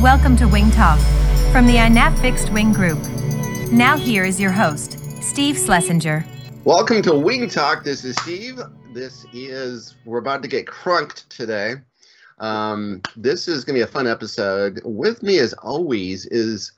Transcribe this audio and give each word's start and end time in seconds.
Welcome 0.00 0.34
to 0.36 0.48
Wing 0.48 0.70
Talk 0.70 0.98
from 1.52 1.66
the 1.66 1.74
INAV 1.74 2.18
Fixed 2.22 2.48
Wing 2.48 2.72
Group. 2.72 2.98
Now, 3.70 3.98
here 3.98 4.24
is 4.24 4.40
your 4.40 4.50
host, 4.50 4.98
Steve 5.22 5.58
Schlesinger. 5.58 6.24
Welcome 6.64 7.02
to 7.02 7.14
Wing 7.14 7.50
Talk. 7.50 7.84
This 7.84 8.02
is 8.06 8.16
Steve. 8.16 8.58
This 8.94 9.26
is, 9.34 9.96
we're 10.06 10.16
about 10.16 10.40
to 10.40 10.48
get 10.48 10.66
crunked 10.66 11.28
today. 11.28 11.74
Um, 12.38 13.02
this 13.14 13.46
is 13.46 13.62
going 13.62 13.74
to 13.74 13.80
be 13.80 13.82
a 13.82 13.92
fun 13.92 14.06
episode. 14.06 14.80
With 14.86 15.22
me, 15.22 15.38
as 15.38 15.52
always, 15.52 16.24
is 16.24 16.72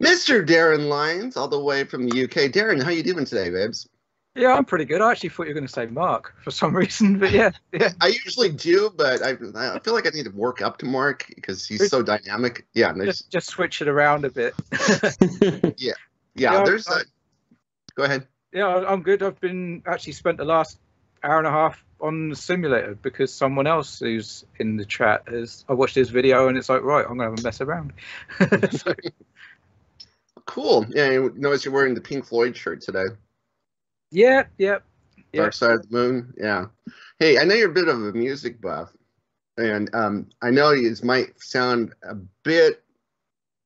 Mr. 0.00 0.46
Darren 0.46 0.88
Lyons, 0.88 1.36
all 1.36 1.48
the 1.48 1.58
way 1.58 1.82
from 1.82 2.08
the 2.08 2.22
UK. 2.22 2.52
Darren, 2.52 2.80
how 2.80 2.90
you 2.90 3.02
doing 3.02 3.24
today, 3.24 3.50
babes? 3.50 3.88
Yeah, 4.36 4.52
I'm 4.54 4.64
pretty 4.64 4.84
good. 4.84 5.00
I 5.00 5.12
actually 5.12 5.28
thought 5.28 5.44
you 5.44 5.50
were 5.50 5.54
going 5.60 5.66
to 5.66 5.72
say 5.72 5.86
Mark 5.86 6.34
for 6.42 6.50
some 6.50 6.74
reason, 6.76 7.18
but 7.18 7.30
yeah, 7.30 7.52
yeah. 7.72 7.92
I 8.00 8.08
usually 8.08 8.50
do, 8.50 8.92
but 8.96 9.22
I, 9.22 9.30
I 9.30 9.78
feel 9.78 9.94
like 9.94 10.06
I 10.06 10.10
need 10.10 10.24
to 10.24 10.30
work 10.32 10.60
up 10.60 10.78
to 10.78 10.86
Mark 10.86 11.26
because 11.34 11.66
he's 11.66 11.88
so 11.88 12.02
dynamic. 12.02 12.66
Yeah, 12.74 12.92
just 13.04 13.30
just 13.30 13.48
switch 13.48 13.80
it 13.80 13.88
around 13.88 14.24
a 14.24 14.30
bit. 14.30 14.54
yeah, 15.40 15.60
yeah. 15.78 15.92
Yeah, 16.34 16.64
there's 16.64 16.88
I- 16.88 17.00
a. 17.00 17.04
Go 17.94 18.02
ahead. 18.02 18.26
yeah, 18.52 18.66
I- 18.66 18.92
I'm 18.92 19.02
good. 19.02 19.22
I've 19.22 19.40
been 19.40 19.82
actually 19.86 20.14
spent 20.14 20.38
the 20.38 20.44
last 20.44 20.78
hour 21.22 21.38
and 21.38 21.46
a 21.46 21.50
half 21.52 21.82
on 22.00 22.30
the 22.30 22.36
simulator 22.36 22.98
because 23.00 23.32
someone 23.32 23.68
else 23.68 24.00
who's 24.00 24.44
in 24.58 24.76
the 24.76 24.84
chat 24.84 25.22
has. 25.28 25.64
I 25.68 25.74
watched 25.74 25.94
his 25.94 26.10
video 26.10 26.48
and 26.48 26.58
it's 26.58 26.68
like, 26.68 26.82
right, 26.82 27.06
I'm 27.08 27.16
going 27.18 27.30
to 27.30 27.36
have 27.36 27.38
a 27.38 27.42
mess 27.42 27.60
around. 27.60 27.92
so, 28.72 28.94
Cool. 30.46 30.86
Yeah, 30.90 31.10
you 31.10 31.32
notice 31.36 31.64
you're 31.64 31.72
wearing 31.72 31.94
the 31.94 32.00
Pink 32.00 32.26
Floyd 32.26 32.56
shirt 32.56 32.82
today. 32.82 33.04
Yeah, 34.14 34.44
yeah, 34.58 34.78
yeah. 35.32 35.42
Dark 35.42 35.52
Side 35.52 35.72
of 35.72 35.88
the 35.88 35.96
Moon. 35.96 36.32
Yeah. 36.36 36.66
Hey, 37.18 37.38
I 37.38 37.44
know 37.44 37.54
you're 37.54 37.70
a 37.70 37.74
bit 37.74 37.88
of 37.88 38.02
a 38.02 38.12
music 38.12 38.60
buff, 38.60 38.92
and 39.56 39.92
um, 39.94 40.28
I 40.42 40.50
know 40.50 40.70
it 40.70 41.04
might 41.04 41.40
sound 41.40 41.92
a 42.02 42.14
bit 42.44 42.82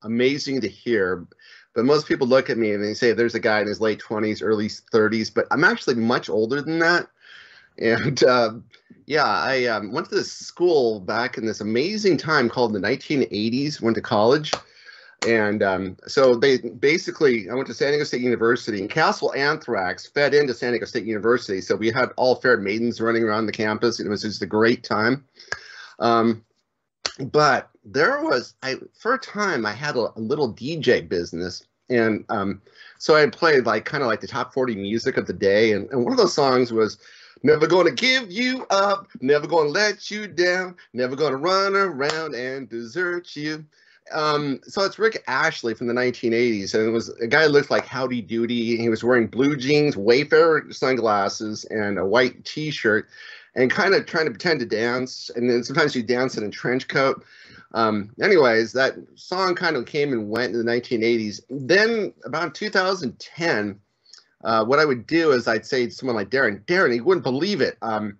amazing 0.03 0.61
to 0.63 0.69
hear, 0.69 1.27
but 1.75 1.85
most 1.85 2.07
people 2.07 2.27
look 2.27 2.51
at 2.51 2.59
me 2.59 2.73
and 2.73 2.83
they 2.83 2.95
say 2.95 3.13
there's 3.13 3.35
a 3.35 3.41
guy 3.41 3.61
in 3.61 3.67
his 3.67 3.81
late 3.81 4.01
20s, 4.01 4.43
early 4.43 4.69
30s, 4.69 5.33
but 5.33 5.47
I'm 5.51 5.65
actually 5.65 5.97
much 5.97 6.29
older 6.29 6.63
than 6.63 6.79
that. 6.79 7.09
And 7.79 8.23
um, 8.25 8.65
yeah, 9.07 9.27
I 9.27 9.65
um, 9.67 9.93
went 9.93 10.09
to 10.09 10.15
this 10.15 10.33
school 10.33 11.01
back 11.01 11.39
in 11.39 11.47
this 11.47 11.61
amazing 11.61 12.17
time 12.17 12.49
called 12.49 12.73
the 12.73 12.79
1980s. 12.79 13.81
Went 13.81 13.97
to 13.97 14.03
college, 14.03 14.53
and 15.27 15.63
um, 15.63 15.97
so 16.07 16.35
they 16.35 16.59
basically 16.59 17.51
I 17.51 17.55
went 17.55 17.67
to 17.69 17.75
San 17.75 17.91
Diego 17.91 18.05
State 18.05 18.21
University, 18.21 18.81
and 18.81 18.91
Castle 18.91 19.35
Anthrax 19.35 20.07
fed 20.07 20.35
into 20.35 20.55
San 20.55 20.73
Diego 20.73 20.87
State 20.87 21.05
University. 21.05 21.61
So 21.61 21.77
we 21.77 21.91
had 21.91 22.11
all 22.17 22.37
fair 22.37 22.57
maidens 22.57 23.01
running 23.01 23.25
around 23.25 23.47
the 23.47 23.53
campus. 23.53 24.01
It 24.01 24.09
was 24.09 24.23
just 24.23 24.43
a 24.43 24.47
great 24.47 24.85
time. 24.85 25.25
Um, 25.99 26.45
but 27.19 27.69
there 27.85 28.23
was 28.23 28.55
I 28.63 28.77
for 28.99 29.15
a 29.15 29.19
time 29.19 29.67
I 29.67 29.73
had 29.73 29.97
a, 29.97 30.13
a 30.15 30.21
little 30.21 30.53
DJ 30.53 31.09
business, 31.09 31.67
and 31.91 32.25
um, 32.29 32.63
so 32.99 33.17
I 33.17 33.27
played 33.27 33.67
like 33.67 33.85
kind 33.85 34.03
of 34.03 34.09
like 34.09 34.21
the 34.21 34.29
top 34.29 34.53
40 34.53 34.77
music 34.77 35.17
of 35.17 35.27
the 35.27 35.33
day, 35.33 35.73
and, 35.73 35.91
and 35.91 36.05
one 36.05 36.13
of 36.13 36.19
those 36.19 36.35
songs 36.35 36.73
was 36.73 36.99
Never 37.43 37.67
gonna 37.67 37.93
give 37.93 38.33
you 38.33 38.67
up, 38.71 39.09
never 39.21 39.47
gonna 39.47 39.69
let 39.69 40.11
you 40.11 40.27
down, 40.27 40.77
never 40.93 41.15
gonna 41.15 41.37
run 41.37 41.77
around 41.77 42.35
and 42.35 42.69
desert 42.69 43.37
you. 43.37 43.65
Um, 44.13 44.61
so 44.65 44.85
it's 44.85 44.99
Rick 44.99 45.23
Astley 45.27 45.75
from 45.75 45.87
the 45.87 45.95
1980s, 45.95 46.75
and 46.75 46.87
it 46.87 46.91
was 46.91 47.09
a 47.21 47.27
guy 47.27 47.45
who 47.45 47.49
looked 47.49 47.71
like 47.71 47.87
Howdy 47.87 48.23
Doody. 48.23 48.77
He 48.77 48.89
was 48.89 49.05
wearing 49.05 49.27
blue 49.27 49.57
jeans, 49.57 49.97
Wayfarer 49.97 50.73
sunglasses, 50.73 51.65
and 51.71 51.99
a 51.99 52.07
white 52.07 52.45
T-shirt, 52.45 53.09
and 53.55 53.71
kind 53.71 53.95
of 53.95 54.07
trying 54.07 54.27
to 54.27 54.31
pretend 54.31 54.61
to 54.61 54.67
dance. 54.67 55.31
And 55.35 55.49
then 55.49 55.65
sometimes 55.65 55.95
you 55.95 56.03
dance 56.03 56.37
in 56.37 56.45
a 56.45 56.51
trench 56.51 56.89
coat. 56.89 57.25
Um, 57.75 58.11
anyways, 58.23 58.73
that 58.73 58.95
song 59.15 59.55
kind 59.55 59.77
of 59.77 59.87
came 59.87 60.13
and 60.13 60.31
went 60.31 60.55
in 60.55 60.65
the 60.65 60.71
1980s. 60.73 61.41
Then 61.51 62.15
about 62.25 62.55
2010 62.55 63.81
uh, 64.45 64.65
what 64.65 64.79
I 64.79 64.85
would 64.85 65.07
do 65.07 65.33
is 65.33 65.49
I'd 65.49 65.67
say 65.67 65.87
to 65.87 65.91
someone 65.91 66.17
like 66.17 66.31
Darren, 66.31 66.65
Darren, 66.65 66.93
he 66.93 67.01
wouldn't 67.01 67.25
believe 67.25 67.61
it. 67.61 67.77
Um, 67.83 68.17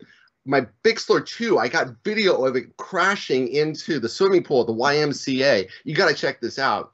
my 0.49 0.67
Store 0.97 1.21
2, 1.21 1.59
I 1.59 1.69
got 1.69 1.95
video 2.05 2.43
of 2.45 2.57
it 2.57 2.75
crashing 2.79 3.49
into 3.49 4.01
the 4.01 4.09
swimming 4.09 4.43
pool 4.43 4.63
at 4.63 4.67
the 4.67 4.73
YMCA. 4.73 5.69
You 5.85 5.95
got 5.95 6.09
to 6.09 6.15
check 6.15 6.41
this 6.41 6.59
out. 6.59 6.93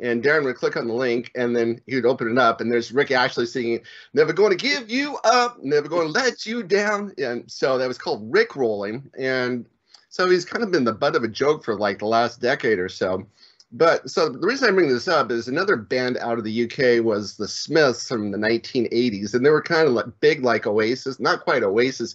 And 0.00 0.22
Darren 0.22 0.44
would 0.44 0.56
click 0.56 0.76
on 0.76 0.86
the 0.86 0.94
link 0.94 1.30
and 1.34 1.54
then 1.54 1.80
he 1.86 1.96
would 1.96 2.06
open 2.06 2.30
it 2.30 2.38
up. 2.38 2.60
And 2.60 2.70
there's 2.70 2.92
Rick 2.92 3.10
Astley 3.10 3.46
singing, 3.46 3.80
Never 4.14 4.32
going 4.32 4.50
to 4.50 4.56
give 4.56 4.88
you 4.88 5.18
up, 5.24 5.58
never 5.62 5.88
going 5.88 6.06
to 6.06 6.12
let 6.12 6.46
you 6.46 6.62
down. 6.62 7.12
And 7.18 7.50
so 7.50 7.76
that 7.76 7.88
was 7.88 7.98
called 7.98 8.32
Rick 8.32 8.54
Rolling. 8.54 9.10
And 9.18 9.66
so 10.08 10.30
he's 10.30 10.44
kind 10.44 10.62
of 10.62 10.70
been 10.70 10.84
the 10.84 10.92
butt 10.92 11.16
of 11.16 11.24
a 11.24 11.28
joke 11.28 11.64
for 11.64 11.76
like 11.76 11.98
the 11.98 12.06
last 12.06 12.40
decade 12.40 12.78
or 12.78 12.88
so. 12.88 13.26
But 13.72 14.10
so 14.10 14.28
the 14.28 14.46
reason 14.46 14.68
I 14.68 14.72
bring 14.72 14.88
this 14.88 15.08
up 15.08 15.32
is 15.32 15.48
another 15.48 15.76
band 15.76 16.18
out 16.18 16.38
of 16.38 16.44
the 16.44 16.64
UK 16.64 17.04
was 17.04 17.36
the 17.36 17.48
Smiths 17.48 18.06
from 18.06 18.30
the 18.30 18.38
1980s, 18.38 19.34
and 19.34 19.44
they 19.44 19.50
were 19.50 19.62
kind 19.62 19.88
of 19.88 19.94
like 19.94 20.06
big 20.20 20.44
like 20.44 20.66
Oasis, 20.66 21.18
not 21.18 21.40
quite 21.40 21.62
Oasis 21.62 22.14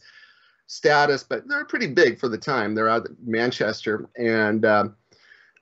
status, 0.68 1.24
but 1.24 1.48
they're 1.48 1.66
pretty 1.66 1.88
big 1.88 2.20
for 2.20 2.30
the 2.30 2.38
time. 2.38 2.76
They're 2.76 2.90
out 2.90 3.06
of 3.06 3.16
Manchester, 3.26 4.08
and 4.18 4.66
um, 4.66 4.96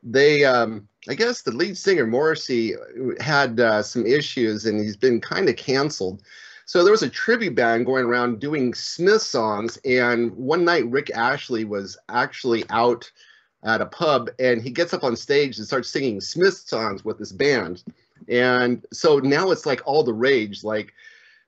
they, 0.03 0.43
um, 0.43 0.87
I 1.07 1.15
guess, 1.15 1.41
the 1.41 1.51
lead 1.51 1.77
singer 1.77 2.05
Morrissey 2.05 2.73
had 3.19 3.59
uh, 3.59 3.81
some 3.81 4.05
issues, 4.05 4.65
and 4.65 4.79
he's 4.79 4.97
been 4.97 5.21
kind 5.21 5.47
of 5.47 5.55
canceled. 5.55 6.23
So 6.65 6.83
there 6.83 6.91
was 6.91 7.03
a 7.03 7.09
tribute 7.09 7.55
band 7.55 7.85
going 7.85 8.05
around 8.05 8.39
doing 8.39 8.73
Smith 8.73 9.21
songs, 9.21 9.77
and 9.85 10.35
one 10.35 10.65
night 10.65 10.89
Rick 10.89 11.11
Astley 11.11 11.63
was 11.63 11.97
actually 12.09 12.65
out 12.69 13.09
at 13.65 13.81
a 13.81 13.85
pub 13.85 14.29
and 14.39 14.61
he 14.61 14.69
gets 14.69 14.93
up 14.93 15.03
on 15.03 15.15
stage 15.15 15.57
and 15.57 15.65
starts 15.65 15.89
singing 15.89 16.21
Smith 16.21 16.53
songs 16.53 17.03
with 17.03 17.17
this 17.17 17.31
band. 17.31 17.83
And 18.29 18.85
so 18.93 19.17
now 19.19 19.51
it's 19.51 19.65
like 19.65 19.81
all 19.85 20.03
the 20.03 20.13
rage. 20.13 20.63
Like 20.63 20.93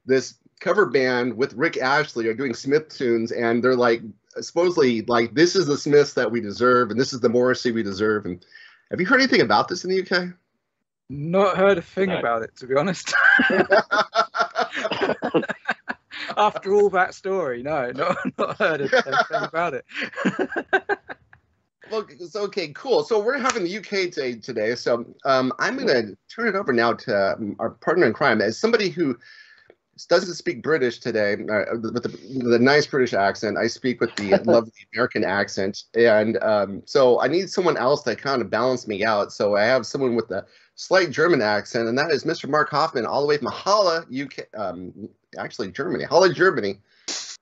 this 0.06 0.35
cover 0.59 0.85
band 0.85 1.35
with 1.35 1.53
Rick 1.53 1.78
Astley 1.78 2.28
are 2.28 2.34
doing 2.34 2.53
Smith 2.53 2.90
tunes 2.90 3.31
and 3.31 3.63
they're 3.63 3.75
like 3.75 4.01
supposedly 4.40 5.01
like 5.03 5.34
this 5.34 5.56
is 5.56 5.68
the 5.68 5.78
Smiths 5.78 6.13
that 6.13 6.31
we 6.31 6.41
deserve 6.41 6.91
and 6.91 7.00
this 7.00 7.13
is 7.13 7.19
the 7.19 7.29
Morrissey 7.29 7.72
we 7.72 7.84
deserve. 7.84 8.25
And 8.25 8.44
have 8.91 9.00
you 9.00 9.06
heard 9.06 9.22
anything 9.22 9.41
about 9.41 9.68
this 9.68 9.84
in 9.84 9.90
the 9.90 10.01
UK? 10.01 10.29
Not 11.09 11.57
heard 11.57 11.78
a 11.78 11.81
thing 11.81 12.09
No. 12.09 12.19
about 12.19 12.44
it, 12.44 12.56
to 12.57 12.68
be 12.68 12.75
honest. 12.75 13.13
After 16.38 16.74
all 16.74 16.89
that 16.89 17.13
story, 17.13 17.63
no, 17.63 17.91
not, 17.91 18.18
not 18.38 18.57
heard 18.57 18.81
a, 18.81 18.85
a 18.85 19.24
thing 19.25 19.44
about 19.44 19.74
it. 19.74 19.85
Well, 21.89 22.06
it's 22.09 22.35
okay, 22.35 22.69
cool. 22.74 23.03
So 23.03 23.22
we're 23.22 23.38
having 23.38 23.63
the 23.63 23.78
UK 23.78 24.12
day 24.12 24.35
today. 24.35 24.75
So 24.75 25.06
um, 25.24 25.53
I'm 25.59 25.75
going 25.78 25.88
to 25.88 26.18
turn 26.34 26.50
it 26.50 26.56
over 26.56 26.74
now 26.74 26.94
to 26.94 27.34
um, 27.35 27.56
our 27.59 27.69
partner 27.69 28.06
in 28.06 28.13
crime. 28.13 28.41
As 28.41 28.59
somebody 28.59 28.89
who 28.89 29.18
doesn't 30.06 30.35
speak 30.35 30.62
British 30.62 31.00
today, 31.00 31.34
uh, 31.34 31.75
with 31.81 32.03
the, 32.03 32.09
the 32.50 32.59
nice 32.59 32.85
British 32.85 33.13
accent, 33.13 33.58
I 33.58 33.68
speak 33.68 34.00
with 34.02 34.16
the 34.16 34.38
lovely 34.46 34.72
American 34.94 35.24
accent. 35.24 35.84
And 35.94 36.38
um, 36.44 36.84
so 36.85 37.19
I 37.22 37.28
need 37.28 37.50
someone 37.50 37.78
else 37.78 38.03
to 38.03 38.16
kind 38.16 38.41
of 38.41 38.50
balance 38.50 38.88
me 38.88 39.06
out. 39.06 39.31
So 39.31 39.56
I 39.56 39.63
have 39.63 39.86
someone 39.86 40.16
with 40.16 40.30
a 40.31 40.46
slight 40.75 41.12
German 41.12 41.41
accent, 41.41 41.88
and 41.88 41.97
that 41.97 42.12
is 42.12 42.24
Mr. 42.24 42.50
Mark 42.50 42.69
Hoffman, 42.69 43.06
all 43.06 43.22
the 43.22 43.28
way 43.28 43.38
from 43.38 43.52
Halle, 43.52 44.06
UK, 44.13 44.47
um, 44.57 45.09
actually 45.38 45.72
Germany, 45.72 46.06
Halle, 46.06 46.31
Germany. 46.34 46.80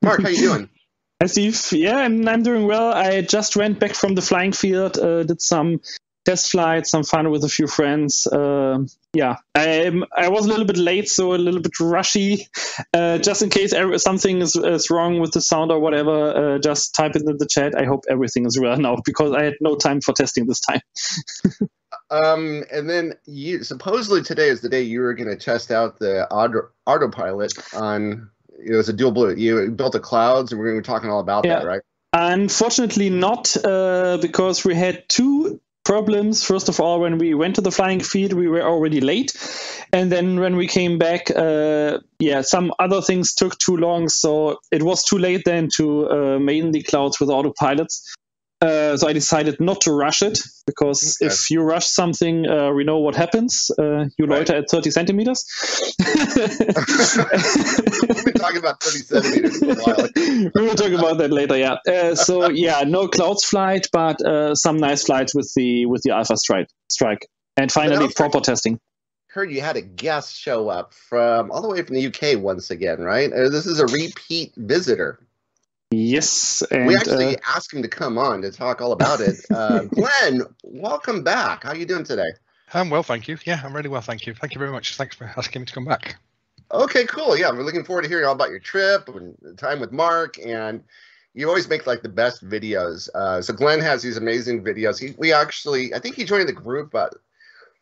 Mark, 0.02 0.22
how 0.22 0.30
you 0.30 0.38
doing? 0.38 0.70
Hi, 1.22 1.28
Steve. 1.28 1.60
Yeah, 1.72 1.98
I'm, 1.98 2.28
I'm 2.28 2.44
doing 2.44 2.68
well. 2.68 2.94
I 2.94 3.22
just 3.22 3.56
went 3.56 3.80
back 3.80 3.94
from 3.94 4.16
the 4.16 4.22
flying 4.22 4.52
field, 4.52 4.98
uh, 4.98 5.24
did 5.24 5.42
some 5.42 5.80
test 6.26 6.52
flight, 6.52 6.88
some 6.88 7.04
fun 7.04 7.30
with 7.30 7.44
a 7.44 7.50
few 7.50 7.68
friends. 7.68 8.28
Uh, 8.28 8.80
yeah, 9.14 9.38
I 9.54 9.92
I 10.16 10.30
was 10.30 10.46
a 10.46 10.50
little 10.50 10.66
bit 10.66 10.78
late, 10.78 11.08
so 11.08 11.34
a 11.34 11.38
little 11.38 11.62
bit 11.62 11.80
rushy. 11.80 12.48
Uh, 12.94 13.20
just 13.20 13.42
in 13.42 13.50
case 13.50 13.74
something 13.98 14.42
is, 14.42 14.56
is 14.56 14.90
wrong 14.90 15.20
with 15.20 15.32
the 15.32 15.42
sound 15.42 15.72
or 15.72 15.80
whatever, 15.80 16.56
uh, 16.56 16.60
just 16.60 16.96
type 16.96 17.16
it 17.16 17.22
in 17.22 17.38
the 17.38 17.48
chat. 17.50 17.76
I 17.78 17.86
hope 17.86 18.06
everything 18.10 18.46
is 18.46 18.60
well 18.60 18.78
now 18.88 18.98
because 19.06 19.32
I 19.34 19.44
had 19.44 19.56
no 19.62 19.76
time 19.76 20.02
for 20.02 20.14
testing 20.14 20.48
this 20.48 20.60
time. 20.60 20.82
Um, 22.12 22.64
and 22.72 22.88
then 22.88 23.14
you 23.26 23.64
supposedly 23.64 24.22
today 24.22 24.50
is 24.50 24.62
the 24.62 24.70
day 24.70 24.84
you 24.84 25.02
were 25.02 25.16
going 25.16 25.30
to 25.30 25.36
test 25.36 25.72
out 25.72 25.98
the 25.98 26.32
auto, 26.32 26.70
autopilot 26.86 27.54
on. 27.74 28.30
It 28.60 28.76
was 28.76 28.90
a 28.90 28.94
dual 28.94 29.12
blue. 29.12 29.34
You 29.34 29.72
built 29.72 29.94
the 29.94 30.00
clouds, 30.00 30.52
and 30.52 30.60
we're 30.60 30.68
going 30.68 30.84
to 30.84 30.88
be 30.88 30.94
talking 30.94 31.10
all 31.10 31.20
about 31.20 31.46
Yeah. 31.46 31.60
that, 31.60 31.66
right? 31.66 31.82
Unfortunately, 32.14 33.10
not 33.10 33.56
uh, 33.58 34.18
because 34.22 34.64
we 34.64 34.76
had 34.76 35.10
two 35.10 35.60
problems. 35.86 36.44
First 36.44 36.68
of 36.68 36.80
all, 36.80 37.00
when 37.00 37.18
we 37.18 37.34
went 37.34 37.56
to 37.56 37.62
the 37.62 37.72
flying 37.72 38.02
field, 38.02 38.34
we 38.34 38.48
were 38.48 38.62
already 38.62 39.00
late, 39.00 39.32
and 39.94 40.12
then 40.12 40.40
when 40.40 40.58
we 40.58 40.68
came 40.68 40.98
back, 40.98 41.32
uh, 41.36 42.00
yeah, 42.20 42.42
some 42.42 42.74
other 42.80 43.02
things 43.02 43.34
took 43.34 43.58
too 43.58 43.78
long, 43.78 44.10
so 44.10 44.60
it 44.72 44.84
was 44.84 45.04
too 45.04 45.18
late 45.18 45.44
then 45.46 45.70
to 45.76 46.10
uh, 46.10 46.40
main 46.40 46.72
the 46.72 46.84
clouds 46.84 47.20
with 47.20 47.30
autopilots. 47.30 48.02
Uh, 48.66 48.98
so 48.98 49.08
I 49.08 49.14
decided 49.14 49.60
not 49.60 49.82
to 49.82 49.92
rush 49.92 50.22
it 50.30 50.40
because 50.66 51.18
Okay. 51.22 51.28
if 51.34 51.52
you 51.52 51.62
rush 51.62 51.88
something, 51.88 52.48
uh, 52.50 52.72
we 52.78 52.84
know 52.84 53.00
what 53.00 53.16
happens. 53.16 53.70
Uh, 53.78 54.06
you 54.18 54.26
Right. 54.26 54.40
loiter 54.40 54.56
at 54.56 54.70
30 54.70 54.92
centimeters. 54.92 55.46
We've 56.96 58.26
been 58.26 58.34
talking 58.34 58.58
about 58.58 58.82
30 58.82 59.00
centimeters 59.00 59.58
for 59.60 59.72
a 59.72 59.76
while. 59.76 60.08
we 60.56 60.62
will 60.62 60.76
talk 60.76 60.92
about 60.92 61.18
that 61.20 61.32
later. 61.32 61.58
Yeah. 61.58 61.76
Uh, 61.88 62.16
so 62.16 62.50
yeah, 62.50 62.84
no 62.86 63.08
clouds 63.08 63.44
flight, 63.46 63.88
but 63.92 64.22
uh, 64.22 64.56
some 64.56 64.78
nice 64.78 65.04
flights 65.04 65.36
with 65.36 65.52
the 65.56 65.86
with 65.86 66.02
the 66.04 66.12
Alpha 66.12 66.38
Strike. 66.38 66.70
Strike, 66.90 67.28
and 67.58 67.72
finally 67.72 68.08
proper 68.14 68.40
testing. 68.40 68.80
Heard 69.28 69.52
you 69.52 69.60
had 69.62 69.76
a 69.76 69.82
guest 69.82 70.34
show 70.36 70.70
up 70.70 70.94
from 70.94 71.52
all 71.52 71.62
the 71.62 71.68
way 71.68 71.82
from 71.84 71.96
the 71.96 72.06
UK 72.08 72.40
once 72.42 72.72
again, 72.72 73.00
right? 73.02 73.30
This 73.30 73.66
is 73.66 73.80
a 73.80 73.86
repeat 73.86 74.54
visitor. 74.56 75.20
Yes, 75.96 76.62
and 76.72 76.88
we 76.88 76.96
actually 76.96 77.38
uh, 77.38 77.42
asked 77.56 77.74
him 77.74 77.82
to 77.82 77.88
come 77.88 78.18
on 78.18 78.42
to 78.42 78.52
talk 78.52 78.82
all 78.82 78.92
about 78.92 79.22
it. 79.22 79.36
Uh, 79.50 79.84
Glenn, 79.94 80.42
welcome 80.64 81.24
back. 81.24 81.64
How 81.64 81.70
are 81.70 81.76
you 81.76 81.86
doing 81.86 82.04
today? 82.04 82.28
I'm 82.74 82.90
well, 82.90 83.04
thank 83.04 83.30
you. 83.30 83.38
Yeah, 83.46 83.62
I'm 83.64 83.74
really 83.74 83.88
well, 83.88 84.02
thank 84.02 84.26
you. 84.26 84.34
Thank 84.34 84.54
you 84.54 84.60
very 84.60 84.72
much. 84.72 84.98
Thanks 84.98 85.16
for 85.16 85.32
asking 85.38 85.62
me 85.62 85.66
to 85.68 85.74
come 85.74 85.86
back. 85.86 86.18
Okay, 86.72 87.06
cool. 87.06 87.38
Yeah, 87.38 87.52
we're 87.52 87.64
looking 87.64 87.86
forward 87.86 88.02
to 88.02 88.10
hearing 88.10 88.26
all 88.26 88.34
about 88.34 88.50
your 88.50 88.60
trip 88.60 89.08
and 89.08 89.38
the 89.42 89.54
time 89.54 89.80
with 89.80 89.94
Mark. 89.94 90.38
And 90.44 90.84
you 91.34 91.48
always 91.48 91.70
make 91.70 91.88
like 91.88 92.02
the 92.02 92.10
best 92.10 92.44
videos. 92.44 93.08
Uh, 93.16 93.42
so 93.42 93.54
Glenn 93.54 93.80
has 93.80 94.02
these 94.02 94.18
amazing 94.18 94.64
videos. 94.64 95.00
He, 95.00 95.16
we 95.18 95.32
actually, 95.32 95.94
I 95.94 96.00
think 96.00 96.16
he 96.16 96.26
joined 96.26 96.50
the 96.50 96.54
group 96.54 96.90
about 96.90 97.14
when 97.14 97.20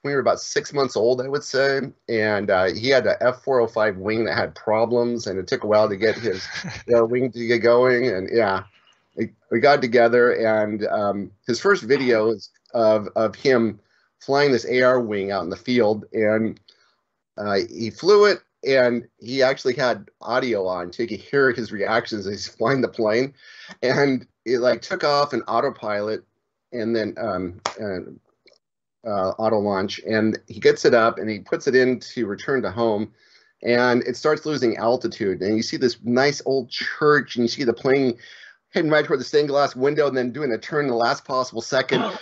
we 0.03 0.13
were 0.13 0.19
about 0.19 0.41
six 0.41 0.73
months 0.73 0.95
old, 0.95 1.21
I 1.21 1.27
would 1.27 1.43
say. 1.43 1.81
And 2.09 2.49
uh, 2.49 2.73
he 2.73 2.89
had 2.89 3.07
a 3.07 3.15
F405 3.17 3.97
wing 3.97 4.25
that 4.25 4.37
had 4.37 4.53
problems, 4.55 5.27
and 5.27 5.39
it 5.39 5.47
took 5.47 5.63
a 5.63 5.67
while 5.67 5.87
to 5.89 5.95
get 5.95 6.15
his 6.15 6.45
uh, 6.95 7.05
wing 7.05 7.31
to 7.31 7.47
get 7.47 7.59
going. 7.59 8.07
And 8.07 8.29
yeah, 8.31 8.63
we, 9.15 9.31
we 9.49 9.59
got 9.59 9.81
together, 9.81 10.33
and 10.33 10.85
um, 10.87 11.31
his 11.47 11.59
first 11.59 11.83
video 11.83 12.29
is 12.29 12.49
of 12.73 13.07
of 13.15 13.35
him 13.35 13.79
flying 14.19 14.51
this 14.51 14.65
AR 14.65 14.99
wing 14.99 15.31
out 15.31 15.43
in 15.43 15.49
the 15.49 15.55
field, 15.55 16.05
and 16.13 16.59
uh, 17.37 17.59
he 17.69 17.89
flew 17.89 18.25
it, 18.25 18.39
and 18.67 19.07
he 19.19 19.43
actually 19.43 19.75
had 19.75 20.09
audio 20.21 20.65
on, 20.65 20.91
so 20.91 21.03
you 21.03 21.09
could 21.09 21.19
hear 21.19 21.51
his 21.51 21.71
reactions 21.71 22.25
as 22.25 22.31
he's 22.33 22.47
flying 22.47 22.81
the 22.81 22.87
plane, 22.87 23.33
and 23.81 24.25
it 24.45 24.59
like 24.59 24.81
took 24.81 25.03
off 25.03 25.33
in 25.33 25.41
autopilot, 25.43 26.23
and 26.71 26.95
then 26.95 27.13
um, 27.17 27.61
and, 27.79 28.19
uh, 29.05 29.31
auto 29.31 29.59
launch, 29.59 29.99
and 29.99 30.39
he 30.47 30.59
gets 30.59 30.85
it 30.85 30.93
up 30.93 31.17
and 31.17 31.29
he 31.29 31.39
puts 31.39 31.67
it 31.67 31.75
in 31.75 31.99
to 31.99 32.25
return 32.25 32.61
to 32.61 32.71
home, 32.71 33.11
and 33.61 34.03
it 34.03 34.17
starts 34.17 34.45
losing 34.45 34.77
altitude, 34.77 35.41
and 35.41 35.55
you 35.57 35.63
see 35.63 35.77
this 35.77 35.97
nice 36.03 36.41
old 36.45 36.69
church, 36.69 37.35
and 37.35 37.43
you 37.43 37.49
see 37.49 37.63
the 37.63 37.73
plane 37.73 38.17
heading 38.73 38.91
right 38.91 39.05
toward 39.05 39.19
the 39.19 39.25
stained 39.25 39.49
glass 39.49 39.75
window, 39.75 40.07
and 40.07 40.17
then 40.17 40.31
doing 40.31 40.51
a 40.51 40.57
turn 40.57 40.85
in 40.85 40.91
the 40.91 40.97
last 40.97 41.25
possible 41.25 41.61
second 41.61 42.03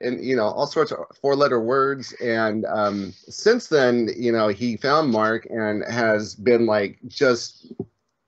and 0.00 0.24
you 0.24 0.34
know 0.34 0.46
all 0.46 0.66
sorts 0.66 0.92
of 0.92 0.98
four 1.20 1.36
letter 1.36 1.60
words 1.60 2.12
and 2.22 2.64
um, 2.66 3.12
since 3.28 3.68
then 3.68 4.08
you 4.16 4.32
know 4.32 4.48
he 4.48 4.76
found 4.76 5.10
mark 5.10 5.46
and 5.50 5.84
has 5.92 6.34
been 6.34 6.66
like 6.66 6.98
just 7.06 7.72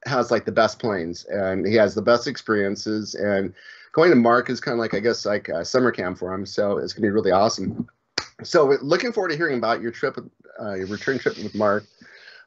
has 0.04 0.30
like 0.30 0.44
the 0.44 0.52
best 0.52 0.78
planes 0.78 1.24
and 1.26 1.66
he 1.66 1.74
has 1.74 1.94
the 1.94 2.02
best 2.02 2.26
experiences 2.26 3.14
and 3.14 3.54
going 3.92 4.10
to 4.10 4.16
mark 4.16 4.50
is 4.50 4.60
kind 4.60 4.72
of 4.72 4.78
like 4.78 4.94
i 4.94 5.00
guess 5.00 5.24
like 5.24 5.48
a 5.48 5.64
summer 5.64 5.92
camp 5.92 6.18
for 6.18 6.32
him 6.34 6.44
so 6.44 6.78
it's 6.78 6.92
going 6.92 7.02
to 7.02 7.06
be 7.06 7.10
really 7.10 7.30
awesome. 7.30 7.88
So 8.42 8.76
looking 8.82 9.12
forward 9.12 9.30
to 9.30 9.36
hearing 9.36 9.58
about 9.58 9.80
your 9.80 9.92
trip 9.92 10.18
uh, 10.60 10.74
your 10.74 10.86
return 10.86 11.18
trip 11.18 11.36
with 11.38 11.54
mark. 11.54 11.84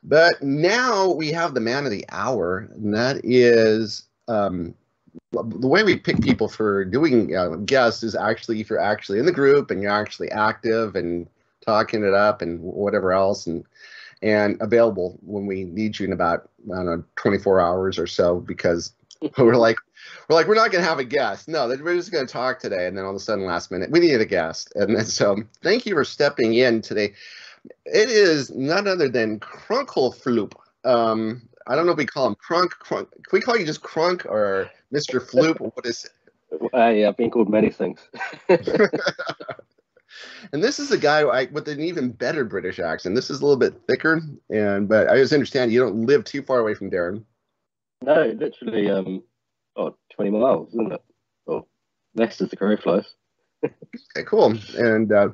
But 0.04 0.42
now 0.44 1.12
we 1.12 1.32
have 1.32 1.54
the 1.54 1.60
man 1.60 1.86
of 1.86 1.92
the 1.92 2.06
hour 2.10 2.70
and 2.76 2.94
that 2.94 3.22
is 3.24 4.04
um, 4.28 4.76
the 5.32 5.68
way 5.68 5.84
we 5.84 5.98
pick 5.98 6.22
people 6.22 6.48
for 6.48 6.86
doing 6.86 7.36
uh, 7.36 7.56
guests 7.58 8.04
is 8.04 8.16
actually 8.16 8.60
if 8.62 8.70
you're 8.70 8.80
actually 8.80 9.20
in 9.20 9.26
the 9.26 9.32
group 9.32 9.72
and 9.72 9.82
you're 9.82 9.92
actually 9.92 10.30
active 10.32 10.96
and 10.96 11.28
talking 11.66 12.04
it 12.04 12.14
up 12.14 12.42
and 12.42 12.62
whatever 12.62 13.12
else 13.12 13.48
and 13.48 13.66
and 14.22 14.58
available 14.62 15.18
when 15.22 15.46
we 15.46 15.64
need 15.64 15.98
you 15.98 16.06
in 16.06 16.14
about 16.14 16.50
I 16.72 16.76
don't 16.76 16.86
know 16.86 17.04
24 17.16 17.60
hours 17.60 17.98
or 17.98 18.08
so 18.08 18.40
because 18.40 18.94
we're 19.38 19.56
like 19.56 19.78
we're 20.28 20.36
like 20.36 20.48
we're 20.48 20.56
not 20.56 20.72
going 20.72 20.84
to 20.84 20.90
have 20.90 21.00
a 21.00 21.04
guest 21.04 21.48
no 21.48 21.68
we're 21.68 21.96
just 21.96 22.12
going 22.12 22.26
to 22.26 22.32
talk 22.32 22.60
today 22.60 22.88
and 22.88 22.98
then 22.98 23.06
all 23.06 23.12
of 23.12 23.16
a 23.16 23.20
sudden 23.20 23.46
last 23.46 23.72
minute 23.72 23.92
we 23.92 24.00
need 24.00 24.20
a 24.20 24.26
guest 24.26 24.72
and 24.76 24.96
then, 24.96 25.06
so 25.06 25.38
thank 25.62 25.86
you 25.86 25.94
for 25.94 26.04
stepping 26.04 26.54
in 26.54 26.82
today 26.82 27.14
it 27.86 28.10
is 28.10 28.52
none 28.52 28.88
other 28.88 29.10
than 29.10 29.40
Crunklefloop 29.40 30.54
um 30.84 31.42
I 31.68 31.76
don't 31.76 31.88
know 31.88 31.94
if 31.94 31.98
we 31.98 32.06
call 32.06 32.28
him 32.28 32.36
Crunk. 32.36 32.74
Crunk. 32.80 33.12
Can 33.12 33.24
we 33.32 33.42
call 33.42 33.58
you 33.58 33.66
just 33.66 33.82
Crunk 33.82 34.24
or 34.28 34.70
Mr. 34.94 35.20
Floop? 35.20 35.60
What 35.60 35.84
is 35.84 36.06
it? 36.06 36.62
Uh, 36.72 36.90
yeah, 36.90 37.08
I've 37.08 37.18
been 37.18 37.32
called 37.32 37.50
many 37.50 37.72
things. 37.72 38.08
And 40.52 40.64
this 40.64 40.80
is 40.80 40.92
a 40.92 40.98
guy 40.98 41.22
I, 41.22 41.46
with 41.46 41.68
an 41.68 41.82
even 41.82 42.12
better 42.12 42.46
British 42.46 42.80
accent. 42.80 43.16
This 43.16 43.30
is 43.30 43.42
a 43.42 43.44
little 43.44 43.60
bit 43.60 43.74
thicker, 43.88 44.22
and 44.50 44.88
but 44.88 45.10
I 45.10 45.18
just 45.18 45.34
understand 45.34 45.72
you 45.72 45.80
don't 45.80 46.06
live 46.06 46.24
too 46.24 46.42
far 46.42 46.60
away 46.60 46.74
from 46.74 46.92
Darren. 46.92 47.24
no, 48.02 48.34
literally, 48.38 48.90
um, 48.90 49.24
oh, 49.76 49.96
20 50.16 50.32
miles, 50.32 50.70
isn't 50.70 50.94
it? 50.94 51.04
Or 51.46 51.66
next 52.14 52.42
is 52.42 52.50
the 52.50 52.56
crow 52.56 52.78
flies. 52.78 53.06
Okay, 53.64 54.26
cool. 54.26 54.58
And 54.78 55.12
uh, 55.12 55.30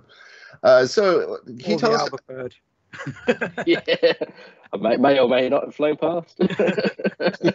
uh, 0.63 0.85
so 0.85 1.39
can 1.45 1.71
you 1.71 1.75
Or 1.75 1.79
tell 1.79 1.91
the 1.91 1.95
us? 1.97 2.01
Alba 2.01 2.17
bird. 2.27 2.55
yeah, 3.65 4.13
I 4.73 4.77
may, 4.77 4.97
may 4.97 5.19
or 5.19 5.29
may 5.29 5.49
not 5.49 5.65
have 5.65 5.75
flown 5.75 5.97
past. 5.97 6.39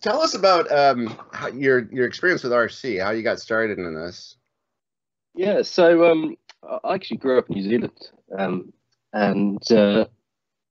Tell 0.00 0.22
us 0.22 0.34
about 0.34 0.70
um, 0.72 1.18
how, 1.32 1.48
your 1.48 1.86
your 1.92 2.06
experience 2.06 2.42
with 2.42 2.52
RC. 2.52 3.02
How 3.02 3.10
you 3.10 3.22
got 3.22 3.38
started 3.38 3.78
in 3.78 3.94
this? 3.94 4.36
yeah, 5.34 5.60
so 5.62 6.10
um, 6.10 6.36
I 6.62 6.94
actually 6.94 7.18
grew 7.18 7.38
up 7.38 7.50
in 7.50 7.56
New 7.56 7.62
Zealand, 7.62 7.98
um, 8.38 8.72
and 9.12 9.60
uh, 9.70 10.06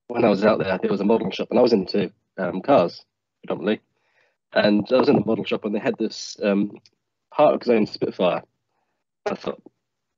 when 0.08 0.26
I 0.26 0.30
was 0.30 0.44
out 0.44 0.58
there, 0.60 0.80
there 0.82 0.90
was 0.90 1.02
a 1.02 1.06
model 1.06 1.30
shop, 1.30 1.50
and 1.52 1.60
I 1.60 1.62
was 1.62 1.74
into 1.74 2.12
um, 2.38 2.62
cars 2.62 3.06
predominantly. 3.42 3.82
And 4.54 4.88
I 4.92 4.96
was 4.96 5.10
in 5.10 5.16
the 5.16 5.26
model 5.26 5.46
shop, 5.46 5.66
and 5.66 5.76
they 5.76 5.80
had 5.80 5.98
this 5.98 6.38
um, 6.44 6.72
Park 7.34 7.64
Zone 7.64 7.86
Spitfire. 7.86 8.42
I 9.26 9.36
thought, 9.36 9.62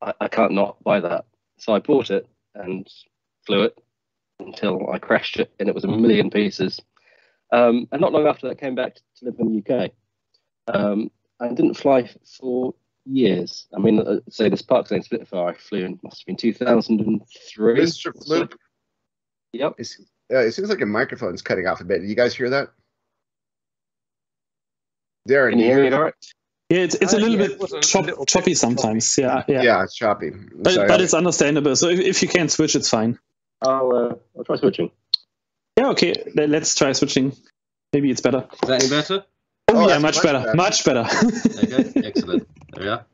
I, 0.01 0.13
I 0.21 0.27
can't 0.27 0.53
not 0.53 0.81
buy 0.83 1.00
that, 1.01 1.25
so 1.57 1.73
I 1.73 1.79
bought 1.79 2.12
it 2.12 2.27
and 2.56 2.88
flew 3.45 3.63
it 3.63 3.77
until 4.39 4.89
I 4.91 5.00
crashed 5.00 5.38
it, 5.38 5.51
and 5.59 5.68
it 5.68 5.75
was 5.75 5.83
a 5.83 5.88
million 5.89 6.29
pieces. 6.29 6.79
Um, 7.51 7.88
and 7.91 8.00
not 8.00 8.13
long 8.13 8.27
after 8.27 8.47
that, 8.47 8.59
came 8.59 8.75
back 8.75 8.95
to 8.95 9.25
live 9.25 9.35
in 9.39 9.62
the 9.65 9.73
UK. 9.75 9.91
Um, 10.73 11.12
I 11.39 11.50
didn't 11.50 11.73
fly 11.73 12.09
for 12.39 12.73
years. 13.06 13.68
I 13.75 13.79
mean, 13.79 14.00
uh, 14.00 14.19
say 14.29 14.47
this 14.47 14.62
Park 14.62 14.88
Zone 14.88 15.03
Spitfire 15.03 15.50
I 15.50 15.53
flew 15.56 15.83
in 15.83 16.00
must 16.03 16.21
have 16.21 16.25
been 16.27 16.38
2003. 16.38 17.79
Mr. 17.79 18.13
Floop, 18.13 18.53
Yep. 19.53 19.73
it's, 19.79 20.00
uh, 20.33 20.38
it 20.38 20.51
seems 20.53 20.69
like 20.69 20.79
your 20.79 20.88
microphone's 20.88 21.41
cutting 21.41 21.68
off 21.68 21.81
a 21.81 21.83
bit. 21.83 22.00
Did 22.00 22.09
you 22.09 22.15
guys 22.15 22.33
hear 22.33 22.50
that? 22.51 22.69
Darren, 25.27 25.51
Can 25.51 25.59
you 25.59 25.65
hear 25.65 25.83
me 25.89 25.91
all 25.95 26.03
right? 26.03 26.13
yeah, 26.69 26.79
it's, 26.79 26.95
it's 26.95 27.13
a 27.13 27.18
Uh, 27.18 27.19
little 27.19 27.35
yeah, 27.39 27.47
bit 27.47 27.59
was 27.59 27.73
a 27.73 27.79
chop, 27.81 28.06
little 28.06 28.25
choppy 28.25 28.53
sometimes. 28.56 29.18
Yeah, 29.18 29.44
yeah. 29.47 29.61
Yeah, 29.61 29.83
it's 29.83 29.95
choppy. 29.95 30.31
But, 30.31 30.71
So, 30.73 30.87
but 30.87 30.99
uh, 30.99 31.04
it's 31.04 31.13
understandable. 31.13 31.75
So 31.75 31.90
if, 31.90 31.99
if 31.99 32.21
you 32.21 32.28
can 32.28 32.49
switch, 32.49 32.75
it's 32.75 32.90
fine. 32.90 33.19
I'll, 33.61 33.92
uh, 33.95 34.16
I'll 34.37 34.44
try 34.44 34.56
switching. 34.56 34.90
Yeah, 35.78 35.90
okay. 35.90 36.16
Let's 36.35 36.73
try 36.75 36.92
switching. 36.94 37.35
Maybe 37.94 38.09
it's 38.09 38.21
better. 38.21 38.47
Is 38.63 38.68
that 38.69 38.81
any 38.81 38.90
better? 38.90 39.23
Oh, 39.68 39.83
Oh, 39.83 39.87
yeah, 39.87 39.99
much, 39.99 40.16
much 40.16 40.23
better. 40.23 40.40
better. 40.40 40.56
Much 40.56 40.83
better. 40.85 41.06
Okay, 41.63 41.92
excellent. 42.07 42.47
There 42.73 42.83
we 42.83 42.90
are. 42.90 43.06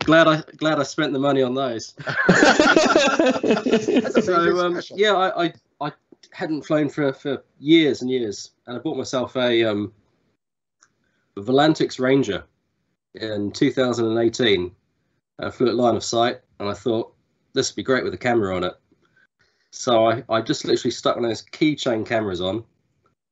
Glad 0.00 0.26
I 0.28 0.42
glad 0.56 0.78
I 0.80 0.82
spent 0.84 1.12
the 1.12 1.18
money 1.18 1.42
on 1.42 1.54
those. 1.54 1.94
So 4.22 4.58
um, 4.66 4.80
yeah, 4.94 5.12
I, 5.14 5.44
I 5.46 5.52
I 5.80 5.92
hadn't 6.30 6.62
flown 6.62 6.88
for 6.88 7.12
for 7.12 7.42
years 7.58 8.00
and 8.02 8.10
years, 8.10 8.50
and 8.66 8.76
I 8.76 8.80
bought 8.80 8.96
myself 8.96 9.36
a 9.36 9.64
um 9.64 9.92
a 10.01 10.01
Volantex 11.36 11.98
Ranger 11.98 12.44
in 13.14 13.52
2018. 13.52 14.72
I 15.38 15.50
flew 15.50 15.68
at 15.68 15.74
line 15.74 15.96
of 15.96 16.04
sight, 16.04 16.40
and 16.60 16.68
I 16.68 16.74
thought 16.74 17.14
this 17.54 17.70
would 17.70 17.76
be 17.76 17.82
great 17.82 18.04
with 18.04 18.14
a 18.14 18.18
camera 18.18 18.54
on 18.54 18.64
it. 18.64 18.74
So 19.70 20.06
I, 20.06 20.22
I 20.28 20.40
just 20.42 20.64
literally 20.64 20.90
stuck 20.90 21.16
one 21.16 21.24
of 21.24 21.30
those 21.30 21.44
keychain 21.44 22.06
cameras 22.06 22.40
on. 22.40 22.64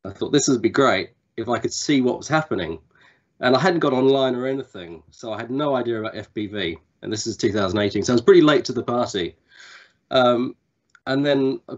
I 0.04 0.10
thought 0.10 0.32
this 0.32 0.48
would 0.48 0.62
be 0.62 0.70
great 0.70 1.10
if 1.36 1.48
I 1.48 1.58
could 1.58 1.72
see 1.72 2.00
what 2.00 2.18
was 2.18 2.28
happening. 2.28 2.78
And 3.40 3.54
I 3.54 3.60
hadn't 3.60 3.80
got 3.80 3.92
online 3.92 4.34
or 4.34 4.46
anything, 4.46 5.02
so 5.10 5.32
I 5.32 5.38
had 5.38 5.50
no 5.50 5.76
idea 5.76 6.00
about 6.00 6.14
FPV. 6.14 6.78
And 7.02 7.12
this 7.12 7.26
is 7.26 7.36
2018, 7.36 8.02
so 8.02 8.12
I 8.12 8.14
was 8.14 8.22
pretty 8.22 8.42
late 8.42 8.64
to 8.66 8.72
the 8.72 8.82
party. 8.82 9.36
Um, 10.10 10.56
and 11.06 11.24
then 11.24 11.60
I 11.68 11.76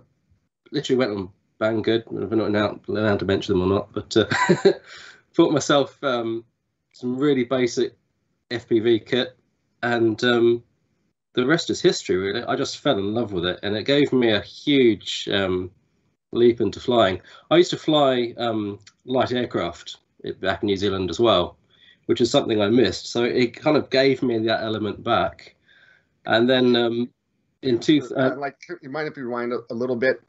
literally 0.73 0.99
went 0.99 1.17
on 1.17 1.29
Banggood. 1.61 2.03
I 2.09 2.35
don't 2.35 2.89
know 2.89 3.17
to 3.17 3.25
mention 3.25 3.59
them 3.59 3.71
or 3.71 3.75
not, 3.75 3.93
but 3.93 4.17
uh, 4.17 4.73
bought 5.37 5.53
myself 5.53 6.03
um, 6.03 6.45
some 6.93 7.17
really 7.17 7.45
basic 7.45 7.97
FPV 8.51 9.07
kit, 9.07 9.37
and 9.83 10.23
um, 10.25 10.63
the 11.35 11.47
rest 11.47 11.71
is 11.71 11.81
history. 11.81 12.17
Really, 12.17 12.45
I 12.45 12.57
just 12.57 12.79
fell 12.79 12.99
in 12.99 13.15
love 13.15 13.33
with 13.33 13.47
it, 13.47 13.61
and 13.63 13.77
it 13.77 13.85
gave 13.85 14.13
me 14.13 14.33
a 14.33 14.41
huge 14.41 15.29
um, 15.33 15.71
leap 16.33 16.61
into 16.61 16.81
flying. 16.81 17.21
I 17.51 17.57
used 17.57 17.71
to 17.71 17.79
fly 17.79 18.35
um, 18.37 18.79
light 19.05 19.33
aircraft 19.33 19.97
back 20.41 20.63
in 20.63 20.67
New 20.67 20.77
Zealand 20.77 21.11
as 21.11 21.21
well, 21.21 21.57
which 22.07 22.21
is 22.21 22.31
something 22.31 22.61
I 22.61 22.69
missed. 22.69 23.07
So 23.07 23.25
it 23.25 23.55
kind 23.55 23.77
of 23.77 23.91
gave 23.91 24.23
me 24.23 24.39
that 24.47 24.63
element 24.63 25.03
back. 25.03 25.55
And 26.27 26.49
then 26.49 26.77
um, 26.77 27.11
in 27.63 27.79
two, 27.79 28.03
uh, 28.17 28.37
like, 28.37 28.57
you 28.83 28.91
might 28.91 29.05
have 29.05 29.17
you 29.17 29.25
rewind 29.25 29.53
a, 29.53 29.61
a 29.71 29.75
little 29.75 29.97
bit? 29.97 30.23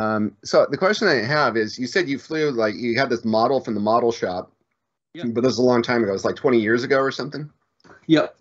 Um, 0.00 0.34
so 0.44 0.66
the 0.70 0.78
question 0.78 1.08
I 1.08 1.16
have 1.16 1.56
is, 1.56 1.78
you 1.78 1.86
said 1.86 2.08
you 2.08 2.18
flew 2.18 2.50
like 2.50 2.74
you 2.74 2.98
had 2.98 3.10
this 3.10 3.24
model 3.24 3.60
from 3.60 3.74
the 3.74 3.80
model 3.80 4.12
shop, 4.12 4.50
Yeah. 5.12 5.24
but 5.26 5.42
this 5.42 5.50
was 5.50 5.58
a 5.58 5.62
long 5.62 5.82
time 5.82 6.02
ago. 6.02 6.10
It 6.10 6.14
was 6.14 6.24
like 6.24 6.36
20 6.36 6.58
years 6.58 6.82
ago 6.84 6.98
or 6.98 7.10
something. 7.10 7.50
yep, 8.06 8.36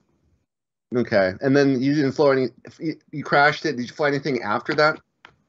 Okay, 0.95 1.33
and 1.41 1.55
then 1.55 1.81
you 1.81 1.93
didn't 1.93 2.13
fly 2.13 2.31
any. 2.31 2.47
You, 3.11 3.23
crashed 3.23 3.65
it. 3.65 3.75
Did 3.75 3.87
you 3.89 3.93
fly 3.93 4.07
anything 4.07 4.41
after 4.41 4.73
that? 4.75 4.99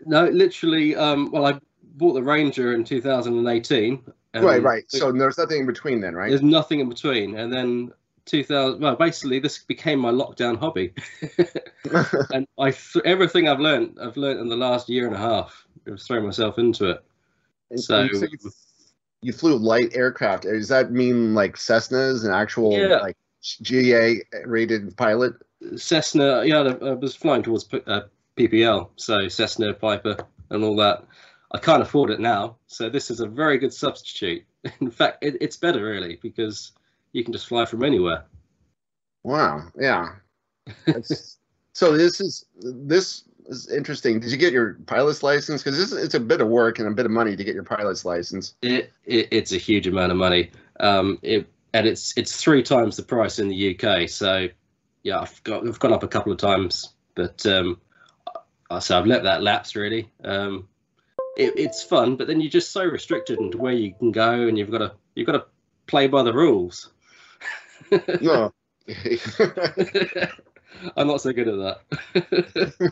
no, 0.05 0.25
literally. 0.29 0.97
Um, 0.97 1.31
well, 1.31 1.47
I 1.47 1.59
bought 1.95 2.15
the 2.15 2.23
Ranger 2.23 2.75
in 2.75 2.85
2018. 2.85 4.03
right, 4.35 4.63
right. 4.63 4.85
So 4.89 5.13
there's 5.13 5.39
nothing 5.39 5.61
in 5.61 5.67
between 5.67 6.01
then, 6.01 6.15
right? 6.15 6.29
there's 6.29 6.43
nothing 6.43 6.81
in 6.81 6.89
between. 6.89 7.37
And 7.39 7.53
then 7.53 7.93
2000. 8.27 8.81
Well, 8.81 8.97
basically, 8.97 9.39
this 9.39 9.59
became 9.59 9.99
my 10.01 10.11
lockdown 10.11 10.59
hobby. 10.59 10.93
and 12.35 12.47
I 12.59 12.71
th- 12.73 13.05
everything 13.05 13.49
I've 13.49 13.61
learned, 13.61 13.97
I've 14.03 14.17
learned 14.17 14.41
in 14.41 14.49
the 14.49 14.57
last 14.57 14.89
year 14.91 15.07
and 15.07 15.15
a 15.15 15.19
half. 15.19 15.67
I've 15.87 16.01
thrown 16.01 16.25
myself 16.25 16.59
into 16.59 16.91
it. 16.91 17.05
And 17.71 17.81
So- 17.81 18.03
you, 18.03 18.21
you, 18.21 18.51
you 19.23 19.33
flew 19.33 19.57
light 19.57 19.91
aircraft. 19.95 20.45
Does 20.45 20.69
that 20.69 20.93
mean 20.93 21.35
like 21.35 21.57
Cessnas, 21.57 22.25
an 22.25 22.33
actual 22.33 22.73
Yeah. 22.73 22.97
like 22.99 23.17
GA 23.63 24.23
rated 24.45 24.97
pilot? 24.97 25.35
Cessna, 25.77 26.43
yeah, 26.45 26.61
I 26.61 26.87
I 26.89 26.93
was 26.95 27.15
flying 27.15 27.43
towards 27.43 27.65
P- 27.65 27.83
uh, 27.87 28.03
PPL, 28.37 28.89
so 28.97 29.29
Cessna, 29.29 29.75
Piper, 29.75 30.17
and 30.49 30.65
all 30.65 30.75
that. 30.77 31.05
I 31.53 31.59
can't 31.59 31.83
afford 31.83 32.11
it 32.11 32.21
now, 32.21 32.57
so 32.67 32.89
this 32.89 33.11
is 33.11 33.21
a 33.21 33.27
very 33.27 33.59
good 33.59 33.75
substitute. 33.75 34.43
In 34.81 34.91
fact, 34.91 35.23
it, 35.23 35.37
it's 35.41 35.57
better 35.59 35.85
really 35.85 36.19
because 36.23 36.73
you 37.13 37.25
can 37.25 37.33
just 37.33 37.47
fly 37.49 37.67
from 37.67 37.83
anywhere. 37.85 38.25
Wow. 39.23 39.65
Yeah. 39.79 40.15
So 41.73 41.97
this 41.97 42.21
is 42.21 42.45
this 42.61 43.25
is 43.51 43.71
interesting. 43.71 44.21
Did 44.21 44.31
you 44.31 44.37
get 44.37 44.53
your 44.53 44.75
pilot's 44.87 45.23
license? 45.23 45.63
Because 45.63 45.93
it's 45.93 46.15
a 46.15 46.21
bit 46.21 46.41
of 46.41 46.49
work 46.49 46.79
and 46.79 46.89
a 46.89 46.93
bit 46.93 47.07
of 47.07 47.13
money 47.13 47.37
to 47.37 47.45
get 47.45 47.55
your 47.55 47.65
pilot's 47.65 48.05
license. 48.05 48.55
It, 48.63 48.93
it 49.05 49.29
it's 49.31 49.53
a 49.53 49.59
huge 49.59 49.87
amount 49.87 50.13
of 50.13 50.19
money. 50.19 50.51
Um, 50.79 51.19
it 51.23 51.47
and 51.75 51.87
it's 51.87 52.17
it's 52.17 52.37
three 52.37 52.63
times 52.63 52.97
the 52.97 53.03
price 53.03 53.39
in 53.39 53.49
the 53.49 53.79
UK. 53.79 54.09
So 54.09 54.49
yeah, 55.03 55.21
I've 55.21 55.43
got 55.45 55.67
I've 55.67 55.79
gone 55.79 55.93
up 55.93 56.03
a 56.03 56.09
couple 56.09 56.33
of 56.33 56.39
times, 56.39 56.91
but 57.15 57.45
um, 57.47 57.81
I- 58.71 58.79
so 58.79 58.99
I've 58.99 59.07
let 59.07 59.25
that 59.25 59.43
lapse 59.43 59.75
really. 59.75 60.09
Um, 60.25 60.69
it, 61.37 61.55
it's 61.57 61.83
fun, 61.83 62.17
but 62.17 62.27
then 62.27 62.41
you're 62.41 62.51
just 62.51 62.73
so 62.73 62.85
restricted 62.85 63.39
into 63.39 63.59
where 63.59 63.73
you 63.73 63.95
can 63.95 64.13
go, 64.13 64.47
and 64.47 64.57
you've 64.59 64.71
got 64.71 64.79
to 64.79 64.93
you've 65.15 65.27
got 65.27 65.33
to 65.33 65.45
play 65.87 66.07
by 66.07 66.23
the 66.23 66.33
rules. 66.33 66.91
No. 68.21 68.53
I'm 70.97 71.07
not 71.07 71.21
so 71.21 71.33
good 71.33 71.49
at 71.49 71.81
that. 72.15 72.91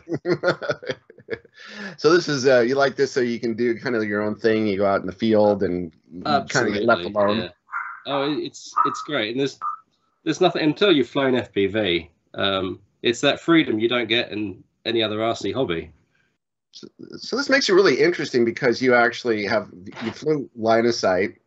so 1.97 2.13
this 2.13 2.27
is 2.27 2.47
uh, 2.47 2.61
you 2.61 2.75
like 2.75 2.95
this 2.95 3.11
so 3.11 3.19
you 3.19 3.39
can 3.39 3.55
do 3.55 3.77
kind 3.79 3.95
of 3.95 4.03
your 4.03 4.21
own 4.21 4.35
thing. 4.35 4.67
You 4.67 4.77
go 4.77 4.85
out 4.85 5.01
in 5.01 5.07
the 5.07 5.13
field 5.13 5.63
and 5.63 5.91
kind 6.23 6.67
of 6.67 6.73
get 6.73 6.83
left 6.83 7.03
alone. 7.03 7.37
yeah. 7.39 7.49
Oh, 8.05 8.37
it's 8.39 8.73
it's 8.85 9.01
great, 9.03 9.31
and 9.31 9.39
there's 9.39 9.59
there's 10.23 10.41
nothing 10.41 10.63
until 10.63 10.91
you've 10.91 11.09
flown 11.09 11.33
FPV. 11.33 12.09
Um, 12.33 12.79
it's 13.01 13.21
that 13.21 13.39
freedom 13.39 13.79
you 13.79 13.89
don't 13.89 14.07
get 14.07 14.31
in 14.31 14.63
any 14.85 15.01
other 15.03 15.17
RC 15.17 15.53
hobby. 15.53 15.91
So 16.71 17.35
this 17.35 17.49
makes 17.49 17.67
you 17.67 17.75
really 17.75 17.99
interesting 17.99 18.45
because 18.45 18.81
you 18.81 18.93
actually 18.93 19.45
have 19.45 19.69
you 20.03 20.11
flew 20.11 20.49
line 20.55 20.85
of 20.85 20.93
sight, 20.93 21.39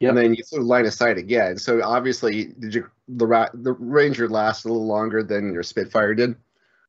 Yep. 0.00 0.08
and 0.10 0.18
then 0.18 0.34
you 0.34 0.42
flew 0.44 0.60
line 0.62 0.86
of 0.86 0.92
sight 0.92 1.18
again. 1.18 1.56
So 1.58 1.82
obviously, 1.82 2.46
did 2.58 2.74
you 2.74 2.90
the 3.08 3.26
ra- 3.26 3.48
the 3.54 3.72
Ranger 3.72 4.28
last 4.28 4.64
a 4.64 4.68
little 4.68 4.86
longer 4.86 5.22
than 5.22 5.52
your 5.52 5.62
Spitfire 5.62 6.14
did? 6.14 6.34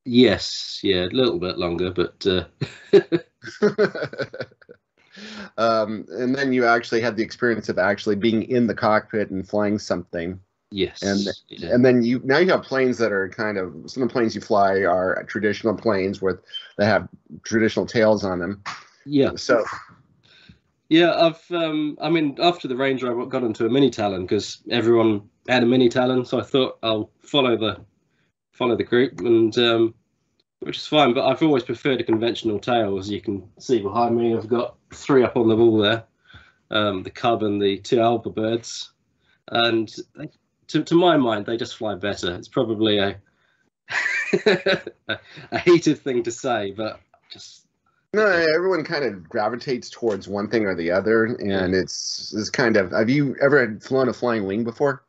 Yes, 0.05 0.79
yeah, 0.83 1.05
a 1.05 1.13
little 1.15 1.39
bit 1.39 1.57
longer, 1.57 1.91
but 1.91 2.25
uh, 2.27 2.45
um, 5.57 6.05
and 6.09 6.35
then 6.35 6.51
you 6.53 6.65
actually 6.65 7.01
had 7.01 7.15
the 7.15 7.23
experience 7.23 7.69
of 7.69 7.77
actually 7.77 8.15
being 8.15 8.43
in 8.43 8.67
the 8.67 8.75
cockpit 8.75 9.29
and 9.31 9.47
flying 9.47 9.79
something. 9.79 10.39
yes, 10.71 11.01
And- 11.01 11.27
yeah. 11.47 11.73
And 11.73 11.85
then 11.85 12.03
you 12.03 12.21
now 12.23 12.37
you 12.39 12.49
have 12.51 12.63
planes 12.63 12.97
that 12.97 13.11
are 13.11 13.29
kind 13.29 13.57
of 13.57 13.73
some 13.89 14.03
of 14.03 14.09
the 14.09 14.13
planes 14.13 14.35
you 14.35 14.41
fly 14.41 14.83
are 14.83 15.23
traditional 15.27 15.75
planes 15.75 16.21
with 16.21 16.39
that 16.77 16.85
have 16.85 17.07
traditional 17.43 17.85
tails 17.85 18.23
on 18.25 18.39
them. 18.39 18.63
yeah, 19.05 19.31
So 19.35 19.63
yeah. 20.89 21.13
I've, 21.13 21.51
um, 21.51 21.97
I 22.01 22.09
mean, 22.09 22.37
after 22.41 22.67
the 22.67 22.75
Ranger, 22.75 23.09
I 23.09 23.25
got 23.25 23.43
into 23.43 23.65
a 23.65 23.69
mini 23.69 23.89
Talon 23.89 24.23
because 24.23 24.61
everyone 24.69 25.29
had 25.47 25.63
a 25.63 25.65
mini 25.65 25.89
Talon, 25.89 26.25
so 26.25 26.39
I 26.39 26.43
thought 26.43 26.79
I'll 26.83 27.11
follow 27.21 27.57
the 27.57 27.81
follow 28.51 28.75
the 28.75 28.83
group, 28.83 29.19
and 29.19 29.57
um, 29.57 29.93
which 30.59 30.77
is 30.77 30.87
fine. 30.87 31.13
But 31.13 31.27
I've 31.27 31.43
always 31.43 31.63
preferred 31.63 32.01
a 32.01 32.03
conventional 32.03 32.59
tail, 32.59 32.97
as 32.97 33.09
you 33.09 33.21
can 33.21 33.47
see 33.59 33.81
behind 33.81 34.17
me. 34.17 34.35
I've 34.35 34.47
got 34.47 34.75
three 34.93 35.23
up 35.23 35.37
on 35.37 35.47
the 35.47 35.55
wall 35.55 35.77
there, 35.77 36.03
um, 36.71 37.03
the 37.03 37.11
Cub 37.11 37.43
and 37.43 37.61
the 37.61 37.77
two 37.77 37.99
Alba 37.99 38.29
birds, 38.29 38.91
and 39.49 39.93
they, 40.15 40.29
to 40.67 40.83
to 40.83 40.95
my 40.95 41.17
mind, 41.17 41.45
they 41.45 41.57
just 41.57 41.77
fly 41.77 41.95
better. 41.95 42.35
It's 42.35 42.47
probably 42.47 42.97
a, 42.97 43.17
a 45.51 45.59
heated 45.59 45.99
thing 45.99 46.23
to 46.23 46.31
say, 46.31 46.71
but 46.71 46.99
just 47.31 47.64
no, 48.15 48.25
everyone 48.25 48.83
kind 48.83 49.05
of 49.05 49.27
gravitates 49.29 49.89
towards 49.89 50.27
one 50.27 50.49
thing 50.49 50.65
or 50.65 50.75
the 50.75 50.91
other, 50.91 51.25
and 51.25 51.75
it's 51.75 52.33
it's 52.35 52.49
kind 52.49 52.77
of. 52.77 52.91
Have 52.91 53.09
you 53.09 53.35
ever 53.41 53.77
flown 53.79 54.09
a 54.09 54.13
flying 54.13 54.45
wing 54.45 54.63
before? 54.63 55.03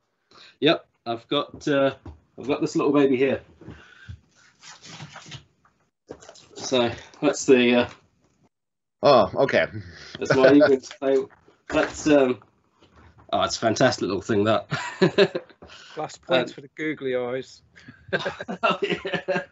Yep, 0.60 0.86
I've 1.06 1.26
got 1.28 1.66
uh, 1.68 1.94
I've 2.38 2.48
got 2.48 2.60
this 2.60 2.76
little 2.76 2.92
baby 2.92 3.16
here. 3.16 3.40
So 6.54 6.90
that's 7.20 7.46
the 7.46 7.75
uh, 7.82 7.88
Oh, 9.02 9.30
okay. 9.34 9.66
that's 10.18 10.34
my 10.34 10.52
evening. 10.52 10.80
So 10.80 11.28
that's 11.68 12.06
um, 12.08 12.40
oh, 13.32 13.42
it's 13.42 13.56
a 13.56 13.60
fantastic 13.60 14.02
little 14.02 14.22
thing 14.22 14.44
that. 14.44 14.68
Plus 15.94 16.16
points 16.18 16.52
for 16.52 16.60
the 16.60 16.70
googly 16.76 17.14
eyes. 17.14 17.62
oh, 18.12 18.78
yeah. 18.82 19.42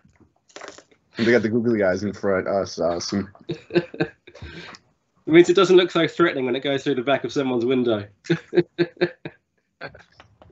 They 1.17 1.31
got 1.31 1.43
the 1.43 1.49
googly 1.49 1.83
eyes 1.83 2.03
in 2.03 2.13
front. 2.13 2.47
Oh, 2.49 2.59
that's 2.59 2.79
awesome. 2.79 3.33
It 3.71 5.33
means 5.33 5.49
it 5.49 5.55
doesn't 5.55 5.77
look 5.77 5.91
so 5.91 6.07
threatening 6.07 6.45
when 6.45 6.57
it 6.57 6.63
goes 6.63 6.85
through 6.85 6.97
the 6.97 7.03
back 7.03 7.25
of 7.25 7.33
someone's 7.33 7.65
window. 7.65 8.07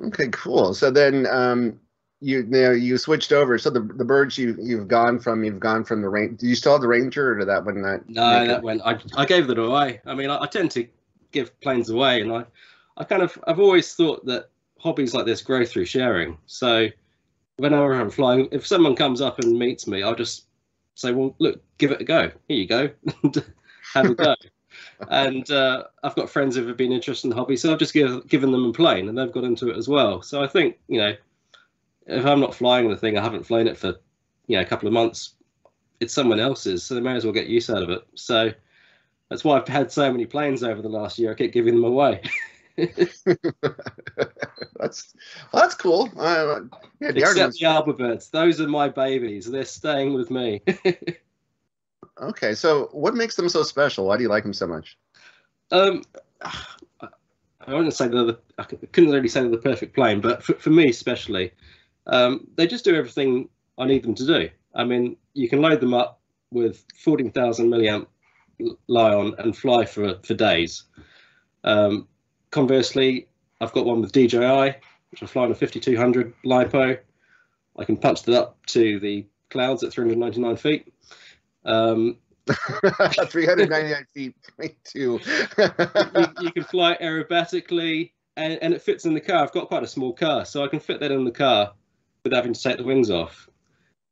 Okay, 0.07 0.28
cool. 0.33 0.75
So 0.75 0.90
then, 0.90 1.26
um, 1.26 1.78
you, 2.21 2.38
you 2.38 2.45
know 2.45 2.71
you 2.73 2.99
switched 2.99 3.33
over. 3.33 3.59
So 3.59 3.71
the 3.71 3.81
the 3.81 4.04
birds 4.04 4.37
you 4.38 4.57
you've 4.61 4.88
gone 4.88 5.19
from 5.19 5.45
you've 5.45 5.61
gone 5.61 5.85
from 5.85 6.02
the 6.02 6.09
range. 6.09 6.40
Do 6.40 6.47
you 6.47 6.54
still 6.54 6.73
have 6.73 6.81
the 6.81 6.88
Ranger, 6.88 7.33
or 7.33 7.38
did 7.38 7.49
that 7.49 7.64
one 7.64 7.83
not? 7.83 8.09
No, 8.09 8.47
that 8.47 8.59
it? 8.59 8.62
went. 8.62 8.83
I, 8.85 8.99
I 9.16 9.25
gave 9.25 9.47
that 9.47 9.59
away. 9.59 10.00
I 10.07 10.14
mean, 10.14 10.31
I, 10.31 10.42
I 10.42 10.47
tend 10.47 10.71
to 10.73 10.87
give 11.31 11.59
planes 11.61 11.90
away, 11.90 12.21
and 12.21 12.33
I, 12.33 12.45
I 12.97 13.04
kind 13.04 13.23
of, 13.23 13.38
I've 13.47 13.61
always 13.61 13.95
thought 13.95 14.25
that 14.26 14.50
hobbies 14.78 15.14
like 15.14 15.26
this 15.26 15.42
grow 15.42 15.64
through 15.64 15.87
sharing. 15.87 16.38
So, 16.47 16.88
whenever 17.57 17.92
I'm 17.92 18.11
flying, 18.11 18.49
if 18.52 18.66
someone 18.66 18.95
comes 18.95 19.21
up 19.21 19.38
and 19.38 19.59
meets 19.59 19.87
me, 19.87 20.02
I'll 20.02 20.14
just 20.14 20.47
say, 20.94 21.12
"Well, 21.12 21.34
look, 21.38 21.62
give 21.78 21.90
it 21.90 22.00
a 22.00 22.04
go. 22.04 22.30
Here 22.49 22.58
you 22.58 22.66
go, 22.66 22.90
have 23.94 24.06
a 24.06 24.14
go." 24.14 24.34
and 25.11 25.50
uh, 25.50 25.84
I've 26.02 26.14
got 26.14 26.30
friends 26.30 26.56
who 26.56 26.66
have 26.66 26.76
been 26.76 26.92
interested 26.92 27.26
in 27.26 27.30
the 27.30 27.37
hobby, 27.37 27.56
so 27.56 27.72
I've 27.72 27.78
just 27.78 27.94
give, 27.94 28.26
given 28.28 28.52
them 28.52 28.66
a 28.66 28.72
plane, 28.72 29.08
and 29.08 29.16
they've 29.16 29.32
got 29.32 29.44
into 29.44 29.70
it 29.70 29.76
as 29.76 29.88
well. 29.88 30.22
So 30.22 30.42
I 30.42 30.46
think 30.46 30.78
you 30.88 30.99
know, 30.99 31.14
if 32.06 32.25
I'm 32.25 32.40
not 32.40 32.54
flying 32.54 32.88
the 32.88 32.96
thing, 32.96 33.18
I 33.18 33.22
haven't 33.22 33.46
flown 33.46 33.66
it 33.66 33.76
for 33.76 33.94
you 34.46 34.56
know 34.56 34.62
a 34.62 34.66
couple 34.66 34.88
of 34.88 34.94
months. 34.94 35.34
It's 36.00 36.14
someone 36.14 36.40
else's, 36.40 36.82
so 36.82 36.94
they 36.94 37.00
may 37.00 37.14
as 37.14 37.25
well 37.25 37.32
get 37.32 37.46
use 37.46 37.70
out 37.70 37.82
of 37.82 37.90
it. 37.90 38.02
So 38.14 38.52
that's 39.28 39.44
why 39.44 39.56
I've 39.56 39.68
had 39.68 39.92
so 39.92 40.11
many 40.11 40.26
planes 40.26 40.62
over 40.62 40.82
the 40.82 40.88
last 40.88 41.18
year. 41.18 41.30
I 41.30 41.34
keep 41.34 41.52
giving 41.52 41.75
them 41.75 41.84
away. 41.84 42.22
that's 42.76 43.25
well, 45.52 45.62
that's 45.62 45.75
cool. 45.75 46.11
Uh, 46.17 46.61
yeah, 47.00 47.12
the 47.12 47.21
Except 47.21 47.59
the 47.59 47.95
birds. 47.97 48.31
Those 48.31 48.61
are 48.61 48.69
my 48.69 48.88
babies. 48.88 49.50
They're 49.50 49.64
staying 49.64 50.14
with 50.14 50.31
me. 50.31 50.62
okay, 52.21 52.55
so 52.55 52.88
what 52.93 53.14
makes 53.14 53.37
them 53.37 53.49
so 53.49 53.62
special? 53.62 54.07
Why 54.07 54.17
do 54.17 54.23
you 54.23 54.29
like 54.29 54.43
them 54.45 54.55
so 54.55 54.67
much? 54.67 54.97
um, 55.73 56.02
I 56.41 57.75
wouldn't 57.75 57.95
say 57.95 58.09
they're 58.09 58.25
the, 58.25 58.38
I 58.59 58.64
couldn't 58.64 59.11
really 59.11 59.29
say 59.29 59.41
they're 59.41 59.50
the 59.50 59.59
perfect 59.59 59.95
plane, 59.95 60.21
but 60.21 60.43
for, 60.43 60.55
for 60.55 60.71
me 60.71 60.88
especially, 60.88 61.52
um, 62.07 62.47
they 62.57 62.67
just 62.67 62.85
do 62.85 62.95
everything 62.95 63.49
I 63.79 63.87
need 63.87 64.02
them 64.02 64.14
to 64.17 64.26
do. 64.26 64.50
I 64.75 64.85
mean, 64.85 65.17
you 65.35 65.49
can 65.49 65.62
load 65.62 65.81
them 65.81 65.95
up 65.95 66.21
with 66.50 66.85
14,000 66.99 67.69
milliamp 67.69 68.07
Li-ion 68.87 69.35
and 69.38 69.57
fly 69.57 69.85
for 69.85 70.19
for 70.23 70.35
days. 70.35 70.85
Um, 71.64 72.07
conversely, 72.52 73.26
I've 73.61 73.73
got 73.73 73.85
one 73.85 74.00
with 74.00 74.12
DJI, 74.12 74.76
which 75.11 75.23
I 75.23 75.26
fly 75.26 75.44
on 75.44 75.50
a 75.50 75.54
5200 75.56 76.32
LiPo. 76.44 76.99
I 77.76 77.85
can 77.85 77.97
punch 77.97 78.23
that 78.23 78.38
up 78.38 78.64
to 78.66 79.00
the 79.00 79.26
clouds 79.50 79.82
at 79.82 79.92
399 79.92 80.56
feet. 80.56 80.94
Um, 81.64 82.18
399 82.49 84.06
feet, 84.14 84.35
two. 84.85 85.21
you, 85.59 86.26
you 86.40 86.52
can 86.52 86.64
fly 86.64 86.97
aerobatically. 87.00 88.12
and, 88.37 88.59
and 88.62 88.75
it 88.75 88.82
fits 88.82 89.04
in 89.04 89.14
the 89.14 89.21
car. 89.21 89.42
I've 89.42 89.52
got 89.52 89.68
quite 89.68 89.82
a 89.82 89.88
small 89.88 90.12
car, 90.12 90.44
so 90.44 90.64
I 90.64 90.68
can 90.68 90.80
fit 90.80 91.00
that 91.00 91.11
in 91.11 91.25
the 91.25 91.30
car 91.30 91.73
without 92.25 92.37
having 92.37 92.52
to 92.52 92.62
take 92.62 92.76
the 92.76 92.85
wings 92.85 93.11
off. 93.11 93.49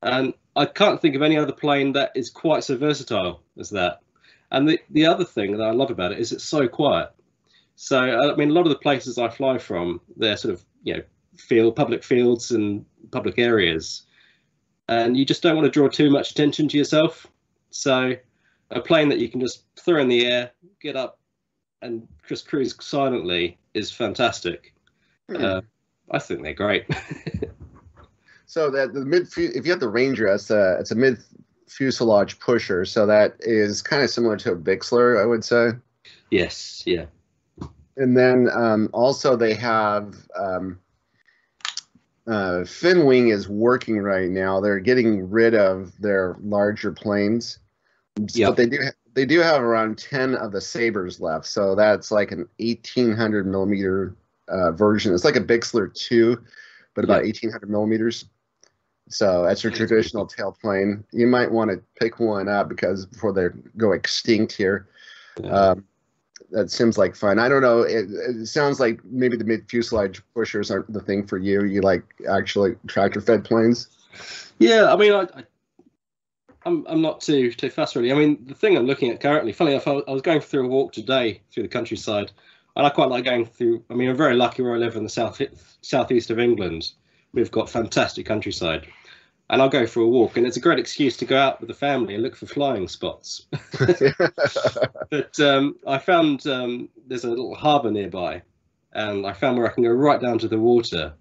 And 0.03 0.35
I 0.57 0.67
can't 0.67 1.01
think 1.01 1.15
of 1.15 1.23
any 1.23 1.37
other 1.37 1.53
plane 1.53 1.93
that 1.93 2.13
is 2.15 2.31
quite 2.31 2.65
so 2.65 2.77
versatile 2.77 3.43
as 3.59 3.71
that. 3.71 4.01
And 4.51 4.69
the, 4.69 4.81
the 4.91 5.07
other 5.07 5.25
thing 5.25 5.57
that 5.57 5.65
I 5.65 5.71
love 5.71 5.91
about 5.91 6.13
it 6.13 6.19
is 6.19 6.33
it's 6.33 6.45
so 6.45 6.67
quiet. 6.67 7.11
So 7.83 7.99
I 7.99 8.37
mean, 8.37 8.51
a 8.51 8.53
lot 8.53 8.67
of 8.67 8.69
the 8.69 8.79
places 8.79 9.17
I 9.17 9.31
fly 9.31 9.57
from, 9.57 10.03
they're 10.19 10.37
sort 10.37 10.53
of 10.53 10.63
you 10.83 10.97
know 10.99 11.03
field 11.39 11.77
public 11.77 12.05
fields 12.05 12.51
and 12.51 12.85
public 13.11 13.39
areas, 13.39 14.03
and 14.91 15.17
you 15.17 15.25
just 15.25 15.43
don't 15.43 15.57
want 15.57 15.65
to 15.65 15.71
draw 15.71 15.89
too 15.89 16.11
much 16.11 16.31
attention 16.31 16.69
to 16.69 16.77
yourself. 16.77 17.27
So 17.71 18.17
a 18.71 18.81
plane 18.83 19.09
that 19.09 19.19
you 19.19 19.31
can 19.31 19.41
just 19.41 19.65
throw 19.77 19.99
in 19.99 20.09
the 20.09 20.27
air, 20.27 20.51
get 20.83 20.95
up, 20.95 21.21
and 21.81 22.07
just 22.29 22.47
cruise 22.47 22.77
silently 22.79 23.57
is 23.73 23.91
fantastic. 23.91 24.75
Hmm. 25.31 25.43
Uh, 25.43 25.61
I 26.11 26.19
think 26.19 26.43
they're 26.43 26.53
great. 26.53 26.85
So 28.45 28.69
that 28.73 28.93
the 28.95 29.05
mid, 29.05 29.29
if 29.37 29.65
you 29.65 29.71
have 29.71 29.79
the 29.79 29.89
Ranger, 29.89 30.27
it's 30.27 30.51
a 30.51 30.77
it's 30.81 30.91
a 30.91 30.97
mid 30.97 31.23
fuselage 31.69 32.41
pusher. 32.41 32.85
So 32.85 33.07
that 33.07 33.37
is 33.39 33.81
kind 33.81 34.03
of 34.03 34.11
similar 34.11 34.37
to 34.39 34.51
a 34.51 34.57
Bixler, 34.57 35.23
I 35.23 35.25
would 35.25 35.45
say. 35.45 35.71
yes, 36.33 36.83
yeah. 36.85 37.05
And 37.97 38.17
then 38.17 38.49
um, 38.55 38.89
also 38.93 39.37
they 39.37 39.55
have 39.55 40.15
um, 40.39 40.79
uh, 42.27 42.63
Finwing 42.65 43.33
is 43.33 43.49
working 43.49 43.99
right 43.99 44.29
now. 44.31 44.61
They're 44.61 44.81
getting 44.81 45.29
rid 45.29 45.55
of 45.55 45.99
their 46.01 46.37
larger 46.41 46.93
planes, 46.93 47.59
Yep. 48.17 48.51
but 48.51 48.57
they 48.57 48.67
do 48.67 48.79
they 49.15 49.27
do 49.27 49.41
have 49.41 49.63
around 49.63 49.99
ten 49.99 50.35
of 50.37 50.53
the 50.53 50.61
Sabers 50.61 51.21
left. 51.21 51.47
So 51.47 51.75
that's 51.75 52.11
like 52.11 52.31
an 52.31 52.49
eighteen 52.59 53.13
hundred 53.13 53.47
millimeter 53.47 54.17
uh, 54.49 54.73
version. 54.73 55.13
It's 55.15 55.25
like 55.25 55.37
a 55.37 55.41
Bixler 55.41 55.93
two, 55.93 56.43
but 56.95 57.05
about 57.05 57.25
eighteen 57.25 57.51
hundred 57.51 57.71
millimeters. 57.71 58.27
So 59.09 59.43
that's 59.43 59.65
your 59.65 59.73
Yeah, 59.73 59.75
it's 59.75 59.79
pretty 59.79 59.89
traditional 59.89 60.27
tail 60.27 60.57
plane. 60.61 61.03
You 61.13 61.27
might 61.27 61.51
want 61.51 61.71
to 61.73 61.83
pick 61.99 62.21
one 62.21 62.49
up 62.49 62.69
because 62.69 63.07
before 63.07 63.33
they 63.33 63.49
go 63.77 63.93
extinct 63.93 64.53
here. 64.53 64.89
Yeah. 65.43 65.51
Um, 65.51 65.85
that 66.53 66.71
seems 66.71 66.99
like 66.99 67.17
fun. 67.17 67.39
I 67.39 67.49
don't 67.49 67.63
know. 67.63 67.81
It, 67.81 68.07
it 68.11 68.47
sounds 68.47 68.81
like 68.81 69.05
maybe 69.05 69.37
the 69.37 69.45
mid 69.45 69.69
fuselage 69.69 70.23
pushers 70.35 70.71
aren't 70.71 70.93
the 70.93 71.01
thing 71.01 71.27
for 71.27 71.39
you. 71.39 71.65
You 71.65 71.81
like 71.81 72.03
actually 72.29 72.77
tractor 72.87 73.21
fed 73.21 73.45
planes. 73.45 73.89
Yeah, 74.59 74.93
I 74.93 74.97
mean, 74.97 75.13
I, 75.13 75.23
I, 75.23 75.45
I'm 76.65 76.87
I'm 76.87 77.01
not 77.01 77.21
too 77.21 77.53
too 77.53 77.71
fast 77.71 77.97
really. 77.97 78.13
I 78.13 78.15
mean, 78.15 78.45
the 78.47 78.55
thing 78.55 78.77
I'm 78.77 78.87
looking 78.87 79.11
at 79.11 79.21
currently, 79.21 79.53
funny 79.53 79.73
enough, 79.73 79.89
I, 79.89 79.93
I 80.09 80.13
was 80.13 80.23
going 80.23 80.41
through 80.41 80.67
a 80.67 80.69
walk 80.69 80.93
today 80.93 81.41
through 81.53 81.65
the 81.65 81.69
countryside, 81.69 82.33
and 82.77 82.87
I 82.87 82.91
quite 82.91 83.09
like 83.09 83.25
going 83.25 83.47
through. 83.47 83.85
I 83.91 83.95
mean, 83.95 84.09
I'm 84.09 84.17
very 84.17 84.35
lucky 84.35 84.63
where 84.63 84.75
I 84.75 84.79
live 84.79 84.97
in 84.97 85.05
the 85.05 85.09
south 85.09 85.41
southeast 85.83 86.31
of 86.31 86.39
England. 86.39 86.93
We've 87.33 87.51
got 87.51 87.71
fantastic 87.71 88.27
countryside, 88.27 88.89
and 89.51 89.61
I'll 89.61 89.69
go 89.69 89.87
for 89.87 90.01
a 90.01 90.09
walk, 90.09 90.37
and 90.37 90.47
it's 90.47 90.57
a 90.57 90.61
great 90.61 90.79
excuse 90.79 91.17
to 91.19 91.25
go 91.25 91.37
out 91.37 91.61
with 91.61 91.69
the 91.69 91.75
family 91.75 92.15
and 92.15 92.23
look 92.23 92.37
for 92.37 92.47
flying 92.47 92.87
spots. 92.87 93.47
but 95.11 95.41
um, 95.41 95.77
I 95.87 95.99
found 95.99 96.47
um, 96.47 96.89
there's 97.07 97.25
a 97.25 97.31
little 97.31 97.55
harbour 97.57 97.91
nearby, 97.91 98.43
and 98.93 99.27
I 99.27 99.33
found 99.33 99.59
where 99.59 99.69
I 99.69 99.75
can 99.75 99.83
go 99.83 99.91
right 99.91 100.21
down 100.21 100.39
to 100.39 100.49
the 100.49 100.59
water. 100.59 101.13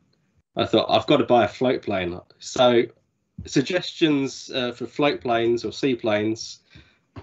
I 0.56 0.66
thought 0.66 0.90
I've 0.90 1.08
got 1.08 1.18
to 1.18 1.26
buy 1.26 1.46
a 1.46 1.48
float 1.48 1.82
plane. 1.82 2.20
So 2.38 2.84
suggestions 3.46 4.52
uh, 4.54 4.74
for 4.74 4.86
float 4.86 5.22
planes 5.22 5.66
or 5.66 5.72
seaplanes 5.72 6.60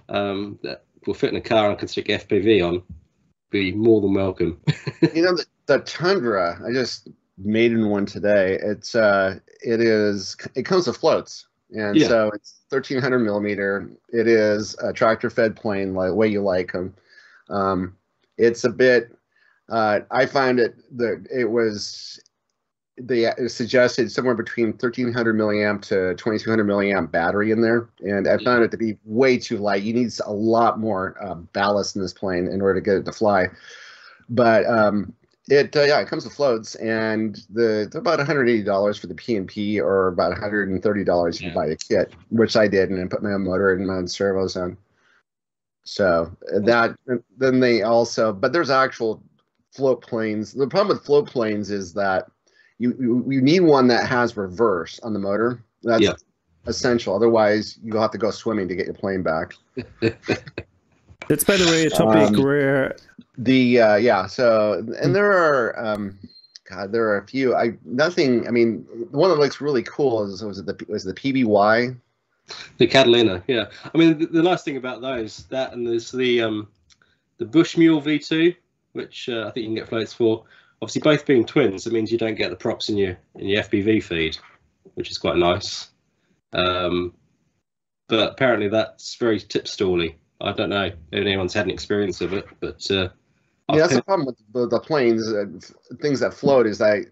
um, 0.09 0.59
that 0.63 0.85
will 1.07 1.15
fit 1.15 1.31
in 1.31 1.37
a 1.37 1.41
car 1.41 1.71
and 1.71 1.79
can 1.79 1.89
stick 1.89 2.07
FPV 2.07 2.67
on 2.67 2.83
be 3.51 3.73
more 3.73 4.01
than 4.01 4.15
welcome. 4.15 4.61
you 5.15 5.23
know 5.23 5.37
the, 5.37 5.47
the 5.67 5.79
Tundra. 5.81 6.61
I 6.67 6.73
just 6.73 7.09
made 7.39 7.73
in 7.73 7.89
one 7.89 8.07
today. 8.07 8.59
It's 8.63 8.95
uh, 8.95 9.39
it 9.63 9.81
is 9.81 10.37
it 10.55 10.63
comes 10.63 10.87
with 10.87 10.97
floats, 10.97 11.47
and 11.71 11.97
Yeah. 11.97 12.09
so 12.09 12.31
it's 12.35 12.61
1300 12.71 13.19
millimeter. 13.19 13.91
It 14.09 14.27
is 14.27 14.75
a 14.83 14.93
tractor 14.93 15.31
fed 15.31 15.57
plane, 15.57 15.95
like 15.95 16.13
way 16.13 16.29
you 16.29 16.43
like 16.43 16.73
them. 16.73 16.95
Um, 17.49 17.97
it's 18.39 18.65
a 18.65 18.71
bit. 18.71 19.15
Uh, 19.69 20.01
I 20.11 20.27
find 20.27 20.61
it 20.61 20.77
that 20.97 21.27
it 21.31 21.47
was 21.47 22.21
they 22.99 23.31
suggested 23.47 24.11
somewhere 24.11 24.35
between 24.35 24.69
1300 24.69 25.37
milliamp 25.37 25.83
to 25.83 26.15
2200 26.15 26.67
milliamp 26.67 27.11
battery 27.11 27.51
in 27.51 27.61
there, 27.61 27.89
and 28.01 28.27
I 28.27 28.39
found 28.39 28.65
it 28.65 28.71
to 28.71 28.79
be 28.79 28.97
way 29.05 29.37
too 29.39 29.59
light. 29.59 29.83
You 29.83 29.93
need 29.93 30.13
a 30.25 30.33
lot 30.33 30.79
more 30.79 31.17
uh, 31.23 31.35
ballast 31.35 31.97
in 31.97 32.03
this 32.03 32.15
plane 32.15 32.49
in 32.49 32.63
order 32.63 32.81
to 32.81 32.85
get 32.85 32.97
it 32.97 33.05
to 33.05 33.13
fly. 33.13 33.49
But 34.31 34.65
um, 34.67 35.13
it 35.49 35.77
uh, 35.77 35.83
yeah, 35.83 36.01
it 36.01 36.09
comes 36.09 36.25
with 36.25 36.35
floats, 36.35 36.75
and 36.77 37.37
the 37.51 37.89
they're 37.91 38.01
about 38.01 38.19
180 38.19 38.63
dollars 38.65 38.99
for 38.99 39.07
the 39.07 39.15
PNP, 39.15 39.81
or 39.81 40.09
about 40.09 40.31
130 40.31 41.05
dollars 41.05 41.37
if 41.37 41.43
you 41.45 41.51
buy 41.51 41.69
the 41.69 41.77
kit, 41.77 42.13
which 42.31 42.57
I 42.57 42.67
did, 42.69 42.91
and 42.91 43.03
I 43.03 43.07
put 43.07 43.23
my 43.23 43.33
own 43.33 43.45
motor 43.45 43.73
and 43.73 43.87
my 43.87 43.95
own 43.95 44.09
servos 44.09 44.57
on. 44.57 44.77
So 45.85 46.31
uh, 46.55 46.61
that 46.61 46.97
then 47.39 47.61
they 47.61 47.83
also, 47.83 48.33
but 48.33 48.53
there's 48.53 48.71
actual 48.71 49.23
float 49.73 50.03
planes. 50.03 50.53
The 50.53 50.67
problem 50.67 50.97
with 50.97 51.05
float 51.07 51.29
planes 51.29 51.71
is 51.71 51.93
that 51.95 52.27
you 52.79 52.97
you, 52.99 53.25
you 53.29 53.41
need 53.41 53.61
one 53.61 53.87
that 53.89 54.09
has 54.09 54.37
reverse 54.37 54.99
on 55.01 55.13
the 55.13 55.21
motor. 55.21 55.63
That's 55.83 56.03
Yeah. 56.03 56.15
essential. 56.67 57.15
Otherwise, 57.15 57.79
you'll 57.85 58.01
have 58.01 58.11
to 58.11 58.19
go 58.19 58.31
swimming 58.33 58.67
to 58.69 58.75
get 58.75 58.87
your 58.87 58.95
plane 58.95 59.23
back. 59.23 59.55
That's 61.29 61.45
by 61.45 61.57
the 61.57 61.67
way 61.67 61.87
a 61.87 61.91
topic 61.91 62.37
Um, 62.37 62.43
where 62.43 62.97
The 63.39 63.81
uh, 63.81 63.97
yeah, 63.97 64.27
so 64.27 64.85
and 65.01 65.15
there 65.15 65.33
are 65.33 65.79
um, 65.79 66.19
God, 66.69 66.93
there 66.93 67.05
are 67.09 67.19
a 67.19 67.27
few. 67.27 67.55
I 67.55 67.75
nothing. 67.85 68.47
I 68.47 68.51
mean, 68.51 68.87
the 69.11 69.17
one 69.17 69.31
that 69.31 69.39
looks 69.39 69.61
really 69.61 69.83
cool 69.83 70.25
is 70.25 70.43
was 70.43 70.59
it 70.59 70.67
the 70.67 70.77
was 70.89 71.05
the 71.05 71.15
PBY. 71.15 71.97
the 72.79 72.87
Catalina, 72.87 73.43
yeah. 73.47 73.67
I 73.93 73.99
mean, 73.99 74.19
the, 74.19 74.27
the 74.27 74.43
nice 74.43 74.63
thing 74.63 74.77
about 74.77 75.01
those 75.01 75.45
that 75.47 75.73
and 75.73 75.87
there's 75.87 76.11
the 76.11 76.43
um, 76.43 76.69
the 77.39 77.45
Bushmule 77.45 78.03
V2, 78.03 78.55
which 78.93 79.29
uh, 79.29 79.47
I 79.47 79.51
think 79.51 79.57
you 79.57 79.69
can 79.69 79.75
get 79.75 79.89
floats 79.89 80.13
for. 80.13 80.45
Obviously, 80.83 81.03
both 81.03 81.25
being 81.25 81.45
twins, 81.45 81.87
it 81.87 81.93
means 81.93 82.13
you 82.13 82.19
don't 82.19 82.35
get 82.35 82.51
the 82.51 82.57
props 82.57 82.89
in 82.89 82.97
your 82.97 83.17
in 83.37 83.49
your 83.49 83.63
FPV 83.63 84.03
feed, 84.03 84.37
which 84.95 85.11
is 85.11 85.19
quite 85.19 85.37
nice. 85.37 85.89
Um, 86.53 87.15
but 88.09 88.33
apparently, 88.33 88.69
that's 88.69 89.17
very 89.17 89.41
tip 89.41 89.65
stally. 89.65 90.15
I 90.41 90.53
don't 90.53 90.71
know 90.71 90.85
if 90.85 90.95
anyone's 91.13 91.55
had 91.55 91.67
an 91.67 91.71
experience 91.71 92.21
of 92.21 92.33
it, 92.33 92.47
but 92.61 92.89
uh, 92.91 93.09
Yeah, 93.73 93.79
that's 93.79 93.95
the 93.95 94.03
problem 94.03 94.27
with 94.27 94.37
the, 94.53 94.69
the 94.69 94.81
planes. 94.81 95.33
Uh, 95.33 95.47
things 96.01 96.21
that 96.21 96.35
float 96.35 96.67
is 96.67 96.79
that 96.79 97.07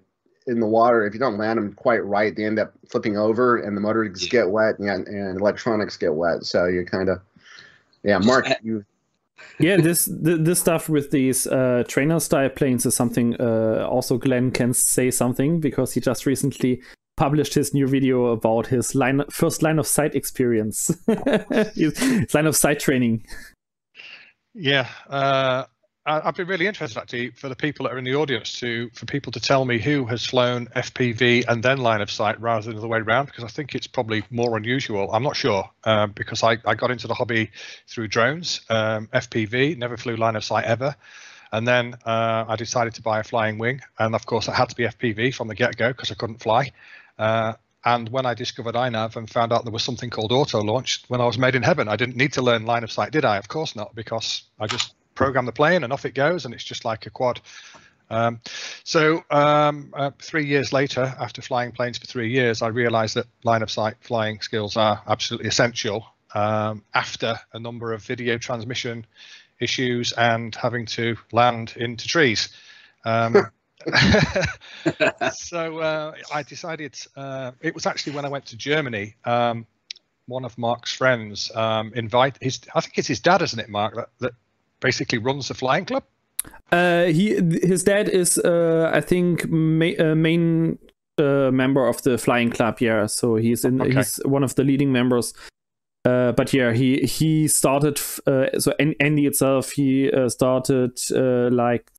in 0.47 0.61
the 0.61 0.67
water, 0.67 1.07
if 1.07 1.15
you 1.15 1.21
don't 1.21 1.39
land 1.39 1.59
them 1.59 1.73
quite 1.73 2.05
right, 2.05 2.37
they 2.37 2.45
end 2.45 2.59
up 2.59 2.75
flipping 2.91 3.17
over, 3.17 3.59
and 3.59 3.77
the 3.77 3.81
motors 3.81 4.27
get 4.27 4.51
wet, 4.51 4.79
and, 4.79 5.07
and 5.09 5.41
electronics 5.41 5.97
get 5.97 6.15
wet. 6.15 6.45
So 6.45 6.67
you 6.67 6.85
kind 6.85 7.09
of, 7.09 7.21
yeah, 8.03 8.19
Mark, 8.19 8.47
you 8.63 8.85
yeah 9.59 9.77
this 9.77 10.09
this 10.11 10.61
stuff 10.61 10.89
with 10.89 11.11
these 11.11 11.47
uh, 11.47 11.83
trainer 11.89 12.21
style 12.21 12.49
planes 12.49 12.87
is 12.87 12.95
something 12.95 13.35
uh, 13.41 13.87
also 13.91 14.17
Glenn 14.19 14.51
can 14.51 14.73
say 14.73 15.11
something 15.11 15.61
because 15.61 15.93
he 15.93 16.01
just 16.01 16.27
recently 16.27 16.83
published 17.17 17.55
his 17.55 17.73
new 17.73 17.87
video 17.87 18.27
about 18.27 18.67
his 18.67 18.95
line 18.95 19.23
first 19.31 19.63
line 19.63 19.79
of 19.79 19.87
sight 19.87 20.15
experience 20.15 20.91
line 22.35 22.47
of 22.47 22.57
sight 22.57 22.81
training 22.81 23.25
Yeah, 24.55 24.89
uh, 25.09 25.65
I- 26.07 26.21
I'd 26.29 26.37
be 26.37 26.45
really 26.45 26.67
interested 26.67 26.99
actually 27.01 27.31
for 27.31 27.49
the 27.49 27.57
people 27.57 27.85
that 27.85 27.93
are 27.95 27.99
in 27.99 28.05
the 28.05 28.15
audience 28.15 28.59
to 28.61 28.91
for 28.95 29.07
people 29.07 29.33
to 29.33 29.41
tell 29.41 29.65
me 29.65 29.79
who 29.79 30.05
has 30.07 30.25
flown 30.25 30.67
FPV 30.77 31.45
and 31.49 31.63
then 31.63 31.79
line 31.79 32.01
of 32.03 32.11
sight 32.11 32.41
rather 32.41 32.71
than 32.73 32.81
the 32.81 32.87
way 32.89 32.99
around 32.99 33.27
because 33.27 33.43
I 33.45 33.49
think 33.49 33.75
it's 33.75 33.87
probably 33.87 34.23
more 34.31 34.57
unusual. 34.57 35.11
I'm 35.13 35.23
not 35.23 35.35
sure 35.37 35.69
um, 35.85 36.13
because 36.13 36.43
I, 36.43 36.59
I 36.67 36.75
got 36.75 36.91
into 36.91 37.07
the 37.09 37.15
hobby 37.15 37.51
through 37.89 38.09
drones, 38.09 38.61
um, 38.71 39.09
FPV, 39.13 39.77
never 39.79 39.97
flew 39.97 40.17
line 40.17 40.37
of 40.37 40.45
sight 40.45 40.65
ever. 40.67 40.95
And 41.53 41.67
then 41.69 41.95
uh, 42.05 42.45
I 42.49 42.57
decided 42.57 42.95
to 42.95 43.03
buy 43.03 43.21
a 43.21 43.23
flying 43.25 43.59
wing, 43.59 43.81
and 44.01 44.15
of 44.17 44.27
course 44.27 44.49
it 44.49 44.55
had 44.55 44.69
to 44.71 44.75
be 44.77 44.85
FPV 44.85 45.33
from 45.35 45.47
the 45.47 45.55
get-go 45.55 45.89
because 45.93 46.11
I 46.11 46.15
couldn't 46.17 46.43
fly. 46.43 46.73
Uh, 47.19 47.55
and 47.85 48.09
when 48.09 48.25
I 48.25 48.35
discovered 48.35 48.75
iNav 48.75 49.17
and 49.17 49.29
found 49.29 49.53
out 49.53 49.65
there 49.65 49.73
was 49.73 49.85
something 49.85 50.11
called 50.11 50.33
auto 50.33 50.61
launch, 50.61 51.03
when 51.09 51.21
I 51.21 51.27
was 51.27 51.37
made 51.37 51.55
in 51.55 51.63
heaven, 51.63 51.89
I 51.89 51.97
didn't 51.97 52.17
need 52.17 52.33
to 52.35 52.43
learn 52.43 52.65
line 52.65 52.83
of 52.83 52.91
sight, 52.91 53.13
did 53.13 53.25
I? 53.25 53.37
Of 53.37 53.49
course 53.49 53.77
not, 53.77 53.95
because 53.95 54.45
I 54.59 54.67
just 54.67 54.95
program 55.15 55.47
the 55.47 55.53
plane 55.53 55.85
and 55.85 55.93
off 55.93 56.07
it 56.07 56.15
goes, 56.15 56.45
and 56.45 56.55
it's 56.55 56.65
just 56.65 56.85
like 56.85 57.07
a 57.07 57.11
quad. 57.11 57.41
Um, 58.11 58.41
so 58.85 59.23
um, 59.31 59.93
uh, 59.95 60.13
three 60.21 60.47
years 60.47 60.73
later, 60.73 61.15
after 61.19 61.43
flying 61.43 61.73
planes 61.73 61.99
for 61.99 62.07
three 62.07 62.31
years, 62.31 62.63
I 62.63 62.69
realized 62.69 63.17
that 63.17 63.27
line 63.45 63.63
of 63.63 63.71
sight 63.71 63.97
flying 64.01 64.41
skills 64.41 64.77
are 64.77 65.03
absolutely 65.07 65.49
essential. 65.49 66.07
Um, 66.35 66.83
after 66.95 67.39
a 67.53 67.61
number 67.61 67.93
of 67.93 68.03
video 68.03 68.39
transmission 68.39 69.07
issues 69.61 70.13
and 70.13 70.53
having 70.55 70.87
to 70.87 71.17
land 71.31 71.75
into 71.77 72.09
trees. 72.09 72.49
So 75.33 75.79
uh, 75.79 76.13
I 76.33 76.43
decided 76.43 76.99
uh, 77.17 77.53
it 77.61 77.75
was 77.75 77.87
actually 77.87 78.15
when 78.15 78.25
I 78.25 78.29
went 78.29 78.47
to 78.47 78.57
Germany. 78.57 79.15
Um, 79.25 79.67
one 80.27 80.45
of 80.45 80.57
Mark's 80.57 80.93
friends 80.93 81.51
um, 81.55 81.93
invite 81.95 82.39
his 82.41 82.61
I 82.75 82.81
think 82.81 82.99
it's 82.99 83.09
his 83.09 83.21
dad, 83.21 83.43
isn't 83.43 83.59
it, 83.59 83.69
Mark, 83.69 83.95
that, 83.95 84.09
that 84.21 84.33
basically 84.81 85.19
runs 85.19 85.49
the 85.49 85.55
flying 85.55 85.85
club. 85.85 86.05
Uh, 86.73 87.05
he 87.05 87.35
his 87.63 87.85
dad 87.85 88.09
is 88.09 88.39
uh, 88.39 88.91
I 88.93 89.01
think 89.01 89.49
ma- 89.49 89.99
uh, 89.99 90.15
main 90.15 90.79
uh, 91.19 91.51
member 91.51 91.87
of 91.87 92.03
the 92.03 92.19
flying 92.19 92.51
club. 92.51 92.81
Yeah, 92.81 93.07
so 93.07 93.37
he's 93.37 93.65
in 93.65 93.81
Okay. 93.81 93.95
he's 93.95 94.17
one 94.25 94.45
of 94.45 94.55
the 94.55 94.65
leading 94.65 94.93
members. 94.93 95.35
Uh, 96.07 96.33
but 96.33 96.53
yeah, 96.53 96.73
he 96.73 96.99
he 96.99 97.49
started 97.49 97.99
uh, 98.27 98.59
so 98.59 98.73
Andy 99.01 99.27
itself 99.27 99.71
he 99.73 100.11
uh, 100.11 100.29
started 100.29 100.99
uh, 101.15 101.49
like 101.51 101.91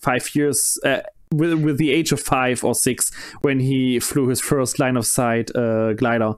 five 0.00 0.34
years 0.34 0.78
uh, 0.84 1.00
with 1.32 1.52
with 1.62 1.78
the 1.78 1.92
age 1.92 2.12
of 2.12 2.20
five 2.20 2.64
or 2.64 2.74
six 2.74 3.12
when 3.42 3.60
he 3.60 3.98
flew 4.00 4.28
his 4.28 4.40
first 4.40 4.78
line 4.78 4.96
of 4.96 5.06
sight 5.06 5.54
uh, 5.54 5.92
glider. 5.94 6.34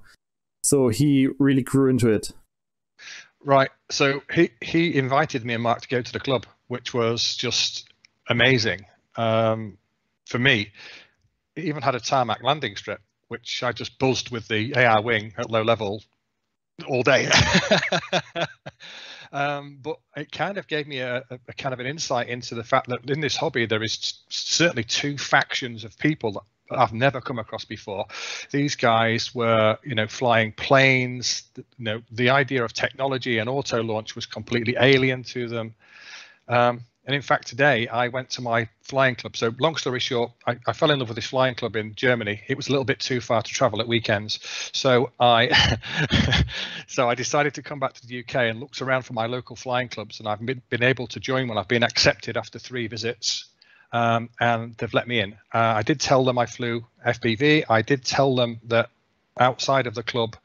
So 0.63 0.89
he 0.89 1.29
really 1.39 1.63
grew 1.63 1.91
into 1.91 2.09
it. 2.11 2.33
Right. 3.45 3.71
So 3.91 4.23
he 4.33 4.51
he 4.61 4.95
invited 4.97 5.45
me 5.45 5.55
and 5.55 5.63
Mark 5.63 5.81
to 5.83 5.89
go 5.89 6.03
to 6.03 6.13
the 6.13 6.21
club, 6.21 6.47
which 6.69 6.95
was 6.95 7.37
just 7.37 7.93
amazing 8.29 8.87
um, 9.17 9.79
for 10.27 10.39
me. 10.39 10.71
It 11.57 11.65
even 11.65 11.83
had 11.83 11.95
a 11.95 12.01
tarmac 12.01 12.43
landing 12.43 12.77
strip, 12.77 13.01
which 13.29 13.63
I 13.63 13.73
just 13.73 13.99
buzzed 13.99 14.31
with 14.31 14.49
the 14.49 14.75
AR 14.75 15.03
wing 15.03 15.35
at 15.37 15.51
low 15.51 15.63
level 15.63 16.03
all 16.87 17.03
day. 17.03 17.29
um, 19.33 19.79
but 19.83 19.99
it 20.17 20.31
kind 20.31 20.59
of 20.59 20.67
gave 20.67 20.87
me 20.87 20.99
a, 20.99 21.25
a, 21.31 21.53
kind 21.55 21.73
of 21.73 21.81
an 21.81 21.87
insight 21.87 22.29
into 22.29 22.55
the 22.55 22.65
fact 22.65 22.89
that 22.89 23.09
in 23.11 23.21
this 23.21 23.37
hobby 23.37 23.67
there 23.67 23.83
is 23.83 24.21
certainly 24.29 24.85
two 24.85 25.17
factions 25.17 25.85
of 25.85 25.99
people 25.99 26.33
that 26.33 26.43
I've 26.71 26.93
never 26.93 27.21
come 27.21 27.39
across 27.39 27.65
before. 27.65 28.07
These 28.51 28.77
guys 28.77 29.35
were, 29.35 29.79
you 29.85 29.95
know, 29.95 30.07
flying 30.07 30.53
planes. 30.53 31.43
You 31.57 31.65
know, 31.79 32.03
the 32.11 32.31
idea 32.31 32.65
of 32.65 32.73
technology 32.73 33.39
and 33.39 33.49
auto 33.49 33.83
launch 33.83 34.15
was 34.15 34.27
completely 34.27 34.77
alien 34.79 35.23
to 35.25 35.49
them. 35.49 35.75
Um, 36.49 36.83
and 37.05 37.17
in 37.17 37.23
fact, 37.23 37.49
today 37.49 37.89
I 37.89 38.09
went 38.09 38.31
to 38.31 38.43
my 38.43 38.69
flying 38.83 39.17
club. 39.17 39.37
So, 39.37 39.53
long 39.59 39.75
story 39.77 39.99
short, 39.99 40.31
I, 40.47 40.57
I 40.67 40.73
fell 40.73 40.91
in 40.93 41.01
love 41.01 41.09
with 41.09 41.17
this 41.17 41.27
flying 41.27 41.57
club 41.57 41.75
in 41.75 41.95
Germany. 41.97 42.43
It 42.47 42.57
was 42.57 42.69
a 42.69 42.71
little 42.71 42.85
bit 42.85 43.01
too 43.01 43.21
far 43.21 43.43
to 43.43 43.51
travel 43.51 43.81
at 43.81 43.89
weekends, 43.89 44.39
so 44.73 45.11
I, 45.19 45.51
so 46.87 47.09
I 47.09 47.17
decided 47.17 47.55
to 47.55 47.63
come 47.63 47.81
back 47.81 47.95
to 47.95 48.07
the 48.07 48.21
UK 48.21 48.37
and 48.37 48.61
looked 48.61 48.81
around 48.81 49.03
for 49.03 49.15
my 49.15 49.27
local 49.27 49.57
flying 49.57 49.89
clubs, 49.89 50.21
and 50.21 50.29
I've 50.29 50.45
been, 50.45 50.63
been 50.71 50.85
able 50.85 51.09
to 51.09 51.19
join 51.19 51.49
one. 51.49 51.59
I've 51.59 51.69
been 51.69 51.83
accepted 51.83 52.37
after 52.37 52.61
three 52.61 52.87
visits, 52.87 53.47
um, 53.93 54.31
and 54.39 54.77
they've 54.77 54.95
let 54.95 55.09
me 55.09 55.19
in. 55.19 55.33
Uh, 55.53 55.59
I 55.59 55.83
did 55.83 55.99
tell 55.99 56.25
them 56.25 56.39
I 56.39 56.47
flew 56.47 56.85
FPV. 57.05 57.65
I 57.69 57.83
did 57.83 58.05
tell 58.05 58.37
them 58.37 58.61
that 58.65 58.91
outside 59.41 59.89
of 59.89 59.95
the 59.95 60.05
club, 60.05 60.37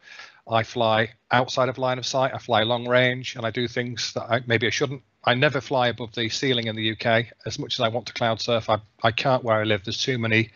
I 0.49 0.63
fly 0.63 1.11
outside 1.29 1.69
of 1.69 1.77
line 1.77 1.99
of 1.99 2.05
sight. 2.05 2.33
I 2.33 2.39
fly 2.39 2.63
long 2.63 2.87
range, 2.87 3.35
and 3.35 3.45
I 3.45 3.51
do 3.51 3.67
things 3.67 4.13
that 4.13 4.23
I, 4.23 4.41
maybe 4.47 4.65
I 4.65 4.71
shouldn't. 4.71 5.03
I 5.27 5.33
never 5.33 5.59
fly 5.59 5.89
above 5.89 6.15
the 6.15 6.29
ceiling 6.29 6.67
in 6.67 6.77
the 6.77 6.93
UK. 6.93 7.25
As 7.45 7.59
much 7.59 7.75
as 7.75 7.81
I 7.81 7.89
want 7.89 8.07
to 8.07 8.13
cloud 8.13 8.39
surf, 8.39 8.69
I, 8.69 8.79
I 9.03 9.11
can't 9.11 9.43
where 9.43 9.57
I 9.57 9.65
live. 9.65 9.83
There's 9.83 10.01
too 10.01 10.17
many, 10.17 10.51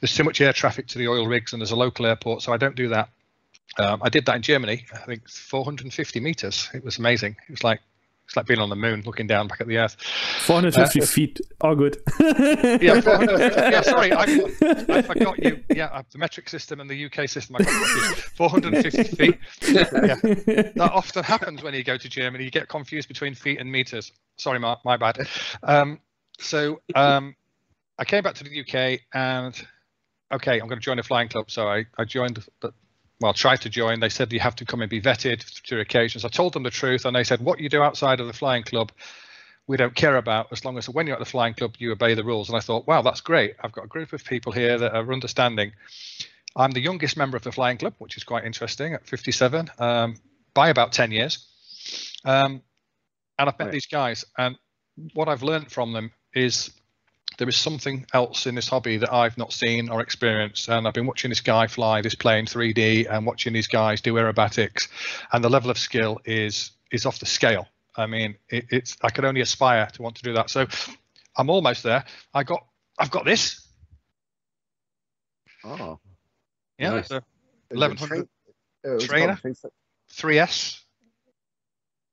there's 0.00 0.14
too 0.14 0.24
much 0.24 0.40
air 0.40 0.52
traffic 0.52 0.88
to 0.88 0.98
the 0.98 1.06
oil 1.06 1.28
rigs, 1.28 1.52
and 1.52 1.62
there's 1.62 1.70
a 1.70 1.76
local 1.76 2.04
airport, 2.04 2.42
so 2.42 2.52
I 2.52 2.56
don't 2.56 2.74
do 2.74 2.88
that. 2.88 3.10
Um, 3.78 4.00
I 4.02 4.08
did 4.08 4.26
that 4.26 4.34
in 4.34 4.42
Germany. 4.42 4.86
I 4.92 5.06
think 5.06 5.28
450 5.28 6.18
meters. 6.18 6.68
It 6.74 6.84
was 6.84 6.98
amazing. 6.98 7.36
It 7.48 7.52
was 7.52 7.62
like 7.62 7.80
it's 8.28 8.36
like 8.36 8.44
being 8.44 8.60
on 8.60 8.68
the 8.68 8.76
moon, 8.76 9.02
looking 9.06 9.26
down 9.26 9.48
back 9.48 9.62
at 9.62 9.68
the 9.68 9.78
Earth. 9.78 9.96
450 10.44 11.00
feet. 11.00 11.40
All 11.62 11.74
good. 11.74 11.96
Yeah, 12.78 13.00
yeah. 13.04 13.80
Sorry, 13.80 14.12
I, 14.12 14.22
I 14.88 15.02
forgot 15.02 15.42
you. 15.42 15.64
Yeah, 15.74 15.86
uh, 15.86 16.02
the 16.12 16.18
metric 16.18 16.48
system 16.48 16.80
and 16.80 16.90
the 16.90 17.06
UK 17.06 17.28
system. 17.28 17.56
I 17.56 17.62
got 17.62 17.72
450 18.36 19.02
feet. 19.16 19.38
Yeah, 19.62 20.14
that 20.14 20.90
often 20.92 21.24
happens 21.24 21.62
when 21.62 21.72
you 21.72 21.82
go 21.82 21.96
to 21.96 22.08
Germany. 22.08 22.44
You 22.44 22.50
get 22.50 22.68
confused 22.68 23.08
between 23.08 23.34
feet 23.34 23.60
and 23.60 23.72
meters. 23.72 24.12
Sorry, 24.36 24.58
Mark, 24.58 24.84
my 24.84 24.96
bad. 24.96 25.26
Um, 25.62 26.00
so 26.38 26.80
um, 26.94 27.34
I 27.98 28.04
came 28.04 28.22
back 28.22 28.34
to 28.34 28.44
the 28.44 28.60
UK 28.60 29.00
and 29.14 29.66
okay, 30.32 30.60
I'm 30.60 30.68
going 30.68 30.80
to 30.80 30.84
join 30.84 30.98
a 30.98 31.02
flying 31.02 31.28
club. 31.28 31.50
So 31.50 31.66
I, 31.66 31.86
I 31.96 32.04
joined 32.04 32.44
the 32.60 32.72
well, 33.20 33.32
tried 33.32 33.60
to 33.62 33.68
join. 33.70 34.00
They 34.00 34.08
said 34.08 34.32
you 34.32 34.40
have 34.40 34.56
to 34.56 34.64
come 34.64 34.80
and 34.80 34.90
be 34.90 35.00
vetted 35.00 35.62
to 35.62 35.80
occasions. 35.80 36.24
I 36.24 36.28
told 36.28 36.52
them 36.52 36.62
the 36.62 36.70
truth, 36.70 37.04
and 37.04 37.14
they 37.16 37.24
said, 37.24 37.40
"What 37.40 37.60
you 37.60 37.68
do 37.68 37.82
outside 37.82 38.20
of 38.20 38.26
the 38.26 38.32
flying 38.32 38.62
club, 38.62 38.92
we 39.66 39.76
don't 39.76 39.94
care 39.94 40.16
about. 40.16 40.48
As 40.52 40.64
long 40.64 40.78
as 40.78 40.88
when 40.88 41.06
you're 41.06 41.16
at 41.16 41.20
the 41.20 41.24
flying 41.24 41.54
club, 41.54 41.74
you 41.78 41.92
obey 41.92 42.14
the 42.14 42.24
rules." 42.24 42.48
And 42.48 42.56
I 42.56 42.60
thought, 42.60 42.86
"Wow, 42.86 43.02
that's 43.02 43.20
great. 43.20 43.56
I've 43.60 43.72
got 43.72 43.84
a 43.84 43.88
group 43.88 44.12
of 44.12 44.24
people 44.24 44.52
here 44.52 44.78
that 44.78 44.94
are 44.94 45.12
understanding." 45.12 45.72
I'm 46.56 46.70
the 46.72 46.80
youngest 46.80 47.16
member 47.16 47.36
of 47.36 47.42
the 47.44 47.52
flying 47.52 47.78
club, 47.78 47.94
which 47.98 48.16
is 48.16 48.24
quite 48.24 48.44
interesting, 48.44 48.94
at 48.94 49.06
57, 49.06 49.70
um, 49.78 50.16
by 50.54 50.70
about 50.70 50.92
10 50.92 51.12
years. 51.12 51.46
Um, 52.24 52.62
and 53.38 53.48
I've 53.48 53.58
met 53.58 53.66
Right. 53.66 53.72
these 53.72 53.86
guys, 53.86 54.24
and 54.36 54.58
what 55.14 55.28
I've 55.28 55.42
learned 55.42 55.70
from 55.70 55.92
them 55.92 56.12
is 56.34 56.70
there 57.38 57.48
is 57.48 57.56
something 57.56 58.04
else 58.12 58.46
in 58.46 58.54
this 58.56 58.68
hobby 58.68 58.96
that 58.98 59.12
I've 59.12 59.38
not 59.38 59.52
seen 59.52 59.88
or 59.88 60.00
experienced. 60.00 60.68
And 60.68 60.86
I've 60.86 60.94
been 60.94 61.06
watching 61.06 61.30
this 61.30 61.40
guy 61.40 61.66
fly 61.68 62.02
this 62.02 62.14
plane 62.14 62.46
3D 62.46 63.06
and 63.10 63.24
watching 63.24 63.52
these 63.52 63.68
guys 63.68 64.00
do 64.00 64.14
aerobatics, 64.14 64.88
and 65.32 65.42
the 65.42 65.48
level 65.48 65.70
of 65.70 65.78
skill 65.78 66.20
is 66.24 66.72
is 66.90 67.06
off 67.06 67.18
the 67.20 67.26
scale. 67.26 67.66
I 67.96 68.06
mean, 68.06 68.36
it, 68.48 68.66
it's 68.70 68.96
I 69.02 69.10
could 69.10 69.24
only 69.24 69.40
aspire 69.40 69.86
to 69.94 70.02
want 70.02 70.16
to 70.16 70.22
do 70.22 70.32
that. 70.34 70.50
So 70.50 70.66
I'm 71.36 71.48
almost 71.50 71.82
there. 71.82 72.04
I 72.34 72.42
got 72.42 72.64
I've 72.98 73.10
got 73.10 73.24
this. 73.24 73.64
Oh, 75.64 75.98
Yeah, 76.78 76.90
Nice. 76.90 77.08
so 77.08 77.16
Is 77.16 77.22
1100 77.78 78.08
train- 78.08 78.28
oh, 78.86 78.94
it's 78.94 79.06
called 79.06 79.10
trainer? 79.10 79.36
Train- 79.36 79.54
3S. 80.10 80.80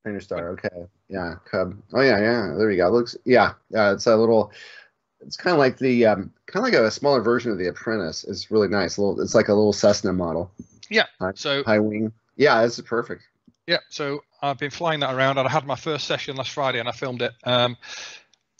Trainer 0.03 0.19
Star. 0.21 0.49
Okay. 0.49 0.85
Yeah. 1.07 1.35
Cub. 1.49 1.75
Oh 1.93 2.01
yeah. 2.01 2.19
Yeah. 2.19 2.53
There 2.57 2.67
we 2.67 2.75
go. 2.77 2.89
Looks. 2.89 3.15
Yeah. 3.25 3.53
Yeah. 3.69 3.93
It's 3.93 4.05
a 4.07 4.15
little. 4.15 4.51
It's 5.25 5.37
kind 5.37 5.53
of 5.53 5.59
like 5.59 5.77
the 5.77 6.05
um, 6.05 6.31
kind 6.45 6.65
of 6.65 6.71
like 6.73 6.79
a 6.79 6.91
smaller 6.91 7.21
version 7.21 7.51
of 7.51 7.57
the 7.57 7.67
Apprentice. 7.67 8.23
It's 8.23 8.51
really 8.51 8.67
nice. 8.67 8.97
A 8.97 9.01
little. 9.01 9.21
It's 9.21 9.35
like 9.35 9.47
a 9.47 9.53
little 9.53 9.73
Cessna 9.73 10.13
model. 10.13 10.51
Yeah. 10.89 11.05
High, 11.19 11.31
So 11.35 11.63
high 11.63 11.79
wing. 11.79 12.11
Yeah. 12.35 12.61
This 12.63 12.77
is 12.77 12.85
perfect. 12.85 13.23
Yeah, 13.67 13.79
so 13.89 14.23
I've 14.41 14.59
been 14.59 14.71
flying 14.71 14.99
that 14.99 15.15
around, 15.15 15.39
and 15.39 15.47
I 15.47 15.51
had 15.51 15.65
my 15.65 15.75
first 15.75 16.05
session 16.05 16.35
last 16.35 16.51
Friday, 16.51 16.79
and 16.79 16.87
I 16.87 16.91
filmed 16.91 17.21
it. 17.23 17.33
Um, 17.43 17.77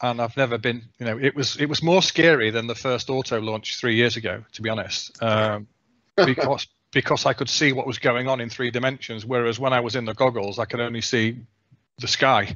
and 0.01 0.19
I've 0.21 0.35
never 0.35 0.57
been, 0.57 0.83
you 0.99 1.05
know, 1.05 1.17
it 1.17 1.35
was 1.35 1.57
it 1.57 1.69
was 1.69 1.83
more 1.83 2.01
scary 2.01 2.49
than 2.49 2.67
the 2.67 2.75
first 2.75 3.09
auto 3.09 3.39
launch 3.39 3.77
three 3.77 3.95
years 3.95 4.17
ago, 4.17 4.43
to 4.53 4.61
be 4.61 4.69
honest, 4.69 5.21
um, 5.21 5.67
because 6.17 6.67
because 6.91 7.25
I 7.25 7.33
could 7.33 7.49
see 7.49 7.71
what 7.71 7.85
was 7.85 7.99
going 7.99 8.27
on 8.27 8.41
in 8.41 8.49
three 8.49 8.71
dimensions, 8.71 9.25
whereas 9.25 9.59
when 9.59 9.73
I 9.73 9.79
was 9.79 9.95
in 9.95 10.05
the 10.05 10.13
goggles, 10.13 10.59
I 10.59 10.65
could 10.65 10.79
only 10.79 11.01
see 11.01 11.39
the 11.99 12.07
sky. 12.07 12.55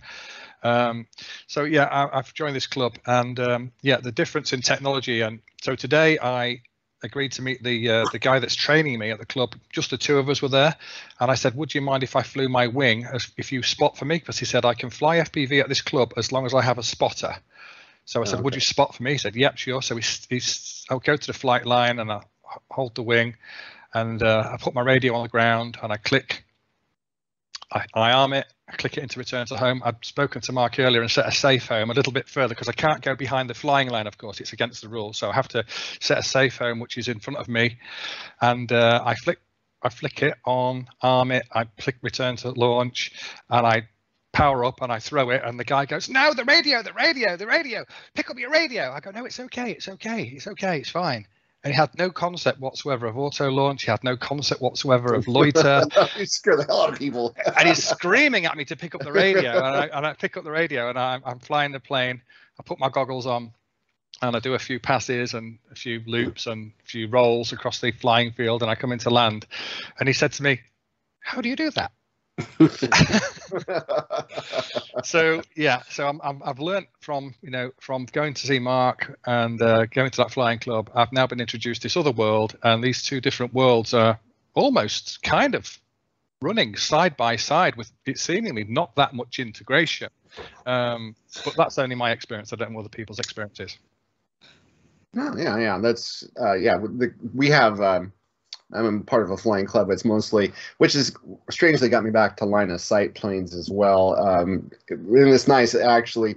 Um, 0.63 1.07
so 1.47 1.63
yeah, 1.63 1.85
I, 1.85 2.17
I've 2.17 2.33
joined 2.33 2.55
this 2.55 2.67
club, 2.67 2.97
and 3.05 3.39
um, 3.39 3.71
yeah, 3.81 3.97
the 3.97 4.11
difference 4.11 4.53
in 4.53 4.61
technology. 4.61 5.21
And 5.21 5.39
so 5.61 5.75
today 5.75 6.19
I 6.19 6.61
agreed 7.03 7.31
to 7.33 7.41
meet 7.41 7.63
the 7.63 7.89
uh, 7.89 8.05
the 8.07 8.19
guy 8.19 8.39
that's 8.39 8.55
training 8.55 8.99
me 8.99 9.11
at 9.11 9.19
the 9.19 9.25
club. 9.25 9.55
Just 9.71 9.89
the 9.89 9.97
two 9.97 10.17
of 10.17 10.29
us 10.29 10.41
were 10.41 10.49
there, 10.49 10.75
and 11.19 11.31
I 11.31 11.35
said, 11.35 11.55
"Would 11.55 11.73
you 11.73 11.81
mind 11.81 12.03
if 12.03 12.15
I 12.15 12.23
flew 12.23 12.49
my 12.49 12.67
wing 12.67 13.05
as, 13.05 13.31
if 13.37 13.51
you 13.51 13.63
spot 13.63 13.97
for 13.97 14.05
me?" 14.05 14.17
Because 14.17 14.39
he 14.39 14.45
said 14.45 14.65
I 14.65 14.73
can 14.73 14.89
fly 14.89 15.17
FPV 15.17 15.61
at 15.61 15.69
this 15.69 15.81
club 15.81 16.13
as 16.17 16.31
long 16.31 16.45
as 16.45 16.53
I 16.53 16.61
have 16.61 16.77
a 16.77 16.83
spotter. 16.83 17.35
So 18.05 18.21
I 18.21 18.25
said, 18.25 18.39
Oh, 18.39 18.43
"Would 18.43 18.55
you 18.55 18.61
spot 18.61 18.95
for 18.95 19.03
me?" 19.03 19.13
He 19.13 19.17
said, 19.17 19.35
"Yep, 19.35 19.57
sure." 19.57 19.81
So 19.81 19.95
he's, 19.95 20.25
he's 20.29 20.85
I'll 20.89 20.99
go 20.99 21.15
to 21.15 21.27
the 21.27 21.33
flight 21.33 21.65
line 21.65 21.99
and 21.99 22.11
I 22.11 22.21
hold 22.69 22.95
the 22.95 23.03
wing, 23.03 23.35
and 23.93 24.21
uh, 24.21 24.49
I 24.51 24.57
put 24.57 24.73
my 24.73 24.81
radio 24.81 25.15
on 25.15 25.23
the 25.23 25.29
ground 25.29 25.77
and 25.81 25.91
I 25.93 25.97
click. 25.97 26.43
I, 27.71 27.85
I 27.93 28.11
arm 28.11 28.33
it. 28.33 28.51
I 28.69 28.75
click 28.75 28.97
it 28.97 29.01
into 29.01 29.17
return 29.17 29.47
to 29.47 29.57
home. 29.57 29.81
I'd 29.83 30.03
spoken 30.05 30.41
to 30.41 30.51
Mark 30.51 30.77
earlier 30.79 31.01
and 31.01 31.09
set 31.09 31.27
a 31.27 31.31
safe 31.31 31.67
home 31.67 31.89
a 31.89 31.93
little 31.93 32.13
bit 32.13 32.29
further 32.29 32.53
because 32.53 32.69
I 32.69 32.73
can't 32.73 33.01
go 33.01 33.15
behind 33.15 33.49
the 33.49 33.55
flying 33.55 33.89
line. 33.89 34.05
Of 34.05 34.17
course, 34.17 34.39
it's 34.39 34.53
against 34.53 34.81
the 34.83 34.89
rules. 34.89 35.17
So 35.17 35.29
I 35.29 35.33
have 35.33 35.47
to 35.49 35.65
set 35.99 36.19
a 36.19 36.23
safe 36.23 36.57
home 36.57 36.79
which 36.79 36.97
is 36.97 37.07
in 37.07 37.19
front 37.19 37.39
of 37.39 37.47
me, 37.47 37.79
and 38.41 38.71
uh, 38.71 39.01
I 39.03 39.15
flick. 39.15 39.39
I 39.81 39.87
flick 39.87 40.21
it 40.21 40.35
on, 40.45 40.87
arm 41.01 41.31
it. 41.31 41.43
I 41.53 41.63
click 41.63 41.95
return 42.01 42.35
to 42.37 42.51
launch, 42.51 43.13
and 43.49 43.65
I 43.65 43.87
power 44.33 44.65
up 44.65 44.81
and 44.81 44.91
I 44.91 44.99
throw 44.99 45.29
it. 45.29 45.41
And 45.43 45.59
the 45.59 45.63
guy 45.63 45.85
goes, 45.85 46.09
"No, 46.09 46.33
the 46.33 46.45
radio, 46.45 46.83
the 46.83 46.93
radio, 46.93 47.37
the 47.37 47.47
radio. 47.47 47.85
Pick 48.13 48.29
up 48.29 48.37
your 48.37 48.51
radio." 48.51 48.91
I 48.91 48.99
go, 48.99 49.11
"No, 49.11 49.25
it's 49.25 49.39
okay. 49.39 49.71
It's 49.71 49.87
okay. 49.87 50.23
It's 50.23 50.47
okay. 50.47 50.79
It's 50.79 50.89
fine." 50.89 51.25
And 51.63 51.73
he 51.73 51.77
had 51.77 51.89
no 51.97 52.09
concept 52.09 52.59
whatsoever 52.59 53.05
of 53.05 53.17
auto 53.17 53.51
launch. 53.51 53.83
He 53.83 53.91
had 53.91 54.03
no 54.03 54.15
concept 54.15 54.61
whatsoever 54.61 55.13
of 55.13 55.27
loiter. 55.27 55.83
You 56.17 56.25
scare 56.25 56.55
the 56.55 56.63
hell 56.63 56.83
out 56.83 56.93
of 56.93 56.99
people. 56.99 57.35
and 57.57 57.67
he's 57.67 57.83
screaming 57.83 58.45
at 58.45 58.55
me 58.55 58.63
to 58.65 58.77
pick 58.77 58.95
up 58.95 59.01
the 59.01 59.11
radio. 59.11 59.57
And 59.57 59.75
I, 59.75 59.85
and 59.87 60.05
I 60.05 60.13
pick 60.13 60.37
up 60.37 60.45
the 60.45 60.51
radio 60.51 60.89
and 60.89 60.97
I'm, 60.97 61.21
I'm 61.25 61.39
flying 61.39 61.73
the 61.73 61.79
plane. 61.79 62.21
I 62.59 62.63
put 62.63 62.79
my 62.79 62.89
goggles 62.89 63.25
on 63.25 63.51
and 64.21 64.35
i 64.35 64.39
do 64.39 64.53
a 64.53 64.59
few 64.59 64.79
passes 64.79 65.33
and 65.33 65.59
a 65.71 65.75
few 65.75 66.01
loops 66.05 66.45
and 66.47 66.73
a 66.83 66.85
few 66.85 67.07
rolls 67.07 67.53
across 67.53 67.79
the 67.79 67.91
flying 67.91 68.31
field 68.31 68.61
and 68.61 68.69
i 68.69 68.75
come 68.75 68.91
into 68.91 69.09
land. 69.09 69.45
And 69.99 70.07
he 70.07 70.13
said 70.13 70.33
to 70.33 70.43
me 70.43 70.59
how 71.19 71.41
do 71.41 71.49
you 71.49 71.55
do 71.55 71.71
that 71.71 71.91
so 75.03 75.41
yeah 75.55 75.81
so 75.89 76.07
I'm, 76.07 76.21
I'm, 76.23 76.41
i've 76.43 76.59
learned 76.59 76.87
from 76.99 77.33
you 77.41 77.51
know 77.51 77.71
from 77.79 78.05
going 78.05 78.33
to 78.35 78.47
see 78.47 78.59
mark 78.59 79.17
and 79.25 79.61
uh, 79.61 79.85
going 79.87 80.11
to 80.11 80.17
that 80.17 80.31
flying 80.31 80.59
club 80.59 80.89
i've 80.95 81.11
now 81.11 81.27
been 81.27 81.41
introduced 81.41 81.81
to 81.81 81.85
this 81.85 81.97
other 81.97 82.11
world 82.11 82.57
and 82.63 82.83
these 82.83 83.03
two 83.03 83.21
different 83.21 83.53
worlds 83.53 83.93
are 83.93 84.19
almost 84.53 85.21
kind 85.23 85.55
of 85.55 85.79
running 86.41 86.75
side 86.75 87.17
by 87.17 87.35
side 87.35 87.75
with 87.75 87.91
it 88.05 88.17
seemingly 88.17 88.63
not 88.63 88.95
that 88.95 89.13
much 89.13 89.39
integration 89.39 90.09
Um, 90.65 91.15
but 91.43 91.55
that's 91.55 91.77
only 91.77 91.95
my 91.95 92.11
experience. 92.11 92.53
I 92.53 92.55
don't 92.55 92.71
know 92.71 92.79
other 92.79 92.89
people's 92.89 93.19
experience 93.19 93.59
is. 93.59 93.77
Oh, 95.17 95.35
yeah, 95.37 95.57
yeah. 95.57 95.79
That's 95.79 96.27
uh, 96.39 96.53
yeah. 96.53 96.77
The, 96.77 97.13
we 97.33 97.49
have. 97.49 97.81
Um, 97.81 98.13
I'm 98.73 99.03
part 99.03 99.23
of 99.23 99.31
a 99.31 99.37
flying 99.37 99.65
club. 99.65 99.89
It's 99.89 100.05
mostly, 100.05 100.51
which 100.77 100.95
is 100.95 101.15
strangely 101.49 101.89
got 101.89 102.03
me 102.03 102.11
back 102.11 102.37
to 102.37 102.45
line 102.45 102.69
of 102.69 102.81
sight 102.81 103.15
planes 103.15 103.55
as 103.55 103.69
well. 103.69 104.15
Um, 104.19 104.71
and 104.89 105.33
it's 105.33 105.47
nice 105.47 105.75
actually. 105.75 106.35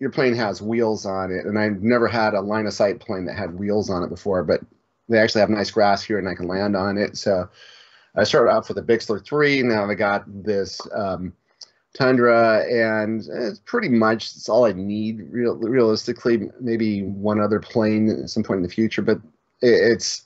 Your 0.00 0.10
plane 0.10 0.34
has 0.34 0.60
wheels 0.60 1.06
on 1.06 1.30
it, 1.30 1.46
and 1.46 1.58
I've 1.58 1.82
never 1.82 2.08
had 2.08 2.34
a 2.34 2.40
line 2.40 2.66
of 2.66 2.72
sight 2.72 2.98
plane 3.00 3.26
that 3.26 3.36
had 3.36 3.58
wheels 3.58 3.90
on 3.90 4.02
it 4.02 4.08
before. 4.08 4.42
But 4.42 4.62
they 5.08 5.18
actually 5.18 5.42
have 5.42 5.50
nice 5.50 5.70
grass 5.70 6.02
here, 6.02 6.18
and 6.18 6.28
I 6.28 6.34
can 6.34 6.48
land 6.48 6.74
on 6.74 6.98
it. 6.98 7.16
So 7.16 7.48
I 8.16 8.24
started 8.24 8.50
off 8.50 8.68
with 8.68 8.78
a 8.78 8.82
Bixler 8.82 9.24
three. 9.24 9.62
Now 9.62 9.88
I 9.88 9.94
got 9.94 10.24
this 10.26 10.80
um, 10.94 11.32
Tundra, 11.94 12.64
and 12.68 13.24
it's 13.30 13.60
pretty 13.60 13.88
much 13.88 14.34
it's 14.34 14.48
all 14.48 14.64
I 14.64 14.72
need. 14.72 15.20
Real, 15.30 15.54
realistically, 15.54 16.50
maybe 16.60 17.02
one 17.02 17.40
other 17.40 17.60
plane 17.60 18.08
at 18.08 18.30
some 18.30 18.42
point 18.42 18.58
in 18.58 18.62
the 18.64 18.68
future, 18.68 19.02
but 19.02 19.18
it, 19.62 19.92
it's 19.92 20.23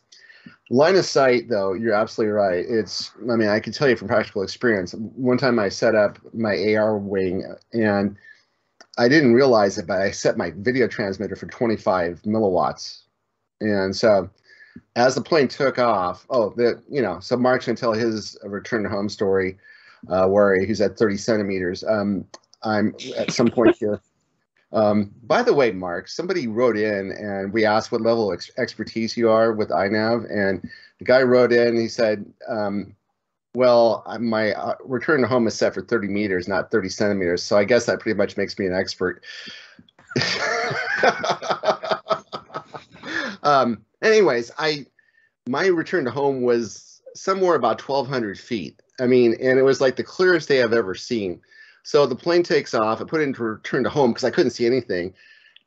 line 0.71 0.97
of 0.97 1.05
sight. 1.05 1.49
Though 1.49 1.73
you're 1.73 1.95
absolutely 1.95 2.33
right. 2.33 2.65
It's 2.69 3.13
I 3.31 3.37
mean 3.37 3.49
I 3.49 3.61
can 3.61 3.73
tell 3.73 3.89
you 3.89 3.97
from 3.97 4.09
practical 4.09 4.43
experience. 4.43 4.93
One 4.93 5.39
time 5.39 5.59
I 5.59 5.69
set 5.69 5.95
up 5.95 6.19
my 6.35 6.75
AR 6.75 6.99
wing, 6.99 7.45
and 7.73 8.17
I 8.99 9.09
didn't 9.09 9.35
realize 9.35 9.79
it, 9.79 9.87
but 9.87 10.01
I 10.01 10.11
set 10.11 10.37
my 10.37 10.53
video 10.57 10.89
transmitter 10.89 11.37
for 11.37 11.47
25 11.47 12.23
milliwatts, 12.23 13.03
and 13.61 13.95
so 13.95 14.29
as 14.97 15.15
the 15.15 15.21
plane 15.21 15.49
took 15.49 15.79
off, 15.79 16.27
oh, 16.31 16.51
the 16.57 16.83
you 16.89 17.03
know, 17.03 17.21
so 17.21 17.37
Mark's 17.37 17.67
gonna 17.67 17.77
tell 17.77 17.93
his 17.93 18.37
return 18.45 18.83
to 18.83 18.89
home 18.89 19.09
story 19.09 19.59
uh, 20.09 20.27
where 20.27 20.61
he's 20.61 20.81
at 20.81 20.97
30 20.97 21.17
centimeters. 21.17 21.85
Um, 21.85 22.25
I'm 22.63 22.95
at 23.17 23.33
some 23.33 23.49
point 23.49 23.77
here. 23.81 24.01
Um, 24.73 25.13
by 25.23 25.43
the 25.43 25.55
way, 25.55 25.73
Mark, 25.73 26.09
somebody 26.09 26.47
wrote 26.47 26.77
in 26.77 27.13
and 27.13 27.53
we 27.53 27.65
asked 27.65 27.91
what 27.91 28.03
level 28.03 28.31
of 28.31 28.35
ex- 28.35 28.51
expertise 28.59 29.17
you 29.17 29.31
are 29.31 29.53
with 29.53 29.71
INAV, 29.71 30.31
and 30.31 30.69
the 30.99 31.05
guy 31.05 31.23
wrote 31.23 31.53
in. 31.53 31.79
He 31.79 31.89
said, 31.89 32.27
um, 32.49 32.95
"Well, 33.55 34.05
my 34.21 34.53
uh, 34.53 34.75
return 34.85 35.23
to 35.23 35.27
home 35.27 35.47
is 35.47 35.55
set 35.55 35.75
for 35.75 35.83
30 35.83 36.09
meters, 36.09 36.49
not 36.49 36.71
30 36.71 36.91
centimeters. 36.91 37.43
So 37.43 37.57
I 37.57 37.65
guess 37.65 37.87
that 37.87 38.01
pretty 38.01 38.19
much 38.19 38.37
makes 38.37 38.59
me 38.59 38.67
an 38.67 38.75
expert." 38.75 39.25
um, 43.43 43.85
anyways, 44.03 44.51
I 44.59 44.87
my 45.49 45.67
return 45.67 46.05
to 46.05 46.11
home 46.11 46.43
was 46.43 47.01
somewhere 47.15 47.55
about 47.55 47.81
1,200 47.81 48.39
feet. 48.39 48.81
I 49.01 49.07
mean, 49.07 49.35
and 49.41 49.59
it 49.59 49.63
was 49.63 49.81
like 49.81 49.97
the 49.97 50.05
clearest 50.05 50.49
day 50.49 50.63
I've 50.63 50.73
ever 50.73 50.95
seen. 50.95 51.41
So 51.83 52.07
the 52.07 52.17
plane 52.17 52.43
takes 52.43 52.75
off. 52.75 53.01
I 53.01 53.05
put 53.05 53.21
it 53.21 53.25
into 53.25 53.43
return 53.43 53.85
to 53.85 53.91
home 53.91 54.12
because 54.12 54.25
I 54.25 54.31
couldn't 54.31 54.51
see 54.51 54.67
anything. 54.67 55.14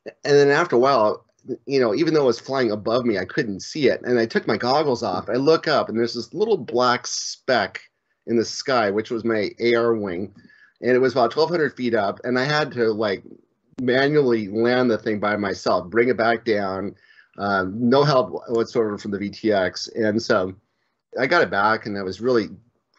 And 0.06 0.34
then 0.36 0.50
after 0.50 0.76
a 0.76 0.78
while, 0.78 1.24
you 1.66 1.80
know, 1.80 1.94
even 1.94 2.14
though 2.14 2.22
it 2.22 2.26
was 2.26 2.40
flying 2.40 2.70
above 2.70 3.04
me, 3.04 3.18
I 3.18 3.24
couldn't 3.24 3.60
see 3.60 3.88
it. 3.88 4.00
And 4.02 4.18
I 4.18 4.26
took 4.26 4.46
my 4.46 4.56
goggles 4.56 5.02
off. 5.02 5.28
I 5.28 5.34
look 5.34 5.66
up, 5.66 5.88
and 5.88 5.98
there's 5.98 6.14
this 6.14 6.32
little 6.32 6.56
black 6.56 7.06
speck 7.06 7.80
in 8.26 8.36
the 8.36 8.44
sky, 8.44 8.90
which 8.90 9.10
was 9.10 9.24
my 9.24 9.50
AR 9.74 9.94
wing, 9.94 10.32
and 10.80 10.92
it 10.92 11.00
was 11.00 11.12
about 11.12 11.34
1,200 11.34 11.76
feet 11.76 11.94
up. 11.94 12.20
And 12.24 12.38
I 12.38 12.44
had 12.44 12.72
to 12.72 12.92
like 12.92 13.24
manually 13.80 14.48
land 14.48 14.90
the 14.90 14.98
thing 14.98 15.18
by 15.18 15.36
myself, 15.36 15.90
bring 15.90 16.08
it 16.08 16.16
back 16.16 16.44
down. 16.44 16.94
Um, 17.38 17.88
no 17.88 18.04
help 18.04 18.30
whatsoever 18.48 18.98
from 18.98 19.10
the 19.10 19.18
VTX, 19.18 19.90
and 19.96 20.20
so 20.20 20.54
I 21.18 21.26
got 21.26 21.42
it 21.42 21.50
back, 21.50 21.86
and 21.86 21.96
I 21.96 22.02
was 22.02 22.20
really 22.20 22.50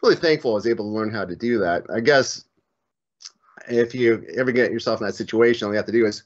really 0.02 0.16
thankful 0.16 0.50
I 0.50 0.54
was 0.54 0.66
able 0.66 0.84
to 0.84 0.96
learn 0.96 1.12
how 1.12 1.24
to 1.24 1.36
do 1.36 1.58
that. 1.60 1.84
I 1.94 2.00
guess 2.00 2.44
if 3.68 3.94
you 3.94 4.24
ever 4.36 4.52
get 4.52 4.72
yourself 4.72 5.00
in 5.00 5.06
that 5.06 5.14
situation, 5.14 5.66
all 5.66 5.72
you 5.72 5.76
have 5.76 5.86
to 5.86 5.92
do 5.92 6.06
is 6.06 6.22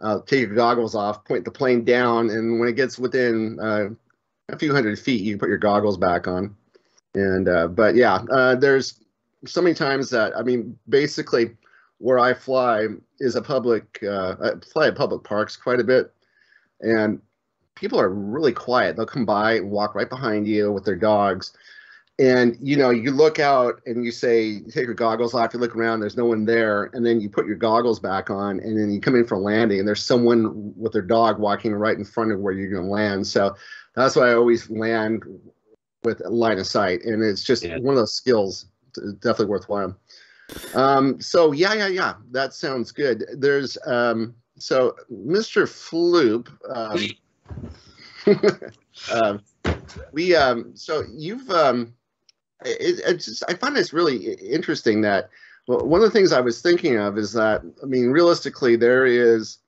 uh, 0.00 0.18
take 0.26 0.46
your 0.46 0.54
goggles 0.54 0.94
off, 0.94 1.24
point 1.24 1.44
the 1.44 1.50
plane 1.50 1.84
down, 1.84 2.30
and 2.30 2.58
when 2.58 2.68
it 2.68 2.76
gets 2.76 2.98
within 2.98 3.58
uh, 3.60 3.88
a 4.48 4.58
few 4.58 4.72
hundred 4.72 4.98
feet, 4.98 5.22
you 5.22 5.38
put 5.38 5.48
your 5.48 5.58
goggles 5.58 5.96
back 5.96 6.26
on. 6.26 6.54
And 7.14 7.48
uh, 7.48 7.68
but 7.68 7.94
yeah, 7.94 8.24
uh, 8.30 8.54
there's 8.54 9.00
so 9.46 9.60
many 9.62 9.74
times 9.74 10.10
that 10.10 10.36
I 10.36 10.42
mean, 10.42 10.78
basically, 10.88 11.56
where 11.98 12.18
I 12.18 12.34
fly 12.34 12.86
is 13.20 13.36
a 13.36 13.42
public. 13.42 14.02
Uh, 14.02 14.34
I 14.42 14.50
fly 14.72 14.88
at 14.88 14.96
public 14.96 15.24
parks 15.24 15.56
quite 15.56 15.80
a 15.80 15.84
bit, 15.84 16.12
and 16.80 17.20
people 17.74 18.00
are 18.00 18.10
really 18.10 18.52
quiet. 18.52 18.96
They'll 18.96 19.06
come 19.06 19.26
by 19.26 19.60
walk 19.60 19.94
right 19.94 20.08
behind 20.08 20.48
you 20.48 20.72
with 20.72 20.84
their 20.84 20.96
dogs 20.96 21.52
and 22.22 22.56
you 22.60 22.76
know 22.76 22.90
you 22.90 23.10
look 23.10 23.40
out 23.40 23.80
and 23.84 24.04
you 24.04 24.12
say 24.12 24.44
you 24.44 24.70
take 24.70 24.84
your 24.84 24.94
goggles 24.94 25.34
off 25.34 25.52
you 25.52 25.58
look 25.58 25.74
around 25.74 25.98
there's 25.98 26.16
no 26.16 26.24
one 26.24 26.44
there 26.44 26.84
and 26.92 27.04
then 27.04 27.20
you 27.20 27.28
put 27.28 27.46
your 27.46 27.56
goggles 27.56 27.98
back 27.98 28.30
on 28.30 28.60
and 28.60 28.78
then 28.78 28.92
you 28.92 29.00
come 29.00 29.16
in 29.16 29.26
for 29.26 29.36
landing 29.36 29.80
and 29.80 29.88
there's 29.88 30.04
someone 30.04 30.72
with 30.76 30.92
their 30.92 31.02
dog 31.02 31.40
walking 31.40 31.74
right 31.74 31.98
in 31.98 32.04
front 32.04 32.30
of 32.30 32.38
where 32.38 32.52
you're 32.52 32.70
going 32.70 32.84
to 32.84 32.88
land. 32.88 33.26
So 33.26 33.56
that's 33.96 34.14
why 34.14 34.30
i 34.30 34.34
always 34.34 34.70
land 34.70 35.24
with 36.04 36.20
line 36.20 36.58
of 36.58 36.66
sight 36.66 37.02
and 37.04 37.24
it's 37.24 37.42
just 37.42 37.64
yeah. 37.64 37.78
one 37.78 37.94
of 37.94 37.96
those 37.96 38.14
skills 38.14 38.66
definitely 39.20 39.46
worthwhile. 39.46 39.96
Um, 40.74 41.20
so 41.20 41.50
yeah 41.50 41.74
yeah 41.74 41.88
yeah 41.88 42.14
that 42.30 42.54
sounds 42.54 42.92
good. 42.92 43.24
There's 43.36 43.76
um, 43.84 44.34
so 44.58 44.94
mr 45.10 45.66
floop 45.66 46.46
um, 46.70 47.08
uh, 49.10 49.38
we 50.12 50.36
um, 50.36 50.70
so 50.76 51.02
you've 51.12 51.50
um, 51.50 51.92
it, 52.64 53.14
just, 53.16 53.42
I 53.48 53.54
find 53.54 53.76
this 53.76 53.92
really 53.92 54.34
interesting 54.34 55.00
that 55.02 55.30
well, 55.66 55.86
one 55.86 56.02
of 56.02 56.06
the 56.06 56.18
things 56.18 56.32
I 56.32 56.40
was 56.40 56.60
thinking 56.60 56.96
of 56.96 57.18
is 57.18 57.32
that 57.32 57.62
I 57.82 57.86
mean, 57.86 58.10
realistically, 58.10 58.76
there 58.76 59.06
is, 59.06 59.58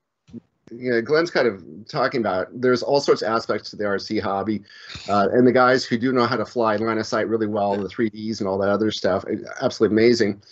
you 0.71 0.91
know, 0.91 1.01
Glenn's 1.01 1.31
kind 1.31 1.47
of 1.47 1.63
talking 1.89 2.21
about. 2.21 2.49
There's 2.53 2.83
all 2.83 3.01
sorts 3.01 3.23
of 3.23 3.29
aspects 3.29 3.71
to 3.71 3.77
the 3.77 3.85
RC 3.85 4.21
hobby, 4.21 4.63
uh, 5.09 5.29
and 5.33 5.47
the 5.47 5.53
guys 5.53 5.85
who 5.85 5.97
do 5.97 6.13
know 6.13 6.27
how 6.27 6.37
to 6.37 6.47
fly 6.47 6.77
line 6.77 6.99
of 6.99 7.07
sight 7.07 7.29
really 7.29 7.47
well, 7.47 7.77
the 7.77 7.89
3ds 7.89 8.41
and 8.41 8.49
all 8.49 8.59
that 8.59 8.71
other 8.71 8.91
stuff, 8.91 9.25
absolutely 9.61 9.95
amazing. 9.95 10.43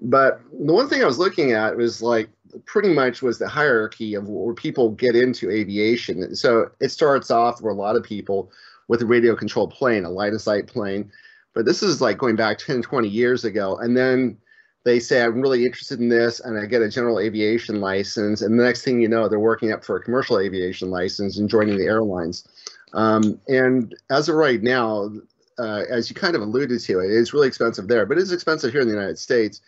But 0.00 0.40
the 0.52 0.72
one 0.72 0.88
thing 0.88 1.02
I 1.02 1.06
was 1.06 1.18
looking 1.18 1.52
at 1.52 1.76
was 1.76 2.02
like 2.02 2.28
pretty 2.66 2.92
much 2.92 3.22
was 3.22 3.38
the 3.38 3.48
hierarchy 3.48 4.14
of 4.14 4.28
where 4.28 4.54
people 4.54 4.90
get 4.90 5.14
into 5.16 5.50
aviation. 5.50 6.34
So 6.34 6.70
it 6.80 6.90
starts 6.90 7.30
off 7.30 7.62
where 7.62 7.72
a 7.72 7.76
lot 7.76 7.96
of 7.96 8.02
people 8.02 8.50
with 8.88 9.00
a 9.00 9.06
radio 9.06 9.34
controlled 9.36 9.70
plane, 9.70 10.04
a 10.04 10.10
line 10.10 10.34
of 10.34 10.42
sight 10.42 10.66
plane, 10.66 11.10
but 11.54 11.66
this 11.66 11.82
is 11.82 12.00
like 12.00 12.18
going 12.18 12.36
back 12.36 12.58
10, 12.58 12.82
20 12.82 13.08
years 13.08 13.44
ago. 13.44 13.76
And 13.76 13.96
then 13.96 14.38
they 14.84 14.98
say, 14.98 15.22
I'm 15.22 15.40
really 15.40 15.64
interested 15.64 16.00
in 16.00 16.08
this, 16.08 16.40
and 16.40 16.58
I 16.58 16.66
get 16.66 16.82
a 16.82 16.88
general 16.88 17.20
aviation 17.20 17.80
license. 17.80 18.42
And 18.42 18.58
the 18.58 18.64
next 18.64 18.82
thing 18.82 19.00
you 19.00 19.08
know, 19.08 19.28
they're 19.28 19.38
working 19.38 19.72
up 19.72 19.84
for 19.84 19.96
a 19.96 20.02
commercial 20.02 20.38
aviation 20.38 20.90
license 20.90 21.38
and 21.38 21.48
joining 21.48 21.76
the 21.76 21.84
airlines. 21.84 22.46
Um, 22.92 23.40
and 23.48 23.94
as 24.10 24.28
of 24.28 24.34
right 24.34 24.62
now, 24.62 25.10
uh, 25.58 25.84
as 25.88 26.10
you 26.10 26.16
kind 26.16 26.34
of 26.34 26.42
alluded 26.42 26.80
to, 26.80 27.00
it 27.00 27.10
is 27.10 27.32
really 27.32 27.48
expensive 27.48 27.86
there, 27.86 28.06
but 28.06 28.18
it's 28.18 28.32
expensive 28.32 28.72
here 28.72 28.80
in 28.80 28.88
the 28.88 28.94
United 28.94 29.18
States 29.18 29.60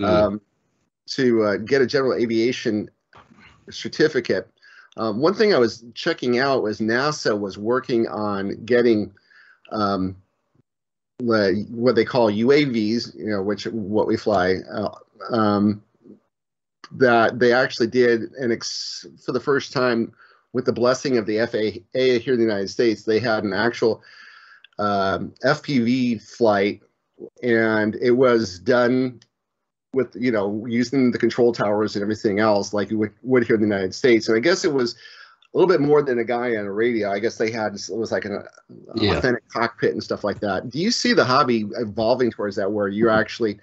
mm-hmm. 0.00 0.04
um, 0.04 0.40
to 1.06 1.42
uh, 1.42 1.56
get 1.58 1.82
a 1.82 1.86
general 1.86 2.14
aviation 2.14 2.88
certificate. 3.70 4.48
Um, 4.96 5.20
one 5.20 5.34
thing 5.34 5.52
I 5.52 5.58
was 5.58 5.84
checking 5.94 6.38
out 6.38 6.62
was 6.62 6.80
NASA 6.80 7.38
was 7.38 7.58
working 7.58 8.06
on 8.06 8.64
getting 8.64 9.12
um, 9.72 10.16
what 11.20 11.94
they 11.94 12.04
call 12.04 12.30
UAVs, 12.30 13.14
you 13.16 13.26
know, 13.26 13.42
which 13.42 13.66
what 13.66 14.06
we 14.06 14.16
fly, 14.16 14.56
uh, 14.72 14.94
um, 15.30 15.82
that 16.92 17.38
they 17.38 17.52
actually 17.52 17.86
did, 17.86 18.32
and 18.32 18.52
ex- 18.52 19.06
for 19.24 19.32
the 19.32 19.40
first 19.40 19.72
time, 19.72 20.12
with 20.52 20.64
the 20.64 20.72
blessing 20.72 21.16
of 21.16 21.26
the 21.26 21.38
FAA 21.46 22.18
here 22.18 22.34
in 22.34 22.38
the 22.38 22.44
United 22.46 22.68
States, 22.68 23.02
they 23.02 23.18
had 23.18 23.44
an 23.44 23.52
actual 23.52 24.02
um, 24.78 25.32
FPV 25.44 26.22
flight, 26.22 26.80
and 27.42 27.96
it 27.96 28.12
was 28.12 28.58
done 28.58 29.20
with 29.92 30.14
you 30.16 30.32
know 30.32 30.66
using 30.66 31.10
the 31.10 31.18
control 31.18 31.52
towers 31.52 31.94
and 31.94 32.02
everything 32.02 32.40
else 32.40 32.72
like 32.72 32.90
you 32.90 32.98
would, 32.98 33.12
would 33.22 33.46
here 33.46 33.54
in 33.54 33.62
the 33.62 33.68
United 33.68 33.94
States. 33.94 34.28
And 34.28 34.36
I 34.36 34.40
guess 34.40 34.64
it 34.64 34.72
was 34.72 34.96
a 35.54 35.58
little 35.58 35.68
bit 35.68 35.80
more 35.80 36.02
than 36.02 36.18
a 36.18 36.24
guy 36.24 36.56
on 36.56 36.66
a 36.66 36.72
radio. 36.72 37.12
I 37.12 37.20
guess 37.20 37.36
they 37.36 37.50
had 37.50 37.74
it 37.74 37.88
was 37.90 38.10
like 38.10 38.24
an, 38.24 38.42
yeah. 38.96 39.16
authentic 39.16 39.48
cockpit 39.48 39.92
and 39.92 40.02
stuff 40.02 40.24
like 40.24 40.40
that. 40.40 40.68
Do 40.68 40.80
you 40.80 40.90
see 40.90 41.12
the 41.12 41.24
hobby 41.24 41.66
evolving 41.76 42.32
towards 42.32 42.56
that, 42.56 42.72
where 42.72 42.88
you're 42.88 43.10
actually, 43.10 43.60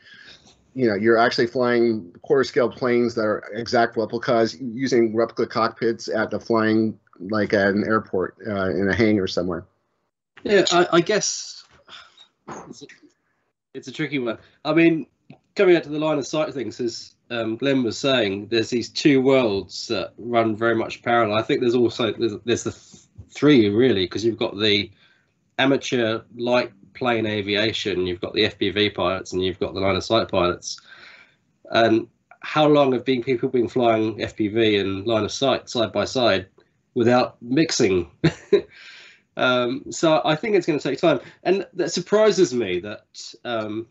you 0.74 0.88
know, 0.88 0.96
you're 0.96 1.18
actually 1.18 1.48
flying 1.48 2.14
quarter 2.22 2.46
scale 2.46 2.70
planes 2.70 3.16
that 3.16 3.24
are 3.24 3.44
exact 3.54 3.98
replicas, 3.98 4.58
using 4.62 5.14
replica 5.14 5.46
cockpits 5.46 6.08
at 6.08 6.32
the 6.32 6.40
flying 6.40 6.98
like 7.20 7.54
at 7.54 7.68
an 7.68 7.84
airport 7.84 8.38
uh, 8.48 8.70
in 8.70 8.88
a 8.88 8.96
hangar 8.96 9.28
somewhere? 9.28 9.66
Yeah, 10.44 10.64
I, 10.72 10.88
I 10.94 11.02
guess 11.02 11.66
it's 12.70 12.84
a, 12.84 12.88
it's 13.74 13.88
a 13.90 13.92
tricky 13.92 14.18
one. 14.18 14.38
I 14.64 14.74
mean, 14.74 15.08
coming 15.56 15.76
out 15.76 15.84
to 15.84 15.90
the 15.90 16.00
line 16.00 16.18
of 16.18 16.26
sight 16.26 16.54
things 16.54 16.80
is 16.80 17.16
um, 17.32 17.56
Glenn 17.56 17.82
was 17.82 17.98
saying, 17.98 18.48
there's 18.48 18.70
these 18.70 18.90
two 18.90 19.22
worlds 19.22 19.88
that 19.88 20.14
run 20.18 20.56
very 20.56 20.76
much 20.76 21.02
parallel. 21.02 21.38
I 21.38 21.42
think 21.42 21.62
there's 21.62 21.76
also 21.76 22.12
there's, 22.12 22.34
there's 22.44 22.64
the 22.66 22.72
th- 22.72 23.04
three 23.30 23.70
really 23.70 24.04
because 24.04 24.26
you've 24.26 24.38
got 24.38 24.60
the 24.60 24.92
amateur 25.58 26.22
light 26.36 26.74
plane 26.94 27.26
aviation, 27.26 28.06
you've 28.06 28.20
got 28.20 28.34
the 28.34 28.50
FPV 28.50 28.94
pilots, 28.94 29.32
and 29.32 29.42
you've 29.42 29.60
got 29.60 29.74
the 29.74 29.80
line 29.80 29.96
of 29.96 30.04
sight 30.04 30.28
pilots. 30.28 30.80
And 31.72 32.08
how 32.42 32.68
long 32.68 32.92
have 32.92 33.06
been 33.06 33.24
people 33.24 33.48
been 33.48 33.70
flying 33.70 34.18
FPV 34.18 34.82
and 34.82 35.08
line 35.08 35.24
of 35.24 35.32
sight 35.32 35.70
side 35.70 35.94
by 35.94 36.04
side 36.04 36.48
without 36.96 37.42
mixing? 37.42 38.12
um, 39.38 39.86
so 39.90 40.22
I 40.26 40.36
think 40.36 40.58
it's 40.58 40.68
going 40.68 40.80
to 40.80 40.90
take 40.90 41.00
time, 41.00 41.22
and 41.44 41.66
that 41.76 41.94
surprises 41.94 42.54
me 42.54 42.82
that 42.82 43.06
um, 43.46 43.88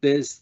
there's. 0.00 0.40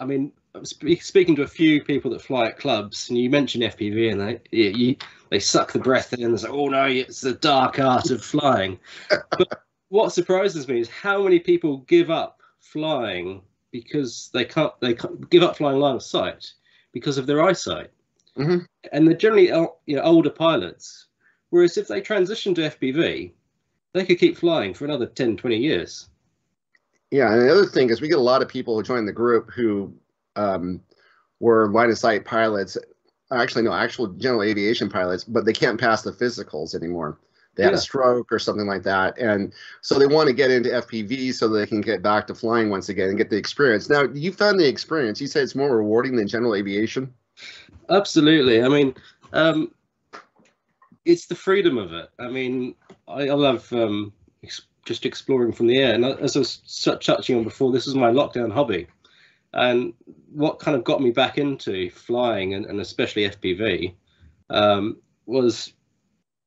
I 0.00 0.04
mean, 0.04 0.32
speaking 0.64 1.36
to 1.36 1.42
a 1.42 1.48
few 1.48 1.82
people 1.82 2.10
that 2.12 2.22
fly 2.22 2.46
at 2.46 2.58
clubs, 2.58 3.08
and 3.08 3.18
you 3.18 3.30
mentioned 3.30 3.64
FPV, 3.64 4.12
and 4.12 4.20
they 4.20 4.40
you, 4.50 4.96
they 5.30 5.38
suck 5.38 5.72
the 5.72 5.78
breath 5.78 6.12
in 6.12 6.22
and 6.22 6.34
they 6.34 6.38
say, 6.38 6.48
"Oh 6.48 6.68
no, 6.68 6.84
it's 6.86 7.20
the 7.20 7.34
dark 7.34 7.78
art 7.78 8.10
of 8.10 8.24
flying." 8.24 8.78
but 9.10 9.64
what 9.88 10.12
surprises 10.12 10.68
me 10.68 10.80
is 10.80 10.88
how 10.88 11.22
many 11.22 11.38
people 11.38 11.78
give 11.78 12.10
up 12.10 12.40
flying 12.60 13.42
because 13.70 14.30
they 14.32 14.44
can't 14.44 14.72
they 14.80 14.94
can't 14.94 15.28
give 15.30 15.42
up 15.42 15.56
flying 15.56 15.78
line 15.78 15.96
of 15.96 16.02
sight 16.02 16.52
because 16.92 17.18
of 17.18 17.26
their 17.26 17.42
eyesight, 17.42 17.90
Mhm. 18.36 18.66
and 18.92 19.06
they're 19.06 19.16
generally 19.16 19.48
you 19.86 19.96
know, 19.96 20.02
older 20.02 20.30
pilots. 20.30 21.06
Whereas 21.50 21.78
if 21.78 21.88
they 21.88 22.00
transition 22.00 22.54
to 22.54 22.62
FPV, 22.62 23.32
they 23.94 24.04
could 24.04 24.18
keep 24.18 24.36
flying 24.36 24.74
for 24.74 24.84
another 24.84 25.06
10, 25.06 25.36
20 25.36 25.56
years. 25.56 26.08
Yeah, 27.10 27.32
and 27.32 27.40
the 27.40 27.50
other 27.50 27.64
thing 27.64 27.88
is 27.88 28.02
we 28.02 28.08
get 28.08 28.18
a 28.18 28.20
lot 28.20 28.42
of 28.42 28.48
people 28.48 28.76
who 28.76 28.82
join 28.82 29.06
the 29.06 29.12
group 29.12 29.50
who 29.50 29.94
um, 30.38 30.80
were 31.40 31.70
line 31.70 31.90
of 31.90 31.98
sight 31.98 32.24
pilots. 32.24 32.78
Actually, 33.30 33.62
no, 33.62 33.72
actual 33.72 34.06
general 34.06 34.42
aviation 34.42 34.88
pilots, 34.88 35.24
but 35.24 35.44
they 35.44 35.52
can't 35.52 35.78
pass 35.78 36.02
the 36.02 36.12
physicals 36.12 36.74
anymore. 36.74 37.18
They 37.54 37.64
had 37.64 37.74
a 37.74 37.78
stroke 37.78 38.30
or 38.30 38.38
something 38.38 38.68
like 38.68 38.84
that, 38.84 39.18
and 39.18 39.52
so 39.80 39.98
they 39.98 40.06
want 40.06 40.28
to 40.28 40.32
get 40.32 40.52
into 40.52 40.70
FPV 40.70 41.34
so 41.34 41.48
they 41.48 41.66
can 41.66 41.80
get 41.80 42.02
back 42.02 42.28
to 42.28 42.34
flying 42.34 42.70
once 42.70 42.88
again 42.88 43.08
and 43.08 43.18
get 43.18 43.30
the 43.30 43.36
experience. 43.36 43.90
Now, 43.90 44.04
you 44.04 44.32
found 44.32 44.60
the 44.60 44.68
experience. 44.68 45.20
You 45.20 45.26
said 45.26 45.42
it's 45.42 45.56
more 45.56 45.76
rewarding 45.76 46.14
than 46.14 46.28
general 46.28 46.54
aviation. 46.54 47.12
Absolutely. 47.90 48.62
I 48.62 48.68
mean, 48.68 48.94
um, 49.32 49.72
it's 51.04 51.26
the 51.26 51.34
freedom 51.34 51.78
of 51.78 51.92
it. 51.92 52.08
I 52.20 52.28
mean, 52.28 52.76
I, 53.08 53.22
I 53.22 53.34
love 53.34 53.72
um, 53.72 54.12
ex- 54.44 54.68
just 54.84 55.04
exploring 55.04 55.52
from 55.52 55.66
the 55.66 55.78
air. 55.78 55.94
And 55.94 56.04
as 56.04 56.36
I 56.36 56.38
was 56.38 56.58
touching 57.00 57.38
on 57.38 57.44
before, 57.44 57.72
this 57.72 57.88
is 57.88 57.96
my 57.96 58.10
lockdown 58.10 58.52
hobby. 58.52 58.86
And 59.52 59.94
what 60.30 60.58
kind 60.58 60.76
of 60.76 60.84
got 60.84 61.00
me 61.00 61.10
back 61.10 61.38
into 61.38 61.90
flying 61.90 62.54
and, 62.54 62.66
and 62.66 62.80
especially 62.80 63.28
FPV 63.28 63.94
um, 64.50 64.98
was, 65.26 65.72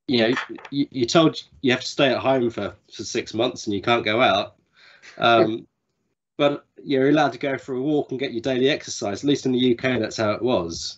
you 0.08 0.20
know, 0.20 0.36
you, 0.70 0.88
you're 0.92 1.08
told 1.08 1.42
you 1.62 1.72
have 1.72 1.82
to 1.82 1.88
stay 1.88 2.10
at 2.10 2.20
home 2.20 2.50
for, 2.50 2.76
for 2.94 3.04
six 3.04 3.34
months 3.34 3.66
and 3.66 3.76
you 3.76 3.82
can't 3.82 4.06
go 4.06 4.22
out. 4.22 4.56
Um, 5.18 5.68
but 6.38 6.66
you're 6.84 7.10
allowed 7.10 7.34
to 7.34 7.40
go 7.40 7.58
for 7.58 7.76
a 7.76 7.82
walk 7.82 8.12
and 8.12 8.20
get 8.20 8.34
your 8.34 8.42
daily 8.42 8.70
exercise. 8.70 9.24
At 9.24 9.28
least 9.28 9.46
in 9.46 9.52
the 9.52 9.74
UK, 9.74 10.00
that's 10.00 10.18
how 10.18 10.32
it 10.32 10.42
was. 10.42 10.98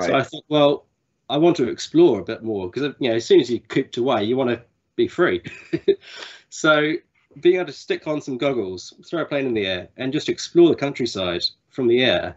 So 0.00 0.14
I 0.14 0.22
thought, 0.22 0.44
well, 0.48 0.86
I 1.28 1.36
want 1.36 1.56
to 1.56 1.68
explore 1.68 2.20
a 2.20 2.24
bit 2.24 2.42
more 2.42 2.70
because 2.70 2.94
you 2.98 3.10
know, 3.10 3.16
as 3.16 3.26
soon 3.26 3.40
as 3.40 3.50
you're 3.50 3.60
cooped 3.60 3.98
away, 3.98 4.24
you 4.24 4.36
want 4.36 4.50
to 4.50 4.62
be 4.96 5.06
free. 5.06 5.42
so 6.48 6.94
being 7.40 7.56
able 7.56 7.66
to 7.66 7.72
stick 7.72 8.06
on 8.06 8.20
some 8.20 8.38
goggles, 8.38 8.92
throw 9.06 9.22
a 9.22 9.24
plane 9.26 9.46
in 9.46 9.54
the 9.54 9.66
air, 9.66 9.88
and 9.96 10.12
just 10.12 10.28
explore 10.28 10.68
the 10.68 10.74
countryside 10.74 11.44
from 11.68 11.86
the 11.86 12.02
air 12.02 12.36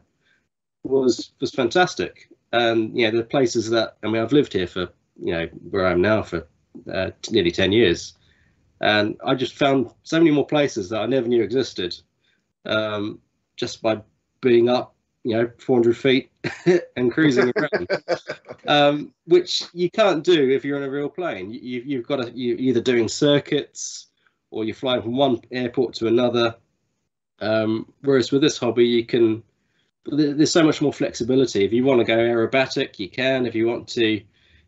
was 0.84 1.32
was 1.40 1.52
fantastic. 1.52 2.30
And 2.52 2.98
you 2.98 3.10
know, 3.10 3.18
the 3.18 3.24
places 3.24 3.70
that 3.72 3.98
I 4.04 4.08
mean, 4.08 4.22
I've 4.22 4.32
lived 4.34 4.54
here 4.54 4.68
for 4.68 4.90
you 5.20 5.34
know 5.34 5.48
where 5.70 5.88
I 5.88 5.92
am 5.92 6.02
now 6.02 6.22
for 6.22 6.48
uh, 6.92 7.12
nearly 7.32 7.52
ten 7.52 7.72
years, 7.72 8.14
and 8.82 9.18
I 9.26 9.34
just 9.36 9.56
found 9.56 9.90
so 10.04 10.20
many 10.20 10.32
more 10.32 10.46
places 10.46 10.90
that 10.90 11.02
I 11.02 11.06
never 11.08 11.28
knew 11.28 11.42
existed, 11.42 11.96
um, 12.66 13.20
just 13.56 13.82
by 13.82 14.02
being 14.42 14.68
up, 14.70 14.94
you 15.24 15.36
know, 15.38 15.50
400 15.58 15.96
feet 15.98 16.30
and 16.98 17.12
cruising 17.12 17.52
around 17.56 17.88
um, 18.68 19.14
which 19.26 19.64
you 19.74 19.90
can't 19.90 20.22
do 20.24 20.50
if 20.52 20.66
you're 20.66 20.76
on 20.78 20.84
a 20.84 20.90
real 20.90 21.08
plane. 21.10 21.50
You, 21.50 21.60
you- 21.62 21.84
you've 21.86 22.08
got 22.08 22.18
to 22.18 22.32
you 22.32 22.56
either 22.56 22.82
doing 22.82 23.08
circuits 23.08 24.08
or 24.54 24.64
you're 24.64 24.76
flying 24.76 25.02
from 25.02 25.18
one 25.18 25.42
airport 25.52 25.96
to 25.96 26.08
another. 26.08 26.56
Um, 27.40 27.92
whereas 28.02 28.32
with 28.32 28.42
this 28.42 28.58
hobby, 28.58 28.86
you 28.86 29.06
can 29.06 29.44
there's 30.06 30.52
so 30.52 30.64
much 30.64 30.82
more 30.82 30.92
flexibility. 30.92 31.64
If 31.64 31.72
you 31.72 31.86
want 31.86 32.00
to 32.02 32.06
go 32.06 32.18
aerobatic, 32.18 33.00
you 33.00 33.10
can. 33.10 33.46
If 33.46 33.56
you 33.56 33.68
want 33.68 33.88
to 33.90 34.22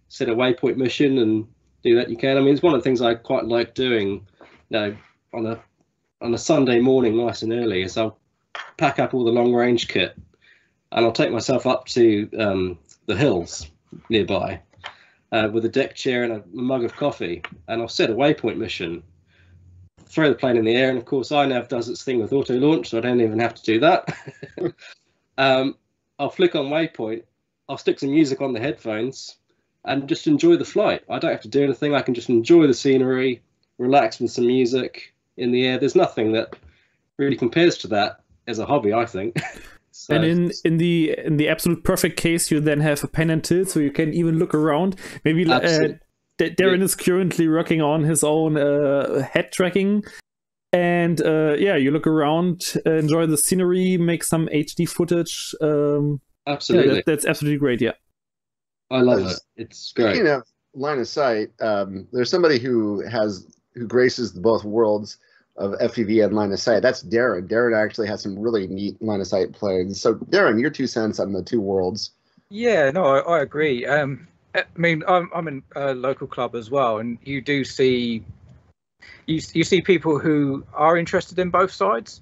set 0.08 0.30
a 0.30 0.36
waypoint 0.36 0.78
mission 0.78 1.18
and 1.18 1.46
do 1.84 1.96
that, 1.96 2.10
you 2.10 2.16
can. 2.16 2.38
I 2.38 2.40
mean, 2.40 2.54
it's 2.54 2.64
one 2.64 2.74
of 2.74 2.80
the 2.80 2.84
things 2.84 3.02
I 3.02 3.16
quite 3.16 3.46
like 3.46 3.76
doing. 3.76 4.26
You 4.70 4.80
know, 4.80 4.98
on 5.34 5.46
a 5.46 5.62
on 6.22 6.34
a 6.34 6.38
Sunday 6.38 6.80
morning, 6.80 7.18
nice 7.18 7.42
and 7.42 7.52
early, 7.52 7.82
is 7.82 7.98
I'll 7.98 8.18
pack 8.78 9.00
up 9.00 9.14
all 9.14 9.26
the 9.26 9.32
long 9.32 9.54
range 9.54 9.88
kit 9.88 10.18
and 10.92 11.06
I'll 11.06 11.12
take 11.12 11.32
myself 11.32 11.68
up 11.68 11.86
to 11.88 12.30
um, 12.40 12.80
the 13.06 13.16
hills 13.16 13.70
nearby 14.10 14.62
uh, 15.32 15.50
with 15.52 15.66
a 15.66 15.70
deck 15.70 15.96
chair 15.96 16.24
and 16.24 16.34
a 16.34 16.44
mug 16.52 16.84
of 16.84 16.96
coffee, 16.96 17.42
and 17.68 17.82
I'll 17.82 17.88
set 17.88 18.10
a 18.10 18.14
waypoint 18.14 18.58
mission, 18.58 19.04
throw 20.06 20.30
the 20.30 20.36
plane 20.36 20.58
in 20.58 20.66
the 20.66 20.76
air, 20.76 20.90
and 20.90 20.98
of 20.98 21.06
course 21.06 21.30
INAV 21.30 21.68
does 21.68 21.90
its 21.90 22.04
thing 22.04 22.20
with 22.20 22.34
auto 22.34 22.56
launch, 22.58 22.90
so 22.90 22.98
I 22.98 23.02
don't 23.02 23.22
even 23.22 23.40
have 23.40 23.56
to 23.56 23.64
do 23.64 23.80
that. 23.80 24.16
um, 25.38 25.76
I'll 26.20 26.30
flick 26.30 26.56
on 26.56 26.68
waypoint, 26.68 27.24
I'll 27.68 27.78
stick 27.78 28.00
some 28.00 28.12
music 28.12 28.42
on 28.42 28.54
the 28.54 28.60
headphones, 28.60 29.38
and 29.84 30.08
just 30.08 30.28
enjoy 30.28 30.56
the 30.56 30.66
flight. 30.66 31.04
I 31.10 31.20
don't 31.20 31.32
have 31.32 31.42
to 31.42 31.48
do 31.48 31.64
anything. 31.64 31.94
I 31.94 32.02
can 32.02 32.14
just 32.14 32.30
enjoy 32.30 32.68
the 32.68 32.74
scenery, 32.74 33.42
relax 33.78 34.20
with 34.20 34.32
some 34.32 34.48
music 34.48 35.14
in 35.38 35.52
the 35.52 35.66
air. 35.68 35.78
There's 35.78 35.96
nothing 35.96 36.34
that 36.34 36.56
really 37.18 37.38
compares 37.38 37.78
to 37.80 37.88
that 37.90 38.22
as 38.48 38.60
a 38.60 38.66
hobby, 38.66 38.94
I 38.94 39.06
think. 39.06 39.38
So- 39.98 40.14
and 40.14 40.26
in 40.26 40.52
in 40.66 40.78
the 40.78 41.18
in 41.24 41.38
the 41.38 41.48
absolute 41.48 41.86
perfect 41.86 42.18
case, 42.18 42.52
you 42.52 42.60
then 42.60 42.82
have 42.82 43.02
a 43.06 43.08
pan 43.08 43.30
and 43.30 43.42
tilt, 43.42 43.70
so 43.70 43.80
you 43.80 43.92
can 43.92 44.14
even 44.14 44.38
look 44.38 44.54
around. 44.54 44.98
Maybe 45.24 45.50
uh. 45.50 45.88
D- 46.38 46.50
Darren 46.50 46.82
is 46.82 46.96
currently 46.96 47.48
working 47.48 47.82
on 47.82 48.04
his 48.04 48.24
own 48.24 48.58
uh, 48.58 49.22
head 49.22 49.52
tracking, 49.52 50.04
and 50.74 51.22
uh, 51.22 51.56
yeah, 51.58 51.76
you 51.76 51.92
look 51.92 52.08
around, 52.08 52.74
uh, 52.86 52.92
enjoy 52.94 53.26
the 53.26 53.38
scenery, 53.38 53.98
make 53.98 54.24
some 54.24 54.48
HD 54.48 54.88
footage. 54.88 55.56
Um, 55.62 56.22
yeah, 56.46 56.54
absolutely, 56.54 56.96
that, 56.96 57.06
that's 57.06 57.26
absolutely 57.26 57.60
great. 57.60 57.82
Yeah. 57.82 57.94
I 58.92 59.02
love 59.02 59.26
it. 59.26 59.40
It's 59.56 59.94
great. 59.94 60.16
Speaking 60.16 60.28
of 60.28 60.44
line 60.74 61.00
of 61.00 61.08
sight, 61.08 61.50
um, 61.60 62.08
there's 62.12 62.30
somebody 62.30 62.60
who 62.60 63.02
has 63.08 63.48
who 63.74 63.88
graces 63.88 64.32
both 64.32 64.64
worlds 64.64 65.18
of 65.58 65.72
FPV 65.74 66.24
and 66.26 66.36
line 66.36 66.52
of 66.52 66.60
sight. 66.60 66.82
That's 66.82 67.04
Darren. 67.04 67.48
Darren 67.48 67.76
actually 67.76 68.08
has 68.08 68.22
some 68.22 68.38
really 68.38 68.68
neat 68.68 69.02
line 69.02 69.22
of 69.22 69.28
sight 69.28 69.54
planes. 69.54 70.02
So 70.02 70.16
Darren, 70.16 70.60
your 70.60 70.70
two 70.70 70.88
cents 70.88 71.20
on 71.20 71.34
the 71.34 71.42
two 71.42 71.62
worlds. 71.62 72.12
Yeah, 72.50 72.92
no, 72.92 73.06
I, 73.06 73.20
I 73.38 73.42
agree. 73.42 73.86
Um, 73.86 74.28
I 74.56 74.64
mean, 74.78 75.04
I'm 75.08 75.30
I'm 75.34 75.48
in 75.48 75.64
a 75.76 75.94
local 75.94 76.28
club 76.28 76.56
as 76.56 76.70
well, 76.70 77.00
and 77.00 77.18
you 77.24 77.42
do 77.42 77.64
see 77.64 78.24
you 79.26 79.42
you 79.54 79.64
see 79.64 79.82
people 79.82 80.20
who 80.20 80.66
are 80.74 80.98
interested 80.98 81.40
in 81.40 81.50
both 81.50 81.72
sides, 81.72 82.22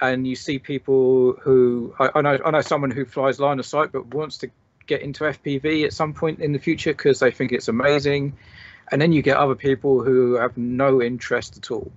and 0.00 0.26
you 0.26 0.36
see 0.36 0.58
people 0.58 1.32
who 1.40 1.94
I, 1.98 2.10
I 2.16 2.20
know 2.22 2.38
I 2.44 2.50
know 2.50 2.60
someone 2.60 2.90
who 2.90 3.04
flies 3.04 3.40
line 3.40 3.58
of 3.58 3.66
sight 3.66 3.92
but 3.92 4.14
wants 4.14 4.38
to 4.38 4.50
get 4.86 5.02
into 5.02 5.24
FPV 5.24 5.84
at 5.84 5.92
some 5.92 6.12
point 6.12 6.40
in 6.40 6.52
the 6.52 6.58
future 6.58 6.92
because 6.92 7.20
they 7.20 7.30
think 7.30 7.52
it's 7.52 7.68
amazing, 7.68 8.36
and 8.90 9.00
then 9.00 9.12
you 9.12 9.22
get 9.22 9.36
other 9.36 9.54
people 9.54 10.02
who 10.02 10.34
have 10.34 10.56
no 10.56 11.02
interest 11.02 11.56
at 11.56 11.70
all. 11.70 11.90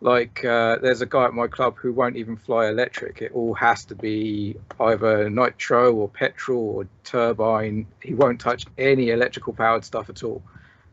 Like 0.00 0.44
uh, 0.44 0.76
there's 0.78 1.00
a 1.00 1.06
guy 1.06 1.24
at 1.24 1.34
my 1.34 1.46
club 1.46 1.76
who 1.76 1.92
won't 1.92 2.16
even 2.16 2.36
fly 2.36 2.68
electric. 2.68 3.22
It 3.22 3.32
all 3.32 3.54
has 3.54 3.84
to 3.86 3.94
be 3.94 4.56
either 4.78 5.30
nitro 5.30 5.94
or 5.94 6.08
petrol 6.08 6.76
or 6.76 6.88
turbine. 7.04 7.86
He 8.02 8.14
won't 8.14 8.40
touch 8.40 8.66
any 8.76 9.10
electrical 9.10 9.52
powered 9.54 9.84
stuff 9.84 10.10
at 10.10 10.22
all, 10.22 10.42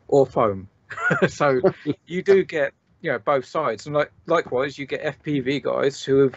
or 0.07 0.25
foam. 0.25 0.69
so 1.27 1.61
you 2.05 2.21
do 2.21 2.43
get 2.43 2.73
you 3.01 3.11
know 3.11 3.19
both 3.19 3.45
sides, 3.45 3.85
and 3.85 3.95
like 3.95 4.11
likewise 4.27 4.77
you 4.77 4.85
get 4.85 5.21
FPV 5.21 5.63
guys 5.63 6.01
who 6.03 6.19
have 6.19 6.35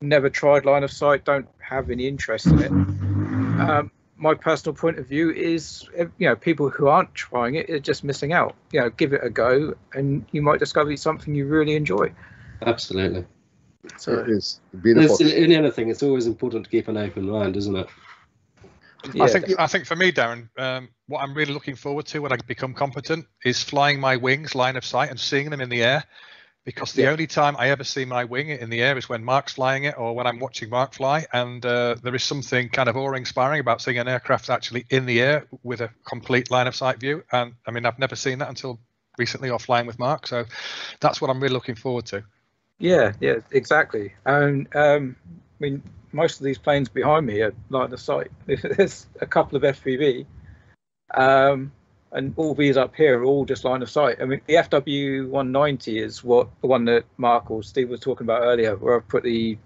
never 0.00 0.30
tried 0.30 0.64
line 0.64 0.84
of 0.84 0.92
sight, 0.92 1.24
don't 1.24 1.48
have 1.58 1.90
any 1.90 2.06
interest 2.06 2.46
in 2.46 2.58
it. 2.60 2.70
Um, 2.70 3.90
my 4.18 4.34
personal 4.34 4.74
point 4.74 4.98
of 4.98 5.06
view 5.06 5.30
is, 5.30 5.88
uh, 5.98 6.04
you 6.18 6.28
know, 6.28 6.36
people 6.36 6.68
who 6.68 6.88
aren't 6.88 7.14
trying 7.14 7.54
it 7.54 7.70
are 7.70 7.78
just 7.78 8.04
missing 8.04 8.32
out. 8.32 8.54
You 8.72 8.80
know, 8.80 8.90
give 8.90 9.12
it 9.12 9.20
a 9.22 9.30
go, 9.30 9.74
and 9.94 10.26
you 10.32 10.42
might 10.42 10.58
discover 10.58 10.94
something 10.96 11.34
you 11.34 11.46
really 11.46 11.74
enjoy. 11.74 12.12
Absolutely. 12.62 13.24
So 13.96 14.18
It 14.18 14.28
is 14.28 14.60
beautiful. 14.82 15.16
There's, 15.16 15.32
in 15.32 15.52
anything, 15.52 15.88
it's 15.88 16.02
always 16.02 16.26
important 16.26 16.64
to 16.64 16.70
keep 16.70 16.88
an 16.88 16.96
open 16.96 17.30
mind, 17.30 17.56
isn't 17.56 17.76
it? 17.76 17.86
yeah, 19.14 19.24
I 19.24 19.28
think 19.28 19.46
I 19.58 19.66
think 19.68 19.86
for 19.86 19.96
me, 19.96 20.10
Darren, 20.10 20.48
um, 20.58 20.88
what 21.06 21.22
I'm 21.22 21.34
really 21.34 21.54
looking 21.54 21.76
forward 21.76 22.06
to 22.06 22.20
when 22.20 22.32
I 22.32 22.36
become 22.36 22.74
competent 22.74 23.26
is 23.44 23.62
flying 23.62 24.00
my 24.00 24.16
wings 24.16 24.54
line 24.54 24.76
of 24.76 24.84
sight 24.84 25.10
and 25.10 25.18
seeing 25.18 25.50
them 25.50 25.60
in 25.60 25.68
the 25.68 25.82
air. 25.82 26.04
Because 26.68 26.92
the 26.92 27.04
Yeah. 27.04 27.12
only 27.12 27.26
time 27.26 27.56
I 27.58 27.70
ever 27.70 27.82
see 27.82 28.04
my 28.04 28.24
wing 28.24 28.50
in 28.50 28.68
the 28.68 28.82
air 28.82 28.98
is 28.98 29.08
when 29.08 29.24
Mark's 29.24 29.54
flying 29.54 29.84
it 29.84 29.96
or 29.96 30.14
when 30.14 30.26
I'm 30.26 30.38
watching 30.38 30.68
Mark 30.68 30.92
fly. 30.92 31.24
And 31.32 31.64
uh, 31.64 31.94
there 32.02 32.14
is 32.14 32.22
something 32.22 32.68
kind 32.68 32.90
of 32.90 32.96
awe-inspiring 32.98 33.60
about 33.60 33.80
seeing 33.80 33.96
an 33.96 34.06
aircraft 34.06 34.50
actually 34.50 34.84
in 34.90 35.06
the 35.06 35.22
air 35.22 35.46
with 35.62 35.80
a 35.80 35.88
complete 36.04 36.50
line 36.50 36.66
of 36.66 36.76
sight 36.76 37.00
view. 37.00 37.24
And 37.32 37.54
I 37.66 37.70
mean, 37.70 37.86
I've 37.86 37.98
never 37.98 38.16
seen 38.16 38.40
that 38.40 38.50
until 38.50 38.78
recently 39.16 39.48
or 39.48 39.58
flying 39.58 39.86
with 39.86 39.98
Mark. 39.98 40.26
So 40.26 40.44
that's 41.00 41.22
what 41.22 41.30
I'm 41.30 41.40
really 41.42 41.54
looking 41.54 41.74
forward 41.74 42.04
to. 42.08 42.22
Yeah, 42.78 43.12
yeah, 43.18 43.36
exactly. 43.50 44.12
And 44.26 44.68
um, 44.76 45.16
I 45.26 45.32
mean, 45.60 45.82
most 46.12 46.38
of 46.38 46.44
these 46.44 46.58
planes 46.58 46.90
behind 46.90 47.24
me 47.24 47.40
are 47.40 47.54
line 47.70 47.94
of 47.94 48.00
sight. 48.00 48.30
There's 48.46 49.06
a 49.22 49.26
couple 49.26 49.56
of 49.56 49.62
FPV, 49.62 50.26
um, 51.14 51.72
and 52.12 52.32
all 52.36 52.54
these 52.54 52.76
up 52.76 52.94
here 52.94 53.20
are 53.20 53.24
all 53.24 53.44
just 53.44 53.64
line 53.64 53.82
of 53.82 53.90
sight. 53.90 54.16
I 54.20 54.24
mean, 54.24 54.40
the 54.46 54.54
FW190 54.54 56.02
is 56.02 56.24
what 56.24 56.48
the 56.60 56.66
one 56.66 56.84
that 56.86 57.04
Mark 57.18 57.50
or 57.50 57.62
Steve 57.62 57.90
was 57.90 58.00
talking 58.00 58.24
about 58.26 58.42
earlier, 58.42 58.76
where 58.76 58.96
I've 58.96 59.08
put 59.08 59.22
the 59.22 59.58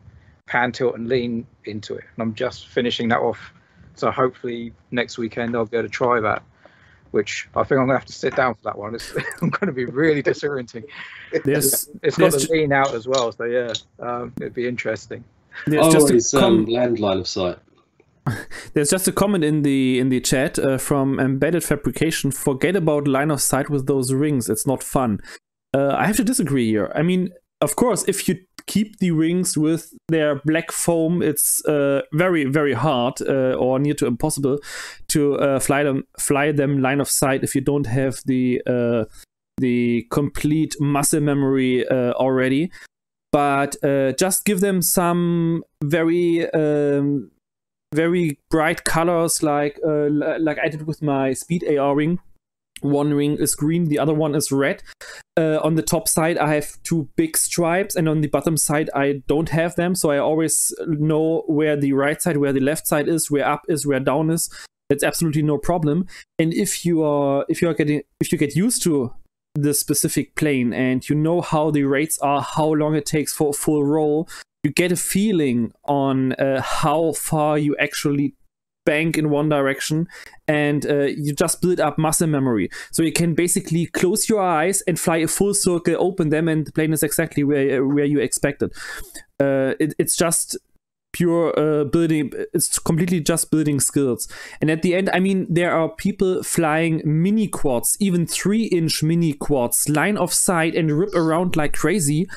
pan 0.47 0.73
tilt 0.73 0.97
and 0.97 1.09
lean 1.09 1.47
into 1.65 1.95
it, 1.95 2.05
and 2.15 2.23
I'm 2.23 2.35
just 2.35 2.69
finishing 2.69 3.09
that 3.09 3.21
off. 3.21 3.53
So 3.95 4.11
hopefully 4.11 4.73
next 4.91 5.19
weekend 5.19 5.55
I'll 5.55 5.67
be 5.67 5.77
able 5.77 5.89
to 5.89 5.93
try 5.93 6.21
that. 6.21 6.43
Which 7.13 7.47
I 7.55 7.63
think 7.63 7.79
I'm 7.79 7.87
gonna 7.87 7.99
have 7.99 8.07
to 8.07 8.13
sit 8.13 8.35
down 8.35 8.55
for 8.55 8.63
that 8.65 8.79
one. 8.79 8.95
It's 8.95 9.15
I'm 9.43 9.51
gonna 9.51 9.73
be 9.73 9.85
really 9.85 10.23
disorienting. 10.31 10.85
There's, 11.45 11.89
It's 12.03 12.17
got 12.17 12.31
there's, 12.33 12.49
the 12.49 12.53
lean 12.55 12.73
out 12.73 12.95
as 12.95 13.07
well, 13.07 13.31
so 13.33 13.45
yeah, 13.45 13.75
um, 14.01 14.33
it'd 14.41 14.55
be 14.55 14.67
interesting. 14.67 15.23
there's 15.67 15.93
just 15.93 16.07
Always 16.09 16.33
a 16.33 16.41
com- 16.41 16.61
um, 16.61 16.65
land 16.65 17.01
line 17.01 17.19
of 17.19 17.29
sight. 17.29 17.59
There's 18.75 18.91
just 18.91 19.09
a 19.09 19.13
comment 19.13 19.45
in 19.45 19.63
the 19.63 19.99
in 19.99 20.09
the 20.09 20.21
chat 20.21 20.59
uh, 20.59 20.79
from 20.79 21.19
Embedded 21.19 21.65
Fabrication. 21.65 22.31
Forget 22.31 22.77
about 22.77 23.09
line 23.09 23.31
of 23.31 23.41
sight 23.41 23.69
with 23.69 23.87
those 23.87 24.13
wings. 24.15 24.49
It's 24.49 24.67
not 24.67 24.83
fun. 24.83 25.21
Uh, 25.75 25.95
I 25.97 26.07
have 26.07 26.17
to 26.17 26.25
disagree 26.25 26.69
here. 26.69 26.93
I 26.95 27.03
mean, 27.03 27.31
of 27.61 27.77
course, 27.77 28.05
if 28.07 28.29
you 28.29 28.39
keep 28.67 28.99
the 28.99 29.11
wings 29.11 29.59
with 29.59 29.93
their 30.09 30.41
black 30.45 30.71
foam, 30.71 31.23
it's 31.23 31.65
uh, 31.65 32.03
very 32.13 32.45
very 32.45 32.75
hard 32.75 33.15
uh, 33.23 33.55
or 33.55 33.79
near 33.79 33.95
to 33.95 34.07
impossible 34.07 34.59
to 35.09 35.37
uh, 35.37 35.59
fly 35.59 35.83
them 35.83 36.05
fly 36.19 36.53
them 36.53 36.81
line 36.81 37.01
of 37.01 37.09
sight 37.09 37.43
if 37.43 37.55
you 37.55 37.61
don't 37.61 37.87
have 37.87 38.21
the 38.27 38.63
uh, 38.67 39.05
the 39.59 40.07
complete 40.11 40.77
muscle 40.81 41.21
memory 41.21 41.89
already. 41.91 42.71
But 43.33 43.77
just 44.19 44.45
give 44.45 44.61
them 44.61 44.83
some 44.83 45.65
very 45.83 46.51
um, 46.53 47.31
very 47.93 48.39
bright 48.51 48.85
colors 48.85 49.43
like 49.43 49.79
uh, 49.87 50.09
like 50.09 50.59
I 50.59 50.69
did 50.69 50.87
with 50.87 51.03
my 51.03 51.33
speed 51.33 51.65
AR 51.69 51.95
Wing. 51.95 52.21
One 52.81 53.15
wing 53.15 53.37
is 53.37 53.55
green, 53.55 53.89
the 53.89 54.01
other 54.01 54.13
one 54.13 54.35
is 54.35 54.51
red. 54.51 54.83
Uh, 55.39 55.61
on 55.63 55.77
the 55.77 55.83
top 55.83 56.09
side, 56.09 56.37
I 56.37 56.55
have 56.55 56.83
two 56.83 57.09
big 57.15 57.37
stripes, 57.37 57.95
and 57.95 58.09
on 58.09 58.23
the 58.23 58.29
bottom 58.29 58.57
side, 58.57 58.91
I 58.93 59.23
don't 59.29 59.51
have 59.51 59.77
them. 59.77 59.95
So 59.95 60.11
I 60.11 60.19
always 60.19 60.75
know 60.87 61.45
where 61.47 61.77
the 61.77 61.93
right 61.93 62.21
side, 62.21 62.39
where 62.39 62.53
the 62.53 62.61
left 62.61 62.89
side 62.89 63.09
is, 63.09 63.31
where 63.31 63.47
up 63.47 63.63
is, 63.69 63.87
where 63.87 64.01
down 64.01 64.31
is. 64.31 64.51
That's 64.89 65.05
absolutely 65.05 65.43
no 65.43 65.59
problem. 65.59 66.07
And 66.39 66.53
if 66.53 66.85
you 66.85 67.05
are 67.05 67.47
if 67.49 67.63
you 67.63 67.69
are 67.69 67.75
getting 67.75 68.03
if 68.21 68.33
you 68.33 68.37
get 68.37 68.57
used 68.57 68.83
to 68.83 69.15
the 69.55 69.75
specific 69.75 70.35
plane 70.35 70.73
and 70.73 71.09
you 71.09 71.15
know 71.15 71.41
how 71.41 71.71
the 71.71 71.85
rates 71.85 72.19
are, 72.19 72.43
how 72.43 72.73
long 72.73 72.95
it 72.95 73.07
takes 73.07 73.33
for 73.33 73.51
a 73.51 73.53
full 73.53 73.85
roll, 73.85 74.29
you 74.63 74.71
get 74.71 74.93
a 74.93 74.97
feeling 74.97 75.73
on 75.85 76.33
uh, 76.35 76.63
how 76.63 77.13
far 77.13 77.59
you 77.59 77.77
actually 77.79 78.35
bank 78.85 79.17
in 79.17 79.31
one 79.31 79.49
direction 79.49 80.09
and 80.49 80.87
uh, 80.87 81.05
you 81.05 81.33
just 81.35 81.61
build 81.61 81.81
up 81.81 81.99
muscle 81.99 82.27
memory. 82.27 82.69
So 82.91 83.03
you 83.03 83.13
can 83.13 83.35
basically 83.35 83.87
close 83.87 84.29
your 84.29 84.41
eyes 84.41 84.83
and 84.83 84.99
fly 84.99 85.19
a 85.19 85.29
full 85.29 85.55
circle 85.55 85.97
open 85.99 86.31
them 86.31 86.49
and 86.49 86.67
the 86.67 86.73
plane 86.73 86.93
is 86.93 87.03
exactly 87.03 87.45
where 87.45 87.87
where 87.87 88.05
you 88.05 88.21
expected. 88.21 88.73
Uh, 89.41 89.75
it, 89.81 89.95
it's 89.99 90.17
just 90.17 90.57
pure 91.13 91.53
uh, 91.59 91.85
building 91.85 92.33
it's 92.55 92.79
completely 92.79 93.21
just 93.21 93.51
building 93.51 93.81
skills. 93.81 94.29
And 94.61 94.71
at 94.71 94.83
the 94.83 94.95
end 94.95 95.11
i 95.13 95.21
mean 95.21 95.47
there 95.51 95.73
are 95.73 95.89
people 95.91 96.43
flying 96.43 97.03
mini 97.05 97.49
quads 97.49 97.97
even 98.01 98.27
three 98.27 98.65
inch 98.65 99.03
mini 99.03 99.35
quads 99.35 99.89
line 99.89 100.17
of 100.17 100.33
sight 100.33 100.75
and 100.75 100.91
rip 100.91 101.15
around 101.15 101.57
like 101.57 101.75
crazy 101.75 102.29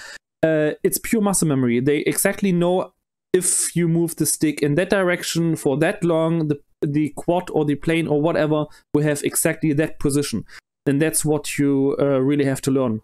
uh, 0.45 0.71
it's 0.83 0.97
pure 0.99 1.21
muscle 1.21 1.47
memory. 1.47 1.79
They 1.81 1.99
exactly 1.99 2.51
know 2.51 2.93
if 3.33 3.75
you 3.75 3.87
move 3.87 4.15
the 4.15 4.25
stick 4.25 4.61
in 4.61 4.75
that 4.75 4.89
direction 4.89 5.55
for 5.55 5.77
that 5.77 6.03
long, 6.03 6.47
the 6.47 6.57
the 6.81 7.09
quad 7.15 7.49
or 7.51 7.65
the 7.65 7.75
plane 7.75 8.07
or 8.07 8.21
whatever 8.21 8.65
will 8.93 9.03
have 9.03 9.23
exactly 9.23 9.73
that 9.73 9.99
position, 9.99 10.43
and 10.87 11.01
that's 11.01 11.25
what 11.25 11.57
you 11.59 11.95
uh, 11.99 12.19
really 12.29 12.45
have 12.45 12.61
to 12.61 12.71
learn. 12.71 13.01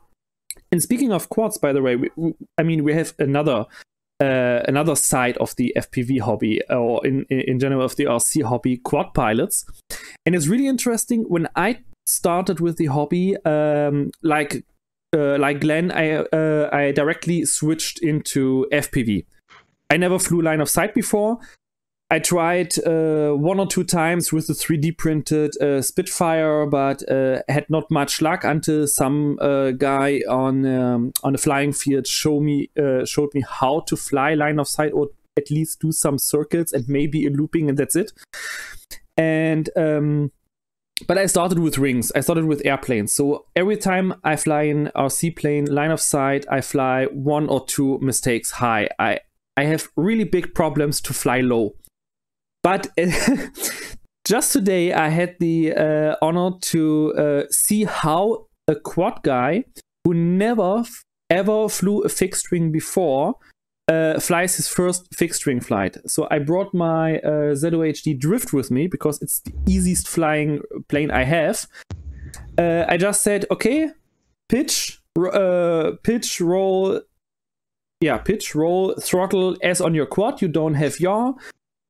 And 0.71 0.81
speaking 0.83 1.11
of 1.13 1.29
quads, 1.29 1.57
by 1.57 1.73
the 1.73 1.81
way, 1.81 1.95
we, 1.95 2.09
we- 2.15 2.33
I 2.59 2.63
mean 2.63 2.83
we 2.83 2.93
have 2.93 3.13
another 3.19 3.65
uh, 4.23 4.61
another 4.67 4.95
side 4.95 5.37
of 5.37 5.55
the 5.55 5.73
FPV 5.75 6.19
hobby, 6.21 6.61
or 6.69 7.05
in 7.05 7.25
in 7.29 7.59
general 7.59 7.83
of 7.85 7.95
the 7.95 8.05
RC 8.05 8.43
hobby, 8.43 8.77
quad 8.77 9.13
pilots, 9.13 9.65
and 10.25 10.35
it's 10.35 10.47
really 10.47 10.67
interesting. 10.67 11.23
When 11.27 11.47
I 11.55 11.79
started 12.05 12.59
with 12.59 12.75
the 12.77 12.87
hobby, 12.87 13.35
um, 13.45 14.11
like 14.21 14.63
uh, 15.13 15.37
like 15.37 15.61
Glenn, 15.61 15.91
I 15.91 16.15
uh, 16.15 16.69
I 16.71 16.91
directly 16.91 17.45
switched 17.45 17.99
into 17.99 18.67
FPV. 18.71 19.25
I 19.89 19.97
never 19.97 20.19
flew 20.19 20.41
line 20.41 20.61
of 20.61 20.69
sight 20.69 20.93
before. 20.93 21.39
I 22.09 22.19
tried 22.19 22.77
uh, 22.85 23.31
one 23.31 23.59
or 23.59 23.67
two 23.67 23.85
times 23.85 24.33
with 24.33 24.47
the 24.47 24.53
3D 24.53 24.97
printed 24.97 25.55
uh, 25.61 25.81
Spitfire, 25.81 26.65
but 26.65 27.09
uh, 27.09 27.41
had 27.47 27.69
not 27.69 27.89
much 27.89 28.21
luck 28.21 28.43
until 28.43 28.85
some 28.85 29.37
uh, 29.39 29.71
guy 29.71 30.21
on 30.29 30.65
um, 30.65 31.13
on 31.23 31.35
a 31.35 31.37
flying 31.37 31.71
field 31.71 32.07
show 32.07 32.39
me 32.39 32.69
showed 33.05 33.33
me 33.33 33.43
how 33.47 33.81
to 33.87 33.95
fly 33.95 34.33
line 34.33 34.59
of 34.59 34.67
sight 34.67 34.91
or 34.93 35.09
at 35.37 35.49
least 35.49 35.79
do 35.79 35.91
some 35.91 36.17
circles 36.17 36.73
and 36.73 36.87
maybe 36.87 37.25
a 37.25 37.29
looping, 37.29 37.69
and 37.69 37.77
that's 37.77 37.95
it. 37.95 38.11
And 39.17 39.69
um, 39.75 40.31
but 41.07 41.17
I 41.17 41.25
started 41.25 41.59
with 41.59 41.77
wings. 41.77 42.11
I 42.15 42.21
started 42.21 42.45
with 42.45 42.65
airplanes. 42.65 43.13
So 43.13 43.45
every 43.55 43.77
time 43.77 44.13
I 44.23 44.35
fly 44.35 44.63
in 44.63 44.91
RC 44.95 45.35
plane 45.35 45.65
line 45.65 45.91
of 45.91 45.99
sight, 46.01 46.45
I 46.49 46.61
fly 46.61 47.05
one 47.05 47.47
or 47.47 47.65
two 47.65 47.99
mistakes 47.99 48.51
high. 48.51 48.89
I 48.99 49.19
I 49.57 49.65
have 49.65 49.89
really 49.95 50.23
big 50.23 50.53
problems 50.53 51.01
to 51.01 51.13
fly 51.13 51.41
low. 51.41 51.75
But 52.63 52.87
just 54.25 54.53
today, 54.53 54.93
I 54.93 55.09
had 55.09 55.35
the 55.39 55.73
uh, 55.73 56.15
honor 56.21 56.51
to 56.61 57.13
uh, 57.15 57.43
see 57.49 57.83
how 57.83 58.47
a 58.67 58.75
quad 58.75 59.23
guy 59.23 59.65
who 60.03 60.13
never 60.13 60.83
ever 61.29 61.69
flew 61.69 62.01
a 62.01 62.09
fixed 62.09 62.51
wing 62.51 62.71
before 62.71 63.35
uh, 63.87 64.19
flies 64.19 64.55
his 64.55 64.67
first 64.67 65.13
fixed 65.13 65.45
wing 65.45 65.59
flight. 65.59 65.97
So 66.07 66.27
I 66.31 66.39
brought 66.39 66.73
my 66.73 67.17
uh, 67.19 67.53
ZOHD 67.55 68.19
Drift 68.19 68.53
with 68.53 68.71
me 68.71 68.87
because 68.87 69.21
it's 69.21 69.39
the 69.41 69.53
easiest 69.67 70.07
flying 70.07 70.61
plane 70.87 71.11
I 71.11 71.23
have. 71.23 71.67
Uh, 72.57 72.85
I 72.87 72.97
just 72.97 73.23
said, 73.23 73.45
okay, 73.51 73.89
pitch, 74.49 75.01
uh, 75.17 75.91
pitch, 76.03 76.39
roll, 76.39 77.01
yeah, 77.99 78.17
pitch, 78.17 78.55
roll, 78.55 78.95
throttle 78.95 79.57
as 79.61 79.81
on 79.81 79.93
your 79.93 80.05
quad. 80.05 80.41
You 80.41 80.47
don't 80.47 80.75
have 80.75 80.99
yaw. 80.99 81.33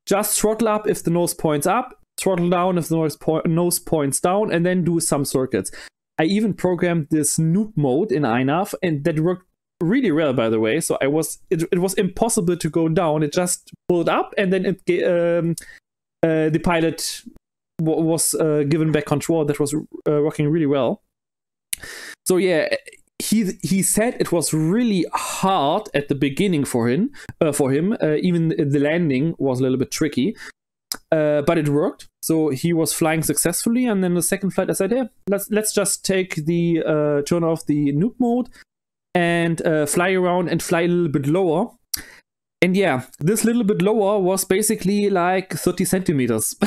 Just 0.06 0.40
throttle 0.40 0.68
up 0.68 0.88
if 0.88 1.04
the 1.04 1.12
nose 1.12 1.34
points 1.34 1.68
up, 1.68 2.00
throttle 2.20 2.50
down 2.50 2.78
if 2.78 2.90
the 2.90 2.96
nose, 2.96 3.16
po- 3.16 3.44
nose 3.46 3.80
points 3.80 4.20
down, 4.20 4.52
and 4.52 4.66
then 4.66 4.84
do 4.84 5.00
some 5.00 5.26
circuits. 5.26 5.72
I 6.18 6.26
even 6.26 6.54
programmed 6.54 7.08
this 7.10 7.38
noob 7.38 7.74
mode 7.76 8.12
in 8.12 8.24
INAV, 8.24 8.74
and 8.84 9.04
that 9.04 9.20
worked 9.20 9.48
really 9.82 10.12
well, 10.12 10.34
by 10.34 10.50
the 10.50 10.60
way. 10.60 10.80
So 10.80 10.98
I 11.02 11.08
was 11.08 11.40
it, 11.50 11.64
it 11.72 11.80
was 11.80 11.94
impossible 11.96 12.58
to 12.58 12.70
go 12.70 12.88
down. 12.90 13.24
It 13.24 13.34
just 13.34 13.72
pulled 13.88 14.10
up, 14.10 14.34
and 14.38 14.52
then 14.54 14.66
it 14.66 15.04
um, 15.04 15.56
uh, 16.24 16.50
the 16.50 16.60
pilot 16.60 17.22
was 17.82 18.36
uh, 18.36 18.64
given 18.68 18.92
back 18.92 19.06
control. 19.06 19.46
That 19.46 19.60
was 19.60 19.74
uh, 19.74 19.80
working 20.06 20.48
really 20.48 20.68
well. 20.68 21.02
So 22.28 22.38
yeah, 22.38 22.70
he 23.20 23.54
he 23.64 23.82
said 23.82 24.18
it 24.20 24.32
was 24.32 24.54
really 24.54 25.06
hard 25.14 25.90
at 25.94 26.08
the 26.08 26.16
beginning 26.16 26.66
for 26.66 26.90
him. 26.90 27.12
Uh, 27.40 27.52
for 27.52 27.72
him, 27.72 27.98
uh, 28.02 28.16
even 28.22 28.50
the 28.50 28.80
landing 28.80 29.36
was 29.38 29.60
a 29.60 29.64
little 29.64 29.80
bit 29.80 29.92
tricky. 29.92 30.36
Uh, 31.10 31.42
but 31.42 31.58
it 31.58 31.70
worked. 31.70 32.08
So 32.22 32.50
he 32.50 32.74
was 32.74 32.94
flying 32.94 33.24
successfully, 33.24 33.86
and 33.86 34.04
then 34.04 34.14
the 34.14 34.22
second 34.22 34.52
flight, 34.52 34.70
I 34.70 34.74
said, 34.74 34.92
"Yeah, 34.92 35.06
let's 35.28 35.50
let's 35.50 35.74
just 35.74 36.06
take 36.06 36.36
the 36.46 37.24
turn 37.26 37.44
off 37.44 37.66
the 37.66 37.94
noob 37.94 38.16
mode 38.20 38.50
and 39.14 39.62
uh, 39.66 39.86
fly 39.86 40.12
around 40.12 40.50
and 40.50 40.62
fly 40.62 40.82
a 40.82 40.88
little 40.88 41.12
bit 41.12 41.28
lower." 41.28 41.68
And 42.64 42.78
yeah, 42.78 43.04
this 43.20 43.44
little 43.44 43.64
bit 43.64 43.82
lower 43.82 44.20
was 44.20 44.46
basically 44.46 45.10
like 45.10 45.52
30 45.52 45.84
centimeters. 45.84 46.56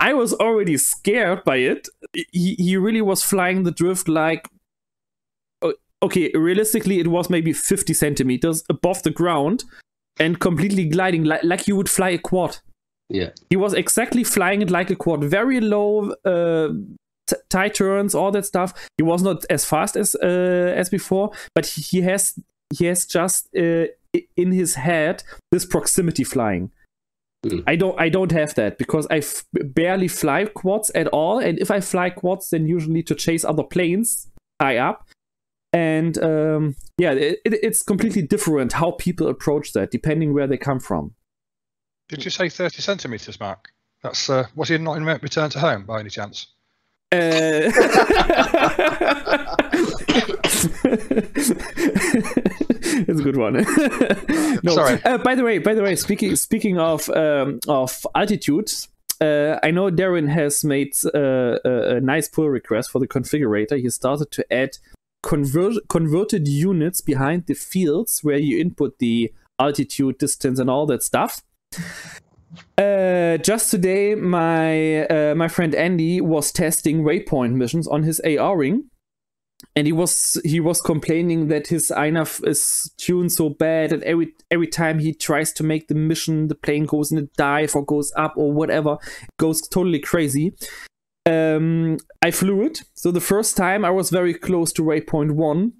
I 0.00 0.12
was 0.14 0.34
already 0.34 0.76
scared 0.78 1.44
by 1.44 1.58
it. 1.58 1.88
He, 2.32 2.56
he 2.58 2.76
really 2.76 3.00
was 3.00 3.22
flying 3.22 3.62
the 3.62 3.70
drift 3.70 4.08
like 4.08 4.48
okay, 6.02 6.30
realistically, 6.34 6.98
it 6.98 7.08
was 7.08 7.30
maybe 7.30 7.52
50 7.52 7.94
centimeters 7.94 8.64
above 8.68 9.02
the 9.04 9.10
ground 9.10 9.64
and 10.18 10.40
completely 10.40 10.86
gliding 10.86 11.24
like, 11.24 11.44
like 11.44 11.68
you 11.68 11.76
would 11.76 11.88
fly 11.88 12.10
a 12.10 12.18
quad. 12.18 12.58
Yeah. 13.08 13.30
He 13.48 13.56
was 13.56 13.72
exactly 13.72 14.24
flying 14.24 14.62
it 14.62 14.70
like 14.70 14.90
a 14.90 14.96
quad, 14.96 15.24
very 15.24 15.60
low, 15.60 16.14
uh, 16.24 16.70
t- 17.32 17.42
tight 17.48 17.74
turns, 17.74 18.14
all 18.14 18.30
that 18.32 18.46
stuff. 18.46 18.72
He 18.96 19.02
was 19.02 19.22
not 19.22 19.44
as 19.50 19.64
fast 19.64 19.96
as 19.96 20.14
uh, 20.22 20.74
as 20.76 20.88
before, 20.90 21.32
but 21.54 21.66
he 21.66 21.82
he 21.82 22.00
has 22.02 22.38
he 22.76 22.86
has 22.86 23.06
just 23.06 23.48
uh, 23.56 23.86
in 24.36 24.52
his 24.52 24.74
head 24.74 25.24
this 25.50 25.64
proximity 25.64 26.24
flying. 26.24 26.70
Hmm. 27.46 27.60
I 27.66 27.76
don't 27.76 28.00
I 28.00 28.08
don't 28.08 28.32
have 28.32 28.54
that 28.54 28.78
because 28.78 29.06
I 29.10 29.18
f- 29.18 29.44
barely 29.52 30.08
fly 30.08 30.44
quads 30.46 30.90
at 30.94 31.08
all, 31.08 31.38
and 31.38 31.58
if 31.58 31.70
I 31.70 31.80
fly 31.80 32.10
quads, 32.10 32.50
then 32.50 32.66
usually 32.66 33.02
to 33.04 33.14
chase 33.14 33.44
other 33.44 33.64
planes 33.64 34.28
high 34.60 34.78
up. 34.78 35.08
and 35.72 36.18
um, 36.18 36.76
yeah, 36.98 37.12
it, 37.12 37.40
it, 37.44 37.54
it's 37.62 37.82
completely 37.82 38.22
different 38.22 38.74
how 38.74 38.92
people 38.92 39.26
approach 39.28 39.72
that 39.72 39.90
depending 39.90 40.34
where 40.34 40.46
they 40.46 40.58
come 40.58 40.80
from. 40.80 41.14
Did 42.08 42.24
you 42.24 42.30
say 42.30 42.48
30 42.50 42.82
centimeters, 42.82 43.40
Mark? 43.40 43.72
That's 44.02 44.28
uh, 44.28 44.46
was 44.54 44.68
he 44.68 44.78
not 44.78 44.96
in 44.96 45.04
return 45.04 45.50
to 45.50 45.60
home 45.60 45.84
by 45.86 46.00
any 46.00 46.10
chance? 46.10 46.48
Uh, 47.12 47.16
it's 53.06 53.20
a 53.20 53.22
good 53.22 53.36
one. 53.36 53.52
no, 54.62 54.74
Sorry. 54.74 55.02
Uh, 55.04 55.18
by 55.18 55.34
the 55.34 55.44
way, 55.44 55.58
by 55.58 55.74
the 55.74 55.82
way, 55.82 55.94
speaking 55.94 56.34
speaking 56.36 56.78
of 56.78 57.08
um, 57.10 57.60
of 57.68 58.06
altitudes, 58.14 58.88
uh, 59.20 59.58
I 59.62 59.70
know 59.70 59.90
Darren 59.90 60.28
has 60.28 60.64
made 60.64 60.94
uh, 61.14 61.58
a, 61.64 61.96
a 61.96 62.00
nice 62.00 62.28
pull 62.28 62.48
request 62.48 62.90
for 62.90 62.98
the 62.98 63.08
configurator. 63.08 63.78
He 63.78 63.90
started 63.90 64.30
to 64.32 64.52
add 64.52 64.78
convert, 65.22 65.88
converted 65.88 66.48
units 66.48 67.00
behind 67.00 67.46
the 67.46 67.54
fields 67.54 68.20
where 68.22 68.38
you 68.38 68.58
input 68.58 68.98
the 68.98 69.32
altitude, 69.58 70.18
distance, 70.18 70.58
and 70.58 70.70
all 70.70 70.86
that 70.86 71.02
stuff. 71.02 71.42
Uh, 72.76 73.38
just 73.38 73.70
today, 73.70 74.14
my 74.14 75.06
uh, 75.06 75.34
my 75.34 75.48
friend 75.48 75.74
Andy 75.74 76.20
was 76.20 76.52
testing 76.52 77.02
waypoint 77.02 77.52
missions 77.54 77.88
on 77.88 78.02
his 78.02 78.20
AR 78.20 78.56
Wing, 78.56 78.90
and 79.74 79.86
he 79.86 79.92
was 79.92 80.40
he 80.44 80.60
was 80.60 80.80
complaining 80.80 81.48
that 81.48 81.68
his 81.68 81.90
INAV 81.90 82.46
is 82.46 82.92
tuned 82.98 83.32
so 83.32 83.48
bad, 83.48 83.92
and 83.92 84.02
every 84.02 84.34
every 84.50 84.66
time 84.66 84.98
he 84.98 85.14
tries 85.14 85.52
to 85.54 85.64
make 85.64 85.88
the 85.88 85.94
mission, 85.94 86.48
the 86.48 86.54
plane 86.54 86.84
goes 86.84 87.10
in 87.10 87.18
a 87.18 87.28
dive 87.36 87.74
or 87.74 87.84
goes 87.84 88.12
up 88.16 88.34
or 88.36 88.52
whatever, 88.52 88.98
it 89.22 89.36
goes 89.38 89.62
totally 89.62 90.00
crazy. 90.00 90.54
Um, 91.24 91.98
I 92.20 92.32
flew 92.32 92.62
it, 92.62 92.82
so 92.94 93.10
the 93.10 93.20
first 93.20 93.56
time 93.56 93.84
I 93.84 93.90
was 93.90 94.10
very 94.10 94.34
close 94.34 94.72
to 94.74 94.82
waypoint 94.82 95.32
one, 95.32 95.74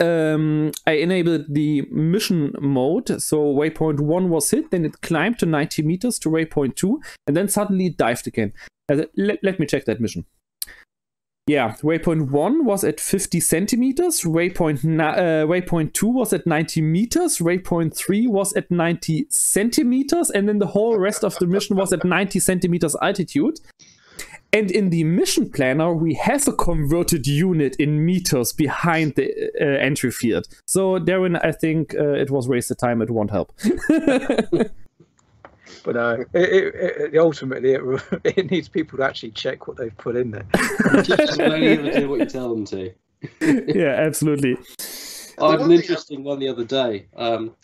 um, 0.00 0.72
I 0.86 0.92
enabled 0.92 1.46
the 1.48 1.82
mission 1.90 2.52
mode. 2.60 3.20
So 3.20 3.38
waypoint 3.38 4.00
one 4.00 4.30
was 4.30 4.50
hit, 4.50 4.70
then 4.70 4.84
it 4.84 5.00
climbed 5.00 5.38
to 5.40 5.46
90 5.46 5.82
meters 5.82 6.18
to 6.20 6.28
waypoint 6.28 6.76
two, 6.76 7.00
and 7.26 7.36
then 7.36 7.48
suddenly 7.48 7.86
it 7.86 7.96
dived 7.96 8.26
again. 8.26 8.52
Uh, 8.90 9.04
let, 9.16 9.38
let 9.42 9.60
me 9.60 9.66
check 9.66 9.84
that 9.86 10.00
mission. 10.00 10.24
Yeah, 11.48 11.76
waypoint 11.82 12.30
one 12.30 12.66
was 12.66 12.84
at 12.84 13.00
50 13.00 13.40
centimeters. 13.40 14.20
Waypoint 14.20 14.84
uh, 15.00 15.46
waypoint 15.46 15.94
two 15.94 16.08
was 16.08 16.34
at 16.34 16.46
90 16.46 16.82
meters. 16.82 17.38
Waypoint 17.38 17.96
three 17.96 18.26
was 18.26 18.52
at 18.52 18.70
90 18.70 19.26
centimeters, 19.30 20.28
and 20.28 20.46
then 20.46 20.58
the 20.58 20.66
whole 20.66 20.98
rest 20.98 21.24
of 21.24 21.34
the 21.36 21.46
mission 21.46 21.74
was 21.76 21.90
at 21.90 22.04
90 22.04 22.38
centimeters 22.38 22.94
altitude. 23.00 23.60
And 24.52 24.70
in 24.70 24.90
the 24.90 25.04
mission 25.04 25.50
planner, 25.50 25.92
we 25.92 26.14
have 26.14 26.48
a 26.48 26.52
converted 26.52 27.26
unit 27.26 27.76
in 27.76 28.04
meters 28.04 28.52
behind 28.52 29.14
the 29.14 29.30
uh, 29.60 29.64
entry 29.64 30.10
field. 30.10 30.48
So, 30.64 30.98
Darren, 30.98 31.38
I 31.44 31.52
think 31.52 31.94
uh, 31.94 32.12
it 32.12 32.30
was 32.30 32.48
wasted 32.48 32.78
time. 32.78 33.02
It 33.02 33.10
won't 33.10 33.30
help. 33.30 33.52
But 35.84 35.96
uh, 35.96 36.16
it, 36.34 36.74
it, 36.74 37.14
it, 37.14 37.18
ultimately, 37.18 37.72
it, 37.72 37.82
it 38.24 38.50
needs 38.50 38.68
people 38.68 38.98
to 38.98 39.04
actually 39.04 39.30
check 39.30 39.66
what 39.66 39.76
they've 39.76 39.96
put 39.96 40.16
in 40.16 40.30
there. 40.30 40.46
Just 41.02 41.40
only 41.40 41.68
ever 41.68 42.00
do 42.00 42.08
what 42.08 42.20
you 42.20 42.26
tell 42.26 42.54
them 42.54 42.64
to. 42.66 42.92
yeah, 43.74 43.94
absolutely. 43.98 44.56
I 45.40 45.52
had 45.52 45.60
an 45.60 45.72
interesting 45.72 46.24
one 46.24 46.40
the 46.40 46.48
other 46.48 46.64
day. 46.64 47.06
Um, 47.16 47.54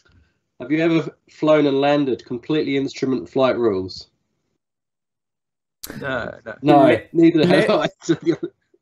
have 0.60 0.70
you 0.70 0.78
ever 0.78 1.14
flown 1.30 1.66
and 1.66 1.80
landed 1.80 2.24
completely 2.24 2.76
instrument 2.76 3.28
flight 3.28 3.58
rules? 3.58 4.08
No, 6.00 6.38
no. 6.44 6.54
No, 6.62 7.00
neither 7.12 7.46
have 7.46 7.70
I. 7.70 7.88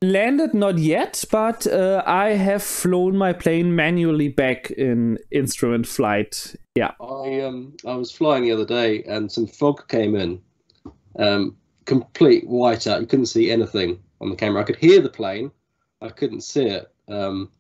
Landed 0.03 0.53
not 0.53 0.79
yet, 0.79 1.25
but 1.31 1.65
uh, 1.65 2.03
I 2.05 2.31
have 2.31 2.63
flown 2.63 3.17
my 3.17 3.33
plane 3.33 3.77
manually 3.77 4.29
back 4.29 4.73
in 4.73 5.17
instrument 5.31 5.87
flight. 5.87 6.57
Yeah. 6.75 6.93
I 7.01 7.41
um 7.41 7.77
I 7.87 7.95
was 7.95 8.11
flying 8.11 8.43
the 8.43 8.51
other 8.51 8.65
day 8.65 9.05
and 9.05 9.31
some 9.31 9.47
fog 9.47 9.87
came 9.87 10.17
in, 10.17 10.41
um, 11.21 11.57
complete 11.85 12.49
whiteout. 12.49 13.01
You 13.01 13.07
couldn't 13.07 13.27
see 13.27 13.53
anything 13.53 14.01
on 14.21 14.31
the 14.31 14.37
camera. 14.37 14.63
I 14.63 14.65
could 14.65 14.77
hear 14.77 15.01
the 15.01 15.09
plane, 15.09 15.53
I 16.01 16.09
couldn't 16.09 16.41
see 16.41 16.67
it. 16.67 16.91
Um, 17.09 17.51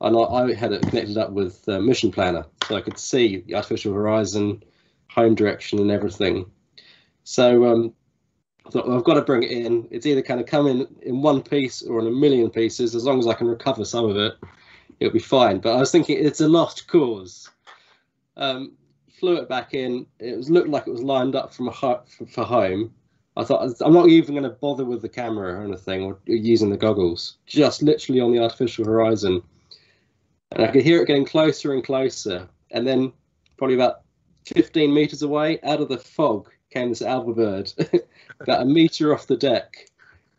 and 0.00 0.16
I, 0.16 0.20
I 0.20 0.54
had 0.54 0.72
it 0.72 0.82
connected 0.82 1.16
up 1.16 1.30
with 1.30 1.68
uh, 1.68 1.80
Mission 1.80 2.10
Planner, 2.10 2.46
so 2.66 2.76
I 2.76 2.80
could 2.80 2.98
see 2.98 3.42
the 3.46 3.54
artificial 3.54 3.94
horizon, 3.94 4.62
home 5.08 5.36
direction, 5.36 5.78
and 5.78 5.90
everything. 5.90 6.50
So 7.22 7.64
um, 7.66 7.94
I 8.66 8.70
thought 8.70 8.88
well, 8.88 8.96
I've 8.96 9.04
got 9.04 9.14
to 9.14 9.22
bring 9.22 9.42
it 9.44 9.50
in. 9.50 9.86
It's 9.90 10.06
either 10.06 10.22
kind 10.22 10.40
of 10.40 10.46
come 10.46 10.66
in 10.66 10.86
in 11.02 11.22
one 11.22 11.42
piece 11.42 11.82
or 11.82 12.00
in 12.00 12.06
a 12.06 12.10
million 12.10 12.50
pieces. 12.50 12.94
As 12.94 13.04
long 13.04 13.18
as 13.18 13.26
I 13.26 13.34
can 13.34 13.46
recover 13.46 13.84
some 13.84 14.08
of 14.08 14.16
it, 14.16 14.34
it'll 14.98 15.12
be 15.12 15.18
fine. 15.18 15.58
But 15.58 15.76
I 15.76 15.80
was 15.80 15.92
thinking 15.92 16.18
it's 16.18 16.40
a 16.40 16.48
lost 16.48 16.88
cause 16.88 17.48
um, 18.36 18.72
flew 19.18 19.36
it 19.36 19.48
back 19.48 19.74
in. 19.74 20.06
It 20.18 20.36
was 20.36 20.50
looked 20.50 20.68
like 20.68 20.86
it 20.86 20.92
was 20.92 21.02
lined 21.02 21.36
up 21.36 21.54
from 21.54 21.68
a 21.68 21.72
ho- 21.72 22.02
for, 22.28 22.44
home. 22.44 22.92
I 23.36 23.44
thought 23.44 23.74
I'm 23.80 23.92
not 23.92 24.08
even 24.08 24.34
going 24.34 24.44
to 24.44 24.50
bother 24.50 24.84
with 24.84 25.02
the 25.02 25.08
camera 25.08 25.54
or 25.54 25.64
anything 25.64 26.02
or 26.02 26.18
using 26.26 26.70
the 26.70 26.76
goggles. 26.76 27.36
Just 27.46 27.82
literally 27.82 28.20
on 28.20 28.32
the 28.32 28.42
artificial 28.42 28.84
horizon, 28.84 29.42
and 30.52 30.64
I 30.64 30.68
could 30.68 30.82
hear 30.82 31.02
it 31.02 31.06
getting 31.06 31.26
closer 31.26 31.72
and 31.72 31.84
closer. 31.84 32.48
And 32.70 32.86
then 32.86 33.12
probably 33.58 33.74
about 33.74 34.02
15 34.46 34.92
meters 34.92 35.22
away, 35.22 35.60
out 35.62 35.80
of 35.80 35.88
the 35.88 35.98
fog, 35.98 36.50
came 36.70 36.88
this 36.88 37.02
alba 37.02 37.32
bird, 37.32 37.72
about 38.40 38.62
a 38.62 38.64
meter 38.64 39.14
off 39.14 39.26
the 39.26 39.36
deck. 39.36 39.88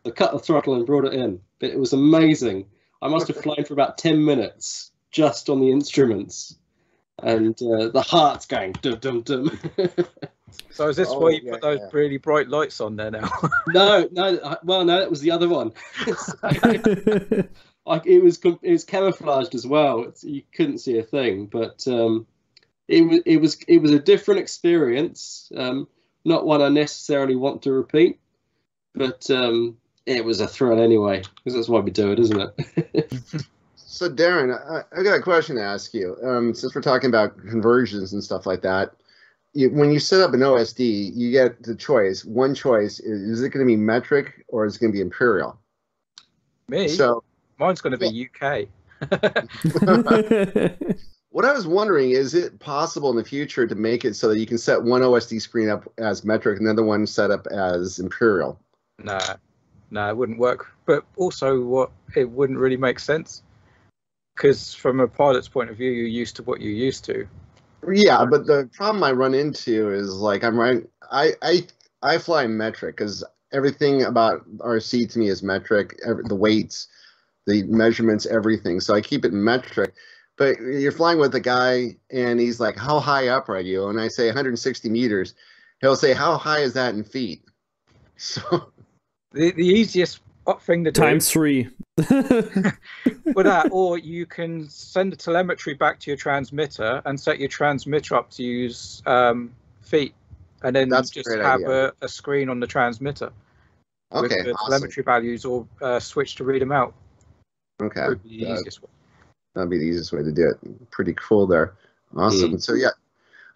I 0.05 0.11
cut 0.11 0.31
the 0.31 0.39
throttle 0.39 0.75
and 0.75 0.85
brought 0.85 1.05
it 1.05 1.13
in. 1.13 1.41
But 1.59 1.71
it 1.71 1.79
was 1.79 1.93
amazing. 1.93 2.67
I 3.01 3.07
must 3.07 3.27
have 3.27 3.37
flown 3.37 3.63
for 3.65 3.73
about 3.73 3.97
10 3.97 4.23
minutes 4.23 4.91
just 5.11 5.49
on 5.49 5.59
the 5.59 5.71
instruments 5.71 6.57
and 7.23 7.59
uh, 7.61 7.89
the 7.89 8.01
heart's 8.01 8.45
going 8.45 8.73
dum 8.81 8.99
dum 8.99 9.21
dum. 9.21 9.59
So 10.71 10.87
is 10.87 10.95
this 10.95 11.09
Oh, 11.11 11.19
why 11.19 11.31
you 11.31 11.41
yeah, 11.43 11.51
put 11.51 11.61
those 11.61 11.79
yeah. 11.79 11.89
really 11.91 12.17
bright 12.17 12.47
lights 12.47 12.79
on 12.79 12.95
there 12.95 13.11
now? 13.11 13.29
no, 13.67 14.07
no, 14.11 14.57
well, 14.63 14.85
no, 14.85 14.99
that 14.99 15.09
was 15.09 15.19
the 15.19 15.29
other 15.29 15.49
one. 15.49 15.73
like 17.85 18.05
it 18.05 18.23
was, 18.23 18.39
it 18.43 18.71
was 18.71 18.85
camouflaged 18.85 19.55
as 19.55 19.67
well. 19.67 20.03
It's, 20.03 20.23
you 20.23 20.43
couldn't 20.55 20.79
see 20.79 20.99
a 20.99 21.03
thing, 21.03 21.47
but 21.47 21.85
um, 21.87 22.25
it 22.87 23.01
was, 23.01 23.19
it 23.25 23.37
was, 23.37 23.57
it 23.67 23.79
was 23.79 23.91
a 23.91 23.99
different 23.99 24.39
experience. 24.39 25.51
Um, 25.55 25.87
not 26.27 26.45
one 26.45 26.61
I 26.61 26.69
necessarily 26.69 27.35
want 27.35 27.63
to 27.63 27.71
repeat, 27.71 28.19
but 28.93 29.29
um, 29.31 29.77
it 30.05 30.23
was 30.23 30.41
a 30.41 30.47
thrill 30.47 30.81
anyway, 30.81 31.23
because 31.35 31.55
that's 31.55 31.69
why 31.69 31.79
we 31.79 31.91
do 31.91 32.11
it, 32.11 32.19
isn't 32.19 32.41
it? 32.41 33.13
So, 33.89 34.07
Darren, 34.07 34.53
I, 34.53 34.83
I 34.95 35.01
got 35.01 35.17
a 35.17 35.21
question 35.21 35.55
to 35.55 35.63
ask 35.63 35.91
you. 35.91 36.17
Um, 36.23 36.53
since 36.53 36.75
we're 36.75 36.81
talking 36.81 37.09
about 37.09 37.35
conversions 37.47 38.13
and 38.13 38.23
stuff 38.23 38.45
like 38.45 38.61
that, 38.61 38.91
you, 39.53 39.71
when 39.71 39.91
you 39.91 39.97
set 39.97 40.21
up 40.21 40.35
an 40.35 40.41
OSD, 40.41 41.15
you 41.15 41.31
get 41.31 41.63
the 41.63 41.73
choice. 41.73 42.23
One 42.23 42.53
choice 42.53 42.99
is, 42.99 43.21
is 43.21 43.41
it 43.41 43.49
going 43.49 43.65
to 43.65 43.67
be 43.67 43.75
metric 43.75 44.45
or 44.49 44.65
is 44.65 44.75
it 44.75 44.81
going 44.81 44.91
to 44.91 44.95
be 44.95 45.01
imperial? 45.01 45.57
Me? 46.67 46.87
So, 46.89 47.23
Mine's 47.57 47.81
going 47.81 47.97
to 47.97 47.97
be 47.97 48.29
UK. 48.29 48.67
what 51.37 51.45
I 51.45 51.53
was 51.53 51.67
wondering 51.67 52.09
is 52.09 52.33
it 52.33 52.57
possible 52.57 53.11
in 53.11 53.15
the 53.15 53.23
future 53.23 53.67
to 53.67 53.75
make 53.75 54.05
it 54.05 54.15
so 54.15 54.27
that 54.27 54.39
you 54.39 54.47
can 54.47 54.57
set 54.57 54.81
one 54.81 55.03
OSD 55.03 55.39
screen 55.39 55.69
up 55.69 55.87
as 55.99 56.25
metric 56.25 56.57
and 56.57 56.65
the 56.65 56.71
other 56.71 56.83
one 56.83 57.05
set 57.05 57.29
up 57.29 57.45
as 57.45 57.99
imperial? 57.99 58.59
No, 58.97 59.19
no, 59.91 60.09
it 60.09 60.17
wouldn't 60.17 60.39
work. 60.39 60.71
But 60.87 61.05
also, 61.15 61.61
what 61.61 61.91
it 62.15 62.27
wouldn't 62.27 62.57
really 62.57 62.75
make 62.75 62.97
sense 62.97 63.43
because 64.35 64.73
from 64.73 64.99
a 64.99 65.07
pilot's 65.07 65.47
point 65.47 65.69
of 65.69 65.77
view, 65.77 65.91
you're 65.91 66.07
used 66.07 66.37
to 66.37 66.41
what 66.41 66.59
you're 66.59 66.73
used 66.73 67.05
to. 67.05 67.27
Yeah, 67.87 68.25
but 68.25 68.47
the 68.47 68.67
problem 68.73 69.03
I 69.03 69.11
run 69.11 69.35
into 69.35 69.91
is 69.91 70.11
like 70.15 70.43
I'm 70.43 70.57
right. 70.57 70.87
I 71.11 71.33
I 71.43 71.67
I 72.01 72.17
fly 72.17 72.47
metric 72.47 72.97
because 72.97 73.23
everything 73.53 74.01
about 74.01 74.43
RC 74.57 75.11
to 75.11 75.19
me 75.19 75.27
is 75.27 75.43
metric. 75.43 75.99
Every, 76.03 76.23
the 76.23 76.33
weights, 76.33 76.87
the 77.45 77.61
measurements, 77.61 78.25
everything. 78.25 78.79
So 78.79 78.95
I 78.95 79.01
keep 79.01 79.23
it 79.23 79.33
metric. 79.33 79.93
But 80.37 80.59
you're 80.61 80.91
flying 80.91 81.19
with 81.19 81.33
a 81.33 81.39
guy, 81.39 81.97
and 82.11 82.39
he's 82.39 82.59
like, 82.59 82.77
"How 82.77 82.99
high 82.99 83.29
up 83.29 83.49
are 83.49 83.59
you?" 83.59 83.87
And 83.87 83.99
I 83.99 84.07
say 84.07 84.27
160 84.27 84.89
meters. 84.89 85.33
He'll 85.81 85.95
say, 85.95 86.13
"How 86.13 86.37
high 86.37 86.59
is 86.59 86.73
that 86.73 86.93
in 86.93 87.03
feet?" 87.03 87.43
So 88.19 88.71
The 89.31 89.51
the 89.51 89.65
easiest 89.65 90.21
thing 90.61 90.83
to 90.85 90.91
do 90.91 91.01
Times 91.01 91.29
three. 91.29 91.69
with 91.97 93.45
that, 93.45 93.69
or 93.71 93.97
you 94.13 94.25
can 94.25 94.69
send 94.69 95.11
the 95.11 95.15
telemetry 95.15 95.73
back 95.73 95.99
to 95.99 96.11
your 96.11 96.17
transmitter 96.17 97.01
and 97.05 97.19
set 97.19 97.39
your 97.39 97.49
transmitter 97.49 98.15
up 98.15 98.29
to 98.31 98.43
use 98.43 99.01
um, 99.05 99.51
feet, 99.81 100.13
and 100.63 100.75
then 100.75 100.89
That's 100.89 101.09
just 101.09 101.27
great 101.27 101.43
have 101.43 101.61
a, 101.61 101.93
a 102.01 102.07
screen 102.07 102.49
on 102.49 102.59
the 102.59 102.67
transmitter 102.67 103.31
with 104.11 104.31
the 104.31 104.53
awesome. 104.53 104.55
telemetry 104.67 105.03
values, 105.03 105.45
or 105.45 105.67
uh, 105.81 105.99
switch 105.99 106.35
to 106.35 106.43
read 106.43 106.61
them 106.61 106.71
out. 106.71 106.93
Okay, 107.81 108.07
Would 108.07 108.23
be 108.23 108.45
the 108.45 108.53
easiest 108.53 108.81
way. 108.81 108.89
That'd 109.57 109.69
be 109.69 109.77
the 109.79 109.85
easiest 109.85 110.13
way 110.13 110.23
to 110.23 110.31
do 110.31 110.49
it. 110.49 110.91
Pretty 110.91 111.13
cool 111.13 111.47
there. 111.47 111.73
Awesome. 112.15 112.59
So 112.59 112.73
yeah, 112.73 112.91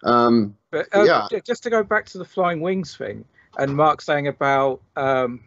um, 0.02 0.56
But 0.70 0.88
uh, 0.94 1.04
Yeah. 1.04 1.28
just 1.46 1.62
to 1.62 1.70
go 1.70 1.82
back 1.82 2.06
to 2.06 2.18
the 2.18 2.24
flying 2.24 2.60
wings 2.60 2.96
thing, 2.96 3.24
and 3.58 3.76
Mark 3.76 4.00
saying 4.02 4.28
about 4.28 4.80
um, 4.96 5.40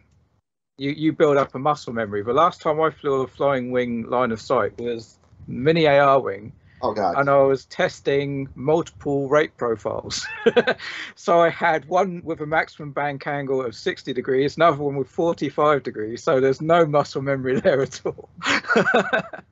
you 0.78 0.90
you 0.90 1.12
build 1.12 1.36
up 1.36 1.54
a 1.54 1.58
muscle 1.58 1.92
memory. 1.92 2.22
The 2.22 2.32
last 2.32 2.60
time 2.60 2.80
I 2.80 2.90
flew 2.90 3.22
a 3.22 3.26
flying 3.26 3.70
wing 3.70 4.08
line 4.08 4.32
of 4.32 4.40
sight 4.40 4.78
was 4.78 5.18
mini 5.46 5.86
AR 5.86 6.20
wing, 6.20 6.52
Oh 6.82 6.92
God. 6.92 7.16
and 7.18 7.30
I 7.30 7.38
was 7.42 7.64
testing 7.66 8.48
multiple 8.54 9.28
rate 9.28 9.56
profiles. 9.56 10.26
so 11.14 11.40
I 11.40 11.48
had 11.50 11.86
one 11.88 12.22
with 12.24 12.40
a 12.40 12.46
maximum 12.46 12.92
bank 12.92 13.26
angle 13.26 13.64
of 13.64 13.74
60 13.74 14.12
degrees, 14.12 14.56
another 14.56 14.78
one 14.82 14.96
with 14.96 15.08
45 15.08 15.82
degrees. 15.82 16.22
So 16.22 16.40
there's 16.40 16.60
no 16.60 16.84
muscle 16.86 17.22
memory 17.22 17.60
there 17.60 17.82
at 17.82 18.00
all. 18.04 18.28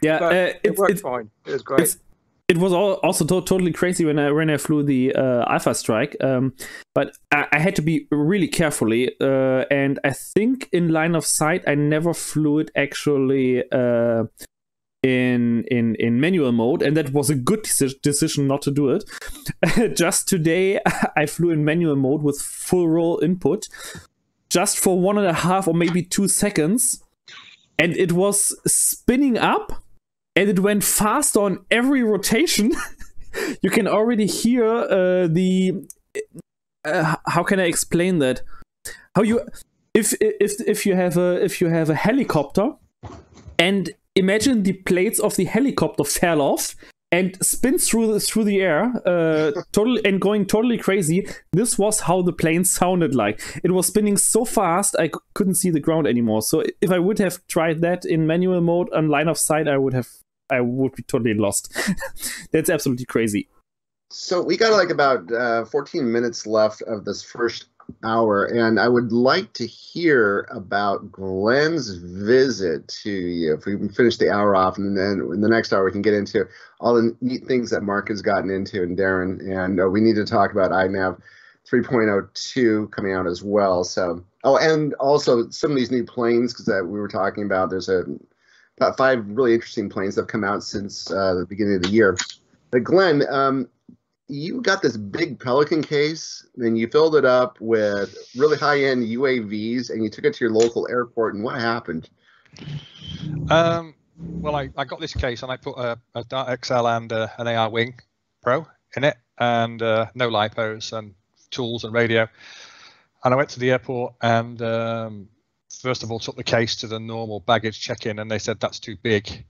Yeah, 0.00 0.16
uh, 0.16 0.52
it 0.62 0.78
worked 0.78 0.92
it's, 0.92 1.00
fine. 1.00 1.30
It 1.46 1.52
was 1.52 1.62
great. 1.62 1.96
it 2.48 2.58
was 2.58 2.72
all, 2.72 2.94
also 3.02 3.24
to- 3.24 3.42
totally 3.42 3.72
crazy 3.72 4.04
when 4.04 4.18
I 4.18 4.30
when 4.30 4.50
I 4.50 4.56
flew 4.56 4.82
the 4.82 5.14
uh, 5.14 5.44
Alpha 5.48 5.74
Strike. 5.74 6.16
Um, 6.20 6.54
but 6.94 7.16
I, 7.30 7.46
I 7.52 7.58
had 7.58 7.76
to 7.76 7.82
be 7.82 8.06
really 8.10 8.48
carefully, 8.48 9.10
uh, 9.20 9.64
and 9.70 9.98
I 10.04 10.10
think 10.10 10.68
in 10.72 10.88
line 10.88 11.14
of 11.14 11.24
sight 11.24 11.62
I 11.66 11.74
never 11.74 12.12
flew 12.12 12.58
it 12.58 12.70
actually 12.76 13.62
uh, 13.72 14.24
in 15.02 15.64
in 15.64 15.96
in 15.96 16.20
manual 16.20 16.52
mode, 16.52 16.82
and 16.82 16.96
that 16.96 17.12
was 17.12 17.30
a 17.30 17.34
good 17.34 17.64
deci- 17.64 18.00
decision 18.02 18.46
not 18.46 18.62
to 18.62 18.70
do 18.70 18.90
it. 18.90 19.04
just 19.96 20.28
today 20.28 20.80
I 21.16 21.26
flew 21.26 21.50
in 21.50 21.64
manual 21.64 21.96
mode 21.96 22.22
with 22.22 22.40
full 22.40 22.88
roll 22.88 23.18
input, 23.22 23.68
just 24.48 24.78
for 24.78 25.00
one 25.00 25.18
and 25.18 25.26
a 25.26 25.32
half 25.32 25.66
or 25.66 25.74
maybe 25.74 26.02
two 26.02 26.28
seconds, 26.28 27.02
and 27.78 27.96
it 27.96 28.12
was 28.12 28.56
spinning 28.66 29.38
up 29.38 29.82
and 30.36 30.48
it 30.48 30.60
went 30.60 30.84
fast 30.84 31.36
on 31.36 31.64
every 31.70 32.02
rotation. 32.02 32.72
you 33.62 33.70
can 33.70 33.86
already 33.86 34.26
hear 34.26 34.66
uh, 34.66 35.26
the. 35.26 35.88
Uh, 36.84 37.16
how 37.26 37.42
can 37.42 37.60
I 37.60 37.64
explain 37.64 38.18
that? 38.18 38.42
How 39.14 39.22
you 39.22 39.40
if 39.94 40.14
if 40.20 40.60
if 40.66 40.86
you 40.86 40.94
have 40.94 41.16
a 41.16 41.42
if 41.44 41.60
you 41.60 41.68
have 41.68 41.90
a 41.90 41.94
helicopter, 41.94 42.72
and 43.58 43.90
imagine 44.16 44.62
the 44.62 44.72
plates 44.72 45.18
of 45.20 45.36
the 45.36 45.44
helicopter 45.44 46.04
fell 46.04 46.40
off 46.40 46.74
and 47.12 47.36
spins 47.44 47.88
through 47.88 48.10
the, 48.10 48.18
through 48.18 48.44
the 48.44 48.62
air, 48.62 48.90
uh, 49.06 49.52
totally 49.72 50.02
and 50.04 50.20
going 50.20 50.46
totally 50.46 50.78
crazy. 50.78 51.28
This 51.52 51.78
was 51.78 52.00
how 52.00 52.22
the 52.22 52.32
plane 52.32 52.64
sounded 52.64 53.14
like. 53.14 53.40
It 53.62 53.70
was 53.72 53.86
spinning 53.86 54.16
so 54.16 54.44
fast 54.46 54.96
I 54.98 55.08
c- 55.08 55.12
couldn't 55.34 55.56
see 55.56 55.70
the 55.70 55.78
ground 55.78 56.06
anymore. 56.06 56.40
So 56.40 56.64
if 56.80 56.90
I 56.90 56.98
would 56.98 57.18
have 57.18 57.46
tried 57.46 57.82
that 57.82 58.06
in 58.06 58.26
manual 58.26 58.62
mode 58.62 58.90
on 58.92 59.08
line 59.08 59.28
of 59.28 59.38
sight, 59.38 59.68
I 59.68 59.76
would 59.76 59.92
have 59.92 60.08
I 60.50 60.60
would 60.60 60.94
be 60.94 61.02
totally 61.02 61.34
lost. 61.34 61.72
That's 62.52 62.70
absolutely 62.70 63.06
crazy. 63.06 63.48
So 64.10 64.42
we 64.42 64.58
got 64.58 64.72
like 64.72 64.90
about 64.90 65.32
uh, 65.32 65.64
14 65.64 66.10
minutes 66.10 66.46
left 66.46 66.82
of 66.82 67.04
this 67.04 67.22
first 67.22 67.66
hour, 68.04 68.44
and 68.44 68.78
I 68.78 68.88
would 68.88 69.12
like 69.12 69.52
to 69.54 69.66
hear 69.66 70.46
about 70.50 71.10
Glenn's 71.10 71.96
visit 71.96 72.88
to 73.02 73.10
you. 73.10 73.54
If 73.54 73.66
we 73.66 73.76
can 73.76 73.88
finish 73.88 74.16
the 74.16 74.30
hour 74.30 74.54
off, 74.54 74.78
and 74.78 74.96
then 74.96 75.20
in 75.32 75.40
the 75.40 75.48
next 75.48 75.72
hour 75.72 75.84
we 75.84 75.92
can 75.92 76.02
get 76.02 76.14
into 76.14 76.46
all 76.80 76.94
the 76.94 77.16
neat 77.20 77.46
things 77.46 77.70
that 77.70 77.82
Mark 77.82 78.08
has 78.08 78.22
gotten 78.22 78.50
into 78.50 78.82
and 78.82 78.96
Darren, 78.96 79.40
and 79.40 79.80
uh, 79.80 79.88
we 79.88 80.00
need 80.00 80.16
to 80.16 80.24
talk 80.24 80.52
about 80.52 80.70
INAV 80.70 81.20
3.02 81.70 82.90
coming 82.90 83.12
out 83.12 83.26
as 83.26 83.42
well. 83.42 83.84
So, 83.84 84.24
oh, 84.44 84.56
and 84.56 84.94
also 84.94 85.48
some 85.50 85.70
of 85.70 85.76
these 85.76 85.90
new 85.90 86.04
planes 86.04 86.52
because 86.52 86.66
that 86.66 86.84
we 86.84 86.98
were 86.98 87.08
talking 87.08 87.44
about. 87.44 87.70
There's 87.70 87.88
a 87.88 88.04
about 88.78 88.96
five 88.96 89.24
really 89.28 89.54
interesting 89.54 89.88
planes 89.88 90.14
that 90.14 90.22
have 90.22 90.28
come 90.28 90.44
out 90.44 90.62
since 90.62 91.10
uh, 91.10 91.34
the 91.34 91.46
beginning 91.46 91.76
of 91.76 91.82
the 91.82 91.90
year. 91.90 92.16
But 92.70 92.84
Glenn, 92.84 93.22
um, 93.28 93.68
you 94.32 94.62
got 94.62 94.80
this 94.80 94.96
big 94.96 95.38
Pelican 95.38 95.82
case, 95.82 96.46
and 96.56 96.78
you 96.78 96.88
filled 96.88 97.16
it 97.16 97.24
up 97.24 97.60
with 97.60 98.16
really 98.36 98.56
high-end 98.56 99.04
UAVs, 99.04 99.90
and 99.90 100.02
you 100.02 100.08
took 100.08 100.24
it 100.24 100.34
to 100.34 100.44
your 100.44 100.52
local 100.52 100.88
airport. 100.90 101.34
And 101.34 101.44
what 101.44 101.60
happened? 101.60 102.08
Um, 103.50 103.94
well, 104.16 104.56
I, 104.56 104.70
I 104.76 104.84
got 104.84 105.00
this 105.00 105.14
case 105.14 105.42
and 105.42 105.52
I 105.52 105.56
put 105.56 105.76
a, 105.78 105.98
a 106.14 106.24
Dart 106.24 106.64
XL 106.64 106.86
and 106.86 107.12
uh, 107.12 107.28
an 107.38 107.48
AR 107.48 107.70
Wing 107.70 107.94
Pro 108.42 108.66
in 108.96 109.04
it, 109.04 109.16
and 109.38 109.82
uh, 109.82 110.06
no 110.14 110.30
lipos 110.30 110.96
and 110.96 111.14
tools 111.50 111.84
and 111.84 111.92
radio. 111.92 112.28
And 113.24 113.34
I 113.34 113.36
went 113.36 113.50
to 113.50 113.60
the 113.60 113.70
airport 113.70 114.14
and 114.20 114.60
um, 114.62 115.28
first 115.80 116.02
of 116.02 116.10
all 116.10 116.18
took 116.18 116.36
the 116.36 116.44
case 116.44 116.76
to 116.76 116.86
the 116.86 116.98
normal 116.98 117.40
baggage 117.40 117.80
check-in, 117.80 118.18
and 118.18 118.30
they 118.30 118.38
said 118.38 118.60
that's 118.60 118.80
too 118.80 118.96
big. 119.02 119.44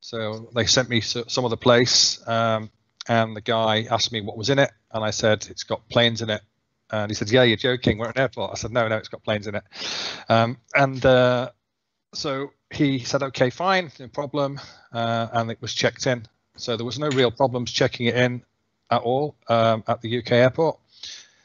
So 0.00 0.50
they 0.54 0.66
sent 0.66 0.88
me 0.88 1.00
some 1.00 1.44
other 1.44 1.56
place, 1.56 2.26
um, 2.28 2.70
and 3.08 3.36
the 3.36 3.40
guy 3.40 3.86
asked 3.90 4.12
me 4.12 4.20
what 4.20 4.36
was 4.36 4.50
in 4.50 4.58
it, 4.58 4.70
and 4.92 5.04
I 5.04 5.10
said 5.10 5.46
it's 5.50 5.62
got 5.62 5.88
planes 5.88 6.22
in 6.22 6.30
it. 6.30 6.42
And 6.90 7.10
he 7.10 7.14
said, 7.14 7.30
"Yeah, 7.30 7.42
you're 7.42 7.56
joking. 7.56 7.98
We're 7.98 8.08
at 8.08 8.16
an 8.16 8.22
airport." 8.22 8.52
I 8.52 8.54
said, 8.54 8.72
"No, 8.72 8.86
no, 8.88 8.96
it's 8.96 9.08
got 9.08 9.22
planes 9.22 9.46
in 9.46 9.56
it." 9.56 9.64
Um, 10.28 10.58
and 10.74 11.04
uh, 11.04 11.50
so 12.14 12.50
he 12.72 13.00
said, 13.00 13.22
"Okay, 13.22 13.50
fine, 13.50 13.90
no 13.98 14.08
problem," 14.08 14.60
uh, 14.92 15.28
and 15.32 15.50
it 15.50 15.60
was 15.60 15.74
checked 15.74 16.06
in. 16.06 16.26
So 16.56 16.76
there 16.76 16.86
was 16.86 16.98
no 16.98 17.08
real 17.08 17.30
problems 17.30 17.72
checking 17.72 18.06
it 18.06 18.16
in 18.16 18.42
at 18.90 19.02
all 19.02 19.36
um, 19.48 19.84
at 19.86 20.00
the 20.00 20.18
UK 20.18 20.32
airport. 20.32 20.78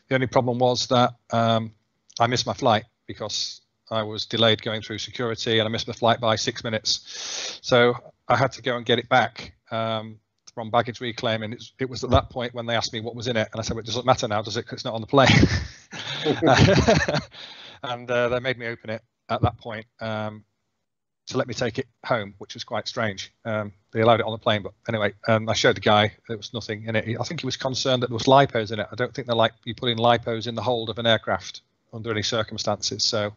The 0.08 0.16
only 0.16 0.28
problem 0.28 0.60
was 0.60 0.88
that 0.88 1.16
um, 1.32 1.74
I 2.20 2.28
missed 2.28 2.46
my 2.46 2.54
flight 2.54 2.84
because 3.08 3.62
I 3.90 4.04
was 4.04 4.26
delayed 4.26 4.62
going 4.62 4.82
through 4.82 5.00
security 5.00 5.60
and 5.60 5.68
I 5.68 5.72
missed 5.72 5.88
my 5.88 5.94
flight 5.94 6.20
by 6.20 6.36
six 6.36 6.64
minutes. 6.64 7.60
So 7.62 7.96
I 8.28 8.38
had 8.38 8.54
to 8.54 8.62
go 8.62 8.78
and 8.78 8.86
get 8.86 9.00
it 9.00 9.10
back 9.10 9.54
um, 9.72 10.20
from 10.54 10.70
baggage 10.70 11.02
reclaim. 11.02 11.44
And 11.44 11.58
it 11.80 11.90
was 11.90 12.04
at 12.04 12.10
that 12.12 12.30
point 12.30 12.54
when 12.54 12.66
they 12.66 12.76
asked 12.76 12.94
me 12.94 13.00
what 13.02 13.16
was 13.16 13.28
in 13.28 13.38
it. 13.38 13.48
And 13.52 13.60
I 13.60 13.64
said, 13.64 13.76
well, 13.76 13.82
it 13.82 13.86
doesn't 13.86 14.06
matter 14.06 14.28
now, 14.28 14.42
does 14.42 14.58
it? 14.58 14.64
'Cause 14.64 14.74
it's 14.74 14.86
not 14.86 14.94
on 14.94 15.02
the 15.02 15.08
plane. 15.08 15.30
and 17.84 18.10
uh, 18.10 18.30
they 18.30 18.40
made 18.40 18.58
me 18.58 18.68
open 18.68 18.90
it 18.90 19.02
at 19.30 19.42
that 19.42 19.58
point 19.58 19.86
um, 20.00 20.44
to 21.28 21.38
let 21.38 21.48
me 21.48 21.54
take 21.54 21.80
it 21.80 21.88
home, 22.06 22.36
which 22.38 22.54
was 22.54 22.64
quite 22.64 22.88
strange. 22.88 23.34
Um, 23.46 23.72
they 23.92 24.02
allowed 24.02 24.20
it 24.20 24.26
on 24.26 24.32
the 24.32 24.38
plane, 24.38 24.62
but 24.64 24.74
anyway, 24.88 25.14
um, 25.28 25.48
I 25.50 25.54
showed 25.54 25.78
the 25.78 25.82
guy 25.82 26.14
there 26.28 26.38
was 26.38 26.54
nothing 26.54 26.86
in 26.86 26.96
it. 26.96 27.18
I 27.20 27.24
think 27.24 27.42
he 27.42 27.46
was 27.46 27.58
concerned 27.58 28.04
that 28.04 28.08
there 28.08 28.14
was 28.16 28.24
lipos 28.24 28.72
in 28.72 28.80
it. 28.80 28.88
I 28.92 28.96
don't 28.96 29.14
think 29.14 29.28
they're 29.28 29.36
like 29.36 29.54
you 29.64 29.74
put 29.76 29.90
in 29.90 29.98
lipos 29.98 30.48
in 30.48 30.56
the 30.56 30.62
hold 30.62 30.90
of 30.90 31.00
an 31.00 31.06
aircraft 31.06 31.62
under 31.94 32.12
any 32.12 32.24
circumstances. 32.24 33.04
So, 33.04 33.34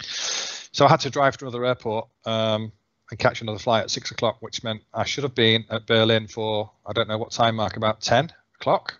so 0.00 0.86
I 0.86 0.88
had 0.88 1.00
to 1.00 1.10
drive 1.10 1.36
to 1.38 1.44
another 1.46 1.64
airport 1.64 2.08
um, 2.24 2.72
and 3.10 3.18
catch 3.18 3.42
another 3.42 3.58
flight 3.58 3.84
at 3.84 3.90
six 3.90 4.10
o'clock, 4.10 4.36
which 4.40 4.64
meant 4.64 4.82
I 4.92 5.04
should 5.04 5.24
have 5.24 5.34
been 5.34 5.64
at 5.70 5.86
Berlin 5.86 6.26
for 6.26 6.70
I 6.86 6.92
don't 6.92 7.08
know 7.08 7.18
what 7.18 7.30
time 7.32 7.56
mark, 7.56 7.76
about 7.76 8.00
ten 8.00 8.32
o'clock 8.60 8.94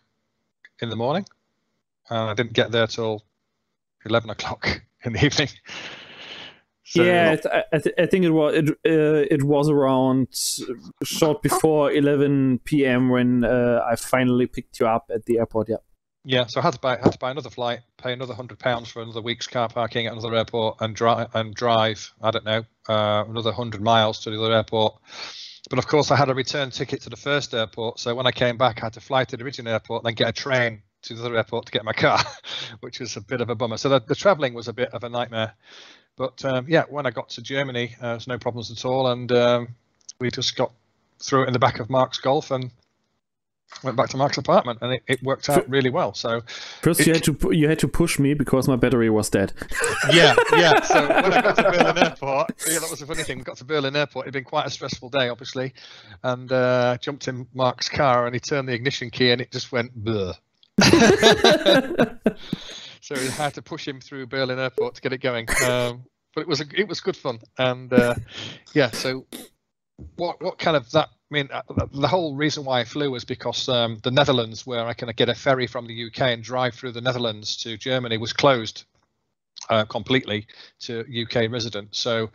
in 0.81 0.91
the 0.91 0.97
morning, 0.97 1.25
and 2.11 2.19
I 2.31 2.35
didn't 2.35 2.53
get 2.53 2.71
there 2.71 2.87
till 2.87 3.23
eleven 4.05 4.31
o'clock 4.31 4.83
in 5.05 5.13
the 5.15 5.25
evening. 5.25 5.49
So- 6.87 7.03
yeah, 7.03 7.31
I, 7.33 7.37
th- 7.37 7.65
I, 7.73 7.79
th- 7.79 7.95
I 7.99 8.07
think 8.07 8.25
it 8.27 8.31
was 8.31 8.55
it 8.57 8.69
uh, 8.87 9.27
it 9.35 9.43
was 9.43 9.71
around 9.71 10.29
short 11.03 11.41
before 11.43 11.91
11 11.91 12.59
p.m. 12.65 13.09
when 13.09 13.43
uh, 13.43 13.83
I 13.91 13.97
finally 13.97 14.47
picked 14.47 14.79
you 14.81 14.87
up 14.87 15.11
at 15.13 15.25
the 15.25 15.39
airport. 15.39 15.71
Yeah. 15.71 15.77
Yeah, 16.27 16.47
so 16.49 16.61
I 16.61 16.63
had 16.63 16.73
to 16.73 16.81
buy 16.81 16.97
had 16.97 17.13
to 17.13 17.19
buy 17.19 17.31
another 17.31 17.51
flight, 17.51 17.81
pay 17.99 18.13
another 18.15 18.35
hundred 18.35 18.59
pounds 18.59 18.89
for 18.89 19.03
another 19.03 19.21
week's 19.21 19.47
car 19.47 19.69
parking 19.69 20.07
at 20.07 20.13
another 20.13 20.35
airport, 20.35 20.79
and 20.81 20.97
drive 20.97 21.29
and 21.35 21.55
drive. 21.55 22.13
I 22.23 22.31
don't 22.31 22.47
know 22.47 22.65
uh, 22.89 23.25
another 23.29 23.53
hundred 23.53 23.83
miles 23.83 24.21
to 24.21 24.31
the 24.31 24.43
other 24.43 24.55
airport. 24.55 24.97
But 25.69 25.79
of 25.79 25.87
course, 25.87 26.11
I 26.11 26.17
had 26.17 26.31
a 26.31 26.35
return 26.35 26.71
ticket 26.71 27.03
to 27.03 27.11
the 27.11 27.17
first 27.17 27.53
airport, 27.55 27.99
so 27.99 28.15
when 28.15 28.27
I 28.27 28.33
came 28.33 28.57
back, 28.57 28.83
I 28.83 28.87
had 28.87 28.95
to 28.95 29.01
fly 29.01 29.25
to 29.25 29.37
the 29.37 29.45
original 29.45 29.73
airport, 29.73 30.05
then 30.05 30.15
get 30.15 30.29
a 30.29 30.33
train 30.33 30.83
to 31.03 31.15
the 31.15 31.25
other 31.25 31.37
airport 31.37 31.67
to 31.67 31.73
get 31.73 31.85
my 31.85 31.93
car, 31.93 32.21
which 32.81 33.01
was 33.01 33.17
a 33.17 33.21
bit 33.21 33.41
of 33.41 33.51
a 33.51 33.55
bummer. 33.55 33.77
So 33.77 33.89
the, 33.89 34.01
the 34.01 34.15
travelling 34.15 34.55
was 34.55 34.69
a 34.69 34.73
bit 34.73 34.91
of 34.91 35.05
a 35.05 35.09
nightmare. 35.09 35.55
But 36.17 36.45
um, 36.45 36.67
yeah, 36.69 36.85
when 36.89 37.07
I 37.07 37.11
got 37.11 37.31
to 37.31 37.43
Germany, 37.43 37.97
uh, 37.99 38.03
there 38.03 38.15
was 38.15 38.27
no 38.27 38.39
problems 38.39 38.71
at 38.71 38.85
all, 38.85 39.09
and 39.09 39.31
um, 39.33 39.69
we 40.21 40.31
just 40.31 40.57
got 40.57 40.73
threw 41.19 41.45
it 41.45 41.47
in 41.47 41.53
the 41.53 41.59
back 41.59 41.81
of 41.81 41.89
Mark's 41.89 42.19
Golf 42.19 42.51
and 42.51 42.71
went 43.83 43.97
back 43.97 44.09
to 44.11 44.17
Mark's 44.17 44.39
apartment, 44.39 44.79
and 44.83 44.95
it, 44.95 45.03
it 45.07 45.23
worked 45.23 45.49
out 45.49 45.69
really 45.69 45.91
well. 45.91 46.15
So 46.15 46.43
First, 46.83 47.07
you 47.07 47.13
had 47.13 47.25
to 47.25 47.37
you 47.53 47.69
had 47.69 47.79
to 47.81 47.89
push 47.89 48.19
me 48.19 48.35
because 48.35 48.69
my 48.69 48.77
battery 48.77 49.11
was 49.11 49.29
dead. 49.31 49.53
yeah, 50.13 50.35
yeah. 50.53 50.81
So 50.83 51.07
when 51.07 51.33
I 51.33 51.41
got 51.43 51.57
to 51.57 51.63
Berlin 51.63 51.99
Airport, 51.99 52.53
yeah, 52.69 52.79
that 52.79 52.91
was 52.91 53.01
the 53.01 53.07
funny 53.07 53.23
thing. 53.23 53.39
We 53.39 53.45
got 53.45 53.57
to 53.59 53.65
Berlin 53.65 53.97
Airport. 53.97 54.25
It'd 54.27 54.35
been 54.35 54.45
quite 54.45 54.67
a 54.67 54.71
stressful 54.71 55.11
day, 55.11 55.29
obviously, 55.29 55.75
and 56.23 56.51
uh, 56.51 56.99
jumped 56.99 57.29
in 57.29 57.47
Mark's 57.55 57.89
car, 57.89 58.27
and 58.27 58.35
he 58.35 58.41
turned 58.41 58.69
the 58.69 58.73
ignition 58.73 59.11
key, 59.11 59.31
and 59.31 59.41
it 59.41 59.51
just 59.51 59.73
went 59.73 59.95
blur. 59.95 60.35
so 63.01 63.15
we 63.15 63.29
had 63.29 63.55
to 63.55 63.63
push 63.63 63.87
him 63.87 64.01
through 64.01 64.27
Berlin 64.27 64.59
Airport 64.59 64.97
to 64.97 65.01
get 65.01 65.13
it 65.13 65.19
going. 65.19 65.47
Um, 65.65 66.05
but 66.35 66.43
it 66.43 66.49
was 66.49 66.61
a, 66.61 66.65
it 66.75 66.89
was 66.89 67.01
good 67.01 67.17
fun, 67.17 67.39
and 67.59 67.93
uh, 67.93 68.15
yeah. 68.73 68.91
So 68.91 69.27
what 70.17 70.43
what 70.43 70.59
kind 70.59 70.77
of 70.77 70.91
that? 70.93 71.09
I 71.35 71.37
mean, 71.37 71.49
uh, 71.53 71.63
the 71.93 72.07
whole 72.07 72.37
reason 72.37 72.65
why 72.65 72.79
I 72.79 72.85
flew 72.85 73.11
was 73.11 73.25
because 73.25 73.69
um, 73.69 73.99
the 74.05 74.13
Netherlands, 74.13 74.65
where 74.65 74.87
I 74.87 74.95
can 74.95 75.09
get 75.17 75.29
a 75.29 75.35
ferry 75.35 75.67
from 75.67 75.89
the 75.89 76.07
UK 76.07 76.21
and 76.21 76.45
drive 76.45 76.75
through 76.77 76.93
the 76.93 77.01
Netherlands 77.01 77.57
to 77.59 77.77
Germany, 77.77 78.19
was 78.19 78.33
closed 78.33 78.85
uh, 79.69 79.85
completely 79.85 80.47
to 80.83 81.01
UK 81.01 81.51
residents. 81.51 81.99
So 81.99 82.31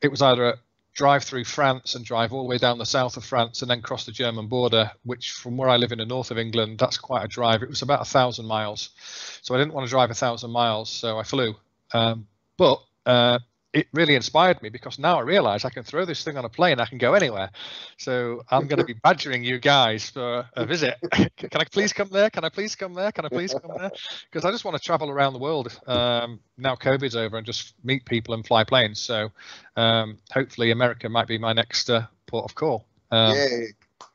it 0.00 0.08
was 0.08 0.22
either 0.22 0.46
a 0.46 0.54
drive 0.94 1.24
through 1.24 1.44
France 1.44 1.94
and 1.94 2.06
drive 2.06 2.32
all 2.32 2.44
the 2.44 2.48
way 2.48 2.56
down 2.56 2.78
the 2.78 2.86
south 2.86 3.18
of 3.18 3.24
France 3.24 3.60
and 3.60 3.70
then 3.70 3.82
cross 3.82 4.06
the 4.06 4.12
German 4.12 4.46
border, 4.46 4.90
which 5.04 5.32
from 5.32 5.58
where 5.58 5.68
I 5.68 5.76
live 5.76 5.92
in 5.92 5.98
the 5.98 6.06
north 6.06 6.30
of 6.30 6.38
England, 6.38 6.78
that's 6.78 6.96
quite 6.96 7.26
a 7.26 7.28
drive. 7.28 7.62
It 7.62 7.68
was 7.68 7.82
about 7.82 8.00
a 8.00 8.06
thousand 8.06 8.46
miles. 8.46 8.90
So 9.42 9.54
I 9.54 9.58
didn't 9.58 9.74
want 9.74 9.86
to 9.86 9.90
drive 9.90 10.10
a 10.10 10.14
thousand 10.14 10.52
miles, 10.52 10.88
so 10.88 11.18
I 11.18 11.22
flew. 11.22 11.54
Um, 11.92 12.26
but 12.56 12.82
uh, 13.04 13.40
it 13.72 13.88
really 13.92 14.14
inspired 14.14 14.60
me 14.62 14.68
because 14.68 14.98
now 14.98 15.18
I 15.18 15.22
realize 15.22 15.64
I 15.64 15.70
can 15.70 15.82
throw 15.82 16.04
this 16.04 16.22
thing 16.22 16.36
on 16.36 16.44
a 16.44 16.48
plane, 16.48 16.78
I 16.78 16.86
can 16.86 16.98
go 16.98 17.14
anywhere. 17.14 17.50
So 17.96 18.42
I'm 18.50 18.66
going 18.66 18.78
to 18.78 18.84
be 18.84 18.92
badgering 18.92 19.44
you 19.44 19.58
guys 19.58 20.10
for 20.10 20.46
a 20.54 20.66
visit. 20.66 20.96
can 21.12 21.50
I 21.54 21.64
please 21.64 21.92
come 21.92 22.08
there? 22.10 22.28
Can 22.28 22.44
I 22.44 22.50
please 22.50 22.74
come 22.76 22.94
there? 22.94 23.12
Can 23.12 23.24
I 23.24 23.28
please 23.28 23.54
come 23.54 23.72
there? 23.78 23.90
Because 24.30 24.44
I 24.44 24.50
just 24.50 24.64
want 24.64 24.76
to 24.76 24.82
travel 24.82 25.10
around 25.10 25.32
the 25.32 25.38
world 25.38 25.78
um, 25.86 26.40
now 26.58 26.74
COVID's 26.74 27.16
over 27.16 27.38
and 27.38 27.46
just 27.46 27.74
meet 27.82 28.04
people 28.04 28.34
and 28.34 28.46
fly 28.46 28.64
planes. 28.64 29.00
So 29.00 29.30
um, 29.76 30.18
hopefully 30.30 30.70
America 30.70 31.08
might 31.08 31.26
be 31.26 31.38
my 31.38 31.52
next 31.52 31.88
uh, 31.88 32.06
port 32.26 32.44
of 32.44 32.54
call. 32.54 32.84
Um, 33.10 33.36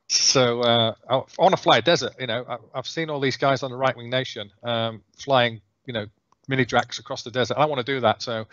so 0.09 0.61
uh, 0.61 0.93
I, 1.09 1.15
want 1.37 1.55
to 1.55 1.61
fly 1.61 1.79
a 1.79 1.81
desert. 1.81 2.13
You 2.19 2.27
know, 2.27 2.45
I, 2.47 2.57
I've 2.75 2.87
seen 2.87 3.09
all 3.09 3.19
these 3.19 3.37
guys 3.37 3.63
on 3.63 3.71
the 3.71 3.77
Right 3.77 3.95
Wing 3.95 4.09
Nation 4.09 4.51
um, 4.63 5.01
flying, 5.17 5.61
you 5.85 5.93
know, 5.93 6.05
mini 6.47 6.65
dracs 6.65 6.99
across 6.99 7.23
the 7.23 7.31
desert. 7.31 7.57
I 7.57 7.65
want 7.65 7.85
to 7.85 7.93
do 7.93 7.99
that. 8.01 8.21
So 8.21 8.45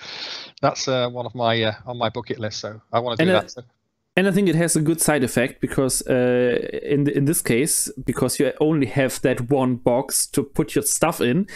that's 0.60 0.88
uh, 0.88 1.08
one 1.08 1.26
of 1.26 1.34
my 1.34 1.62
uh, 1.62 1.72
on 1.86 1.98
my 1.98 2.08
bucket 2.08 2.38
list. 2.38 2.60
So 2.60 2.80
I 2.92 3.00
want 3.00 3.18
to 3.18 3.24
do 3.24 3.30
And, 3.30 3.42
that. 3.42 3.50
So. 3.50 3.62
And 4.16 4.28
I 4.28 4.30
think 4.30 4.48
it 4.48 4.54
has 4.54 4.76
a 4.76 4.80
good 4.80 5.00
side 5.00 5.24
effect 5.24 5.60
because 5.60 6.02
uh, 6.06 6.68
in 6.82 7.08
in 7.08 7.24
this 7.24 7.42
case, 7.42 7.90
because 8.04 8.38
you 8.38 8.52
only 8.60 8.86
have 8.86 9.20
that 9.22 9.50
one 9.50 9.76
box 9.76 10.26
to 10.28 10.42
put 10.42 10.74
your 10.74 10.84
stuff 10.84 11.20
in, 11.20 11.46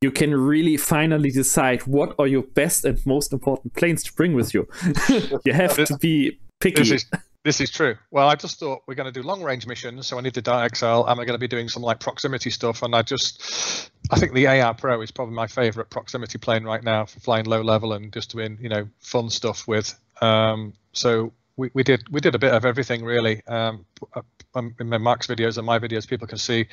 you 0.00 0.10
can 0.10 0.34
really 0.34 0.76
finally 0.76 1.30
decide 1.30 1.82
what 1.86 2.14
are 2.18 2.26
your 2.26 2.42
best 2.42 2.84
and 2.84 3.04
most 3.06 3.32
important 3.32 3.74
planes 3.74 4.02
to 4.04 4.12
bring 4.14 4.34
with 4.34 4.54
you. 4.54 4.66
you 5.44 5.52
have 5.52 5.74
to 5.86 5.96
be 5.98 6.38
picky. 6.60 6.82
This 6.82 7.04
is 7.04 7.06
this 7.46 7.60
is 7.60 7.70
true. 7.70 7.96
Well, 8.10 8.28
I 8.28 8.34
just 8.34 8.58
thought 8.58 8.82
we're 8.88 8.96
going 8.96 9.12
to 9.12 9.12
do 9.12 9.24
long 9.24 9.40
range 9.40 9.68
missions, 9.68 10.08
so 10.08 10.18
I 10.18 10.20
need 10.20 10.34
the 10.34 10.42
Dart 10.42 10.76
XL, 10.76 11.04
and 11.04 11.16
we're 11.16 11.26
going 11.26 11.28
to 11.28 11.38
be 11.38 11.46
doing 11.46 11.68
some 11.68 11.80
like 11.80 12.00
proximity 12.00 12.50
stuff. 12.50 12.82
And 12.82 12.92
I 12.92 13.02
just, 13.02 13.88
I 14.10 14.18
think 14.18 14.34
the 14.34 14.48
AR 14.48 14.74
Pro 14.74 15.00
is 15.00 15.12
probably 15.12 15.36
my 15.36 15.46
favorite 15.46 15.88
proximity 15.88 16.38
plane 16.38 16.64
right 16.64 16.82
now 16.82 17.04
for 17.04 17.20
flying 17.20 17.44
low 17.44 17.62
level 17.62 17.92
and 17.92 18.12
just 18.12 18.32
doing 18.32 18.58
you 18.60 18.68
know 18.68 18.88
fun 18.98 19.30
stuff 19.30 19.68
with. 19.68 19.96
Um, 20.20 20.72
so 20.92 21.32
we, 21.56 21.70
we 21.72 21.84
did 21.84 22.02
we 22.10 22.20
did 22.20 22.34
a 22.34 22.38
bit 22.38 22.52
of 22.52 22.64
everything 22.64 23.04
really. 23.04 23.46
Um, 23.46 23.86
um, 24.56 24.74
in 24.80 24.88
my 24.88 24.98
Mark's 24.98 25.28
videos 25.28 25.56
and 25.56 25.64
my 25.64 25.78
videos, 25.78 26.08
people 26.08 26.26
can 26.26 26.38
see. 26.38 26.66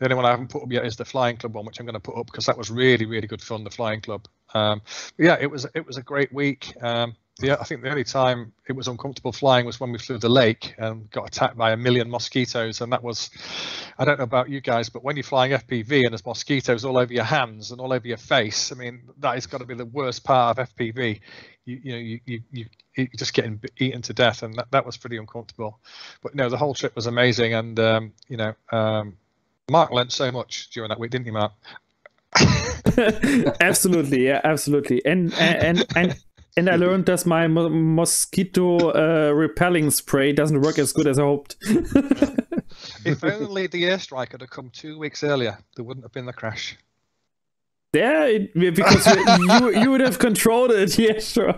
The 0.00 0.04
only 0.04 0.16
one 0.16 0.26
I 0.26 0.32
haven't 0.32 0.50
put 0.50 0.62
up 0.62 0.70
yet 0.70 0.84
is 0.84 0.96
the 0.96 1.06
Flying 1.06 1.38
Club 1.38 1.54
one, 1.54 1.64
which 1.64 1.80
I'm 1.80 1.86
going 1.86 1.94
to 1.94 2.00
put 2.00 2.18
up 2.18 2.26
because 2.26 2.44
that 2.44 2.58
was 2.58 2.70
really 2.70 3.06
really 3.06 3.26
good 3.26 3.40
fun. 3.40 3.64
The 3.64 3.70
Flying 3.70 4.02
Club. 4.02 4.28
Um, 4.52 4.82
yeah, 5.16 5.38
it 5.40 5.50
was 5.50 5.66
it 5.74 5.86
was 5.86 5.96
a 5.96 6.02
great 6.02 6.30
week. 6.30 6.74
Um, 6.82 7.14
the, 7.40 7.60
I 7.60 7.64
think 7.64 7.82
the 7.82 7.90
only 7.90 8.04
time 8.04 8.52
it 8.68 8.72
was 8.72 8.88
uncomfortable 8.88 9.32
flying 9.32 9.66
was 9.66 9.80
when 9.80 9.92
we 9.92 9.98
flew 9.98 10.18
the 10.18 10.28
lake 10.28 10.74
and 10.78 11.10
got 11.10 11.26
attacked 11.26 11.56
by 11.56 11.72
a 11.72 11.76
million 11.76 12.10
mosquitoes, 12.10 12.80
and 12.80 12.92
that 12.92 13.02
was, 13.02 13.30
I 13.98 14.04
don't 14.04 14.18
know 14.18 14.24
about 14.24 14.48
you 14.48 14.60
guys, 14.60 14.88
but 14.88 15.02
when 15.02 15.16
you're 15.16 15.24
flying 15.24 15.52
FPV 15.52 16.04
and 16.04 16.12
there's 16.12 16.24
mosquitoes 16.24 16.84
all 16.84 16.98
over 16.98 17.12
your 17.12 17.24
hands 17.24 17.70
and 17.70 17.80
all 17.80 17.92
over 17.92 18.06
your 18.06 18.18
face, 18.18 18.72
I 18.72 18.74
mean 18.76 19.02
that 19.18 19.34
has 19.34 19.46
got 19.46 19.58
to 19.58 19.66
be 19.66 19.74
the 19.74 19.86
worst 19.86 20.22
part 20.24 20.58
of 20.58 20.68
FPV. 20.76 21.20
You, 21.64 21.80
you 21.82 21.92
know, 21.92 21.98
you, 21.98 22.20
you, 22.26 22.66
you, 22.96 23.08
just 23.16 23.34
getting 23.34 23.60
eaten 23.78 24.02
to 24.02 24.12
death, 24.12 24.42
and 24.42 24.54
that, 24.54 24.70
that 24.70 24.86
was 24.86 24.96
pretty 24.96 25.16
uncomfortable. 25.16 25.78
But 26.22 26.34
no, 26.34 26.48
the 26.48 26.56
whole 26.56 26.74
trip 26.74 26.94
was 26.94 27.06
amazing, 27.06 27.54
and 27.54 27.78
um, 27.80 28.12
you 28.28 28.36
know, 28.36 28.54
um, 28.70 29.16
Mark 29.70 29.90
learned 29.92 30.12
so 30.12 30.30
much 30.30 30.70
during 30.70 30.88
that 30.88 30.98
week, 30.98 31.10
didn't 31.10 31.26
you, 31.26 31.32
Mark? 31.32 31.52
absolutely, 33.60 34.26
yeah, 34.26 34.40
absolutely. 34.44 35.04
And 35.04 35.34
and 35.34 35.84
and 35.96 36.16
and 36.56 36.68
I 36.68 36.76
learned 36.76 37.06
that 37.06 37.26
my 37.26 37.46
mo- 37.46 37.68
mosquito 37.68 38.90
uh, 38.90 39.32
repelling 39.32 39.90
spray 39.90 40.32
doesn't 40.32 40.60
work 40.60 40.78
as 40.78 40.92
good 40.92 41.06
as 41.06 41.18
I 41.18 41.22
hoped. 41.22 41.56
if 43.04 43.22
only 43.24 43.66
the 43.66 43.84
airstrike 43.84 44.32
had 44.32 44.48
come 44.50 44.70
two 44.70 44.98
weeks 44.98 45.22
earlier, 45.22 45.58
there 45.76 45.84
wouldn't 45.84 46.04
have 46.04 46.12
been 46.12 46.26
the 46.26 46.32
crash. 46.32 46.76
Yeah, 47.92 48.26
it, 48.26 48.54
because 48.54 49.06
you, 49.06 49.24
you, 49.48 49.80
you 49.80 49.90
would 49.90 50.00
have 50.00 50.18
controlled 50.18 50.70
it. 50.70 50.96
Yeah, 50.98 51.18
sure. 51.18 51.54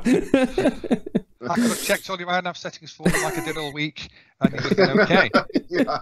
I 1.49 1.55
could 1.55 1.65
have 1.65 1.83
checked 1.83 2.09
all 2.09 2.19
your 2.19 2.29
INAV 2.29 2.57
settings 2.57 2.93
for 2.93 3.09
them 3.09 3.21
like 3.23 3.37
I 3.37 3.45
did 3.45 3.57
all 3.57 3.73
week, 3.73 4.11
and 4.41 4.55
it 4.55 4.63
would 4.63 4.79
have 4.79 4.97
been 4.97 5.01
okay. 5.01 5.31
yeah, 5.69 5.99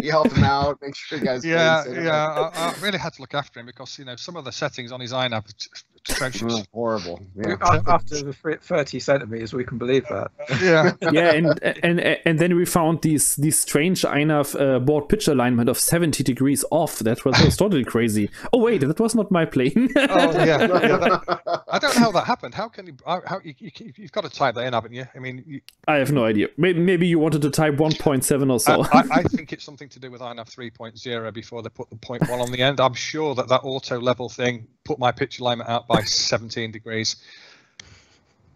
you 0.00 0.10
helped 0.10 0.32
him 0.32 0.44
out, 0.44 0.78
make 0.80 0.94
sure 0.94 1.18
you 1.18 1.24
guys. 1.24 1.44
Yeah, 1.44 1.84
yeah. 1.88 2.50
I, 2.54 2.70
I 2.70 2.74
really 2.80 2.98
had 2.98 3.12
to 3.14 3.20
look 3.20 3.34
after 3.34 3.60
him 3.60 3.66
because 3.66 3.98
you 3.98 4.04
know 4.04 4.16
some 4.16 4.36
of 4.36 4.44
the 4.44 4.52
settings 4.52 4.92
on 4.92 5.00
his 5.00 5.12
INAV 5.12 5.44
are 6.10 6.14
atrocious. 6.14 6.54
Oh, 6.54 6.64
horrible. 6.72 7.20
Yeah. 7.34 7.56
After 7.86 8.22
the 8.22 8.58
30 8.60 9.00
centimeters, 9.00 9.52
we 9.52 9.64
can 9.64 9.78
believe 9.78 10.06
that. 10.08 10.30
Yeah, 10.60 10.92
yeah, 11.12 11.32
and 11.32 11.62
and 11.82 12.00
and 12.00 12.38
then 12.38 12.56
we 12.56 12.64
found 12.64 13.02
these 13.02 13.36
these 13.36 13.58
strange 13.58 14.02
INAV 14.02 14.60
uh, 14.60 14.78
board 14.80 15.08
pitch 15.08 15.28
alignment 15.28 15.68
of 15.68 15.78
70 15.78 16.22
degrees 16.22 16.64
off. 16.70 16.98
That 17.00 17.24
was, 17.24 17.42
was 17.42 17.56
totally 17.62 17.84
crazy. 17.84 18.30
Oh 18.52 18.62
wait, 18.62 18.80
that 18.80 19.00
was 19.00 19.14
not 19.14 19.30
my 19.30 19.44
plane. 19.44 19.90
oh 19.96 20.32
yeah. 20.44 20.44
yeah 20.44 20.66
that, 20.66 21.64
I 21.68 21.78
don't 21.78 21.94
know 21.94 22.00
how 22.00 22.12
that 22.12 22.24
happened. 22.24 22.54
How 22.54 22.68
can 22.68 22.86
you? 22.86 22.96
How 23.06 23.40
you, 23.42 23.54
you, 23.58 23.70
you've 23.96 24.12
got 24.12 24.24
to 24.24 24.30
type 24.30 24.54
that 24.54 24.66
in, 24.66 24.72
haven't 24.72 24.92
you? 24.92 25.06
I 25.14 25.18
mean, 25.18 25.44
you, 25.46 25.60
I 25.88 25.96
have 25.96 26.12
no 26.12 26.24
idea. 26.24 26.48
Maybe, 26.56 26.80
maybe 26.80 27.06
you 27.06 27.18
wanted 27.18 27.42
to 27.42 27.50
type 27.50 27.74
1.7 27.74 28.52
or 28.52 28.60
so. 28.60 28.82
I, 28.92 28.98
I, 28.98 29.04
I 29.10 29.22
think 29.24 29.52
it's 29.52 29.64
something 29.64 29.88
to 29.90 29.98
do 29.98 30.10
with 30.10 30.20
INAV 30.20 30.46
3.0 30.54 31.32
before 31.32 31.62
they 31.62 31.68
put 31.68 31.90
the 31.90 31.96
point 31.96 32.28
one 32.28 32.40
on 32.40 32.52
the 32.52 32.62
end. 32.62 32.80
I'm 32.80 32.94
sure 32.94 33.34
that 33.34 33.48
that 33.48 33.60
auto 33.62 34.00
level 34.00 34.28
thing 34.28 34.66
put 34.84 34.98
my 34.98 35.12
pitch 35.12 35.40
alignment 35.40 35.68
out 35.68 35.86
by 35.86 35.95
17 36.02 36.70
degrees. 36.72 37.16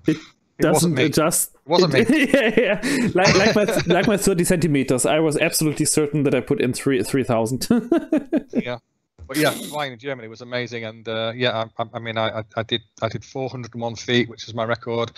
It, 0.06 0.16
It 0.58 0.62
doesn't 0.62 0.94
me. 0.94 1.04
adjust. 1.04 1.54
It 1.54 1.60
wasn't 1.68 1.92
me. 1.94 2.04
yeah, 2.32 2.60
yeah. 2.60 3.08
Like, 3.14 3.34
like 3.34 3.54
my 3.56 3.64
like 3.86 4.06
my 4.06 4.16
30 4.16 4.44
centimeters. 4.44 5.06
I 5.06 5.18
was 5.20 5.36
absolutely 5.38 5.86
certain 5.86 6.22
that 6.24 6.34
I 6.34 6.40
put 6.40 6.60
in 6.60 6.72
three 6.72 7.02
3000. 7.02 7.66
yeah 8.52 8.78
but 9.26 9.36
yeah 9.36 9.50
flying 9.52 9.92
in 9.92 9.98
germany 9.98 10.26
was 10.26 10.40
amazing 10.40 10.84
and 10.84 11.06
uh, 11.08 11.30
yeah 11.36 11.66
I, 11.78 11.84
I, 11.94 11.98
mean 12.00 12.18
I, 12.18 12.40
I- 12.40 12.44
I 12.56 12.62
did 12.64 12.80
i 13.00 13.08
did 13.08 13.24
401 13.24 13.94
feet 13.94 14.28
which 14.28 14.48
is 14.48 14.54
my 14.54 14.64
record 14.64 15.12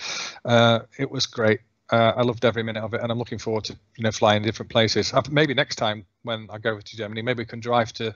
uh, 0.45 0.81
it 0.99 1.09
was 1.09 1.25
great 1.25 1.61
uh, 1.91 2.11
i 2.15 2.21
loved 2.21 2.45
every 2.45 2.61
minute 2.61 2.83
of 2.83 2.93
it 2.93 3.01
and 3.01 3.11
i'm 3.11 3.17
looking 3.17 3.39
forward 3.39 3.63
to 3.65 3.73
you 3.97 4.03
know 4.03 4.11
flying 4.11 4.43
different 4.43 4.69
places 4.71 5.11
Uh, 5.13 5.23
maybe 5.31 5.55
next 5.55 5.77
time 5.77 6.05
when 6.21 6.47
i 6.51 6.59
go 6.59 6.79
to 6.79 6.95
germany 6.95 7.23
maybe 7.23 7.39
we 7.41 7.45
can 7.47 7.59
drive 7.59 7.91
to 7.93 8.13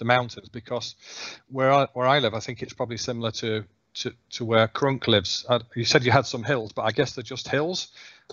the 0.00 0.04
mountains 0.04 0.48
because 0.48 0.96
where 1.48 1.72
i 1.72 1.86
where 1.94 2.08
i 2.08 2.18
live 2.18 2.34
i 2.34 2.40
think 2.40 2.62
it's 2.62 2.72
probably 2.72 2.96
similar 2.96 3.30
to 3.30 3.64
to, 3.94 4.12
to 4.30 4.44
where 4.44 4.68
Crunk 4.68 5.08
lives. 5.08 5.44
Uh, 5.48 5.58
you 5.74 5.84
said 5.84 6.04
you 6.04 6.12
had 6.12 6.26
some 6.26 6.44
hills, 6.44 6.72
but 6.72 6.82
I 6.82 6.92
guess 6.92 7.14
they're 7.14 7.24
just 7.24 7.48
hills. 7.48 7.88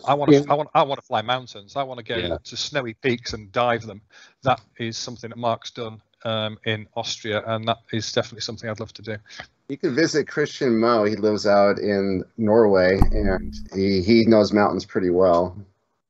I 0.05 0.13
want 0.13 0.31
to, 0.31 0.37
Yeah. 0.37 0.45
I 0.49 0.53
want, 0.53 0.69
I 0.73 0.83
want 0.83 1.01
to 1.01 1.05
fly 1.05 1.21
mountains. 1.21 1.75
I 1.75 1.83
want 1.83 1.97
to 1.97 2.03
go 2.05 2.15
Yeah. 2.15 2.37
to 2.43 2.57
snowy 2.57 2.93
peaks 2.93 3.33
and 3.33 3.51
dive 3.51 3.85
them. 3.85 4.01
That 4.43 4.61
is 4.77 4.97
something 4.97 5.29
that 5.29 5.37
Mark's 5.37 5.71
done 5.71 6.01
um, 6.23 6.59
in 6.65 6.87
Austria, 6.95 7.43
and 7.45 7.67
that 7.67 7.79
is 7.91 8.11
definitely 8.11 8.41
something 8.41 8.69
I'd 8.69 8.79
love 8.79 8.93
to 8.93 9.01
do. 9.01 9.17
You 9.69 9.77
can 9.77 9.95
visit 9.95 10.27
Christian 10.27 10.79
Mo. 10.79 11.03
He 11.03 11.15
lives 11.15 11.47
out 11.47 11.79
in 11.79 12.23
Norway, 12.37 12.99
and 13.11 13.53
he, 13.73 14.01
he 14.01 14.25
knows 14.25 14.53
mountains 14.53 14.85
pretty 14.85 15.09
well. 15.09 15.57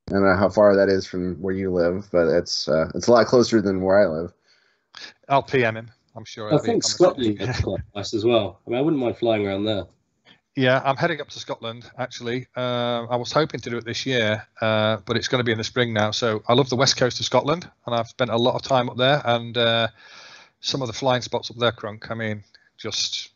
I 0.08 0.12
don't 0.12 0.24
know 0.24 0.36
how 0.36 0.48
far 0.48 0.76
that 0.76 0.88
is 0.88 1.06
from 1.06 1.36
where 1.36 1.54
you 1.54 1.72
live, 1.72 2.08
but 2.12 2.28
it's 2.28 2.68
uh, 2.68 2.90
it's 2.94 3.08
a 3.08 3.12
lot 3.12 3.26
closer 3.26 3.60
than 3.60 3.82
where 3.82 3.98
I 3.98 4.06
live. 4.06 4.32
I'll 5.28 5.42
PM 5.42 5.76
him. 5.76 5.90
I'm 6.16 6.24
sure. 6.24 6.50
I 6.52 6.56
it'll 6.56 6.58
be 6.64 6.64
a 6.70 6.72
think. 6.72 6.84
Scotland 6.84 7.40
is 7.40 7.60
quite 7.60 7.80
nice 7.94 8.14
as 8.14 8.24
well. 8.24 8.60
I 8.66 8.70
mean, 8.70 8.78
I 8.78 8.82
wouldn't 8.82 9.00
mind 9.02 9.16
flying 9.16 9.46
around 9.46 9.64
there. 9.64 9.84
Yeah, 10.56 10.82
I'm 10.84 10.96
heading 10.96 11.20
up 11.20 11.28
to 11.28 11.38
Scotland 11.38 11.88
actually. 11.98 12.48
Uh, 12.56 13.06
I 13.08 13.14
was 13.14 13.30
hoping 13.30 13.60
to 13.60 13.70
do 13.70 13.76
it 13.76 13.84
this 13.84 14.04
year, 14.04 14.44
uh, 14.60 14.96
but 15.06 15.16
it's 15.16 15.28
going 15.28 15.38
to 15.38 15.44
be 15.44 15.52
in 15.52 15.58
the 15.58 15.62
spring 15.64 15.92
now. 15.92 16.10
So 16.10 16.42
I 16.48 16.54
love 16.54 16.68
the 16.68 16.74
west 16.76 16.96
coast 16.96 17.20
of 17.20 17.26
Scotland, 17.26 17.70
and 17.86 17.94
I've 17.94 18.08
spent 18.08 18.30
a 18.30 18.36
lot 18.36 18.56
of 18.56 18.62
time 18.62 18.90
up 18.90 18.96
there. 18.96 19.22
And 19.24 19.56
uh, 19.56 19.88
some 20.60 20.82
of 20.82 20.88
the 20.88 20.92
flying 20.94 21.22
spots 21.22 21.48
up 21.50 21.58
there, 21.58 21.70
Crunk. 21.70 22.10
I 22.10 22.14
mean, 22.14 22.42
just 22.76 23.30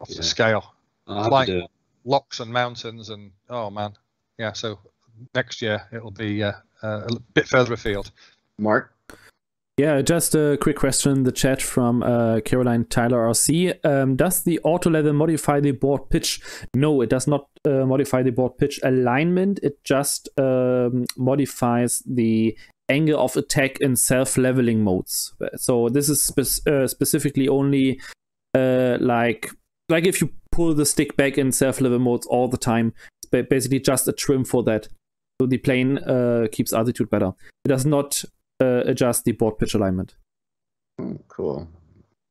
off 0.00 0.10
Yeah. 0.10 0.18
the 0.18 0.22
scale. 0.22 0.74
I'll 1.08 1.28
Flying. 1.28 1.46
do. 1.46 1.66
Locks 2.04 2.38
and 2.38 2.52
mountains, 2.52 3.10
and 3.10 3.32
oh 3.48 3.68
man, 3.68 3.94
yeah. 4.38 4.52
So 4.52 4.78
next 5.34 5.60
year 5.60 5.82
it'll 5.92 6.12
be 6.12 6.42
uh, 6.44 6.52
uh, 6.84 7.08
a 7.08 7.18
bit 7.34 7.48
further 7.48 7.72
afield. 7.74 8.12
Mark, 8.58 8.94
Yeah, 9.80 10.02
just 10.02 10.34
a 10.34 10.58
quick 10.60 10.76
question 10.76 11.12
in 11.12 11.22
the 11.22 11.32
chat 11.32 11.62
from 11.62 12.02
uh, 12.02 12.40
Caroline 12.44 12.84
Tyler 12.84 13.26
RC. 13.30 13.82
Um, 13.82 14.14
does 14.14 14.42
the 14.42 14.60
auto 14.62 14.90
level 14.90 15.14
modify 15.14 15.58
the 15.58 15.70
board 15.70 16.10
pitch? 16.10 16.38
No, 16.76 17.00
it 17.00 17.08
does 17.08 17.26
not 17.26 17.48
uh, 17.64 17.86
modify 17.86 18.22
the 18.22 18.30
board 18.30 18.58
pitch 18.58 18.78
alignment. 18.82 19.58
It 19.62 19.82
just 19.82 20.28
um, 20.38 21.06
modifies 21.16 22.02
the 22.06 22.58
angle 22.90 23.18
of 23.18 23.38
attack 23.38 23.80
in 23.80 23.96
self 23.96 24.36
leveling 24.36 24.84
modes. 24.84 25.32
So 25.56 25.88
this 25.88 26.10
is 26.10 26.22
spe- 26.22 26.68
uh, 26.68 26.86
specifically 26.86 27.48
only 27.48 28.02
uh, 28.54 28.98
like 29.00 29.50
like 29.88 30.06
if 30.06 30.20
you 30.20 30.30
pull 30.52 30.74
the 30.74 30.84
stick 30.84 31.16
back 31.16 31.38
in 31.38 31.52
self 31.52 31.80
level 31.80 32.00
modes 32.00 32.26
all 32.26 32.48
the 32.48 32.58
time. 32.58 32.92
It's 33.32 33.48
basically 33.48 33.80
just 33.80 34.06
a 34.06 34.12
trim 34.12 34.44
for 34.44 34.62
that. 34.64 34.88
So 35.40 35.46
the 35.46 35.56
plane 35.56 35.96
uh, 35.96 36.48
keeps 36.52 36.74
altitude 36.74 37.08
better. 37.08 37.32
It 37.64 37.68
does 37.68 37.86
not 37.86 38.22
uh, 38.60 38.82
adjust 38.86 39.24
the 39.24 39.32
board 39.32 39.58
pitch 39.58 39.74
alignment. 39.74 40.16
Oh, 41.00 41.18
cool. 41.28 41.68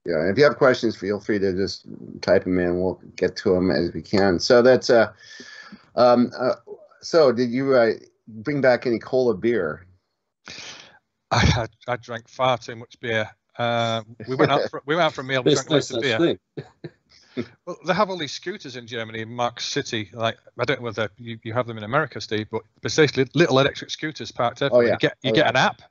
Yeah, 0.05 0.29
if 0.29 0.37
you 0.37 0.43
have 0.45 0.57
questions, 0.57 0.95
feel 0.95 1.19
free 1.19 1.39
to 1.39 1.53
just 1.53 1.85
type 2.21 2.45
them 2.45 2.57
in. 2.59 2.79
We'll 2.79 2.99
get 3.15 3.35
to 3.37 3.53
them 3.53 3.69
as 3.69 3.93
we 3.93 4.01
can. 4.01 4.39
So 4.39 4.61
that's 4.61 4.89
uh, 4.89 5.11
um, 5.95 6.31
uh 6.37 6.55
so 7.01 7.31
did 7.31 7.51
you 7.51 7.75
uh, 7.75 7.93
bring 8.27 8.61
back 8.61 8.85
any 8.85 8.99
cola 8.99 9.35
beer? 9.35 9.85
I, 11.31 11.67
I, 11.87 11.93
I 11.93 11.95
drank 11.97 12.27
far 12.27 12.57
too 12.57 12.75
much 12.75 12.99
beer. 12.99 13.29
Uh, 13.57 14.03
we 14.27 14.35
went 14.35 14.51
out 14.51 14.69
for 14.69 14.81
we 14.85 14.95
went 14.95 15.05
out 15.05 15.13
for 15.13 15.21
a 15.21 15.23
meal. 15.23 15.43
We 15.45 15.53
drank 15.53 15.69
no 15.69 15.75
loads 15.75 15.91
of 15.91 16.01
beer. 16.01 16.39
well, 17.65 17.77
they 17.85 17.93
have 17.93 18.09
all 18.09 18.17
these 18.17 18.31
scooters 18.31 18.75
in 18.75 18.87
Germany, 18.87 19.19
in 19.19 19.29
Mark 19.29 19.59
City. 19.59 20.09
Like 20.13 20.37
I 20.57 20.65
don't 20.65 20.79
know 20.79 20.85
whether 20.85 21.09
you, 21.17 21.37
you 21.43 21.53
have 21.53 21.67
them 21.67 21.77
in 21.77 21.83
America, 21.83 22.21
Steve, 22.21 22.47
but 22.49 22.61
basically 22.81 23.27
little 23.33 23.59
electric 23.59 23.89
scooters 23.89 24.31
parked 24.31 24.61
everywhere. 24.61 24.85
Oh, 24.85 24.87
yeah. 24.87 24.93
You 24.93 24.97
get 24.97 25.17
you 25.21 25.31
Oh, 25.31 25.35
get 25.35 25.45
yeah. 25.45 25.49
an 25.49 25.55
app, 25.57 25.81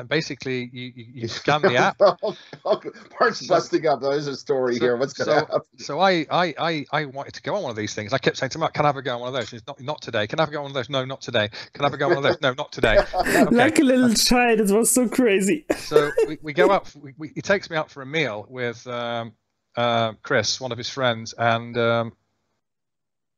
and 0.00 0.08
basically 0.08 0.68
you, 0.72 0.92
you, 0.94 1.04
you 1.14 1.28
scan 1.40 1.62
the 1.62 1.76
app. 1.76 1.98
Parts 3.18 3.46
busting 3.46 3.86
up. 3.86 4.00
There's 4.00 4.26
a 4.26 4.36
story 4.36 4.74
So- 4.76 4.80
here. 4.84 4.96
What's 4.96 5.12
going 5.12 5.26
so- 5.26 5.34
happen? 5.34 5.60
So 5.78 6.00
I, 6.00 6.26
I 6.30 6.54
I 6.58 6.86
I 6.92 7.04
wanted 7.06 7.34
to 7.34 7.42
go 7.42 7.54
on 7.54 7.62
one 7.62 7.70
of 7.70 7.76
these 7.76 7.94
things. 7.94 8.12
I 8.12 8.18
kept 8.18 8.36
saying 8.36 8.50
to 8.50 8.58
Mark, 8.58 8.74
"Can 8.74 8.84
I 8.84 8.88
have 8.88 8.96
a 8.96 9.02
go 9.02 9.14
on 9.14 9.20
one 9.20 9.28
of 9.28 9.34
those?" 9.34 9.50
He's 9.50 9.66
not 9.66 9.80
not 9.80 10.02
today. 10.02 10.26
Can 10.26 10.38
I 10.40 10.42
have 10.42 10.48
a 10.48 10.52
go 10.52 10.58
on 10.58 10.64
one 10.64 10.70
of 10.70 10.74
those? 10.74 10.90
No, 10.90 11.04
not 11.04 11.20
today. 11.20 11.48
Can 11.72 11.84
I 11.84 11.86
have 11.86 11.94
a 11.94 11.96
go 11.96 12.06
on 12.10 12.16
one 12.16 12.18
of 12.18 12.22
those? 12.24 12.40
No, 12.40 12.52
not 12.54 12.72
today. 12.72 12.98
Okay. 13.20 13.44
Like 13.44 13.78
a 13.78 13.82
little 13.82 14.12
child, 14.14 14.60
it 14.60 14.70
was 14.70 14.90
so 14.90 15.08
crazy. 15.08 15.64
so 15.76 16.10
we, 16.26 16.38
we 16.42 16.52
go 16.52 16.70
out. 16.72 16.92
We, 16.96 17.12
we, 17.18 17.28
he 17.34 17.42
takes 17.42 17.68
me 17.70 17.76
out 17.76 17.90
for 17.90 18.02
a 18.02 18.06
meal 18.06 18.46
with 18.48 18.84
um, 18.86 19.32
uh, 19.76 20.12
Chris, 20.22 20.60
one 20.60 20.72
of 20.72 20.78
his 20.78 20.88
friends, 20.88 21.34
and 21.36 21.76
um, 21.76 22.12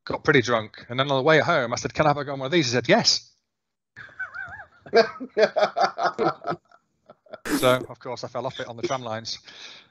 got 0.05 0.25
pretty 0.25 0.41
drunk. 0.43 0.85
And 0.89 0.99
then 0.99 1.11
on 1.11 1.17
the 1.17 1.23
way 1.23 1.41
home, 1.41 1.73
I 1.73 1.77
said, 1.77 1.93
"Can 1.95 2.07
I 2.07 2.11
have 2.11 2.17
a 2.17 2.25
go 2.25 2.33
on 2.33 2.39
one 2.39 2.47
of 2.47 2.53
these?" 2.53 2.67
He 2.67 2.73
said, 2.73 2.89
"Yes." 2.89 3.32
So 7.47 7.75
of 7.89 7.99
course 7.99 8.25
I 8.25 8.29
fell 8.29 8.47
off 8.47 8.61
it 8.61 8.69
on 8.69 8.77
the 8.77 8.83
tram 8.83 9.03
lines. 9.03 9.39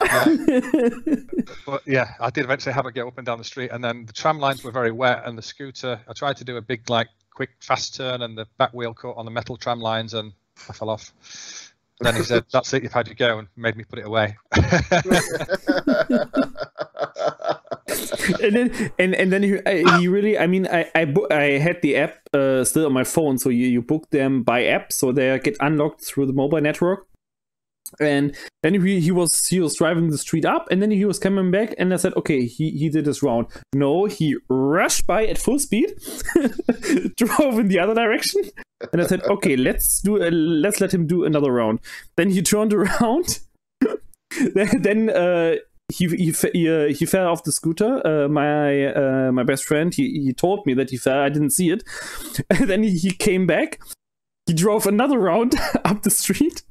Uh, 0.00 0.36
but 1.66 1.82
yeah, 1.86 2.14
I 2.20 2.30
did 2.30 2.44
eventually 2.44 2.72
have 2.72 2.86
a 2.86 2.92
go 2.92 3.08
up 3.08 3.18
and 3.18 3.26
down 3.26 3.38
the 3.38 3.44
street, 3.44 3.70
and 3.72 3.82
then 3.82 4.06
the 4.06 4.12
tram 4.12 4.38
lines 4.38 4.62
were 4.64 4.70
very 4.70 4.92
wet, 4.92 5.22
and 5.26 5.36
the 5.36 5.42
scooter. 5.42 6.00
I 6.08 6.12
tried 6.12 6.36
to 6.38 6.44
do 6.44 6.56
a 6.56 6.62
big 6.62 6.88
like 6.88 7.08
quick 7.30 7.50
fast 7.60 7.96
turn, 7.96 8.22
and 8.22 8.36
the 8.36 8.46
back 8.58 8.72
wheel 8.72 8.94
caught 8.94 9.16
on 9.16 9.24
the 9.24 9.30
metal 9.30 9.56
tram 9.56 9.80
lines, 9.80 10.14
and 10.14 10.32
I 10.68 10.72
fell 10.72 10.90
off. 10.90 11.12
then 12.00 12.16
he 12.16 12.22
said, 12.22 12.44
"That's 12.52 12.72
it, 12.74 12.82
you've 12.82 12.92
had 12.92 13.06
to 13.06 13.14
go," 13.14 13.38
and 13.38 13.48
made 13.56 13.76
me 13.76 13.84
put 13.84 13.98
it 13.98 14.06
away. 14.06 14.36
and 18.42 18.54
then 18.56 18.92
and, 18.98 19.14
and 19.14 19.32
then 19.32 19.42
he, 19.42 19.58
I- 19.66 19.98
he 20.00 20.08
really 20.08 20.38
i 20.38 20.46
mean 20.46 20.66
i 20.66 20.86
I, 20.94 21.12
I 21.30 21.44
had 21.58 21.82
the 21.82 21.96
app 21.96 22.18
uh, 22.34 22.64
still 22.64 22.86
on 22.86 22.92
my 22.92 23.04
phone. 23.04 23.36
So 23.38 23.50
you, 23.50 23.66
you 23.66 23.82
book 23.82 24.08
them 24.10 24.42
by 24.42 24.64
app 24.64 24.92
so 24.92 25.12
they 25.12 25.38
get 25.38 25.56
unlocked 25.60 26.02
through 26.04 26.26
the 26.26 26.32
mobile 26.32 26.60
network. 26.60 27.06
And 28.00 28.34
then 28.62 28.72
he, 28.82 29.00
he 29.00 29.10
was 29.10 29.46
he 29.46 29.60
was 29.60 29.76
driving 29.76 30.08
the 30.08 30.16
street 30.16 30.46
up 30.46 30.66
and 30.70 30.80
then 30.80 30.90
he 30.90 31.04
was 31.04 31.18
coming 31.18 31.50
back 31.50 31.74
and 31.76 31.92
i 31.92 31.96
said 31.96 32.14
okay 32.16 32.46
he, 32.46 32.70
he 32.70 32.88
did 32.88 33.04
his 33.04 33.22
round 33.22 33.48
no 33.74 34.06
he 34.06 34.34
rushed 34.48 35.06
by 35.06 35.26
at 35.26 35.36
full 35.36 35.58
speed 35.58 35.92
drove 37.18 37.58
in 37.58 37.68
the 37.68 37.78
other 37.78 37.94
direction 37.94 38.40
and 38.92 39.02
i 39.02 39.06
said 39.06 39.22
okay 39.24 39.56
let's 39.56 40.00
do 40.00 40.16
let's 40.16 40.80
let 40.80 40.94
him 40.94 41.06
do 41.06 41.24
another 41.24 41.52
round. 41.52 41.80
Then 42.16 42.30
he 42.30 42.40
turned 42.40 42.72
around 42.72 43.40
then, 44.54 44.80
then 44.80 45.10
uh, 45.10 45.56
he 45.92 46.08
he 46.08 46.34
he, 46.52 46.68
uh, 46.68 46.86
he 46.88 47.06
fell 47.06 47.28
off 47.28 47.44
the 47.44 47.52
scooter. 47.52 48.04
Uh, 48.06 48.28
my 48.28 48.86
uh, 48.86 49.32
my 49.32 49.42
best 49.42 49.64
friend 49.64 49.94
he, 49.94 50.22
he 50.24 50.32
told 50.32 50.66
me 50.66 50.74
that 50.74 50.90
he 50.90 50.96
fell. 50.96 51.20
I 51.20 51.28
didn't 51.28 51.50
see 51.50 51.70
it. 51.70 51.84
And 52.50 52.68
then 52.70 52.82
he, 52.82 52.96
he 52.96 53.10
came 53.10 53.46
back. 53.46 53.80
He 54.46 54.54
drove 54.54 54.86
another 54.86 55.18
round 55.18 55.54
up 55.84 56.02
the 56.02 56.10
street. 56.10 56.62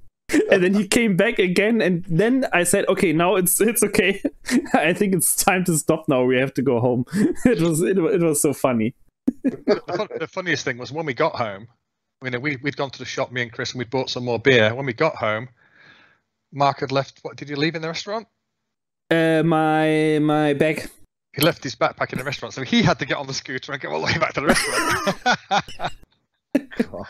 And 0.49 0.63
then 0.63 0.73
he 0.73 0.87
came 0.87 1.17
back 1.17 1.39
again, 1.39 1.81
and 1.81 2.05
then 2.07 2.45
I 2.53 2.63
said, 2.63 2.85
"Okay, 2.87 3.11
now 3.11 3.35
it's 3.35 3.59
it's 3.59 3.83
okay. 3.83 4.21
I 4.73 4.93
think 4.93 5.13
it's 5.13 5.35
time 5.35 5.65
to 5.65 5.77
stop 5.77 6.05
now. 6.07 6.23
We 6.23 6.37
have 6.37 6.53
to 6.53 6.61
go 6.61 6.79
home." 6.79 7.03
It 7.45 7.59
was 7.59 7.81
it, 7.81 7.97
it 7.97 8.21
was 8.21 8.41
so 8.41 8.53
funny. 8.53 8.95
the, 9.43 9.81
fun, 9.97 10.07
the 10.17 10.27
funniest 10.27 10.63
thing 10.63 10.77
was 10.77 10.89
when 10.89 11.05
we 11.05 11.13
got 11.13 11.35
home. 11.35 11.67
You 12.23 12.39
we 12.39 12.57
we'd 12.63 12.77
gone 12.77 12.91
to 12.91 12.99
the 12.99 13.05
shop, 13.05 13.33
me 13.33 13.41
and 13.41 13.51
Chris, 13.51 13.71
and 13.71 13.79
we'd 13.79 13.89
bought 13.89 14.09
some 14.09 14.23
more 14.23 14.39
beer. 14.39 14.73
When 14.73 14.85
we 14.85 14.93
got 14.93 15.15
home, 15.15 15.49
Mark 16.53 16.79
had 16.79 16.93
left. 16.93 17.19
What 17.23 17.35
did 17.35 17.49
you 17.49 17.57
leave 17.57 17.75
in 17.75 17.81
the 17.81 17.89
restaurant? 17.89 18.27
Uh, 19.11 19.43
my 19.43 20.19
my 20.21 20.53
bag. 20.53 20.89
He 21.33 21.41
left 21.41 21.63
his 21.63 21.75
backpack 21.75 22.11
in 22.13 22.19
the 22.19 22.25
restaurant, 22.25 22.53
so 22.53 22.61
he 22.61 22.81
had 22.81 22.97
to 22.99 23.05
get 23.05 23.17
on 23.17 23.27
the 23.27 23.33
scooter 23.33 23.71
and 23.73 23.81
go 23.81 23.89
all 23.91 23.99
the 23.99 24.05
way 24.05 24.17
back 24.17 24.33
to 24.33 24.41
the 24.41 24.47
restaurant. 24.47 25.93
God. 26.91 27.07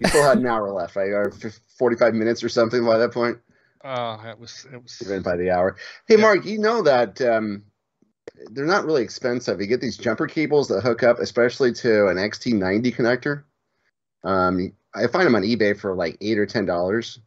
you 0.00 0.08
still 0.08 0.22
had 0.24 0.38
an 0.38 0.46
hour 0.46 0.70
left, 0.72 0.96
right? 0.96 1.10
Or 1.10 1.32
45 1.78 2.14
minutes 2.14 2.42
or 2.42 2.48
something 2.48 2.84
by 2.84 2.98
that 2.98 3.12
point, 3.12 3.38
oh, 3.84 4.20
it 4.28 4.38
was 4.38 4.66
it 4.72 4.82
was. 4.82 5.00
even 5.04 5.22
by 5.22 5.36
the 5.36 5.50
hour. 5.50 5.76
Hey, 6.08 6.16
Yeah. 6.16 6.22
Mark, 6.22 6.44
you 6.44 6.58
know 6.58 6.82
that 6.82 7.20
um, 7.22 7.62
they're 8.50 8.64
not 8.64 8.84
really 8.84 9.02
expensive. 9.02 9.60
You 9.60 9.66
get 9.68 9.80
these 9.80 9.96
jumper 9.96 10.26
cables 10.26 10.68
that 10.68 10.80
hook 10.82 11.02
up, 11.04 11.18
especially 11.20 11.72
to 11.74 12.08
an 12.08 12.16
XT90 12.16 12.94
connector. 12.96 13.44
Um, 14.24 14.72
I 14.94 15.06
find 15.06 15.26
them 15.26 15.34
on 15.36 15.42
eBay 15.42 15.78
for 15.78 15.94
like 15.94 16.16
eight 16.20 16.38
or 16.38 16.46
ten 16.46 16.66
dollars, 16.66 17.20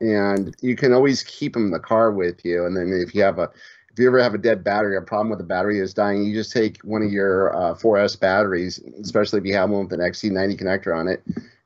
and 0.00 0.54
you 0.60 0.76
can 0.76 0.92
always 0.92 1.22
keep 1.22 1.54
them 1.54 1.66
in 1.66 1.70
the 1.70 1.78
car 1.78 2.10
with 2.12 2.44
you. 2.44 2.64
And 2.64 2.76
then 2.76 2.92
if 2.92 3.14
you 3.14 3.22
have 3.22 3.38
a 3.38 3.50
if 3.98 4.02
you 4.02 4.06
ever 4.06 4.22
have 4.22 4.34
a 4.34 4.38
dead 4.38 4.62
battery, 4.62 4.96
a 4.96 5.02
problem 5.02 5.28
with 5.28 5.40
the 5.40 5.44
battery 5.44 5.80
is 5.80 5.92
dying, 5.92 6.22
you 6.22 6.32
just 6.32 6.52
take 6.52 6.78
one 6.82 7.02
of 7.02 7.10
your 7.10 7.52
uh, 7.56 7.74
4S 7.74 8.18
batteries, 8.20 8.78
especially 9.02 9.40
if 9.40 9.44
you 9.44 9.54
have 9.54 9.70
one 9.70 9.88
with 9.88 9.92
an 9.92 9.98
XT90 9.98 10.60
connector 10.60 10.96
on 10.96 11.08
it, 11.08 11.24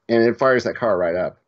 and 0.09 0.23
it 0.23 0.39
fires 0.39 0.65
that 0.65 0.75
car 0.75 0.97
right 0.97 1.15
up. 1.15 1.43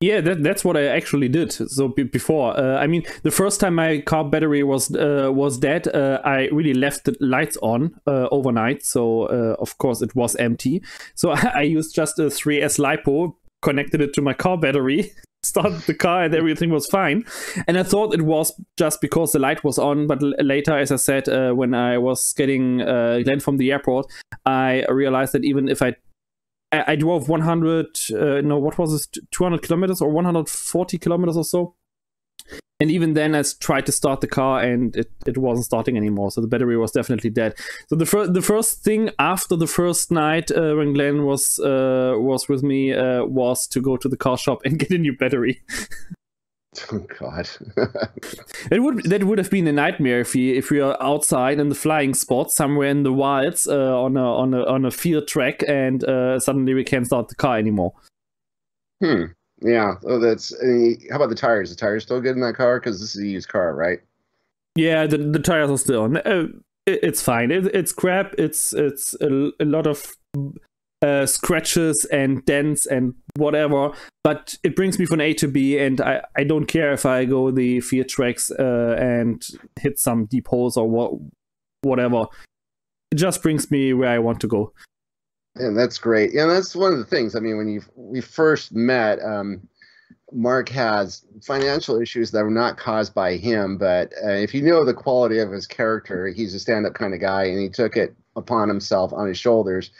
Yeah, 0.00 0.22
that, 0.22 0.42
that's 0.42 0.64
what 0.64 0.78
I 0.78 0.86
actually 0.86 1.28
did. 1.28 1.52
So 1.52 1.88
be 1.88 2.04
before, 2.04 2.58
uh, 2.58 2.78
I 2.78 2.86
mean, 2.86 3.02
the 3.24 3.30
first 3.30 3.60
time 3.60 3.74
my 3.74 4.00
car 4.00 4.24
battery 4.24 4.62
was 4.62 4.90
uh, 4.96 5.30
was 5.30 5.58
dead, 5.58 5.86
uh, 5.88 6.22
I 6.24 6.48
really 6.50 6.72
left 6.72 7.04
the 7.04 7.14
lights 7.20 7.58
on 7.60 8.00
uh, 8.06 8.26
overnight. 8.30 8.82
So 8.82 9.24
uh, 9.24 9.56
of 9.58 9.76
course 9.76 10.00
it 10.00 10.16
was 10.16 10.34
empty. 10.36 10.82
So 11.14 11.30
I 11.54 11.60
used 11.60 11.94
just 11.94 12.18
a 12.18 12.22
3S 12.22 12.78
lipo, 12.78 13.34
connected 13.60 14.00
it 14.00 14.14
to 14.14 14.22
my 14.22 14.32
car 14.32 14.56
battery, 14.56 15.12
started 15.42 15.80
the 15.82 15.94
car, 15.94 16.24
and 16.24 16.34
everything 16.34 16.70
was 16.70 16.86
fine. 16.86 17.24
And 17.66 17.78
I 17.78 17.82
thought 17.82 18.14
it 18.14 18.22
was 18.22 18.52
just 18.76 19.00
because 19.00 19.32
the 19.32 19.38
light 19.38 19.64
was 19.64 19.78
on. 19.78 20.06
But 20.06 20.22
later, 20.22 20.76
as 20.76 20.92
I 20.92 20.96
said, 20.96 21.28
uh, 21.28 21.52
when 21.52 21.74
I 21.74 21.98
was 21.98 22.32
getting 22.34 22.82
uh, 22.82 23.20
Glenn 23.24 23.40
from 23.40 23.56
the 23.56 23.72
airport, 23.72 24.06
I 24.44 24.84
realized 24.88 25.32
that 25.32 25.44
even 25.44 25.68
if 25.68 25.82
I 25.82 25.96
I, 26.72 26.92
I 26.92 26.96
drove 26.96 27.28
100, 27.28 27.86
uh, 28.12 28.40
no, 28.42 28.58
what 28.58 28.78
was 28.78 28.94
it, 28.94 29.18
200 29.30 29.62
kilometers 29.62 30.00
or 30.00 30.10
140 30.10 30.98
kilometers 30.98 31.36
or 31.36 31.44
so. 31.44 31.74
And 32.80 32.90
even 32.90 33.12
then, 33.12 33.34
I 33.34 33.42
tried 33.60 33.84
to 33.86 33.92
start 33.92 34.22
the 34.22 34.26
car 34.26 34.62
and 34.62 34.96
it, 34.96 35.10
it 35.26 35.36
wasn't 35.36 35.66
starting 35.66 35.98
anymore. 35.98 36.30
So 36.30 36.40
the 36.40 36.46
battery 36.46 36.78
was 36.78 36.92
definitely 36.92 37.28
dead. 37.28 37.54
So 37.88 37.96
the 37.96 38.06
first 38.06 38.32
the 38.32 38.40
first 38.40 38.82
thing 38.82 39.10
after 39.18 39.54
the 39.54 39.66
first 39.66 40.10
night 40.10 40.50
uh, 40.50 40.74
when 40.74 40.94
Glenn 40.94 41.26
was 41.26 41.58
uh, 41.58 42.14
was 42.16 42.48
with 42.48 42.62
me 42.62 42.94
uh, 42.94 43.24
was 43.24 43.66
to 43.68 43.82
go 43.82 43.98
to 43.98 44.08
the 44.08 44.16
car 44.16 44.38
shop 44.38 44.62
and 44.64 44.78
get 44.82 44.90
a 44.90 44.98
new 44.98 45.16
battery. 45.16 45.60
Oh 46.92 47.00
God. 47.18 47.48
It 48.70 48.80
would 48.80 49.02
that 49.04 49.24
would 49.24 49.38
have 49.38 49.50
been 49.50 49.66
a 49.66 49.72
nightmare 49.72 50.20
if 50.20 50.36
you 50.36 50.54
if 50.54 50.70
we 50.70 50.80
are 50.80 50.96
outside 51.02 51.58
in 51.58 51.68
the 51.68 51.74
flying 51.74 52.14
spot 52.14 52.52
somewhere 52.52 52.88
in 52.88 53.02
the 53.02 53.12
wilds 53.12 53.66
uh, 53.66 54.00
on 54.00 54.16
a 54.16 54.22
on 54.22 54.54
a 54.54 54.64
on 54.66 54.84
a 54.84 54.90
field 54.90 55.26
track 55.26 55.64
and 55.66 56.04
uh, 56.04 56.38
suddenly 56.38 56.74
we 56.74 56.84
can't 56.84 57.06
start 57.06 57.28
the 57.28 57.34
car 57.34 57.58
anymore. 57.58 57.92
hmm. 59.02 59.24
Yeah. 59.60 59.94
Oh, 60.04 60.18
that's. 60.18 60.54
How 61.10 61.16
about 61.16 61.28
the 61.28 61.34
tires? 61.34 61.70
The 61.70 61.76
tires 61.76 62.04
still 62.04 62.20
good 62.20 62.34
in 62.34 62.40
that 62.42 62.54
car? 62.54 62.80
Because 62.80 63.00
this 63.00 63.14
is 63.14 63.22
a 63.22 63.26
used 63.26 63.48
car, 63.48 63.74
right? 63.74 64.00
Yeah, 64.74 65.06
the 65.06 65.18
the 65.18 65.38
tires 65.38 65.70
are 65.70 65.78
still. 65.78 66.16
Uh, 66.16 66.44
it, 66.86 67.00
it's 67.02 67.22
fine. 67.22 67.50
It, 67.50 67.66
it's 67.74 67.92
crap. 67.92 68.34
It's 68.38 68.72
it's 68.72 69.14
a, 69.20 69.50
a 69.60 69.64
lot 69.64 69.86
of 69.86 70.14
uh, 71.02 71.26
scratches 71.26 72.04
and 72.06 72.44
dents 72.46 72.86
and 72.86 73.14
whatever. 73.36 73.92
But 74.22 74.56
it 74.62 74.76
brings 74.76 74.98
me 74.98 75.06
from 75.06 75.20
A 75.20 75.34
to 75.34 75.48
B, 75.48 75.78
and 75.78 76.00
I, 76.00 76.22
I 76.36 76.44
don't 76.44 76.66
care 76.66 76.92
if 76.92 77.04
I 77.04 77.24
go 77.24 77.50
the 77.50 77.80
field 77.80 78.08
tracks 78.08 78.50
uh, 78.50 78.96
and 78.98 79.46
hit 79.78 79.98
some 79.98 80.26
deep 80.26 80.48
holes 80.48 80.76
or 80.76 80.88
what 80.88 81.12
whatever. 81.82 82.26
It 83.10 83.16
just 83.16 83.42
brings 83.42 83.70
me 83.70 83.92
where 83.92 84.10
I 84.10 84.18
want 84.18 84.40
to 84.40 84.46
go. 84.46 84.72
And 85.56 85.76
that's 85.76 85.98
great. 85.98 86.32
Yeah, 86.32 86.46
that's 86.46 86.76
one 86.76 86.92
of 86.92 86.98
the 86.98 87.04
things. 87.04 87.34
I 87.34 87.40
mean, 87.40 87.56
when 87.56 87.68
you 87.68 87.82
we 87.96 88.20
first 88.20 88.72
met, 88.72 89.20
um, 89.22 89.68
Mark 90.32 90.68
has 90.68 91.24
financial 91.42 92.00
issues 92.00 92.30
that 92.30 92.44
were 92.44 92.50
not 92.50 92.76
caused 92.76 93.14
by 93.14 93.36
him, 93.36 93.76
but 93.76 94.12
uh, 94.24 94.30
if 94.30 94.54
you 94.54 94.62
know 94.62 94.84
the 94.84 94.94
quality 94.94 95.38
of 95.38 95.50
his 95.50 95.66
character, 95.66 96.28
he's 96.28 96.54
a 96.54 96.60
stand-up 96.60 96.94
kind 96.94 97.14
of 97.14 97.20
guy, 97.20 97.44
and 97.44 97.58
he 97.60 97.68
took 97.68 97.96
it 97.96 98.14
upon 98.36 98.68
himself 98.68 99.12
on 99.12 99.26
his 99.26 99.38
shoulders, 99.38 99.90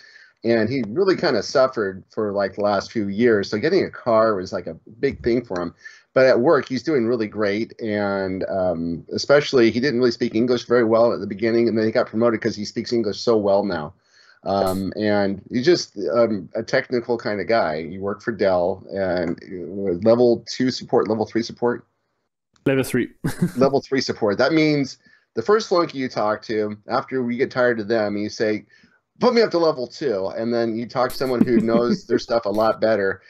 and 0.45 0.69
he 0.69 0.85
really 0.89 1.17
kind 1.17 1.37
of 1.37 1.45
suffered 1.45 2.05
for 2.11 2.33
like 2.33 2.55
the 2.55 2.63
last 2.63 2.93
few 2.93 3.09
years. 3.09 3.51
So 3.51 3.59
getting 3.59 3.85
a 3.85 3.91
car 3.91 4.37
was 4.37 4.53
like 4.53 4.69
a 4.69 4.79
big 5.01 5.23
thing 5.23 5.45
for 5.45 5.61
him. 5.61 5.75
But 6.15 6.27
at 6.27 6.41
work, 6.41 6.69
he's 6.69 6.83
doing 6.83 7.07
really 7.07 7.29
great, 7.29 7.81
and 7.81 8.45
um, 8.49 9.05
especially 9.13 9.73
he 9.73 9.81
didn't 9.81 9.99
really 9.99 10.11
speak 10.13 10.37
English 10.37 10.67
very 10.67 10.85
well 10.85 11.13
at 11.13 11.21
the 11.21 11.27
beginning, 11.27 11.69
and 11.69 11.77
then 11.77 11.87
he 11.87 11.93
got 11.93 12.07
promoted 12.07 12.41
because 12.41 12.57
he 12.57 12.65
speaks 12.65 12.93
English 12.93 13.21
so 13.21 13.37
well 13.37 13.65
now 13.65 13.95
um, 14.45 14.93
and 14.97 15.43
he's 15.51 15.65
just 15.65 15.99
um, 16.15 16.49
a 16.55 16.63
technical 16.63 17.19
kind 17.19 17.41
of 17.41 17.47
guy. 17.47 17.87
He 17.89 17.99
worked 17.99 18.23
for 18.23 18.33
Dell 18.33 18.85
and 18.91 19.39
uh, 19.43 19.99
level 20.09 20.45
two 20.51 20.71
support, 20.71 21.09
level 21.09 21.27
three 21.27 21.43
support, 21.43 21.87
Level 22.67 22.85
three. 22.85 23.09
level 23.57 23.81
three 23.81 24.01
support. 24.03 24.37
That 24.39 24.53
means 24.53 24.99
the 25.35 25.43
first 25.43 25.69
flunky 25.69 25.99
you 25.99 26.09
talk 26.09 26.43
to, 26.43 26.77
after 26.89 27.23
we 27.23 27.37
get 27.37 27.51
tired 27.51 27.81
of 27.81 27.89
them, 27.89 28.17
you 28.19 28.29
say, 28.29 28.67
"Put 29.19 29.33
me 29.35 29.41
up 29.43 29.51
to 29.53 29.59
level 29.59 29.87
two. 29.87 30.29
and 30.37 30.53
then 30.53 30.77
you 30.77 30.87
talk 30.87 31.11
to 31.11 31.17
someone 31.17 31.45
who 31.45 31.59
knows 31.61 32.07
their 32.09 32.19
stuff 32.19 32.45
a 32.45 32.51
lot 32.51 32.81
better. 32.81 33.23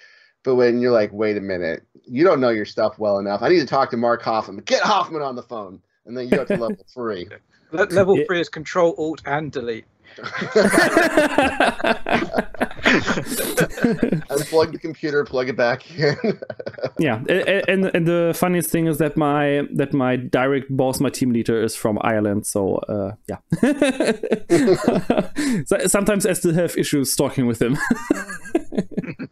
But 0.42 0.54
when 0.56 0.80
you're 0.80 0.90
like, 0.92 1.12
"Wait 1.12 1.36
a 1.36 1.40
minute, 1.40 1.84
you 2.06 2.24
don't 2.24 2.40
know 2.40 2.48
your 2.50 2.64
stuff 2.64 2.98
well 2.98 3.18
enough. 3.18 3.42
I 3.42 3.48
need 3.50 3.60
to 3.60 3.66
talk 3.66 3.90
to 3.90 3.96
Mark 3.96 4.22
Hoffman. 4.22 4.64
Get 4.64 4.82
Hoffman 4.82 5.22
on 5.22 5.36
the 5.36 5.42
phone." 5.42 5.80
and 6.06 6.16
then 6.16 6.24
you 6.24 6.30
go 6.30 6.44
to 6.46 6.56
level 6.56 6.84
three. 6.94 7.28
Le- 7.72 7.84
level 7.84 8.16
Yeah. 8.18 8.24
three 8.26 8.40
is 8.40 8.48
Control 8.48 8.94
Alt 8.98 9.20
and 9.26 9.52
Delete. 9.52 9.84
Unplug 14.30 14.72
the 14.72 14.78
computer, 14.80 15.24
plug 15.24 15.48
it 15.48 15.56
back 15.56 15.88
in. 15.90 16.16
yeah, 16.98 17.22
and 17.68 17.86
and 17.86 18.06
the 18.06 18.32
funniest 18.36 18.70
thing 18.70 18.86
is 18.86 18.98
that 18.98 19.16
my 19.16 19.66
that 19.72 19.92
my 19.92 20.16
direct 20.16 20.76
boss, 20.76 21.00
my 21.00 21.10
team 21.10 21.32
leader, 21.32 21.62
is 21.62 21.76
from 21.76 21.98
Ireland. 22.02 22.46
So 22.46 22.76
uh, 22.88 23.12
yeah, 23.28 23.38
so 25.66 25.78
sometimes 25.86 26.26
I 26.26 26.34
still 26.34 26.54
have 26.54 26.76
issues 26.76 27.16
talking 27.16 27.46
with 27.46 27.62
him. 27.62 27.78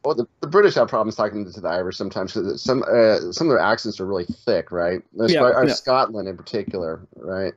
well, 0.05 0.15
the, 0.15 0.27
the 0.41 0.49
British 0.49 0.75
have 0.75 0.89
problems 0.89 1.17
talking 1.17 1.51
to 1.51 1.61
the 1.61 1.69
Irish 1.69 1.97
sometimes. 1.97 2.35
Some 2.63 2.85
uh, 2.85 3.33
some 3.33 3.49
of 3.49 3.51
their 3.51 3.59
accents 3.59 3.99
are 4.01 4.07
really 4.07 4.25
thick, 4.25 4.71
right? 4.71 5.03
Yeah, 5.15 5.43
or 5.43 5.67
yeah. 5.67 5.75
Scotland 5.75 6.29
in 6.29 6.37
particular, 6.37 7.01
right? 7.17 7.55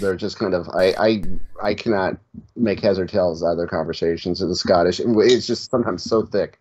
They're 0.00 0.16
just 0.16 0.38
kind 0.38 0.54
of 0.54 0.68
I 0.70 0.94
I 0.98 1.22
I 1.62 1.74
cannot 1.74 2.16
make 2.56 2.80
heads 2.80 2.98
or 2.98 3.06
tails 3.06 3.42
out 3.42 3.52
of 3.52 3.56
their 3.56 3.66
conversations 3.66 4.42
in 4.42 4.48
the 4.48 4.56
Scottish. 4.56 5.00
It's 5.00 5.46
just 5.46 5.70
sometimes 5.70 6.02
so 6.02 6.22
thick. 6.22 6.58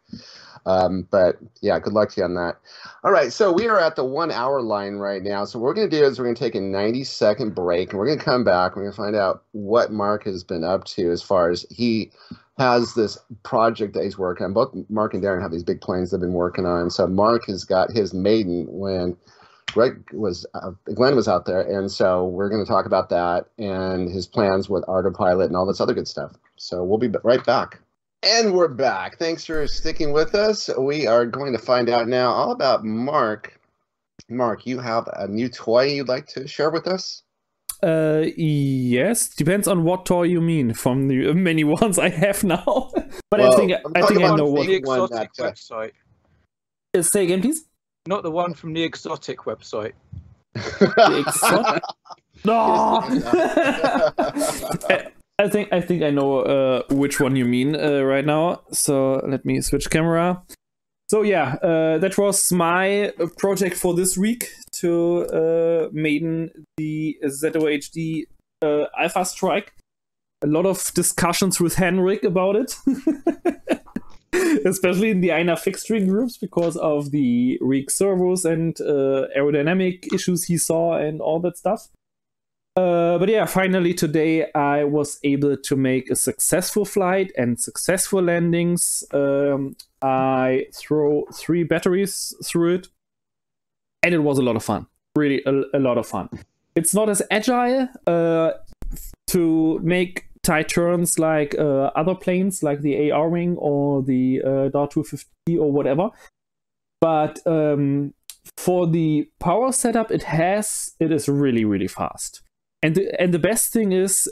Um, 0.66 1.08
but 1.10 1.38
yeah, 1.62 1.80
good 1.80 1.94
luck 1.94 2.10
to 2.12 2.22
you 2.22 2.26
on 2.26 2.36
that. 2.36 2.58
All 3.04 3.12
right, 3.12 3.34
so 3.34 3.52
we 3.52 3.68
are 3.68 3.80
at 3.80 3.96
the 3.96 4.06
one 4.06 4.32
hour 4.32 4.62
line 4.62 4.96
right 4.96 5.24
now. 5.24 5.44
So 5.46 5.58
what 5.58 5.66
we're 5.66 5.74
going 5.74 5.90
to 5.90 6.00
do 6.00 6.06
is 6.06 6.20
we're 6.20 6.26
going 6.26 6.36
to 6.36 6.44
take 6.44 6.56
a 6.56 6.62
90 6.62 7.04
second 7.04 7.56
break 7.56 7.90
and 7.90 8.00
we're 8.00 8.06
going 8.06 8.20
to 8.20 8.24
come 8.24 8.44
back. 8.44 8.76
We're 8.76 8.84
going 8.84 8.94
to 8.94 8.98
find 8.98 9.16
out 9.16 9.44
what 9.54 9.92
Mark 9.92 10.26
has 10.26 10.44
been 10.44 10.64
up 10.64 10.84
to 10.86 11.10
as 11.12 11.24
far 11.24 11.50
as 11.50 11.66
he 11.72 12.12
has 12.60 12.94
this 12.94 13.18
project 13.42 13.94
that 13.96 14.04
he's 14.04 14.20
working 14.20 14.46
on. 14.46 14.54
Both 14.54 14.76
Mark 14.90 15.16
and 15.16 15.24
Darren 15.24 15.42
have 15.42 15.52
these 15.52 15.64
big 15.64 15.82
plans 15.82 16.12
they've 16.12 16.20
been 16.20 16.34
working 16.34 16.66
on. 16.66 16.92
So 16.92 17.08
Mark 17.08 17.48
has 17.48 17.64
got 17.64 17.92
his 17.92 18.14
maiden 18.14 18.68
when 18.70 19.18
Greg 19.74 20.04
was 20.14 20.46
uh, 20.54 20.72
Glenn 20.94 21.16
was 21.16 21.28
out 21.28 21.46
there, 21.46 21.62
and 21.62 21.92
so 21.92 22.26
we're 22.26 22.50
going 22.50 22.64
to 22.64 22.70
talk 22.70 22.86
about 22.86 23.10
that 23.10 23.46
and 23.58 24.10
his 24.10 24.28
plans 24.28 24.70
with 24.70 24.84
ArduPilot 24.86 25.46
and 25.46 25.56
all 25.56 25.66
this 25.66 25.82
other 25.82 25.94
good 25.94 26.08
stuff. 26.08 26.34
So 26.58 26.84
we'll 26.84 27.00
be 27.00 27.10
right 27.24 27.44
back. 27.44 27.80
And 28.24 28.54
we're 28.54 28.68
back. 28.68 29.18
Thanks 29.18 29.46
for 29.46 29.66
sticking 29.68 30.12
with 30.14 30.36
us. 30.36 30.70
We 30.78 31.08
are 31.08 31.26
going 31.26 31.54
to 31.54 31.60
find 31.60 31.90
out 31.90 32.08
now 32.08 32.30
all 32.32 32.52
about 32.52 32.86
Mark. 32.86 33.60
Mark, 34.30 34.68
you 34.68 34.80
have 34.80 35.10
a 35.14 35.28
new 35.28 35.50
toy 35.50 35.86
you'd 35.86 36.08
like 36.08 36.28
to 36.28 36.48
share 36.48 36.70
with 36.70 36.88
us? 36.88 37.24
Uh, 37.82 38.26
yes, 38.38 39.28
depends 39.30 39.68
on 39.68 39.84
what 39.84 40.06
toy 40.06 40.24
you 40.24 40.40
mean 40.40 40.74
from 40.74 41.08
the 41.08 41.34
many 41.34 41.64
ones 41.64 41.98
I 41.98 42.10
have 42.10 42.44
now. 42.44 42.92
but 43.32 43.42
I 43.42 43.56
think 43.56 43.74
I'm 43.74 43.92
I 43.96 44.06
think 44.06 44.22
I 44.22 44.28
know 44.28 44.38
the 44.38 44.46
what. 44.46 44.62
the 44.62 44.68
big 44.68 44.86
one 44.86 45.04
exotic 45.04 45.34
that, 45.34 45.46
uh, 45.46 45.52
website, 45.52 45.92
Say 47.04 47.24
again, 47.24 47.42
please. 47.42 47.66
Not 48.08 48.24
the 48.24 48.32
one 48.32 48.54
from 48.54 48.74
the 48.74 48.84
exotic 48.84 49.40
website. 49.40 49.94
The 50.54 51.24
exotic- 51.28 51.84
No. 52.46 53.02
I- 54.90 55.08
I 55.40 55.48
think 55.50 55.70
I 55.74 55.82
think 55.82 56.04
I 56.04 56.12
know 56.12 56.42
uh, 56.42 56.84
which 56.92 57.20
one 57.20 57.36
you 57.36 57.46
mean 57.46 57.76
uh, 57.76 58.04
right 58.04 58.24
now. 58.26 58.62
So 58.72 59.22
let 59.28 59.44
me 59.44 59.60
switch 59.62 59.90
camera. 59.90 60.40
So 61.10 61.24
yeah, 61.24 61.56
uh, 61.64 61.98
that 61.98 62.16
was 62.16 62.52
my 62.52 63.10
uh, 63.10 63.26
project 63.40 63.76
for 63.76 63.96
this 63.96 64.16
week 64.16 64.50
to 64.74 65.26
uh, 65.34 65.90
maiden 65.92 66.52
the 66.78 67.18
ZOHD 67.26 68.26
uh, 68.62 68.86
Alpha 68.96 69.26
Strike. 69.26 69.74
A 70.44 70.48
lot 70.48 70.68
of 70.68 70.92
discussions 70.94 71.60
with 71.60 71.74
Henrik 71.76 72.24
about 72.24 72.56
it, 72.56 72.76
especially 74.66 75.10
in 75.10 75.22
the 75.22 75.30
INAV 75.30 75.60
fixed 75.60 75.84
string 75.84 76.08
groups 76.08 76.38
because 76.38 76.78
of 76.78 77.12
the 77.12 77.58
rig 77.62 77.92
servos 77.92 78.46
and 78.46 78.80
uh, 78.82 79.28
aerodynamic 79.38 80.14
issues 80.14 80.46
he 80.46 80.58
saw 80.58 80.96
and 80.96 81.22
all 81.22 81.40
that 81.40 81.58
stuff. 81.58 81.90
Uh, 82.78 83.18
but 83.18 83.28
yeah, 83.28 83.46
finally 83.46 83.94
today 83.94 84.50
I 84.54 84.86
was 84.86 85.20
able 85.26 85.58
to 85.58 85.76
make 85.76 86.10
a 86.10 86.16
successful 86.16 86.86
flight 86.86 87.34
and 87.38 87.60
successful 87.60 88.22
landings. 88.22 89.04
Um, 89.12 89.76
I 90.02 90.68
throw 90.74 91.26
three 91.34 91.64
batteries 91.64 92.34
through 92.46 92.76
it, 92.76 92.88
and 94.04 94.14
it 94.14 94.20
was 94.20 94.38
a 94.38 94.42
lot 94.42 94.56
of 94.56 94.64
fun. 94.64 94.88
Really, 95.18 95.44
a, 95.46 95.64
a 95.74 95.80
lot 95.80 95.98
of 95.98 96.08
fun. 96.08 96.30
It's 96.76 96.94
not 96.94 97.10
as 97.10 97.22
agile 97.30 97.90
uh, 98.08 98.52
to 99.28 99.80
make 99.84 100.31
tight 100.44 100.70
turns 100.70 101.20
like 101.20 101.56
uh, 101.58 101.92
other 101.96 102.16
planes, 102.16 102.64
like 102.64 102.82
the 102.82 103.12
AR 103.12 103.30
Wing 103.30 103.56
or 103.58 104.02
the 104.02 104.42
uh, 104.42 104.70
Dart 104.70 104.92
250 104.92 105.58
or 105.58 105.72
whatever. 105.72 106.10
But 107.00 107.40
um, 107.46 108.14
for 108.58 108.88
the 108.88 109.30
power 109.40 109.72
setup, 109.72 110.12
it 110.12 110.24
has 110.24 110.94
it 111.00 111.12
is 111.12 111.28
really 111.28 111.66
really 111.66 111.88
fast. 111.88 112.42
And 112.84 112.96
the, 112.96 113.22
and 113.22 113.34
the 113.34 113.40
best 113.40 113.72
thing 113.72 113.92
is 113.92 114.30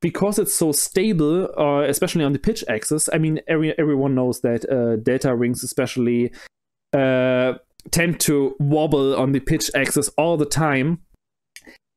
because 0.00 0.38
it's 0.38 0.52
so 0.52 0.70
stable, 0.70 1.48
uh, 1.58 1.80
especially 1.88 2.24
on 2.24 2.34
the 2.34 2.38
pitch 2.38 2.62
axis. 2.68 3.08
I 3.12 3.16
mean, 3.16 3.40
every, 3.48 3.76
everyone 3.78 4.14
knows 4.14 4.40
that 4.42 4.70
uh, 4.70 4.96
delta 4.96 5.34
wings, 5.34 5.64
especially, 5.64 6.30
uh, 6.92 7.54
tend 7.90 8.20
to 8.20 8.54
wobble 8.58 9.16
on 9.16 9.32
the 9.32 9.40
pitch 9.40 9.70
axis 9.74 10.10
all 10.18 10.36
the 10.36 10.44
time. 10.44 11.00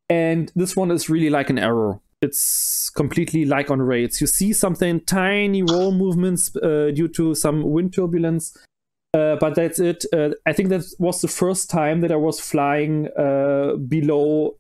And 0.10 0.52
this 0.56 0.74
one 0.74 0.90
is 0.90 1.10
really 1.10 1.30
like 1.30 1.50
an 1.50 1.60
arrow. 1.60 2.02
It's 2.22 2.90
completely 2.90 3.46
like 3.46 3.70
on 3.70 3.82
rails. 3.82 4.20
You 4.20 4.28
see 4.28 4.52
something 4.54 5.02
tiny 5.02 5.62
roll 5.62 5.92
movements 5.92 6.56
uh, 6.56 6.92
due 6.94 7.08
to 7.10 7.36
some 7.36 7.62
wind 7.64 7.94
turbulence, 7.94 8.58
uh, 9.14 9.36
but 9.36 9.54
that's 9.56 9.80
it. 9.80 10.04
Uh, 10.12 10.30
I 10.46 10.54
think 10.54 10.70
that 10.70 10.84
was 10.98 11.22
the 11.22 11.28
first 11.28 11.70
time 11.70 12.02
that 12.02 12.12
I 12.12 12.16
was 12.16 12.40
flying 12.40 13.08
uh, 13.18 13.76
below 13.76 14.58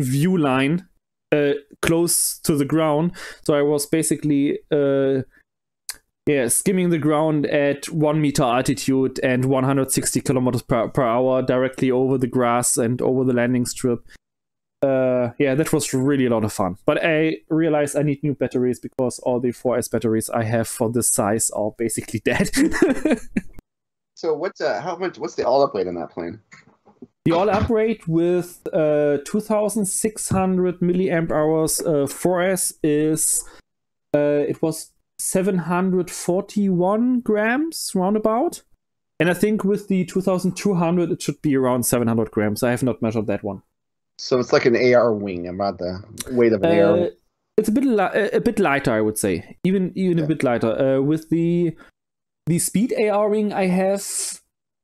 view 0.00 0.36
line 0.36 0.86
uh, 1.32 1.52
close 1.82 2.38
to 2.40 2.56
the 2.56 2.64
ground. 2.64 3.12
So 3.44 3.54
I 3.54 3.62
was 3.62 3.86
basically 3.86 4.58
uh, 4.70 5.22
yeah 6.26 6.48
skimming 6.48 6.90
the 6.90 6.98
ground 6.98 7.46
at 7.46 7.88
one 7.88 8.20
meter 8.20 8.42
altitude 8.42 9.18
and 9.22 9.46
160 9.46 10.20
kilometers 10.20 10.62
per, 10.62 10.88
per 10.88 11.02
hour 11.02 11.42
directly 11.42 11.90
over 11.90 12.18
the 12.18 12.26
grass 12.26 12.76
and 12.76 13.00
over 13.02 13.24
the 13.24 13.32
landing 13.32 13.66
strip. 13.66 14.06
Uh, 14.82 15.30
yeah, 15.38 15.54
that 15.54 15.72
was 15.72 15.92
really 15.92 16.26
a 16.26 16.30
lot 16.30 16.44
of 16.44 16.52
fun. 16.52 16.76
But 16.86 17.04
I 17.04 17.38
realized 17.50 17.96
I 17.96 18.02
need 18.02 18.22
new 18.22 18.34
batteries 18.34 18.80
because 18.80 19.18
all 19.20 19.38
the 19.38 19.50
4S 19.50 19.90
batteries 19.90 20.30
I 20.30 20.44
have 20.44 20.68
for 20.68 20.90
this 20.90 21.08
size 21.08 21.50
are 21.50 21.72
basically 21.76 22.20
dead. 22.24 22.50
so 24.14 24.34
what's 24.34 24.60
uh, 24.60 24.80
how 24.80 24.96
much? 24.96 25.18
What's 25.18 25.34
the 25.34 25.46
all 25.46 25.62
up 25.62 25.74
weight 25.74 25.86
on 25.86 25.96
that 25.96 26.10
plane? 26.10 26.40
The 27.26 27.32
all 27.32 27.50
up 27.50 27.68
rate 27.68 28.08
with 28.08 28.66
uh, 28.72 29.18
2600 29.26 30.80
milliamp 30.80 31.30
hours 31.30 31.80
uh, 31.80 32.06
4S 32.06 32.72
is 32.82 33.44
uh, 34.14 34.46
it 34.48 34.62
was 34.62 34.92
741 35.18 37.20
grams 37.20 37.92
roundabout. 37.94 38.62
And 39.18 39.28
I 39.28 39.34
think 39.34 39.64
with 39.64 39.88
the 39.88 40.06
2200 40.06 41.10
it 41.10 41.20
should 41.20 41.42
be 41.42 41.54
around 41.54 41.82
700 41.82 42.30
grams. 42.30 42.62
I 42.62 42.70
have 42.70 42.82
not 42.82 43.02
measured 43.02 43.26
that 43.26 43.44
one. 43.44 43.62
So 44.20 44.38
it's 44.38 44.52
like 44.52 44.66
an 44.66 44.76
AR 44.76 45.14
wing, 45.14 45.48
about 45.48 45.78
the 45.78 46.02
weight 46.30 46.52
of 46.52 46.62
an 46.62 46.78
AR. 46.78 46.90
Uh, 46.90 46.92
wing. 46.92 47.10
it's 47.56 47.70
a 47.70 47.72
bit 47.72 47.84
li- 47.84 48.28
a 48.34 48.40
bit 48.40 48.58
lighter, 48.58 48.92
I 48.92 49.00
would 49.00 49.16
say. 49.16 49.56
Even 49.64 49.92
even 49.96 50.18
a 50.18 50.26
bit 50.26 50.42
lighter. 50.42 50.78
Uh, 50.78 51.00
with 51.00 51.30
the 51.30 51.74
the 52.46 52.58
speed 52.58 52.92
AR 52.92 53.30
wing, 53.30 53.54
I 53.54 53.66
have 53.68 54.04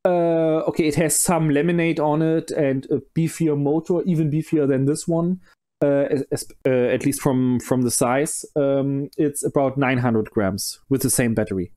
uh, 0.07 0.64
okay, 0.68 0.89
it 0.89 0.95
has 0.95 1.14
some 1.14 1.51
laminate 1.51 2.01
on 2.01 2.22
it 2.22 2.51
and 2.51 2.87
a 2.87 3.03
beefier 3.14 3.59
motor, 3.59 4.03
even 4.07 4.30
beefier 4.30 4.66
than 4.66 4.87
this 4.87 5.07
one. 5.07 5.41
Uh, 5.84 6.07
as- 6.32 6.49
uh, 6.66 6.70
at 6.70 7.05
least 7.05 7.20
from 7.20 7.61
from 7.61 7.82
the 7.82 7.91
size, 7.91 8.43
um, 8.57 9.11
it's 9.18 9.45
about 9.45 9.76
900 9.76 10.30
grams 10.30 10.80
with 10.89 11.03
the 11.03 11.11
same 11.11 11.34
battery. 11.34 11.72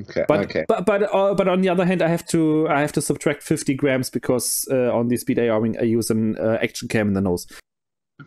Okay. 0.00 0.24
But 0.26 0.40
okay. 0.46 0.64
but 0.68 0.86
but 0.86 1.02
uh, 1.14 1.34
but 1.34 1.48
on 1.48 1.60
the 1.60 1.68
other 1.68 1.84
hand, 1.84 2.00
I 2.00 2.08
have 2.08 2.26
to 2.28 2.66
I 2.68 2.80
have 2.80 2.92
to 2.92 3.02
subtract 3.02 3.42
50 3.42 3.74
grams 3.74 4.08
because 4.08 4.66
uh, 4.70 4.90
on 4.92 5.08
the 5.08 5.16
speed 5.18 5.38
AR 5.38 5.60
Wing 5.60 5.76
I 5.78 5.82
use 5.82 6.10
an 6.10 6.38
uh, 6.38 6.58
action 6.62 6.88
cam 6.88 7.08
in 7.08 7.14
the 7.14 7.20
nose. 7.20 7.46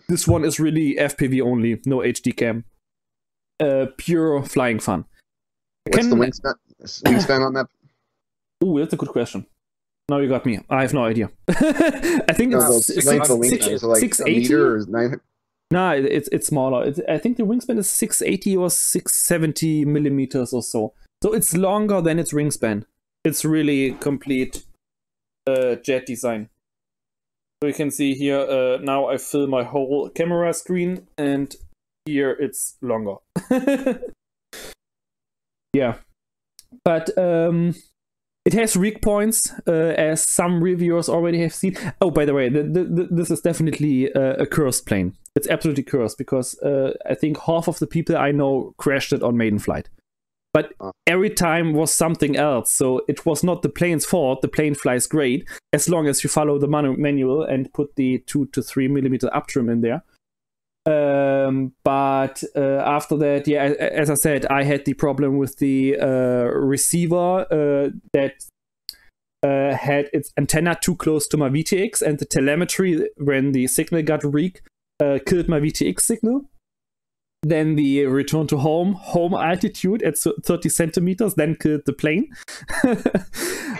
This 0.07 0.28
one 0.28 0.45
is 0.45 0.59
really 0.59 0.95
FPV 0.95 1.41
only, 1.41 1.82
no 1.86 1.97
HD 1.99 2.36
cam. 2.36 2.66
Uh, 3.59 3.88
pure 3.97 4.43
flying 4.43 4.80
fun. 4.80 5.05
What's 5.86 6.07
the 6.07 6.16
can- 6.16 6.20
wingspan, 6.20 6.53
wingspan 7.05 7.45
on 7.45 7.53
that? 7.53 7.68
Ooh, 8.63 8.80
that's 8.80 8.93
a 8.93 8.97
good 8.97 9.09
question. 9.09 9.45
Now 10.09 10.18
you 10.20 10.30
got 10.30 10.45
me. 10.45 10.59
I 10.70 10.82
have 10.82 10.93
no 10.93 11.05
idea. 11.05 11.30
I 11.47 12.34
think 12.34 12.51
No, 12.51 12.59
it's 12.59 12.88
the 12.88 12.93
six- 12.93 13.05
length 13.07 13.30
of 13.32 13.43
six- 13.43 13.66
wingspan 13.66 13.72
is 13.72 13.84
it 13.84 13.88
like 13.88 13.99
680? 14.01 14.53
or 14.53 14.86
nine. 14.88 15.20
No, 15.72 15.91
it's 15.93 16.30
it's 16.32 16.45
smaller. 16.47 16.86
It's, 16.86 16.99
I 17.09 17.18
think 17.18 17.38
the 17.38 17.43
wingspan 17.43 17.80
is 17.80 17.89
680 17.89 18.55
or 18.57 18.70
670 18.70 19.86
millimeters 19.86 20.53
or 20.53 20.61
so. 20.61 20.93
So 21.26 21.34
it's 21.34 21.57
longer 21.57 22.01
than 22.01 22.19
its 22.19 22.34
wingspan. 22.34 22.86
It's 23.23 23.43
really 23.43 23.93
complete 23.93 24.63
uh, 25.47 25.73
jet 25.73 26.05
design. 26.05 26.49
So 27.59 27.67
you 27.67 27.73
can 27.73 27.89
see 27.89 28.13
here, 28.13 28.41
uh, 28.41 28.78
now 28.78 29.07
I 29.07 29.17
fill 29.17 29.47
my 29.47 29.63
whole 29.63 30.07
camera 30.09 30.53
screen 30.53 31.07
and 31.17 31.55
here 32.05 32.30
it's 32.30 32.78
longer. 32.80 33.15
yeah. 35.73 35.95
But 36.84 37.17
um, 37.17 37.73
it 38.45 38.53
has 38.53 38.76
rig 38.76 39.01
points, 39.01 39.51
uh, 39.67 39.95
as 39.97 40.23
some 40.23 40.61
reviewers 40.61 41.09
already 41.09 41.41
have 41.41 41.55
seen. 41.55 41.76
Oh, 42.01 42.11
by 42.11 42.26
the 42.26 42.36
way, 42.36 42.49
the, 42.49 42.61
the, 42.61 42.84
the, 42.84 43.07
this 43.09 43.32
is 43.32 43.41
definitely 43.41 44.13
uh, 44.13 44.36
a 44.36 44.45
cursed 44.45 44.86
plane. 44.86 45.15
It's 45.36 45.47
absolutely 45.47 45.86
cursed 45.86 46.19
because 46.19 46.55
uh, 46.59 46.93
I 47.09 47.15
think 47.15 47.39
half 47.39 47.67
of 47.67 47.80
the 47.80 47.88
people 47.88 48.15
I 48.15 48.32
know 48.32 48.76
crashed 48.78 49.11
it 49.11 49.23
on 49.23 49.38
maiden 49.38 49.57
flight. 49.57 49.89
But 50.55 50.71
every 51.05 51.31
time 51.31 51.73
was 51.73 51.91
something 51.91 52.37
else, 52.37 52.71
so 52.71 53.01
it 53.09 53.25
was 53.25 53.43
not 53.43 53.61
the 53.61 53.67
plane's 53.67 54.05
fault. 54.05 54.41
The 54.41 54.47
plane 54.47 54.73
flies 54.73 55.05
great 55.05 55.45
as 55.73 55.89
long 55.89 56.07
as 56.07 56.23
you 56.23 56.29
follow 56.29 56.57
the 56.57 56.67
manu- 56.69 56.95
manual 56.95 57.43
and 57.43 57.73
put 57.73 57.97
the 57.97 58.19
two 58.19 58.45
to 58.53 58.61
three 58.61 58.87
millimeter 58.87 59.29
up 59.35 59.47
trim 59.47 59.67
in 59.67 59.81
there. 59.81 60.03
Um, 60.85 61.73
but 61.83 62.41
uh, 62.55 62.77
after 62.85 63.17
that, 63.17 63.49
yeah, 63.49 63.63
as 63.63 64.09
I 64.09 64.13
said, 64.13 64.45
I 64.45 64.63
had 64.63 64.85
the 64.85 64.93
problem 64.93 65.39
with 65.39 65.57
the 65.57 65.97
uh, 65.99 66.45
receiver 66.55 67.41
uh, 67.51 67.89
that 68.13 68.35
uh, 69.43 69.75
had 69.75 70.09
its 70.13 70.31
antenna 70.37 70.77
too 70.79 70.95
close 70.95 71.27
to 71.27 71.35
my 71.35 71.49
VTX, 71.49 72.01
and 72.01 72.17
the 72.17 72.25
telemetry 72.25 73.09
when 73.17 73.51
the 73.51 73.67
signal 73.67 74.03
got 74.03 74.23
weak 74.23 74.61
uh, 75.01 75.19
killed 75.25 75.49
my 75.49 75.59
VTX 75.59 75.99
signal. 75.99 76.45
Then 77.47 77.75
the 77.75 78.05
return 78.07 78.47
to 78.47 78.57
home, 78.57 78.93
home 78.93 79.35
altitude 79.35 80.01
at 80.01 80.17
30 80.17 80.67
centimeters, 80.67 81.35
then 81.35 81.55
killed 81.55 81.81
the 81.85 81.93
plane. 81.93 82.29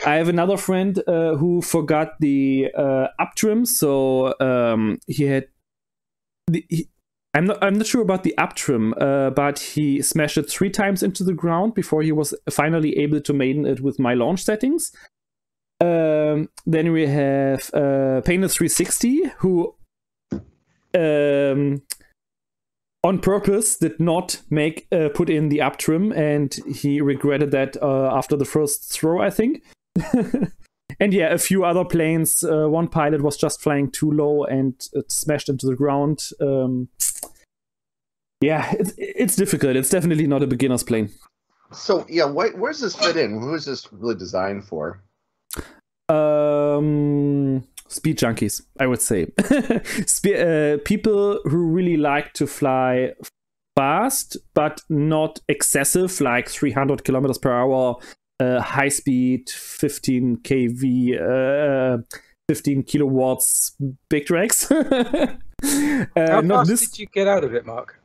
I 0.05 0.16
have 0.16 0.30
another 0.30 0.55
friend 0.55 1.01
uh, 1.07 1.36
who 1.36 1.63
forgot 1.63 2.13
the 2.20 2.72
up 2.76 3.36
trim, 3.36 3.66
so 3.66 4.36
um, 4.39 4.99
he 5.07 5.24
had 5.24 5.47
the, 6.47 6.63
he, 6.70 6.89
I'm 7.36 7.45
not. 7.45 7.61
I'm 7.61 7.74
not 7.74 7.86
sure 7.86 8.01
about 8.01 8.24
the 8.24 8.38
up 8.38 8.55
trim, 8.55 8.93
uh, 8.97 9.30
but 9.30 9.59
he 9.59 10.01
smashed 10.01 10.38
it 10.38 10.49
three 10.49 10.70
times 10.70 11.03
into 11.03 11.24
the 11.24 11.34
ground 11.34 11.74
before 11.74 12.01
he 12.01 12.13
was 12.13 12.34
finally 12.49 12.97
able 12.97 13.20
to 13.20 13.34
maiden 13.34 13.66
it 13.66 13.82
with 13.82 13.99
my 13.99 14.13
launch 14.13 14.43
settings. 14.43 14.93
Um, 15.82 16.47
then 16.66 16.93
we 16.93 17.07
have 17.07 17.70
uh, 17.74 18.22
Painted 18.22 18.51
360, 18.51 19.24
who 19.39 19.76
um, 20.93 21.82
on 23.06 23.20
purpose 23.20 23.78
did 23.78 23.99
not 23.99 24.41
make 24.49 24.88
uh, 24.91 25.10
put 25.14 25.30
in 25.30 25.49
the 25.49 25.62
up 25.62 25.78
trim, 25.78 26.12
and 26.12 26.56
he 26.74 27.01
regretted 27.01 27.51
that 27.51 27.78
uh, 27.82 28.10
after 28.12 28.36
the 28.36 28.45
first 28.45 28.91
throw, 28.91 29.22
I 29.22 29.30
think. 29.30 29.64
and 30.99 31.14
yeah, 31.14 31.32
a 31.32 31.38
few 31.38 31.64
other 31.64 31.86
planes. 31.86 32.43
Uh, 32.43 32.68
one 32.68 32.88
pilot 32.88 33.22
was 33.22 33.38
just 33.38 33.62
flying 33.62 33.91
too 33.91 34.12
low 34.12 34.43
and 34.43 34.74
it 34.93 35.12
smashed 35.12 35.49
into 35.49 35.68
the 35.68 35.76
ground. 35.76 36.20
Um, 36.41 36.89
yeah, 38.41 38.74
it's 38.78 38.93
it's 38.97 39.36
difficult. 39.36 39.76
It's 39.76 39.89
definitely 39.89 40.28
not 40.28 40.43
a 40.43 40.47
beginner's 40.47 40.84
plane. 40.84 41.12
So 41.72 42.06
yeah, 42.10 42.28
wh- 42.28 42.58
where's 42.58 42.80
this 42.80 42.95
fit 42.95 43.18
in? 43.18 43.39
Who 43.39 43.53
is 43.53 43.66
this 43.66 43.88
really 43.93 44.16
designed 44.16 44.66
for? 44.66 45.01
Um, 46.10 47.64
speed 47.88 48.18
junkies, 48.18 48.62
I 48.80 48.88
would 48.88 49.02
say. 49.02 49.28
Spe- 50.06 50.40
uh, 50.40 50.78
people 50.86 51.40
who 51.46 51.58
really 51.58 51.98
like 51.98 52.34
to 52.34 52.48
fly 52.48 53.14
fast, 53.76 54.38
but 54.54 54.82
not 54.90 55.40
excessive, 55.48 56.20
like 56.22 56.50
300 56.50 57.04
kilometers 57.04 57.38
per 57.38 57.52
hour, 57.52 57.98
uh, 58.40 58.62
high 58.62 58.90
speed, 58.90 59.50
15 59.50 60.38
kV, 60.38 61.22
uh, 61.22 61.98
15 62.50 62.84
kilowatts 62.84 63.76
big 64.10 64.26
drags. 64.26 64.72
uh, 64.72 65.38
How 66.16 66.42
fast 66.42 66.80
did 66.80 67.00
you 67.00 67.08
get 67.08 67.28
out 67.28 67.44
of 67.44 67.54
it, 67.54 67.66
Mark? 67.66 68.00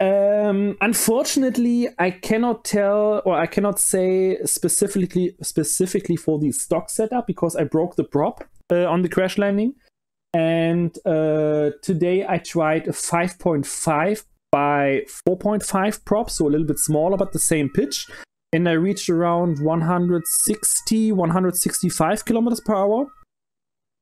Um, 0.00 0.76
unfortunately, 0.80 1.88
I 1.98 2.10
cannot 2.10 2.64
tell 2.64 3.20
or 3.26 3.36
I 3.36 3.46
cannot 3.46 3.78
say 3.78 4.38
specifically 4.44 5.36
specifically 5.42 6.16
for 6.16 6.38
the 6.38 6.50
stock 6.52 6.88
setup 6.88 7.26
because 7.26 7.56
I 7.56 7.64
broke 7.64 7.96
the 7.96 8.04
prop 8.04 8.44
uh, 8.70 8.86
on 8.86 9.02
the 9.02 9.08
crash 9.08 9.38
landing. 9.38 9.74
And 10.34 10.96
uh, 11.06 11.70
today 11.82 12.26
I 12.28 12.38
tried 12.38 12.88
a 12.88 12.92
5.5 12.92 14.24
by 14.52 15.02
4.5 15.26 16.04
prop, 16.04 16.30
so 16.30 16.46
a 16.46 16.50
little 16.50 16.66
bit 16.66 16.78
smaller 16.78 17.16
but 17.16 17.32
the 17.32 17.38
same 17.38 17.70
pitch. 17.70 18.06
And 18.52 18.68
I 18.68 18.72
reached 18.72 19.08
around 19.08 19.58
160, 19.60 21.12
165 21.12 22.24
kilometers 22.24 22.60
per 22.60 22.74
hour. 22.74 23.06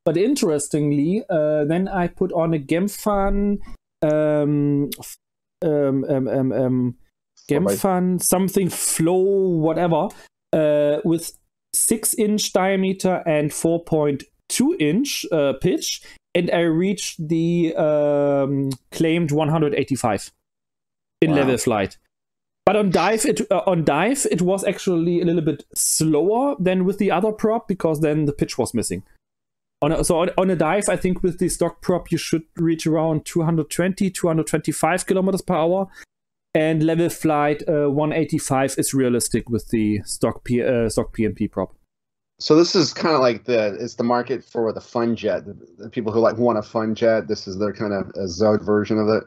But 0.04 0.16
interestingly, 0.16 1.24
uh, 1.30 1.64
then 1.64 1.88
I 1.88 2.08
put 2.08 2.32
on 2.32 2.52
a 2.52 2.58
Gemfan 2.58 3.58
um, 4.02 4.90
um, 5.64 6.04
um, 6.04 6.28
um, 6.28 6.52
um 6.52 6.96
Gemfan 7.50 8.22
something 8.22 8.68
flow 8.68 9.58
whatever 9.58 10.08
uh, 10.52 10.98
with 11.04 11.32
six 11.74 12.14
inch 12.14 12.52
diameter 12.52 13.22
and 13.26 13.50
4.2 13.50 14.22
inch 14.78 15.26
uh, 15.32 15.54
pitch, 15.60 16.02
and 16.34 16.50
I 16.50 16.60
reached 16.60 17.28
the 17.28 17.74
um, 17.76 18.70
claimed 18.90 19.32
185 19.32 20.32
in 21.20 21.30
wow. 21.30 21.36
level 21.36 21.58
flight. 21.58 21.98
But 22.66 22.76
on 22.76 22.90
dive, 22.90 23.26
it 23.26 23.40
uh, 23.50 23.62
on 23.66 23.84
dive 23.84 24.26
it 24.30 24.40
was 24.40 24.64
actually 24.64 25.20
a 25.20 25.24
little 25.24 25.42
bit 25.42 25.64
slower 25.74 26.56
than 26.58 26.84
with 26.84 26.98
the 26.98 27.10
other 27.10 27.30
prop 27.30 27.68
because 27.68 28.00
then 28.00 28.24
the 28.24 28.32
pitch 28.32 28.56
was 28.56 28.72
missing. 28.72 29.02
On 29.82 29.92
a, 29.92 30.02
so 30.02 30.20
on, 30.20 30.30
on, 30.38 30.48
a 30.48 30.56
dive, 30.56 30.84
I 30.88 30.96
think 30.96 31.22
with 31.22 31.38
the 31.38 31.50
stock 31.50 31.82
prop 31.82 32.10
you 32.10 32.16
should 32.16 32.44
reach 32.56 32.86
around 32.86 33.26
220, 33.26 34.10
225 34.10 35.06
kilometers 35.06 35.42
per 35.42 35.54
hour, 35.54 35.88
and 36.54 36.82
level 36.82 37.10
flight 37.10 37.62
uh, 37.68 37.90
185 37.90 38.76
is 38.78 38.94
realistic 38.94 39.50
with 39.50 39.68
the 39.68 40.00
stock 40.04 40.42
P, 40.44 40.62
uh, 40.62 40.88
stock 40.88 41.14
PNP 41.14 41.50
prop. 41.50 41.76
So 42.38 42.56
this 42.56 42.74
is 42.74 42.92
kind 42.92 43.14
of 43.14 43.20
like 43.20 43.44
the 43.44 43.76
it's 43.80 43.94
the 43.94 44.04
market 44.04 44.44
for 44.44 44.72
the 44.72 44.80
fun 44.80 45.14
jet. 45.16 45.46
The, 45.46 45.56
the 45.78 45.90
people 45.90 46.12
who 46.12 46.20
like 46.20 46.36
want 46.36 46.58
a 46.58 46.62
fun 46.62 46.94
jet. 46.94 47.28
This 47.28 47.46
is 47.46 47.58
their 47.58 47.72
kind 47.72 47.92
of 47.92 48.08
a 48.10 48.26
ZOHD 48.26 48.62
version 48.62 48.98
of 48.98 49.08
it. 49.08 49.24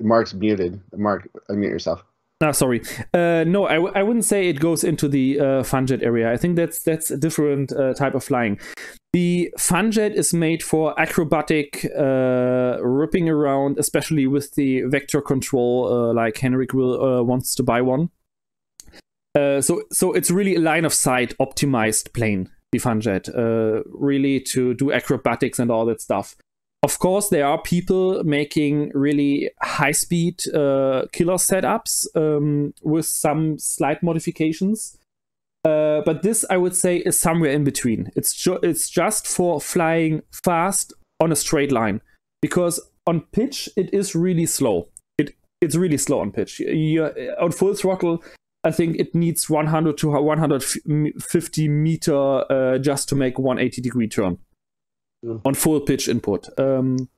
Mark's 0.00 0.34
muted. 0.34 0.80
Mark, 0.96 1.28
unmute 1.48 1.70
yourself. 1.70 2.04
Ah, 2.40 2.52
sorry. 2.52 2.80
Uh, 3.12 3.42
no, 3.44 3.66
I 3.66 3.74
w- 3.74 3.92
I 3.96 4.04
wouldn't 4.04 4.24
say 4.24 4.48
it 4.48 4.60
goes 4.60 4.84
into 4.84 5.08
the 5.08 5.40
uh, 5.40 5.44
funjet 5.64 6.04
area. 6.04 6.32
I 6.32 6.36
think 6.36 6.54
that's 6.54 6.82
that's 6.84 7.10
a 7.10 7.16
different 7.16 7.72
uh, 7.72 7.94
type 7.94 8.14
of 8.14 8.22
flying. 8.22 8.60
The 9.12 9.52
funjet 9.58 10.14
is 10.14 10.32
made 10.32 10.62
for 10.62 10.98
acrobatic 11.00 11.84
uh, 11.98 12.78
ripping 12.80 13.28
around, 13.28 13.78
especially 13.78 14.28
with 14.28 14.54
the 14.54 14.82
vector 14.82 15.20
control, 15.20 15.88
uh, 15.92 16.12
like 16.12 16.36
Henrik 16.38 16.72
will 16.74 17.02
uh, 17.02 17.22
wants 17.22 17.56
to 17.56 17.64
buy 17.64 17.80
one. 17.80 18.10
Uh, 19.38 19.60
so 19.60 19.82
so 19.92 20.12
it's 20.12 20.30
really 20.30 20.56
a 20.56 20.60
line 20.60 20.84
of 20.84 20.92
sight 20.92 21.34
optimized 21.38 22.12
plane, 22.12 22.50
the 22.72 22.78
funjet, 22.78 23.28
uh, 23.28 23.82
really 23.86 24.40
to 24.40 24.74
do 24.74 24.92
acrobatics 24.92 25.58
and 25.58 25.70
all 25.70 25.86
that 25.86 26.00
stuff 26.00 26.36
of 26.82 26.98
course, 27.00 27.28
there 27.28 27.46
are 27.46 27.60
people 27.60 28.22
making 28.22 28.92
really 28.94 29.50
high 29.60 29.92
speed 29.92 30.42
uh, 30.54 31.06
killer 31.12 31.34
setups 31.34 32.06
um, 32.14 32.72
with 32.82 33.06
some 33.06 33.58
slight 33.58 34.02
modifications. 34.02 34.96
Uh, 35.64 36.02
but 36.06 36.22
this, 36.22 36.44
I 36.48 36.56
would 36.56 36.76
say, 36.76 36.98
is 36.98 37.18
somewhere 37.18 37.50
in 37.50 37.64
between. 37.64 38.12
It's 38.14 38.32
ju- 38.32 38.60
it's 38.62 38.88
just 38.88 39.26
for 39.26 39.60
flying 39.60 40.22
fast 40.44 40.92
on 41.20 41.32
a 41.32 41.36
straight 41.36 41.72
line 41.72 42.00
because 42.40 42.80
on 43.08 43.22
pitch 43.32 43.68
it 43.76 43.92
is 43.92 44.14
really 44.14 44.46
slow. 44.46 44.88
It 45.18 45.34
it's 45.60 45.74
really 45.74 45.98
slow 45.98 46.20
on 46.20 46.30
pitch. 46.30 46.60
You're, 46.60 47.12
on 47.40 47.50
full 47.50 47.74
throttle, 47.74 48.22
I 48.64 48.70
think 48.70 48.96
it 48.96 49.14
needs 49.14 49.48
100 49.48 49.96
to 49.98 50.08
150 50.10 51.68
meter 51.68 52.52
uh, 52.52 52.78
just 52.78 53.08
to 53.08 53.14
make 53.14 53.38
180 53.38 53.80
degree 53.80 54.08
turn 54.08 54.38
mm. 55.24 55.40
on 55.44 55.54
full 55.54 55.80
pitch 55.80 56.08
input. 56.08 56.48
Um, 56.58 57.08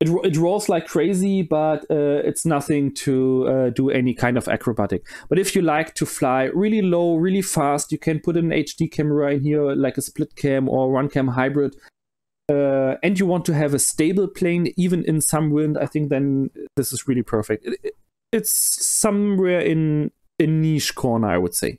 it, 0.00 0.08
it 0.24 0.36
rolls 0.36 0.68
like 0.68 0.86
crazy, 0.86 1.42
but 1.42 1.84
uh, 1.90 2.22
it's 2.24 2.46
nothing 2.46 2.94
to 2.94 3.48
uh, 3.48 3.70
do 3.70 3.90
any 3.90 4.14
kind 4.14 4.38
of 4.38 4.46
acrobatic. 4.46 5.04
But 5.28 5.40
if 5.40 5.56
you 5.56 5.62
like 5.62 5.94
to 5.94 6.06
fly 6.06 6.44
really 6.44 6.82
low, 6.82 7.16
really 7.16 7.42
fast, 7.42 7.90
you 7.90 7.98
can 7.98 8.20
put 8.20 8.36
an 8.36 8.50
HD 8.50 8.90
camera 8.90 9.34
in 9.34 9.42
here, 9.42 9.74
like 9.74 9.98
a 9.98 10.02
split 10.02 10.36
cam 10.36 10.68
or 10.68 10.88
RunCam 10.88 11.34
hybrid. 11.34 11.74
Uh, 12.48 12.94
and 13.02 13.18
you 13.18 13.26
want 13.26 13.44
to 13.46 13.54
have 13.54 13.74
a 13.74 13.78
stable 13.78 14.28
plane, 14.28 14.72
even 14.76 15.04
in 15.04 15.20
some 15.20 15.50
wind, 15.50 15.76
I 15.76 15.86
think 15.86 16.10
then 16.10 16.50
this 16.76 16.92
is 16.92 17.08
really 17.08 17.22
perfect. 17.22 17.66
It, 17.66 17.80
it, 17.82 17.94
it's 18.30 18.86
somewhere 18.86 19.60
in 19.60 20.12
a 20.38 20.46
niche 20.46 20.94
corner, 20.94 21.28
I 21.28 21.38
would 21.38 21.54
say. 21.54 21.78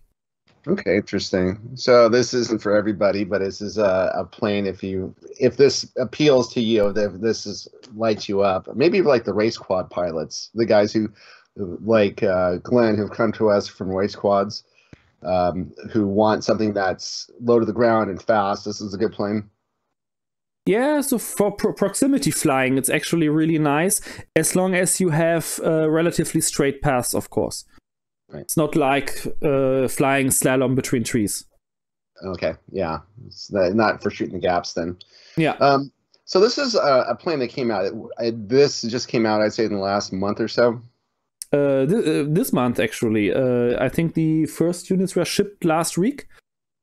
Okay, 0.68 0.98
interesting. 0.98 1.58
So 1.76 2.10
this 2.10 2.34
isn't 2.34 2.62
for 2.62 2.76
everybody, 2.76 3.24
but 3.24 3.40
this 3.40 3.62
is 3.62 3.78
a, 3.78 4.12
a 4.16 4.26
plane. 4.26 4.68
If 4.68 4.84
you 4.84 5.16
if 5.40 5.58
this 5.58 5.90
appeals 5.98 6.54
to 6.54 6.62
you, 6.62 6.88
if 6.88 7.14
this 7.22 7.46
is 7.46 7.68
lights 7.96 8.28
you 8.28 8.42
up, 8.42 8.68
maybe 8.76 9.02
like 9.02 9.24
the 9.24 9.34
race 9.34 9.58
quad 9.58 9.90
pilots, 9.90 10.50
the 10.54 10.66
guys 10.66 10.92
who 10.92 11.10
like 11.56 12.24
uh, 12.24 12.58
Glenn 12.58 12.98
who've 12.98 13.12
come 13.12 13.32
to 13.34 13.50
us 13.50 13.68
from 13.68 13.90
race 13.90 14.16
quads, 14.16 14.64
um, 15.24 15.72
who 15.92 16.06
want 16.06 16.44
something 16.44 16.74
that's 16.74 17.30
low 17.42 17.60
to 17.60 17.66
the 17.66 17.74
ground 17.74 18.10
and 18.10 18.22
fast. 18.22 18.66
This 18.66 18.82
is 18.82 18.94
a 18.94 18.98
good 18.98 19.14
plane. 19.14 19.50
Yeah, 20.66 21.02
so 21.02 21.18
for 21.18 21.52
pro- 21.52 21.74
proximity 21.74 22.32
flying, 22.32 22.78
it's 22.78 22.90
actually 22.90 23.28
really 23.28 23.58
nice 23.58 24.02
as 24.36 24.56
long 24.56 24.76
as 24.76 25.00
you 25.00 25.10
have 25.10 25.60
uh, 25.66 25.90
relatively 25.90 26.42
straight 26.42 26.82
paths, 26.82 27.16
of 27.16 27.30
course. 27.30 27.66
Right. 28.32 28.42
It's 28.42 28.58
not 28.58 28.76
like 28.76 29.26
uh, 29.42 29.88
flying 29.88 30.28
slalom 30.28 30.76
between 30.76 31.04
trees. 31.04 31.46
Okay, 32.24 32.54
yeah, 32.72 33.00
it's 33.26 33.52
not 33.52 34.04
for 34.04 34.12
shooting 34.12 34.36
the 34.36 34.40
gaps 34.40 34.74
then. 34.74 34.98
Yeah. 35.38 35.54
Um, 35.54 35.92
so 36.26 36.40
this 36.40 36.58
is 36.58 36.76
a, 36.76 37.06
a 37.10 37.16
plane 37.16 37.40
that 37.40 37.48
came 37.48 37.72
out. 37.72 37.92
I, 38.20 38.32
this 38.36 38.84
just 38.84 39.08
came 39.08 39.26
out, 39.26 39.42
I'd 39.42 39.54
say, 39.54 39.66
in 39.66 39.74
the 39.74 39.80
last 39.80 40.14
month 40.14 40.40
or 40.40 40.48
so. 40.48 40.82
Uh, 41.52 41.86
th- 41.88 42.06
uh, 42.06 42.26
this 42.30 42.54
month 42.54 42.80
actually. 42.80 43.34
Uh, 43.34 43.84
I 43.84 43.90
think 43.90 44.14
the 44.14 44.46
first 44.46 44.90
units 44.90 45.16
were 45.16 45.26
shipped 45.26 45.66
last 45.66 45.98
week. 45.98 46.28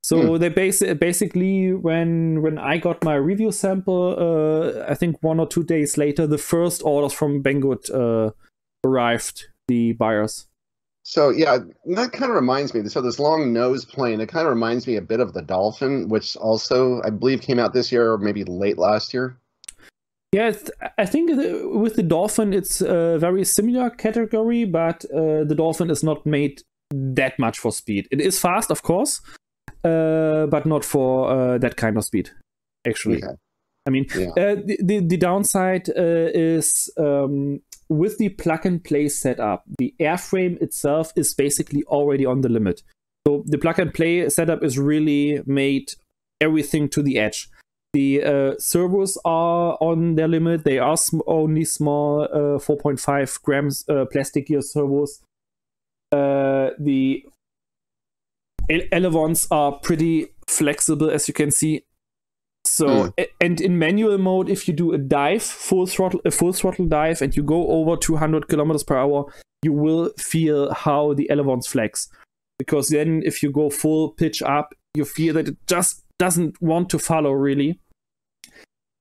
So 0.02 0.38
they 0.38 0.50
basi- 0.50 0.98
basically, 0.98 1.72
when 1.72 2.40
when 2.40 2.58
I 2.58 2.78
got 2.78 3.02
my 3.02 3.16
review 3.16 3.50
sample, 3.50 4.14
uh, 4.16 4.84
I 4.88 4.94
think 4.94 5.20
one 5.20 5.40
or 5.40 5.48
two 5.48 5.64
days 5.64 5.98
later, 5.98 6.28
the 6.28 6.38
first 6.38 6.82
orders 6.84 7.12
from 7.12 7.42
Banggood 7.42 7.90
uh, 7.92 8.30
arrived. 8.84 9.48
The 9.66 9.94
buyers. 9.94 10.46
So 11.08 11.30
yeah, 11.30 11.58
that 11.94 12.10
kind 12.10 12.32
of 12.32 12.34
reminds 12.34 12.74
me. 12.74 12.88
So 12.88 13.00
this 13.00 13.20
long 13.20 13.52
nose 13.52 13.84
plane, 13.84 14.20
it 14.20 14.28
kind 14.28 14.44
of 14.44 14.52
reminds 14.52 14.88
me 14.88 14.96
a 14.96 15.00
bit 15.00 15.20
of 15.20 15.34
the 15.34 15.40
Dolphin, 15.40 16.08
which 16.08 16.36
also 16.36 17.00
I 17.04 17.10
believe 17.10 17.42
came 17.42 17.60
out 17.60 17.72
this 17.72 17.92
year 17.92 18.12
or 18.12 18.18
maybe 18.18 18.42
late 18.42 18.76
last 18.76 19.14
year. 19.14 19.36
Yeah, 20.32 20.52
I 20.98 21.06
think 21.06 21.30
with 21.30 21.94
the 21.94 22.02
Dolphin, 22.02 22.52
it's 22.52 22.80
a 22.80 23.18
very 23.20 23.44
similar 23.44 23.88
category, 23.88 24.64
but 24.64 25.04
uh, 25.14 25.44
the 25.44 25.54
Dolphin 25.56 25.90
is 25.90 26.02
not 26.02 26.26
made 26.26 26.62
that 26.90 27.38
much 27.38 27.60
for 27.60 27.70
speed. 27.70 28.08
It 28.10 28.20
is 28.20 28.40
fast, 28.40 28.72
of 28.72 28.82
course, 28.82 29.20
uh, 29.84 30.46
but 30.46 30.66
not 30.66 30.84
for 30.84 31.30
uh, 31.30 31.58
that 31.58 31.76
kind 31.76 31.96
of 31.96 32.04
speed, 32.04 32.30
actually. 32.84 33.22
Okay. 33.22 33.36
I 33.86 33.90
mean, 33.90 34.06
Yeah. 34.12 34.30
uh, 34.30 34.56
the, 34.56 34.76
the 34.82 35.06
the 35.06 35.16
downside 35.16 35.88
uh, 35.88 36.30
is 36.34 36.90
um, 36.98 37.60
with 37.88 38.18
the 38.18 38.30
plug 38.30 38.66
and 38.66 38.82
play 38.82 39.08
setup, 39.08 39.64
the 39.78 39.94
airframe 40.00 40.60
itself 40.60 41.12
is 41.16 41.34
basically 41.34 41.84
already 41.84 42.26
on 42.26 42.40
the 42.40 42.48
limit. 42.48 42.82
So 43.26 43.44
the 43.46 43.58
plug 43.58 43.78
and 43.78 43.92
play 43.92 44.28
setup 44.28 44.62
is 44.62 44.78
really 44.78 45.42
made 45.46 45.92
everything 46.40 46.88
to 46.90 47.02
the 47.02 47.18
edge. 47.18 47.48
The 47.92 48.22
uh, 48.22 48.58
servos 48.58 49.16
are 49.24 49.78
on 49.80 50.16
their 50.16 50.28
limit. 50.28 50.64
They 50.64 50.78
are 50.78 50.96
sm- 50.96 51.20
only 51.26 51.64
small, 51.64 52.24
uh, 52.24 52.58
4.5 52.58 53.42
grams 53.42 53.84
uh, 53.88 54.04
plastic 54.04 54.48
gear 54.48 54.60
servos. 54.60 55.20
Uh, 56.12 56.70
the 56.78 57.24
ele- 58.68 58.88
elevons 58.92 59.48
are 59.50 59.72
pretty 59.72 60.26
flexible, 60.46 61.10
as 61.10 61.26
you 61.26 61.34
can 61.34 61.50
see. 61.50 61.84
So, 62.66 63.12
a- 63.18 63.28
and 63.40 63.60
in 63.60 63.78
manual 63.78 64.18
mode, 64.18 64.48
if 64.48 64.66
you 64.68 64.74
do 64.74 64.92
a 64.92 64.98
dive, 64.98 65.42
full 65.42 65.86
throttle, 65.86 66.20
a 66.24 66.30
full 66.30 66.52
throttle 66.52 66.86
dive, 66.86 67.22
and 67.22 67.36
you 67.36 67.42
go 67.42 67.68
over 67.68 67.96
200 67.96 68.48
kilometers 68.48 68.82
per 68.82 68.96
hour, 68.96 69.26
you 69.62 69.72
will 69.72 70.10
feel 70.18 70.72
how 70.72 71.14
the 71.14 71.28
elevons 71.30 71.66
flex. 71.66 72.08
Because 72.58 72.88
then, 72.88 73.22
if 73.24 73.42
you 73.42 73.50
go 73.50 73.70
full 73.70 74.10
pitch 74.10 74.42
up, 74.42 74.74
you 74.94 75.04
feel 75.04 75.34
that 75.34 75.48
it 75.48 75.56
just 75.66 76.04
doesn't 76.18 76.60
want 76.62 76.88
to 76.90 76.98
follow 76.98 77.32
really. 77.32 77.78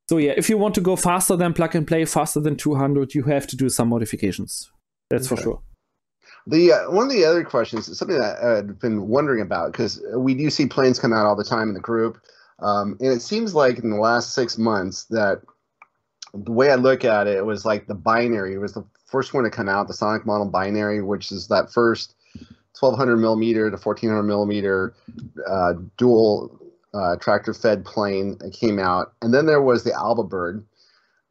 So 0.09 0.17
yeah, 0.17 0.33
if 0.37 0.49
you 0.49 0.57
want 0.57 0.75
to 0.75 0.81
go 0.81 0.95
faster 0.95 1.35
than 1.35 1.53
plug 1.53 1.75
and 1.75 1.87
play, 1.87 2.05
faster 2.05 2.39
than 2.39 2.57
200, 2.57 3.15
you 3.15 3.23
have 3.23 3.47
to 3.47 3.55
do 3.55 3.69
some 3.69 3.89
modifications. 3.89 4.69
That's 5.09 5.27
for 5.27 5.37
sure. 5.37 5.61
The 6.47 6.73
uh, 6.73 6.91
one 6.91 7.07
of 7.07 7.11
the 7.11 7.25
other 7.25 7.43
questions 7.43 7.87
is 7.87 7.97
something 7.97 8.19
that 8.19 8.37
I've 8.43 8.79
been 8.79 9.07
wondering 9.07 9.41
about 9.41 9.71
because 9.71 10.03
we 10.15 10.35
do 10.35 10.49
see 10.51 10.67
planes 10.67 10.99
come 10.99 11.11
out 11.11 11.25
all 11.25 11.35
the 11.35 11.43
time 11.43 11.69
in 11.69 11.73
the 11.73 11.79
group, 11.79 12.19
um, 12.59 12.97
and 12.99 13.11
it 13.11 13.21
seems 13.21 13.53
like 13.53 13.79
in 13.79 13.89
the 13.89 13.97
last 13.97 14.33
six 14.33 14.57
months 14.57 15.05
that 15.05 15.41
the 16.33 16.51
way 16.51 16.71
I 16.71 16.75
look 16.75 17.05
at 17.05 17.27
it, 17.27 17.37
it 17.37 17.45
was 17.45 17.65
like 17.65 17.87
the 17.87 17.95
binary 17.95 18.57
was 18.57 18.73
the 18.73 18.85
first 19.05 19.33
one 19.33 19.43
to 19.43 19.49
come 19.49 19.69
out, 19.69 19.87
the 19.87 19.93
Sonicmodell 19.93 20.51
binary, 20.51 21.01
which 21.01 21.31
is 21.31 21.47
that 21.47 21.71
first 21.71 22.15
1200 22.79 23.17
millimeter 23.17 23.69
to 23.69 23.77
1400 23.77 24.23
millimeter 24.23 24.93
uh, 25.47 25.73
dual 25.97 26.59
uh, 26.93 27.15
tractor 27.17 27.53
fed 27.53 27.85
plane 27.85 28.37
that 28.39 28.53
came 28.53 28.79
out, 28.79 29.13
and 29.21 29.33
then 29.33 29.45
there 29.45 29.61
was 29.61 29.83
the 29.83 29.93
Alba 29.93 30.23
Bird. 30.23 30.65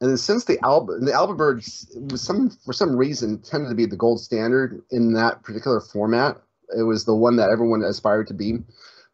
And 0.00 0.10
then 0.10 0.16
since 0.18 0.44
the 0.44 0.58
Alba, 0.62 0.98
the 0.98 1.12
Alba 1.12 1.34
Bird 1.34 1.64
was 2.10 2.20
some 2.20 2.50
for 2.50 2.72
some 2.72 2.96
reason 2.96 3.40
tended 3.40 3.70
to 3.70 3.74
be 3.74 3.86
the 3.86 3.96
gold 3.96 4.20
standard 4.20 4.82
in 4.90 5.14
that 5.14 5.42
particular 5.42 5.80
format. 5.80 6.36
It 6.76 6.82
was 6.82 7.04
the 7.04 7.14
one 7.14 7.36
that 7.36 7.50
everyone 7.50 7.82
aspired 7.82 8.26
to 8.28 8.34
be. 8.34 8.58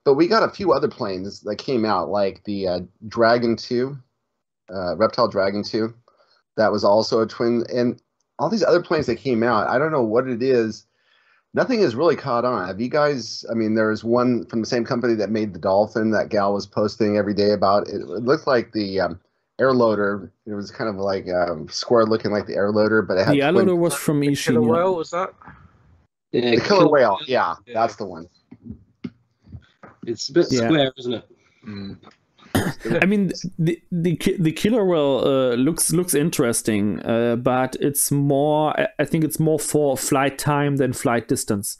But 0.04 0.14
we 0.14 0.26
got 0.28 0.42
a 0.42 0.48
few 0.52 0.72
other 0.72 0.88
planes 0.88 1.40
that 1.42 1.56
came 1.56 1.84
out, 1.84 2.08
like 2.08 2.42
the 2.44 2.66
uh, 2.68 2.80
Dragon 3.08 3.56
Two, 3.56 3.98
uh, 4.74 4.96
Reptile 4.96 5.28
Dragon 5.28 5.62
Two, 5.62 5.94
that 6.56 6.72
was 6.72 6.84
also 6.84 7.20
a 7.20 7.26
twin, 7.26 7.64
and 7.72 8.00
all 8.38 8.48
these 8.48 8.64
other 8.64 8.82
planes 8.82 9.06
that 9.06 9.16
came 9.16 9.42
out. 9.42 9.68
I 9.68 9.78
don't 9.78 9.92
know 9.92 10.02
what 10.02 10.26
it 10.28 10.42
is. 10.42 10.86
Nothing 11.52 11.80
has 11.82 11.94
really 11.96 12.16
caught 12.16 12.44
on. 12.44 12.66
Have 12.68 12.80
you 12.80 12.88
guys? 12.88 13.44
I 13.50 13.54
mean, 13.54 13.74
there's 13.74 14.02
one 14.04 14.46
from 14.46 14.60
the 14.60 14.66
same 14.66 14.84
company 14.84 15.14
that 15.14 15.30
made 15.30 15.52
the 15.52 15.58
Dolphin 15.58 16.12
that 16.12 16.28
gal 16.30 16.54
was 16.54 16.66
posting 16.66 17.16
every 17.16 17.34
day 17.34 17.50
about. 17.52 17.88
It, 17.88 17.96
it 17.96 18.06
looked 18.06 18.46
like 18.46 18.72
the 18.72 19.00
um, 19.00 19.20
air 19.60 19.72
loader. 19.72 20.32
It 20.46 20.54
was 20.54 20.70
kind 20.70 20.88
of 20.88 20.96
like 20.96 21.26
um, 21.28 21.68
square 21.68 22.06
looking 22.06 22.30
like 22.30 22.46
the 22.46 22.54
air 22.54 22.70
loader, 22.70 23.02
but 23.02 23.18
it 23.18 23.26
had 23.26 23.34
The 23.34 23.40
twin- 23.40 23.66
Alloder 23.66 23.76
was 23.76 23.94
from 23.94 24.20
Killer 24.22 24.32
Ishin. 24.32 24.54
yeah. 24.54 24.60
whale 24.60 24.94
was 24.94 25.10
that? 25.10 25.34
Yeah, 26.32 26.50
the 26.54 26.60
killer 26.60 26.88
whale. 26.88 27.18
Yeah, 27.26 27.56
Yeah. 27.66 27.74
that's 27.74 27.96
the 27.96 28.06
one. 28.06 28.28
It's 30.06 30.28
a 30.28 30.32
bit 30.32 30.46
Yeah. 30.50 30.66
square, 30.66 30.92
isn't 30.98 31.14
it? 31.14 31.24
I 33.02 33.06
mean, 33.06 33.32
the 33.58 33.80
the 33.92 34.18
the 34.38 34.52
killer 34.52 34.84
whale 34.84 35.22
uh, 35.24 35.54
looks 35.54 35.92
looks 35.92 36.14
interesting, 36.14 37.00
uh, 37.00 37.36
but 37.36 37.76
it's 37.80 38.10
more. 38.10 38.78
I- 38.80 38.88
I 38.98 39.04
think 39.04 39.24
it's 39.24 39.38
more 39.38 39.58
for 39.58 39.96
flight 39.96 40.38
time 40.38 40.76
than 40.76 40.92
flight 40.92 41.28
distance, 41.28 41.78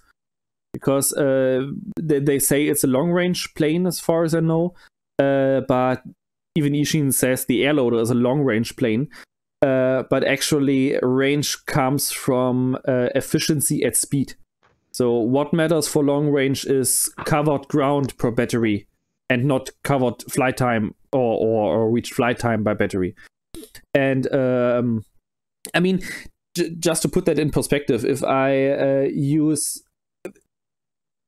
because 0.73 1.13
uh, 1.15 1.67
they, 1.99 2.21
they 2.21 2.39
say 2.39 2.67
it's 2.67 2.85
a 2.85 2.89
long 2.89 3.11
range 3.11 3.53
plane 3.55 3.87
as 3.87 3.99
far 4.01 4.23
as 4.25 4.35
I 4.35 4.41
know. 4.41 4.75
Uh, 5.19 5.61
but 5.67 6.03
even 6.57 6.73
Eachine 6.73 7.13
says 7.13 7.45
the 7.47 7.63
airloader 7.63 8.01
is 8.01 8.11
a 8.11 8.15
long 8.15 8.41
range 8.43 8.77
plane. 8.77 9.09
Uh, 9.63 10.05
but 10.09 10.25
actually, 10.25 10.99
range 11.03 11.65
comes 11.67 12.11
from 12.11 12.77
uh, 12.89 13.09
efficiency 13.15 13.85
at 13.85 13.97
speed. 13.97 14.35
So 14.93 15.13
what 15.13 15.53
matters 15.53 15.87
for 15.87 16.03
long 16.03 16.31
range 16.31 16.65
is 16.65 17.13
covered 17.25 17.69
ground 17.69 18.17
per 18.19 18.31
battery 18.31 18.87
and 19.29 19.45
not 19.45 19.71
covered 19.85 20.23
flight 20.31 20.57
time 20.57 20.95
or, 21.13 21.39
or, 21.39 21.77
or 21.77 21.91
reached 21.91 22.15
flight 22.15 22.39
time 22.39 22.63
by 22.65 22.75
battery. 22.75 23.15
And 23.95 24.33
um, 24.35 25.05
I 25.75 25.81
mean, 25.81 26.01
just 26.79 27.03
to 27.03 27.09
put 27.09 27.27
that 27.27 27.39
in 27.39 27.51
perspective, 27.51 28.05
if 28.05 28.25
I 28.25 28.71
uh, 28.71 29.09
use 29.13 29.83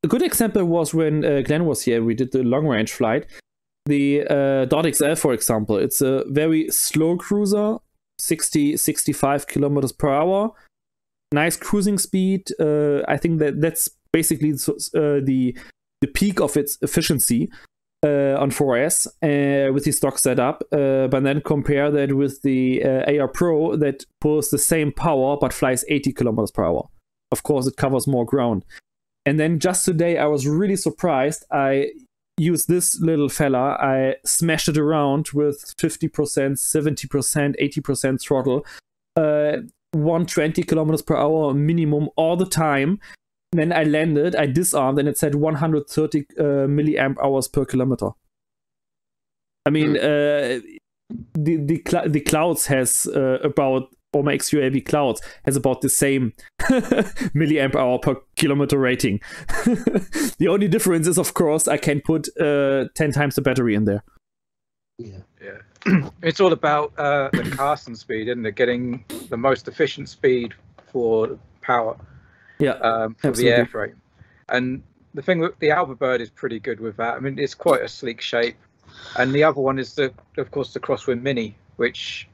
a 0.05 0.09
good 0.09 0.23
example 0.23 0.65
was 0.65 0.93
when 0.93 1.25
uh, 1.25 1.43
Glenn 1.43 1.65
was 1.65 1.83
here, 1.83 2.03
we 2.03 2.15
did 2.15 2.33
the 2.33 2.43
long 2.43 2.67
range 2.67 2.93
flight. 2.93 3.27
The 3.87 4.23
uh, 4.29 4.65
Dart 4.67 4.95
XL, 4.95 5.15
for 5.15 5.33
example, 5.33 5.77
it's 5.77 6.01
a 6.01 6.25
very 6.29 6.69
slow 6.71 7.17
cruiser, 7.17 7.79
60, 8.19 8.77
65 8.77 9.47
kilometers 9.47 9.93
per 9.93 10.09
hour. 10.09 10.53
Nice 11.33 11.57
cruising 11.57 11.99
speed. 11.99 12.49
Uh, 12.61 13.03
I 13.09 13.17
think 13.17 13.39
that 13.39 13.61
that's 13.61 13.89
basically 14.13 14.57
so- 14.57 14.77
uh, 14.95 15.21
the 15.23 15.57
the 16.01 16.09
peak 16.09 16.41
of 16.41 16.57
its 16.57 16.79
efficiency 16.83 17.49
uh, 18.05 18.35
on 18.37 18.51
4S 18.51 19.07
uh, 19.07 19.73
with 19.73 19.85
the 19.85 19.93
stock 19.93 20.19
setup, 20.19 20.65
but 20.71 21.23
then 21.23 21.41
compare 21.41 21.91
that 21.93 22.15
with 22.15 22.43
the 22.43 22.83
AR 22.85 23.29
Pro 23.29 23.77
that 23.77 24.05
pulls 24.21 24.51
the 24.51 24.59
same 24.59 24.91
power 24.91 25.37
but 25.41 25.53
flies 25.53 25.85
80 25.89 26.13
kilometers 26.13 26.51
per 26.51 26.65
hour. 26.65 26.89
Of 27.31 27.45
course, 27.45 27.69
it 27.69 27.77
covers 27.77 28.09
more 28.09 28.27
ground. 28.27 28.65
And 29.25 29.39
then 29.39 29.61
just 29.61 29.85
today, 29.85 30.19
I 30.19 30.27
was 30.27 30.49
really 30.49 30.75
surprised. 30.75 31.45
I 31.53 31.93
used 32.37 32.69
this 32.69 33.01
little 33.01 33.29
fella, 33.29 33.77
I 33.81 34.17
smashed 34.25 34.69
it 34.69 34.79
around 34.79 35.29
with 35.33 35.75
50%, 35.79 36.11
70%, 36.11 37.55
80% 37.61 38.21
throttle, 38.21 38.67
uh, 39.17 39.59
120 39.93 40.63
kilometers 40.63 41.03
per 41.03 41.17
hour 41.17 41.55
minimum 41.55 42.09
all 42.17 42.37
the 42.37 42.47
time 42.47 42.99
then 43.53 43.73
I 43.73 43.85
landed, 43.85 44.35
I 44.35 44.47
disarmed, 44.47 44.99
and 44.99 45.09
it 45.09 45.19
said 45.19 45.35
130 45.35 46.21
uh, 46.21 46.43
milliamp 46.67 47.17
hours 47.23 47.49
per 47.49 47.65
kilometer. 47.67 48.11
I 49.67 49.71
mean, 49.71 49.97
uh, 49.97 50.61
the 51.35 51.57
the 51.57 51.83
cl- 51.87 52.09
the 52.09 52.21
clouds 52.21 52.67
has 52.67 53.07
uh, 53.15 53.39
about 53.45 53.95
or 54.15 54.23
my 54.23 54.37
XUAV 54.37 54.85
clouds 54.85 55.23
has 55.45 55.57
about 55.57 55.81
the 55.81 55.89
same 55.89 56.33
milliamp 57.35 57.75
hour 57.75 57.99
per 57.99 58.17
kilometer 58.37 58.79
rating. 58.79 59.21
the 60.39 60.49
only 60.49 60.69
difference 60.69 61.07
is, 61.07 61.19
of 61.19 61.35
course, 61.35 61.69
I 61.69 61.77
can 61.79 62.01
put 62.03 62.29
uh, 62.39 62.89
10 62.95 63.13
times 63.13 63.37
the 63.37 63.43
battery 63.43 63.75
in 63.75 63.85
there. 63.85 64.05
Yeah. 64.99 65.21
Yeah. 65.43 65.59
it's 66.23 66.41
all 66.41 66.53
about 66.53 66.93
uh, 66.99 67.29
the 67.33 67.55
casting 67.57 67.95
speed, 67.95 68.29
isn't 68.29 68.45
it? 68.47 68.55
Getting 68.55 69.05
the 69.29 69.37
most 69.37 69.69
efficient 69.69 70.09
speed 70.09 70.55
for 70.93 71.39
power 71.61 71.97
Yeah, 72.59 72.73
um, 72.73 73.15
for 73.15 73.29
absolutely. 73.29 73.51
the 73.51 73.67
airframe. 73.67 73.95
And 74.49 74.83
the 75.15 75.23
thing 75.23 75.41
with 75.41 75.59
the 75.59 75.71
Alba 75.71 75.95
Bird 75.95 76.21
is 76.21 76.31
pretty 76.31 76.59
good 76.59 76.81
with 76.81 76.97
that. 76.97 77.15
I 77.15 77.21
mean, 77.21 77.39
it's 77.39 77.55
quite 77.55 77.83
a 77.83 77.89
sleek 77.89 78.21
shape. 78.21 78.57
And 79.17 79.33
the 79.33 79.45
other 79.45 79.61
one 79.61 79.79
is 79.79 79.95
the, 79.95 80.13
of 80.37 80.51
course, 80.51 80.73
the 80.75 80.81
Crosswind 80.81 81.23
Mini, 81.23 81.55
which, 81.77 82.29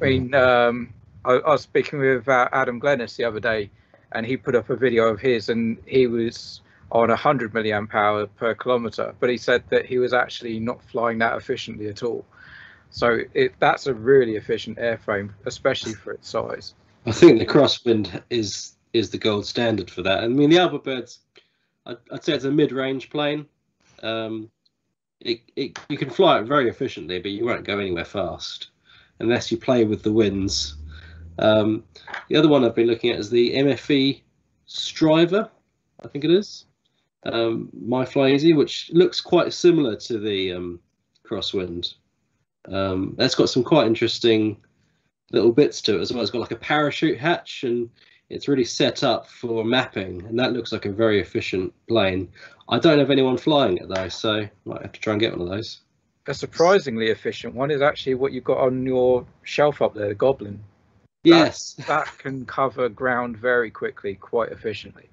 I 0.00 0.04
mean, 0.04 0.34
um, 0.34 0.92
I, 1.24 1.32
I 1.34 1.50
was 1.50 1.62
speaking 1.62 1.98
with 1.98 2.28
uh, 2.28 2.48
Adam 2.52 2.80
Glennis 2.80 3.16
the 3.16 3.24
other 3.24 3.40
day, 3.40 3.70
and 4.12 4.26
he 4.26 4.36
put 4.36 4.54
up 4.54 4.68
a 4.68 4.76
video 4.76 5.04
of 5.04 5.20
his, 5.20 5.48
and 5.48 5.78
he 5.86 6.06
was 6.06 6.60
on 6.90 7.08
100 7.08 7.52
milliamp 7.52 7.94
hour 7.94 8.26
per 8.26 8.54
kilometer, 8.54 9.14
but 9.18 9.30
he 9.30 9.38
said 9.38 9.62
that 9.70 9.86
he 9.86 9.98
was 9.98 10.12
actually 10.12 10.60
not 10.60 10.82
flying 10.82 11.18
that 11.18 11.36
efficiently 11.36 11.88
at 11.88 12.02
all. 12.02 12.24
So 12.92 13.20
it, 13.32 13.54
that's 13.58 13.86
a 13.86 13.94
really 13.94 14.36
efficient 14.36 14.78
airframe, 14.78 15.30
especially 15.46 15.94
for 15.94 16.12
its 16.12 16.28
size. 16.28 16.74
I 17.06 17.12
think 17.12 17.38
the 17.38 17.46
crosswind 17.46 18.22
is 18.30 18.74
is 18.92 19.10
the 19.10 19.18
gold 19.18 19.46
standard 19.46 19.90
for 19.90 20.02
that. 20.02 20.22
I 20.22 20.28
mean, 20.28 20.50
the 20.50 20.58
Alphabirds, 20.58 21.20
I'd, 21.86 21.96
I'd 22.12 22.22
say 22.22 22.34
it's 22.34 22.44
a 22.44 22.50
mid-range 22.50 23.08
plane. 23.08 23.46
Um, 24.02 24.50
it, 25.20 25.40
it 25.56 25.78
you 25.88 25.96
can 25.96 26.10
fly 26.10 26.38
it 26.38 26.44
very 26.44 26.68
efficiently, 26.68 27.18
but 27.18 27.30
you 27.30 27.46
won't 27.46 27.64
go 27.64 27.78
anywhere 27.78 28.04
fast 28.04 28.68
unless 29.20 29.50
you 29.50 29.56
play 29.56 29.84
with 29.84 30.02
the 30.02 30.12
winds. 30.12 30.76
Um, 31.38 31.84
the 32.28 32.36
other 32.36 32.48
one 32.48 32.64
I've 32.64 32.74
been 32.74 32.88
looking 32.88 33.10
at 33.10 33.18
is 33.18 33.30
the 33.30 33.54
MFE 33.54 34.20
Striver, 34.66 35.48
I 36.04 36.08
think 36.08 36.24
it 36.24 36.30
is. 36.30 36.66
Um, 37.24 37.70
My 37.72 38.04
Fly 38.04 38.32
Easy, 38.32 38.52
which 38.52 38.90
looks 38.92 39.20
quite 39.20 39.54
similar 39.54 39.96
to 39.96 40.18
the 40.18 40.52
um, 40.52 40.80
Crosswind. 41.24 41.94
Um, 42.68 43.14
that's 43.16 43.34
got 43.34 43.50
some 43.50 43.64
quite 43.64 43.86
interesting 43.86 44.56
little 45.32 45.52
bits 45.52 45.80
to 45.82 45.98
it 45.98 46.00
as 46.00 46.12
well. 46.12 46.22
It's 46.22 46.30
got 46.30 46.40
like 46.40 46.50
a 46.52 46.56
parachute 46.56 47.18
hatch 47.18 47.64
and 47.64 47.90
it's 48.32 48.48
really 48.48 48.64
set 48.64 49.04
up 49.04 49.28
for 49.28 49.62
mapping, 49.62 50.24
and 50.24 50.38
that 50.38 50.52
looks 50.52 50.72
like 50.72 50.86
a 50.86 50.92
very 50.92 51.20
efficient 51.20 51.72
plane. 51.86 52.28
I 52.68 52.78
don't 52.78 52.98
have 52.98 53.10
anyone 53.10 53.36
flying 53.36 53.76
it 53.76 53.88
though, 53.88 54.08
so 54.08 54.40
I 54.40 54.50
might 54.64 54.82
have 54.82 54.92
to 54.92 55.00
try 55.00 55.12
and 55.12 55.20
get 55.20 55.32
one 55.32 55.42
of 55.42 55.48
those. 55.48 55.80
A 56.26 56.34
surprisingly 56.34 57.08
efficient 57.08 57.54
one 57.54 57.70
is 57.70 57.82
actually 57.82 58.14
what 58.14 58.32
you've 58.32 58.44
got 58.44 58.58
on 58.58 58.86
your 58.86 59.26
shelf 59.42 59.82
up 59.82 59.92
there, 59.92 60.08
the 60.08 60.14
Goblin. 60.14 60.62
Yes, 61.24 61.74
That 61.86 62.06
can 62.18 62.46
cover 62.46 62.88
ground 62.88 63.36
very 63.36 63.70
quickly, 63.70 64.14
quite 64.14 64.50
efficiently. 64.50 65.08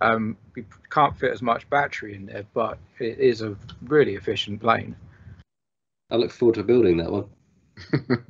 Um, 0.00 0.36
we 0.54 0.64
can't 0.90 1.16
fit 1.16 1.32
as 1.32 1.42
much 1.42 1.68
battery 1.70 2.14
in 2.14 2.26
there, 2.26 2.44
but 2.52 2.78
it 2.98 3.18
is 3.18 3.42
a 3.42 3.56
really 3.82 4.14
efficient 4.14 4.60
plane. 4.60 4.96
I 6.10 6.16
look 6.16 6.30
forward 6.30 6.56
to 6.56 6.62
building 6.62 6.98
that 6.98 7.10
one. 7.10 7.28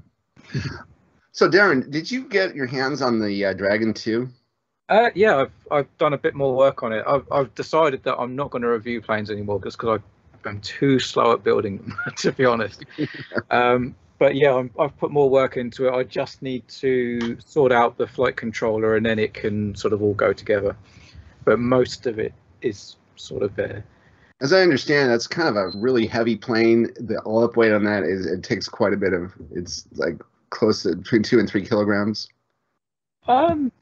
So, 1.37 1.51
Darren, 1.51 1.91
did 1.91 2.11
you 2.11 2.25
get 2.25 2.55
your 2.55 2.65
hands 2.65 3.03
on 3.03 3.21
the 3.21 3.45
uh, 3.45 3.53
Dragon 3.53 3.93
2? 3.93 4.27
Uh, 4.89 5.11
yeah, 5.15 5.37
I've 5.37 5.53
I've 5.71 5.99
done 5.99 6.15
a 6.15 6.19
bit 6.19 6.35
more 6.35 6.57
work 6.57 6.83
on 6.83 6.95
it. 6.95 7.05
I've 7.07 7.31
I've 7.31 7.55
decided 7.55 8.03
that 8.05 8.17
I'm 8.17 8.35
not 8.35 8.51
going 8.51 8.63
to 8.63 8.69
review 8.69 9.03
planes 9.03 9.31
anymore 9.31 9.61
just 9.63 9.77
because 9.77 10.01
I'm 10.47 10.61
too 10.63 10.99
slow 10.99 11.35
at 11.35 11.45
building 11.45 11.77
them, 11.77 11.99
to 12.17 12.33
be 12.33 12.47
honest. 12.47 12.87
um, 13.51 13.95
but 14.19 14.35
yeah, 14.35 14.55
I'm, 14.55 14.71
I've 14.79 14.97
put 14.97 15.11
more 15.11 15.29
work 15.29 15.59
into 15.59 15.89
it. 15.89 15.93
I 15.93 16.05
just 16.05 16.41
need 16.41 16.67
to 16.69 17.39
sort 17.41 17.71
out 17.71 17.99
the 17.99 18.07
flight 18.07 18.37
controller, 18.37 18.97
and 18.97 19.05
then 19.05 19.19
it 19.19 19.35
can 19.35 19.75
sort 19.75 19.93
of 19.93 20.01
all 20.01 20.15
go 20.15 20.33
together. 20.33 20.75
But 21.45 21.59
most 21.59 22.07
of 22.07 22.19
it 22.19 22.33
is 22.63 22.97
sort 23.17 23.43
of 23.43 23.55
there. 23.57 23.85
As 24.41 24.53
I 24.53 24.61
understand, 24.61 25.11
that's 25.11 25.27
kind 25.27 25.49
of 25.49 25.57
a 25.57 25.71
really 25.79 26.07
heavy 26.07 26.37
plane. 26.37 26.93
The 27.01 27.19
all 27.21 27.43
up 27.45 27.57
weight 27.57 27.73
on 27.73 27.85
that 27.85 28.03
is 28.05 28.27
it 28.27 28.43
takes 28.43 28.69
quite 28.69 28.93
a 28.93 28.97
bit 28.97 29.13
of. 29.15 29.33
It's 29.53 29.87
like 29.95 30.21
close 30.51 30.83
to 30.83 30.95
between 30.97 31.23
two 31.23 31.39
and 31.39 31.49
three 31.49 31.65
kilograms. 31.67 32.29
Um, 33.27 33.73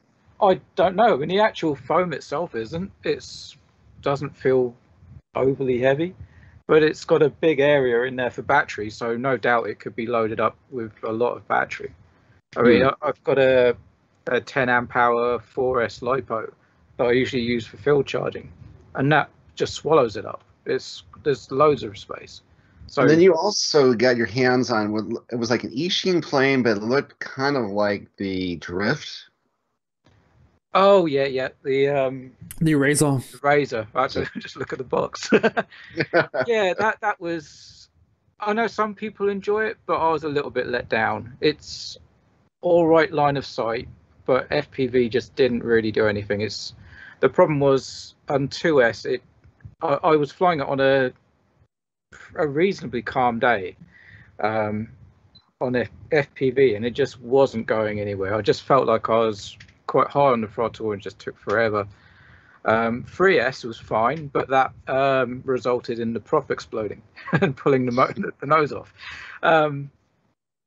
I 0.41 0.61
don't 0.77 0.95
know. 0.97 1.15
I 1.15 1.17
mean, 1.17 1.29
the 1.29 1.41
actual 1.41 1.75
foam 1.75 2.13
itself 2.13 2.55
isn't. 2.55 2.93
It's 3.03 3.57
doesn't 4.03 4.37
feel 4.37 4.75
overly 5.35 5.81
heavy, 5.81 6.15
but 6.69 6.83
it's 6.85 7.05
got 7.05 7.23
a 7.23 7.31
big 7.31 7.59
area 7.59 8.03
in 8.03 8.15
there 8.15 8.31
for 8.31 8.43
battery, 8.43 8.91
so 8.91 9.17
no 9.17 9.37
doubt 9.37 9.67
it 9.69 9.81
could 9.81 9.97
be 9.97 10.07
loaded 10.07 10.39
up 10.39 10.57
with 10.71 10.93
a 11.03 11.11
lot 11.13 11.37
of 11.37 11.49
battery. 11.49 11.93
I 12.57 12.63
mean. 12.63 12.85
I- 12.85 12.95
I've 13.03 13.23
got 13.25 13.39
a, 13.39 13.77
a 14.29 14.41
10 14.41 14.69
amp 14.69 14.95
hour 14.95 15.39
4S 15.41 16.01
lipo 16.01 16.53
that 16.97 17.05
I 17.05 17.11
usually 17.11 17.43
use 17.43 17.67
for 17.67 17.77
field 17.77 18.07
charging, 18.07 18.53
and 18.95 19.11
that 19.11 19.29
just 19.55 19.75
swallows 19.75 20.17
it 20.17 20.27
up. 20.27 20.43
It's 20.67 21.03
there's 21.23 21.51
loads 21.51 21.83
of 21.83 21.97
space. 21.99 22.43
So 22.87 23.03
and 23.03 23.11
then 23.11 23.21
you 23.21 23.35
also 23.35 23.95
got 23.95 24.17
your 24.17 24.27
hands 24.27 24.71
on 24.71 24.93
what 24.93 25.05
it 25.31 25.37
was 25.37 25.51
like 25.51 25.65
an 25.65 25.71
Eachine 25.71 26.23
plane, 26.23 26.63
but 26.63 26.77
it 26.77 26.83
looked 26.83 27.19
kind 27.19 27.57
of 27.57 27.71
like 27.71 28.09
the 28.17 28.57
Drift. 28.57 29.11
oh 30.75 31.07
yeah, 31.07 31.25
yeah, 31.27 31.49
the 31.63 31.89
um 31.89 32.33
The 32.61 32.75
Razor. 32.75 33.23
the 33.33 33.39
razor. 33.43 33.87
I 33.95 34.03
had 34.03 34.11
to 34.13 34.27
just 34.39 34.57
look 34.57 34.73
at 34.73 34.79
the 34.79 34.85
box. 34.85 35.29
yeah, 36.47 36.75
that 36.79 36.99
that 37.01 37.21
was. 37.21 37.89
I 38.41 38.53
know 38.53 38.67
some 38.67 38.95
people 38.95 39.29
enjoy 39.29 39.65
it, 39.67 39.79
but 39.87 39.97
I 39.97 40.11
was 40.11 40.25
a 40.25 40.29
little 40.29 40.51
bit 40.51 40.67
let 40.67 40.89
down. 40.89 41.37
It's 41.41 41.97
all 42.61 42.87
right 42.87 43.11
line 43.13 43.37
of 43.37 43.47
sight, 43.47 43.89
but 44.27 44.49
FPV 44.51 45.11
just 45.11 45.35
didn't 45.37 45.63
really 45.65 45.93
do 45.93 46.07
anything. 46.07 46.41
It's 46.43 46.75
the 47.21 47.29
problem 47.29 47.61
was 47.61 48.15
on 48.29 48.49
2S. 48.49 49.07
It 49.07 49.23
I, 49.83 49.99
I 50.03 50.17
was 50.17 50.33
flying 50.33 50.61
it 50.61 50.69
on 50.69 50.81
a 50.81 51.13
a 52.37 52.47
reasonably 52.47 53.03
calm 53.03 53.39
day 53.39 53.77
um, 54.41 54.89
on 55.61 55.77
F, 55.77 55.91
FPV, 56.11 56.77
and 56.77 56.85
it 56.85 56.93
just 56.93 57.21
wasn't 57.21 57.67
going 57.67 58.01
anywhere. 58.01 58.35
I 58.35 58.41
just 58.41 58.63
felt 58.63 58.87
like 58.87 59.09
I 59.09 59.19
was 59.19 59.57
quite 59.87 60.09
high 60.09 60.31
on 60.33 60.41
the 60.41 60.49
throttle 60.49 60.93
and 60.93 61.03
just 61.03 61.19
took 61.19 61.39
forever. 61.39 61.87
Um, 62.65 63.05
3S 63.05 63.65
was 63.65 63.79
fine, 63.79 64.29
but 64.29 64.49
that 64.49 64.73
um, 64.89 65.43
resulted 65.45 65.99
in 65.99 66.15
the 66.15 66.21
prop 66.21 66.51
exploding 66.51 67.03
and 67.41 67.57
pulling 67.57 67.85
the, 67.85 67.93
mo- 67.93 68.13
the 68.41 68.47
nose 68.47 68.73
off. 68.73 68.93
Um, 69.43 69.91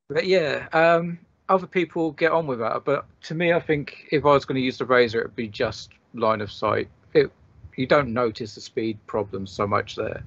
but 0.09 0.25
yeah, 0.25 0.67
um, 0.73 1.19
other 1.49 1.67
people 1.67 2.11
get 2.11 2.31
on 2.31 2.45
with 2.47 2.59
that. 2.59 2.85
But 2.85 3.05
to 3.23 3.35
me, 3.35 3.51
I 3.51 3.59
think 3.59 4.07
if 4.11 4.25
I 4.25 4.29
was 4.29 4.45
going 4.45 4.57
to 4.57 4.61
use 4.61 4.77
the 4.77 4.85
Razor, 4.85 5.19
it'd 5.19 5.35
be 5.35 5.47
just 5.47 5.89
line 6.13 6.41
of 6.41 6.51
sight. 6.51 6.87
It, 7.13 7.31
you 7.77 7.85
don't 7.85 8.13
notice 8.13 8.55
the 8.55 8.61
speed 8.61 8.97
problems 9.07 9.51
so 9.51 9.65
much 9.65 9.95
there. 9.95 10.23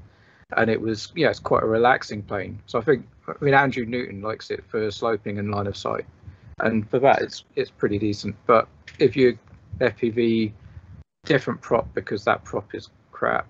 And 0.56 0.70
it 0.70 0.81
was, 0.81 1.12
yeah, 1.14 1.31
it's 1.31 1.39
quite 1.39 1.62
a 1.62 1.66
relaxing 1.66 2.22
plane. 2.22 2.60
So 2.66 2.78
I 2.78 2.82
think, 2.82 3.06
I 3.28 3.44
mean, 3.44 3.55
Andrew 3.55 3.85
Newton 3.85 4.22
likes 4.22 4.51
it 4.51 4.64
for 4.68 4.90
sloping 4.90 5.39
and 5.39 5.51
line 5.51 5.66
of 5.66 5.77
sight. 5.77 6.06
And 6.59 6.89
for 6.90 6.98
that, 6.98 7.22
it's 7.22 7.44
it's 7.56 7.70
pretty 7.70 7.98
decent. 7.98 8.36
But 8.47 8.68
if 8.98 9.16
you 9.16 9.39
FPV 9.78 10.52
different 11.24 11.60
prop 11.60 11.93
because 11.94 12.24
that 12.24 12.44
prop 12.44 12.74
is 12.74 12.89
crap 13.12 13.47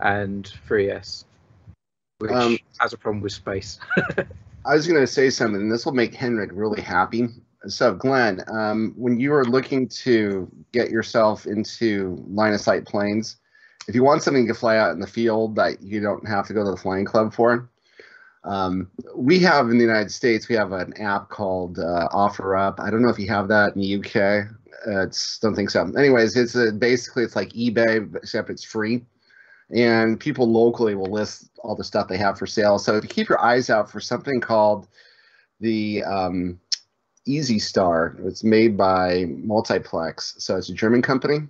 and 0.00 0.50
3s 0.68 1.24
which 2.18 2.30
Um, 2.30 2.56
has 2.78 2.92
a 2.92 2.96
problem 2.96 3.20
with 3.20 3.32
space 3.32 3.80
I 4.66 4.74
was 4.74 4.86
going 4.86 5.00
to 5.00 5.06
say 5.06 5.28
something, 5.28 5.60
and 5.60 5.70
this 5.70 5.84
will 5.84 5.92
make 5.92 6.14
Henrik 6.14 6.50
really 6.52 6.80
happy. 6.80 7.28
So, 7.66 7.94
Glenn, 7.94 8.42
um, 8.48 8.92
when 8.96 9.18
you 9.18 9.32
are 9.32 9.44
looking 9.44 9.88
to 9.88 10.50
get 10.72 10.90
yourself 10.90 11.46
into 11.46 12.22
line 12.28 12.52
of 12.52 12.60
sight 12.60 12.84
planes, 12.84 13.36
if 13.88 13.94
you 13.94 14.02
want 14.02 14.22
something 14.22 14.46
to 14.48 14.54
fly 14.54 14.76
out 14.76 14.92
in 14.92 15.00
the 15.00 15.06
field 15.06 15.56
that 15.56 15.82
you 15.82 16.00
don't 16.00 16.26
have 16.26 16.46
to 16.48 16.54
go 16.54 16.64
to 16.64 16.70
the 16.70 16.76
flying 16.76 17.04
club 17.04 17.34
for, 17.34 17.70
um, 18.44 18.90
we 19.16 19.38
have 19.40 19.70
in 19.70 19.78
the 19.78 19.84
United 19.84 20.10
States, 20.10 20.48
we 20.48 20.54
have 20.54 20.72
an 20.72 20.92
app 21.00 21.30
called 21.30 21.78
uh, 21.78 22.08
Offer 22.12 22.56
Up. 22.56 22.78
I 22.78 22.90
don't 22.90 23.02
know 23.02 23.08
if 23.08 23.18
you 23.18 23.28
have 23.28 23.48
that 23.48 23.74
in 23.74 23.80
the 23.80 23.96
UK. 23.96 24.48
Uh, 24.86 25.06
it's 25.06 25.38
don't 25.38 25.54
think 25.54 25.70
so. 25.70 25.90
Anyways, 25.96 26.36
it's 26.36 26.54
a, 26.54 26.70
basically 26.72 27.24
it's 27.24 27.36
like 27.36 27.50
eBay 27.50 28.14
except 28.16 28.50
it's 28.50 28.64
free, 28.64 29.02
and 29.74 30.20
people 30.20 30.50
locally 30.50 30.94
will 30.94 31.10
list 31.10 31.50
all 31.62 31.74
the 31.74 31.84
stuff 31.84 32.08
they 32.08 32.18
have 32.18 32.38
for 32.38 32.46
sale. 32.46 32.78
So 32.78 32.96
if 32.96 33.04
you 33.04 33.08
keep 33.08 33.28
your 33.30 33.40
eyes 33.40 33.70
out 33.70 33.90
for 33.90 34.00
something 34.00 34.40
called 34.40 34.88
the 35.60 36.04
um, 36.04 36.60
Easy 37.26 37.58
Star, 37.58 38.16
it's 38.24 38.44
made 38.44 38.76
by 38.76 39.26
Multiplex, 39.26 40.34
so 40.38 40.56
it's 40.56 40.68
a 40.68 40.74
German 40.74 41.02
company. 41.02 41.48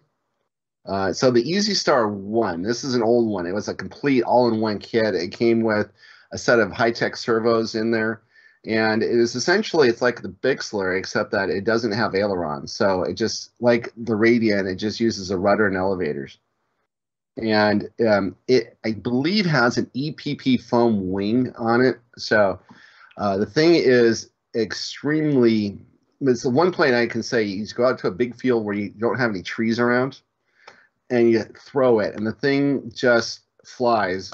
Uh, 0.86 1.12
so 1.12 1.30
the 1.30 1.42
Easy 1.48 1.74
Star 1.74 2.08
One, 2.08 2.62
this 2.62 2.84
is 2.84 2.94
an 2.94 3.02
old 3.02 3.28
one. 3.28 3.46
It 3.46 3.54
was 3.54 3.68
a 3.68 3.74
complete 3.74 4.22
all-in-one 4.22 4.78
kit. 4.78 5.14
It 5.14 5.32
came 5.32 5.62
with 5.62 5.90
a 6.32 6.38
set 6.38 6.60
of 6.60 6.72
high-tech 6.72 7.16
servos 7.16 7.74
in 7.74 7.90
there, 7.90 8.22
and 8.66 9.02
it 9.02 9.10
is 9.10 9.34
essentially 9.34 9.88
it's 9.88 10.02
like 10.02 10.22
the 10.22 10.28
Bixler, 10.28 10.98
except 10.98 11.30
that 11.32 11.50
it 11.50 11.64
doesn't 11.64 11.92
have 11.92 12.14
ailerons. 12.14 12.72
So 12.72 13.02
it 13.02 13.14
just 13.14 13.50
like 13.60 13.92
the 13.96 14.14
Radiant, 14.14 14.68
it 14.68 14.76
just 14.76 15.00
uses 15.00 15.30
a 15.30 15.38
rudder 15.38 15.66
and 15.66 15.76
elevators 15.76 16.38
and 17.36 17.88
um, 18.06 18.36
it 18.48 18.78
I 18.84 18.92
believe 18.92 19.46
has 19.46 19.76
an 19.76 19.90
EPP 19.94 20.62
foam 20.62 21.10
wing 21.10 21.52
on 21.56 21.80
it. 21.80 21.98
So 22.16 22.60
uh, 23.16 23.36
the 23.38 23.46
thing 23.46 23.74
is 23.74 24.30
extremely. 24.54 25.78
It's 26.20 26.42
the 26.42 26.50
one 26.50 26.72
plane 26.72 26.94
I 26.94 27.06
can 27.06 27.22
say 27.22 27.42
you 27.42 27.66
go 27.74 27.86
out 27.86 27.98
to 28.00 28.06
a 28.06 28.12
big 28.12 28.36
field 28.36 28.64
where 28.64 28.74
you 28.74 28.90
don't 28.90 29.18
have 29.18 29.30
any 29.30 29.42
trees 29.42 29.78
around, 29.78 30.20
and 31.10 31.30
you 31.30 31.44
throw 31.58 32.00
it, 32.00 32.14
and 32.14 32.26
the 32.26 32.32
thing 32.32 32.90
just 32.94 33.40
flies, 33.64 34.30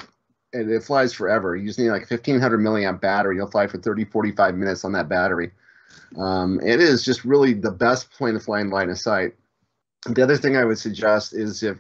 and 0.53 0.71
it 0.71 0.83
flies 0.83 1.13
forever. 1.13 1.57
You 1.57 1.67
just 1.67 1.79
need 1.79 1.91
like 1.91 2.11
1500 2.11 2.59
milliamp 2.59 3.01
battery. 3.01 3.37
You'll 3.37 3.51
fly 3.51 3.67
for 3.67 3.79
30, 3.79 4.05
45 4.05 4.55
minutes 4.55 4.85
on 4.85 4.93
that 4.93 5.09
battery. 5.09 5.51
Um, 6.17 6.61
it 6.61 6.81
is 6.81 7.05
just 7.05 7.25
really 7.25 7.55
the 7.55 7.71
best 7.71 8.11
plane 8.11 8.35
to 8.35 8.41
fly 8.41 8.61
in 8.61 8.71
line 8.71 8.91
of 8.91 8.99
sight. 8.99 9.35
The 10.07 10.23
other 10.23 10.37
thing 10.37 10.57
I 10.57 10.65
would 10.65 10.79
suggest 10.79 11.35
is 11.35 11.63
if 11.63 11.79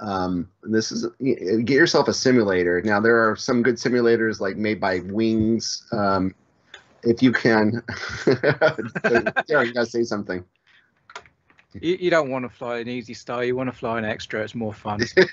um, 0.00 0.48
this 0.62 0.92
is 0.92 1.06
get 1.20 1.70
yourself 1.70 2.08
a 2.08 2.12
simulator. 2.12 2.82
Now 2.82 3.00
there 3.00 3.28
are 3.28 3.36
some 3.36 3.62
good 3.62 3.76
simulators 3.76 4.40
like 4.40 4.56
made 4.56 4.80
by 4.80 5.00
Wings. 5.00 5.86
Um, 5.92 6.34
if 7.02 7.22
you 7.22 7.32
can, 7.32 7.82
Darren, 8.24 9.66
you 9.66 9.72
gotta 9.72 9.86
say 9.86 10.04
something. 10.04 10.44
You, 11.80 11.96
you 12.00 12.10
don't 12.10 12.30
want 12.30 12.44
to 12.44 12.48
fly 12.48 12.78
an 12.78 12.88
easy 12.88 13.14
star. 13.14 13.44
You 13.44 13.56
want 13.56 13.70
to 13.70 13.76
fly 13.76 13.98
an 13.98 14.04
extra. 14.04 14.42
It's 14.42 14.54
more 14.54 14.72
fun. 14.72 15.00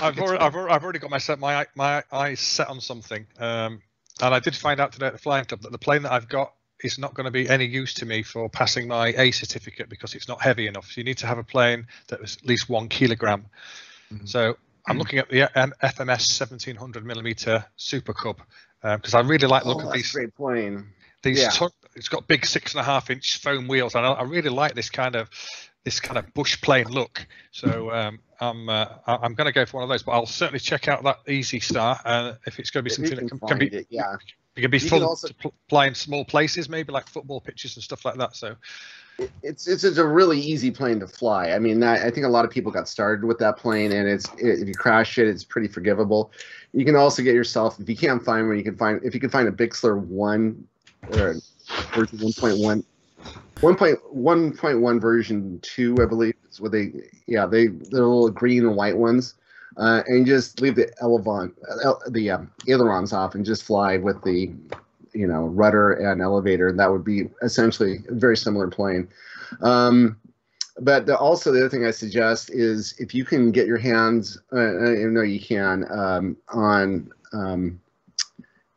I've 0.00 0.18
already, 0.18 0.38
I've, 0.38 0.54
already, 0.54 0.72
I've 0.72 0.82
already 0.82 0.98
got 0.98 1.10
my 1.10 1.18
set 1.18 1.38
my 1.38 1.66
my 1.74 2.02
eyes 2.10 2.40
set 2.40 2.68
on 2.68 2.80
something, 2.80 3.26
um, 3.38 3.82
and 4.20 4.34
I 4.34 4.40
did 4.40 4.56
find 4.56 4.80
out 4.80 4.92
today 4.92 5.06
at 5.06 5.12
the 5.12 5.18
flying 5.18 5.44
club 5.44 5.62
that 5.62 5.72
the 5.72 5.78
plane 5.78 6.02
that 6.02 6.12
I've 6.12 6.28
got 6.28 6.54
is 6.82 6.98
not 6.98 7.14
going 7.14 7.26
to 7.26 7.30
be 7.30 7.48
any 7.48 7.64
use 7.64 7.94
to 7.94 8.06
me 8.06 8.22
for 8.22 8.48
passing 8.48 8.88
my 8.88 9.08
A 9.16 9.30
certificate 9.30 9.88
because 9.88 10.14
it's 10.14 10.28
not 10.28 10.42
heavy 10.42 10.66
enough. 10.66 10.90
So 10.90 11.00
you 11.00 11.04
need 11.04 11.18
to 11.18 11.26
have 11.26 11.38
a 11.38 11.44
plane 11.44 11.86
that 12.08 12.20
is 12.20 12.36
at 12.36 12.46
least 12.46 12.68
one 12.68 12.88
kilogram. 12.88 13.46
Mm-hmm. 14.12 14.26
So 14.26 14.56
I'm 14.86 14.98
looking 14.98 15.20
at 15.20 15.28
the 15.28 15.42
FMS 15.54 16.40
1700 16.40 17.04
millimeter 17.06 17.64
Super 17.76 18.12
Cub 18.12 18.40
because 18.82 19.14
um, 19.14 19.26
I 19.26 19.28
really 19.28 19.46
like 19.48 19.64
looking 19.64 19.86
oh, 19.86 19.90
at 19.90 19.94
these. 19.94 20.12
Great 20.12 20.34
plane. 20.34 20.86
These 21.22 21.40
yeah. 21.40 21.50
t- 21.50 21.66
it's 21.94 22.08
got 22.08 22.26
big 22.26 22.44
six 22.44 22.72
and 22.72 22.80
a 22.80 22.84
half 22.84 23.10
inch 23.10 23.38
foam 23.38 23.68
wheels, 23.68 23.94
and 23.94 24.04
I, 24.04 24.12
I 24.12 24.22
really 24.22 24.50
like 24.50 24.74
this 24.74 24.90
kind 24.90 25.14
of 25.14 25.30
this 25.84 26.00
kind 26.00 26.18
of 26.18 26.32
bush 26.34 26.60
plane 26.60 26.88
look. 26.88 27.26
So 27.50 27.90
um, 27.92 28.18
I'm 28.40 28.68
uh, 28.68 28.86
I'm 29.06 29.34
going 29.34 29.46
to 29.46 29.52
go 29.52 29.64
for 29.66 29.78
one 29.78 29.84
of 29.84 29.88
those, 29.88 30.02
but 30.02 30.12
I'll 30.12 30.26
certainly 30.26 30.60
check 30.60 30.88
out 30.88 31.04
that 31.04 31.18
Easy 31.28 31.60
Star, 31.60 32.00
and 32.04 32.28
uh, 32.28 32.34
if 32.46 32.58
it's 32.58 32.70
going 32.70 32.84
to 32.84 32.90
be 32.90 32.94
something 32.94 33.16
that 33.16 33.28
can, 33.28 33.38
can 33.38 33.58
be 33.58 33.68
it, 33.68 33.86
yeah. 33.90 34.16
It 34.54 34.60
can 34.60 34.70
be 34.70 34.78
you 34.78 34.88
fun 34.88 35.02
also, 35.02 35.28
to 35.28 35.34
pl- 35.34 35.54
play 35.68 35.86
in 35.86 35.94
small 35.94 36.24
places, 36.24 36.68
maybe 36.68 36.92
like 36.92 37.08
football 37.08 37.40
pitches 37.40 37.76
and 37.76 37.82
stuff 37.82 38.04
like 38.04 38.16
that. 38.16 38.36
So 38.36 38.56
it's 39.42 39.66
it's, 39.66 39.84
it's 39.84 39.98
a 39.98 40.06
really 40.06 40.40
easy 40.40 40.70
plane 40.70 41.00
to 41.00 41.06
fly. 41.06 41.50
I 41.50 41.58
mean, 41.58 41.80
that, 41.80 42.06
I 42.06 42.10
think 42.10 42.26
a 42.26 42.28
lot 42.28 42.44
of 42.44 42.50
people 42.50 42.72
got 42.72 42.88
started 42.88 43.24
with 43.24 43.38
that 43.38 43.56
plane, 43.56 43.92
and 43.92 44.08
it's 44.08 44.28
it, 44.38 44.60
if 44.60 44.68
you 44.68 44.74
crash 44.74 45.18
it, 45.18 45.28
it's 45.28 45.44
pretty 45.44 45.68
forgivable. 45.68 46.32
You 46.72 46.84
can 46.84 46.96
also 46.96 47.22
get 47.22 47.34
yourself 47.34 47.78
if 47.80 47.88
you 47.88 47.96
can't 47.96 48.24
find 48.24 48.48
one, 48.48 48.56
you 48.56 48.64
can 48.64 48.76
find 48.76 49.00
if 49.02 49.14
you 49.14 49.20
can 49.20 49.30
find 49.30 49.48
a 49.48 49.52
Bixler 49.52 49.98
one 49.98 50.66
or 51.10 51.36
version 51.94 52.18
one 52.20 52.32
point 52.32 52.58
one 52.58 52.84
1.1.1 53.60 55.00
version 55.00 55.60
2 55.62 55.98
i 56.02 56.06
believe 56.06 56.34
is 56.50 56.60
what 56.60 56.72
they 56.72 56.92
yeah 57.26 57.46
they 57.46 57.68
the 57.68 57.90
little 57.90 58.28
green 58.28 58.66
and 58.66 58.76
white 58.76 58.96
ones 58.96 59.34
uh, 59.76 60.02
and 60.06 60.26
just 60.26 60.60
leave 60.60 60.74
the 60.74 60.90
elevon 61.00 61.52
uh, 61.84 61.94
the 62.10 62.30
um, 62.30 62.50
ailerons 62.68 63.12
off 63.12 63.34
and 63.34 63.44
just 63.44 63.62
fly 63.62 63.96
with 63.96 64.20
the 64.22 64.52
you 65.12 65.26
know 65.26 65.44
rudder 65.44 65.92
and 65.92 66.20
elevator 66.20 66.72
that 66.72 66.90
would 66.90 67.04
be 67.04 67.28
essentially 67.42 67.98
a 68.08 68.14
very 68.14 68.36
similar 68.36 68.68
plane 68.68 69.08
um, 69.60 70.16
but 70.80 71.06
the, 71.06 71.16
also 71.16 71.52
the 71.52 71.60
other 71.60 71.68
thing 71.68 71.84
i 71.84 71.90
suggest 71.90 72.50
is 72.50 72.94
if 72.98 73.14
you 73.14 73.24
can 73.24 73.50
get 73.52 73.66
your 73.66 73.78
hands 73.78 74.38
uh, 74.52 74.58
i 74.58 75.04
know 75.04 75.22
you 75.22 75.40
can 75.40 75.84
um, 75.90 76.36
on 76.48 77.10
um, 77.32 77.80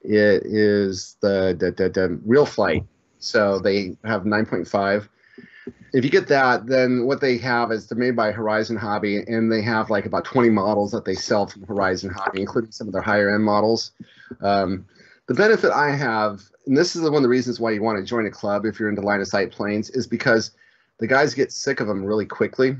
it 0.01 0.43
is 0.45 1.17
the, 1.21 1.55
the, 1.59 1.71
the, 1.71 1.89
the 1.89 2.19
RealFlight 2.27 2.85
so 3.25 3.59
they 3.59 3.97
have 4.03 4.23
9.5. 4.23 5.07
If 5.93 6.03
you 6.03 6.11
get 6.11 6.27
that, 6.27 6.67
then 6.67 7.05
what 7.05 7.21
they 7.21 7.37
have 7.39 7.71
is 7.71 7.87
they're 7.87 7.97
made 7.97 8.15
by 8.15 8.31
Horizon 8.31 8.77
Hobby, 8.77 9.17
and 9.17 9.51
they 9.51 9.63
have 9.63 9.89
like 9.89 10.05
about 10.05 10.25
20 10.25 10.49
models 10.49 10.91
that 10.91 11.05
they 11.05 11.15
sell 11.15 11.47
from 11.47 11.63
Horizon 11.63 12.11
Hobby, 12.11 12.41
including 12.41 12.71
some 12.71 12.87
of 12.87 12.93
their 12.93 13.01
higher 13.01 13.33
end 13.33 13.43
models. 13.43 13.91
Um, 14.41 14.85
the 15.27 15.33
benefit 15.33 15.71
I 15.71 15.95
have, 15.95 16.41
and 16.65 16.77
this 16.77 16.95
is 16.95 17.01
one 17.03 17.15
of 17.15 17.23
the 17.23 17.29
reasons 17.29 17.59
why 17.59 17.71
you 17.71 17.81
want 17.81 17.97
to 17.97 18.03
join 18.03 18.25
a 18.25 18.31
club 18.31 18.65
if 18.65 18.79
you're 18.79 18.89
into 18.89 19.01
line 19.01 19.21
of 19.21 19.27
sight 19.27 19.51
planes, 19.51 19.89
is 19.91 20.07
because 20.07 20.51
the 20.99 21.07
guys 21.07 21.33
get 21.33 21.51
sick 21.51 21.79
of 21.79 21.87
them 21.87 22.05
really 22.05 22.25
quickly, 22.25 22.77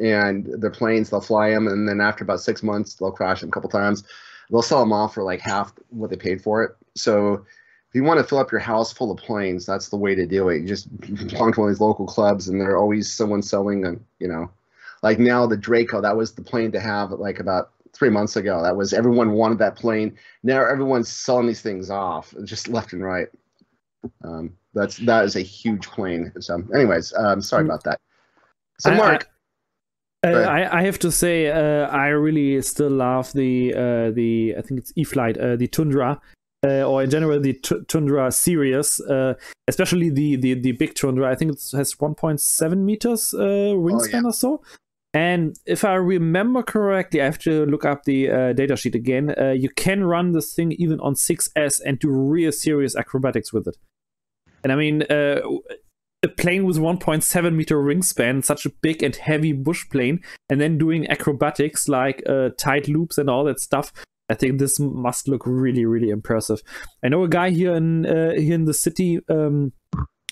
and 0.00 0.46
their 0.60 0.70
planes 0.70 1.10
they'll 1.10 1.20
fly 1.20 1.50
them, 1.50 1.66
and 1.66 1.88
then 1.88 2.00
after 2.00 2.24
about 2.24 2.40
six 2.40 2.62
months 2.62 2.94
they'll 2.94 3.10
crash 3.10 3.40
them 3.40 3.48
a 3.48 3.52
couple 3.52 3.70
times. 3.70 4.04
They'll 4.50 4.62
sell 4.62 4.80
them 4.80 4.92
off 4.92 5.14
for 5.14 5.22
like 5.22 5.40
half 5.40 5.72
what 5.90 6.10
they 6.10 6.16
paid 6.16 6.40
for 6.40 6.62
it. 6.62 6.76
So 6.94 7.34
if 7.88 7.94
you 7.94 8.04
want 8.04 8.18
to 8.18 8.24
fill 8.24 8.38
up 8.38 8.52
your 8.52 8.60
house 8.60 8.92
full 8.92 9.10
of 9.10 9.18
planes, 9.18 9.66
that's 9.66 9.88
the 9.88 9.96
way 9.96 10.14
to 10.14 10.26
do 10.26 10.50
it. 10.50 10.60
You 10.60 10.68
just 10.68 10.94
belong 11.00 11.52
to 11.52 11.60
one 11.60 11.68
of 11.68 11.74
these 11.74 11.80
local 11.80 12.06
clubs, 12.06 12.48
and 12.48 12.60
there's 12.60 12.74
always 12.74 13.10
someone 13.10 13.42
selling, 13.42 13.86
and 13.86 14.04
you 14.18 14.28
know, 14.28 14.50
like 15.02 15.18
now 15.18 15.46
the 15.46 15.56
Draco, 15.56 16.00
that 16.02 16.16
was 16.16 16.32
the 16.32 16.42
plane 16.42 16.72
to 16.72 16.80
have 16.80 17.10
like 17.12 17.40
about 17.40 17.70
three 17.96 18.10
months 18.10 18.36
ago. 18.36 18.62
That 18.62 18.76
was 18.76 18.92
everyone 18.92 19.32
wanted 19.32 19.58
that 19.58 19.76
plane. 19.76 20.16
Now 20.42 20.64
everyone's 20.64 21.10
selling 21.10 21.46
these 21.46 21.62
things 21.62 21.90
off, 21.90 22.34
just 22.44 22.68
left 22.68 22.92
and 22.92 23.04
right. 23.04 23.28
Um, 24.24 24.52
that's 24.74 24.98
that 24.98 25.24
is 25.24 25.36
a 25.36 25.40
huge 25.40 25.86
plane. 25.88 26.32
So, 26.40 26.62
anyways, 26.74 27.12
um, 27.14 27.40
sorry 27.40 27.64
mm. 27.64 27.66
about 27.66 27.84
that. 27.84 28.00
So, 28.78 28.94
Mark. 28.94 29.28
I, 30.22 30.32
uh, 30.32 30.40
I, 30.40 30.78
I, 30.78 30.82
have 30.82 30.98
to 31.00 31.12
say, 31.12 31.50
uh, 31.50 31.86
I 31.88 32.08
really 32.08 32.60
still 32.62 32.90
love 32.90 33.32
the 33.32 33.72
uh, 33.74 34.10
the 34.10 34.54
I 34.58 34.62
think 34.62 34.80
it's 34.80 34.92
E-flite, 34.96 35.38
uh, 35.38 35.56
the 35.56 35.68
Tundra 35.68 36.20
uh, 36.66 36.82
or 36.82 37.02
in 37.02 37.10
general 37.10 37.40
the 37.40 37.54
t- 37.54 37.82
Tundra 37.88 38.30
series, 38.32 39.00
uh, 39.00 39.34
especially 39.68 40.10
the, 40.10 40.36
the 40.36 40.54
the 40.54 40.72
big 40.72 40.94
Tundra. 40.94 41.30
I 41.30 41.34
think 41.34 41.52
it 41.52 41.62
has 41.72 41.94
1.7 41.94 42.78
meters 42.78 43.34
uh, 43.34 43.38
wingspan 43.76 44.14
oh, 44.14 44.18
yeah. 44.20 44.22
or 44.24 44.32
so. 44.32 44.62
And 45.16 45.56
if 45.64 45.82
I 45.82 45.94
remember 45.94 46.62
correctly, 46.62 47.22
I 47.22 47.24
have 47.24 47.38
to 47.38 47.64
look 47.64 47.86
up 47.86 48.04
the 48.04 48.30
uh, 48.30 48.34
datasheet 48.52 48.94
again. 48.94 49.34
Uh, 49.40 49.52
you 49.52 49.70
can 49.70 50.04
run 50.04 50.32
this 50.32 50.52
thing 50.52 50.72
even 50.72 51.00
on 51.00 51.14
6S 51.14 51.80
and 51.86 51.98
do 51.98 52.10
real 52.10 52.52
serious 52.52 52.94
acrobatics 52.94 53.50
with 53.50 53.66
it. 53.66 53.78
And 54.62 54.70
I 54.70 54.76
mean, 54.76 55.04
uh, 55.04 55.40
a 56.22 56.28
plane 56.28 56.66
with 56.66 56.76
1.7 56.76 57.54
meter 57.54 57.76
wingspan, 57.76 58.44
such 58.44 58.66
a 58.66 58.70
big 58.82 59.02
and 59.02 59.16
heavy 59.16 59.54
bush 59.54 59.88
plane, 59.88 60.20
and 60.50 60.60
then 60.60 60.76
doing 60.76 61.08
acrobatics 61.08 61.88
like 61.88 62.22
uh, 62.28 62.50
tight 62.58 62.86
loops 62.86 63.16
and 63.16 63.30
all 63.30 63.44
that 63.44 63.58
stuff 63.58 63.92
I 64.28 64.34
think 64.34 64.58
this 64.58 64.80
must 64.80 65.28
look 65.28 65.42
really, 65.46 65.84
really 65.84 66.10
impressive. 66.10 66.60
I 67.02 67.08
know 67.08 67.22
a 67.22 67.28
guy 67.28 67.50
here 67.50 67.74
in 67.74 68.06
uh, 68.06 68.32
here 68.32 68.54
in 68.54 68.64
the 68.64 68.74
city 68.74 69.20
um, 69.28 69.72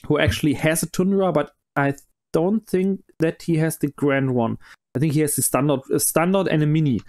who 0.06 0.18
actually 0.18 0.54
has 0.54 0.82
a 0.82 0.90
Tundra, 0.90 1.32
but 1.32 1.52
I 1.76 1.94
don't 2.32 2.66
think 2.66 3.03
that 3.18 3.42
he 3.42 3.56
has 3.56 3.78
the 3.78 3.88
grand 3.88 4.34
one. 4.34 4.58
I 4.94 4.98
think 4.98 5.12
he 5.14 5.20
has 5.20 5.36
the 5.36 5.42
standard, 5.42 5.80
a 5.92 6.00
standard 6.00 6.48
and 6.48 6.62
a 6.62 6.66
mini. 6.66 7.00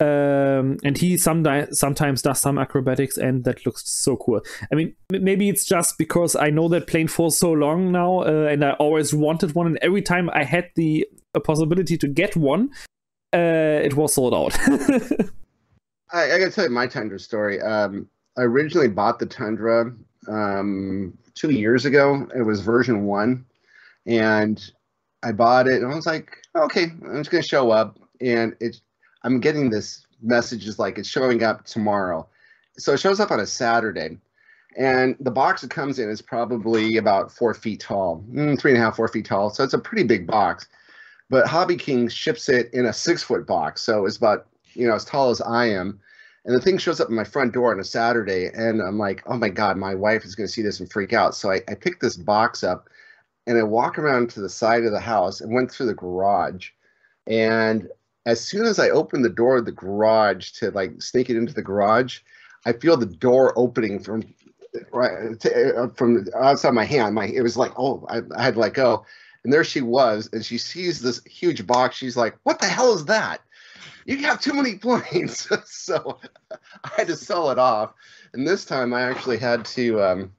Um, 0.00 0.78
and 0.84 0.96
he 0.96 1.16
sometimes 1.16 1.78
sometimes 1.78 2.22
does 2.22 2.40
some 2.40 2.56
acrobatics, 2.56 3.18
and 3.18 3.42
that 3.44 3.66
looks 3.66 3.82
so 3.88 4.16
cool. 4.16 4.40
I 4.70 4.76
mean, 4.76 4.94
maybe 5.10 5.48
it's 5.48 5.64
just 5.64 5.98
because 5.98 6.36
I 6.36 6.50
know 6.50 6.68
that 6.68 6.86
plane 6.86 7.08
for 7.08 7.32
so 7.32 7.50
long 7.50 7.90
now, 7.90 8.20
uh, 8.20 8.48
and 8.48 8.64
I 8.64 8.72
always 8.74 9.12
wanted 9.12 9.56
one, 9.56 9.66
and 9.66 9.78
every 9.82 10.02
time 10.02 10.30
I 10.30 10.44
had 10.44 10.70
the 10.76 11.04
possibility 11.42 11.98
to 11.98 12.06
get 12.06 12.36
one, 12.36 12.70
uh, 13.34 13.80
it 13.82 13.94
was 13.94 14.14
sold 14.14 14.34
out. 14.34 14.56
I, 16.12 16.32
I 16.32 16.38
gotta 16.38 16.52
tell 16.52 16.64
you 16.64 16.70
my 16.70 16.86
Tundra 16.86 17.18
story. 17.18 17.60
Um, 17.60 18.08
I 18.36 18.42
originally 18.42 18.88
bought 18.88 19.18
the 19.18 19.26
Tundra 19.26 19.92
um, 20.28 21.18
two 21.34 21.50
years 21.50 21.84
ago. 21.84 22.28
It 22.36 22.42
was 22.42 22.60
version 22.60 23.04
one, 23.04 23.44
and 24.06 24.70
I 25.22 25.32
bought 25.32 25.66
it, 25.66 25.82
and 25.82 25.90
I 25.90 25.94
was 25.94 26.06
like, 26.06 26.36
okay, 26.56 26.84
I'm 26.84 27.18
just 27.18 27.30
gonna 27.30 27.42
show 27.42 27.70
up, 27.70 27.98
and 28.20 28.56
it's 28.60 28.80
I'm 29.22 29.40
getting 29.40 29.70
this 29.70 30.06
message 30.22 30.66
is 30.66 30.78
like 30.78 30.98
it's 30.98 31.08
showing 31.08 31.42
up 31.42 31.64
tomorrow, 31.64 32.26
so 32.76 32.92
it 32.92 33.00
shows 33.00 33.20
up 33.20 33.30
on 33.30 33.40
a 33.40 33.46
Saturday, 33.46 34.18
and 34.76 35.16
the 35.20 35.30
box 35.30 35.62
it 35.62 35.70
comes 35.70 35.98
in 35.98 36.08
is 36.08 36.22
probably 36.22 36.96
about 36.96 37.32
four 37.32 37.54
feet 37.54 37.80
tall, 37.80 38.24
mm, 38.30 38.58
three 38.58 38.72
and 38.72 38.80
a 38.80 38.84
half, 38.84 38.96
four 38.96 39.08
feet 39.08 39.26
tall, 39.26 39.50
so 39.50 39.64
it's 39.64 39.74
a 39.74 39.78
pretty 39.78 40.04
big 40.04 40.26
box. 40.26 40.66
But 41.30 41.46
Hobby 41.46 41.76
King 41.76 42.08
ships 42.08 42.48
it 42.48 42.72
in 42.72 42.86
a 42.86 42.92
six 42.92 43.22
foot 43.22 43.46
box, 43.46 43.82
so 43.82 44.06
it's 44.06 44.16
about 44.16 44.46
you 44.78 44.86
know, 44.86 44.94
as 44.94 45.04
tall 45.04 45.30
as 45.30 45.40
I 45.40 45.66
am. 45.66 46.00
And 46.44 46.54
the 46.54 46.60
thing 46.60 46.78
shows 46.78 47.00
up 47.00 47.08
at 47.08 47.12
my 47.12 47.24
front 47.24 47.52
door 47.52 47.72
on 47.72 47.80
a 47.80 47.84
Saturday, 47.84 48.46
and 48.54 48.80
I'm 48.80 48.98
like, 48.98 49.22
oh 49.26 49.36
my 49.36 49.48
God, 49.48 49.76
my 49.76 49.94
wife 49.94 50.24
is 50.24 50.34
going 50.34 50.46
to 50.46 50.52
see 50.52 50.62
this 50.62 50.80
and 50.80 50.90
freak 50.90 51.12
out. 51.12 51.34
So 51.34 51.50
I, 51.50 51.60
I 51.68 51.74
picked 51.74 52.00
this 52.00 52.16
box 52.16 52.62
up 52.62 52.88
and 53.48 53.58
I 53.58 53.62
walk 53.62 53.98
around 53.98 54.28
to 54.30 54.40
the 54.40 54.48
side 54.48 54.84
of 54.84 54.92
the 54.92 55.00
house 55.00 55.40
and 55.40 55.54
went 55.54 55.72
through 55.72 55.86
the 55.86 55.94
garage. 55.94 56.68
And 57.26 57.88
as 58.26 58.44
soon 58.44 58.66
as 58.66 58.78
I 58.78 58.90
opened 58.90 59.24
the 59.24 59.30
door 59.30 59.56
of 59.56 59.64
the 59.64 59.72
garage 59.72 60.50
to 60.52 60.70
like 60.70 61.00
sneak 61.00 61.30
it 61.30 61.36
into 61.36 61.54
the 61.54 61.62
garage, 61.62 62.20
I 62.66 62.74
feel 62.74 62.98
the 62.98 63.06
door 63.06 63.58
opening 63.58 64.00
from 64.00 64.22
right 64.92 65.40
to, 65.40 65.76
uh, 65.76 65.88
from 65.94 66.26
outside 66.36 66.74
my 66.74 66.84
hand. 66.84 67.14
My 67.14 67.26
it 67.26 67.40
was 67.40 67.56
like, 67.56 67.72
oh, 67.78 68.06
I, 68.10 68.20
I 68.36 68.42
had 68.42 68.54
to 68.54 68.60
let 68.60 68.74
go. 68.74 69.06
And 69.44 69.52
there 69.52 69.64
she 69.64 69.80
was, 69.80 70.28
and 70.32 70.44
she 70.44 70.58
sees 70.58 71.00
this 71.00 71.24
huge 71.24 71.66
box. 71.66 71.96
She's 71.96 72.16
like, 72.16 72.36
"What 72.42 72.58
the 72.58 72.66
hell 72.66 72.92
is 72.92 73.06
that?" 73.06 73.40
you 74.04 74.16
have 74.18 74.40
too 74.40 74.54
many 74.54 74.74
planes. 74.78 75.48
so 75.64 76.18
I 76.84 76.90
had 76.96 77.06
to 77.06 77.16
sell 77.16 77.50
it 77.50 77.58
off. 77.58 77.94
And 78.32 78.46
this 78.46 78.64
time 78.64 78.92
I 78.92 79.02
actually 79.02 79.38
had 79.38 79.64
to 79.66 80.02
um, 80.02 80.32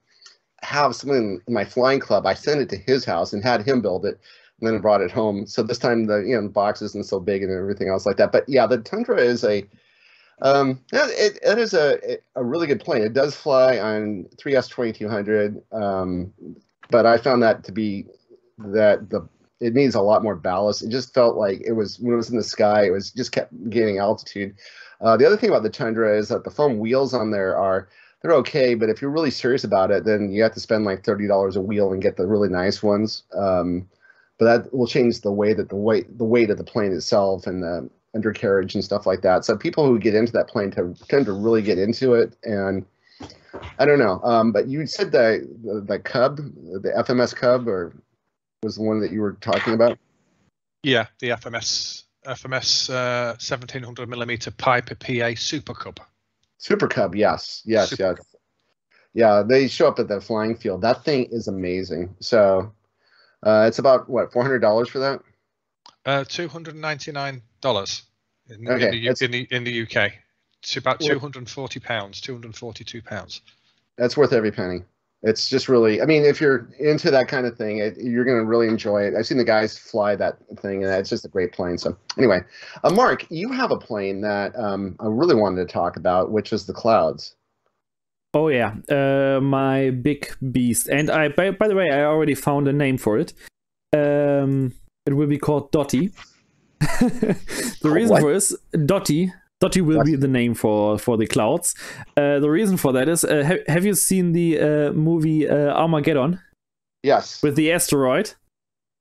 have 0.64 0.96
someone 0.96 1.42
in 1.48 1.54
my 1.54 1.66
flying 1.66 2.00
club. 2.00 2.26
I 2.26 2.34
sent 2.34 2.62
it 2.62 2.70
to 2.70 2.78
his 2.78 3.06
house 3.06 3.34
and 3.34 3.44
had 3.44 3.66
him 3.66 3.82
build 3.82 4.06
it. 4.06 4.20
And 4.62 4.68
then 4.68 4.82
brought 4.82 5.00
it 5.00 5.10
home. 5.10 5.48
So 5.48 5.64
this 5.64 5.78
time 5.78 6.08
the 6.08 6.18
you 6.18 6.36
know 6.36 6.50
box 6.50 6.82
isn't 6.82 7.06
so 7.06 7.22
big 7.22 7.44
and 7.44 7.52
everything 7.52 7.88
else 7.88 8.06
like 8.06 8.18
that. 8.18 8.34
But 8.34 8.44
yeah, 8.50 8.68
the 8.68 8.80
Tundra 8.80 9.18
is 9.18 9.46
a 9.46 9.66
um, 10.42 10.82
it, 10.92 11.40
it 11.42 11.58
is 11.58 11.74
a 11.74 12.18
a 12.36 12.44
really 12.44 12.68
good 12.68 12.82
plane. 12.82 13.02
It 13.02 13.14
does 13.14 13.36
fly 13.36 13.80
on 13.80 14.26
3S 14.36 14.70
2200, 14.70 15.62
um, 15.72 16.34
but 16.90 17.06
I 17.06 17.18
found 17.18 17.44
that 17.44 17.64
to 17.66 17.72
be 17.72 18.06
that 18.58 19.10
the 19.10 19.28
it 19.60 19.74
needs 19.74 19.96
a 19.96 20.02
lot 20.02 20.24
more 20.24 20.36
ballast. 20.36 20.84
It 20.84 20.90
just 20.90 21.14
felt 21.14 21.36
like 21.36 21.62
it 21.66 21.74
was 21.74 22.00
when 22.00 22.14
it 22.14 22.18
was 22.18 22.30
in 22.30 22.38
the 22.38 22.44
sky, 22.44 22.86
it 22.86 22.92
was 22.92 23.12
just 23.12 23.32
kept 23.32 23.54
gaining 23.70 23.98
altitude. 23.98 24.56
Uh, 25.02 25.18
the 25.18 25.26
other 25.26 25.38
thing 25.38 25.50
about 25.50 25.64
the 25.64 25.70
Tundra 25.70 26.18
is 26.18 26.30
that 26.30 26.44
the 26.44 26.52
foam 26.52 26.80
wheels 26.80 27.14
on 27.14 27.32
there 27.32 27.58
are 27.58 27.90
they're 28.22 28.34
okay, 28.36 28.76
but 28.76 28.90
if 28.90 29.02
you're 29.02 29.12
really 29.12 29.32
serious 29.32 29.64
about 29.64 29.92
it, 29.92 30.04
then 30.04 30.32
you 30.32 30.44
have 30.44 30.54
to 30.54 30.60
spend 30.60 30.86
like 30.86 31.04
thirty 31.04 31.28
dollars 31.28 31.56
a 31.56 31.62
wheel 31.62 31.94
and 31.94 32.02
get 32.02 32.18
the 32.18 32.28
really 32.28 32.50
nice 32.50 32.84
ones. 32.84 33.24
Um, 33.34 33.88
but 34.38 34.46
that 34.46 34.74
will 34.74 34.88
change 34.88 35.22
the 35.22 35.32
way 35.32 35.54
that 35.54 35.70
the 35.70 35.76
weight 35.76 36.18
the 36.18 36.26
weight 36.26 36.50
of 36.50 36.58
the 36.58 36.64
plane 36.64 36.94
itself 36.94 37.48
and 37.48 37.64
the 37.64 37.90
undercarriage 38.16 38.76
and 38.76 38.84
stuff 38.84 39.06
like 39.06 39.22
that. 39.22 39.46
So 39.46 39.58
people 39.58 39.86
who 39.86 40.00
get 40.00 40.16
into 40.16 40.32
that 40.34 40.48
plane 40.48 40.72
tend, 40.72 41.00
tend 41.08 41.26
to 41.26 41.34
really 41.34 41.62
get 41.62 41.78
into 41.78 42.14
it 42.14 42.36
and. 42.44 42.86
I 43.80 43.86
don't 43.86 44.00
know, 44.00 44.22
um, 44.24 44.52
but 44.52 44.68
you 44.68 44.86
said 44.86 45.12
the, 45.12 45.46
the 45.64 45.82
the 45.82 46.00
Cub, 46.00 46.38
the 46.38 46.94
FMS 46.96 47.36
Cub, 47.36 47.68
or 47.68 47.94
was 48.62 48.76
the 48.76 48.84
one 48.84 49.02
that 49.02 49.12
you 49.12 49.22
were 49.22 49.34
talking 49.42 49.74
about? 49.74 49.98
Yeah, 50.84 51.08
the 51.20 51.30
FMS 51.30 52.04
FMS 52.26 52.90
uh, 52.90 53.32
1700 53.32 54.08
millimeter 54.08 54.52
Piper 54.52 54.96
PA 54.96 55.32
Super 55.36 55.74
Cub. 55.74 56.00
Super 56.60 56.88
Cub, 56.88 57.16
yes, 57.16 57.64
yes, 57.66 57.90
Super 57.90 58.16
yes. 58.18 58.36
Yeah, 59.14 59.44
they 59.48 59.68
show 59.68 59.88
up 59.88 59.98
at 59.98 60.08
the 60.08 60.22
flying 60.22 60.56
field. 60.56 60.82
That 60.82 61.04
thing 61.04 61.26
is 61.32 61.48
amazing. 61.48 62.16
So 62.20 62.74
uh, 63.42 63.66
it's 63.68 63.80
about 63.80 64.08
what 64.08 64.32
four 64.32 64.44
hundred 64.44 64.60
dollars 64.60 64.90
for 64.90 65.00
that. 65.00 65.22
Uh, 66.06 66.24
two 66.26 66.48
hundred 66.48 66.76
ninety 66.76 67.12
nine 67.12 67.42
dollars 67.62 68.04
in, 68.48 68.68
Okay, 68.68 68.86
in, 68.86 68.92
the, 68.92 69.26
in 69.26 69.32
the 69.32 69.48
in 69.52 69.64
the 69.64 69.82
UK. 69.84 70.14
It's 70.62 70.78
about 70.78 71.00
two 71.00 71.18
hundred 71.18 71.40
and 71.40 71.50
forty 71.50 71.80
pounds, 71.80 72.22
two 72.22 72.34
hundred 72.34 72.48
and 72.48 72.56
forty 72.56 72.84
two 72.84 73.02
pounds. 73.02 73.42
That's 73.98 74.16
worth 74.16 74.34
every 74.34 74.52
penny. 74.52 74.84
It's 75.22 75.50
just 75.50 75.68
really, 75.68 76.02
I 76.02 76.06
mean, 76.06 76.24
if 76.24 76.40
you're 76.40 76.70
into 76.80 77.12
that 77.12 77.28
kind 77.28 77.46
of 77.46 77.58
thing, 77.58 77.80
it, 77.80 77.98
you're 77.98 78.24
going 78.24 78.38
to 78.38 78.46
really 78.46 78.68
enjoy 78.68 79.04
it. 79.04 79.14
I've 79.18 79.26
seen 79.26 79.38
the 79.38 79.44
guys 79.44 79.78
fly 79.78 80.16
that 80.16 80.38
thing, 80.60 80.84
and 80.84 80.94
it's 80.94 81.10
just 81.10 81.26
a 81.26 81.28
great 81.28 81.52
plane. 81.52 81.78
So, 81.78 81.98
anyway, 82.18 82.40
uh, 82.86 82.90
Mark, 82.92 83.26
you 83.30 83.52
have 83.52 83.72
a 83.72 83.78
plane 83.78 84.22
that 84.22 84.58
um, 84.58 84.96
I 85.00 85.08
really 85.08 85.36
wanted 85.36 85.68
to 85.68 85.74
talk 85.74 85.98
about, 85.98 86.32
which 86.32 86.54
is 86.54 86.66
the 86.66 86.74
Clouds. 86.74 87.36
Oh 88.34 88.48
yeah, 88.48 88.76
uh, 88.90 89.42
my 89.42 89.90
big 89.90 90.32
beast. 90.52 90.88
And 90.88 91.10
I, 91.10 91.30
by, 91.30 91.52
by 91.52 91.68
the 91.68 91.76
way, 91.76 91.90
I 91.92 92.04
already 92.04 92.36
found 92.36 92.68
a 92.68 92.74
name 92.74 92.98
for 92.98 93.18
it. 93.18 93.34
Um, 93.94 94.74
it 95.06 95.14
will 95.14 95.28
be 95.28 95.40
called 95.40 95.72
Dotty. 95.72 96.12
the 96.80 97.80
reason 97.84 98.12
What? 98.12 98.22
for 98.22 98.32
is 98.32 98.56
Dotty. 98.86 99.34
Dotty 99.62 99.82
will 99.82 100.04
be 100.04 100.16
the 100.16 100.28
name 100.28 100.54
for 100.54 100.98
for 100.98 101.18
the 101.18 101.28
clouds. 101.28 101.76
Uh, 102.16 102.40
the 102.40 102.50
reason 102.50 102.78
for 102.78 102.94
that 102.94 103.10
is, 103.10 103.24
uh, 103.26 103.44
ha- 103.46 103.64
have 103.74 103.86
you 103.86 103.94
seen 103.94 104.32
the 104.32 104.60
uh, 104.60 104.94
movie 104.94 105.48
uh, 105.50 105.74
Armageddon 105.74 106.40
Yes. 107.04 107.42
with 107.44 107.56
the 107.56 107.72
asteroid? 107.72 108.34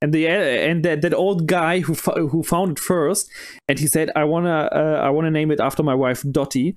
And 0.01 0.13
the 0.13 0.27
and 0.27 0.83
that, 0.85 1.01
that 1.01 1.13
old 1.13 1.45
guy 1.47 1.81
who 1.81 1.93
fo- 1.93 2.27
who 2.29 2.41
found 2.43 2.71
it 2.71 2.79
first, 2.79 3.29
and 3.67 3.77
he 3.79 3.87
said, 3.87 4.09
"I 4.15 4.23
wanna 4.23 4.69
uh, 4.71 5.01
I 5.03 5.09
wanna 5.09 5.29
name 5.31 5.51
it 5.51 5.59
after 5.59 5.83
my 5.83 5.93
wife 5.95 6.23
Dotty." 6.31 6.75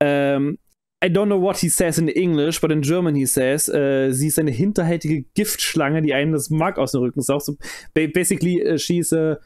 Um, 0.00 0.58
I 1.02 1.08
don't 1.08 1.28
know 1.28 1.38
what 1.38 1.58
he 1.58 1.68
says 1.68 1.98
in 1.98 2.08
English, 2.08 2.60
but 2.60 2.70
in 2.72 2.82
German 2.82 3.14
he 3.14 3.24
says, 3.26 3.66
sie 3.66 4.26
ist 4.26 4.38
eine 4.38 4.50
hinterhältige 4.50 5.24
Giftschlange, 5.34 6.02
die 6.02 6.12
einen 6.12 6.32
das 6.32 6.50
Mark 6.50 6.76
aus 6.78 6.92
dem 6.92 7.00
Rücken 7.02 7.22
saugt. 7.22 7.44
So, 7.46 7.56
basically, 7.94 8.60
uh, 8.66 8.76
she's 8.76 9.12
a 9.12 9.38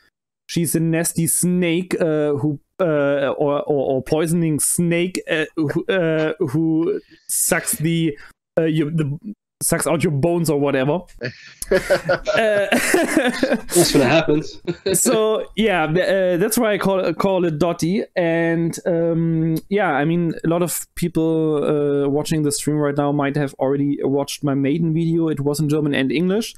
she's 0.49 0.75
a 0.75 0.81
nasty 0.81 1.27
snake 1.29 1.95
uh, 2.01 2.33
who 2.39 2.59
uh, 2.81 3.35
or, 3.39 3.63
or 3.63 3.97
or 3.97 4.03
poisoning 4.03 4.59
snake 4.61 5.21
uh, 5.31 5.45
who, 5.57 5.85
uh, 5.87 6.33
who 6.39 7.01
sucks 7.29 7.73
the 7.73 8.17
uh, 8.59 8.65
your, 8.65 8.91
the 8.91 9.19
sucks 9.65 9.87
out 9.87 10.03
your 10.03 10.13
bones 10.13 10.51
or 10.51 10.61
whatever. 10.61 11.01
Uh, 11.71 12.67
That's 12.71 13.95
what 13.95 14.03
happens. 14.03 14.61
so 15.01 15.47
yeah, 15.57 15.85
uh, 15.85 16.37
that's 16.37 16.59
why 16.59 16.75
I 16.75 16.79
call 16.79 17.13
call 17.15 17.45
it 17.47 17.59
Dotty. 17.59 18.05
And 18.17 18.79
um, 18.87 19.57
yeah, 19.71 19.93
I 19.93 20.05
mean, 20.05 20.35
a 20.45 20.49
lot 20.49 20.63
of 20.63 20.87
people 20.95 21.65
uh, 21.65 22.09
watching 22.09 22.43
the 22.43 22.53
stream 22.53 22.77
right 22.77 22.97
now 22.97 23.13
might 23.13 23.37
have 23.37 23.55
already 23.55 23.99
watched 24.03 24.45
my 24.45 24.55
maiden 24.55 24.93
video. 24.93 25.29
It 25.29 25.41
was 25.41 25.59
in 25.59 25.69
German 25.71 25.95
and 25.95 26.13
English. 26.13 26.55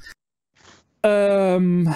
Um, 1.05 1.95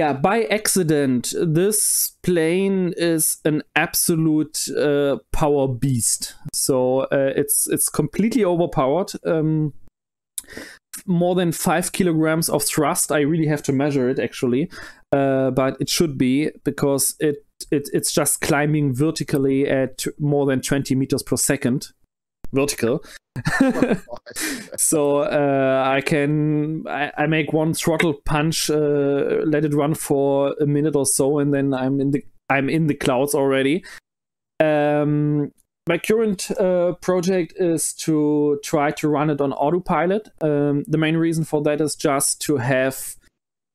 yeah, 0.00 0.14
by 0.14 0.44
accident, 0.44 1.34
this 1.38 2.16
plane 2.22 2.94
is 2.96 3.36
an 3.44 3.62
absolute 3.76 4.66
uh, 4.70 5.18
power 5.30 5.68
beast. 5.68 6.36
So 6.54 7.00
uh, 7.00 7.34
it's 7.36 7.68
it's 7.68 7.90
completely 7.90 8.42
overpowered. 8.42 9.12
Um, 9.26 9.74
more 11.06 11.34
than 11.34 11.52
five 11.52 11.92
kilograms 11.92 12.48
of 12.48 12.62
thrust. 12.62 13.12
I 13.12 13.20
really 13.20 13.46
have 13.46 13.62
to 13.64 13.74
measure 13.74 14.08
it 14.08 14.18
actually, 14.18 14.70
uh, 15.12 15.50
but 15.50 15.76
it 15.80 15.90
should 15.90 16.16
be 16.16 16.48
because 16.64 17.14
it, 17.20 17.44
it 17.70 17.90
it's 17.92 18.10
just 18.10 18.40
climbing 18.40 18.94
vertically 18.94 19.68
at 19.68 20.06
more 20.18 20.46
than 20.46 20.62
20 20.62 20.94
meters 20.94 21.22
per 21.22 21.36
second, 21.36 21.88
vertical. 22.52 23.04
so 24.76 25.18
uh, 25.18 25.84
I 25.86 26.00
can 26.00 26.84
I, 26.88 27.12
I 27.16 27.26
make 27.26 27.52
one 27.52 27.74
throttle 27.74 28.14
punch, 28.14 28.70
uh, 28.70 29.42
let 29.44 29.64
it 29.64 29.74
run 29.74 29.94
for 29.94 30.54
a 30.60 30.66
minute 30.66 30.96
or 30.96 31.06
so, 31.06 31.38
and 31.38 31.54
then 31.54 31.72
I'm 31.72 32.00
in 32.00 32.10
the 32.10 32.24
I'm 32.48 32.68
in 32.68 32.86
the 32.86 32.94
clouds 32.94 33.34
already. 33.34 33.84
Um, 34.58 35.52
my 35.88 35.98
current 35.98 36.50
uh, 36.52 36.92
project 37.00 37.54
is 37.56 37.94
to 37.94 38.60
try 38.62 38.90
to 38.92 39.08
run 39.08 39.30
it 39.30 39.40
on 39.40 39.52
ArduPilot. 39.52 40.28
Um, 40.42 40.84
the 40.86 40.98
main 40.98 41.16
reason 41.16 41.44
for 41.44 41.62
that 41.62 41.80
is 41.80 41.94
just 41.94 42.40
to 42.42 42.58
have 42.58 43.16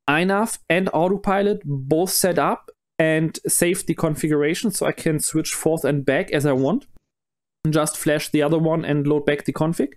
INAV 0.10 0.60
and 0.70 0.88
ArduPilot 0.88 1.62
both 1.66 2.12
set 2.12 2.38
up 2.38 2.70
and 3.00 3.38
save 3.48 3.86
the 3.86 3.96
configuration 3.96 4.72
so 4.72 4.86
I 4.86 4.92
can 4.92 5.20
switch 5.20 5.52
forth 5.54 5.84
and 5.84 6.06
back 6.06 6.32
as 6.32 6.46
I 6.46 6.54
want. 6.54 6.86
Just 7.72 7.98
flash 7.98 8.30
the 8.30 8.42
other 8.42 8.60
one 8.60 8.86
and 8.86 9.08
load 9.08 9.26
back 9.26 9.46
the 9.46 9.54
config 9.54 9.94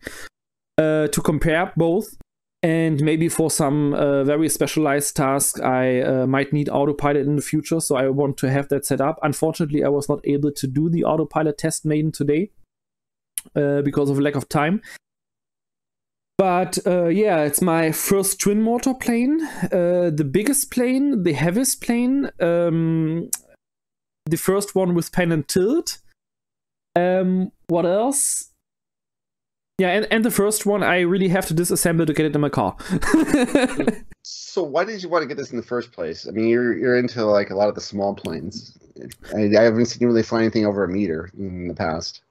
uh, 0.79 1.09
to 1.09 1.21
compare 1.23 1.73
both. 1.77 2.17
And 2.63 3.01
maybe 3.01 3.29
for 3.29 3.51
some 3.51 3.95
uh, 3.95 4.25
very 4.25 4.49
specialized 4.49 5.15
task, 5.15 5.61
I 5.61 6.01
uh, 6.03 6.27
might 6.27 6.53
need 6.53 6.67
ArduPilot 6.67 7.25
in 7.25 7.37
the 7.37 7.43
future. 7.43 7.79
So 7.79 7.97
I 7.97 8.09
want 8.09 8.37
to 8.39 8.51
have 8.51 8.69
that 8.69 8.85
set 8.85 9.01
up. 9.01 9.19
Unfortunately, 9.23 9.85
I 9.85 9.89
was 9.89 10.09
not 10.09 10.21
able 10.25 10.51
to 10.51 10.67
do 10.67 10.89
the 10.89 11.03
ArduPilot 11.03 11.57
test 11.57 11.85
maiden 11.85 12.11
today 12.11 12.51
uh, 13.55 13.83
because 13.83 14.11
of 14.11 14.19
lack 14.19 14.35
of 14.35 14.49
time. 14.49 14.83
But 16.37 16.79
uh, 16.87 17.07
yeah, 17.07 17.43
it's 17.43 17.61
my 17.61 17.91
first 17.91 18.41
twin 18.41 18.63
motor 18.63 18.95
plane, 18.95 19.41
uh, 19.73 20.11
the 20.15 20.29
biggest 20.31 20.71
plane, 20.71 21.25
the 21.25 21.33
heaviest 21.33 21.83
plane, 21.83 22.31
um, 22.39 23.29
the 24.27 24.37
first 24.37 24.77
one 24.77 24.95
with 24.95 25.11
pan 25.11 25.33
and 25.33 25.47
tilt. 25.49 25.99
Um, 26.99 27.53
what 27.69 27.87
else? 27.87 28.51
Yeah, 29.79 29.91
and, 29.91 30.09
and 30.11 30.25
the 30.25 30.31
first 30.31 30.67
one 30.67 30.83
I 30.83 31.01
really 31.01 31.29
have 31.29 31.47
to 31.47 31.55
disassemble 31.55 32.07
to 32.07 32.13
get 32.13 32.27
it 32.27 32.35
in 32.35 32.41
my 32.41 32.49
car. 32.49 32.77
So 34.31 34.63
why 34.63 34.85
did 34.85 35.03
you 35.03 35.09
want 35.09 35.23
to 35.23 35.29
get 35.29 35.37
this 35.37 35.53
in 35.53 35.57
the 35.57 35.63
first 35.63 35.93
place? 35.93 36.27
I 36.29 36.33
mean, 36.33 36.49
you're 36.49 36.77
you're 36.77 36.99
into 36.99 37.25
like 37.25 37.51
a 37.51 37.55
lot 37.55 37.69
of 37.69 37.75
the 37.75 37.81
small 37.81 38.15
planes. 38.15 38.77
I, 39.35 39.45
I 39.57 39.63
haven't 39.63 39.87
seen 39.87 40.03
you 40.03 40.09
really 40.09 40.23
fly 40.23 40.41
anything 40.41 40.67
over 40.67 40.85
a 40.85 40.89
meter 40.89 41.31
in 41.39 41.69
the 41.69 41.75
past. 41.75 42.23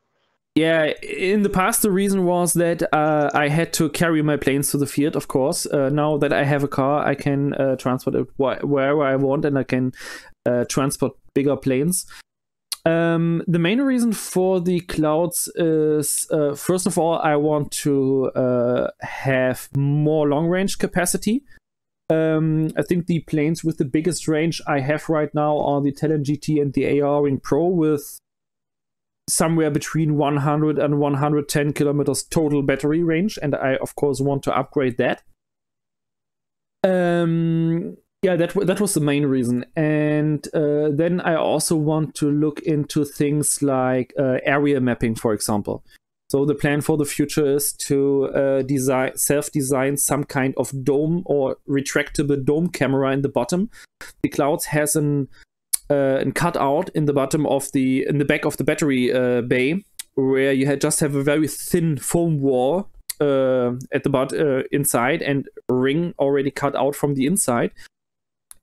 Yeah, 0.54 0.92
in 1.02 1.44
the 1.44 1.50
past, 1.50 1.84
the 1.84 1.92
reason 1.92 2.26
was 2.26 2.54
that 2.54 2.82
uh, 2.94 3.30
I 3.34 3.48
had 3.48 3.74
to 3.74 3.90
carry 3.90 4.22
my 4.22 4.38
planes 4.38 4.72
to 4.72 4.78
the 4.78 4.88
field, 4.88 5.16
of 5.16 5.28
course. 5.28 5.66
Uh, 5.66 5.90
now 5.90 6.18
that 6.18 6.34
I 6.34 6.44
have 6.44 6.64
a 6.64 6.68
car, 6.68 7.06
I 7.06 7.16
can 7.16 7.54
uh, 7.54 7.76
transport 7.78 8.16
it 8.16 8.28
wh- 8.38 8.64
wherever 8.64 9.04
I 9.04 9.16
want 9.16 9.46
and 9.46 9.58
I 9.58 9.64
can 9.64 9.94
uh, 10.46 10.66
transport 10.66 11.14
bigger 11.34 11.56
planes. 11.56 12.06
Um, 12.86 13.44
the 13.48 13.60
main 13.60 13.82
reason 13.82 14.14
for 14.14 14.62
the 14.62 14.80
clouds 14.82 15.50
is, 15.56 16.28
uh, 16.32 16.56
first 16.56 16.88
of 16.88 16.98
all, 16.98 17.20
I 17.20 17.36
want 17.36 17.72
to 17.84 18.32
uh, 18.36 18.88
have 19.02 19.70
more 19.76 20.28
long 20.28 20.48
range 20.48 20.78
capacity. 20.78 21.44
Um, 22.10 22.72
I 22.78 22.84
think 22.84 23.08
the 23.08 23.20
planes 23.22 23.64
with 23.64 23.78
the 23.78 23.86
biggest 23.86 24.28
range 24.28 24.62
I 24.66 24.80
have 24.80 25.10
right 25.10 25.34
now 25.34 25.60
are 25.60 25.82
the 25.82 25.92
Talon 25.92 26.24
GT 26.24 26.62
and 26.62 26.74
the 26.74 27.02
AR 27.02 27.24
Wing 27.24 27.42
Pro 27.44 27.66
with 27.66 28.20
somewhere 29.30 29.70
between 29.70 30.16
100 30.16 30.80
and 30.80 31.00
110 31.00 31.74
kilometers 31.74 32.24
total 32.24 32.62
battery 32.62 33.04
range, 33.04 33.38
and 33.42 33.54
I 33.56 33.76
of 33.76 33.96
course 33.96 34.22
want 34.22 34.44
to 34.44 34.58
upgrade 34.58 34.98
that. 34.98 35.24
Um, 36.84 37.98
yeah, 38.28 38.36
that 38.36 38.54
that 38.68 38.82
was 38.82 38.94
the 38.94 39.00
main 39.00 39.26
reason, 39.26 39.64
and 39.78 40.46
uh, 40.54 40.90
then 40.92 41.22
I 41.22 41.36
also 41.36 41.78
want 41.78 42.14
to 42.16 42.30
look 42.30 42.60
into 42.60 43.06
things 43.06 43.62
like 43.62 44.14
uh, 44.20 44.40
area 44.44 44.82
mapping, 44.82 45.16
for 45.16 45.34
example. 45.34 45.82
So 46.30 46.44
the 46.44 46.54
plan 46.54 46.82
for 46.82 46.98
the 46.98 47.06
future 47.06 47.48
is 47.56 47.72
to 47.88 48.26
uh, 48.26 48.62
design 48.64 49.16
self-design 49.16 49.96
some 49.96 50.26
kind 50.26 50.54
of 50.58 50.84
dome 50.84 51.24
or 51.26 51.56
retractable 51.70 52.44
dome 52.44 52.68
camera 52.68 53.14
in 53.14 53.22
the 53.22 53.30
bottom. 53.30 53.70
The 54.24 54.28
Clouds 54.28 54.66
has 54.66 54.98
an 54.98 55.30
uh, 55.90 56.20
and 56.20 56.36
cut 56.36 56.58
out 56.58 56.90
in 56.90 57.06
the 57.06 57.14
bottom 57.14 57.46
of 57.46 57.72
the 57.72 58.06
in 58.10 58.18
the 58.18 58.26
back 58.26 58.44
of 58.44 58.58
the 58.58 58.66
battery 58.66 59.14
uh, 59.14 59.40
bay 59.40 59.86
where 60.16 60.52
you 60.52 60.76
just 60.76 61.00
have 61.00 61.16
a 61.16 61.24
very 61.24 61.48
thin 61.48 61.96
foam 61.96 62.42
wall 62.42 62.90
uh, 63.22 63.72
at 63.94 64.04
the 64.04 64.10
bot 64.10 64.34
uh, 64.34 64.64
inside 64.74 65.22
and 65.22 65.48
ring 65.70 66.14
already 66.20 66.52
cut 66.52 66.76
out 66.76 66.94
from 66.94 67.14
the 67.14 67.26
inside 67.26 67.72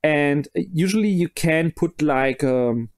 and 0.05 0.49
usually 0.55 1.09
you 1.09 1.31
can 1.31 1.73
put 1.75 2.03
like 2.03 2.45
um, 2.45 2.91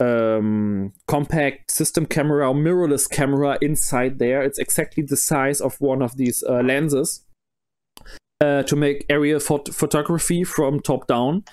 um, 0.00 0.94
compact 1.06 1.70
system 1.70 2.06
camera 2.06 2.48
or 2.48 2.54
mirrorless 2.54 3.08
camera 3.08 3.58
inside 3.60 4.18
there. 4.18 4.42
It's 4.42 4.58
exactly 4.58 5.02
the 5.02 5.18
size 5.18 5.60
of 5.60 5.78
one 5.78 6.00
of 6.00 6.16
these 6.16 6.42
uh, 6.42 6.62
lenses 6.62 7.20
uh, 8.40 8.62
to 8.62 8.76
make 8.76 9.04
aerial 9.10 9.40
phot- 9.40 9.74
photography 9.74 10.42
from 10.42 10.80
top 10.80 11.06
down. 11.06 11.44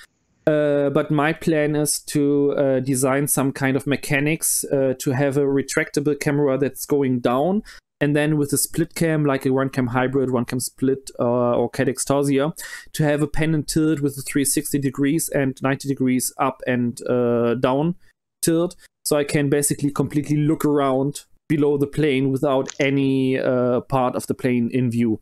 Uh, 0.47 0.89
but 0.89 1.11
my 1.11 1.33
plan 1.33 1.75
is 1.75 1.99
to 1.99 2.53
uh, 2.53 2.79
design 2.79 3.27
some 3.27 3.51
kind 3.51 3.75
of 3.75 3.85
mechanics 3.85 4.63
uh, 4.71 4.93
to 4.97 5.11
have 5.11 5.35
a 5.35 5.41
retractable 5.41 6.17
camera 6.17 6.57
that's 6.57 6.85
going 6.85 7.19
down 7.19 7.61
and 8.01 8.15
then 8.15 8.35
with 8.35 8.51
a 8.51 8.57
split 8.57 8.95
cam 8.95 9.23
like 9.23 9.45
a 9.45 9.49
RunCam 9.49 9.89
hybrid 9.89 10.29
RunCam 10.29 10.61
split 10.61 11.11
uh, 11.19 11.53
or 11.55 11.69
Caddx 11.69 12.03
Tarsier 12.03 12.51
to 12.93 13.03
have 13.03 13.21
a 13.21 13.27
pan 13.27 13.53
and 13.53 13.67
tilt 13.67 14.01
with 14.01 14.17
a 14.17 14.21
360 14.21 14.79
degrees 14.79 15.29
and 15.29 15.61
90 15.61 15.87
degrees 15.87 16.33
up 16.37 16.61
and 16.67 16.99
uh, 17.07 17.53
down 17.53 17.95
tilt 18.41 18.75
so 19.05 19.15
i 19.15 19.23
can 19.23 19.49
basically 19.49 19.91
completely 19.91 20.35
look 20.35 20.65
around 20.65 21.25
below 21.47 21.77
the 21.77 21.85
plane 21.85 22.31
without 22.31 22.69
any 22.79 23.37
uh, 23.37 23.81
part 23.81 24.15
of 24.15 24.25
the 24.25 24.33
plane 24.33 24.69
in 24.73 24.89
view 24.89 25.19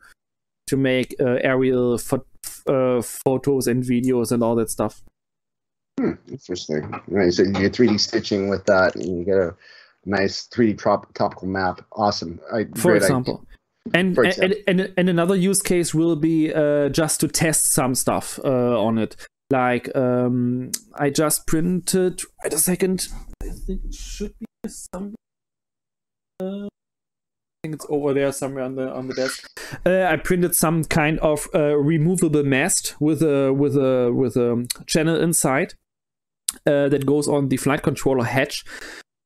to 0.68 0.78
make 0.78 1.14
uh, 1.20 1.38
aerial 1.42 2.00
uh, 2.68 3.02
photos 3.02 3.68
and 3.68 3.84
videos 3.84 4.32
and 4.32 4.42
all 4.42 4.56
that 4.56 4.70
stuff 4.70 5.04
Hmm, 6.00 6.14
interesting. 6.30 6.94
Right, 7.10 7.34
so 7.34 7.44
you 7.44 7.52
get 7.52 7.74
3D 7.74 8.00
stitching 8.00 8.48
with 8.48 8.64
that, 8.68 8.96
and 8.96 9.20
you 9.20 9.26
get 9.26 9.38
a 9.38 9.54
nice 10.06 10.48
3D 10.48 10.78
trop- 10.78 11.14
topical 11.14 11.48
map. 11.48 11.82
Awesome. 11.92 12.40
I, 12.54 12.66
for 12.76 12.96
example 12.96 13.46
and, 13.94 14.16
For 14.16 14.24
and, 14.24 14.34
example. 14.34 14.64
and 14.68 14.94
and 14.98 15.10
another 15.10 15.36
use 15.36 15.62
case 15.62 15.94
will 15.94 16.16
be 16.16 16.54
uh, 16.54 16.90
just 16.90 17.20
to 17.22 17.28
test 17.28 17.74
some 17.74 17.96
stuff 17.96 18.40
uh, 18.44 18.80
on 18.82 18.98
it 18.98 19.16
like 19.52 19.90
um, 19.96 20.72
i 21.00 21.10
just 21.10 21.48
printed 21.48 22.22
wait 22.44 22.54
a 22.54 22.58
second 22.58 23.08
i 23.42 23.48
think 23.50 23.82
it 23.86 23.94
should 23.94 24.34
be 24.40 24.70
somewhere. 24.70 25.16
uh, 26.42 26.66
I 26.66 27.68
think 27.68 27.76
it's 27.76 27.86
over 27.90 28.14
there 28.14 28.32
somewhere 28.32 28.64
on 28.64 28.76
the 28.76 28.90
on 28.90 29.08
the 29.08 29.14
desk. 29.14 29.46
Uh, 29.86 30.04
I 30.04 30.16
printed 30.16 30.56
some 30.56 30.86
kind 30.86 31.20
of 31.20 31.46
uh, 31.54 31.76
removable 31.76 32.44
mast 32.44 32.96
with 33.02 33.22
a 33.22 33.52
with 33.52 33.76
a 33.76 34.14
with 34.14 34.38
a 34.38 34.66
channel 34.88 35.20
inside 35.22 35.74
uh, 36.66 36.88
that 36.88 37.06
goes 37.06 37.28
on 37.28 37.50
the 37.50 37.58
flight 37.58 37.84
controller 37.84 38.24
hatch, 38.24 38.64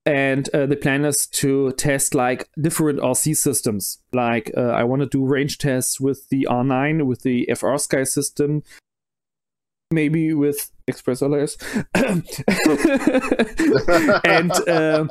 and 0.05 0.49
uh, 0.53 0.65
the 0.65 0.75
plan 0.75 1.05
is 1.05 1.27
to 1.27 1.71
test 1.73 2.13
like 2.13 2.49
different 2.59 2.99
RC 2.99 3.37
systems. 3.37 3.99
Like 4.11 4.51
uh, 4.57 4.71
I 4.71 4.83
want 4.83 5.01
to 5.01 5.07
do 5.07 5.25
range 5.25 5.57
tests 5.57 5.99
with 5.99 6.27
the 6.29 6.47
R9, 6.49 7.05
with 7.05 7.21
the 7.21 7.47
FrSky 7.49 8.07
system, 8.07 8.63
maybe 9.91 10.33
with 10.33 10.71
Express 10.87 11.21
LRS, 11.21 11.55
and 14.25 14.51
uh, 14.67 15.07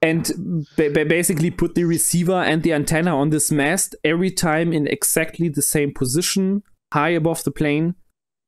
and 0.00 0.66
ba- 0.76 0.90
ba- 0.90 1.04
basically 1.04 1.50
put 1.50 1.74
the 1.74 1.84
receiver 1.84 2.40
and 2.40 2.62
the 2.62 2.72
antenna 2.72 3.16
on 3.16 3.30
this 3.30 3.50
mast 3.50 3.96
every 4.04 4.30
time 4.30 4.72
in 4.72 4.86
exactly 4.86 5.48
the 5.48 5.62
same 5.62 5.92
position, 5.92 6.62
high 6.92 7.08
above 7.08 7.42
the 7.42 7.50
plane, 7.50 7.96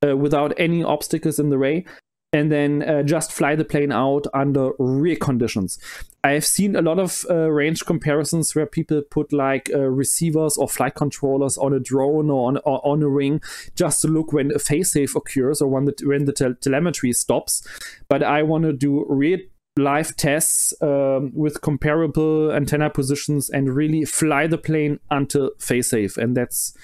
uh, 0.07 0.17
without 0.17 0.53
any 0.57 0.85
obstacles 0.85 1.41
in 1.41 1.51
the 1.51 1.59
way, 1.59 1.85
and 2.33 2.51
then 2.51 2.83
uh, 2.83 3.03
just 3.03 3.31
fly 3.31 3.55
the 3.55 3.65
plane 3.65 3.93
out 3.93 4.27
under 4.33 4.73
rear 4.79 5.17
conditions. 5.17 5.79
I 6.25 6.31
have 6.31 6.47
seen 6.47 6.77
a 6.77 6.83
lot 6.83 6.99
of 6.99 7.27
uh, 7.29 7.51
range 7.51 7.85
comparisons 7.85 8.55
where 8.55 8.67
people 8.67 9.03
put 9.03 9.33
like 9.33 9.71
uh, 9.75 9.81
receivers 9.81 10.57
or 10.57 10.69
flight 10.69 10.95
controllers 10.95 11.59
on 11.59 11.75
a 11.75 11.81
drone 11.81 12.31
or 12.31 12.49
on, 12.49 12.59
or 12.65 12.81
on 12.87 13.03
a 13.03 13.09
ring 13.09 13.43
just 13.75 14.01
to 14.03 14.09
look 14.09 14.33
when 14.33 14.51
a 14.53 14.59
failsafe 14.59 15.15
occurs 15.15 15.61
or 15.61 15.69
when 15.69 15.85
the, 15.85 15.95
when 16.05 16.25
the 16.25 16.33
tel- 16.33 16.55
telemetry 16.55 17.13
stops. 17.13 17.67
But 18.09 18.23
I 18.23 18.43
want 18.43 18.65
to 18.65 18.73
do 18.73 19.05
real 19.09 19.41
live 19.77 20.17
tests 20.17 20.75
um, 20.81 21.33
with 21.35 21.61
comparable 21.61 22.53
antenna 22.53 22.89
positions 22.89 23.51
and 23.51 23.75
really 23.75 24.05
fly 24.05 24.47
the 24.47 24.59
plane 24.59 25.01
until 25.11 25.51
failsafe. 25.59 26.17
And 26.17 26.37
that's 26.37 26.77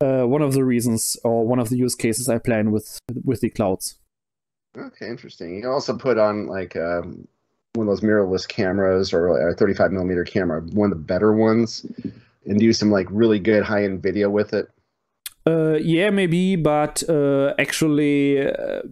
uh, 0.00 0.24
one 0.24 0.42
of 0.42 0.54
the 0.54 0.64
reasons 0.64 1.16
or 1.24 1.46
one 1.46 1.58
of 1.58 1.68
the 1.68 1.76
use 1.76 1.94
cases 1.94 2.28
I 2.28 2.38
plan 2.38 2.70
with 2.70 2.98
with 3.24 3.40
the 3.40 3.50
clouds. 3.50 3.99
Okay, 4.76 5.08
interesting. 5.08 5.54
You 5.54 5.62
can 5.62 5.70
also 5.70 5.96
put 5.96 6.18
on 6.18 6.46
like 6.46 6.76
um, 6.76 7.26
one 7.74 7.88
of 7.88 7.92
those 7.92 8.00
mirrorless 8.00 8.46
cameras 8.46 9.12
or 9.12 9.50
a 9.50 9.54
35 9.54 9.92
millimeter 9.92 10.24
camera, 10.24 10.60
one 10.60 10.92
of 10.92 10.98
the 10.98 11.04
better 11.04 11.32
ones, 11.32 11.84
and 12.46 12.58
do 12.58 12.72
some 12.72 12.90
like 12.90 13.06
really 13.10 13.38
good 13.38 13.64
high 13.64 13.84
end 13.84 14.02
video 14.02 14.30
with 14.30 14.52
it. 14.52 14.68
Uh, 15.46 15.74
yeah, 15.74 16.10
maybe, 16.10 16.54
but 16.54 17.02
uh, 17.08 17.54
actually, 17.58 18.46
uh, 18.46 18.82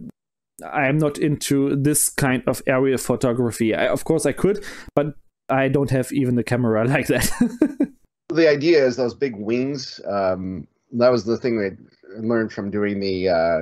I'm 0.65 0.97
not 0.97 1.17
into 1.17 1.75
this 1.75 2.09
kind 2.09 2.43
of 2.47 2.61
area 2.67 2.97
photography. 2.97 3.73
I, 3.75 3.87
of 3.87 4.03
course, 4.03 4.25
I 4.25 4.31
could, 4.31 4.63
but 4.95 5.15
I 5.47 5.67
don't 5.67 5.91
have 5.91 6.11
even 6.11 6.37
a 6.37 6.43
camera 6.43 6.85
like 6.87 7.07
that. 7.07 7.29
The 8.29 8.49
idea 8.49 8.85
is 8.85 8.95
those 8.95 9.13
big 9.13 9.35
wings. 9.35 9.99
Um, 10.07 10.67
that 10.93 11.11
was 11.11 11.25
the 11.25 11.37
thing 11.37 11.57
that 11.57 11.77
I 12.17 12.21
learned 12.21 12.51
from 12.51 12.71
doing 12.71 12.99
the 12.99 13.29
uh, 13.29 13.59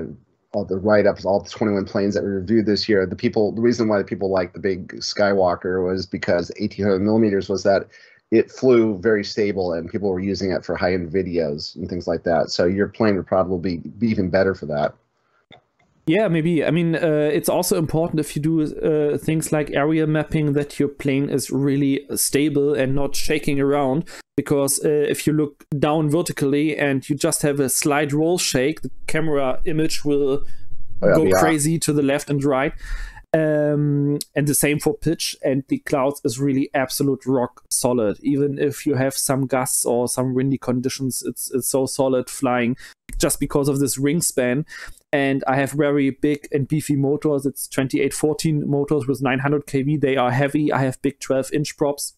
all 0.53 0.65
the 0.65 0.77
write 0.77 1.05
ups, 1.05 1.25
all 1.25 1.41
the 1.41 1.49
21 1.49 1.85
planes 1.85 2.15
that 2.15 2.23
we 2.23 2.29
reviewed 2.29 2.65
this 2.65 2.87
year. 2.87 3.05
The 3.05 3.15
people, 3.15 3.51
the 3.51 3.61
reason 3.61 3.87
why 3.87 3.97
the 3.97 4.03
people 4.03 4.29
liked 4.29 4.53
the 4.53 4.59
big 4.59 4.93
Skywalker 4.95 5.85
was 5.85 6.05
because 6.05 6.51
1800 6.59 6.99
millimeters 6.99 7.49
was 7.49 7.63
that 7.63 7.87
it 8.31 8.51
flew 8.51 8.97
very 8.97 9.23
stable 9.23 9.73
and 9.73 9.89
people 9.89 10.09
were 10.09 10.19
using 10.19 10.51
it 10.51 10.65
for 10.65 10.75
high 10.75 10.93
end 10.93 11.11
videos 11.11 11.75
and 11.75 11.89
things 11.89 12.07
like 12.07 12.23
that. 12.23 12.49
So 12.49 12.65
your 12.65 12.87
plane 12.87 13.15
would 13.15 13.27
probably 13.27 13.77
be 13.77 14.07
even 14.07 14.29
better 14.29 14.53
for 14.53 14.65
that. 14.67 14.93
Yeah, 16.07 16.29
maybe. 16.29 16.63
I 16.63 16.71
mean, 16.71 16.95
uh, 16.95 17.29
it's 17.33 17.49
also 17.49 17.77
important 17.77 18.21
if 18.21 18.35
you 18.35 18.41
do 18.41 18.61
uh, 18.61 19.17
things 19.17 19.51
like 19.51 19.71
area 19.71 20.07
mapping 20.07 20.53
that 20.53 20.79
your 20.79 20.87
plane 20.87 21.29
is 21.29 21.51
really 21.51 22.05
stable 22.15 22.73
and 22.73 22.95
not 22.95 23.15
shaking 23.15 23.59
around. 23.59 24.05
Because 24.37 24.79
uh, 24.85 24.87
if 24.89 25.27
you 25.27 25.33
look 25.33 25.65
down 25.77 26.09
vertically 26.09 26.77
and 26.77 27.07
you 27.09 27.15
just 27.15 27.41
have 27.41 27.59
a 27.59 27.69
slight 27.69 28.13
roll 28.13 28.37
shake, 28.37 28.81
the 28.81 28.91
camera 29.07 29.59
image 29.65 30.05
will 30.05 30.45
Oh, 31.01 31.09
yeah, 31.09 31.15
go 31.15 31.27
off. 31.27 31.43
crazy 31.43 31.77
to 31.79 31.93
the 31.93 32.01
left 32.01 32.29
and 32.29 32.43
right. 32.43 32.73
Um, 33.33 34.17
and 34.35 34.47
the 34.47 34.55
same 34.55 34.79
for 34.79 34.95
pitch. 34.95 35.35
And 35.43 35.63
the 35.67 35.79
clouds 35.79 36.21
is 36.23 36.39
really 36.39 36.69
absolute 36.73 37.25
rock 37.25 37.61
solid. 37.69 38.17
Even 38.21 38.57
if 38.57 38.85
you 38.85 38.95
have 38.95 39.13
some 39.13 39.45
gusts 39.45 39.85
or 39.85 40.07
some 40.07 40.33
windy 40.33 40.57
conditions, 40.57 41.21
it's 41.25 41.51
it's 41.53 41.67
so 41.67 41.85
solid 41.85 42.29
flying 42.29 42.77
just 43.19 43.39
because 43.39 43.67
of 43.67 43.79
this 43.79 43.97
wingspan 43.97 44.65
and 45.11 45.43
I 45.47 45.55
have 45.55 45.71
very 45.71 46.09
big 46.09 46.47
and 46.51 46.67
beefy 46.67 46.95
motors. 46.95 47.45
It's 47.45 47.67
2814 47.67 48.69
motors 48.69 49.07
with 49.07 49.21
900 49.21 49.65
kV. 49.65 50.01
They 50.01 50.17
are 50.17 50.31
heavy. 50.31 50.71
I 50.71 50.79
have 50.79 51.01
big 51.01 51.19
12 51.19 51.53
inch 51.53 51.77
props. 51.77 52.15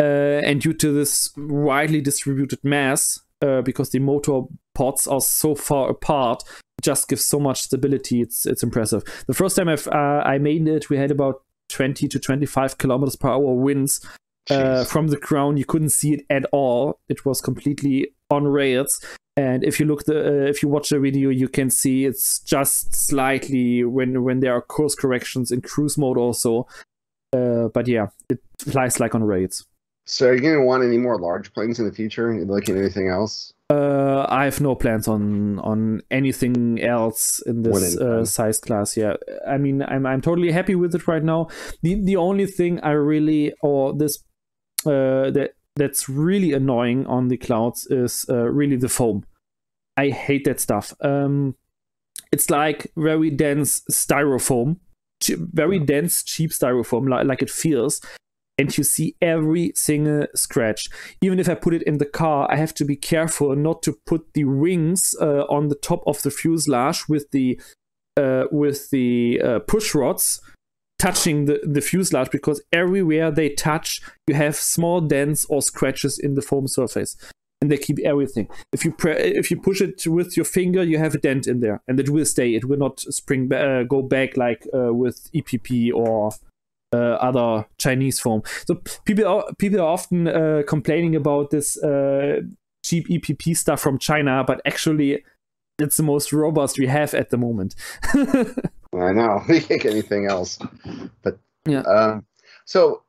Uh, 0.00 0.40
and 0.44 0.60
due 0.62 0.72
to 0.72 0.92
this 0.92 1.30
widely 1.36 2.00
distributed 2.00 2.60
mass, 2.64 3.20
uh, 3.42 3.60
because 3.60 3.90
the 3.90 3.98
motor 3.98 4.42
pods 4.74 5.06
are 5.06 5.20
so 5.20 5.54
far 5.54 5.90
apart, 5.90 6.42
just 6.82 7.08
gives 7.08 7.24
so 7.24 7.38
much 7.38 7.60
stability. 7.60 8.22
It's 8.22 8.46
it's 8.46 8.62
impressive. 8.62 9.02
The 9.26 9.34
first 9.34 9.56
time 9.56 9.68
uh, 9.68 9.90
I 9.90 10.38
made 10.38 10.66
it, 10.66 10.88
we 10.88 10.96
had 10.96 11.10
about 11.10 11.42
20 11.68 12.08
to 12.08 12.18
25 12.18 12.78
kilometers 12.78 13.16
per 13.16 13.28
hour 13.28 13.54
winds 13.54 14.04
uh, 14.48 14.84
from 14.84 15.08
the 15.08 15.16
ground. 15.16 15.58
You 15.58 15.64
couldn't 15.64 15.90
see 15.90 16.14
it 16.14 16.26
at 16.30 16.44
all. 16.52 17.00
It 17.08 17.24
was 17.24 17.40
completely 17.40 18.12
on 18.30 18.46
rails. 18.46 19.04
And 19.36 19.64
if 19.64 19.80
you 19.80 19.86
look 19.86 20.04
the 20.04 20.18
uh, 20.18 20.48
if 20.48 20.62
you 20.62 20.68
watch 20.68 20.90
the 20.90 20.98
video, 20.98 21.30
you 21.30 21.48
can 21.48 21.70
see 21.70 22.04
it's 22.04 22.40
just 22.40 22.94
slightly 22.94 23.84
when 23.84 24.22
when 24.22 24.40
there 24.40 24.54
are 24.54 24.60
course 24.60 24.94
corrections 24.94 25.50
in 25.50 25.62
cruise 25.62 25.96
mode 25.96 26.18
also. 26.18 26.66
Uh, 27.32 27.68
but 27.68 27.86
yeah, 27.86 28.08
it 28.28 28.40
flies 28.58 28.98
like 28.98 29.14
on 29.14 29.22
rails. 29.22 29.64
So 30.06 30.28
are 30.28 30.34
you 30.34 30.40
going 30.40 30.58
to 30.58 30.64
want 30.64 30.82
any 30.82 30.98
more 30.98 31.18
large 31.20 31.52
planes 31.52 31.78
in 31.78 31.86
the 31.86 31.92
future? 31.92 32.34
Looking 32.44 32.76
anything 32.76 33.08
else? 33.08 33.52
Uh, 33.70 34.26
I 34.28 34.44
have 34.46 34.60
no 34.60 34.74
plans 34.74 35.06
on 35.06 35.60
on 35.60 36.02
anything 36.10 36.82
else 36.82 37.40
in 37.46 37.62
this 37.62 37.72
One 37.72 37.84
at 37.84 38.16
a 38.16 38.20
uh, 38.20 38.24
size 38.24 38.58
class. 38.58 38.96
Yeah, 38.96 39.14
I 39.46 39.58
mean, 39.58 39.82
I'm 39.82 40.06
I'm 40.06 40.20
totally 40.20 40.50
happy 40.50 40.74
with 40.74 40.92
it 40.96 41.06
right 41.06 41.22
now. 41.22 41.46
The 41.82 42.02
the 42.02 42.16
only 42.16 42.46
thing 42.46 42.80
I 42.80 42.90
really 42.90 43.52
or 43.62 43.94
this 43.96 44.18
that 44.84 45.50
that's 45.76 46.08
really 46.08 46.52
annoying 46.52 47.06
on 47.06 47.28
the 47.28 47.36
clouds 47.36 47.86
is 47.86 48.26
uh, 48.28 48.48
really 48.48 48.76
the 48.76 48.88
foam. 48.88 49.24
I 49.96 50.10
hate 50.10 50.44
that 50.44 50.60
stuff. 50.60 50.94
Um, 51.00 51.56
it's 52.32 52.50
like 52.50 52.90
very 52.96 53.30
dense 53.30 53.82
styrofoam, 53.90 54.76
very 55.28 55.78
dense 55.78 56.22
cheap 56.22 56.50
styrofoam, 56.50 57.08
like 57.08 57.26
like 57.26 57.42
it 57.42 57.50
feels. 57.50 58.00
And 58.58 58.76
you 58.76 58.84
see 58.84 59.16
every 59.22 59.72
single 59.74 60.26
scratch 60.34 60.90
even 61.22 61.38
if 61.38 61.48
I 61.48 61.54
put 61.54 61.72
it 61.72 61.82
in 61.84 61.96
the 61.96 62.04
car, 62.04 62.46
I 62.50 62.56
have 62.56 62.74
to 62.74 62.84
be 62.84 62.94
careful 62.94 63.56
not 63.56 63.82
to 63.84 63.96
put 64.04 64.34
the 64.34 64.44
wings 64.44 65.14
uh, 65.18 65.44
on 65.48 65.68
the 65.68 65.76
top 65.76 66.02
of 66.06 66.20
the 66.22 66.30
fuselage 66.30 67.08
with 67.08 67.30
the 67.30 67.58
uh, 68.18 68.44
with 68.52 68.90
the 68.90 69.40
uh, 69.42 69.58
push 69.60 69.94
rods 69.94 70.42
touching 71.00 71.46
the, 71.46 71.60
the 71.64 71.80
fuselage 71.80 72.30
because 72.30 72.62
everywhere 72.72 73.30
they 73.30 73.48
touch, 73.48 74.00
you 74.26 74.34
have 74.34 74.54
small 74.54 75.00
dents 75.00 75.46
or 75.46 75.62
scratches 75.62 76.18
in 76.18 76.34
the 76.34 76.42
foam 76.42 76.68
surface. 76.68 77.16
and 77.62 77.70
they 77.70 77.76
keep 77.76 77.98
everything. 78.00 78.48
If 78.72 78.84
you 78.84 78.94
if 79.06 79.50
you 79.50 79.60
push 79.60 79.80
it 79.80 80.06
with 80.06 80.36
your 80.36 80.46
finger, 80.46 80.82
you 80.82 80.98
have 80.98 81.14
a 81.14 81.18
dent 81.18 81.46
in 81.46 81.60
there, 81.60 81.82
and 81.88 82.00
it 82.00 82.08
will 82.08 82.24
stay. 82.24 82.54
It 82.54 82.64
will 82.64 82.78
not 82.78 83.00
spring 83.00 83.48
ba- 83.48 83.80
uh, 83.80 83.82
go 83.82 84.02
back 84.02 84.36
like 84.36 84.66
uh, 84.72 84.94
with 84.94 85.30
EPP 85.34 85.92
or 85.92 86.30
uh, 86.92 86.96
other 86.96 87.66
Chinese 87.78 88.18
foam. 88.20 88.42
So 88.66 88.80
people 89.04 89.26
are 89.26 89.44
people 89.58 89.80
are 89.80 89.92
often 89.92 90.28
uh, 90.28 90.62
complaining 90.66 91.14
about 91.16 91.50
this 91.50 91.76
uh, 91.82 92.40
cheap 92.84 93.08
EPP 93.08 93.56
stuff 93.56 93.80
from 93.80 93.98
China, 93.98 94.44
but 94.46 94.60
actually, 94.64 95.22
it's 95.78 95.96
the 95.96 96.02
most 96.02 96.32
robust 96.32 96.78
we 96.78 96.86
have 96.86 97.14
at 97.14 97.30
the 97.30 97.38
moment. 97.38 97.74
I 98.94 99.12
know 99.12 99.42
we 99.48 99.60
can't 99.60 99.82
get 99.82 99.92
anything 99.92 100.26
else, 100.26 100.58
but 101.22 101.38
Yeah. 101.66 101.80
Um, 101.82 102.24
so 102.64 103.02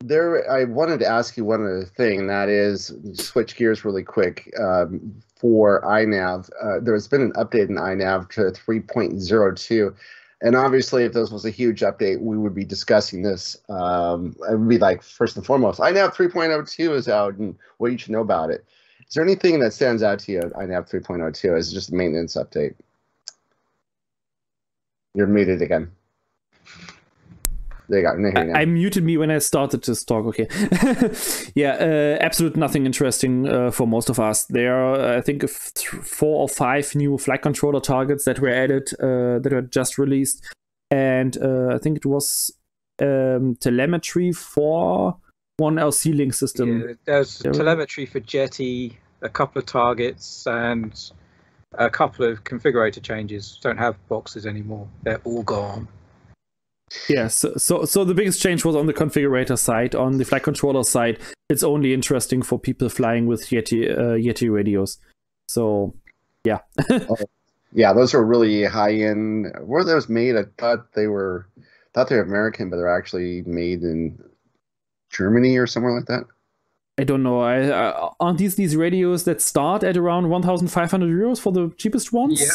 there, 0.00 0.50
I 0.50 0.64
wanted 0.64 1.00
to 1.00 1.06
ask 1.06 1.36
you 1.36 1.44
one 1.44 1.62
other 1.62 1.84
thing. 1.84 2.20
and 2.20 2.30
That 2.30 2.48
is, 2.48 2.92
switch 3.14 3.56
gears 3.56 3.84
really 3.84 4.02
quick. 4.02 4.52
Um, 4.58 5.22
for 5.36 5.82
iNav, 5.82 6.50
uh, 6.62 6.80
there's 6.80 7.08
been 7.08 7.20
an 7.22 7.32
update 7.32 7.68
in 7.68 7.76
iNav 7.76 8.30
to 8.30 8.42
3.02. 8.42 9.94
And 10.42 10.54
obviously, 10.54 11.04
if 11.04 11.14
this 11.14 11.30
was 11.30 11.46
a 11.46 11.50
huge 11.50 11.80
update, 11.80 12.20
we 12.20 12.36
would 12.36 12.54
be 12.54 12.64
discussing 12.64 13.22
this. 13.22 13.56
Um, 13.70 14.36
it 14.50 14.58
would 14.58 14.68
be 14.68 14.78
like 14.78 15.02
first 15.02 15.36
and 15.36 15.46
foremost, 15.46 15.80
iNav 15.80 16.14
3.02 16.14 16.94
is 16.94 17.08
out, 17.08 17.36
and 17.36 17.56
what 17.78 17.90
you 17.92 17.98
should 17.98 18.12
know 18.12 18.20
about 18.20 18.50
it. 18.50 18.64
Is 19.08 19.14
there 19.14 19.24
anything 19.24 19.60
that 19.60 19.72
stands 19.72 20.02
out 20.02 20.18
to 20.20 20.32
you 20.32 20.40
iNav 20.40 20.90
3.02? 20.90 21.56
Is 21.56 21.72
just 21.72 21.90
a 21.90 21.94
maintenance 21.94 22.34
update? 22.36 22.74
You're 25.16 25.26
muted 25.26 25.62
again. 25.62 25.90
There 27.88 28.00
you 28.00 28.04
go. 28.04 28.12
I'm 28.12 28.18
hearing 28.20 28.36
you 28.36 28.52
now. 28.52 28.58
I, 28.58 28.62
I 28.62 28.64
muted 28.64 29.04
me 29.04 29.16
when 29.16 29.30
I 29.30 29.38
started 29.38 29.82
this 29.84 30.04
talk. 30.04 30.26
Okay, 30.26 30.48
yeah, 31.54 31.76
uh, 31.80 32.18
absolute 32.22 32.56
nothing 32.56 32.84
interesting 32.84 33.48
uh, 33.48 33.70
for 33.70 33.86
most 33.86 34.10
of 34.10 34.18
us. 34.18 34.44
There 34.46 34.74
are, 34.74 35.16
I 35.16 35.20
think, 35.20 35.44
f- 35.44 35.70
th- 35.74 36.02
four 36.02 36.42
or 36.42 36.48
five 36.48 36.94
new 36.94 37.16
flight 37.16 37.42
controller 37.42 37.80
targets 37.80 38.24
that 38.24 38.40
were 38.40 38.50
added 38.50 38.88
uh, 39.00 39.38
that 39.38 39.52
were 39.52 39.62
just 39.62 39.98
released, 39.98 40.44
and 40.90 41.38
uh, 41.40 41.74
I 41.74 41.78
think 41.78 41.98
it 41.98 42.06
was 42.06 42.52
um, 43.00 43.54
telemetry 43.60 44.32
for 44.32 45.16
one 45.58 45.76
LC 45.76 46.14
link 46.14 46.34
system. 46.34 46.80
Yeah, 46.88 46.94
there's 47.04 47.38
there- 47.38 47.52
telemetry 47.52 48.04
for 48.04 48.18
Jeti, 48.20 48.94
a 49.22 49.28
couple 49.28 49.60
of 49.60 49.66
targets, 49.66 50.44
and 50.46 50.92
a 51.78 51.90
couple 51.90 52.24
of 52.24 52.44
configurator 52.44 53.02
changes. 53.02 53.58
Don't 53.62 53.78
have 53.78 53.96
boxes 54.08 54.46
anymore. 54.46 54.88
They're 55.02 55.20
all 55.24 55.42
gone. 55.42 55.88
Yeah, 57.08 57.26
so, 57.26 57.54
so 57.56 57.84
so 57.84 58.04
the 58.04 58.14
biggest 58.14 58.40
change 58.40 58.64
was 58.64 58.76
on 58.76 58.86
the 58.86 58.94
configurator 58.94 59.58
side. 59.58 59.94
On 59.96 60.18
the 60.18 60.24
flight 60.24 60.44
controller 60.44 60.84
side, 60.84 61.18
it's 61.48 61.64
only 61.64 61.92
interesting 61.92 62.42
for 62.42 62.58
people 62.60 62.88
flying 62.88 63.26
with 63.26 63.48
Jeti 63.48 63.90
uh, 63.90 64.14
Jeti 64.14 64.52
radios. 64.52 64.98
So 65.48 65.94
yeah, 66.44 66.58
Yeah, 67.76 67.92
those 67.92 68.14
are 68.14 68.24
really 68.24 68.64
high 68.64 68.94
end. 68.94 69.52
Were 69.60 69.84
those 69.84 70.08
made? 70.08 70.34
I 70.34 70.44
thought 70.56 70.94
they 70.94 71.08
were, 71.08 71.46
thought 71.92 72.08
they 72.08 72.16
were 72.16 72.22
American, 72.22 72.70
but 72.70 72.76
they're 72.76 72.96
actually 72.96 73.42
made 73.42 73.82
in 73.82 74.18
Germany 75.10 75.58
or 75.58 75.66
somewhere 75.66 75.94
like 75.94 76.06
that. 76.06 76.24
I 76.98 77.04
don't 77.04 77.22
know. 77.22 77.40
I, 77.40 77.60
uh, 77.68 78.10
aren't 78.20 78.38
these 78.38 78.54
these 78.54 78.74
radios 78.74 79.24
that 79.24 79.42
start 79.42 79.84
at 79.84 79.98
around 79.98 80.30
1,500 80.30 81.06
euros 81.06 81.38
for 81.38 81.52
the 81.52 81.70
cheapest 81.76 82.10
ones? 82.12 82.40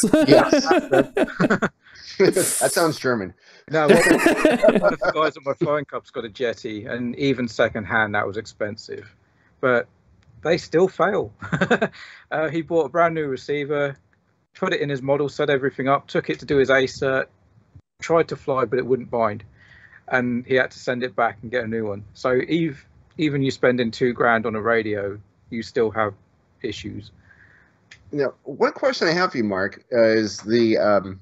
that 2.18 2.70
sounds 2.72 2.98
German. 2.98 3.34
No, 3.70 3.86
one 3.86 3.92
of, 3.92 4.02
the 4.02 5.12
guys 5.14 5.36
at 5.36 5.44
my 5.44 5.54
flying 5.54 5.84
club's 5.84 6.10
got 6.10 6.24
a 6.24 6.28
Jeti, 6.28 6.90
and 6.90 7.14
even 7.16 7.46
second 7.46 7.84
hand, 7.84 8.16
that 8.16 8.26
was 8.26 8.36
expensive. 8.36 9.14
But 9.60 9.86
they 10.42 10.58
still 10.58 10.88
fail. 10.88 11.32
uh, 12.32 12.48
he 12.48 12.62
bought 12.62 12.86
a 12.86 12.88
brand 12.88 13.14
new 13.14 13.26
receiver, 13.26 13.96
put 14.54 14.72
it 14.72 14.80
in 14.80 14.88
his 14.88 15.02
model, 15.02 15.28
set 15.28 15.50
everything 15.50 15.88
up, 15.88 16.08
took 16.08 16.30
it 16.30 16.40
to 16.40 16.46
do 16.46 16.56
his 16.56 16.68
ACERT, 16.68 17.26
tried 18.00 18.26
to 18.28 18.36
fly, 18.36 18.64
but 18.64 18.80
it 18.80 18.86
wouldn't 18.86 19.10
bind. 19.10 19.44
And 20.08 20.44
he 20.46 20.56
had 20.56 20.72
to 20.72 20.78
send 20.80 21.04
it 21.04 21.14
back 21.14 21.38
and 21.42 21.50
get 21.50 21.62
a 21.64 21.68
new 21.68 21.86
one. 21.86 22.04
So 22.14 22.34
eve, 22.48 22.84
even 23.22 23.42
you 23.42 23.50
spending 23.50 23.90
two 23.90 24.12
grand 24.12 24.46
on 24.46 24.54
a 24.54 24.60
radio, 24.60 25.18
you 25.50 25.62
still 25.62 25.90
have 25.90 26.14
issues. 26.62 27.10
Now, 28.10 28.34
one 28.44 28.72
question 28.72 29.08
I 29.08 29.12
have 29.12 29.32
for 29.32 29.38
you, 29.38 29.44
Marc, 29.44 29.84
uh, 29.92 30.02
is 30.02 30.38
the 30.38 30.78
um, 30.78 31.20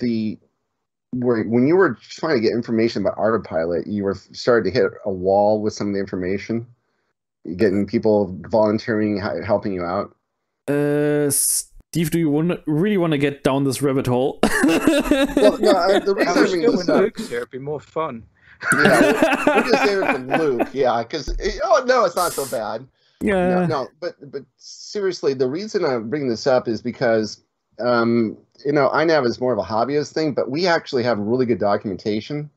the 0.00 0.38
where 1.12 1.44
when 1.44 1.66
you 1.66 1.76
were 1.76 1.94
trying 2.00 2.36
to 2.36 2.40
get 2.40 2.52
information 2.52 3.02
about 3.02 3.16
ArduPilot, 3.16 3.84
you 3.86 4.04
were 4.04 4.14
starting 4.32 4.72
to 4.72 4.78
hit 4.78 4.92
a 5.04 5.10
wall 5.10 5.60
with 5.60 5.72
some 5.72 5.88
of 5.88 5.94
the 5.94 6.00
information, 6.00 6.66
getting 7.56 7.86
people 7.86 8.36
volunteering, 8.48 9.20
helping 9.44 9.72
you 9.72 9.82
out. 9.82 10.14
uh, 10.68 11.30
Steve, 11.30 12.10
do 12.10 12.18
you 12.18 12.28
want 12.30 12.60
really 12.66 12.96
want 12.96 13.12
to 13.12 13.18
get 13.18 13.44
down 13.44 13.64
this 13.64 13.82
rabbit 13.82 14.06
hole? 14.06 14.40
Well, 14.64 15.58
no, 15.58 15.72
I, 15.72 15.98
the 15.98 16.14
reason 16.14 16.36
I 16.36 16.40
wish 16.40 16.50
bring 16.50 16.62
there 16.62 16.70
this 16.70 16.88
up, 16.88 17.00
Luke's 17.00 17.28
here, 17.28 17.38
it'd 17.38 17.50
be 17.50 17.58
more 17.58 17.80
fun. 17.80 18.24
Yeah, 18.72 19.12
we're 19.46 19.62
gonna 19.62 19.86
save 19.86 19.98
it 19.98 20.12
for 20.12 20.18
Luke, 20.38 20.68
yeah, 20.72 21.02
because 21.02 21.28
oh 21.64 21.84
no, 21.86 22.04
it's 22.04 22.16
not 22.16 22.32
so 22.32 22.46
bad. 22.46 22.86
yeah. 23.20 23.54
no, 23.54 23.66
no, 23.66 23.88
but 24.00 24.14
but 24.30 24.44
seriously, 24.56 25.34
the 25.34 25.48
reason 25.48 25.84
I 25.84 25.98
bring 25.98 26.28
this 26.28 26.46
up 26.46 26.68
is 26.68 26.82
because 26.82 27.42
um, 27.78 28.36
you 28.64 28.72
know 28.72 28.88
iNav 28.90 29.26
is 29.26 29.40
more 29.40 29.52
of 29.52 29.58
a 29.58 29.62
hobbyist 29.62 30.12
thing, 30.12 30.34
but 30.34 30.50
we 30.50 30.66
actually 30.66 31.02
have 31.02 31.18
really 31.18 31.46
good 31.46 31.60
documentation. 31.60 32.50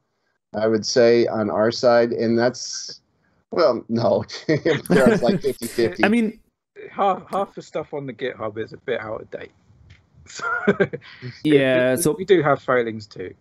I 0.55 0.67
would 0.67 0.85
say 0.85 1.27
on 1.27 1.49
our 1.49 1.71
side, 1.71 2.11
and 2.11 2.37
that's 2.37 3.01
well, 3.51 3.83
no, 3.89 4.23
there's 4.47 5.21
like 5.21 5.41
50-50. 5.41 6.03
I 6.03 6.09
mean, 6.09 6.39
Half 6.91 7.29
half 7.29 7.55
the 7.55 7.61
stuff 7.61 7.93
on 7.93 8.05
the 8.05 8.13
GitHub 8.13 8.57
is 8.57 8.73
a 8.73 8.77
bit 8.77 8.99
out 8.99 9.21
of 9.21 9.31
date. 9.31 9.51
yeah. 11.43 11.95
we, 11.95 12.01
So 12.01 12.15
we 12.17 12.25
do 12.25 12.41
have 12.41 12.61
failings 12.61 13.07
too. 13.07 13.33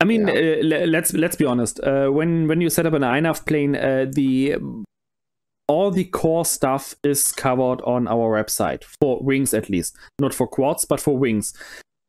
I 0.00 0.04
mean, 0.04 0.28
uh, 0.28 0.62
let's 0.62 1.12
let's 1.14 1.36
be 1.36 1.44
honest. 1.44 1.80
Uh, 1.80 2.08
when 2.08 2.46
when 2.46 2.60
you 2.60 2.70
set 2.70 2.86
up 2.86 2.92
an 2.92 3.02
INAV 3.02 3.46
plane, 3.46 3.74
uh, 3.74 4.06
the 4.10 4.56
all 5.68 5.90
the 5.90 6.04
core 6.04 6.44
stuff 6.44 6.94
is 7.02 7.32
covered 7.32 7.80
on 7.82 8.06
our 8.06 8.42
website 8.42 8.84
for 9.00 9.20
wings 9.22 9.54
at 9.54 9.70
least, 9.70 9.96
not 10.20 10.34
for 10.34 10.46
quads, 10.46 10.84
but 10.84 11.00
for 11.00 11.16
wings. 11.16 11.54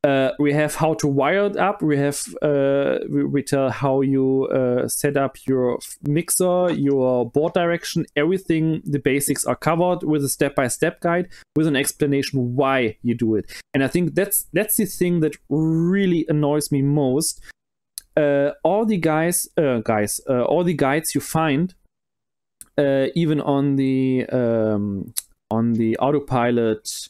Uh, 0.03 0.31
we 0.37 0.51
have 0.51 0.75
how 0.75 0.93
to 0.95 1.07
wire 1.07 1.45
it 1.45 1.55
up. 1.55 1.81
We 1.81 1.97
have 1.97 2.21
uh, 2.41 2.99
we, 3.09 3.23
we 3.23 3.41
tell 3.41 3.69
how 3.69 4.01
you 4.01 4.47
uh, 4.47 4.87
set 4.89 5.15
up 5.15 5.37
your 5.47 5.79
mixer, 6.01 6.71
your 6.73 7.29
board 7.29 7.53
direction, 7.53 8.05
everything. 8.15 8.81
The 8.83 8.99
basics 8.99 9.45
are 9.45 9.55
covered 9.55 10.03
with 10.03 10.25
a 10.25 10.29
step-by-step 10.29 10.99
guide 10.99 11.29
with 11.55 11.67
an 11.67 11.77
explanation 11.77 12.55
why 12.55 12.97
you 13.01 13.15
do 13.15 13.35
it. 13.35 13.49
And 13.73 13.81
I 13.81 13.87
think 13.87 14.13
that's 14.13 14.45
that's 14.51 14.75
the 14.75 14.85
thing 14.85 15.21
that 15.21 15.37
really 15.49 16.25
annoys 16.27 16.69
me 16.69 16.81
most 16.81 17.41
uh, 18.15 18.51
all 18.63 18.85
the 18.85 18.97
guys, 18.97 19.47
uh, 19.57 19.79
guys, 19.79 20.21
uh, 20.29 20.43
all 20.43 20.63
the 20.63 20.73
guides 20.73 21.15
you 21.15 21.21
find, 21.21 21.73
even 22.77 23.41
on 23.41 23.75
the 23.75 24.25
um, 24.31 25.13
on 25.49 25.73
the 25.73 25.97
ArduPilot 25.99 27.09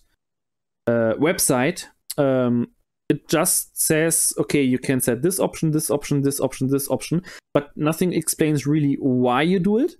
website, 0.88 1.86
um, 2.18 2.70
it 3.10 3.28
just 3.28 3.80
says, 3.80 4.34
okay, 4.38 4.62
you 4.62 4.80
can 4.80 5.02
set 5.02 5.22
this 5.22 5.40
option, 5.40 5.72
this 5.72 5.92
option, 5.92 6.22
this 6.22 6.40
option, 6.40 6.70
this 6.70 6.90
option, 6.90 7.22
but 7.54 7.76
nothing 7.76 8.14
explains 8.14 8.66
really 8.66 8.96
why 9.00 9.42
you 9.42 9.60
do 9.60 9.78
it. 9.78 9.96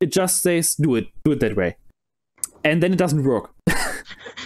It 0.00 0.12
just 0.12 0.42
says, 0.42 0.74
do 0.74 0.96
it, 0.96 1.06
do 1.24 1.32
it 1.32 1.40
that 1.40 1.56
way, 1.56 1.76
and 2.64 2.82
then 2.82 2.92
it 2.92 2.98
doesn't 2.98 3.24
work. 3.24 3.52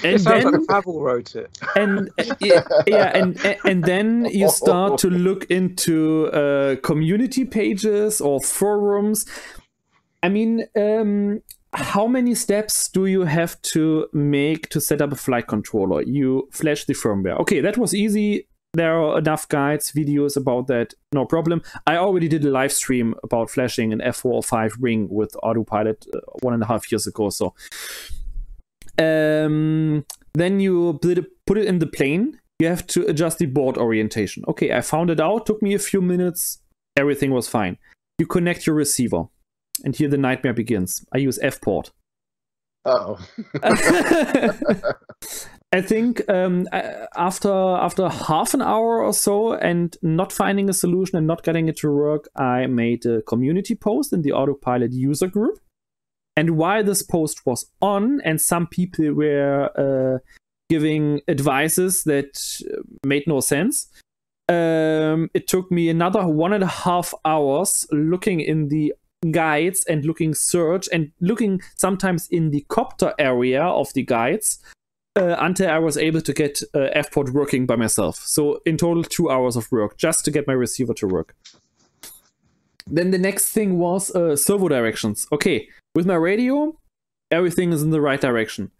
It 0.02 0.12
and 0.12 0.20
sounds 0.20 0.44
then 0.44 0.52
like 0.52 0.68
Pavel 0.68 1.00
wrote 1.00 1.34
it. 1.34 1.58
and 1.74 2.10
uh, 2.18 2.34
yeah, 2.40 2.62
yeah, 2.86 3.16
and 3.16 3.58
and 3.64 3.82
then 3.82 4.26
you 4.26 4.50
start 4.50 4.98
to 4.98 5.10
look 5.26 5.44
into 5.50 6.26
uh, 6.26 6.76
community 6.82 7.46
pages 7.46 8.20
or 8.20 8.40
forums. 8.40 9.24
I 10.22 10.28
mean, 10.28 10.66
um, 10.76 11.40
how 11.76 12.06
many 12.06 12.34
steps 12.34 12.88
do 12.88 13.04
you 13.04 13.22
have 13.22 13.60
to 13.60 14.08
make 14.14 14.70
to 14.70 14.80
set 14.80 15.02
up 15.02 15.12
a 15.12 15.16
flight 15.16 15.46
controller? 15.46 16.02
You 16.02 16.48
flash 16.50 16.86
the 16.86 16.94
firmware. 16.94 17.38
Okay, 17.40 17.60
that 17.60 17.76
was 17.76 17.94
easy. 17.94 18.48
There 18.72 18.98
are 18.98 19.18
enough 19.18 19.46
guides, 19.48 19.92
videos 19.92 20.36
about 20.36 20.68
that. 20.68 20.94
No 21.12 21.26
problem. 21.26 21.62
I 21.86 21.96
already 21.96 22.28
did 22.28 22.44
a 22.44 22.50
live 22.50 22.72
stream 22.72 23.14
about 23.22 23.50
flashing 23.50 23.92
an 23.92 24.00
F4 24.00 24.24
or 24.24 24.42
5 24.42 24.76
ring 24.80 25.08
with 25.10 25.32
ArduPilot 25.42 26.06
uh, 26.14 26.20
one 26.40 26.54
and 26.54 26.62
a 26.62 26.66
half 26.66 26.90
years 26.90 27.06
ago. 27.06 27.28
So 27.28 27.54
um, 28.98 30.04
then 30.34 30.60
you 30.60 30.98
put 31.46 31.58
it 31.58 31.66
in 31.66 31.78
the 31.78 31.86
plane. 31.86 32.40
You 32.58 32.68
have 32.68 32.86
to 32.88 33.06
adjust 33.06 33.38
the 33.38 33.46
board 33.46 33.76
orientation. 33.76 34.44
Okay, 34.48 34.72
I 34.72 34.80
found 34.80 35.10
it 35.10 35.20
out. 35.20 35.44
Took 35.44 35.60
me 35.60 35.74
a 35.74 35.78
few 35.78 36.00
minutes. 36.00 36.58
Everything 36.96 37.32
was 37.32 37.48
fine. 37.48 37.76
You 38.18 38.26
connect 38.26 38.66
your 38.66 38.76
receiver, 38.76 39.24
and 39.84 39.96
here 39.96 40.08
the 40.08 40.18
nightmare 40.18 40.54
begins. 40.54 41.04
I 41.14 41.18
use 41.18 41.38
F 41.42 41.60
port. 41.60 41.90
oh, 42.84 43.18
I 45.72 45.80
think 45.80 46.22
um, 46.30 46.68
after 47.16 47.52
after 47.52 48.08
half 48.08 48.54
an 48.54 48.62
hour 48.62 49.02
or 49.02 49.12
so 49.12 49.52
and 49.54 49.96
not 50.00 50.32
finding 50.32 50.70
a 50.70 50.72
solution 50.72 51.18
and 51.18 51.26
not 51.26 51.42
getting 51.42 51.68
it 51.68 51.76
to 51.78 51.90
work, 51.90 52.28
I 52.36 52.66
made 52.66 53.04
a 53.04 53.22
community 53.22 53.74
post 53.74 54.12
in 54.12 54.22
the 54.22 54.30
ArduPilot 54.30 54.92
user 54.92 55.26
group. 55.26 55.58
And 56.36 56.56
while 56.56 56.84
this 56.84 57.02
post 57.02 57.46
was 57.46 57.66
on, 57.80 58.20
and 58.22 58.40
some 58.40 58.66
people 58.66 59.12
were 59.14 59.70
uh, 59.76 60.18
giving 60.68 61.20
advices 61.28 62.04
that 62.04 62.38
made 63.04 63.24
no 63.26 63.40
sense, 63.40 63.88
um, 64.48 65.28
it 65.34 65.48
took 65.48 65.70
me 65.72 65.88
another 65.88 66.26
one 66.26 66.52
and 66.52 66.62
a 66.62 66.68
half 66.68 67.12
hours 67.24 67.86
looking 67.90 68.40
in 68.40 68.68
the 68.68 68.92
guides 69.32 69.84
and 69.88 70.04
looking 70.04 70.34
search 70.34 70.88
and 70.92 71.12
looking 71.20 71.60
sometimes 71.76 72.28
in 72.28 72.50
the 72.50 72.64
copter 72.68 73.14
area 73.18 73.62
of 73.62 73.92
the 73.94 74.02
guides 74.02 74.58
uh, 75.16 75.36
until 75.38 75.70
I 75.70 75.78
was 75.78 75.96
able 75.96 76.20
to 76.20 76.32
get 76.32 76.62
uh, 76.74 76.88
FPort 76.94 77.30
working 77.30 77.66
by 77.66 77.76
myself. 77.76 78.16
So 78.16 78.60
in 78.66 78.76
total, 78.76 79.02
two 79.02 79.30
hours 79.30 79.56
of 79.56 79.70
work 79.72 79.96
just 79.96 80.24
to 80.26 80.30
get 80.30 80.46
my 80.46 80.52
receiver 80.52 80.94
to 80.94 81.06
work. 81.06 81.34
Then 82.86 83.10
the 83.10 83.18
next 83.18 83.50
thing 83.50 83.78
was 83.78 84.14
uh, 84.14 84.36
servo 84.36 84.68
directions. 84.68 85.26
Okay, 85.32 85.68
with 85.94 86.06
my 86.06 86.14
radio, 86.14 86.78
everything 87.30 87.72
is 87.72 87.82
in 87.82 87.90
the 87.90 88.00
right 88.00 88.20
direction. 88.20 88.70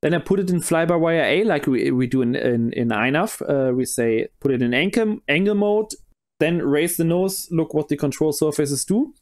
Then 0.00 0.14
I 0.14 0.18
put 0.18 0.40
it 0.40 0.50
in 0.50 0.60
fly-by-wire 0.60 1.22
A 1.22 1.44
like 1.44 1.68
we, 1.68 1.92
we 1.92 2.08
do 2.08 2.22
in, 2.22 2.34
in, 2.34 2.72
in 2.72 2.88
INAV. 2.88 3.70
Uh, 3.70 3.72
we 3.72 3.84
say 3.84 4.26
put 4.40 4.50
it 4.50 4.60
in 4.60 4.74
angle, 4.74 5.18
angle 5.28 5.54
mode, 5.54 5.92
then 6.40 6.58
raise 6.60 6.96
the 6.96 7.04
nose, 7.04 7.46
look 7.52 7.72
what 7.72 7.86
the 7.86 7.96
control 7.96 8.32
surfaces 8.32 8.84
do. 8.84 9.14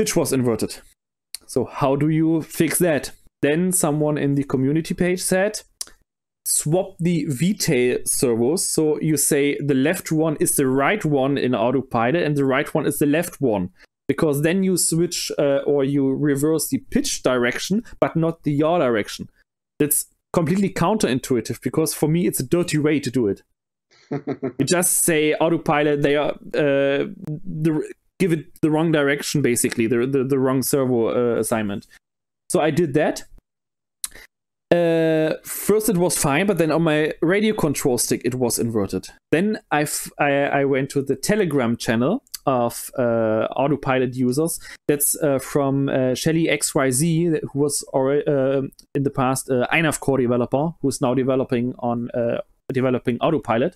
Pitch 0.00 0.16
was 0.16 0.32
inverted. 0.32 0.78
So 1.44 1.66
how 1.66 1.94
do 1.94 2.08
you 2.08 2.40
fix 2.40 2.78
that? 2.78 3.10
Then 3.42 3.70
someone 3.70 4.16
in 4.16 4.34
the 4.34 4.44
community 4.44 4.94
page 4.94 5.20
said, 5.20 5.60
swap 6.46 6.96
the 6.98 7.26
V-tail 7.26 7.98
servos. 8.06 8.66
So 8.66 8.98
you 9.02 9.18
say 9.18 9.58
the 9.58 9.74
left 9.74 10.10
one 10.10 10.36
is 10.40 10.56
the 10.56 10.66
right 10.66 11.04
one 11.04 11.36
in 11.36 11.52
ArduPilot 11.52 12.24
and 12.24 12.34
the 12.34 12.46
right 12.46 12.72
one 12.74 12.86
is 12.86 12.98
the 12.98 13.04
left 13.04 13.42
one. 13.42 13.72
Because 14.08 14.40
then 14.40 14.62
you 14.62 14.78
switch 14.78 15.30
uh, 15.38 15.58
or 15.66 15.84
you 15.84 16.08
reverse 16.14 16.68
the 16.70 16.78
pitch 16.90 17.22
direction, 17.22 17.84
but 18.00 18.16
not 18.16 18.44
the 18.44 18.52
yaw 18.52 18.78
direction. 18.78 19.28
That's 19.78 20.06
completely 20.32 20.70
counterintuitive 20.70 21.60
because 21.60 21.92
for 21.92 22.08
me 22.08 22.26
it's 22.26 22.40
a 22.40 22.46
dirty 22.46 22.78
way 22.78 23.00
to 23.00 23.10
do 23.10 23.26
it. 23.26 23.42
you 24.10 24.64
just 24.66 25.04
say 25.04 25.34
ArduPilot, 25.38 26.00
they 26.00 26.16
are 26.16 26.30
uh, 26.54 27.04
the, 27.26 27.92
give 28.20 28.32
it 28.32 28.46
the 28.62 28.70
wrong 28.70 28.92
direction 28.92 29.42
basically, 29.42 29.86
the 29.88 30.06
the, 30.06 30.22
the 30.24 30.38
wrong 30.38 30.62
servo 30.62 31.08
uh, 31.08 31.40
assignment. 31.40 31.86
So 32.48 32.60
I 32.60 32.70
did 32.70 32.94
that. 32.94 33.24
Uh, 34.72 35.34
first 35.42 35.88
it 35.88 35.96
was 35.96 36.16
fine, 36.16 36.46
but 36.46 36.58
then 36.58 36.70
on 36.70 36.82
my 36.82 37.12
radio 37.22 37.52
control 37.54 37.98
stick 37.98 38.22
it 38.24 38.36
was 38.36 38.58
inverted. 38.58 39.08
Then 39.32 39.58
I, 39.72 39.84
I 40.20 40.64
went 40.64 40.90
to 40.90 41.02
the 41.02 41.16
Telegram 41.16 41.76
channel 41.76 42.22
of 42.46 42.90
uh, 42.96 43.48
ArduPilot 43.56 44.14
users. 44.14 44.60
That's 44.86 45.16
uh, 45.22 45.38
from 45.38 45.88
uh, 45.88 46.14
shellixyz, 46.14 47.40
who 47.52 47.58
was 47.58 47.84
uh, 47.92 48.62
in 48.94 49.02
the 49.02 49.10
past 49.10 49.50
uh, 49.50 49.66
INAV 49.72 49.98
core 50.00 50.18
developer, 50.18 50.70
who's 50.82 51.00
now 51.00 51.14
developing 51.14 51.74
on 51.80 52.08
uh, 52.12 52.38
developing 52.72 53.18
ArduPilot. 53.18 53.74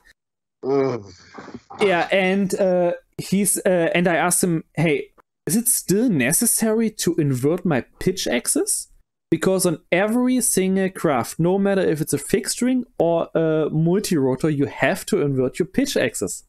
Yeah, 1.80 2.08
and 2.10 2.54
uh, 2.58 2.92
he's 3.18 3.58
and 3.58 4.08
I 4.08 4.16
asked 4.16 4.42
him, 4.42 4.64
"Hey, 4.74 5.10
is 5.46 5.56
it 5.56 5.68
still 5.68 6.08
necessary 6.08 6.90
to 6.90 7.14
invert 7.16 7.64
my 7.64 7.84
pitch 7.98 8.26
axis?" 8.26 8.88
because 9.34 9.66
on 9.66 9.80
every 9.90 10.40
single 10.40 10.88
craft, 10.90 11.40
no 11.40 11.58
matter 11.58 11.80
if 11.80 12.00
it's 12.00 12.12
a 12.12 12.18
fixed 12.18 12.62
wing 12.62 12.84
or 13.00 13.28
a 13.34 13.68
multi-rotor, 13.68 14.48
you 14.48 14.66
have 14.66 15.04
to 15.06 15.20
invert 15.20 15.58
your 15.58 15.66
pitch 15.66 15.96
axis. 15.96 16.44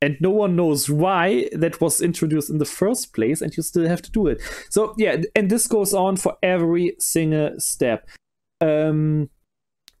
And 0.00 0.16
no 0.18 0.30
one 0.30 0.56
knows 0.56 0.88
why 0.88 1.50
that 1.52 1.78
was 1.78 2.00
introduced 2.00 2.48
in 2.48 2.56
the 2.56 2.64
first 2.64 3.12
place, 3.12 3.42
and 3.42 3.54
you 3.54 3.62
still 3.62 3.86
have 3.86 4.00
to 4.00 4.10
do 4.10 4.28
it. 4.28 4.40
So 4.70 4.94
yeah, 4.96 5.16
and 5.36 5.50
this 5.50 5.66
goes 5.66 5.92
on 5.92 6.16
for 6.16 6.38
every 6.42 6.96
single 7.00 7.56
step. 7.58 8.08
Um, 8.62 9.28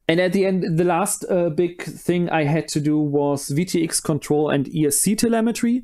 and 0.08 0.20
at 0.20 0.32
the 0.32 0.46
end, 0.46 0.78
the 0.78 0.84
last 0.84 1.24
uh, 1.28 1.50
big 1.50 1.82
thing 1.82 2.30
I 2.30 2.44
had 2.44 2.66
to 2.68 2.80
do 2.80 2.98
was 2.98 3.50
VTX 3.50 4.02
control 4.02 4.48
and 4.48 4.66
ESC 4.66 5.18
telemetry 5.18 5.82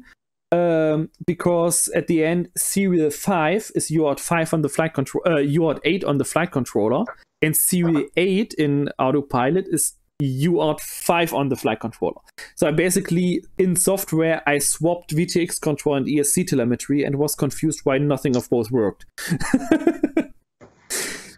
um, 0.51 1.11
because 1.27 1.89
at 1.89 2.07
the 2.07 2.25
end, 2.25 2.49
serial 2.57 3.11
5 3.11 3.73
is 3.75 3.91
UART 3.91 4.21
5 4.21 4.55
on 4.55 4.63
the 4.63 4.69
flight 4.69 4.95
control, 4.95 5.23
uh, 5.27 5.41
UART 5.41 5.81
8 5.85 6.05
on 6.05 6.19
the 6.19 6.25
flight 6.25 6.53
controller, 6.53 7.05
and 7.43 7.57
serial 7.57 8.07
8 8.17 8.55
in 8.55 8.89
ArduPilot 8.99 9.67
is 9.69 9.95
UART 10.23 10.81
5 10.81 11.35
on 11.35 11.49
the 11.49 11.57
flight 11.57 11.81
controller. 11.81 12.21
So 12.55 12.69
I 12.69 12.71
basically, 12.71 13.45
in 13.59 13.77
software, 13.77 14.43
I 14.47 14.59
swapped 14.59 15.15
VTX 15.15 15.61
control 15.61 15.97
and 15.97 16.07
ESC 16.07 16.47
telemetry 16.47 17.05
and 17.05 17.17
was 17.17 17.35
confused 17.35 17.81
why 17.85 17.99
nothing 17.99 18.37
of 18.37 18.49
both 18.49 18.71
worked. 18.71 19.07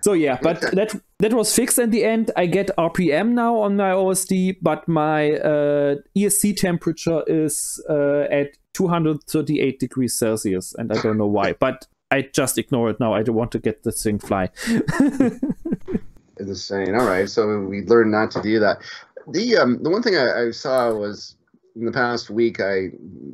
so 0.07 0.13
yeah, 0.13 0.39
but 0.41 0.61
that 0.61 0.95
that 1.19 1.33
was 1.33 1.53
fixed 1.53 1.81
in 1.81 1.91
the 1.91 2.05
end. 2.05 2.31
I 2.37 2.47
get 2.47 2.71
RPM 2.79 3.31
now 3.31 3.57
on 3.57 3.75
my 3.77 3.91
OSD, 3.91 4.59
but 4.63 4.87
my 4.87 5.33
uh, 5.33 5.97
ESC 6.17 6.57
temperature 6.57 7.25
is 7.27 7.85
uh, 7.91 8.21
at 8.31 8.51
238 8.75 9.81
degrees 9.81 10.17
Celsius, 10.17 10.77
and 10.79 10.93
I 10.93 11.03
don't 11.03 11.19
know 11.19 11.27
why, 11.27 11.53
but 11.59 11.89
I 12.13 12.23
just 12.23 12.57
ignore 12.57 12.89
it 12.91 13.01
now. 13.01 13.15
I 13.15 13.25
don't 13.25 13.35
want 13.35 13.51
to 13.51 13.59
get 13.59 13.83
this 13.83 14.01
thing 14.05 14.21
fly. 14.21 14.51
Insane. 16.39 16.95
All 16.95 17.05
right, 17.05 17.29
so 17.29 17.59
we 17.59 17.83
learned 17.83 18.13
not 18.13 18.31
to 18.31 18.43
do 18.43 18.61
that. 18.61 18.79
The 19.27 19.57
um, 19.57 19.83
the 19.83 19.91
one 19.91 20.05
thing 20.05 20.15
I, 20.15 20.45
I 20.45 20.51
saw 20.53 20.93
was 20.93 21.35
in 21.75 21.85
the 21.85 21.91
past 21.91 22.31
week, 22.31 22.61
I 22.61 22.91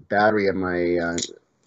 battery 0.08 0.48
of 0.48 0.56
my 0.56 0.96
uh, 0.96 1.18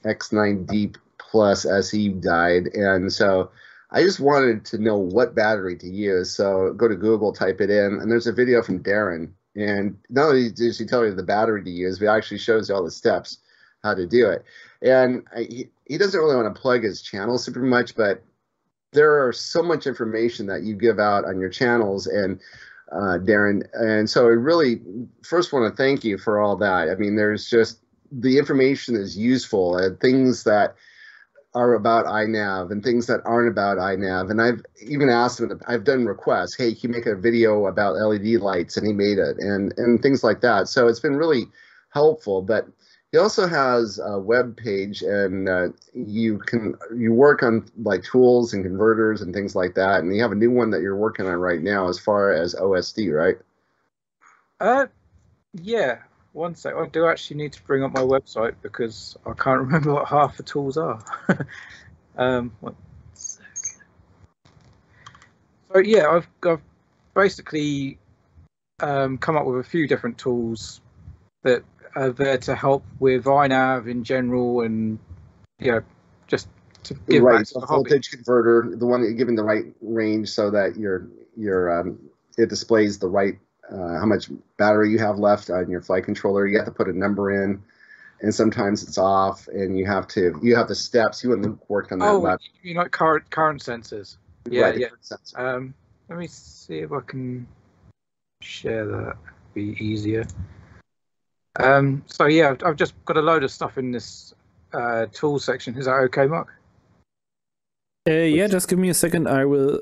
X9D 0.04 0.96
Plus 1.20 1.68
SE 1.68 2.10
died, 2.10 2.70
and 2.74 3.14
so 3.14 3.52
I 3.96 4.02
just 4.02 4.20
wanted 4.20 4.66
to 4.66 4.78
know 4.78 4.98
what 4.98 5.36
battery 5.36 5.78
to 5.78 5.88
use. 5.88 6.30
So 6.30 6.74
go 6.74 6.90
to 6.90 6.98
Google, 6.98 7.32
type 7.32 7.62
it 7.62 7.70
in, 7.70 8.00
and 8.02 8.12
there's 8.12 8.28
a 8.28 8.34
video 8.34 8.62
from 8.62 8.84
Darren. 8.84 9.32
And 9.56 9.98
not 10.10 10.26
only 10.26 10.52
does 10.52 10.78
he 10.78 10.86
tell 10.86 11.06
you 11.06 11.16
the 11.16 11.24
battery 11.24 11.64
to 11.64 11.70
use, 11.70 11.98
but 11.98 12.10
actually 12.10 12.40
shows 12.40 12.68
you 12.68 12.76
all 12.76 12.84
the 12.84 12.92
steps 12.92 13.38
how 13.84 13.94
to 13.94 14.06
do 14.06 14.30
it. 14.30 14.44
And 14.82 15.24
I, 15.34 15.44
he, 15.44 15.70
he 15.86 15.98
doesn't 15.98 16.20
really 16.20 16.36
want 16.36 16.54
to 16.54 16.62
plug 16.62 16.84
his 16.84 17.02
channel 17.02 17.38
super 17.38 17.62
much, 17.62 17.96
but 17.96 18.22
there 18.92 19.26
are 19.26 19.32
so 19.32 19.64
much 19.64 19.88
information 19.88 20.48
that 20.48 20.64
you 20.64 20.76
give 20.76 21.00
out 21.00 21.24
on 21.24 21.40
your 21.40 21.50
channels 21.50 22.06
and 22.06 22.42
uh, 22.92 23.20
Darren. 23.20 23.64
And 23.74 24.10
so 24.10 24.26
I 24.26 24.32
really 24.32 24.82
first 25.24 25.54
want 25.54 25.72
to 25.72 25.78
thank 25.82 26.04
you 26.04 26.18
for 26.18 26.42
all 26.42 26.58
that. 26.58 26.90
I 26.90 26.96
mean, 26.96 27.16
there's 27.16 27.50
just 27.50 27.80
the 28.12 28.38
information 28.38 28.96
is 28.98 29.18
useful 29.18 29.78
and 29.78 29.98
things 30.02 30.44
that 30.44 30.76
are 31.56 31.74
about 31.74 32.06
iNav 32.06 32.70
and 32.70 32.84
things 32.84 33.08
that 33.08 33.22
aren't 33.26 33.50
about 33.50 33.78
iNav. 33.78 34.30
And 34.30 34.42
I've 34.42 34.62
even 34.86 35.10
asked 35.10 35.40
him, 35.40 35.60
I've 35.68 35.86
done 35.86 36.06
requests, 36.06 36.56
hey, 36.56 36.76
can 36.76 36.90
you 36.92 36.98
make 36.98 37.06
a 37.06 37.16
video 37.16 37.66
about 37.66 37.96
LED 37.96 38.42
lights? 38.42 38.78
And 38.78 38.86
he 38.86 38.94
made 38.94 39.18
it 39.18 39.38
and, 39.40 39.74
and 39.78 40.02
things 40.02 40.24
like 40.24 40.42
that. 40.42 40.68
So 40.68 40.88
it's 40.88 41.00
been 41.00 41.16
really 41.16 41.46
helpful. 41.90 42.42
But 42.42 42.68
he 43.12 43.18
also 43.18 43.48
has 43.48 43.98
a 44.04 44.20
web 44.20 44.58
page, 44.58 45.02
and 45.02 45.48
uh, 45.48 45.68
you 45.94 46.38
can 46.40 46.76
you 46.94 47.14
work 47.14 47.44
on 47.44 47.66
like 47.82 48.04
tools 48.04 48.54
and 48.54 48.62
converters 48.62 49.22
and 49.22 49.34
things 49.34 49.56
like 49.56 49.76
that. 49.76 50.02
And 50.02 50.14
you 50.14 50.22
have 50.22 50.34
a 50.34 50.36
new 50.36 50.52
one 50.52 50.72
that 50.72 50.82
you're 50.82 50.98
working 50.98 51.26
on 51.26 51.36
right 51.36 51.62
now, 51.62 51.88
as 51.88 51.98
far 51.98 52.34
as 52.34 52.56
OSD, 52.56 53.14
right? 53.18 53.38
Uh, 54.60 54.88
yeah. 55.54 56.00
One 56.36 56.54
sec. 56.54 56.76
I 56.76 56.86
do 56.88 57.08
actually 57.08 57.38
need 57.38 57.54
to 57.54 57.64
bring 57.64 57.82
up 57.82 57.94
my 57.94 58.02
website 58.02 58.56
because 58.62 59.16
I 59.26 59.32
can't 59.32 59.60
remember 59.62 59.94
what 59.94 60.10
half 60.10 60.36
the 60.36 60.44
tools 60.44 60.76
are. 60.76 61.02
um. 62.18 62.52
So 65.72 65.80
yeah, 65.80 66.10
I've 66.10 66.28
I've 66.44 66.62
basically 67.14 67.98
um, 68.82 69.18
come 69.18 69.38
up 69.38 69.46
with 69.46 69.66
a 69.66 69.70
few 69.70 69.88
different 69.88 70.18
tools 70.18 70.82
that 71.44 71.64
are 71.96 72.12
there 72.12 72.38
to 72.40 72.54
help 72.54 72.84
with 73.00 73.24
iNav 73.24 73.88
in 73.88 74.04
general, 74.04 74.60
and 74.60 75.00
you 75.60 75.72
know, 75.72 75.84
just 76.28 76.50
to 76.84 76.96
give 77.10 77.24
right. 77.24 77.38
back 77.38 77.46
to 77.46 77.54
So 77.54 77.60
the 77.62 77.66
hobby. 77.66 77.90
voltage 77.92 78.12
converter, 78.12 78.76
the 78.76 78.86
one 78.86 79.00
that 79.00 79.08
you're 79.08 79.16
giving 79.18 79.36
the 79.36 79.44
right 79.44 79.74
range 79.80 80.28
so 80.32 80.52
that 80.52 80.76
your 80.76 81.08
your 81.38 81.80
um, 81.80 81.98
it 82.38 82.50
displays 82.50 83.00
the 83.00 83.08
right 83.08 83.40
uh, 83.72 84.00
how 84.00 84.06
much 84.06 84.30
battery 84.58 84.92
you 84.92 85.00
have 85.00 85.18
left 85.18 85.50
on 85.50 85.70
your 85.70 85.82
flight 85.82 86.04
controller. 86.04 86.48
You 86.48 86.58
have 86.58 86.66
to 86.68 86.72
put 86.72 86.88
a 86.88 86.94
number 86.98 87.44
in, 87.44 87.62
and 88.22 88.34
sometimes 88.34 88.84
it's 88.84 88.98
off, 88.98 89.48
and 89.48 89.78
you 89.78 89.86
have 89.86 90.08
to 90.10 90.40
you 90.42 90.56
have 90.56 90.68
the 90.68 90.76
steps. 90.76 91.24
You 91.24 91.34
and 91.34 91.44
Luke 91.44 91.70
worked 91.70 91.92
on 91.92 92.00
that. 92.00 92.10
Oh, 92.10 92.20
last, 92.20 92.50
you 92.62 92.74
know, 92.76 92.86
current 92.86 93.30
current 93.30 93.62
sensors. 93.62 94.18
Yeah, 94.50 94.64
right, 94.64 94.78
yeah. 94.78 94.88
current 94.90 95.06
sensor. 95.06 95.40
Um, 95.40 95.74
let 96.10 96.20
me 96.20 96.28
see 96.28 96.80
if 96.80 96.92
I 96.92 97.00
can 97.02 97.48
share 98.42 98.86
that. 98.86 99.16
Be 99.54 99.76
easier. 99.80 100.28
Um, 101.58 102.04
so 102.08 102.26
yeah, 102.26 102.50
I've, 102.52 102.64
I've 102.64 102.76
just 102.76 102.94
got 103.06 103.18
a 103.18 103.22
load 103.22 103.44
of 103.44 103.52
stuff 103.52 103.78
in 103.78 103.92
this 103.92 104.34
uh, 104.74 105.06
tool 105.14 105.40
section. 105.40 105.78
Is 105.78 105.86
that 105.86 105.94
okay, 105.94 106.28
Marc? 106.28 106.50
Uh, 108.08 108.14
yeah, 108.14 108.48
just 108.48 108.68
give 108.68 108.78
me 108.78 108.90
a 108.90 108.94
second. 108.94 109.28
I 109.28 109.46
will, 109.46 109.80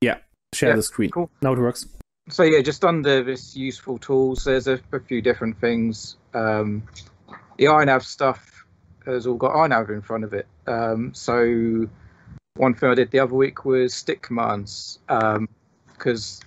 yeah, 0.00 0.18
share 0.54 0.70
Yeah, 0.70 0.76
the 0.76 0.82
screen. 0.82 1.10
cool. 1.10 1.30
Now 1.42 1.52
it 1.52 1.58
works. 1.58 1.86
So 2.30 2.42
yeah, 2.42 2.60
just 2.60 2.84
under 2.84 3.22
this 3.22 3.56
useful 3.56 3.98
tools, 3.98 4.44
there's 4.44 4.68
a, 4.68 4.78
a 4.92 5.00
few 5.00 5.22
different 5.22 5.58
things. 5.60 6.16
Um, 6.34 6.82
the 7.56 7.64
iNav 7.64 8.02
stuff 8.02 8.66
has 9.06 9.26
all 9.26 9.36
got 9.36 9.54
iNav 9.54 9.88
in 9.88 10.02
front 10.02 10.24
of 10.24 10.34
it. 10.34 10.46
Um, 10.66 11.14
so 11.14 11.88
one 12.56 12.74
thing 12.74 12.90
I 12.90 12.94
did 12.94 13.10
the 13.10 13.20
other 13.20 13.34
week 13.34 13.64
was 13.64 13.94
stick 13.94 14.20
commands 14.20 14.98
because 15.06 16.40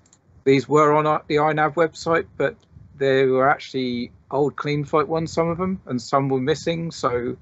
these 0.43 0.69
were 0.69 0.93
on 0.93 1.05
the 1.27 1.35
iNav 1.35 1.73
website, 1.73 2.27
but 2.37 2.55
they 2.97 3.25
were 3.25 3.49
actually 3.49 4.11
old 4.29 4.55
clean 4.55 4.85
CleanFlight 4.85 5.07
ones, 5.07 5.33
some 5.33 5.49
of 5.49 5.57
them, 5.57 5.81
and 5.87 5.99
some 5.99 6.29
were 6.29 6.39
missing. 6.39 6.91
So 6.91 7.37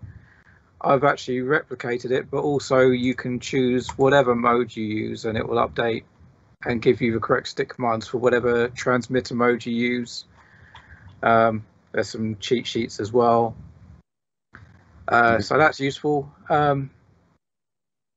I've 0.80 1.04
actually 1.04 1.40
replicated 1.40 2.12
it, 2.12 2.32
but 2.32 2.40
also 2.40 2.90
you 2.90 3.16
can 3.16 3.42
choose 3.42 3.90
whatever 3.98 4.34
mode 4.34 4.74
you 4.74 4.86
use 4.86 5.26
and 5.26 5.38
it 5.38 5.46
will 5.46 5.58
update 5.58 6.04
and 6.66 6.82
give 6.82 7.02
you 7.02 7.14
the 7.14 7.20
correct 7.20 7.48
stick 7.48 7.70
commands 7.70 8.08
for 8.08 8.18
whatever 8.18 8.68
transmitter 8.70 9.34
mode 9.34 9.66
you 9.66 9.74
use. 9.74 10.26
Um, 11.24 11.66
there's 11.94 12.10
some 12.10 12.36
cheat 12.38 12.68
sheets 12.68 13.00
as 13.00 13.14
well. 13.14 13.56
Uh, 15.08 15.40
so 15.40 15.58
that's 15.58 15.80
useful. 15.80 16.32
Um, 16.50 16.90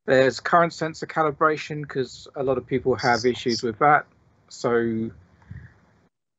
there's 0.07 0.41
current 0.41 0.73
sensor 0.73 1.07
calibration 1.07 1.83
because 1.83 2.27
a 2.35 2.43
lot 2.43 2.59
of 2.59 2.67
people 2.67 2.97
have 2.97 3.25
issues 3.25 3.63
with 3.63 3.79
that. 3.79 4.07
So 4.49 5.11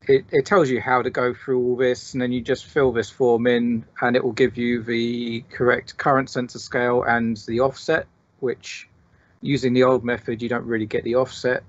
it, 0.08 0.26
it 0.30 0.46
tells 0.46 0.70
you 0.70 0.82
how 0.82 1.02
to 1.02 1.10
go 1.10 1.34
through 1.34 1.64
all 1.64 1.76
this 1.78 2.14
and 2.14 2.22
then 2.22 2.34
you 2.34 2.42
just 2.42 2.66
fill 2.66 2.92
this 2.92 3.10
form 3.10 3.48
in 3.48 3.86
and 4.02 4.18
it 4.18 4.24
will 4.24 4.34
give 4.34 4.58
you 4.58 4.84
the 4.84 5.42
correct 5.50 5.98
current 5.98 6.30
sensor 6.30 6.60
scale 6.60 7.04
and 7.04 7.38
the 7.48 7.62
offset, 7.62 8.08
which 8.42 8.90
using 9.42 9.74
the 9.74 9.84
old 9.84 10.04
method, 10.04 10.42
you 10.42 10.50
don't 10.50 10.66
really 10.66 10.86
get 10.86 11.06
the 11.06 11.16
offset 11.16 11.64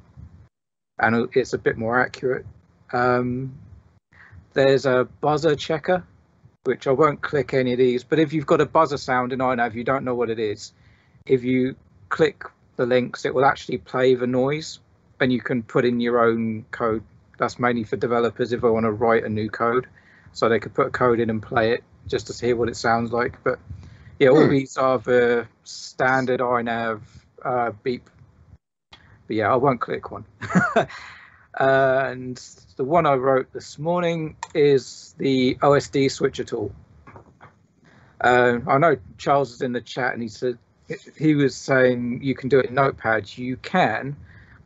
and 0.98 1.28
it's 1.34 1.52
a 1.52 1.58
bit 1.58 1.76
more 1.76 2.00
accurate. 2.00 2.46
Um, 2.92 3.58
there's 4.52 4.86
a 4.86 5.08
buzzer 5.20 5.56
checker, 5.56 6.04
which 6.64 6.86
I 6.86 6.92
won't 6.92 7.20
click 7.20 7.54
any 7.54 7.72
of 7.72 7.78
these, 7.78 8.04
but 8.04 8.18
if 8.18 8.32
you've 8.32 8.46
got 8.46 8.60
a 8.60 8.66
buzzer 8.66 8.96
sound 8.96 9.32
in 9.32 9.40
iNav, 9.40 9.74
you 9.74 9.84
don't 9.84 10.04
know 10.04 10.14
what 10.14 10.30
it 10.30 10.38
is. 10.38 10.72
If 11.26 11.42
you 11.42 11.74
click 12.08 12.44
the 12.76 12.86
links, 12.86 13.24
it 13.24 13.34
will 13.34 13.44
actually 13.44 13.78
play 13.78 14.14
the 14.14 14.26
noise 14.26 14.78
and 15.20 15.32
you 15.32 15.40
can 15.40 15.62
put 15.62 15.84
in 15.84 16.00
your 16.00 16.24
own 16.24 16.64
code. 16.70 17.02
That's 17.38 17.58
mainly 17.58 17.84
for 17.84 17.96
developers 17.96 18.52
if 18.52 18.60
they 18.60 18.68
want 18.68 18.84
to 18.84 18.92
write 18.92 19.24
a 19.24 19.28
new 19.28 19.50
code. 19.50 19.86
So 20.32 20.48
they 20.48 20.58
could 20.58 20.74
put 20.74 20.86
a 20.88 20.90
code 20.90 21.20
in 21.20 21.30
and 21.30 21.42
play 21.42 21.72
it 21.72 21.84
just 22.06 22.26
to 22.26 22.46
hear 22.46 22.56
what 22.56 22.68
it 22.68 22.76
sounds 22.76 23.12
like. 23.12 23.42
But 23.42 23.58
yeah, 24.18 24.28
all 24.28 24.44
Hmm. 24.44 24.50
these 24.50 24.76
are 24.76 24.98
the 24.98 25.46
standard 25.64 26.40
iNav 26.40 27.00
uh, 27.44 27.72
beep. 27.82 28.08
But 29.26 29.36
yeah, 29.36 29.52
I 29.52 29.56
won't 29.56 29.80
click 29.80 30.10
one. 30.10 30.24
and 31.58 32.36
the 32.76 32.84
one 32.84 33.06
I 33.06 33.14
wrote 33.14 33.52
this 33.52 33.78
morning 33.78 34.36
is 34.54 35.14
the 35.18 35.56
OSD 35.56 36.10
switcher 36.10 36.44
tool. 36.44 36.72
Uh, 38.20 38.58
I 38.66 38.78
know 38.78 38.96
Charles 39.18 39.52
is 39.52 39.62
in 39.62 39.72
the 39.72 39.80
chat 39.80 40.14
and 40.14 40.22
he 40.22 40.28
said 40.28 40.58
he 41.16 41.34
was 41.34 41.54
saying 41.56 42.20
you 42.22 42.34
can 42.34 42.48
do 42.48 42.58
it 42.58 42.66
in 42.66 42.74
Notepad. 42.74 43.36
You 43.36 43.56
can, 43.56 44.16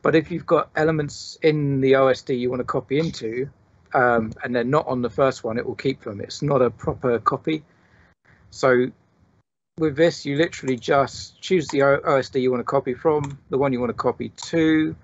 but 0.01 0.15
if 0.15 0.31
you've 0.31 0.45
got 0.45 0.69
elements 0.75 1.37
in 1.41 1.81
the 1.81 1.93
OSD 1.93 2.37
you 2.37 2.49
want 2.49 2.59
to 2.59 2.65
copy 2.65 2.99
into, 2.99 3.49
um, 3.93 4.33
and 4.43 4.55
they're 4.55 4.63
not 4.63 4.87
on 4.87 5.01
the 5.01 5.09
first 5.09 5.43
one, 5.43 5.57
it 5.57 5.65
will 5.65 5.75
keep 5.75 6.01
them. 6.01 6.21
It's 6.21 6.41
not 6.41 6.61
a 6.61 6.69
proper 6.69 7.19
copy. 7.19 7.63
So 8.51 8.91
with 9.79 9.95
this, 9.95 10.25
you 10.25 10.37
literally 10.37 10.75
just 10.75 11.41
choose 11.41 11.67
the 11.69 11.79
OSD 11.79 12.41
you 12.41 12.51
want 12.51 12.59
to 12.59 12.65
copy 12.65 12.93
from, 12.93 13.39
the 13.49 13.57
one 13.57 13.73
you 13.73 13.79
want 13.79 13.89
to 13.89 13.93
copy 13.93 14.29
to. 14.29 14.95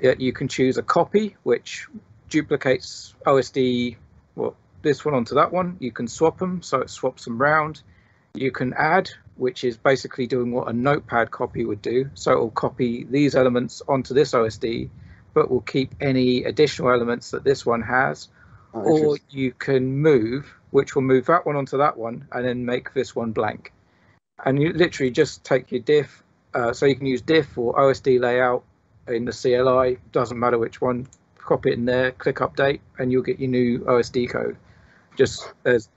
You 0.00 0.32
can 0.32 0.48
choose 0.48 0.78
a 0.78 0.82
copy, 0.82 1.36
which 1.42 1.86
duplicates 2.28 3.14
OSD, 3.26 3.96
well, 4.36 4.56
this 4.82 5.04
one 5.04 5.14
onto 5.14 5.34
that 5.34 5.52
one. 5.52 5.76
You 5.80 5.90
can 5.90 6.06
swap 6.06 6.38
them, 6.38 6.62
so 6.62 6.80
it 6.80 6.90
swaps 6.90 7.24
them 7.24 7.38
round. 7.38 7.82
You 8.34 8.52
can 8.52 8.72
add, 8.74 9.10
which 9.36 9.64
is 9.64 9.76
basically 9.76 10.28
doing 10.28 10.52
what 10.52 10.68
a 10.68 10.72
notepad 10.72 11.32
copy 11.32 11.64
would 11.64 11.82
do. 11.82 12.10
So 12.14 12.32
it 12.32 12.38
will 12.38 12.50
copy 12.50 13.04
these 13.04 13.34
elements 13.34 13.82
onto 13.88 14.14
this 14.14 14.32
OSD, 14.32 14.90
but 15.34 15.50
will 15.50 15.60
keep 15.60 15.94
any 16.00 16.44
additional 16.44 16.90
elements 16.90 17.32
that 17.32 17.42
this 17.42 17.66
one 17.66 17.82
has. 17.82 18.28
Oh, 18.72 18.80
Or 18.82 19.18
you 19.30 19.52
can 19.52 19.98
move, 19.98 20.54
which 20.70 20.94
will 20.94 21.02
move 21.02 21.26
that 21.26 21.44
one 21.44 21.56
onto 21.56 21.78
that 21.78 21.96
one 21.96 22.28
and 22.30 22.44
then 22.44 22.64
make 22.64 22.94
this 22.94 23.16
one 23.16 23.32
blank. 23.32 23.72
And 24.44 24.60
you 24.60 24.72
literally 24.72 25.10
just 25.10 25.44
take 25.44 25.72
your 25.72 25.80
diff. 25.80 26.22
Uh, 26.54 26.72
so 26.72 26.86
you 26.86 26.96
can 26.96 27.06
use 27.06 27.20
diff 27.20 27.58
or 27.58 27.74
OSD 27.74 28.20
layout 28.20 28.64
in 29.06 29.24
the 29.24 29.32
CLI, 29.32 29.98
doesn't 30.12 30.38
matter 30.38 30.58
which 30.58 30.80
one, 30.80 31.06
copy 31.36 31.70
it 31.70 31.74
in 31.74 31.84
there, 31.84 32.12
click 32.12 32.36
update, 32.36 32.80
and 32.98 33.10
you'll 33.10 33.22
get 33.22 33.38
your 33.38 33.50
new 33.50 33.80
OSD 33.80 34.30
code. 34.30 34.56
Just 35.16 35.52
as 35.64 35.88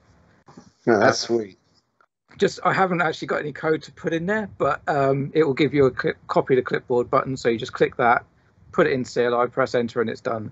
No, 0.86 0.98
that's 0.98 1.20
sweet. 1.20 1.58
just 2.38 2.60
I 2.64 2.72
haven't 2.72 3.02
actually 3.02 3.28
got 3.28 3.40
any 3.40 3.52
code 3.52 3.82
to 3.84 3.92
put 3.92 4.12
in 4.12 4.26
there, 4.26 4.48
but 4.58 4.80
um, 4.88 5.30
it 5.34 5.44
will 5.44 5.54
give 5.54 5.74
you 5.74 5.86
a 5.86 5.90
clip, 5.90 6.16
copy 6.26 6.54
the 6.54 6.62
clipboard 6.62 7.10
button. 7.10 7.36
So 7.36 7.48
you 7.48 7.58
just 7.58 7.72
click 7.72 7.96
that, 7.96 8.24
put 8.72 8.86
it 8.86 8.92
in 8.92 9.04
CLI, 9.04 9.48
press 9.48 9.74
enter, 9.74 10.00
and 10.00 10.10
it's 10.10 10.20
done. 10.20 10.50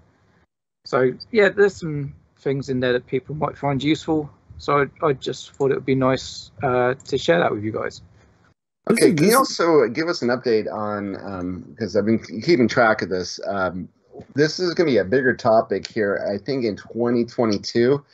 So 0.85 1.13
yeah, 1.31 1.49
there's 1.49 1.77
some 1.77 2.15
things 2.39 2.69
in 2.69 2.81
there 2.81 2.93
that 2.93 3.07
people 3.07 3.35
might 3.35 3.57
find 3.57 3.83
useful. 3.83 4.31
So 4.61 4.83
I, 4.83 5.07
I 5.07 5.13
just 5.15 5.53
thought 5.53 5.71
it 5.71 5.75
would 5.75 5.87
be 5.87 5.95
nice 5.95 6.51
uh, 6.63 6.95
to 6.95 7.19
share 7.19 7.39
that 7.39 7.51
with 7.51 7.65
you 7.65 7.73
guys. 7.73 8.03
Okay, 8.91 9.13
can 9.15 9.29
you 9.29 9.37
also 9.37 9.89
give 9.89 10.09
us 10.09 10.21
an 10.21 10.29
update 10.29 10.71
on 10.71 11.63
because 11.71 11.97
I've 11.97 12.05
been 12.05 12.19
keeping 12.43 12.69
track 12.69 13.03
of 13.03 13.09
this. 13.09 13.41
Um, 13.47 13.89
this 14.35 14.59
is 14.59 14.75
going 14.75 14.87
to 14.87 14.93
be 14.93 14.99
a 14.99 15.05
bigger 15.05 15.35
topic 15.35 15.87
here, 15.87 16.29
I 16.31 16.37
think, 16.45 16.65
in 16.65 16.77
2022, 16.77 18.05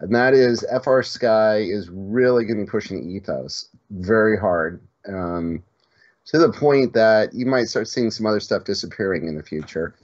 and 0.00 0.14
that 0.14 0.32
is 0.32 0.64
FrSky 0.72 1.74
is 1.74 1.88
really 1.90 2.44
going 2.44 2.58
to 2.58 2.64
be 2.64 2.70
pushing 2.70 3.10
ethos 3.10 3.68
very 3.90 4.38
hard 4.38 4.80
um, 5.08 5.62
to 6.26 6.38
the 6.38 6.52
point 6.52 6.92
that 6.92 7.34
you 7.34 7.46
might 7.46 7.64
start 7.64 7.88
seeing 7.88 8.12
some 8.12 8.26
other 8.26 8.40
stuff 8.40 8.64
disappearing 8.64 9.26
in 9.26 9.36
the 9.36 9.42
future. 9.42 9.96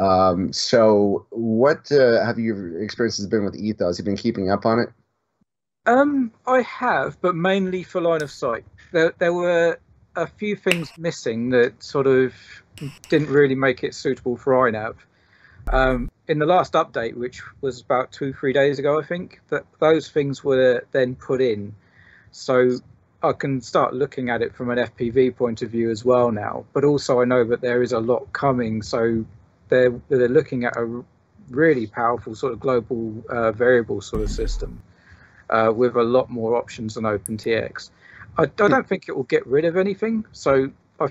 Um, 0.00 0.52
so, 0.52 1.26
what 1.30 1.90
uh, 1.90 2.24
have 2.24 2.38
your 2.38 2.82
experiences 2.82 3.26
been 3.26 3.44
with 3.44 3.56
ethos? 3.56 3.98
You've 3.98 4.04
been 4.04 4.16
keeping 4.16 4.50
up 4.50 4.64
on 4.66 4.78
it. 4.78 4.90
Um, 5.86 6.32
I 6.46 6.60
have, 6.62 7.20
but 7.20 7.34
mainly 7.34 7.82
for 7.82 8.00
line 8.00 8.22
of 8.22 8.30
sight. 8.30 8.64
There, 8.92 9.14
there 9.18 9.32
were 9.32 9.78
a 10.14 10.26
few 10.26 10.54
things 10.54 10.90
missing 10.98 11.50
that 11.50 11.82
sort 11.82 12.06
of 12.06 12.34
didn't 13.08 13.28
really 13.28 13.54
make 13.54 13.82
it 13.82 13.94
suitable 13.94 14.36
for 14.36 14.52
iNav. 14.52 14.96
Um, 15.72 16.10
in 16.28 16.38
the 16.38 16.46
last 16.46 16.74
update, 16.74 17.14
which 17.14 17.42
was 17.60 17.80
about 17.80 18.12
two, 18.12 18.32
three 18.32 18.52
days 18.52 18.78
ago, 18.78 19.00
I 19.00 19.04
think, 19.04 19.40
that 19.48 19.64
those 19.78 20.08
things 20.08 20.44
were 20.44 20.86
then 20.92 21.16
put 21.16 21.40
in. 21.40 21.74
So 22.30 22.72
I 23.22 23.32
can 23.32 23.62
start 23.62 23.94
looking 23.94 24.28
at 24.28 24.42
it 24.42 24.54
from 24.54 24.70
an 24.70 24.78
FPV 24.78 25.36
point 25.36 25.62
of 25.62 25.70
view 25.70 25.90
as 25.90 26.04
well 26.04 26.30
now. 26.30 26.66
But 26.74 26.84
also, 26.84 27.20
I 27.20 27.24
know 27.24 27.44
that 27.44 27.62
there 27.62 27.82
is 27.82 27.92
a 27.92 28.00
lot 28.00 28.32
coming. 28.32 28.82
So 28.82 29.24
they're, 29.68 29.92
they're 30.08 30.28
looking 30.28 30.64
at 30.64 30.76
a 30.76 31.02
really 31.48 31.86
powerful 31.86 32.34
sort 32.34 32.52
of 32.52 32.60
global 32.60 33.24
uh, 33.30 33.52
variable 33.52 34.02
sort 34.02 34.22
of 34.22 34.30
system 34.30 34.82
uh, 35.50 35.72
with 35.74 35.96
a 35.96 36.02
lot 36.02 36.30
more 36.30 36.56
options 36.56 36.94
than 36.94 37.04
OpenTX. 37.04 37.90
I, 38.38 38.42
I 38.42 38.46
don't 38.46 38.88
think 38.88 39.08
it 39.08 39.16
will 39.16 39.24
get 39.24 39.46
rid 39.46 39.64
of 39.64 39.76
anything. 39.76 40.24
So 40.32 40.70
I, 40.98 41.06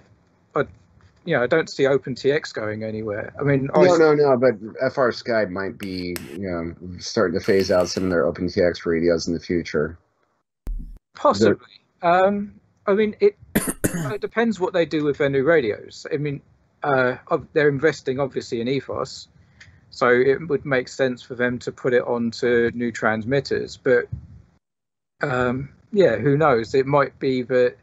I, 0.56 0.61
you 1.26 1.36
know, 1.36 1.44
I 1.44 1.48
don't 1.48 1.70
see 1.70 1.84
OpenTX 1.84 2.53
going 2.53 2.84
anywhere. 2.84 3.34
I 3.40 3.44
mean, 3.44 3.70
I, 3.76 3.84
No, 3.84 3.98
no, 3.98 4.16
no. 4.16 4.38
But 4.38 4.60
FrSky 4.94 5.49
might 5.49 5.78
be, 5.78 6.16
you 6.32 6.49
know, 6.49 6.99
starting 6.99 7.38
to 7.38 7.45
phase 7.45 7.70
out 7.70 7.90
some 7.90 8.06
of 8.06 8.10
their 8.10 8.24
OpenTX 8.24 8.86
radios 8.86 9.28
in 9.28 9.34
the 9.34 9.40
future. 9.40 9.98
possibly. 11.14 11.68
Um, 12.02 12.60
I 12.88 12.94
mean, 12.94 13.16
it 13.20 13.38
it 13.56 14.22
depends 14.22 14.60
what 14.60 14.74
they 14.74 14.86
do 14.86 15.03
with 15.03 15.18
their 15.18 15.30
new 15.30 15.44
radios. 15.44 16.07
I 16.11 16.18
mean, 16.18 16.41
uh, 16.82 17.18
they're 17.53 17.70
investing 17.70 18.20
obviously 18.20 18.61
in 18.61 18.68
ethos, 18.68 19.28
so 19.90 20.10
it 20.10 20.48
would 20.48 20.66
make 20.66 20.88
sense 20.88 21.22
for 21.22 21.36
them 21.36 21.60
to 21.60 21.72
put 21.72 21.94
it 21.94 22.03
onto 22.03 22.72
new 22.74 22.91
transmitters. 22.91 23.78
But 23.78 24.06
um, 25.21 25.69
yeah, 25.91 26.17
who 26.17 26.37
knows? 26.37 26.73
It 26.75 26.85
might 26.85 27.17
be 27.19 27.41
that 27.43 27.75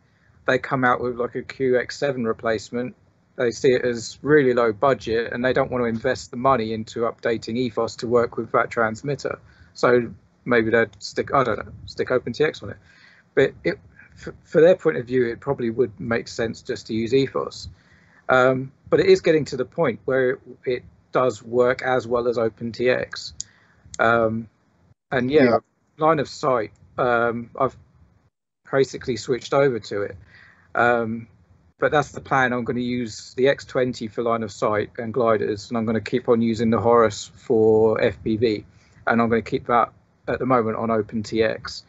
they 0.47 0.59
come 0.59 0.85
out 0.85 1.01
with 1.01 1.17
like 1.17 1.35
a 1.35 1.43
QX7 1.43 2.25
replacement. 2.27 2.95
They 3.37 3.51
see 3.51 3.73
it 3.73 3.85
as 3.85 4.19
really 4.23 4.55
low 4.55 4.73
budget, 4.73 5.33
and 5.33 5.45
they 5.45 5.53
don't 5.53 5.71
want 5.71 5.83
to 5.83 5.87
invest 5.87 6.31
the 6.31 6.37
money 6.39 6.73
into 6.73 7.01
updating 7.01 7.57
ethos 7.57 7.97
to 7.97 8.07
work 8.07 8.37
with 8.37 8.53
that 8.53 8.71
transmitter. 8.71 9.39
So 9.75 10.13
maybe 10.45 10.71
they'd 10.71 10.91
stick 11.03 11.35
I 11.35 11.45
don't 11.45 11.59
know, 11.59 11.73
stick 11.87 12.09
OpenTX 12.09 12.63
on 12.63 12.71
it. 12.71 12.77
But 13.35 13.55
it 13.65 13.79
for, 14.15 14.35
for 14.45 14.61
their 14.63 14.77
point 14.77 14.97
of 14.97 15.07
view, 15.07 15.27
it 15.27 15.41
probably 15.41 15.71
would 15.71 15.99
make 16.01 16.29
sense 16.29 16.63
just 16.63 16.87
to 16.87 16.95
use 16.95 17.13
ethos. 17.13 17.69
Um, 18.29 18.73
but 18.89 19.01
it 19.01 19.07
is 19.07 19.21
getting 19.21 19.45
to 19.47 19.57
the 19.57 19.65
point 19.67 20.01
where 20.07 20.31
it, 20.31 20.41
it 20.65 20.85
does 21.13 21.43
work 21.43 21.83
as 21.83 22.07
well 22.07 22.29
as 22.29 22.39
OpenTX. 22.39 23.35
Um, 23.99 24.49
and 25.11 25.31
yeah, 25.31 25.45
Yeah. 25.45 25.59
line 25.99 26.19
of 26.19 26.29
sight, 26.29 26.73
um, 26.99 27.51
I've 27.59 27.77
basically 28.71 29.17
switched 29.17 29.55
over 29.55 29.79
to 29.79 30.03
it. 30.03 30.17
Um, 30.75 31.29
but 31.79 31.93
that's 31.93 32.13
the 32.13 32.21
plan. 32.21 32.53
I'm 32.53 32.65
going 32.65 32.77
to 32.77 32.83
use 32.83 33.35
the 33.35 33.45
X20 33.45 34.11
for 34.11 34.23
line 34.23 34.43
of 34.43 34.51
sight 34.51 34.91
and 34.99 35.13
gliders, 35.13 35.69
and 35.69 35.77
I'm 35.77 35.85
going 35.85 35.95
to 36.03 36.11
keep 36.11 36.29
on 36.29 36.41
using 36.41 36.71
the 36.71 36.81
Horus 36.81 37.31
for 37.35 37.99
FPV, 37.99 38.65
and 39.07 39.21
I'm 39.21 39.29
going 39.29 39.43
to 39.43 39.51
keep 39.51 39.67
that 39.67 39.93
at 40.27 40.39
the 40.39 40.47
moment 40.47 40.77
on 40.79 40.89
OpenTX. 40.89 41.83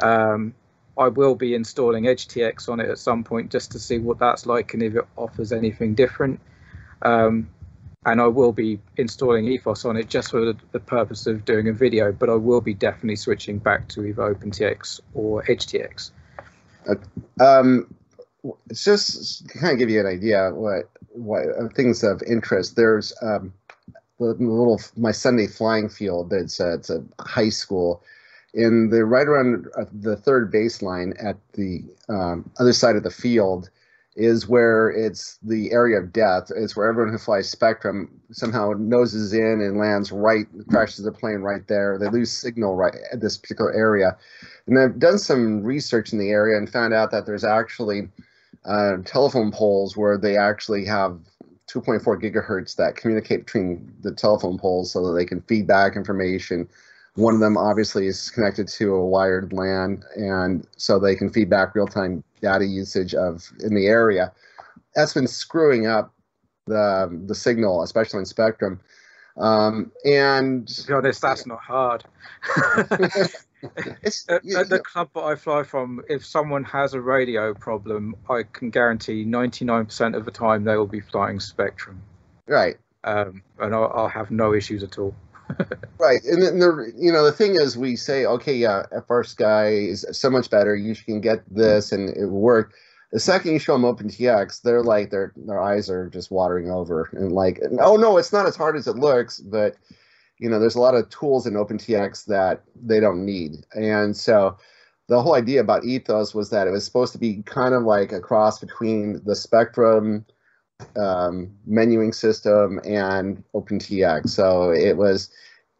Um, 0.00 0.54
I 0.98 1.08
will 1.08 1.34
be 1.34 1.54
installing 1.54 2.04
EdgeTX 2.04 2.68
on 2.68 2.80
it 2.80 2.88
at 2.90 2.98
some 2.98 3.24
point 3.24 3.50
just 3.50 3.72
to 3.72 3.78
see 3.78 3.98
what 3.98 4.18
that's 4.18 4.44
like 4.44 4.74
and 4.74 4.82
if 4.82 4.94
it 4.94 5.06
offers 5.16 5.52
anything 5.52 5.94
different. 5.94 6.40
Um, 7.00 7.48
and 8.06 8.20
I 8.20 8.26
will 8.26 8.52
be 8.52 8.80
installing 8.96 9.46
Ethos 9.46 9.84
on 9.84 9.96
it 9.96 10.08
just 10.08 10.30
for 10.30 10.54
the, 10.72 10.80
purpose 10.80 11.26
of 11.26 11.44
doing 11.44 11.68
a 11.68 11.72
video, 11.72 12.12
but 12.12 12.30
I 12.30 12.34
will 12.34 12.62
be 12.62 12.72
definitely 12.72 13.16
switching 13.16 13.58
back 13.58 13.88
to 13.88 14.04
either 14.04 14.34
OpenTX 14.34 15.00
or 15.12 15.42
EdgeTX. 15.44 16.10
Uh, 16.88 17.44
um, 17.44 17.94
just 18.72 19.46
to 19.48 19.58
kind 19.58 19.72
of 19.74 19.78
give 19.78 19.90
you 19.90 20.00
an 20.00 20.06
idea 20.06 20.50
what 20.54 20.88
what 21.12 21.74
things 21.74 22.02
of 22.02 22.22
interest. 22.22 22.74
There's 22.74 23.12
um, 23.20 23.52
the 24.18 24.32
little 24.32 24.80
my 24.96 25.12
Sunday 25.12 25.46
flying 25.46 25.90
field. 25.90 26.30
That's 26.30 26.58
uh, 26.58 26.76
it's 26.76 26.88
a 26.88 27.04
high 27.18 27.50
school 27.50 28.02
in 28.54 28.88
the 28.88 29.04
right 29.04 29.28
around 29.28 29.66
uh, 29.76 29.84
the 29.92 30.16
third 30.16 30.50
baseline 30.50 31.22
at 31.22 31.36
the 31.52 31.84
um, 32.08 32.50
other 32.58 32.72
side 32.72 32.96
of 32.96 33.02
the 33.02 33.10
field 33.10 33.68
is 34.20 34.46
where 34.46 34.90
it's 34.90 35.38
the 35.42 35.72
area 35.72 35.98
of 35.98 36.12
death. 36.12 36.50
It's 36.54 36.76
where 36.76 36.88
everyone 36.88 37.12
who 37.12 37.18
flies 37.18 37.52
Spektrum 37.52 38.08
somehow 38.30 38.74
noses 38.76 39.32
in 39.32 39.60
and 39.62 39.78
lands 39.78 40.12
right, 40.12 40.46
crashes 40.68 41.04
their 41.04 41.12
plane 41.12 41.40
right 41.40 41.66
there. 41.66 41.98
They 41.98 42.08
lose 42.08 42.30
signal 42.30 42.76
right 42.76 42.94
at 43.12 43.20
this 43.20 43.38
particular 43.38 43.72
area. 43.72 44.16
And 44.66 44.78
I've 44.78 44.98
done 44.98 45.18
some 45.18 45.62
research 45.62 46.12
in 46.12 46.18
the 46.18 46.30
area 46.30 46.58
and 46.58 46.70
found 46.70 46.92
out 46.92 47.10
that 47.12 47.24
there's 47.24 47.44
actually 47.44 48.08
uh, 48.66 48.98
telephone 49.04 49.50
poles 49.50 49.96
where 49.96 50.18
they 50.18 50.36
actually 50.36 50.84
have 50.84 51.18
2.4 51.68 52.02
gigahertz 52.20 52.76
that 52.76 52.96
communicate 52.96 53.46
between 53.46 53.90
the 54.02 54.12
telephone 54.12 54.58
poles 54.58 54.92
so 54.92 55.06
that 55.06 55.12
they 55.12 55.24
can 55.24 55.40
feed 55.42 55.66
back 55.66 55.96
information 55.96 56.68
one 57.14 57.34
of 57.34 57.40
them 57.40 57.56
obviously 57.56 58.06
is 58.06 58.30
connected 58.30 58.68
to 58.68 58.94
a 58.94 59.04
wired 59.04 59.52
LAN, 59.52 60.02
and 60.16 60.66
so 60.76 60.98
they 60.98 61.16
can 61.16 61.28
feed 61.28 61.50
back 61.50 61.74
real-time 61.74 62.22
data 62.40 62.64
usage 62.64 63.14
of 63.14 63.50
in 63.60 63.74
the 63.74 63.86
area. 63.86 64.32
That's 64.94 65.14
been 65.14 65.26
screwing 65.26 65.86
up 65.86 66.12
the 66.66 67.22
the 67.26 67.34
signal, 67.34 67.82
especially 67.82 68.20
in 68.20 68.24
Spektrum. 68.24 68.80
Um, 69.36 69.92
and 70.04 70.68
to 70.68 70.86
be 70.86 70.92
honest, 70.92 71.22
that's 71.22 71.46
not 71.46 71.60
hard. 71.60 72.04
it's, 74.02 74.28
at, 74.28 74.44
at, 74.44 74.68
the 74.68 74.80
club 74.84 75.08
that 75.14 75.22
I 75.22 75.34
fly 75.34 75.62
from, 75.62 76.02
if 76.08 76.26
someone 76.26 76.64
has 76.64 76.94
a 76.94 77.00
radio 77.00 77.54
problem, 77.54 78.16
I 78.28 78.42
can 78.42 78.70
guarantee 78.70 79.24
99% 79.24 80.16
of 80.16 80.24
the 80.24 80.30
time 80.30 80.64
they 80.64 80.76
will 80.76 80.86
be 80.86 81.00
flying 81.00 81.38
Spektrum. 81.38 81.98
Right. 82.46 82.76
Um, 83.04 83.42
and 83.58 83.74
I'll, 83.74 83.90
I'll 83.94 84.08
have 84.08 84.30
no 84.30 84.52
issues 84.52 84.82
at 84.82 84.98
all 84.98 85.14
right, 85.98 86.22
and 86.24 86.42
then 86.42 86.58
the 86.58 86.92
you 86.96 87.12
know 87.12 87.24
the 87.24 87.32
thing 87.32 87.56
is, 87.60 87.76
we 87.76 87.96
say, 87.96 88.26
okay, 88.26 88.54
yeah, 88.54 88.84
FrSky 89.08 89.88
is 89.88 90.06
so 90.12 90.30
much 90.30 90.50
better. 90.50 90.74
You 90.74 90.94
can 90.94 91.20
get 91.20 91.42
this, 91.52 91.92
and 91.92 92.10
it 92.10 92.26
will 92.26 92.40
work. 92.40 92.74
The 93.12 93.20
second 93.20 93.52
you 93.52 93.58
show 93.58 93.72
them 93.72 93.82
OpenTX, 93.82 94.62
they're 94.62 94.82
like 94.82 95.10
their 95.10 95.32
their 95.36 95.60
eyes 95.60 95.90
are 95.90 96.08
just 96.08 96.30
watering 96.30 96.70
over, 96.70 97.10
and 97.12 97.32
like, 97.32 97.60
oh 97.80 97.96
no, 97.96 98.16
it's 98.16 98.32
not 98.32 98.46
as 98.46 98.56
hard 98.56 98.76
as 98.76 98.86
it 98.86 98.96
looks, 98.96 99.40
but 99.40 99.76
you 100.38 100.48
know, 100.48 100.58
there's 100.58 100.76
a 100.76 100.80
lot 100.80 100.94
of 100.94 101.08
tools 101.10 101.46
in 101.46 101.54
OpenTX 101.54 102.26
that 102.26 102.62
they 102.80 103.00
don't 103.00 103.24
need, 103.24 103.66
and 103.74 104.16
so 104.16 104.56
the 105.08 105.20
whole 105.20 105.34
idea 105.34 105.60
about 105.60 105.84
Ethos 105.84 106.34
was 106.34 106.50
that 106.50 106.68
it 106.68 106.70
was 106.70 106.84
supposed 106.84 107.12
to 107.12 107.18
be 107.18 107.42
kind 107.42 107.74
of 107.74 107.82
like 107.82 108.12
a 108.12 108.20
cross 108.20 108.60
between 108.60 109.14
the 109.24 109.34
Spektrum 109.34 110.24
um, 110.96 111.50
menuing 111.68 112.14
system 112.14 112.80
and 112.84 113.42
OpenTX. 113.54 114.28
So 114.28 114.70
it 114.70 114.96
was 114.96 115.30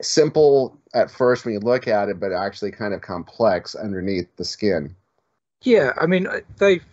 simple 0.03 0.79
at 0.95 1.11
first 1.11 1.45
when 1.45 1.55
you 1.55 1.61
look 1.61 1.89
at 1.89 2.09
it, 2.09 2.21
but 2.21 2.33
actually 2.33 2.73
kind 2.73 2.95
of 2.95 3.01
complex 3.01 3.75
underneath 3.75 4.29
the 4.37 4.45
skin. 4.45 4.95
Yeah, 5.63 5.93
I 6.01 6.07
mean 6.07 6.27
uh, 6.27 6.41
they've. 6.59 6.85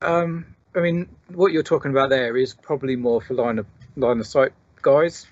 Um, 0.00 0.46
I 0.74 0.80
mean, 0.80 1.08
what 1.32 1.52
you're 1.52 1.62
talking 1.62 1.90
about 1.90 2.10
there 2.10 2.36
is 2.36 2.52
probably 2.54 2.96
more 2.96 3.20
for 3.20 3.34
line 3.34 3.58
of 3.58 3.66
line 3.96 4.20
of 4.20 4.26
sight 4.26 4.52
guys. 4.82 5.26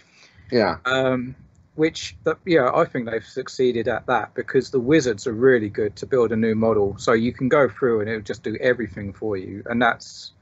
Yeah. 0.50 0.76
Um, 0.84 1.34
which, 1.74 2.14
yeah, 2.44 2.70
I 2.72 2.84
think 2.84 3.08
they've 3.08 3.24
succeeded 3.24 3.88
at 3.88 4.06
that 4.06 4.34
because 4.34 4.70
the 4.70 4.78
wizards 4.78 5.26
are 5.26 5.32
really 5.32 5.70
good 5.70 5.96
to 5.96 6.06
build 6.06 6.30
a 6.30 6.36
new 6.36 6.54
model. 6.54 6.98
So 6.98 7.14
you 7.14 7.32
can 7.32 7.48
go 7.48 7.66
through 7.68 8.00
and 8.00 8.10
it'll 8.10 8.20
just 8.20 8.42
do 8.42 8.56
everything 8.60 9.14
for 9.14 9.36
you, 9.36 9.62
and 9.66 9.80
that's 9.80 10.32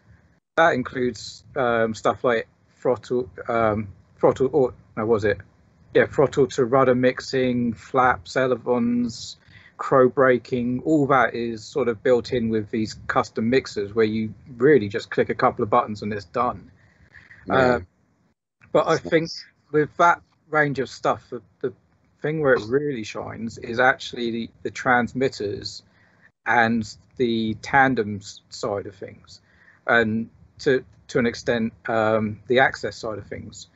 that 0.57 0.75
includes 0.75 1.45
um, 1.57 1.95
stuff 1.95 2.25
like 2.25 2.47
throttle, 2.77 3.29
um, 3.49 3.89
throttle, 4.19 4.51
or 4.53 4.75
no, 4.97 5.07
was 5.07 5.25
it? 5.25 5.39
Yeah, 5.95 6.07
throttle 6.07 6.47
to 6.49 6.65
rudder 6.65 6.95
mixing, 6.95 7.73
flaps, 7.73 8.37
elevons, 8.37 9.37
crow 9.77 10.09
braking. 10.09 10.83
All 10.85 11.07
that 11.09 11.35
is 11.35 11.65
sort 11.65 11.89
of 11.89 12.03
built 12.03 12.33
in 12.33 12.49
with 12.49 12.71
these 12.71 12.95
custom 13.07 13.51
mixers 13.51 13.95
where 13.95 14.05
you 14.05 14.35
really 14.57 14.89
just 14.89 15.11
click 15.11 15.31
a 15.31 15.35
couple 15.35 15.63
of 15.63 15.71
buttons 15.71 16.03
and 16.03 16.13
it's 16.13 16.27
done. 16.27 16.71
Yeah. 17.47 17.55
Uh, 17.55 17.81
but 18.73 18.87
That's 18.87 19.01
I 19.01 19.03
nice. 19.03 19.11
think 19.11 19.31
with 19.73 19.97
that 19.97 20.23
range 20.49 20.79
of 20.79 20.89
stuff, 20.89 21.25
the, 21.31 21.43
the 21.61 21.73
thing 22.23 22.41
where 22.41 22.55
it 22.55 22.63
really 22.69 23.03
shines 23.03 23.59
is 23.59 23.81
actually 23.81 24.31
the, 24.31 24.51
the 24.63 24.71
transmitters 24.71 25.83
and 26.47 26.87
the 27.17 27.55
tandems 27.63 28.43
side 28.51 28.87
of 28.87 28.95
things. 28.95 29.41
And 29.87 30.31
to 30.61 30.85
to 31.09 31.19
an 31.19 31.27
extent 31.27 31.73
um, 31.89 32.41
the 32.47 32.61
access 32.61 32.97
side 32.97 33.19
of 33.19 33.27
things, 33.27 33.69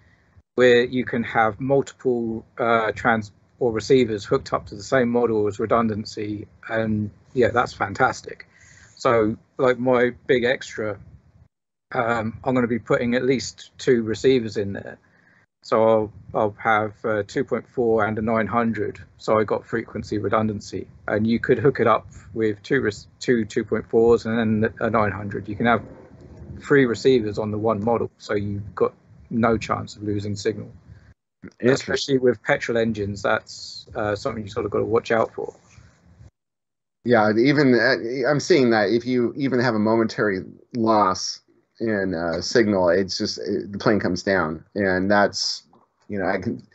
where 0.54 0.84
you 0.84 1.04
can 1.04 1.22
have 1.24 1.60
multiple 1.60 2.44
uh, 2.58 2.92
trans 2.92 3.32
or 3.58 3.72
receivers 3.72 4.24
hooked 4.24 4.52
up 4.52 4.66
to 4.66 4.74
the 4.74 4.82
same 4.82 5.08
model 5.08 5.46
as 5.46 5.58
redundancy, 5.58 6.46
and 6.68 7.10
yeah, 7.32 7.48
that's 7.48 7.72
fantastic. 7.72 8.46
So, 8.96 9.36
like 9.58 9.78
my 9.78 10.12
big 10.26 10.44
extra, 10.44 10.98
um, 11.92 12.38
I'm 12.44 12.54
going 12.54 12.62
to 12.62 12.68
be 12.68 12.78
putting 12.78 13.14
at 13.14 13.24
least 13.24 13.70
two 13.78 14.02
receivers 14.02 14.56
in 14.56 14.72
there. 14.72 14.98
So 15.62 15.88
I'll 15.88 16.12
I'll 16.34 16.56
have 16.58 16.92
a 17.04 17.24
2.4 17.24 18.06
and 18.06 18.18
a 18.18 18.22
900. 18.22 19.00
So 19.16 19.38
I 19.38 19.44
got 19.44 19.66
frequency 19.66 20.18
redundancy, 20.18 20.86
and 21.08 21.26
you 21.26 21.40
could 21.40 21.58
hook 21.58 21.80
it 21.80 21.86
up 21.86 22.06
with 22.34 22.62
two 22.62 22.90
two 23.18 23.46
2.4s 23.46 24.26
and 24.26 24.62
then 24.62 24.74
a 24.80 24.90
900. 24.90 25.48
You 25.48 25.56
can 25.56 25.66
have 25.66 25.82
three 26.60 26.86
receivers 26.86 27.38
on 27.38 27.50
the 27.50 27.58
one 27.58 27.82
model, 27.82 28.10
so 28.18 28.34
you've 28.34 28.74
got 28.74 28.92
no 29.30 29.56
chance 29.58 29.96
of 29.96 30.02
losing 30.02 30.36
signal. 30.36 30.70
Especially 31.60 32.18
with 32.18 32.42
petrol 32.42 32.78
engines, 32.78 33.22
that's 33.22 33.86
uh, 33.94 34.16
something 34.16 34.42
you 34.42 34.48
sort 34.48 34.64
of 34.64 34.72
got 34.72 34.78
to 34.78 34.84
watch 34.84 35.10
out 35.10 35.32
for. 35.34 35.54
Yeah, 37.04 37.30
even 37.36 37.74
uh, 37.74 38.28
I'm 38.28 38.40
seeing 38.40 38.70
that 38.70 38.88
if 38.88 39.04
you 39.04 39.34
even 39.36 39.60
have 39.60 39.74
a 39.74 39.78
momentary 39.78 40.42
loss 40.74 41.40
in 41.80 42.14
uh, 42.14 42.40
signal, 42.40 42.88
it's 42.88 43.18
just 43.18 43.38
it, 43.38 43.72
the 43.72 43.78
plane 43.78 44.00
comes 44.00 44.22
down, 44.22 44.64
and 44.74 45.10
that's 45.10 45.64
you 46.08 46.18
know 46.18 46.26
I 46.26 46.38
can 46.38 46.66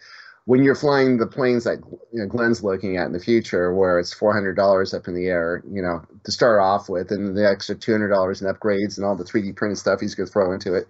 when 0.49 0.63
you're 0.63 0.73
flying 0.73 1.17
the 1.17 1.27
planes 1.27 1.63
that 1.65 1.77
you 2.11 2.19
know, 2.19 2.25
Glenn's 2.25 2.63
looking 2.63 2.97
at 2.97 3.05
in 3.05 3.13
the 3.13 3.19
future, 3.19 3.71
where 3.71 3.99
it's 3.99 4.11
four 4.11 4.33
hundred 4.33 4.55
dollars 4.55 4.95
up 4.95 5.07
in 5.07 5.13
the 5.13 5.27
air, 5.27 5.61
you 5.69 5.79
know, 5.79 6.01
to 6.23 6.31
start 6.31 6.59
off 6.59 6.89
with, 6.89 7.11
and 7.11 7.37
the 7.37 7.47
extra 7.47 7.75
two 7.75 7.91
hundred 7.91 8.07
dollars 8.07 8.41
in 8.41 8.51
upgrades 8.51 8.97
and 8.97 9.05
all 9.05 9.15
the 9.15 9.23
three 9.23 9.43
D 9.43 9.51
printed 9.51 9.77
stuff 9.77 9.99
he's 9.99 10.15
going 10.15 10.25
to 10.25 10.33
throw 10.33 10.51
into 10.51 10.73
it. 10.73 10.87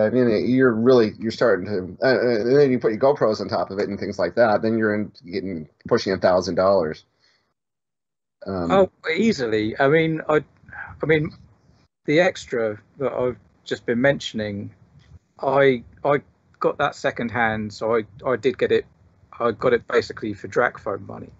I 0.00 0.08
mean, 0.10 0.48
you're 0.48 0.72
really 0.72 1.14
you're 1.18 1.32
starting 1.32 1.66
to, 1.66 2.06
uh, 2.06 2.14
uh, 2.14 2.40
and 2.42 2.56
then 2.56 2.70
you 2.70 2.78
put 2.78 2.92
your 2.92 3.00
GoPros 3.00 3.40
on 3.40 3.48
top 3.48 3.72
of 3.72 3.80
it 3.80 3.88
and 3.88 3.98
things 3.98 4.20
like 4.20 4.36
that. 4.36 4.62
Then 4.62 4.78
you're 4.78 4.94
in, 4.94 5.10
getting 5.26 5.68
pushing 5.88 6.12
a 6.12 6.18
thousand 6.18 6.54
dollars. 6.54 7.04
Um, 8.46 8.70
oh, 8.70 8.90
easily. 9.12 9.74
I 9.80 9.88
mean, 9.88 10.20
I, 10.28 10.44
I 11.02 11.06
mean, 11.06 11.32
the 12.04 12.20
extra 12.20 12.78
that 12.98 13.12
I've 13.12 13.36
just 13.64 13.84
been 13.84 14.00
mentioning, 14.00 14.72
I 15.40 15.82
I 16.04 16.22
got 16.60 16.78
that 16.78 16.94
second 16.94 17.32
hand, 17.32 17.72
so 17.72 17.96
I, 17.96 18.04
I 18.24 18.36
did 18.36 18.56
get 18.56 18.70
it. 18.70 18.86
I 19.42 19.52
got 19.52 19.72
it 19.72 19.86
basically 19.88 20.34
for 20.34 20.48
drag 20.48 20.78
phone 20.78 21.06
money. 21.06 21.30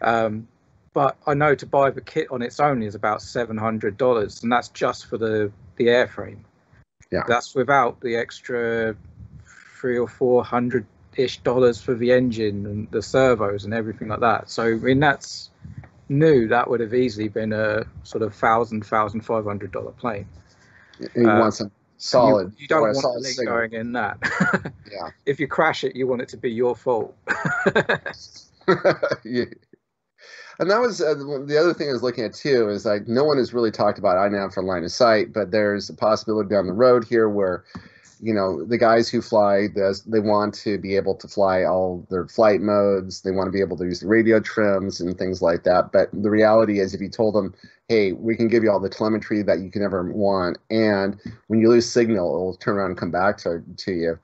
Um, 0.00 0.48
but 0.92 1.16
I 1.26 1.34
know 1.34 1.54
to 1.54 1.66
buy 1.66 1.90
the 1.90 2.00
kit 2.00 2.28
on 2.30 2.42
its 2.42 2.58
own 2.58 2.82
is 2.82 2.94
about 2.94 3.22
seven 3.22 3.56
hundred 3.56 3.96
dollars, 3.96 4.42
and 4.42 4.50
that's 4.50 4.68
just 4.68 5.06
for 5.06 5.18
the 5.18 5.52
the 5.76 5.86
airframe. 5.86 6.38
Yeah. 7.10 7.22
That's 7.26 7.54
without 7.54 8.00
the 8.00 8.16
extra 8.16 8.96
three 9.80 9.98
or 9.98 10.08
four 10.08 10.44
hundred 10.44 10.86
ish 11.16 11.38
dollars 11.38 11.80
for 11.80 11.94
the 11.94 12.12
engine 12.12 12.66
and 12.66 12.90
the 12.90 13.02
servos 13.02 13.64
and 13.64 13.74
everything 13.74 14.08
like 14.08 14.20
that. 14.20 14.50
So 14.50 14.64
I 14.64 14.74
mean 14.74 15.00
that's 15.00 15.50
new. 16.08 16.48
That 16.48 16.68
would 16.68 16.80
have 16.80 16.94
easily 16.94 17.28
been 17.28 17.52
a 17.52 17.84
sort 18.02 18.22
of 18.22 18.34
thousand 18.34 18.84
thousand 18.84 19.22
five 19.22 19.44
hundred 19.44 19.72
dollar 19.72 19.92
plane. 19.92 20.26
And 20.98 21.10
you 21.14 21.26
want 21.26 21.60
solid. 22.00 22.52
You, 22.56 22.62
you 22.62 22.68
don't 22.68 22.82
want 22.82 23.22
link 23.22 23.36
signal. 23.36 23.54
going 23.54 23.72
in 23.72 23.92
that. 23.92 24.18
yeah. 24.90 25.10
If 25.26 25.38
you 25.40 25.46
crash 25.46 25.84
it, 25.84 25.94
you 25.94 26.06
want 26.06 26.22
it 26.22 26.28
to 26.30 26.36
be 26.36 26.50
your 26.50 26.74
fault. 26.74 27.16
yeah. 29.24 29.44
And 30.58 30.70
that 30.70 30.78
was 30.78 31.00
uh, 31.00 31.14
the 31.14 31.56
other 31.58 31.72
thing 31.72 31.88
I 31.88 31.92
was 31.92 32.02
looking 32.02 32.24
at 32.24 32.34
too 32.34 32.68
is 32.68 32.84
like 32.84 33.08
no 33.08 33.24
one 33.24 33.38
has 33.38 33.54
really 33.54 33.70
talked 33.70 33.98
about 33.98 34.16
iNav 34.16 34.52
for 34.52 34.62
line 34.62 34.84
of 34.84 34.92
sight, 34.92 35.32
but 35.32 35.50
there's 35.50 35.88
a 35.88 35.94
possibility 35.94 36.50
down 36.50 36.66
the 36.66 36.74
road 36.74 37.04
here 37.04 37.30
where 37.30 37.64
you 38.22 38.34
know 38.34 38.64
the 38.64 38.76
guys 38.78 39.08
who 39.08 39.22
fly 39.22 39.66
this 39.74 40.00
they 40.02 40.20
want 40.20 40.52
to 40.54 40.76
be 40.78 40.94
able 40.96 41.14
to 41.14 41.26
fly 41.26 41.64
all 41.64 42.06
their 42.10 42.26
flight 42.28 42.60
modes 42.60 43.22
they 43.22 43.30
want 43.30 43.46
to 43.46 43.52
be 43.52 43.60
able 43.60 43.76
to 43.76 43.84
use 43.84 44.00
the 44.00 44.06
radio 44.06 44.40
trims 44.40 45.00
and 45.00 45.16
things 45.18 45.40
like 45.40 45.62
that. 45.64 45.90
But 45.92 46.10
the 46.12 46.30
reality 46.30 46.80
is 46.80 46.92
if 46.94 47.00
you 47.00 47.08
told 47.08 47.34
them 47.34 47.54
hey 47.88 48.12
we 48.12 48.36
can 48.36 48.48
give 48.48 48.62
you 48.62 48.70
all 48.70 48.80
the 48.80 48.88
telemetry 48.90 49.42
that 49.42 49.60
you 49.60 49.70
can 49.70 49.82
ever 49.82 50.10
want 50.12 50.58
and 50.70 51.18
when 51.48 51.60
you 51.60 51.68
lose 51.68 51.90
signal 51.90 52.26
it'll 52.34 52.56
turn 52.56 52.76
around 52.76 52.90
and 52.90 52.98
come 52.98 53.10
back 53.10 53.38
to, 53.38 53.62
to 53.76 53.92
you 53.92 54.18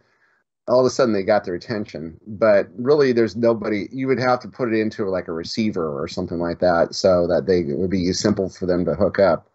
all 0.69 0.81
of 0.81 0.87
a 0.87 0.91
sudden 0.91 1.15
they 1.15 1.23
got 1.23 1.45
their 1.45 1.55
attention. 1.55 2.19
But 2.27 2.69
really 2.77 3.13
there's 3.13 3.37
nobody 3.37 3.89
you 3.93 4.09
would 4.09 4.19
have 4.19 4.41
to 4.41 4.49
put 4.49 4.73
it 4.75 4.79
into 4.81 5.09
like 5.09 5.29
a 5.29 5.33
receiver 5.33 5.89
or 6.03 6.09
something 6.09 6.39
like 6.39 6.59
that 6.59 6.95
so 6.95 7.27
that 7.29 7.47
they 7.47 7.61
it 7.61 7.79
would 7.79 7.91
be 7.91 8.13
simple 8.13 8.49
for 8.49 8.67
them 8.67 8.85
to 8.85 8.95
hook 8.95 9.19
up. 9.19 9.49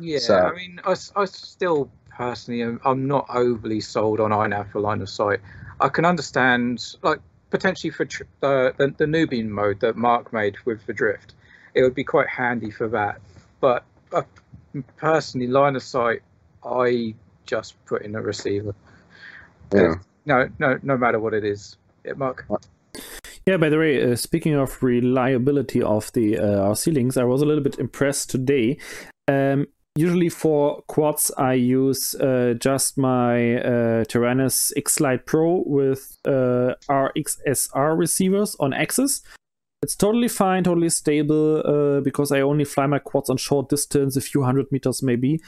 Yeah, 0.00 0.18
So- 0.20 0.36
I 0.38 0.54
mean, 0.54 0.80
I, 0.84 0.94
I 1.16 1.24
still 1.26 1.90
personally 2.18 2.62
am 2.62 2.80
I'm 2.84 3.06
not 3.06 3.26
overly 3.30 3.80
sold 3.80 4.18
on 4.18 4.32
INAV 4.32 4.72
for 4.72 4.80
line 4.80 5.00
of 5.00 5.08
sight. 5.08 5.40
I 5.80 5.88
can 5.88 6.04
understand, 6.04 6.84
like, 7.02 7.20
potentially 7.50 7.92
for 7.92 8.04
tr- 8.04 8.24
the, 8.40 8.74
the, 8.76 8.92
the 8.98 9.06
Nubian 9.06 9.50
mode 9.50 9.78
that 9.80 9.96
Marc 9.96 10.32
made 10.32 10.56
with 10.64 10.84
the 10.86 10.92
drift, 10.92 11.34
it 11.74 11.82
would 11.82 11.94
be 11.94 12.02
quite 12.02 12.28
handy 12.28 12.72
for 12.72 12.88
that. 12.88 13.20
But 13.60 13.84
uh, 14.12 14.22
personally, 14.96 15.46
line 15.46 15.76
of 15.76 15.82
sight, 15.84 16.22
I 16.64 17.14
just 17.46 17.82
put 17.86 18.02
in 18.02 18.16
a 18.16 18.20
receiver. 18.20 18.74
yeah 19.72 19.94
No, 20.26 20.50
no, 20.58 20.78
no 20.82 20.98
matter 20.98 21.20
what 21.20 21.34
it 21.34 21.44
is. 21.44 21.76
Yeah, 22.04 22.14
Marc. 22.14 22.46
Yeah, 23.46 23.56
by 23.58 23.68
the 23.68 23.78
way, 23.78 24.02
uh, 24.02 24.16
speaking 24.16 24.54
of 24.54 24.82
reliability 24.82 25.80
of 25.80 26.12
the 26.12 26.36
uh, 26.36 26.72
RC 26.72 26.92
links, 26.92 27.16
I 27.16 27.24
was 27.24 27.42
a 27.42 27.46
little 27.46 27.62
bit 27.62 27.78
impressed 27.78 28.28
today. 28.28 28.78
Um, 29.28 29.68
usually 29.96 30.28
for 30.28 30.82
quads, 30.86 31.30
I 31.36 31.54
use 31.54 32.14
uh, 32.14 32.54
just 32.58 32.98
my 32.98 33.56
uh, 33.56 34.04
Taranis 34.04 34.72
X-Lite 34.76 35.26
Pro 35.26 35.62
with 35.66 36.16
uh, 36.24 36.74
RXSR 36.88 37.98
receivers 37.98 38.56
on 38.60 38.72
axis. 38.72 39.22
It's 39.82 39.94
totally 39.94 40.28
fine, 40.28 40.64
totally 40.64 40.88
stable, 40.88 41.62
uh, 41.64 42.00
because 42.00 42.32
I 42.32 42.40
only 42.40 42.64
fly 42.64 42.86
my 42.86 42.98
quads 42.98 43.30
on 43.30 43.36
short 43.36 43.68
distance, 43.68 44.16
a 44.16 44.20
few 44.20 44.42
hundred 44.42 44.70
meters 44.72 45.02
maybe. 45.02 45.40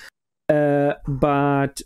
Uh, 0.49 0.95
but 1.07 1.81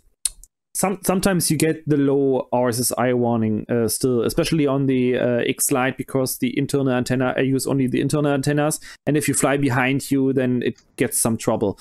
some 0.75 0.99
sometimes 1.03 1.49
you 1.49 1.57
get 1.57 1.87
the 1.87 1.97
low 1.97 2.47
RSSI 2.53 3.15
warning 3.15 3.65
uh, 3.69 3.87
still, 3.87 4.23
especially 4.23 4.67
on 4.67 4.87
the 4.87 5.17
uh, 5.17 5.37
X 5.47 5.71
Lite 5.71 5.97
because 5.97 6.37
the 6.39 6.57
internal 6.57 6.91
antenna 6.91 7.33
I 7.37 7.41
use 7.41 7.65
only 7.65 7.87
the 7.87 8.01
internal 8.01 8.31
antennas, 8.31 8.79
and 9.07 9.15
if 9.15 9.27
you 9.27 9.33
fly 9.33 9.57
behind 9.57 10.11
you, 10.11 10.33
then 10.33 10.61
it 10.63 10.75
gets 10.97 11.17
some 11.17 11.37
trouble. 11.37 11.79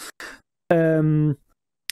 Um, 0.71 1.39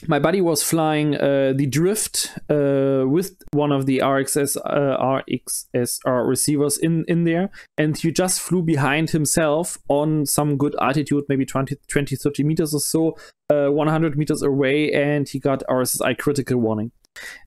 my 0.08 0.18
buddy 0.18 0.40
was 0.40 0.62
flying 0.62 1.14
uh, 1.14 1.52
the 1.54 1.66
Drift 1.66 2.32
uh, 2.50 3.04
with 3.06 3.36
one 3.52 3.70
of 3.70 3.86
the 3.86 3.98
RXS 3.98 4.56
uh, 4.56 4.96
RXSR 4.98 6.26
receivers 6.26 6.78
in 6.78 7.04
in 7.06 7.24
there, 7.24 7.50
and 7.78 7.96
he 7.96 8.10
just 8.10 8.40
flew 8.40 8.62
behind 8.62 9.10
himself 9.10 9.78
on 9.88 10.26
some 10.26 10.56
good 10.56 10.74
altitude, 10.80 11.24
maybe 11.28 11.46
20, 11.46 11.76
20 11.88 12.16
30 12.16 12.42
meters 12.42 12.74
or 12.74 12.80
so, 12.80 13.16
uh, 13.50 13.68
100 13.68 14.16
meters 14.18 14.42
away, 14.42 14.90
and 14.92 15.28
he 15.28 15.38
got 15.38 15.62
RSSI 15.68 16.18
critical 16.18 16.58
warning. 16.58 16.90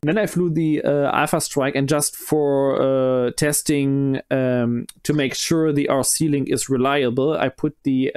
And 0.02 0.10
then 0.10 0.18
I 0.18 0.28
flew 0.28 0.50
the 0.50 0.82
uh, 0.84 1.12
Alpha 1.12 1.42
Strike, 1.42 1.76
and 1.76 1.90
just 1.90 2.16
for 2.16 2.82
uh, 2.82 3.32
testing 3.32 4.22
um, 4.32 4.86
to 5.04 5.14
make 5.14 5.36
sure 5.36 5.74
the 5.74 5.90
RC 5.92 6.30
link 6.30 6.50
is 6.50 6.70
reliable, 6.70 7.34
I 7.34 7.50
put 7.50 7.76
the 7.84 8.14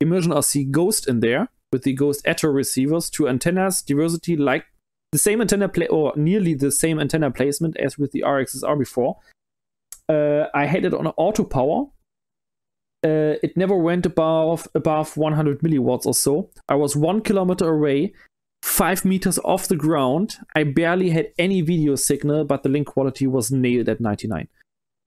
Immersion 0.00 0.32
RC 0.32 0.70
Ghost 0.70 1.08
in 1.08 1.20
there 1.20 1.48
with 1.72 1.82
the 1.82 1.92
Ghost 1.92 2.22
Echo 2.24 2.48
receivers, 2.48 3.10
two 3.10 3.28
antennas, 3.28 3.82
diversity 3.82 4.36
like 4.36 4.64
the 5.12 5.18
same 5.18 5.40
antenna 5.40 5.68
play 5.68 5.88
or 5.88 6.12
nearly 6.16 6.54
the 6.54 6.70
same 6.70 7.00
antenna 7.00 7.30
placement 7.30 7.76
as 7.78 7.98
with 7.98 8.12
the 8.12 8.22
RXSR 8.26 8.78
before. 8.78 9.16
Uh, 10.08 10.46
I 10.54 10.66
had 10.66 10.84
it 10.84 10.94
on 10.94 11.06
auto 11.08 11.44
power. 11.44 11.86
Uh, 13.02 13.38
it 13.42 13.56
never 13.56 13.76
went 13.76 14.04
above 14.04 14.68
above 14.74 15.16
100 15.16 15.60
milliwatts 15.60 16.06
or 16.06 16.14
so. 16.14 16.50
I 16.68 16.74
was 16.74 16.96
one 16.96 17.22
kilometer 17.22 17.68
away, 17.68 18.12
five 18.62 19.04
meters 19.04 19.38
off 19.44 19.68
the 19.68 19.76
ground. 19.76 20.36
I 20.54 20.64
barely 20.64 21.10
had 21.10 21.28
any 21.38 21.62
video 21.62 21.94
signal, 21.94 22.44
but 22.44 22.62
the 22.62 22.68
link 22.68 22.88
quality 22.88 23.26
was 23.26 23.50
nailed 23.50 23.88
at 23.88 24.00
99. 24.00 24.48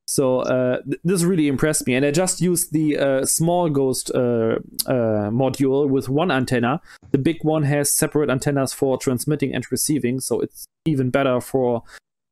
So 0.05 0.39
uh, 0.39 0.81
th- 0.84 0.99
this 1.03 1.23
really 1.23 1.47
impressed 1.47 1.88
me, 1.88 1.95
and 1.95 2.05
I 2.05 2.11
just 2.11 2.41
used 2.41 2.73
the 2.73 2.97
uh, 2.97 3.25
small 3.25 3.69
Ghost 3.69 4.11
uh, 4.13 4.57
uh, 4.85 5.30
module 5.31 5.88
with 5.88 6.09
one 6.09 6.30
antenna. 6.30 6.81
The 7.11 7.17
big 7.17 7.38
one 7.43 7.63
has 7.63 7.91
separate 7.91 8.30
antennas 8.30 8.73
for 8.73 8.97
transmitting 8.97 9.55
and 9.55 9.65
receiving, 9.71 10.19
so 10.19 10.41
it's 10.41 10.65
even 10.85 11.09
better 11.09 11.39
for 11.39 11.84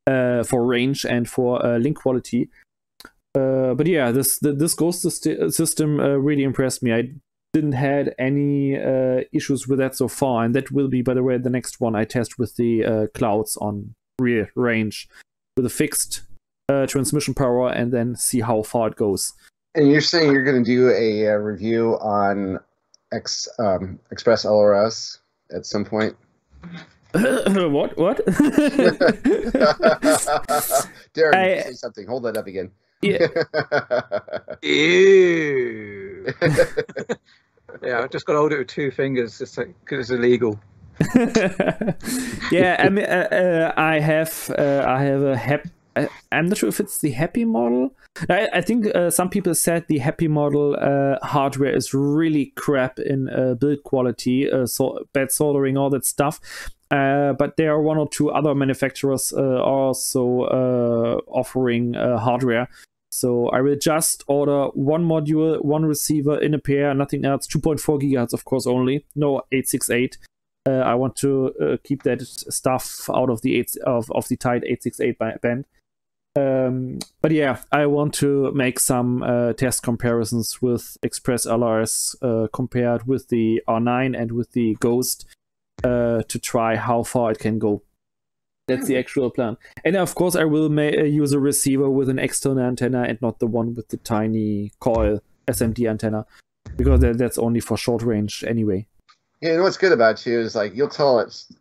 uh, 0.06 0.44
for 0.44 0.66
range 0.66 1.06
and 1.06 1.30
for 1.30 1.66
uh, 1.66 1.78
link 1.78 1.98
quality. 1.98 2.50
But 3.34 3.88
yeah, 3.88 4.12
this 4.12 4.38
the, 4.40 4.52
this 4.52 4.74
Ghost 4.74 5.06
syst- 5.06 5.54
system 5.54 6.00
really 6.00 6.44
impressed 6.44 6.84
me. 6.84 6.94
I 6.94 7.14
didn't 7.54 7.72
had 7.72 8.14
any 8.20 8.76
issues 9.32 9.68
with 9.68 9.80
that 9.80 9.96
so 9.96 10.10
far, 10.10 10.44
and 10.44 10.54
that 10.56 10.72
will 10.72 10.90
be, 10.90 11.02
by 11.02 11.14
the 11.14 11.24
way, 11.24 11.38
the 11.38 11.50
next 11.50 11.80
one 11.80 11.96
I 11.96 12.04
test 12.04 12.38
with 12.38 12.58
the 12.58 13.10
clouds 13.14 13.56
on 13.58 13.96
rear 14.20 14.52
range 14.56 15.08
with 15.56 15.66
a 15.66 15.70
fixed 15.70 16.24
uh, 16.72 16.88
transmission 16.88 17.34
power, 17.34 17.70
and 17.70 17.92
then 17.92 18.16
see 18.16 18.42
how 18.42 18.62
far 18.64 18.88
it 18.88 18.96
goes. 18.96 19.34
And 19.76 19.90
you're 19.92 20.02
saying 20.02 20.32
you're 20.32 20.44
going 20.44 20.64
to 20.64 20.70
do 20.70 20.90
a, 20.90 21.28
uh 21.28 21.36
review 21.36 21.98
on 22.00 22.60
X 23.12 23.48
um, 23.60 24.00
Express 24.12 24.46
LRS 24.46 25.18
at 25.54 25.66
some 25.66 25.86
point? 25.86 26.16
what? 27.14 27.98
What? 27.98 28.26
Darren, 31.14 31.36
I- 31.36 31.62
say 31.62 31.74
something. 31.74 32.08
Hold 32.08 32.24
that 32.24 32.38
up 32.38 32.48
again. 32.48 32.72
yeah. 33.02 33.28
Ew. 34.62 36.26
yeah, 37.84 38.02
I 38.02 38.08
just 38.08 38.26
got 38.26 38.34
to 38.34 38.40
hold 38.40 38.54
it 38.54 38.60
with 38.60 38.68
two 38.68 38.92
fingers 38.92 39.40
just 39.40 39.56
because 39.58 40.00
it's 40.00 40.10
illegal. 40.12 40.60
yeah, 42.52 42.76
I 42.80 42.90
mean, 42.90 43.06
uh, 43.06 43.28
uh, 43.32 43.74
I 43.76 44.00
have, 44.00 44.52
uh, 44.58 44.84
I 44.88 45.04
have 45.04 45.22
a 45.24 45.36
hap- 45.36 45.68
I- 45.96 46.10
I'm 46.32 46.48
not 46.48 46.58
sure 46.58 46.70
if 46.70 46.80
it's 46.80 47.00
the 47.00 47.14
Happymodel. 47.14 47.92
I, 48.30 48.48
I 48.54 48.62
think 48.62 48.88
uh, 48.96 49.10
some 49.10 49.30
people 49.30 49.56
said 49.56 49.86
the 49.88 50.00
Happymodel 50.00 50.76
uh, 50.82 51.26
hardware 51.26 51.76
is 51.76 51.94
really 51.94 52.54
crap 52.56 53.00
in 53.00 53.30
uh, 53.30 53.56
build 53.56 53.84
quality, 53.84 54.50
uh, 54.52 54.66
so 54.66 55.00
bad 55.14 55.32
soldering, 55.32 55.78
all 55.78 55.90
that 55.90 56.06
stuff. 56.06 56.40
Uh, 56.92 57.34
but 57.34 57.56
there 57.58 57.72
are 57.72 57.82
one 57.82 57.98
or 57.98 58.08
two 58.10 58.30
other 58.32 58.54
manufacturers 58.54 59.32
uh, 59.34 59.62
also 59.62 61.22
offering 61.28 61.94
hardware. 61.94 62.68
So 63.14 63.48
I 63.50 63.60
will 63.62 63.76
just 63.76 64.24
order 64.28 64.68
one 64.68 65.04
module, 65.06 65.64
one 65.64 65.84
receiver 65.86 66.38
in 66.40 66.54
a 66.54 66.60
pair, 66.60 66.94
nothing 66.94 67.26
else. 67.26 67.46
2.4 67.48 68.02
gigahertz, 68.02 68.34
of 68.34 68.46
course, 68.46 68.66
only. 68.66 69.06
No 69.16 69.42
868. 69.52 70.18
Uh, 70.66 70.72
I 70.74 70.94
want 70.96 71.16
to 71.18 71.54
uh, 71.62 71.78
keep 71.84 72.04
that 72.04 72.22
stuff 72.22 73.10
out 73.14 73.30
of 73.30 73.42
the 73.42 73.58
eight 73.58 73.76
of, 73.86 74.10
of 74.12 74.28
the 74.30 74.38
tight 74.38 74.64
868 74.64 75.18
ba- 75.20 75.40
band. 75.42 75.66
Um, 76.36 77.00
but 77.22 77.32
yeah, 77.32 77.62
I 77.72 77.86
want 77.88 78.14
to 78.16 78.52
make 78.54 78.80
some 78.80 79.22
uh, 79.22 79.54
test 79.54 79.84
comparisons 79.84 80.62
with 80.62 80.98
Express 81.04 81.46
LRS 81.46 82.16
uh, 82.22 82.48
compared 82.54 83.06
with 83.06 83.28
the 83.28 83.62
R9 83.68 84.20
and 84.20 84.32
with 84.32 84.54
the 84.54 84.78
Ghost 84.80 85.26
uh, 85.84 86.22
to 86.28 86.40
try 86.40 86.78
how 86.78 87.04
far 87.04 87.32
it 87.32 87.40
can 87.40 87.60
go. 87.60 87.84
That's 88.68 88.88
the 88.88 88.98
actual 88.98 89.30
plan. 89.32 89.58
And 89.84 89.98
of 89.98 90.16
course, 90.16 90.36
I 90.36 90.46
will 90.46 90.72
uh, 90.80 91.04
use 91.04 91.34
a 91.34 91.40
receiver 91.40 91.90
with 91.90 92.08
an 92.08 92.20
external 92.20 92.64
antenna 92.64 93.04
and 93.04 93.22
not 93.22 93.40
the 93.40 93.48
one 93.48 93.74
with 93.74 93.90
the 93.90 93.98
tiny 93.98 94.72
coil 94.80 95.20
SMD 95.48 95.90
antenna 95.90 96.26
because 96.78 97.02
that's 97.18 97.38
only 97.38 97.60
for 97.60 97.76
short 97.76 98.02
range 98.02 98.44
anyway. 98.48 98.88
Yeah, 99.42 99.56
know 99.58 99.64
what's 99.64 99.78
good 99.78 99.92
about 99.92 100.26
you 100.26 100.40
is 100.40 100.56
like 100.56 100.76
you'll 100.76 100.88
tell 100.88 101.18
us 101.20 101.52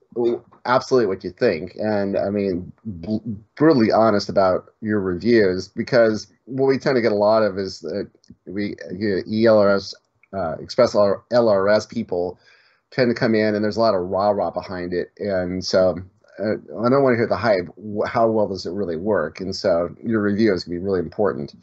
absolutely 0.67 1.07
what 1.07 1.25
you 1.25 1.31
think, 1.31 1.75
and 1.77 2.17
I 2.17 2.29
mean, 2.29 2.73
br- 2.85 3.17
brutally 3.57 3.91
honest 3.91 4.29
about 4.29 4.67
your 4.83 5.01
reviews 5.01 5.69
because 5.69 6.27
what 6.45 6.67
we 6.67 6.79
tend 6.79 6.97
to 6.97 7.01
get 7.03 7.13
a 7.13 7.17
lot 7.17 7.43
of 7.43 7.59
is 7.59 7.81
that 7.81 8.11
we 8.47 8.75
you 8.93 9.17
know, 9.17 9.23
ELRS, 9.55 9.95
uh, 10.35 10.57
Express 10.61 10.95
LR- 10.95 11.23
LRS 11.33 11.89
people 11.89 12.39
tend 12.91 13.11
to 13.11 13.15
come 13.19 13.35
in 13.35 13.55
and 13.55 13.65
there's 13.65 13.77
a 13.79 13.81
lot 13.81 13.95
of 13.95 14.03
rah 14.03 14.31
rah 14.31 14.51
behind 14.51 14.93
it, 14.93 15.11
and 15.19 15.65
so 15.65 15.99
uh, 16.39 16.53
I 16.85 16.89
don't 16.91 17.03
want 17.03 17.15
to 17.15 17.19
hear 17.19 17.27
the 17.27 17.37
hype. 17.37 17.67
How 18.07 18.29
well 18.29 18.49
does 18.49 18.67
it 18.67 18.73
really 18.73 18.97
work? 18.97 19.41
And 19.41 19.57
so 19.57 19.89
your 20.05 20.21
review 20.23 20.53
is 20.53 20.65
going 20.65 20.77
to 20.77 20.81
be 20.81 20.85
really 20.85 21.01
important. 21.01 21.55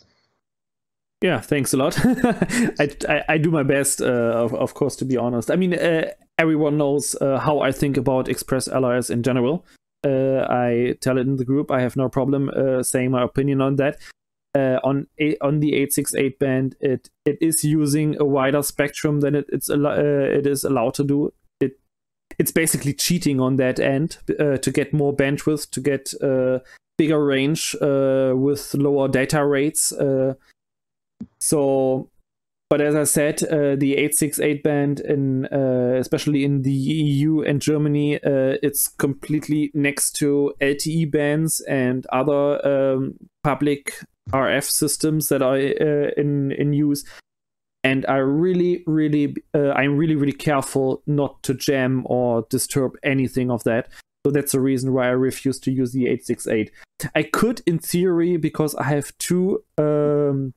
Yeah, 1.22 1.40
thanks 1.42 1.74
a 1.74 1.78
lot. 1.78 1.98
I, 2.06 2.90
I, 3.10 3.24
I 3.30 3.38
do 3.38 3.50
my 3.50 3.64
best, 3.64 4.02
uh, 4.02 4.06
of, 4.06 4.54
of 4.54 4.76
course, 4.76 4.96
to 4.98 5.06
be 5.06 5.18
honest. 5.18 5.50
I 5.50 5.56
mean, 5.56 5.74
uh, 5.74 6.12
everyone 6.38 6.78
knows 6.78 7.16
uh, 7.16 7.40
how 7.40 7.60
I 7.60 7.72
think 7.72 7.98
about 7.98 8.30
Express 8.30 8.68
LRS 8.68 9.10
in 9.10 9.24
general. 9.24 9.66
Uh, 10.06 10.46
I 10.48 10.96
tell 11.02 11.18
it 11.18 11.22
in 11.28 11.38
the 11.38 11.46
group. 11.46 11.72
I 11.72 11.82
have 11.82 11.96
no 11.96 12.08
problem 12.08 12.50
uh, 12.50 12.84
saying 12.84 13.12
my 13.12 13.24
opinion 13.24 13.62
on 13.62 13.78
that. 13.78 13.98
Uh, 14.56 14.80
on 14.84 15.08
a, 15.20 15.38
on 15.40 15.60
the 15.60 15.74
868 15.74 16.40
band, 16.40 16.76
it 16.80 17.10
it 17.26 17.38
is 17.42 17.64
using 17.64 18.16
a 18.20 18.26
wider 18.26 18.64
spectrum 18.64 19.20
than 19.20 19.36
it 19.36 19.46
it's 19.50 19.70
it 19.70 20.48
is 20.48 20.64
allowed 20.64 20.96
to 20.96 21.04
do. 21.04 21.32
It 21.60 21.80
it's 22.40 22.52
basically 22.52 22.94
cheating 22.94 23.40
on 23.40 23.58
that 23.58 23.80
end 23.80 24.18
to 24.28 24.72
get 24.72 24.94
more 24.94 25.16
bandwidth, 25.16 25.70
to 25.72 25.82
get 25.82 26.14
bigger 26.98 27.24
range 27.24 27.76
with 27.82 28.74
lower 28.74 29.08
data 29.08 29.46
rates. 29.46 29.94
Uh, 31.22 31.26
so, 31.40 32.10
but 32.70 32.82
as 32.82 32.96
I 32.96 33.06
said, 33.06 33.44
uh, 33.44 33.76
the 33.78 33.94
868 33.94 34.64
band, 34.64 35.00
in 35.00 35.46
uh, 35.46 35.96
especially 36.00 36.44
in 36.44 36.64
the 36.64 36.72
EU 36.72 37.42
and 37.42 37.62
Germany, 37.62 38.20
it's 38.24 38.90
completely 38.90 39.72
next 39.74 40.12
to 40.18 40.54
LTE 40.60 41.12
bands 41.12 41.62
and 41.62 42.06
other 42.08 42.66
um, 42.68 43.16
public 43.44 43.94
RF 44.32 44.64
systems 44.64 45.30
that 45.30 45.42
are 45.42 45.58
in 45.58 46.52
in 46.52 46.74
use 46.74 47.06
and 47.88 48.06
I 48.10 48.18
really, 48.18 48.84
really, 48.86 49.34
uh, 49.56 49.72
I'm 49.72 49.96
really, 49.96 50.16
really 50.16 50.34
careful 50.34 51.02
not 51.08 51.42
to 51.44 51.54
jam 51.54 52.04
or 52.06 52.46
disturb 52.50 52.98
anything 53.02 53.50
of 53.50 53.64
that. 53.64 53.88
So 54.26 54.32
that's 54.32 54.52
the 54.52 54.60
reason 54.60 54.94
why 54.94 55.08
I 55.08 55.12
refuse 55.12 55.58
to 55.62 55.72
use 55.72 55.94
the 55.94 56.08
868. 56.08 56.70
I 57.16 57.24
could, 57.24 57.62
in 57.66 57.80
theory, 57.80 58.36
because 58.36 58.76
I 58.76 58.84
have 58.84 59.18
two 59.20 59.64
um, 59.78 60.54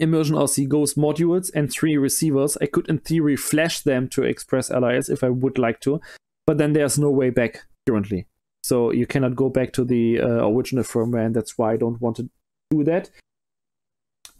Immersion 0.00 0.36
RC 0.36 0.68
Ghost 0.68 0.96
modules 0.96 1.50
and 1.54 1.70
three 1.70 1.96
receivers, 1.96 2.56
I 2.60 2.66
could, 2.66 2.88
in 2.88 2.98
theory, 2.98 3.36
flash 3.36 3.80
them 3.80 4.08
to 4.10 4.22
Express 4.22 4.70
LRS 4.70 5.10
if 5.10 5.22
I 5.22 5.28
would 5.28 5.58
like 5.58 5.80
to, 5.80 6.00
but 6.46 6.58
then 6.58 6.72
there's 6.72 6.98
no 6.98 7.10
way 7.10 7.30
back 7.30 7.64
currently. 7.88 8.26
So 8.64 8.92
you 8.92 9.06
cannot 9.06 9.36
go 9.36 9.48
back 9.48 9.72
to 9.74 9.84
the 9.84 10.20
uh, 10.20 10.48
original 10.48 10.84
firmware, 10.84 11.26
and 11.26 11.34
that's 11.34 11.58
why 11.58 11.72
I 11.72 11.76
don't 11.76 12.00
want 12.00 12.16
to 12.16 12.30
do 12.70 12.84
that. 12.84 13.10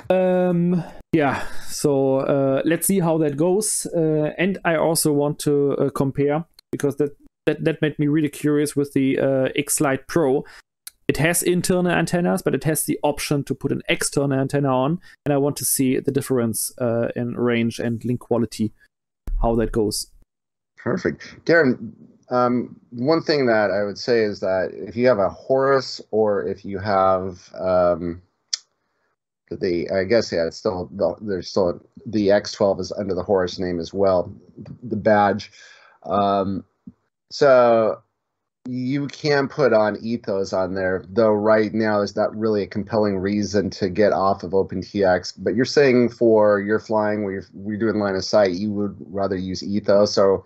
Um, 0.08 0.82
yeah, 1.12 1.46
so 1.68 2.20
uh, 2.20 2.62
let's 2.64 2.86
see 2.86 3.00
how 3.00 3.18
that 3.18 3.36
goes. 3.36 3.86
Uh, 3.94 4.30
and 4.38 4.58
I 4.64 4.76
also 4.76 5.12
want 5.12 5.38
to 5.40 5.72
uh, 5.72 5.90
compare 5.90 6.44
because 6.70 6.96
that, 6.96 7.16
that 7.46 7.64
that 7.64 7.82
made 7.82 7.98
me 7.98 8.06
really 8.06 8.28
curious 8.28 8.76
with 8.76 8.92
the 8.92 9.18
uh, 9.18 9.48
X 9.56 9.80
Lite 9.80 10.06
Pro. 10.06 10.44
It 11.08 11.16
has 11.16 11.42
internal 11.42 11.92
antennas, 11.92 12.42
but 12.42 12.54
it 12.54 12.64
has 12.64 12.84
the 12.84 12.98
option 13.02 13.44
to 13.44 13.54
put 13.54 13.72
an 13.72 13.82
external 13.88 14.38
antenna 14.38 14.68
on, 14.68 15.00
and 15.24 15.32
I 15.32 15.36
want 15.36 15.56
to 15.56 15.64
see 15.64 15.98
the 15.98 16.12
difference 16.12 16.72
uh, 16.78 17.08
in 17.16 17.34
range 17.36 17.78
and 17.78 18.04
link 18.04 18.20
quality, 18.20 18.72
how 19.40 19.54
that 19.56 19.72
goes. 19.72 20.08
Perfect, 20.76 21.36
Darren. 21.44 21.92
Um, 22.30 22.80
one 22.90 23.22
thing 23.22 23.46
that 23.46 23.70
I 23.70 23.84
would 23.84 23.98
say 23.98 24.22
is 24.22 24.40
that 24.40 24.70
if 24.72 24.96
you 24.96 25.06
have 25.08 25.18
a 25.18 25.28
Horus 25.28 26.00
or 26.10 26.46
if 26.46 26.64
you 26.64 26.78
have 26.78 27.52
um, 27.54 28.22
the 29.50 29.90
I 29.90 30.04
guess 30.04 30.32
yeah, 30.32 30.46
it's 30.46 30.56
still 30.56 30.88
the, 30.92 31.14
there's 31.20 31.48
still 31.48 31.80
the 32.06 32.28
X12 32.28 32.80
is 32.80 32.92
under 32.92 33.14
the 33.14 33.22
Horus 33.22 33.58
name 33.58 33.78
as 33.78 33.92
well, 33.92 34.32
the 34.82 34.96
badge. 34.96 35.52
Um, 36.04 36.64
so 37.30 38.00
you 38.68 39.08
can 39.08 39.48
put 39.48 39.72
on 39.72 39.98
Ethos 40.02 40.52
on 40.52 40.74
there, 40.74 41.04
though 41.08 41.32
right 41.32 41.74
now 41.74 42.00
is 42.00 42.14
not 42.14 42.36
really 42.36 42.62
a 42.62 42.66
compelling 42.66 43.18
reason 43.18 43.70
to 43.70 43.88
get 43.88 44.12
off 44.12 44.44
of 44.44 44.52
OpenTX. 44.52 45.34
But 45.38 45.56
you're 45.56 45.64
saying 45.64 46.10
for 46.10 46.60
your 46.60 46.78
flying 46.78 47.24
where 47.24 47.32
you're, 47.32 47.46
you're 47.66 47.76
doing 47.76 47.98
line 47.98 48.14
of 48.14 48.24
sight, 48.24 48.52
you 48.52 48.70
would 48.72 48.96
rather 49.08 49.36
use 49.36 49.64
Ethos. 49.64 50.14
So 50.14 50.44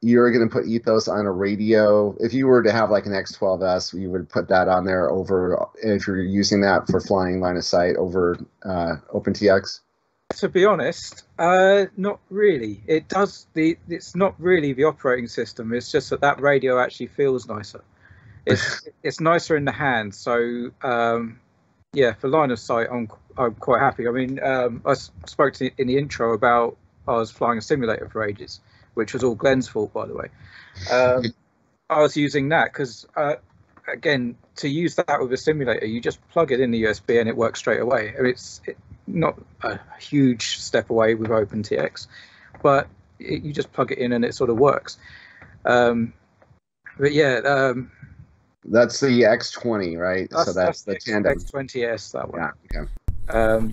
you're 0.00 0.30
going 0.30 0.46
to 0.46 0.52
put 0.52 0.66
Ethos 0.66 1.08
on 1.08 1.24
a 1.24 1.32
radio 1.32 2.14
if 2.20 2.34
you 2.34 2.46
were 2.46 2.62
to 2.62 2.70
have 2.70 2.90
like 2.90 3.06
an 3.06 3.12
X12S 3.12 3.98
you 3.98 4.10
would 4.10 4.28
put 4.28 4.48
that 4.48 4.68
on 4.68 4.84
there 4.84 5.10
over 5.10 5.66
if 5.82 6.06
you're 6.06 6.22
using 6.22 6.60
that 6.60 6.86
for 6.86 7.00
flying 7.00 7.40
line 7.40 7.56
of 7.56 7.64
sight 7.64 7.96
over 7.96 8.36
uh, 8.64 8.96
OpenTX 9.14 9.80
to 10.38 10.48
be 10.48 10.64
honest 10.64 11.24
uh, 11.38 11.86
not 11.96 12.20
really. 12.30 12.82
It 12.86 13.08
does 13.08 13.46
the 13.54 13.76
it's 13.88 14.14
not 14.14 14.34
really 14.38 14.72
the 14.72 14.84
operating 14.84 15.28
system. 15.28 15.72
It's 15.72 15.90
just 15.90 16.10
that 16.10 16.20
that 16.20 16.40
radio 16.40 16.80
actually 16.80 17.08
feels 17.08 17.46
nicer. 17.48 17.82
It's 18.46 18.86
it's 19.02 19.20
nicer 19.20 19.56
in 19.56 19.64
the 19.64 19.72
hand. 19.72 20.14
So 20.14 20.70
um, 20.82 21.40
yeah 21.92 22.12
for 22.12 22.28
line 22.28 22.50
of 22.50 22.58
sight 22.58 22.88
i'm 22.90 23.08
i'm 23.38 23.54
quite 23.54 23.80
happy. 23.80 24.08
I 24.08 24.10
mean 24.10 24.42
um, 24.42 24.82
i 24.84 24.94
spoke 24.94 25.54
to 25.54 25.70
in 25.78 25.86
the 25.86 25.96
intro 25.96 26.32
about 26.32 26.76
i 27.06 27.12
was 27.12 27.30
flying 27.30 27.58
a 27.58 27.62
simulator 27.62 28.08
for 28.08 28.24
ages 28.24 28.60
which 28.94 29.12
was 29.12 29.22
all 29.22 29.34
Glenn's 29.34 29.68
fault, 29.68 29.92
by 29.92 30.06
the 30.06 30.14
way. 30.14 30.28
Um, 30.90 31.24
I 31.90 32.00
was 32.00 32.16
using 32.16 32.48
that 32.48 32.72
because, 32.72 33.06
uh, 33.14 33.34
again, 33.86 34.36
to 34.56 34.68
use 34.68 34.94
that 34.94 35.20
with 35.20 35.32
a 35.32 35.36
simulator, 35.36 35.86
you 35.86 36.00
just 36.00 36.26
plug 36.30 36.50
it 36.50 36.60
in 36.60 36.70
the 36.70 36.84
USB 36.84 37.20
and 37.20 37.28
it 37.28 37.36
works 37.36 37.58
straight 37.58 37.80
away. 37.80 38.14
It's 38.18 38.60
it, 38.64 38.78
not 39.06 39.40
a 39.62 39.78
huge 39.98 40.58
step 40.58 40.90
away 40.90 41.14
with 41.14 41.30
OpenTX, 41.30 42.06
but 42.62 42.88
it, 43.18 43.42
you 43.42 43.52
just 43.52 43.72
plug 43.72 43.92
it 43.92 43.98
in 43.98 44.12
and 44.12 44.24
it 44.24 44.34
sort 44.34 44.50
of 44.50 44.58
works. 44.58 44.98
Um, 45.64 46.12
but 46.98 47.12
yeah. 47.12 47.38
Um, 47.44 47.90
that's 48.64 49.00
the 49.00 49.22
X20, 49.22 49.98
right? 49.98 50.28
That's, 50.30 50.46
so 50.46 50.52
that's, 50.52 50.82
that's 50.82 51.04
the 51.04 51.12
tandem. 51.12 51.38
X20S, 51.38 52.12
that 52.12 52.30
one. 52.30 52.50
Yeah, 52.72 52.80
okay. 52.80 52.90
Um, 53.28 53.72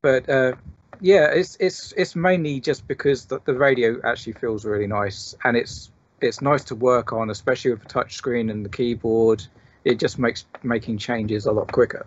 but 0.00 0.28
uh, 0.28 0.52
yeah, 1.00 1.26
it's 1.26 1.56
it's 1.60 1.92
it's 1.96 2.16
mainly 2.16 2.60
just 2.60 2.86
because 2.86 3.26
the, 3.26 3.40
the 3.44 3.54
radio 3.54 4.00
actually 4.04 4.34
feels 4.34 4.64
really 4.64 4.86
nice, 4.86 5.34
and 5.44 5.56
it's 5.56 5.90
it's 6.20 6.40
nice 6.40 6.64
to 6.64 6.74
work 6.74 7.12
on, 7.12 7.30
especially 7.30 7.72
with 7.72 7.82
the 7.82 7.88
touch 7.88 8.14
screen 8.14 8.50
and 8.50 8.64
the 8.64 8.68
keyboard. 8.68 9.44
It 9.84 9.98
just 9.98 10.18
makes 10.18 10.44
making 10.62 10.98
changes 10.98 11.46
a 11.46 11.52
lot 11.52 11.72
quicker. 11.72 12.06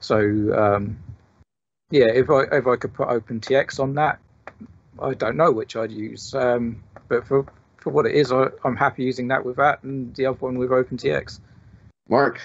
So 0.00 0.18
um, 0.18 0.98
yeah, 1.90 2.06
if 2.06 2.30
I 2.30 2.42
if 2.52 2.66
I 2.66 2.76
could 2.76 2.94
put 2.94 3.08
OpenTX 3.08 3.80
on 3.80 3.94
that, 3.94 4.18
I 5.00 5.14
don't 5.14 5.36
know 5.36 5.52
which 5.52 5.76
I'd 5.76 5.92
use. 5.92 6.34
Um, 6.34 6.82
but 7.08 7.26
for 7.26 7.46
for 7.78 7.90
what 7.90 8.06
it 8.06 8.14
is, 8.14 8.32
I, 8.32 8.48
I'm 8.64 8.76
happy 8.76 9.04
using 9.04 9.28
that 9.28 9.44
with 9.44 9.56
that, 9.56 9.82
and 9.82 10.14
the 10.14 10.26
other 10.26 10.38
one 10.38 10.58
with 10.58 10.70
OpenTX. 10.70 11.40
Marc, 12.08 12.40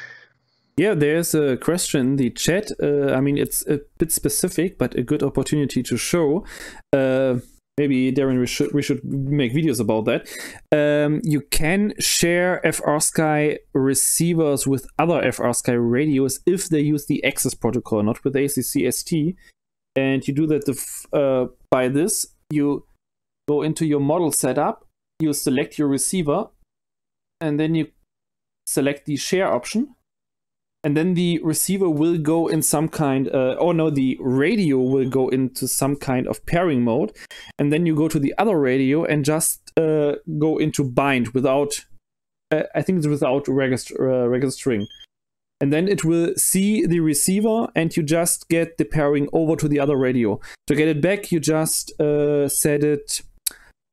yeah, 0.77 0.93
there's 0.93 1.35
a 1.35 1.57
question 1.57 2.01
in 2.01 2.15
the 2.15 2.29
chat. 2.29 2.71
Uh, 2.81 3.13
I 3.13 3.21
mean, 3.21 3.37
it's 3.37 3.65
a 3.67 3.81
bit 3.97 4.11
specific, 4.11 4.77
but 4.77 4.95
a 4.95 5.03
good 5.03 5.21
opportunity 5.21 5.83
to 5.83 5.97
show. 5.97 6.45
Uh, 6.93 7.35
maybe 7.77 8.11
Darren, 8.11 8.39
we 8.39 8.47
should 8.47 8.71
we 8.73 8.81
should 8.81 9.03
make 9.03 9.53
videos 9.53 9.79
about 9.79 10.05
that. 10.05 10.27
Um, 10.71 11.21
you 11.23 11.41
can 11.41 11.93
share 11.99 12.61
FrSky 12.63 13.57
receivers 13.73 14.67
with 14.67 14.85
other 14.99 15.21
FrSky 15.21 15.77
radios 15.79 16.39
if 16.45 16.69
they 16.69 16.81
use 16.81 17.05
the 17.05 17.23
access 17.23 17.53
protocol, 17.53 18.03
not 18.03 18.23
with 18.23 18.35
ACC-ST. 18.35 19.35
And 19.95 20.25
you 20.27 20.33
do 20.33 20.47
that 20.47 20.63
uh, 21.13 21.47
by 21.69 21.89
this. 21.89 22.25
You 22.49 22.85
go 23.47 23.61
into 23.61 23.85
your 23.85 23.99
model 23.99 24.31
setup. 24.31 24.85
You 25.19 25.33
select 25.33 25.77
your 25.77 25.87
receiver, 25.87 26.47
and 27.39 27.59
then 27.59 27.75
you 27.75 27.87
select 28.65 29.05
the 29.05 29.17
share 29.17 29.53
option 29.53 29.95
and 30.83 30.97
then 30.97 31.13
the 31.13 31.39
receiver 31.43 31.89
will 31.89 32.17
go 32.17 32.47
in 32.47 32.61
some 32.61 32.89
kind 32.89 33.27
uh, 33.27 33.55
oh 33.59 33.71
no 33.71 33.89
the 33.89 34.17
radio 34.19 34.77
will 34.77 35.07
go 35.09 35.29
into 35.29 35.67
some 35.67 35.95
kind 35.95 36.27
of 36.27 36.45
pairing 36.45 36.83
mode. 36.83 37.15
And 37.59 37.71
then 37.71 37.85
you 37.85 37.95
go 37.95 38.07
to 38.07 38.19
the 38.19 38.33
other 38.37 38.59
radio 38.59 39.03
and 39.03 39.23
just 39.23 39.71
uh, 39.77 40.15
go 40.39 40.57
into 40.57 40.83
bind 40.83 41.29
without 41.29 41.85
uh, 42.51 42.63
i 42.75 42.81
think 42.81 42.97
it's 42.97 43.07
without 43.07 43.47
uh, 43.47 44.27
registering. 44.27 44.87
And 45.59 45.71
then 45.71 45.87
it 45.87 46.03
will 46.03 46.33
see 46.37 46.87
the 46.87 47.01
receiver 47.01 47.67
and 47.75 47.95
you 47.95 48.01
just 48.01 48.49
get 48.49 48.79
the 48.79 48.85
pairing 48.85 49.29
over 49.31 49.55
to 49.57 49.67
the 49.67 49.79
other 49.79 49.95
radio. 49.95 50.39
To 50.65 50.75
get 50.75 50.87
it 50.87 51.01
back 51.01 51.31
you 51.31 51.39
just 51.39 51.99
uh, 52.01 52.49
set 52.49 52.83
it 52.83 53.21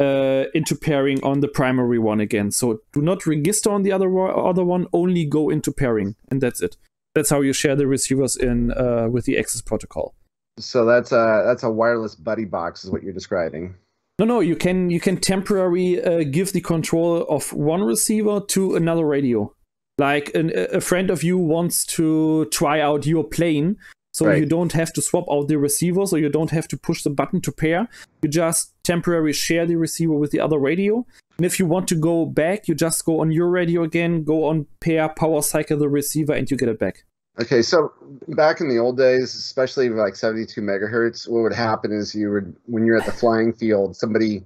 uh, 0.01 0.45
into 0.55 0.77
pairing 0.77 1.23
on 1.25 1.41
the 1.41 1.49
primary 1.49 1.99
one 1.99 2.21
again. 2.21 2.51
So 2.51 2.81
do 2.93 3.03
not 3.03 3.27
register 3.27 3.71
on 3.71 3.83
the 3.83 3.93
other 3.93 4.09
other 4.29 4.65
one. 4.65 4.87
Only 4.93 5.25
go 5.25 5.51
into 5.51 5.73
pairing, 5.73 6.17
and 6.31 6.41
that's 6.41 6.61
it. 6.61 6.77
That's 7.15 7.31
how 7.31 7.41
you 7.41 7.53
share 7.53 7.77
the 7.77 7.87
receivers 7.87 8.37
in 8.37 8.73
uh, 8.73 9.09
with 9.11 9.25
the 9.25 9.39
access 9.39 9.63
protocol. 9.63 10.15
So 10.59 10.85
that's 10.85 11.13
a 11.13 11.43
that's 11.47 11.63
a 11.63 11.71
wireless 11.71 12.15
buddy 12.15 12.45
box, 12.45 12.85
is 12.85 12.91
what 12.91 13.03
you're 13.03 13.13
describing. 13.13 13.75
No, 14.19 14.25
no, 14.25 14.41
you 14.41 14.57
can 14.57 14.91
you 14.91 15.01
can 15.01 15.17
temporarily 15.17 16.03
uh, 16.03 16.25
give 16.25 16.53
the 16.53 16.61
control 16.61 17.25
of 17.29 17.53
one 17.53 17.83
receiver 17.83 18.41
to 18.49 18.75
another 18.75 19.05
radio. 19.05 19.53
Like 19.97 20.33
an, 20.35 20.53
a 20.55 20.81
friend 20.81 21.11
of 21.11 21.25
you 21.25 21.39
wants 21.39 21.85
to 21.87 22.47
try 22.47 22.81
out 22.81 23.07
your 23.07 23.25
plane, 23.25 23.77
so 24.19 24.27
right. 24.27 24.41
you 24.41 24.47
don't 24.47 24.73
have 24.73 24.93
to 24.95 25.01
swap 25.01 25.27
out 25.31 25.47
the 25.47 25.59
receiver, 25.59 26.05
so 26.05 26.17
you 26.17 26.29
don't 26.29 26.51
have 26.51 26.67
to 26.69 26.77
push 26.77 27.05
the 27.05 27.11
button 27.11 27.41
to 27.43 27.53
pair. 27.53 27.89
You 28.21 28.29
just 28.29 28.73
temporarily 28.83 29.33
share 29.33 29.65
the 29.65 29.77
receiver 29.77 30.15
with 30.15 30.33
the 30.33 30.41
other 30.41 30.59
radio. 30.59 31.07
And 31.37 31.47
if 31.47 31.61
you 31.61 31.67
want 31.67 31.87
to 31.89 31.95
go 31.95 32.27
back, 32.27 32.67
you 32.67 32.75
just 32.75 33.05
go 33.05 33.21
on 33.21 33.31
your 33.31 33.49
radio 33.49 33.85
again, 33.85 34.25
go 34.25 34.47
on 34.47 34.67
pair, 34.81 35.09
power 35.09 35.41
cycle 35.41 35.79
the 35.79 35.89
receiver, 35.89 36.33
and 36.33 36.51
you 36.51 36.57
get 36.57 36.69
it 36.69 36.81
back. 36.81 37.05
Okay, 37.41 37.63
so 37.63 37.93
back 38.27 38.61
in 38.61 38.69
the 38.69 38.79
old 38.79 38.99
days, 38.99 39.37
especially 39.37 39.89
like 39.89 40.17
72 40.17 40.61
megahertz, 40.61 41.29
what 41.29 41.45
would 41.45 41.55
happen 41.55 41.93
is 41.93 42.13
you 42.13 42.33
would, 42.33 42.57
when 42.67 42.85
you're 42.85 42.97
at 42.97 43.07
the 43.07 43.13
flying 43.13 43.53
field, 43.53 43.95
somebody, 43.95 44.43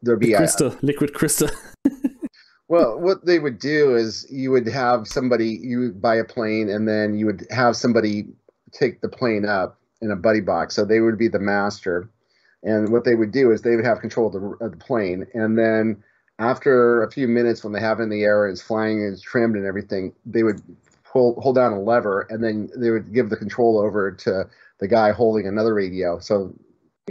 there'd 0.00 0.20
be 0.20 0.32
crystal, 0.32 0.74
liquid 0.80 1.12
crystal. 1.12 1.50
well, 2.68 2.98
what 2.98 3.26
they 3.26 3.38
would 3.38 3.58
do 3.58 3.94
is 3.94 4.26
you 4.30 4.50
would 4.52 4.66
have 4.68 5.06
somebody, 5.06 5.60
you 5.62 5.80
would 5.80 6.00
buy 6.00 6.14
a 6.14 6.24
plane, 6.24 6.70
and 6.70 6.88
then 6.88 7.14
you 7.14 7.26
would 7.26 7.46
have 7.50 7.76
somebody 7.76 8.28
take 8.72 9.00
the 9.00 9.08
plane 9.08 9.44
up 9.44 9.78
in 10.00 10.10
a 10.10 10.16
buddy 10.16 10.40
box. 10.40 10.74
So 10.74 10.84
they 10.84 11.00
would 11.00 11.18
be 11.18 11.28
the 11.28 11.38
master. 11.38 12.08
And 12.62 12.90
what 12.90 13.04
they 13.04 13.14
would 13.14 13.32
do 13.32 13.50
is 13.50 13.62
they 13.62 13.76
would 13.76 13.84
have 13.84 14.00
control 14.00 14.28
of 14.28 14.32
the, 14.32 14.64
of 14.64 14.72
the 14.72 14.84
plane. 14.84 15.26
And 15.34 15.58
then 15.58 16.02
after 16.38 17.02
a 17.02 17.10
few 17.10 17.28
minutes 17.28 17.62
when 17.62 17.72
they 17.72 17.80
have 17.80 18.00
it 18.00 18.04
in 18.04 18.10
the 18.10 18.24
air 18.24 18.48
it's 18.48 18.62
flying 18.62 19.02
and 19.02 19.12
it's 19.12 19.22
trimmed 19.22 19.56
and 19.56 19.66
everything, 19.66 20.12
they 20.26 20.42
would 20.42 20.60
pull 21.04 21.40
hold 21.40 21.56
down 21.56 21.72
a 21.72 21.80
lever 21.80 22.26
and 22.30 22.42
then 22.42 22.70
they 22.76 22.90
would 22.90 23.12
give 23.12 23.30
the 23.30 23.36
control 23.36 23.78
over 23.78 24.10
to 24.10 24.44
the 24.80 24.88
guy 24.88 25.12
holding 25.12 25.46
another 25.46 25.74
radio. 25.74 26.18
So 26.18 26.54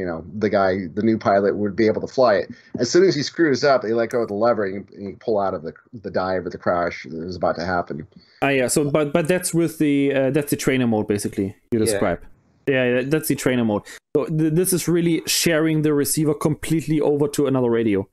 you 0.01 0.07
know 0.07 0.25
the 0.37 0.49
guy, 0.49 0.87
the 0.97 1.03
new 1.03 1.17
pilot, 1.17 1.55
would 1.55 1.75
be 1.75 1.87
able 1.87 2.01
to 2.01 2.07
fly 2.07 2.33
it. 2.41 2.49
As 2.79 2.89
soon 2.89 3.03
as 3.07 3.13
he 3.15 3.23
screws 3.23 3.63
up, 3.63 3.83
they 3.83 3.93
let 3.93 4.09
go 4.09 4.21
of 4.23 4.27
the 4.27 4.33
lever 4.45 4.65
and 4.65 4.73
you, 4.75 4.85
and 4.97 5.09
you 5.09 5.17
pull 5.19 5.39
out 5.39 5.53
of 5.53 5.61
the 5.61 5.73
the 6.05 6.11
dive 6.11 6.45
or 6.45 6.49
the 6.49 6.57
crash 6.57 7.05
that 7.09 7.25
was 7.25 7.35
about 7.35 7.55
to 7.57 7.65
happen. 7.65 8.07
Ah, 8.41 8.49
yeah. 8.49 8.67
So, 8.67 8.89
but 8.89 9.13
but 9.13 9.27
that's 9.27 9.53
with 9.53 9.77
the 9.77 10.13
uh, 10.13 10.29
that's 10.31 10.49
the 10.49 10.57
trainer 10.57 10.87
mode 10.87 11.07
basically 11.07 11.55
you 11.71 11.79
Yeah. 11.79 11.85
describe. 11.85 12.19
Yeah, 12.67 12.83
yeah, 12.93 13.01
that's 13.13 13.27
the 13.27 13.35
trainer 13.35 13.65
mode. 13.65 13.83
So 14.15 14.25
th- 14.25 14.53
this 14.53 14.73
is 14.73 14.87
really 14.87 15.21
sharing 15.25 15.81
the 15.83 15.93
receiver 15.93 16.33
completely 16.33 16.99
over 17.01 17.27
to 17.29 17.47
another 17.47 17.69
radio 17.69 18.07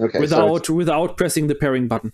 Okay, 0.00 0.18
without 0.20 0.54
it's- 0.56 0.70
without 0.70 1.16
pressing 1.16 1.46
the 1.46 1.54
pairing 1.54 1.88
button. 1.88 2.12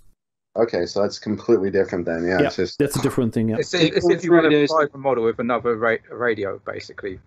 okay, 0.56 0.84
so 0.86 1.02
that's 1.02 1.18
completely 1.18 1.70
different 1.70 2.04
then. 2.06 2.24
Yeah, 2.24 2.40
Yeah, 2.40 2.46
it's 2.48 2.56
just 2.56 2.78
That's 2.78 2.96
a 2.96 3.02
different 3.02 3.32
thing. 3.34 3.48
Yeah. 3.50 3.56
It's, 3.58 3.72
it's 3.74 4.08
if 4.08 4.22
you 4.24 4.30
All 4.32 4.38
want 4.38 4.50
to 4.50 4.56
radios- 4.56 4.70
fly 4.70 4.86
a 4.92 4.98
model 4.98 5.24
with 5.24 5.38
another 5.38 5.76
ra- 5.76 6.06
radio, 6.10 6.60
basically. 6.74 7.18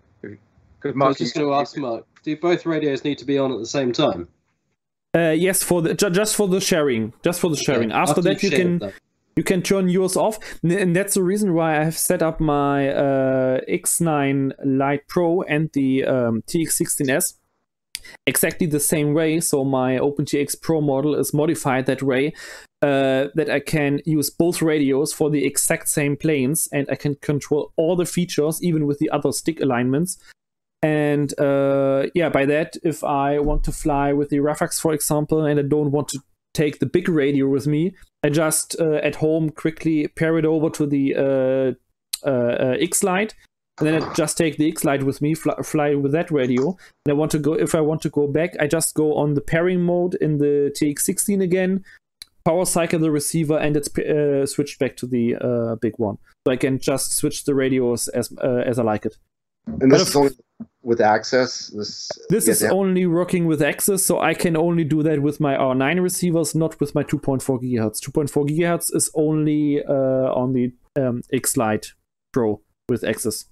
Because 0.80 1.00
I 1.00 1.08
was 1.08 1.18
just 1.18 1.34
going 1.34 1.46
to 1.46 1.54
ask 1.54 1.76
Marc, 1.76 2.04
do 2.22 2.36
both 2.36 2.66
radios 2.66 3.04
need 3.04 3.18
to 3.18 3.24
be 3.24 3.38
on 3.38 3.52
at 3.52 3.58
the 3.58 3.66
same 3.66 3.92
time? 3.92 4.28
Uh, 5.14 5.30
yes, 5.30 5.62
for 5.62 5.80
the 5.80 5.94
ju- 5.94 6.10
just 6.10 6.36
for 6.36 6.46
the 6.48 6.60
sharing, 6.60 7.12
just 7.22 7.40
for 7.40 7.48
the 7.48 7.56
sharing. 7.56 7.90
Okay, 7.90 7.98
After 7.98 8.20
that, 8.22 8.42
you 8.42 8.50
you've 8.50 8.58
can 8.58 8.78
them. 8.78 8.92
you 9.36 9.42
can 9.42 9.62
turn 9.62 9.88
yours 9.88 10.16
off, 10.16 10.38
and 10.62 10.94
that's 10.94 11.14
the 11.14 11.22
reason 11.22 11.54
why 11.54 11.80
I 11.80 11.84
have 11.84 11.96
set 11.96 12.22
up 12.22 12.38
my 12.38 12.90
uh, 12.90 13.60
X9 13.68 14.52
Lite 14.64 15.08
Pro 15.08 15.42
and 15.42 15.70
the 15.72 16.04
um, 16.04 16.42
TX16S 16.46 17.34
exactly 18.26 18.66
the 18.66 18.80
same 18.80 19.14
way. 19.14 19.40
So 19.40 19.64
my 19.64 19.98
OpenTX 19.98 20.60
Pro 20.60 20.80
model 20.80 21.14
is 21.14 21.32
modified 21.34 21.86
that 21.86 22.02
way 22.02 22.32
uh, 22.82 23.28
that 23.34 23.48
I 23.50 23.60
can 23.60 24.00
use 24.04 24.30
both 24.30 24.62
radios 24.62 25.12
for 25.12 25.30
the 25.30 25.44
exact 25.44 25.88
same 25.88 26.16
planes, 26.16 26.68
and 26.72 26.88
I 26.90 26.94
can 26.94 27.16
control 27.16 27.72
all 27.76 27.96
the 27.96 28.06
features, 28.06 28.62
even 28.62 28.86
with 28.86 28.98
the 28.98 29.10
other 29.10 29.32
stick 29.32 29.60
alignments. 29.60 30.18
And 30.82 31.38
uh, 31.40 32.06
yeah, 32.14 32.28
by 32.28 32.46
that, 32.46 32.76
if 32.82 33.02
I 33.02 33.38
want 33.38 33.64
to 33.64 33.72
fly 33.72 34.12
with 34.12 34.28
the 34.28 34.38
Rafax, 34.38 34.80
for 34.80 34.92
example, 34.92 35.44
and 35.44 35.58
I 35.58 35.62
don't 35.62 35.90
want 35.90 36.08
to 36.08 36.20
take 36.54 36.78
the 36.78 36.86
big 36.86 37.08
radio 37.08 37.48
with 37.48 37.66
me, 37.66 37.94
I 38.22 38.28
just 38.28 38.76
uh, 38.80 38.94
at 38.96 39.16
home 39.16 39.50
quickly 39.50 40.08
pair 40.08 40.38
it 40.38 40.44
over 40.44 40.70
to 40.70 40.86
the 40.86 41.14
uh, 41.14 42.28
uh, 42.28 42.30
uh, 42.30 42.76
X 42.80 43.02
Lite, 43.02 43.34
and 43.78 43.86
then 43.88 44.02
I 44.02 44.14
just 44.14 44.36
take 44.38 44.58
the 44.58 44.68
X 44.68 44.84
Lite 44.84 45.02
with 45.02 45.20
me, 45.22 45.34
fly, 45.34 45.54
fly 45.62 45.94
with 45.94 46.12
that 46.12 46.30
radio. 46.30 46.76
And 47.04 47.10
I 47.10 47.12
want 47.14 47.30
to 47.32 47.38
go 47.38 47.54
if 47.54 47.74
I 47.74 47.80
want 47.80 48.02
to 48.02 48.10
go 48.10 48.26
back, 48.26 48.54
I 48.60 48.66
just 48.66 48.94
go 48.94 49.14
on 49.16 49.34
the 49.34 49.40
pairing 49.40 49.80
mode 49.82 50.14
in 50.16 50.38
the 50.38 50.74
TX16 50.78 51.42
again, 51.42 51.84
power 52.44 52.64
cycle 52.64 52.98
the 53.00 53.10
receiver, 53.10 53.58
and 53.58 53.76
it's 53.76 53.96
uh, 53.98 54.46
switched 54.46 54.78
back 54.78 54.96
to 54.98 55.06
the 55.06 55.36
uh, 55.36 55.76
big 55.76 55.94
one. 55.98 56.18
So 56.46 56.52
I 56.52 56.56
can 56.56 56.78
just 56.78 57.16
switch 57.16 57.44
the 57.44 57.54
radios 57.54 58.08
as 58.08 58.30
uh, 58.42 58.62
as 58.66 58.78
I 58.78 58.82
like 58.82 59.06
it. 59.06 59.16
and 59.66 59.90
But 59.90 59.98
this 59.98 60.02
if- 60.02 60.08
is 60.08 60.16
only 60.16 60.30
with 60.86 61.00
access. 61.00 61.66
This 61.76 62.08
This 62.30 62.46
is 62.46 62.62
only 62.62 63.06
working 63.06 63.46
with 63.46 63.60
access, 63.60 64.04
so 64.04 64.20
I 64.20 64.34
can 64.34 64.56
only 64.56 64.84
do 64.84 65.02
that 65.02 65.20
with 65.20 65.40
my 65.40 65.54
R9 65.56 66.00
receivers, 66.00 66.54
not 66.54 66.78
with 66.78 66.94
my 66.94 67.02
2.4 67.02 67.42
gigahertz. 67.60 67.98
2.4 68.00 68.48
gigahertz 68.48 68.94
is 68.94 69.10
only 69.14 69.82
uh, 69.84 70.28
on 70.42 70.52
the 70.52 70.72
um, 70.94 71.22
X 71.32 71.56
Lite 71.56 71.86
Pro 72.32 72.60
with 72.88 73.02
access. 73.02 73.46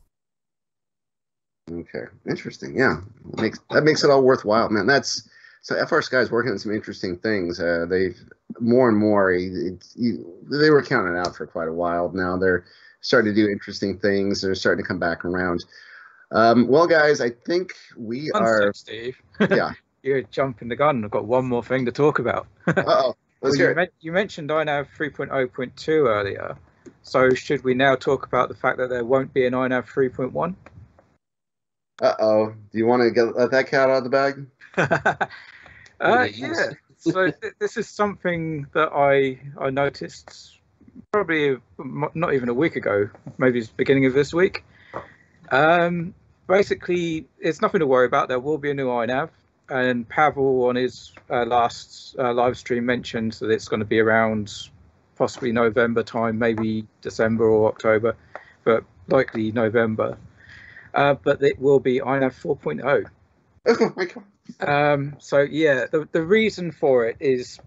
Okay, 1.69 2.05
interesting. 2.29 2.77
Yeah, 2.77 3.01
makes 3.43 3.59
that 3.71 3.83
makes 3.83 4.05
it 4.05 4.11
all 4.11 4.23
worthwhile, 4.23 4.69
man. 4.69 4.87
That's 4.87 5.29
so 5.63 5.75
FrSky's 5.75 6.31
working 6.31 6.53
on 6.53 6.59
some 6.59 6.73
interesting 6.73 7.19
things. 7.19 7.59
Uh, 7.59 7.87
they've 7.89 8.21
more 8.61 8.89
and 8.89 8.97
more. 8.97 9.33
It's, 9.33 9.93
you, 9.97 10.25
they 10.53 10.71
were 10.71 10.83
counting 10.83 11.17
out 11.17 11.35
for 11.35 11.47
quite 11.47 11.69
a 11.69 11.73
while. 11.73 12.13
Now 12.13 12.37
they're 12.37 12.65
starting 13.01 13.35
to 13.35 13.35
do 13.35 13.51
interesting 13.51 13.99
things. 13.99 14.43
They're 14.43 14.55
starting 14.55 14.85
to 14.85 14.89
come 14.89 15.01
back 15.01 15.25
around. 15.25 15.65
Um, 16.31 16.69
well, 16.69 16.87
guys, 16.87 17.21
I 17.21 17.31
think 17.31 17.73
we 17.97 18.31
One 18.33 18.43
are. 18.43 18.73
Steve. 18.75 19.17
Yeah. 19.41 19.73
You're 20.03 20.23
jumping 20.23 20.69
the 20.69 20.77
gun. 20.77 21.03
I've 21.05 21.11
got 21.11 21.25
one 21.25 21.47
more 21.47 21.63
thing 21.63 21.87
to 21.87 21.93
talk 21.93 22.19
about. 22.19 22.47
Uh 22.67 22.83
oh. 22.87 23.17
Let's 23.41 23.59
Well, 23.59 23.67
hear 23.67 23.69
you, 23.71 23.77
men- 23.77 23.89
you 24.01 24.13
mentioned 24.13 24.51
INAV 24.51 24.87
3.0.2 24.99 25.89
earlier. 26.09 26.57
So 27.03 27.31
should 27.35 27.63
we 27.63 27.75
now 27.75 27.95
talk 27.95 28.25
about 28.25 28.49
the 28.49 28.55
fact 28.55 28.79
that 28.79 28.89
there 28.89 29.05
won't 29.05 29.35
be 29.35 29.47
an 29.47 29.53
INAV 29.53 29.87
3.1? 29.87 30.55
Uh 32.01 32.15
oh. 32.19 32.55
Do 32.73 32.79
you 32.79 32.87
want 32.87 33.03
to 33.03 33.11
get 33.11 33.37
let 33.37 33.51
that 33.51 33.67
cat 33.69 33.91
out 33.91 33.99
of 33.99 34.05
the 34.05 34.11
bag? 34.11 34.47
uh, 36.01 36.29
yeah. 36.33 36.71
So 36.97 37.31
th- 37.31 37.55
this 37.59 37.77
is 37.77 37.89
something 37.89 38.67
that 38.73 38.93
I 38.93 39.39
I 39.63 39.71
noticed 39.71 40.59
probably 41.13 41.59
not 42.15 42.35
even 42.35 42.49
a 42.49 42.55
week 42.55 42.77
ago, 42.77 43.11
maybe 43.39 43.59
it's 43.59 43.69
beginning 43.69 44.07
of 44.07 44.15
this 44.15 44.33
week. 44.33 44.65
Um, 45.51 46.15
basically, 46.47 47.27
it's 47.39 47.61
nothing 47.61 47.81
to 47.81 47.87
worry 47.87 48.07
about. 48.07 48.29
There 48.29 48.41
will 48.41 48.59
be 48.59 48.71
a 48.71 48.75
new 48.75 48.87
INAV, 48.87 49.31
and 49.69 50.09
Pavel 50.09 50.65
on 50.65 50.77
his 50.77 51.13
uh, 51.31 51.45
last 51.45 52.17
uh, 52.19 52.33
live 52.33 52.57
stream 52.59 52.87
mentioned 52.87 53.33
that 53.35 53.51
it's 53.51 53.69
going 53.69 53.81
to 53.81 53.87
be 53.87 54.01
around 54.01 54.53
possibly 55.17 55.53
November 55.53 56.03
time, 56.03 56.39
maybe 56.39 56.87
December 57.01 57.49
or 57.49 57.69
October, 57.69 58.17
but 58.65 58.85
likely 59.09 59.53
November. 59.53 60.19
Uh, 60.93 61.15
but 61.15 61.43
it 61.43 61.59
will 61.59 61.81
be 61.81 62.01
INAV 62.01 62.35
4.0. 62.41 63.07
Oh 63.67 63.93
my 63.97 64.05
god. 64.05 64.25
Um, 64.61 65.17
so 65.21 65.41
yeah, 65.41 65.87
the, 65.91 66.07
the 66.13 66.23
reason 66.23 66.71
for 66.71 67.07
it 67.07 67.17
is 67.19 67.59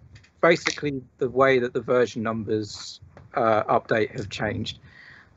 basically 0.42 1.02
the 1.18 1.28
way 1.28 1.58
that 1.60 1.74
the 1.74 1.82
version 1.82 2.22
numbers 2.22 3.00
uh, 3.34 3.64
update 3.64 4.12
have 4.12 4.30
changed. 4.30 4.78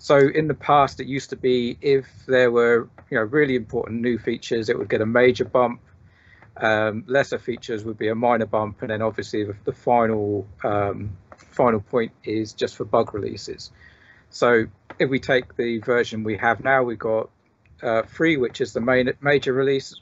So 0.03 0.17
in 0.17 0.49
the 0.49 0.55
past, 0.55 0.99
it 0.99 1.07
used 1.07 1.29
to 1.31 1.37
be 1.37 1.77
if 1.83 2.07
there 2.27 2.51
were 2.51 2.89
you 3.11 3.19
know 3.19 3.23
really 3.23 3.55
important 3.55 4.01
new 4.01 4.19
features, 4.19 4.71
it 4.71 4.79
would 4.79 4.89
get 4.89 5.03
a 5.03 5.07
major 5.07 5.45
bump. 5.45 5.83
Um, 6.57 7.05
lesser 7.07 7.39
features 7.39 7.85
would 7.85 7.99
be 7.99 8.09
a 8.09 8.15
minor 8.15 8.47
bump, 8.47 8.81
and 8.81 8.91
then 8.91 9.03
obviously 9.03 9.45
the, 9.45 9.55
the 9.65 9.75
final 9.75 10.47
um, 10.65 11.19
final 11.37 11.81
point 11.81 12.13
is 12.25 12.55
just 12.55 12.77
for 12.77 12.87
bug 12.87 13.13
releases. 13.13 13.71
So 14.31 14.65
if 14.99 15.11
we 15.11 15.21
take 15.21 15.57
the 15.57 15.79
version 15.81 16.25
we 16.25 16.39
have 16.39 16.65
now, 16.65 16.83
we've 16.83 16.99
got 16.99 17.29
uh, 17.83 18.03
three, 18.03 18.39
which 18.39 18.63
is 18.63 18.73
the 18.73 18.81
main 18.81 19.13
major 19.21 19.53
release, 19.53 19.95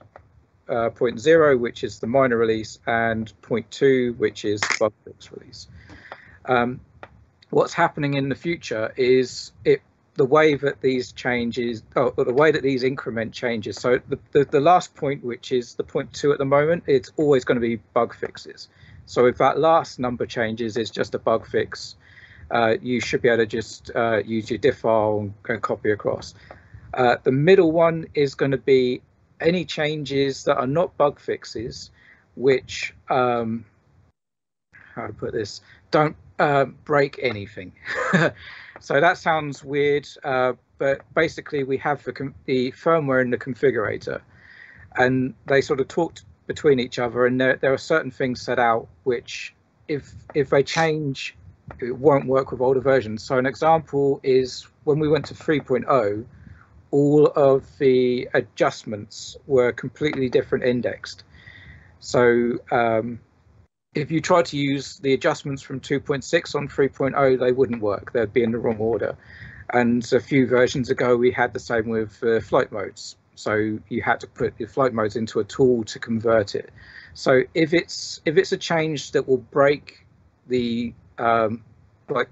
uh, 0.68 0.90
point 0.90 1.18
zero, 1.18 1.56
which 1.56 1.82
is 1.82 1.98
the 1.98 2.06
minor 2.06 2.36
release, 2.36 2.78
and 2.86 3.32
point 3.42 3.68
two, 3.72 4.14
which 4.16 4.44
is 4.44 4.60
bug 4.78 4.92
fix 5.04 5.32
release. 5.32 5.66
Um, 6.44 6.80
what's 7.50 7.72
happening 7.72 8.14
in 8.14 8.28
the 8.28 8.36
future 8.36 8.92
is 8.96 9.50
it 9.64 9.82
the 10.18 10.24
way 10.24 10.56
that 10.56 10.80
these 10.80 11.12
changes, 11.12 11.84
oh, 11.94 12.12
the 12.16 12.32
way 12.32 12.50
that 12.50 12.62
these 12.62 12.82
increment 12.82 13.32
changes. 13.32 13.76
So 13.76 14.00
the, 14.08 14.18
the, 14.32 14.44
the 14.44 14.60
last 14.60 14.94
point, 14.96 15.22
which 15.22 15.52
is 15.52 15.76
the 15.76 15.84
point 15.84 16.12
two 16.12 16.32
at 16.32 16.38
the 16.38 16.44
moment, 16.44 16.82
it's 16.88 17.12
always 17.16 17.44
going 17.44 17.54
to 17.54 17.60
be 17.66 17.76
bug 17.94 18.14
fixes. 18.14 18.68
So 19.06 19.26
if 19.26 19.38
that 19.38 19.60
last 19.60 20.00
number 20.00 20.26
changes, 20.26 20.76
it's 20.76 20.90
just 20.90 21.14
a 21.14 21.20
bug 21.20 21.46
fix. 21.46 21.94
Uh, 22.50 22.74
you 22.82 23.00
should 23.00 23.22
be 23.22 23.28
able 23.28 23.38
to 23.38 23.46
just 23.46 23.92
uh, 23.94 24.18
use 24.24 24.50
your 24.50 24.58
diff 24.58 24.78
file 24.78 25.20
and, 25.20 25.34
and 25.48 25.62
copy 25.62 25.92
across. 25.92 26.34
Uh, 26.92 27.16
the 27.22 27.32
middle 27.32 27.70
one 27.70 28.06
is 28.14 28.34
going 28.34 28.50
to 28.50 28.58
be 28.58 29.00
any 29.40 29.64
changes 29.64 30.44
that 30.44 30.56
are 30.56 30.66
not 30.66 30.96
bug 30.96 31.20
fixes, 31.20 31.92
which 32.34 32.92
um, 33.08 33.64
how 34.96 35.06
to 35.06 35.12
put 35.12 35.32
this, 35.32 35.60
don't 35.92 36.16
uh, 36.40 36.64
break 36.64 37.20
anything. 37.22 37.72
so 38.80 39.00
that 39.00 39.18
sounds 39.18 39.64
weird, 39.64 40.08
uh, 40.24 40.52
but 40.78 41.02
basically 41.14 41.64
we 41.64 41.76
have 41.78 42.02
the, 42.04 42.32
the 42.46 42.72
firmware 42.72 43.22
in 43.22 43.30
the 43.30 43.38
configurator, 43.38 44.20
and 44.96 45.34
they 45.46 45.60
sort 45.60 45.80
of 45.80 45.88
talked 45.88 46.24
between 46.46 46.80
each 46.80 46.98
other, 46.98 47.26
and 47.26 47.40
there, 47.40 47.56
there 47.56 47.72
are 47.72 47.78
certain 47.78 48.10
things 48.10 48.40
set 48.40 48.58
out 48.58 48.88
which, 49.04 49.54
if 49.86 50.14
if 50.34 50.50
they 50.50 50.62
change, 50.62 51.36
it 51.80 51.96
won't 51.96 52.26
work 52.26 52.50
with 52.50 52.60
older 52.60 52.80
versions. 52.80 53.22
So 53.22 53.38
an 53.38 53.46
example 53.46 54.20
is 54.22 54.66
when 54.84 54.98
we 54.98 55.08
went 55.08 55.26
to 55.26 55.34
3.0 55.34 56.26
all 56.90 57.26
of 57.26 57.66
the 57.78 58.28
adjustments 58.34 59.36
were 59.46 59.72
completely 59.72 60.28
different 60.28 60.64
indexed. 60.64 61.24
So 62.00 62.58
um, 62.70 63.20
if 63.94 64.10
you 64.10 64.20
try 64.20 64.42
to 64.42 64.56
use 64.56 64.98
the 64.98 65.12
adjustments 65.12 65.62
from 65.62 65.80
2.6 65.80 66.54
on 66.54 66.68
3.0, 66.68 67.38
they 67.38 67.52
wouldn't 67.52 67.82
work. 67.82 68.12
They'd 68.12 68.32
be 68.32 68.42
in 68.42 68.52
the 68.52 68.58
wrong 68.58 68.78
order. 68.78 69.16
And 69.72 70.10
a 70.12 70.20
few 70.20 70.46
versions 70.46 70.88
ago, 70.90 71.16
we 71.16 71.30
had 71.30 71.52
the 71.52 71.60
same 71.60 71.88
with 71.88 72.22
uh, 72.22 72.40
flight 72.40 72.72
modes. 72.72 73.16
So 73.34 73.78
you 73.88 74.02
had 74.02 74.20
to 74.20 74.26
put 74.26 74.54
your 74.58 74.68
flight 74.68 74.92
modes 74.92 75.16
into 75.16 75.40
a 75.40 75.44
tool 75.44 75.84
to 75.84 75.98
convert 75.98 76.54
it. 76.54 76.70
So 77.14 77.42
if 77.54 77.72
it's 77.72 78.20
if 78.24 78.36
it's 78.36 78.52
a 78.52 78.56
change 78.56 79.12
that 79.12 79.28
will 79.28 79.38
break 79.38 80.06
the 80.48 80.92
um, 81.18 81.62
like 82.08 82.28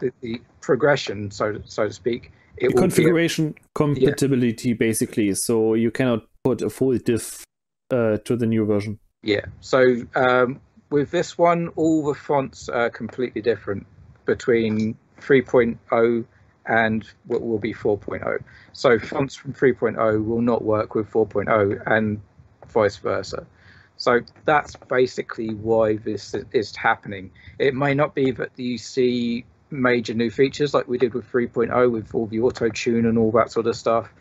the, 0.00 0.12
the 0.20 0.42
progression, 0.60 1.30
so 1.30 1.58
so 1.64 1.86
to 1.86 1.92
speak, 1.92 2.32
it 2.56 2.68
be 2.68 2.74
a- 2.74 2.76
configuration 2.76 3.54
compatibility, 3.74 4.74
basically. 4.74 5.34
So 5.34 5.74
you 5.74 5.90
cannot 5.90 6.26
put 6.44 6.60
a 6.60 6.68
full 6.68 6.98
diff 6.98 7.44
uh, 7.90 8.18
to 8.18 8.36
the 8.36 8.46
new 8.46 8.66
version. 8.66 8.98
Yeah. 9.22 9.46
So 9.60 10.02
um, 10.14 10.60
with 10.92 11.10
this 11.10 11.38
one, 11.38 11.68
all 11.74 12.04
the 12.04 12.14
fonts 12.14 12.68
are 12.68 12.90
completely 12.90 13.40
different 13.40 13.86
between 14.26 14.96
3.0 15.20 16.24
and 16.66 17.08
what 17.26 17.42
will 17.42 17.58
be 17.58 17.72
4.0. 17.72 18.42
So 18.74 18.98
fonts 18.98 19.34
from 19.34 19.54
3.0 19.54 20.24
will 20.24 20.42
not 20.42 20.62
work 20.62 20.94
with 20.94 21.10
4.0 21.10 21.82
and 21.86 22.20
vice 22.68 22.98
versa. 22.98 23.46
So 23.96 24.20
that's 24.44 24.76
basically 24.76 25.54
why 25.54 25.96
this 25.96 26.34
is 26.52 26.76
happening. 26.76 27.30
It 27.58 27.74
may 27.74 27.94
not 27.94 28.14
be 28.14 28.30
that 28.32 28.50
you 28.56 28.76
see 28.76 29.46
major 29.70 30.12
new 30.12 30.30
features 30.30 30.74
like 30.74 30.88
we 30.88 30.98
did 30.98 31.14
with 31.14 31.30
3.0 31.32 31.90
with 31.90 32.14
all 32.14 32.26
the 32.26 32.40
auto 32.40 32.68
tune 32.68 33.06
and 33.06 33.16
all 33.16 33.30
that 33.32 33.50
sort 33.50 33.66
of 33.66 33.76
stuff, 33.76 34.12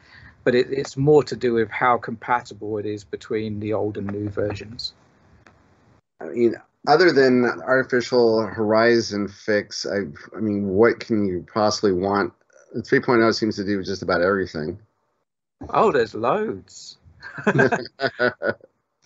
but 0.46 0.56
it, 0.56 0.72
it's 0.72 0.96
more 0.96 1.24
to 1.24 1.36
do 1.36 1.54
with 1.54 1.70
how 1.70 1.98
compatible 1.98 2.78
it 2.78 2.86
is 2.86 3.04
between 3.04 3.60
the 3.60 3.74
old 3.74 3.98
and 3.98 4.08
new 4.08 4.30
versions. 4.30 4.94
I 6.22 6.26
mean, 6.26 6.56
other 6.88 7.12
than 7.12 7.46
artificial 7.46 8.46
horizon 8.46 9.28
fix, 9.28 9.86
I, 9.86 10.02
I 10.36 10.40
mean, 10.40 10.70
what 10.70 11.00
can 11.00 11.26
you 11.26 11.46
possibly 11.52 11.94
want? 11.94 12.34
3.0 12.76 13.34
seems 13.34 13.56
to 13.58 13.64
do 13.64 13.84
just 13.84 14.02
about 14.02 14.22
everything. 14.22 14.80
Oh, 15.70 15.92
there's 15.92 16.16
loads. 16.16 16.98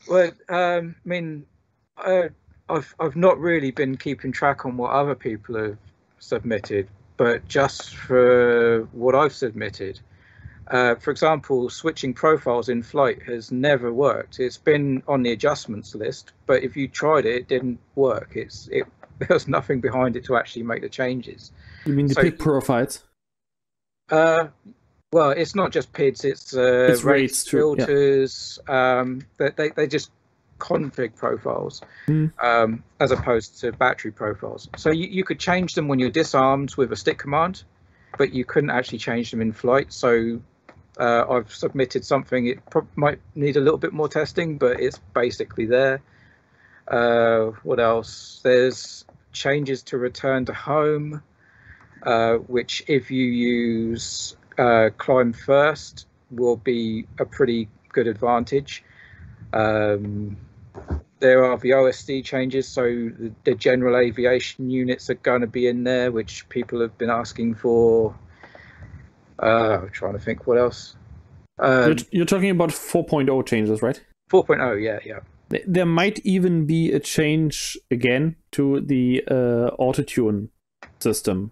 well, 0.07 0.31
um, 0.49 0.95
I 1.05 1.07
mean, 1.07 1.45
uh, 1.97 2.29
I've 2.69 2.95
I've 2.99 3.15
not 3.15 3.37
really 3.39 3.71
been 3.71 3.97
keeping 3.97 4.31
track 4.31 4.65
on 4.65 4.77
what 4.77 4.91
other 4.91 5.15
people 5.15 5.55
have 5.55 5.77
submitted, 6.19 6.87
but 7.17 7.47
just 7.47 7.95
for 7.95 8.87
what 8.91 9.15
I've 9.15 9.33
submitted, 9.33 9.99
uh, 10.67 10.95
for 10.95 11.11
example, 11.11 11.69
switching 11.69 12.13
profiles 12.13 12.69
in 12.69 12.81
flight 12.81 13.21
has 13.23 13.51
never 13.51 13.93
worked. 13.93 14.39
It's 14.39 14.57
been 14.57 15.03
on 15.07 15.21
the 15.21 15.31
adjustments 15.31 15.93
list, 15.93 16.33
but 16.47 16.63
if 16.63 16.75
you 16.75 16.87
tried 16.87 17.25
it, 17.25 17.35
it 17.35 17.47
didn't 17.47 17.79
work. 17.95 18.31
It's 18.35 18.67
it 18.71 18.85
there's 19.19 19.47
nothing 19.47 19.79
behind 19.79 20.15
it 20.15 20.25
to 20.25 20.35
actually 20.35 20.63
make 20.63 20.81
the 20.81 20.89
changes. 20.89 21.51
You 21.85 21.93
mean 21.93 22.07
the 22.07 22.15
so, 22.15 22.21
PID 22.21 22.39
profiles? 22.39 23.03
Uh, 24.09 24.47
well, 25.11 25.31
it's 25.31 25.55
not 25.55 25.71
just 25.71 25.93
PIDs. 25.93 26.25
It's 26.25 26.55
uh, 26.55 26.87
it's 26.89 27.03
rates, 27.03 27.47
filters. 27.47 28.59
Yeah. 28.67 28.99
Um, 28.99 29.21
they, 29.37 29.49
they 29.49 29.69
they 29.69 29.87
just 29.87 30.11
config 30.59 31.15
profiles 31.15 31.81
mm. 32.07 32.31
um, 32.41 32.83
as 32.99 33.11
opposed 33.11 33.59
to 33.59 33.71
battery 33.71 34.11
profiles. 34.11 34.69
So 34.77 34.89
you, 34.89 35.07
you 35.07 35.23
could 35.23 35.39
change 35.39 35.75
them 35.75 35.87
when 35.87 35.99
you're 35.99 36.09
disarmed 36.09 36.75
with 36.75 36.91
a 36.91 36.95
stick 36.95 37.17
command, 37.17 37.63
but 38.17 38.33
you 38.33 38.45
couldn't 38.45 38.69
actually 38.69 38.99
change 38.99 39.31
them 39.31 39.41
in 39.41 39.51
flight. 39.51 39.91
So 39.91 40.41
uh, 40.97 41.25
I've 41.29 41.53
submitted 41.53 42.05
something. 42.05 42.47
It 42.47 42.59
might 42.95 43.19
need 43.35 43.57
a 43.57 43.59
little 43.59 43.77
bit 43.77 43.93
more 43.93 44.07
testing, 44.07 44.57
but 44.57 44.79
it's 44.79 44.99
basically 45.13 45.65
there. 45.65 46.01
Uh, 46.87 47.51
what 47.63 47.79
else? 47.79 48.39
There's 48.43 49.05
changes 49.33 49.83
to 49.83 49.97
return 49.97 50.45
to 50.45 50.53
home, 50.53 51.21
uh, 52.03 52.35
which 52.35 52.83
if 52.87 53.11
you 53.11 53.25
use 53.25 54.35
uh, 54.57 54.89
climb 54.97 55.33
first 55.33 56.07
will 56.31 56.57
be 56.57 57.07
a 57.19 57.25
pretty 57.25 57.67
good 57.91 58.07
advantage. 58.07 58.83
Um, 59.53 60.37
there 61.19 61.45
are 61.45 61.57
the 61.57 61.71
OSD 61.71 62.23
changes, 62.23 62.67
so 62.67 62.83
the, 62.83 63.31
the, 63.45 63.55
general 63.55 63.97
aviation 63.97 64.69
units 64.69 65.09
are 65.09 65.15
going 65.15 65.41
to 65.41 65.47
be 65.47 65.67
in 65.67 65.83
there, 65.83 66.11
which 66.11 66.47
people 66.49 66.81
have 66.81 66.97
been 66.97 67.09
asking 67.09 67.55
for 67.55 68.15
uh, 69.41 69.79
I'm 69.81 69.89
trying 69.89 70.13
to 70.13 70.19
think 70.19 70.47
what 70.47 70.57
else. 70.57 70.95
Um, 71.59 71.87
you're, 71.87 71.95
you're, 72.11 72.25
talking 72.25 72.49
about 72.49 72.69
4.0 72.69 73.45
changes, 73.45 73.81
right? 73.81 74.01
4.0, 74.29 74.81
yeah, 74.81 74.99
yeah. 75.05 75.19
There 75.67 75.85
might 75.85 76.19
even 76.25 76.65
be 76.65 76.91
a 76.91 76.99
change 76.99 77.77
again 77.91 78.35
to 78.53 78.81
the 78.81 79.23
uh, 79.29 79.75
auto 79.77 80.01
tune 80.01 80.49
system, 80.99 81.51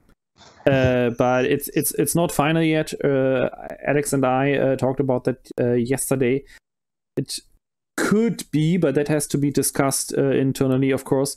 uh, 0.65 1.11
but 1.11 1.45
it's 1.45 1.68
it's 1.69 1.91
it's 1.93 2.15
not 2.15 2.31
final 2.31 2.64
yet. 2.64 2.91
Uh, 3.03 3.49
Alex 3.85 4.11
and 4.11 4.26
I 4.26 4.53
uh, 4.53 4.76
talked 4.77 4.99
about 4.99 5.26
that 5.26 5.47
uh, 5.61 5.73
yesterday. 5.73 6.43
It 7.15 7.39
could 7.95 8.44
be, 8.52 8.78
but 8.78 8.95
that 8.95 9.07
has 9.07 9.28
to 9.28 9.38
be 9.38 9.52
discussed 9.52 10.14
uh, 10.18 10.32
internally, 10.32 10.91
of 10.91 11.03
course. 11.03 11.36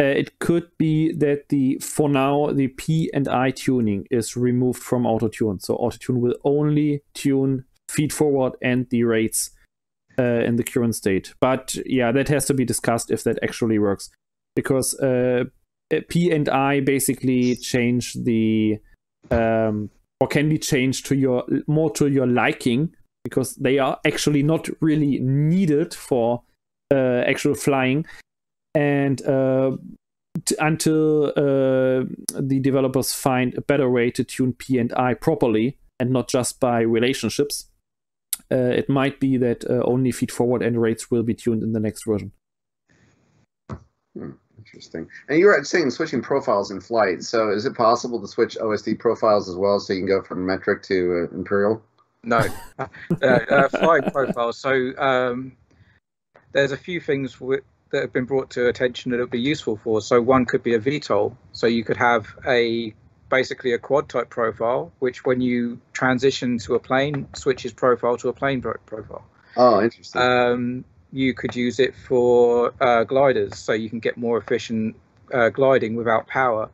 Uh, 0.00 0.04
it 0.04 0.38
could 0.38 0.68
be 0.78 1.12
that 1.12 1.48
the 1.48 1.78
for 1.78 2.08
now 2.08 2.50
the 2.52 2.68
P 2.68 3.10
and 3.12 3.28
I 3.28 3.50
tuning 3.50 4.06
is 4.10 4.36
removed 4.36 4.82
from 4.82 5.06
auto 5.06 5.28
tune, 5.28 5.60
so 5.60 5.74
auto 5.76 5.98
tune 5.98 6.20
will 6.20 6.36
only 6.44 7.02
tune 7.14 7.64
feed 7.90 8.12
forward 8.12 8.54
and 8.62 8.88
the 8.90 9.04
rates 9.04 9.50
uh, 10.18 10.22
in 10.44 10.56
the 10.56 10.64
current 10.64 10.94
state. 10.94 11.34
But 11.40 11.76
yeah, 11.84 12.12
that 12.12 12.28
has 12.28 12.46
to 12.46 12.54
be 12.54 12.64
discussed 12.64 13.10
if 13.10 13.24
that 13.24 13.38
actually 13.42 13.78
works, 13.78 14.10
because 14.56 14.98
uh, 15.00 15.44
P 16.08 16.30
and 16.30 16.48
I 16.48 16.80
basically 16.80 17.56
change 17.56 18.14
the 18.14 18.78
um, 19.30 19.90
or 20.20 20.28
can 20.28 20.48
be 20.48 20.58
changed 20.58 21.06
to 21.06 21.16
your 21.16 21.44
more 21.66 21.90
to 21.92 22.08
your 22.08 22.26
liking 22.26 22.94
because 23.24 23.54
they 23.56 23.78
are 23.78 23.98
actually 24.06 24.42
not 24.42 24.68
really 24.80 25.18
needed 25.18 25.94
for 25.94 26.42
uh, 26.92 27.22
actual 27.26 27.54
flying. 27.54 28.06
And 28.74 29.20
uh, 29.26 29.76
t- 30.44 30.56
until 30.58 31.28
uh, 31.30 32.04
the 32.38 32.60
developers 32.60 33.12
find 33.12 33.54
a 33.54 33.60
better 33.60 33.90
way 33.90 34.10
to 34.12 34.24
tune 34.24 34.52
P 34.52 34.78
and 34.78 34.92
I 34.94 35.14
properly 35.14 35.78
and 36.00 36.10
not 36.10 36.28
just 36.28 36.60
by 36.60 36.80
relationships, 36.80 37.66
uh, 38.50 38.56
it 38.56 38.88
might 38.88 39.20
be 39.20 39.36
that 39.36 39.64
uh, 39.68 39.82
only 39.84 40.12
feed 40.12 40.32
forward 40.32 40.62
and 40.62 40.80
rates 40.80 41.10
will 41.10 41.22
be 41.22 41.34
tuned 41.34 41.62
in 41.62 41.72
the 41.72 41.80
next 41.80 42.06
version. 42.06 42.32
Hmm, 44.16 44.30
interesting. 44.56 45.08
And 45.28 45.38
you 45.38 45.46
were 45.46 45.64
saying 45.64 45.90
switching 45.90 46.22
profiles 46.22 46.70
in 46.70 46.80
flight. 46.80 47.22
So 47.22 47.50
is 47.50 47.66
it 47.66 47.74
possible 47.74 48.20
to 48.20 48.28
switch 48.28 48.56
OSD 48.56 48.98
profiles 48.98 49.48
as 49.48 49.56
well 49.56 49.80
so 49.80 49.92
you 49.92 50.00
can 50.00 50.08
go 50.08 50.22
from 50.22 50.46
metric 50.46 50.82
to 50.84 51.28
uh, 51.30 51.36
imperial? 51.36 51.82
No, 52.24 52.46
uh, 52.78 52.86
uh, 53.22 53.68
flying 53.68 54.04
profiles. 54.04 54.58
So 54.58 54.92
um, 54.98 55.52
there's 56.52 56.72
a 56.72 56.76
few 56.76 57.00
things 57.00 57.34
w- 57.34 57.62
that 57.90 58.02
have 58.02 58.12
been 58.12 58.24
brought 58.24 58.50
to 58.50 58.68
attention 58.68 59.10
that 59.10 59.18
it 59.18 59.20
would 59.20 59.30
be 59.30 59.40
useful 59.40 59.76
for. 59.76 60.00
So 60.00 60.20
one 60.20 60.44
could 60.44 60.62
be 60.62 60.74
a 60.74 60.80
VTOL. 60.80 61.34
So 61.52 61.66
you 61.66 61.84
could 61.84 61.96
have 61.96 62.26
a 62.46 62.94
basically 63.30 63.72
a 63.72 63.78
quad 63.78 64.08
type 64.08 64.30
profile, 64.30 64.92
which 64.98 65.24
when 65.24 65.40
you 65.40 65.80
transition 65.92 66.58
to 66.58 66.74
a 66.74 66.78
plane, 66.78 67.28
switches 67.34 67.72
profile 67.72 68.16
to 68.18 68.28
a 68.28 68.32
plane 68.32 68.60
profile. 68.60 69.24
Oh, 69.56 69.82
interesting. 69.82 70.20
Um, 70.20 70.84
you 71.12 71.34
could 71.34 71.56
use 71.56 71.80
it 71.80 71.94
for 71.94 72.74
uh, 72.80 73.04
gliders, 73.04 73.56
so 73.56 73.72
you 73.72 73.88
can 73.88 73.98
get 73.98 74.16
more 74.16 74.38
efficient 74.38 74.96
uh, 75.32 75.48
gliding 75.50 75.94
without 75.94 76.26
power 76.26 76.70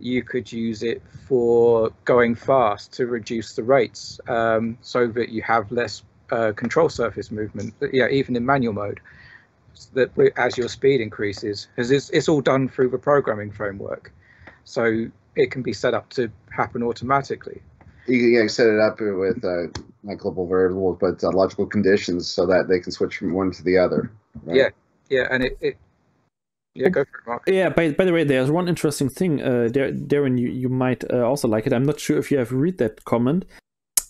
you 0.00 0.22
could 0.22 0.50
use 0.50 0.82
it 0.82 1.02
for 1.28 1.92
going 2.04 2.34
fast 2.34 2.92
to 2.94 3.06
reduce 3.06 3.54
the 3.54 3.62
rates 3.62 4.20
um, 4.28 4.76
so 4.80 5.06
that 5.06 5.28
you 5.28 5.42
have 5.42 5.70
less 5.70 6.02
uh, 6.30 6.52
control 6.56 6.88
surface 6.88 7.30
movement. 7.30 7.74
Yeah, 7.92 8.08
even 8.08 8.36
in 8.36 8.46
manual 8.46 8.72
mode, 8.72 9.00
that 9.94 10.10
as 10.36 10.56
your 10.56 10.68
speed 10.68 11.00
increases, 11.00 11.68
as 11.76 11.90
it's, 11.90 12.10
it's 12.10 12.28
all 12.28 12.40
done 12.40 12.68
through 12.68 12.90
the 12.90 12.98
programming 12.98 13.50
framework, 13.50 14.12
so 14.64 15.06
it 15.36 15.50
can 15.50 15.62
be 15.62 15.72
set 15.72 15.94
up 15.94 16.08
to 16.10 16.30
happen 16.50 16.82
automatically. 16.82 17.62
You 18.06 18.38
can 18.38 18.48
set 18.48 18.66
it 18.66 18.80
up 18.80 19.00
with 19.00 19.44
uh, 19.44 19.68
not 20.02 20.18
global 20.18 20.46
variables, 20.46 20.98
but 21.00 21.22
uh, 21.22 21.30
logical 21.30 21.66
conditions, 21.66 22.26
so 22.26 22.46
that 22.46 22.68
they 22.68 22.80
can 22.80 22.92
switch 22.92 23.18
from 23.18 23.32
one 23.32 23.50
to 23.52 23.62
the 23.62 23.78
other. 23.78 24.10
Right? 24.44 24.56
Yeah, 24.56 24.68
yeah, 25.08 25.28
and 25.30 25.44
it, 25.44 25.58
it 25.60 25.76
yeah, 26.74 26.88
go 26.88 27.04
for 27.04 27.18
it, 27.18 27.26
Marc. 27.26 27.42
Yeah, 27.46 27.68
by, 27.68 27.90
by 27.92 28.04
the 28.04 28.12
way, 28.12 28.24
there's 28.24 28.50
one 28.50 28.68
interesting 28.68 29.08
thing. 29.08 29.42
Uh, 29.42 29.68
Darren, 29.70 30.38
you, 30.38 30.48
you 30.48 30.68
might 30.68 31.04
uh, 31.10 31.26
also 31.26 31.48
like 31.48 31.66
it. 31.66 31.72
I'm 31.72 31.84
not 31.84 32.00
sure 32.00 32.18
if 32.18 32.30
you 32.30 32.38
have 32.38 32.52
read 32.52 32.78
that 32.78 33.04
comment. 33.04 33.44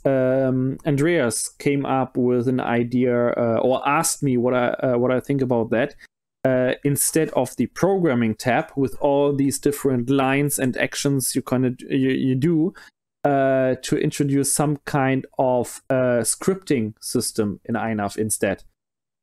Um, 0.05 0.79
Andreas 0.87 1.49
came 1.49 1.85
up 1.85 2.17
with 2.17 2.49
an 2.49 2.61
idea 2.61 3.33
uh, 3.33 3.61
or 3.63 3.87
asked 3.87 4.23
me 4.23 4.37
what 4.39 4.55
I 4.55 4.69
uh, 4.69 4.99
what 4.99 5.11
I 5.11 5.21
think 5.21 5.43
about 5.43 5.71
that. 5.71 5.95
Uh, 6.43 6.73
instead 6.85 7.29
of 7.31 7.55
the 7.57 7.67
programming 7.67 8.35
tab 8.35 8.73
with 8.75 8.97
all 9.01 9.35
these 9.35 9.59
different 9.59 10.09
lines 10.09 10.59
and 10.59 10.75
actions 10.79 11.35
you 11.35 11.43
kind 11.43 11.67
of 11.67 11.79
you, 11.83 12.09
you 12.11 12.35
do, 12.35 12.73
uh, 13.25 13.75
to 13.83 13.99
introduce 13.99 14.51
some 14.51 14.79
kind 14.87 15.27
of 15.39 15.83
uh, 15.91 16.23
scripting 16.23 16.95
system 17.01 17.61
in 17.67 17.75
INAV 17.75 18.17
instead. 18.17 18.65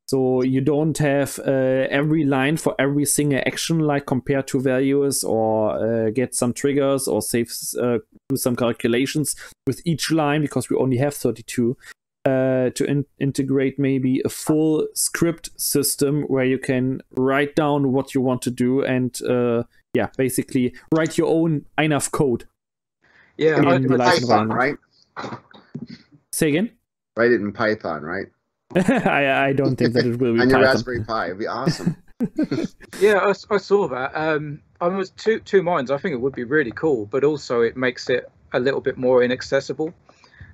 So 0.08 0.42
you 0.42 0.62
don't 0.62 0.98
have 1.00 1.38
uh, 1.40 1.88
every 1.90 2.24
line 2.24 2.56
for 2.56 2.74
every 2.80 3.04
single 3.06 3.42
action 3.46 3.80
like 3.80 4.06
compare 4.06 4.42
two 4.42 4.62
values 4.62 5.22
or 5.24 5.76
uh, 5.76 6.10
get 6.12 6.34
some 6.34 6.54
triggers 6.54 7.10
or 7.10 7.22
save 7.22 7.52
uh, 7.82 7.98
do 8.30 8.38
some 8.38 8.56
calculations 8.56 9.36
with 9.66 9.82
each 9.86 10.10
line 10.10 10.42
because 10.42 10.70
we 10.70 10.78
only 10.78 10.96
have 10.98 11.14
32 11.14 11.76
uh, 12.24 12.70
to 12.70 12.86
in- 12.86 13.06
integrate 13.20 13.78
maybe 13.78 14.22
a 14.24 14.30
full 14.30 14.88
script 14.94 15.50
system 15.60 16.24
where 16.24 16.46
you 16.46 16.58
can 16.58 17.02
write 17.18 17.56
down 17.56 17.92
what 17.92 18.16
you 18.16 18.22
want 18.22 18.42
to 18.42 18.52
do 18.52 18.84
and 18.84 19.22
uh, 19.24 19.64
yeah 19.94 20.08
basically 20.18 20.74
write 20.94 21.18
your 21.18 21.28
own 21.28 21.66
INAV 21.78 22.12
code. 22.12 22.46
Yeah, 23.38 23.58
in 23.74 23.84
the 23.84 23.98
Python, 23.98 24.50
right? 24.50 24.78
Say 26.32 26.50
again. 26.50 26.72
Write 27.18 27.32
it 27.32 27.42
in 27.42 27.52
Python, 27.52 28.04
right? 28.04 28.28
I, 28.76 29.48
I 29.48 29.54
don't 29.54 29.76
think 29.76 29.94
that 29.94 30.06
it 30.06 30.20
will 30.20 30.34
be 30.34 30.42
on 30.42 30.50
your 30.50 30.62
Raspberry 30.62 31.04
Pi. 31.04 31.28
It'd 31.28 31.40
be 31.40 31.48
awesome. 31.48 31.96
yeah, 33.00 33.20
I, 33.20 33.34
I, 33.54 33.58
saw 33.58 33.88
that. 33.88 34.12
Um, 34.16 34.62
I 34.82 34.88
was 34.88 35.12
two 35.12 35.40
two 35.40 35.62
minds. 35.64 35.92
I 35.92 35.98
think 35.98 36.14
it 36.14 36.18
would 36.18 36.34
be 36.34 36.44
really 36.44 36.72
cool, 36.72 37.06
but 37.06 37.24
also 37.24 37.62
it 37.62 37.78
makes 37.78 38.10
it 38.10 38.30
a 38.54 38.60
little 38.60 38.82
bit 38.82 38.98
more 38.98 39.24
inaccessible. 39.24 39.94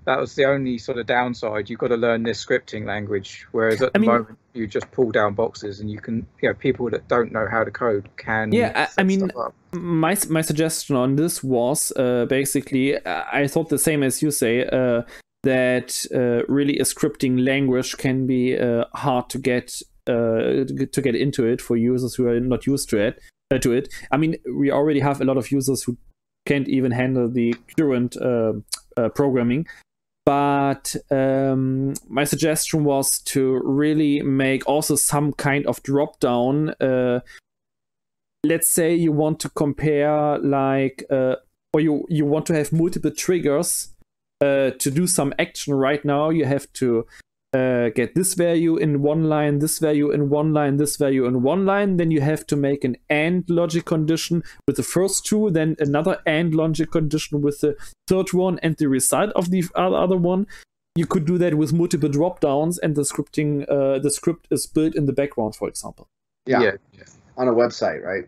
That 0.06 0.20
was 0.20 0.36
the 0.36 0.44
only 0.46 0.78
sort 0.78 0.98
of 0.98 1.06
downside. 1.06 1.70
You've 1.70 1.80
got 1.80 1.88
to 1.88 1.96
learn 1.96 2.24
this 2.24 2.44
scripting 2.46 2.86
language, 2.86 3.48
whereas 3.54 3.82
at 3.82 3.90
I 3.90 3.92
the 3.94 4.00
mean, 4.00 4.10
moment 4.10 4.38
you 4.54 4.68
just 4.68 4.92
pull 4.92 5.12
down 5.12 5.34
boxes 5.34 5.80
and 5.80 5.90
you 5.90 6.00
can, 6.00 6.28
you 6.42 6.50
know, 6.50 6.54
people 6.54 6.90
that 6.90 7.08
don't 7.08 7.32
know 7.32 7.48
how 7.50 7.64
to 7.64 7.72
code 7.72 8.10
can. 8.18 8.52
Yeah, 8.52 8.90
I, 8.98 9.02
I 9.02 9.04
mean, 9.04 9.32
my 9.72 10.18
my 10.28 10.42
suggestion 10.42 10.98
on 10.98 11.16
this 11.16 11.42
was 11.42 11.94
uh, 11.96 12.26
basically 12.26 12.98
I 13.06 13.48
thought 13.48 13.70
the 13.70 13.80
same 13.80 14.04
as 14.04 14.22
you 14.22 14.32
say. 14.32 14.66
Uh, 14.66 15.04
that 15.44 16.06
uh, 16.14 16.46
really 16.52 16.78
a 16.80 16.84
scripting 16.84 17.46
language 17.46 17.98
can 17.98 18.26
be 18.26 18.58
uh, 18.58 18.86
hard 18.96 19.30
to 19.30 19.38
get 19.38 19.82
uh, 20.08 20.66
to 20.92 21.02
get 21.02 21.16
into 21.16 21.46
it 21.46 21.62
for 21.62 21.78
users 21.78 22.16
who 22.16 22.28
are 22.28 22.40
not 22.40 22.66
used 22.66 22.90
to 22.90 22.98
it. 22.98 23.22
Uh, 23.52 23.58
to 23.60 23.72
it, 23.72 23.94
I 24.12 24.18
mean, 24.18 24.36
we 24.58 24.72
already 24.72 25.00
have 25.00 25.22
a 25.22 25.26
lot 25.26 25.38
of 25.38 25.52
users 25.52 25.84
who 25.84 25.98
can't 26.46 26.68
even 26.68 26.92
handle 26.92 27.30
the 27.30 27.56
current 27.78 28.18
uh, 28.18 28.54
uh, 28.98 29.10
programming. 29.10 29.68
But 30.26 30.96
um, 31.12 31.94
my 32.08 32.24
suggestion 32.24 32.86
was 32.86 33.20
to 33.26 33.62
really 33.64 34.22
make 34.22 34.68
also 34.68 34.96
some 34.96 35.34
kind 35.34 35.68
of 35.68 35.84
drop 35.84 36.20
down. 36.20 36.74
let's 38.46 38.70
say 38.70 38.94
you 38.94 39.12
want 39.12 39.40
to 39.42 39.50
compare 39.50 40.38
like, 40.40 41.04
or 41.10 41.80
you 41.80 42.06
you 42.10 42.26
want 42.26 42.46
to 42.46 42.54
have 42.54 42.72
multiple 42.72 43.12
triggers 43.12 43.93
uh, 44.44 44.72
to 44.78 44.92
do 44.92 45.08
some 45.08 45.34
action 45.40 45.74
right 45.74 46.04
now, 46.04 46.30
you 46.30 46.46
have 46.46 46.72
to 46.74 47.06
uh, 47.54 47.90
get 47.90 48.16
this 48.16 48.34
value 48.34 48.78
in 48.78 49.02
one 49.02 49.30
line, 49.30 49.60
this 49.60 49.80
value 49.80 50.12
in 50.12 50.30
one 50.30 50.54
line, 50.54 50.78
this 50.78 50.98
value 50.98 51.26
in 51.26 51.44
one 51.44 51.66
line. 51.66 51.98
Then 51.98 52.12
you 52.12 52.22
have 52.22 52.46
to 52.48 52.56
make 52.56 52.84
an 52.84 52.98
AND 53.10 53.50
logic 53.50 53.86
condition 53.86 54.44
with 54.68 54.76
the 54.76 54.84
first 54.84 55.26
two, 55.26 55.52
then 55.52 55.76
another 55.80 56.18
AND 56.26 56.56
logic 56.56 56.92
condition 56.92 57.42
with 57.42 57.62
the 57.62 57.76
third 58.08 58.34
one, 58.34 58.60
and 58.64 58.76
the 58.78 58.88
result 58.88 59.32
of 59.36 59.52
the 59.52 59.64
other 59.76 60.18
one. 60.18 60.48
You 60.96 61.06
could 61.06 61.26
do 61.26 61.38
that 61.40 61.56
with 61.56 61.74
multiple 61.74 62.10
drop 62.10 62.40
downs, 62.40 62.80
and 62.80 62.96
the 62.96 63.02
scripting, 63.04 63.70
uh, 63.70 64.00
the 64.00 64.12
script 64.12 64.48
is 64.52 64.68
built 64.68 64.96
in 64.96 65.06
the 65.06 65.14
background, 65.14 65.56
for 65.56 65.68
example. 65.68 66.08
Yeah. 66.46 66.62
yeah. 66.62 67.04
On 67.38 67.48
a 67.48 67.54
website, 67.54 68.04
right? 68.04 68.28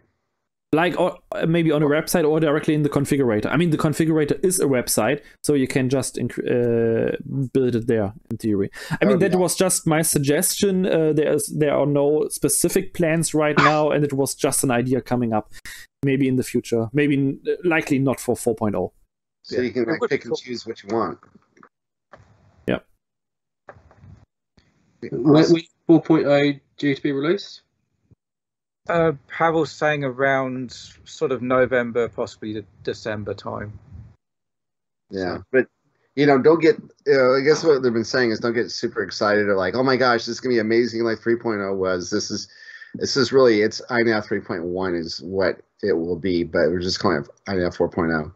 Like 0.74 1.00
or 1.00 1.18
maybe 1.48 1.72
on 1.72 1.82
a 1.82 1.88
website 1.88 2.28
or 2.30 2.40
directly 2.40 2.74
in 2.74 2.84
the 2.84 2.90
configurator. 2.90 3.48
I 3.48 3.58
mean, 3.58 3.72
the 3.72 3.78
configurator 3.78 4.44
is 4.44 4.60
a 4.60 4.66
website, 4.66 5.22
so 5.44 5.54
you 5.54 5.68
can 5.68 5.90
just 5.90 6.20
uh, 6.20 7.12
build 7.54 7.76
it 7.76 7.88
there 7.88 8.14
in 8.30 8.38
theory. 8.38 8.70
I 9.02 9.06
mean, 9.06 9.20
that 9.20 9.36
was 9.36 9.56
just 9.56 9.88
my 9.88 10.02
suggestion. 10.02 10.86
Uh, 10.86 11.14
there's 11.14 11.48
there 11.48 11.74
are 11.74 11.86
no 11.86 12.28
specific 12.30 12.94
plans 12.94 13.34
right 13.34 13.58
now, 13.58 13.92
and 13.92 14.04
it 14.04 14.14
was 14.14 14.36
just 14.36 14.64
an 14.64 14.72
idea 14.72 15.02
coming 15.02 15.34
up. 15.34 15.52
Maybe 16.04 16.28
in 16.28 16.36
the 16.36 16.44
future, 16.44 16.88
maybe 16.94 17.40
likely 17.64 17.98
not 17.98 18.20
for 18.20 18.36
4.0. 18.36 18.92
So 19.42 19.56
yeah. 19.56 19.62
you 19.64 19.72
can 19.72 19.86
like, 19.86 20.08
pick 20.08 20.26
and 20.26 20.36
choose 20.38 20.68
what 20.68 20.84
you 20.84 20.90
want. 20.96 21.18
Yeah. 22.68 22.80
When, 25.10 25.46
4.0 25.90 26.60
due 26.78 26.96
to 26.96 27.02
be 27.02 27.12
released? 27.12 27.62
Uh, 28.88 29.14
Pavel's 29.28 29.72
saying 29.72 30.04
around 30.04 30.72
sort 31.06 31.32
of 31.32 31.42
November, 31.42 32.08
possibly 32.08 32.64
December 32.84 33.34
time. 33.34 33.80
Yeah, 35.10 35.40
but 35.52 35.68
you 36.16 36.26
know, 36.26 36.40
don't 36.40 36.62
get. 36.62 36.76
I 37.08 37.42
guess 37.42 37.64
what 37.64 37.82
they've 37.82 37.94
been 37.94 38.04
saying 38.04 38.32
is 38.32 38.40
don't 38.40 38.54
get 38.54 38.72
super 38.72 39.02
excited 39.02 39.48
or 39.48 39.56
like, 39.56 39.76
oh 39.76 39.84
my 39.84 39.98
gosh, 39.98 40.22
this 40.22 40.30
is 40.30 40.40
gonna 40.40 40.56
be 40.56 40.60
amazing, 40.60 41.04
like 41.04 41.20
3.0 41.20 41.76
was. 41.76 42.10
This 42.10 42.30
is, 42.30 42.48
this 42.94 43.18
is 43.18 43.32
really 43.32 43.62
it's 43.62 43.82
INAV 43.90 44.28
3.1 44.28 45.00
is 45.00 45.22
what 45.22 45.62
it 45.82 45.94
will 45.94 46.16
be, 46.16 46.44
but 46.44 46.70
we're 46.70 46.80
just 46.80 47.00
calling 47.00 47.20
it 47.20 47.30
INAV 47.48 47.76
4.0. 47.76 48.32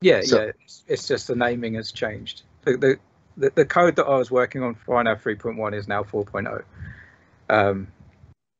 Yeah, 0.00 0.20
so, 0.22 0.42
yeah, 0.42 0.50
it's, 0.62 0.84
it's, 0.86 1.08
just 1.08 1.26
the 1.26 1.34
naming 1.34 1.74
has 1.74 1.90
changed. 1.90 2.42
The, 2.62 2.98
the 3.36 3.50
the 3.54 3.64
code 3.66 3.96
that 3.96 4.06
I 4.06 4.16
was 4.16 4.30
working 4.30 4.62
on 4.62 4.74
for 4.74 5.02
INAV 5.02 5.22
3.1 5.22 5.74
is 5.74 5.88
now 5.88 6.02
4.0. 6.02 6.62
Um, 7.48 7.88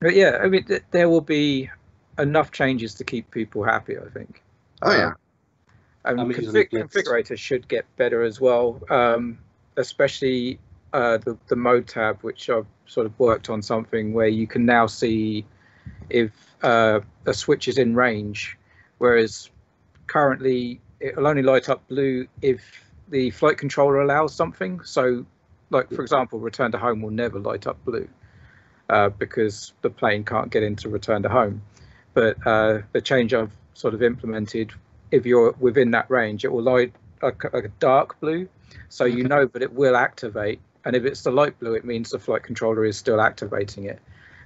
but 0.01 0.15
yeah, 0.15 0.39
I 0.43 0.49
mean, 0.49 0.65
th- 0.65 0.83
there 0.91 1.09
will 1.09 1.21
be 1.21 1.71
enough 2.19 2.51
changes 2.51 2.95
to 2.95 3.05
keep 3.05 3.31
people 3.31 3.63
happy. 3.63 3.97
I 3.99 4.09
think. 4.11 4.43
Oh 4.83 4.93
yeah. 4.93 5.13
Um, 6.05 6.19
and 6.21 6.35
config- 6.35 6.71
configurators 6.71 7.39
should 7.39 7.67
get 7.67 7.85
better 7.97 8.23
as 8.23 8.41
well, 8.41 8.81
um, 8.91 9.39
especially 9.77 10.59
uh, 10.93 11.19
the 11.19 11.37
the 11.49 11.57
mode 11.57 11.89
tab, 11.89 12.21
which 12.23 12.49
I've 12.51 12.67
sort 12.87 13.07
of 13.07 13.19
worked 13.19 13.51
on 13.51 13.63
something 13.63 14.13
where 14.13 14.29
you 14.29 14.47
can 14.47 14.65
now 14.67 14.87
see 14.87 15.45
if 16.11 16.31
uh, 16.63 17.01
a 17.27 17.35
switch 17.35 17.67
is 17.67 17.79
in 17.79 17.95
range, 17.95 18.57
whereas 18.99 19.51
currently 20.07 20.81
it'll 21.01 21.27
only 21.27 21.43
light 21.43 21.69
up 21.69 21.87
blue 21.89 22.27
if 22.43 22.63
the 23.09 23.31
flight 23.31 23.59
controller 23.59 24.01
allows 24.01 24.35
something. 24.35 24.81
So, 24.85 25.25
like 25.71 25.91
for 25.91 26.03
example, 26.03 26.39
return 26.39 26.71
to 26.73 26.79
home 26.79 27.03
will 27.03 27.11
never 27.11 27.41
light 27.41 27.67
up 27.67 27.83
blue 27.85 28.09
uh, 28.91 29.09
because 29.11 29.73
the 29.83 29.91
plane 29.91 30.25
can't 30.25 30.51
get 30.51 30.63
into 30.63 30.89
return 30.89 31.23
to 31.23 31.29
home. 31.29 31.63
But 32.15 32.39
uh, 32.47 32.81
the 32.93 33.01
change 33.01 33.35
I've 33.35 33.53
sort 33.75 33.95
of 33.95 34.03
implemented, 34.03 34.73
if 35.11 35.27
you're 35.27 35.53
within 35.59 35.91
that 35.93 36.11
range, 36.11 36.45
it 36.45 36.53
will 36.53 36.63
light 36.63 36.93
a, 37.23 37.33
a 37.53 37.69
dark 37.81 38.19
blue, 38.21 38.49
so 38.89 39.05
you 39.05 39.25
know 39.25 39.47
that 39.47 39.63
it 39.63 39.73
will 39.73 39.97
activate. 39.97 40.61
And 40.85 40.95
if 40.95 41.05
it's 41.05 41.23
the 41.23 41.33
light 41.33 41.59
blue, 41.59 41.75
it 41.75 41.85
means 41.85 42.11
the 42.11 42.19
flight 42.19 42.43
controller 42.43 42.85
is 42.85 42.97
still 42.97 43.21
activating 43.21 43.85
it. 43.85 44.01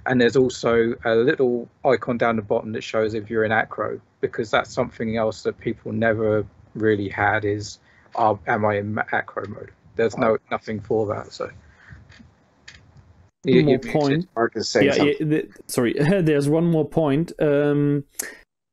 And 0.05 0.19
there's 0.19 0.35
also 0.35 0.95
a 1.05 1.15
little 1.15 1.69
icon 1.85 2.17
down 2.17 2.35
the 2.35 2.41
bottom 2.41 2.71
that 2.71 2.83
shows 2.83 3.13
if 3.13 3.29
you're 3.29 3.43
in 3.43 3.51
acro, 3.51 4.01
because 4.19 4.49
that's 4.49 4.73
something 4.73 5.17
else 5.17 5.43
that 5.43 5.59
people 5.59 5.91
never 5.91 6.45
really 6.73 7.09
had 7.09 7.45
is, 7.45 7.77
uh, 8.15 8.35
am 8.47 8.65
I 8.65 8.77
in 8.77 8.97
acro 9.11 9.47
mode? 9.47 9.71
There's 9.95 10.17
no 10.17 10.37
nothing 10.49 10.79
for 10.79 11.05
that. 11.07 11.31
So 11.31 11.51
you, 13.45 13.63
more 13.63 13.79
point. 13.79 14.27
Marcus 14.35 14.75
yeah, 14.75 14.95
yeah 14.95 15.13
the, 15.19 15.49
sorry, 15.67 15.93
there's 15.99 16.49
one 16.49 16.65
more 16.65 16.87
point. 16.87 17.31
Um, 17.39 18.05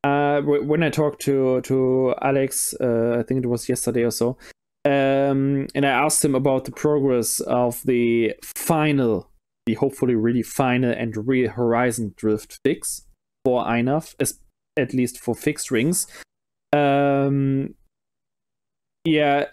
uh, 0.03 0.41
when 0.41 0.83
I 0.83 0.89
talked 0.89 1.21
to 1.23 1.61
to 1.61 2.15
Alex, 2.21 2.73
uh, 2.79 3.17
I 3.19 3.23
think 3.23 3.43
it 3.43 3.47
was 3.47 3.67
yesterday 3.67 4.03
or 4.03 4.11
so, 4.11 4.37
um, 4.85 5.67
and 5.75 5.85
I 5.85 5.89
asked 5.89 6.23
him 6.23 6.35
about 6.35 6.65
the 6.65 6.71
progress 6.71 7.39
of 7.41 7.83
the 7.83 8.35
final, 8.43 9.29
the 9.65 9.73
hopefully 9.73 10.15
really 10.15 10.43
final 10.43 10.91
and 10.91 11.27
real 11.27 11.49
Horizon 11.49 12.13
Drift 12.15 12.59
fix 12.63 13.05
for 13.43 13.65
INAV, 13.65 14.15
as, 14.19 14.39
at 14.77 14.93
least 14.93 15.19
for 15.19 15.35
fixed 15.35 15.71
wings. 15.71 16.07
Um, 16.71 17.75
yeah, 19.03 19.45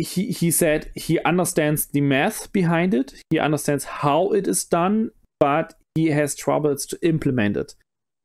he 0.00 0.32
he 0.32 0.50
said 0.50 0.90
he 0.94 1.18
understands 1.20 1.86
the 1.86 2.00
math 2.00 2.52
behind 2.52 2.94
it. 2.94 3.14
He 3.30 3.38
understands 3.38 3.84
how 3.84 4.30
it 4.30 4.46
is 4.48 4.64
done, 4.64 5.10
but 5.38 5.74
he 5.94 6.08
has 6.08 6.34
troubles 6.34 6.86
to 6.86 6.98
implement 7.06 7.56
it. 7.56 7.74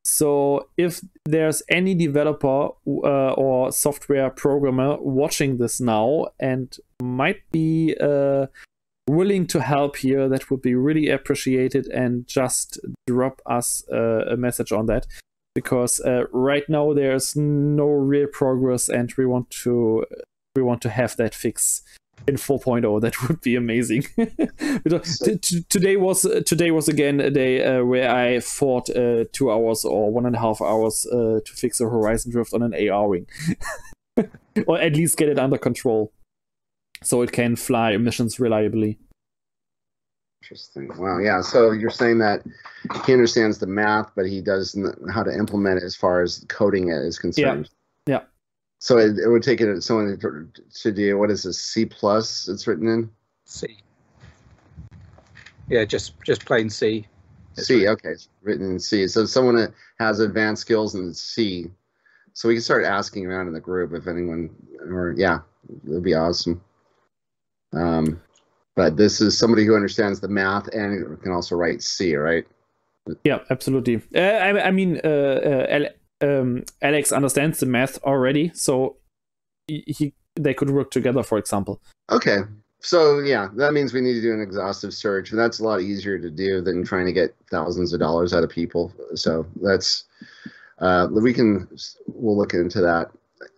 So 0.04 0.70
if 0.78 1.02
there's 1.26 1.64
any 1.68 1.96
developer 1.96 2.70
uh, 2.88 3.34
or 3.34 3.72
software 3.72 4.30
programmer 4.30 4.98
watching 5.00 5.58
this 5.58 5.82
now 5.82 6.28
and 6.40 6.78
might 7.02 7.42
be 7.52 7.96
uh, 8.00 8.46
willing 9.10 9.48
to 9.48 9.62
help 9.62 9.96
here, 9.96 10.30
that 10.30 10.52
would 10.52 10.62
be 10.62 10.76
really 10.76 11.10
appreciated. 11.10 11.88
And 11.88 12.28
just 12.28 12.80
drop 13.08 13.42
us 13.48 13.84
uh, 13.92 14.26
a 14.28 14.38
message 14.38 14.72
on 14.72 14.86
that 14.86 15.08
because 15.56 16.00
uh, 16.02 16.26
right 16.32 16.70
now 16.70 16.94
there's 16.94 17.36
no 17.36 17.88
real 17.88 18.28
progress, 18.28 18.90
and 18.90 19.12
we 19.18 19.26
want 19.26 19.50
to 19.64 20.06
we 20.56 20.62
want 20.62 20.82
to 20.82 20.90
have 20.90 21.16
that 21.18 21.36
fix 21.36 21.84
in 22.28 22.36
4.0 22.36 23.02
that 23.02 23.28
would 23.28 23.42
be 23.42 23.56
amazing. 23.56 24.04
Today 25.70 25.98
was 25.98 26.26
uh, 26.26 26.42
today 26.46 26.72
was 26.72 26.88
again 26.88 27.20
a 27.20 27.30
day 27.30 27.64
uh, 27.64 27.84
where 27.84 28.10
i 28.10 28.40
fought 28.40 28.90
uh, 28.90 29.26
two 29.32 29.52
hours 29.52 29.86
or 29.86 30.12
one 30.12 30.26
and 30.26 30.36
a 30.36 30.40
half 30.40 30.62
hours 30.62 31.06
uh, 31.12 31.40
to 31.46 31.54
fix 31.54 31.80
a 31.80 31.86
horizon 31.86 32.32
drift 32.32 32.54
on 32.54 32.62
an 32.62 32.90
AR 32.90 33.08
Wing 33.08 33.28
or 34.68 34.80
at 34.80 34.96
least 34.96 35.18
get 35.18 35.30
it 35.30 35.40
under 35.40 35.58
control 35.58 36.12
so 37.04 37.22
it 37.22 37.32
can 37.32 37.56
fly 37.56 37.96
missions 37.98 38.40
reliably. 38.40 38.98
Interesting. 40.44 40.90
Wow 40.98 41.20
yeah 41.20 41.42
so 41.42 41.72
you're 41.72 41.90
saying 41.90 42.20
that 42.20 42.44
he 43.06 43.14
understands 43.14 43.60
the 43.60 43.68
math 43.68 44.12
but 44.16 44.26
he 44.26 44.42
doesn't 44.42 45.12
how 45.12 45.24
to 45.24 45.32
implement 45.32 45.82
it 45.82 45.84
as 45.84 45.96
far 45.96 46.22
as 46.22 46.46
coding 46.48 46.90
it 46.90 47.02
is 47.04 47.20
concerned. 47.20 47.70
Yeah, 48.08 48.20
yeah. 48.20 48.24
So 48.86 49.00
it, 49.00 49.18
it 49.18 49.28
would 49.28 49.42
take 49.42 49.62
it 49.62 49.82
someone 49.82 50.16
to 50.16 50.92
do 50.92 51.18
what 51.18 51.32
is 51.32 51.42
this 51.42 51.60
C 51.60 51.86
plus? 51.86 52.48
It's 52.48 52.68
written 52.68 52.88
in 52.88 53.10
C. 53.44 53.80
Yeah, 55.68 55.86
just 55.86 56.14
just 56.24 56.46
plain 56.46 56.70
C. 56.70 57.08
C. 57.56 57.88
Okay, 57.88 58.10
it's 58.10 58.30
written 58.44 58.70
in 58.70 58.80
C. 58.80 59.08
So 59.08 59.26
someone 59.26 59.56
that 59.56 59.74
has 59.98 60.20
advanced 60.20 60.62
skills 60.62 60.94
in 60.94 61.16
C. 61.16 61.66
So 62.34 62.48
we 62.48 62.54
can 62.54 62.62
start 62.62 62.86
asking 62.86 63.26
around 63.26 63.48
in 63.48 63.54
the 63.54 63.60
group 63.60 63.92
if 63.92 64.06
anyone, 64.06 64.52
or 64.80 65.16
yeah, 65.18 65.40
it'd 65.90 66.04
be 66.04 66.14
awesome. 66.14 66.62
Um, 67.74 68.22
but 68.76 68.98
this 68.98 69.20
is 69.20 69.36
somebody 69.36 69.66
who 69.66 69.74
understands 69.74 70.20
the 70.20 70.28
math 70.28 70.68
and 70.68 71.20
can 71.24 71.32
also 71.32 71.56
write 71.56 71.82
C, 71.82 72.16
right? 72.16 72.46
Yeah, 73.24 73.40
absolutely. 73.50 74.04
Uh, 74.16 74.20
I, 74.20 74.68
I, 74.68 74.72
mean, 74.72 75.02
uh, 75.04 75.08
uh, 75.08 75.90
um, 76.22 76.64
Alex 76.82 77.12
understands 77.12 77.60
the 77.60 77.66
math 77.66 78.02
already, 78.04 78.52
so 78.54 78.98
he, 79.68 79.84
he 79.88 80.14
they 80.36 80.54
could 80.54 80.70
work 80.70 80.92
together, 80.92 81.24
for 81.24 81.38
example. 81.38 81.82
Okay, 82.12 82.40
so 82.80 83.20
yeah, 83.20 83.50
that 83.56 83.74
means 83.74 83.94
we 83.94 84.02
need 84.02 84.14
to 84.14 84.22
do 84.22 84.34
an 84.34 84.42
exhaustive 84.42 84.94
search, 84.94 85.32
and 85.32 85.40
that's 85.40 85.60
a 85.60 85.64
lot 85.64 85.82
easier 85.82 86.20
to 86.20 86.30
do 86.30 86.62
than 86.62 86.84
trying 86.84 87.06
to 87.06 87.14
get 87.14 87.36
thousands 87.50 87.94
of 87.94 88.00
dollars 88.00 88.34
out 88.34 88.44
of 88.44 88.50
people. 88.50 88.94
So 89.16 89.46
that's 89.62 90.06
uh, 90.80 91.08
we 91.12 91.34
can 91.34 91.68
we'll 92.08 92.38
look 92.38 92.54
into 92.54 92.82
that. 92.82 93.12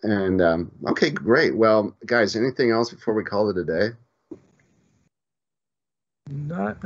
And 0.04 0.42
um, 0.42 0.72
okay, 0.88 1.10
great. 1.10 1.56
Well, 1.56 1.96
guys, 2.06 2.36
anything 2.36 2.72
else 2.72 2.92
before 2.92 3.14
we 3.14 3.24
call 3.24 3.50
it 3.50 3.58
a 3.58 3.64
day? 3.64 3.90
Not. 6.30 6.78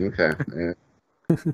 Okay. 0.00 0.32
Yeah. 1.36 1.52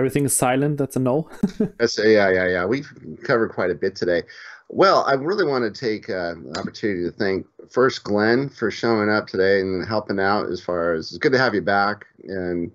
Everything 0.00 0.24
is 0.24 0.34
silent. 0.34 0.78
That's 0.78 0.96
a 0.96 0.98
no. 0.98 1.28
That's 1.78 1.98
a, 1.98 2.10
yeah, 2.10 2.30
yeah, 2.30 2.48
yeah. 2.48 2.64
We've 2.64 2.90
covered 3.22 3.50
quite 3.50 3.70
a 3.70 3.74
bit 3.74 3.94
today. 3.94 4.22
Well, 4.70 5.04
I 5.06 5.12
really 5.12 5.44
want 5.44 5.62
to 5.62 5.78
take 5.78 6.08
uh, 6.08 6.32
an 6.36 6.54
opportunity 6.56 7.04
to 7.04 7.10
thank 7.10 7.46
first 7.68 8.02
Glenn 8.02 8.48
for 8.48 8.70
showing 8.70 9.10
up 9.10 9.26
today 9.26 9.60
and 9.60 9.86
helping 9.86 10.18
out. 10.18 10.46
As 10.46 10.62
far 10.62 10.94
as 10.94 11.10
it's 11.10 11.18
good 11.18 11.32
to 11.32 11.38
have 11.38 11.54
you 11.54 11.60
back, 11.60 12.06
and 12.24 12.72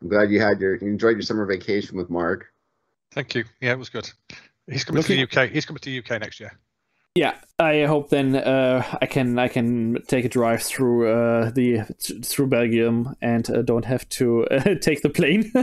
I'm 0.00 0.08
glad 0.08 0.30
you 0.30 0.40
had 0.40 0.60
your 0.60 0.76
you 0.76 0.86
enjoyed 0.86 1.16
your 1.16 1.22
summer 1.22 1.46
vacation 1.46 1.96
with 1.96 2.10
Marc. 2.10 2.46
Thank 3.10 3.34
you. 3.34 3.42
Yeah, 3.60 3.72
it 3.72 3.78
was 3.78 3.88
good. 3.88 4.08
He's 4.70 4.84
coming 4.84 5.02
to 5.02 5.08
the 5.08 5.22
UK. 5.24 5.50
He's 5.50 5.66
coming 5.66 5.80
to 5.80 5.90
the 5.90 5.98
UK 5.98 6.20
next 6.20 6.38
year. 6.38 6.56
Yeah, 7.18 7.34
I 7.58 7.82
hope 7.82 8.10
then 8.10 8.36
uh, 8.36 8.84
I 9.02 9.06
can 9.06 9.40
I 9.40 9.48
can 9.48 10.00
take 10.06 10.24
a 10.24 10.28
drive 10.28 10.62
through 10.62 11.08
uh, 11.08 11.50
the 11.50 11.80
through 12.22 12.46
Belgium 12.46 13.16
and 13.20 13.50
uh, 13.50 13.62
don't 13.62 13.84
have 13.84 14.08
to 14.10 14.44
uh, 14.44 14.74
take 14.80 15.02
the 15.02 15.10
plane. 15.10 15.50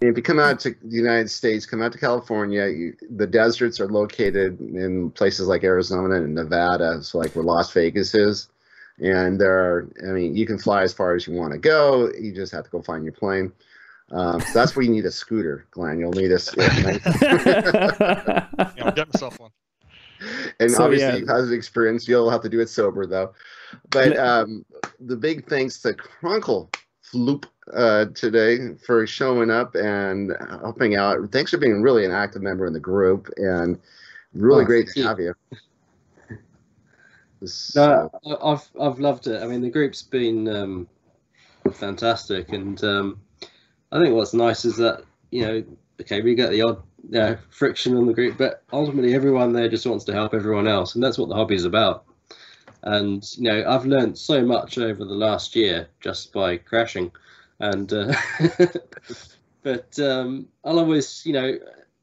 if 0.00 0.16
you 0.16 0.22
come 0.22 0.38
out 0.38 0.60
to 0.60 0.70
the 0.70 0.96
United 0.96 1.30
States, 1.30 1.66
come 1.66 1.82
out 1.82 1.90
to 1.94 1.98
California. 1.98 2.68
You, 2.68 2.94
the 3.10 3.26
deserts 3.26 3.80
are 3.80 3.88
located 3.88 4.60
in 4.60 5.10
places 5.10 5.48
like 5.48 5.64
Arizona 5.64 6.14
and 6.22 6.36
Nevada, 6.36 7.02
so 7.02 7.18
like 7.18 7.34
where 7.34 7.44
Las 7.44 7.72
Vegas 7.72 8.14
is. 8.14 8.48
And 9.00 9.40
there 9.40 9.58
are, 9.58 9.90
I 10.08 10.12
mean, 10.12 10.36
you 10.36 10.46
can 10.46 10.60
fly 10.60 10.84
as 10.84 10.92
far 10.92 11.16
as 11.16 11.26
you 11.26 11.34
want 11.34 11.54
to 11.54 11.58
go. 11.58 12.08
You 12.16 12.32
just 12.32 12.52
have 12.52 12.62
to 12.62 12.70
go 12.70 12.82
find 12.82 13.02
your 13.02 13.14
plane. 13.14 13.50
Um, 14.12 14.40
so 14.40 14.60
that's 14.60 14.76
where 14.76 14.84
you 14.84 14.92
need 14.92 15.06
a 15.06 15.10
scooter, 15.10 15.66
Glenn. 15.72 15.98
You'll 15.98 16.12
need 16.12 16.30
a. 16.30 16.38
scooter. 16.38 17.00
yeah, 17.20 18.84
I'll 18.84 18.92
get 18.92 19.12
myself 19.12 19.40
one 19.40 19.50
and 20.60 20.70
so, 20.70 20.84
obviously 20.84 21.20
yeah. 21.20 21.26
positive 21.26 21.56
experience. 21.56 22.08
You'll 22.08 22.30
have 22.30 22.42
to 22.42 22.48
do 22.48 22.60
it 22.60 22.68
sober 22.68 23.06
though. 23.06 23.32
But 23.90 24.16
um, 24.16 24.64
the 25.00 25.16
big 25.16 25.48
thanks 25.48 25.80
to 25.80 25.94
Crunkle 25.94 26.74
Floop 27.12 27.44
uh, 27.72 28.06
today 28.14 28.74
for 28.84 29.06
showing 29.06 29.50
up 29.50 29.74
and 29.74 30.32
helping 30.60 30.96
out. 30.96 31.18
Thanks 31.32 31.50
for 31.50 31.58
being 31.58 31.82
really 31.82 32.04
an 32.04 32.12
active 32.12 32.42
member 32.42 32.66
in 32.66 32.72
the 32.72 32.80
group 32.80 33.28
and 33.36 33.78
really 34.32 34.64
oh, 34.64 34.66
great 34.66 34.88
to 34.88 35.02
have 35.02 35.18
you. 35.18 35.34
No, 37.74 38.10
I've 38.42 38.68
I've 38.80 38.98
loved 38.98 39.26
it. 39.26 39.42
I 39.42 39.46
mean, 39.46 39.60
the 39.60 39.70
group's 39.70 40.02
been 40.02 40.48
um, 40.48 40.88
fantastic, 41.72 42.50
and 42.50 42.82
um, 42.82 43.20
I 43.92 44.00
think 44.00 44.14
what's 44.14 44.32
nice 44.32 44.64
is 44.64 44.76
that 44.78 45.04
you 45.30 45.44
know, 45.44 45.64
okay, 46.00 46.20
we 46.22 46.34
get 46.34 46.50
the 46.50 46.62
odd 46.62 46.82
know, 47.10 47.36
friction 47.50 47.96
on 47.96 48.06
the 48.06 48.12
group, 48.12 48.38
but 48.38 48.62
ultimately 48.72 49.14
everyone 49.14 49.52
there 49.52 49.68
just 49.68 49.86
wants 49.86 50.04
to 50.04 50.12
help 50.12 50.34
everyone 50.34 50.66
else, 50.66 50.94
and 50.94 51.04
that's 51.04 51.18
what 51.18 51.28
the 51.28 51.34
hobby 51.34 51.54
is 51.54 51.64
about. 51.64 52.04
And 52.82 53.24
you 53.36 53.44
know, 53.44 53.64
I've 53.66 53.86
learned 53.86 54.18
so 54.18 54.44
much 54.44 54.78
over 54.78 55.04
the 55.04 55.14
last 55.14 55.56
year 55.56 55.88
just 56.00 56.32
by 56.32 56.56
crashing, 56.56 57.12
and 57.60 57.92
uh, 57.92 58.14
but 59.62 59.98
um, 59.98 60.48
I'll 60.64 60.78
always, 60.78 61.24
you 61.24 61.32
know, 61.32 61.58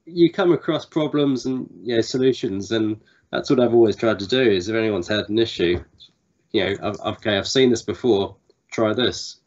you 0.06 0.32
come 0.32 0.52
across 0.52 0.86
problems 0.86 1.45
and 1.45 1.70
you 1.84 1.95
know 1.95 2.02
solutions, 2.02 2.72
and 2.72 3.00
that's 3.32 3.50
what 3.50 3.60
I've 3.60 3.74
always 3.74 3.95
tried 3.95 4.20
to 4.20 4.28
do. 4.28 4.42
Is 4.42 4.70
if 4.70 4.76
anyone's 4.76 5.08
had 5.08 5.30
an 5.30 5.40
issue, 5.40 5.84
you 6.52 6.64
know, 6.64 6.76
I've, 6.82 7.00
okay, 7.18 7.38
I've 7.38 7.48
seen 7.48 7.70
this 7.70 7.84
before, 7.84 8.36
try 8.72 8.94
this. 8.94 9.38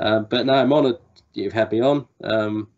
Uh, 0.00 0.20
but 0.20 0.46
now 0.46 0.54
I'm 0.54 0.72
honoured 0.72 0.98
you've 1.32 1.52
had 1.52 1.70
me 1.70 1.80
on. 1.80 2.06
Um, 2.24 2.68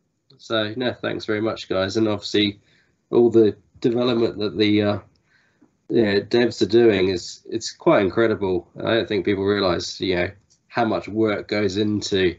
so 0.45 0.75
no, 0.77 0.93
thanks 0.93 1.25
very 1.25 1.41
much, 1.41 1.71
guys, 1.71 1.97
and 1.97 2.07
obviously 2.07 2.61
all 3.11 3.31
the 3.31 3.57
development 3.81 4.37
that 4.41 4.59
the 4.59 4.83
uh, 4.83 4.99
yeah, 5.89 6.21
devs 6.21 6.61
are 6.61 6.67
doing 6.67 7.09
is 7.09 7.41
it's 7.49 7.73
quite 7.73 8.03
incredible. 8.03 8.69
I 8.77 8.93
don't 8.93 9.09
think 9.09 9.25
people 9.25 9.45
realise 9.45 9.99
you 10.03 10.17
know 10.17 10.31
how 10.69 10.85
much 10.85 11.09
work 11.09 11.49
goes 11.49 11.79
into 11.79 12.37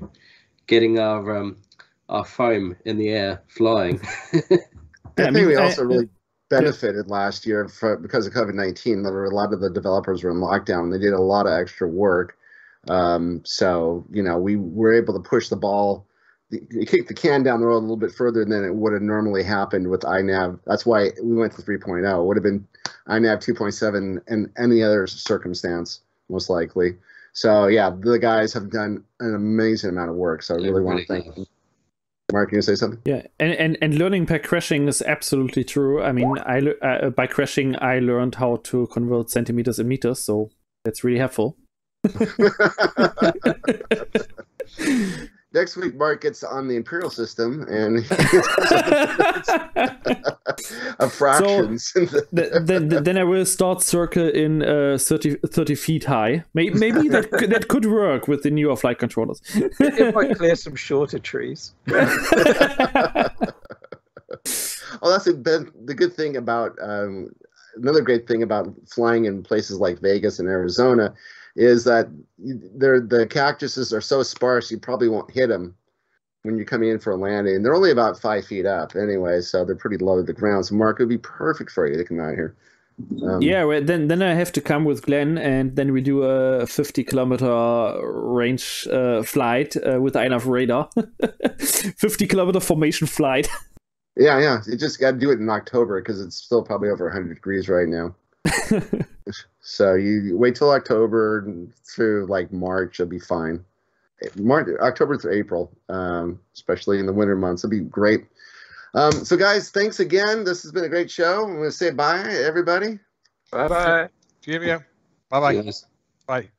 getting 0.67 1.00
our 1.00 1.35
um, 1.35 1.58
our 2.08 2.24
foam 2.24 2.75
in 2.85 3.00
the 3.00 3.09
air 3.09 3.42
flying. 3.48 4.00
I 5.17 5.32
think 5.32 5.48
we 5.48 5.56
also 5.56 5.84
really 5.84 6.09
benefited 6.48 7.09
last 7.09 7.48
year 7.48 7.67
for, 7.67 7.98
because 7.98 8.27
of 8.27 8.34
COVID 8.34 8.53
nineteen. 8.53 9.01
There 9.01 9.14
were 9.14 9.25
a 9.25 9.34
lot 9.34 9.51
of 9.51 9.61
the 9.61 9.72
developers 9.72 10.24
were 10.24 10.30
in 10.30 10.38
lockdown. 10.38 10.92
They 10.92 11.00
did 11.00 11.14
a 11.14 11.19
lot 11.19 11.48
of 11.48 11.53
extra 11.53 11.88
work, 11.88 12.38
um, 12.88 13.42
so 13.45 14.06
you 14.11 14.22
know 14.22 14.38
we 14.38 14.58
were 14.58 14.93
able 14.93 15.16
to 15.16 15.27
push 15.27 15.50
the 15.50 15.56
ball 15.56 16.05
you 16.49 16.85
kicked 16.85 17.07
the 17.07 17.14
can 17.14 17.43
down 17.43 17.59
the 17.59 17.65
road 17.65 17.77
a 17.77 17.80
little 17.80 17.98
bit 17.98 18.11
further 18.11 18.45
than 18.45 18.64
it 18.64 18.75
would 18.75 18.93
have 18.93 19.01
normally 19.01 19.43
happened 19.43 19.90
with 19.90 20.01
INAV. 20.01 20.59
That's 20.65 20.85
why 20.85 21.09
we 21.22 21.35
went 21.35 21.53
to 21.53 21.61
3.0. 21.61 22.19
It 22.19 22.24
would 22.24 22.38
have 22.38 22.43
been 22.43 22.67
INAV 23.07 23.43
2.7 23.43 24.22
in 24.27 24.51
any 24.57 24.83
other 24.83 25.07
circumstance, 25.07 26.01
most 26.30 26.49
likely. 26.49 26.98
So 27.33 27.67
yeah, 27.67 27.90
the 27.90 28.19
guys 28.19 28.53
have 28.53 28.69
done 28.69 29.03
an 29.19 29.35
amazing 29.35 29.90
amount 29.90 30.11
of 30.11 30.15
work. 30.15 30.43
So 30.43 30.56
I 30.56 30.57
really 30.57 30.83
want 30.83 30.99
to 30.99 31.06
thank 31.06 31.33
them. 31.33 31.45
Marc, 32.32 32.49
can 32.49 32.57
you 32.57 32.61
say 32.61 32.75
something? 32.75 32.99
Yeah, 33.06 33.22
and, 33.40 33.53
and 33.53 33.77
and 33.83 33.99
learning 33.99 34.25
by 34.25 34.40
crashing 34.40 34.88
is 34.88 35.03
absolutely 35.03 35.64
true. 35.64 36.01
I 36.01 36.11
mean, 36.11 36.40
I 36.40 36.59
uh, 36.82 37.11
by 37.11 37.27
crashing 37.27 37.75
I 37.80 37.99
learned 37.99 38.35
how 38.35 38.56
to 38.64 38.88
convert 38.88 39.30
centimeters 39.30 39.77
in 39.77 39.88
meters, 39.88 40.24
so 40.24 40.49
that's 40.83 41.03
really 41.03 41.19
helpful. 41.19 41.56
next 45.56 45.75
week 45.77 45.95
Marc 45.95 46.22
gets 46.22 46.43
on 46.43 46.67
the 46.67 46.75
imperial 46.75 47.09
system 47.09 47.66
and 47.69 48.00
of 51.00 51.11
fractions. 51.11 51.88
So, 51.88 52.06
then, 52.32 52.90
then 52.90 53.17
I 53.17 53.24
will 53.24 53.45
start 53.45 53.82
circle 53.82 54.30
in 54.30 54.61
uh, 54.61 55.00
30, 55.00 55.38
30 55.48 55.75
feet 55.75 56.03
high. 56.03 56.43
Maybe, 56.53 56.77
maybe 56.77 57.08
that 57.09 57.32
could, 57.38 57.50
that 57.50 57.69
could 57.69 57.85
work 57.85 58.27
with 58.27 58.43
the 58.43 58.51
newer 58.51 58.75
flight 58.75 59.00
controllers. 59.00 59.42
it 59.56 60.14
might 60.14 60.38
clear 60.38 60.56
some 60.56 60.75
shorter 60.75 61.17
trees. 61.17 61.74
well, 61.88 62.06
that's 65.01 65.25
the, 65.25 65.72
the 65.85 65.95
good 65.95 66.14
thing 66.14 66.35
about 66.35 66.77
um, 66.82 67.30
another 67.75 68.01
great 68.01 68.27
thing 68.27 68.43
about 68.43 68.72
flying 68.88 69.25
in 69.25 69.42
places 69.42 69.80
like 69.80 70.00
Vegas 70.00 70.40
and 70.40 70.50
Arizona 70.50 71.14
is 71.56 71.84
that 71.85 72.08
they're, 72.38 73.00
the 73.00 73.25
cactuses 73.27 73.93
are 73.93 74.01
so 74.01 74.24
sparse 74.24 74.69
you 74.69 74.77
probably 74.77 75.08
won't 75.08 75.32
hit 75.32 75.48
them 75.48 75.75
when 76.43 76.58
you're 76.58 76.66
coming 76.66 76.90
in 76.90 77.00
for 77.00 77.11
a 77.11 77.16
landing. 77.16 77.64
They're 77.64 77.75
only 77.75 77.92
about 77.92 78.19
five 78.19 78.45
feet 78.45 78.66
up 78.66 78.95
anyway, 78.95 79.42
so 79.42 79.66
they're 79.66 79.75
pretty 79.75 79.98
low 79.98 80.17
to 80.17 80.24
the 80.24 80.34
ground. 80.34 80.66
So 80.66 80.75
Marc, 80.75 81.00
it 81.00 81.03
would 81.03 81.09
be 81.09 81.17
perfect 81.17 81.72
for 81.72 81.88
you 81.88 81.98
to 81.98 82.03
come 82.03 82.19
out 82.19 82.35
here. 82.35 82.56
Um, 83.24 83.42
yeah, 83.42 83.66
well, 83.66 83.84
then 83.84 84.08
then 84.08 84.22
I 84.22 84.34
have 84.35 84.53
to 84.53 84.61
come 84.61 84.85
with 84.85 85.06
Glenn, 85.06 85.38
and 85.38 85.75
then 85.75 85.92
we 85.92 86.00
do 86.00 86.24
a 86.24 86.66
50 86.66 87.03
kilometer 87.03 88.00
range 88.01 88.88
uh, 88.90 89.22
flight 89.22 89.75
uh, 89.75 90.00
with 90.00 90.14
INAV 90.14 90.45
radar, 90.45 90.90
50 91.59 92.27
kilometer 92.27 92.59
formation 92.59 93.08
flight. 93.08 93.50
Yeah, 94.17 94.40
yeah. 94.40 94.61
You 94.66 94.77
just 94.77 95.01
got 95.01 95.11
to 95.11 95.17
do 95.17 95.32
it 95.32 95.40
in 95.40 95.50
October 95.50 96.01
because 96.01 96.22
it's 96.22 96.38
still 96.38 96.64
probably 96.64 96.88
over 96.88 97.03
100 97.03 97.34
degrees 97.34 97.67
right 97.67 97.85
now. 97.85 98.16
so 99.61 99.95
you 99.95 100.38
wait 100.38 100.56
till 100.56 100.72
October 100.72 101.48
through 101.83 102.27
like 102.27 102.51
March, 102.51 102.99
it'll 102.99 103.09
be 103.09 103.19
fine. 103.19 103.64
March, 104.35 104.67
October 104.80 105.17
through 105.17 105.33
April, 105.33 105.72
um, 105.90 106.40
especially 106.53 106.99
in 106.99 107.06
the 107.06 107.14
winter 107.14 107.35
months, 107.35 107.64
it'll 107.64 107.72
be 107.72 107.82
great. 107.82 108.25
Um, 108.93 109.11
so, 109.11 109.35
guys, 109.35 109.69
thanks 109.69 109.99
again. 109.99 110.45
This 110.45 110.64
has 110.64 110.72
been 110.72 110.85
a 110.85 110.90
great 110.90 111.11
show. 111.11 111.43
I'm 111.43 111.57
going 111.57 111.64
to 111.64 111.72
say 111.72 111.91
bye, 111.91 112.24
everybody. 112.30 112.99
Bye 113.51 113.67
bye. 113.67 114.09
See 114.41 114.53
you. 114.53 114.83
Bye 115.30 115.40
bye. 115.40 115.51
Yes. 115.51 115.85
Bye. 116.25 116.49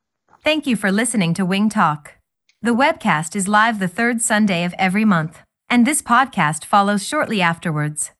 Thank 0.43 0.67
you 0.67 0.75
for 0.75 0.91
listening 0.91 1.33
to 1.33 1.45
Wing 1.45 1.67
Talk. 1.67 2.13
The 2.61 2.75
webcast 2.75 3.35
is 3.35 3.47
live 3.47 3.79
the 3.79 3.87
third 3.87 4.21
Sunday 4.21 4.63
of 4.63 4.75
every 4.77 5.03
month, 5.03 5.41
and 5.69 5.85
this 5.85 6.01
podcast 6.01 6.63
follows 6.63 7.05
shortly 7.05 7.41
afterwards. 7.41 8.11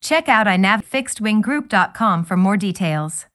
Check 0.00 0.28
out 0.28 0.46
inavfixedwinggroup.com 0.46 2.24
for 2.24 2.36
more 2.36 2.56
details. 2.56 3.26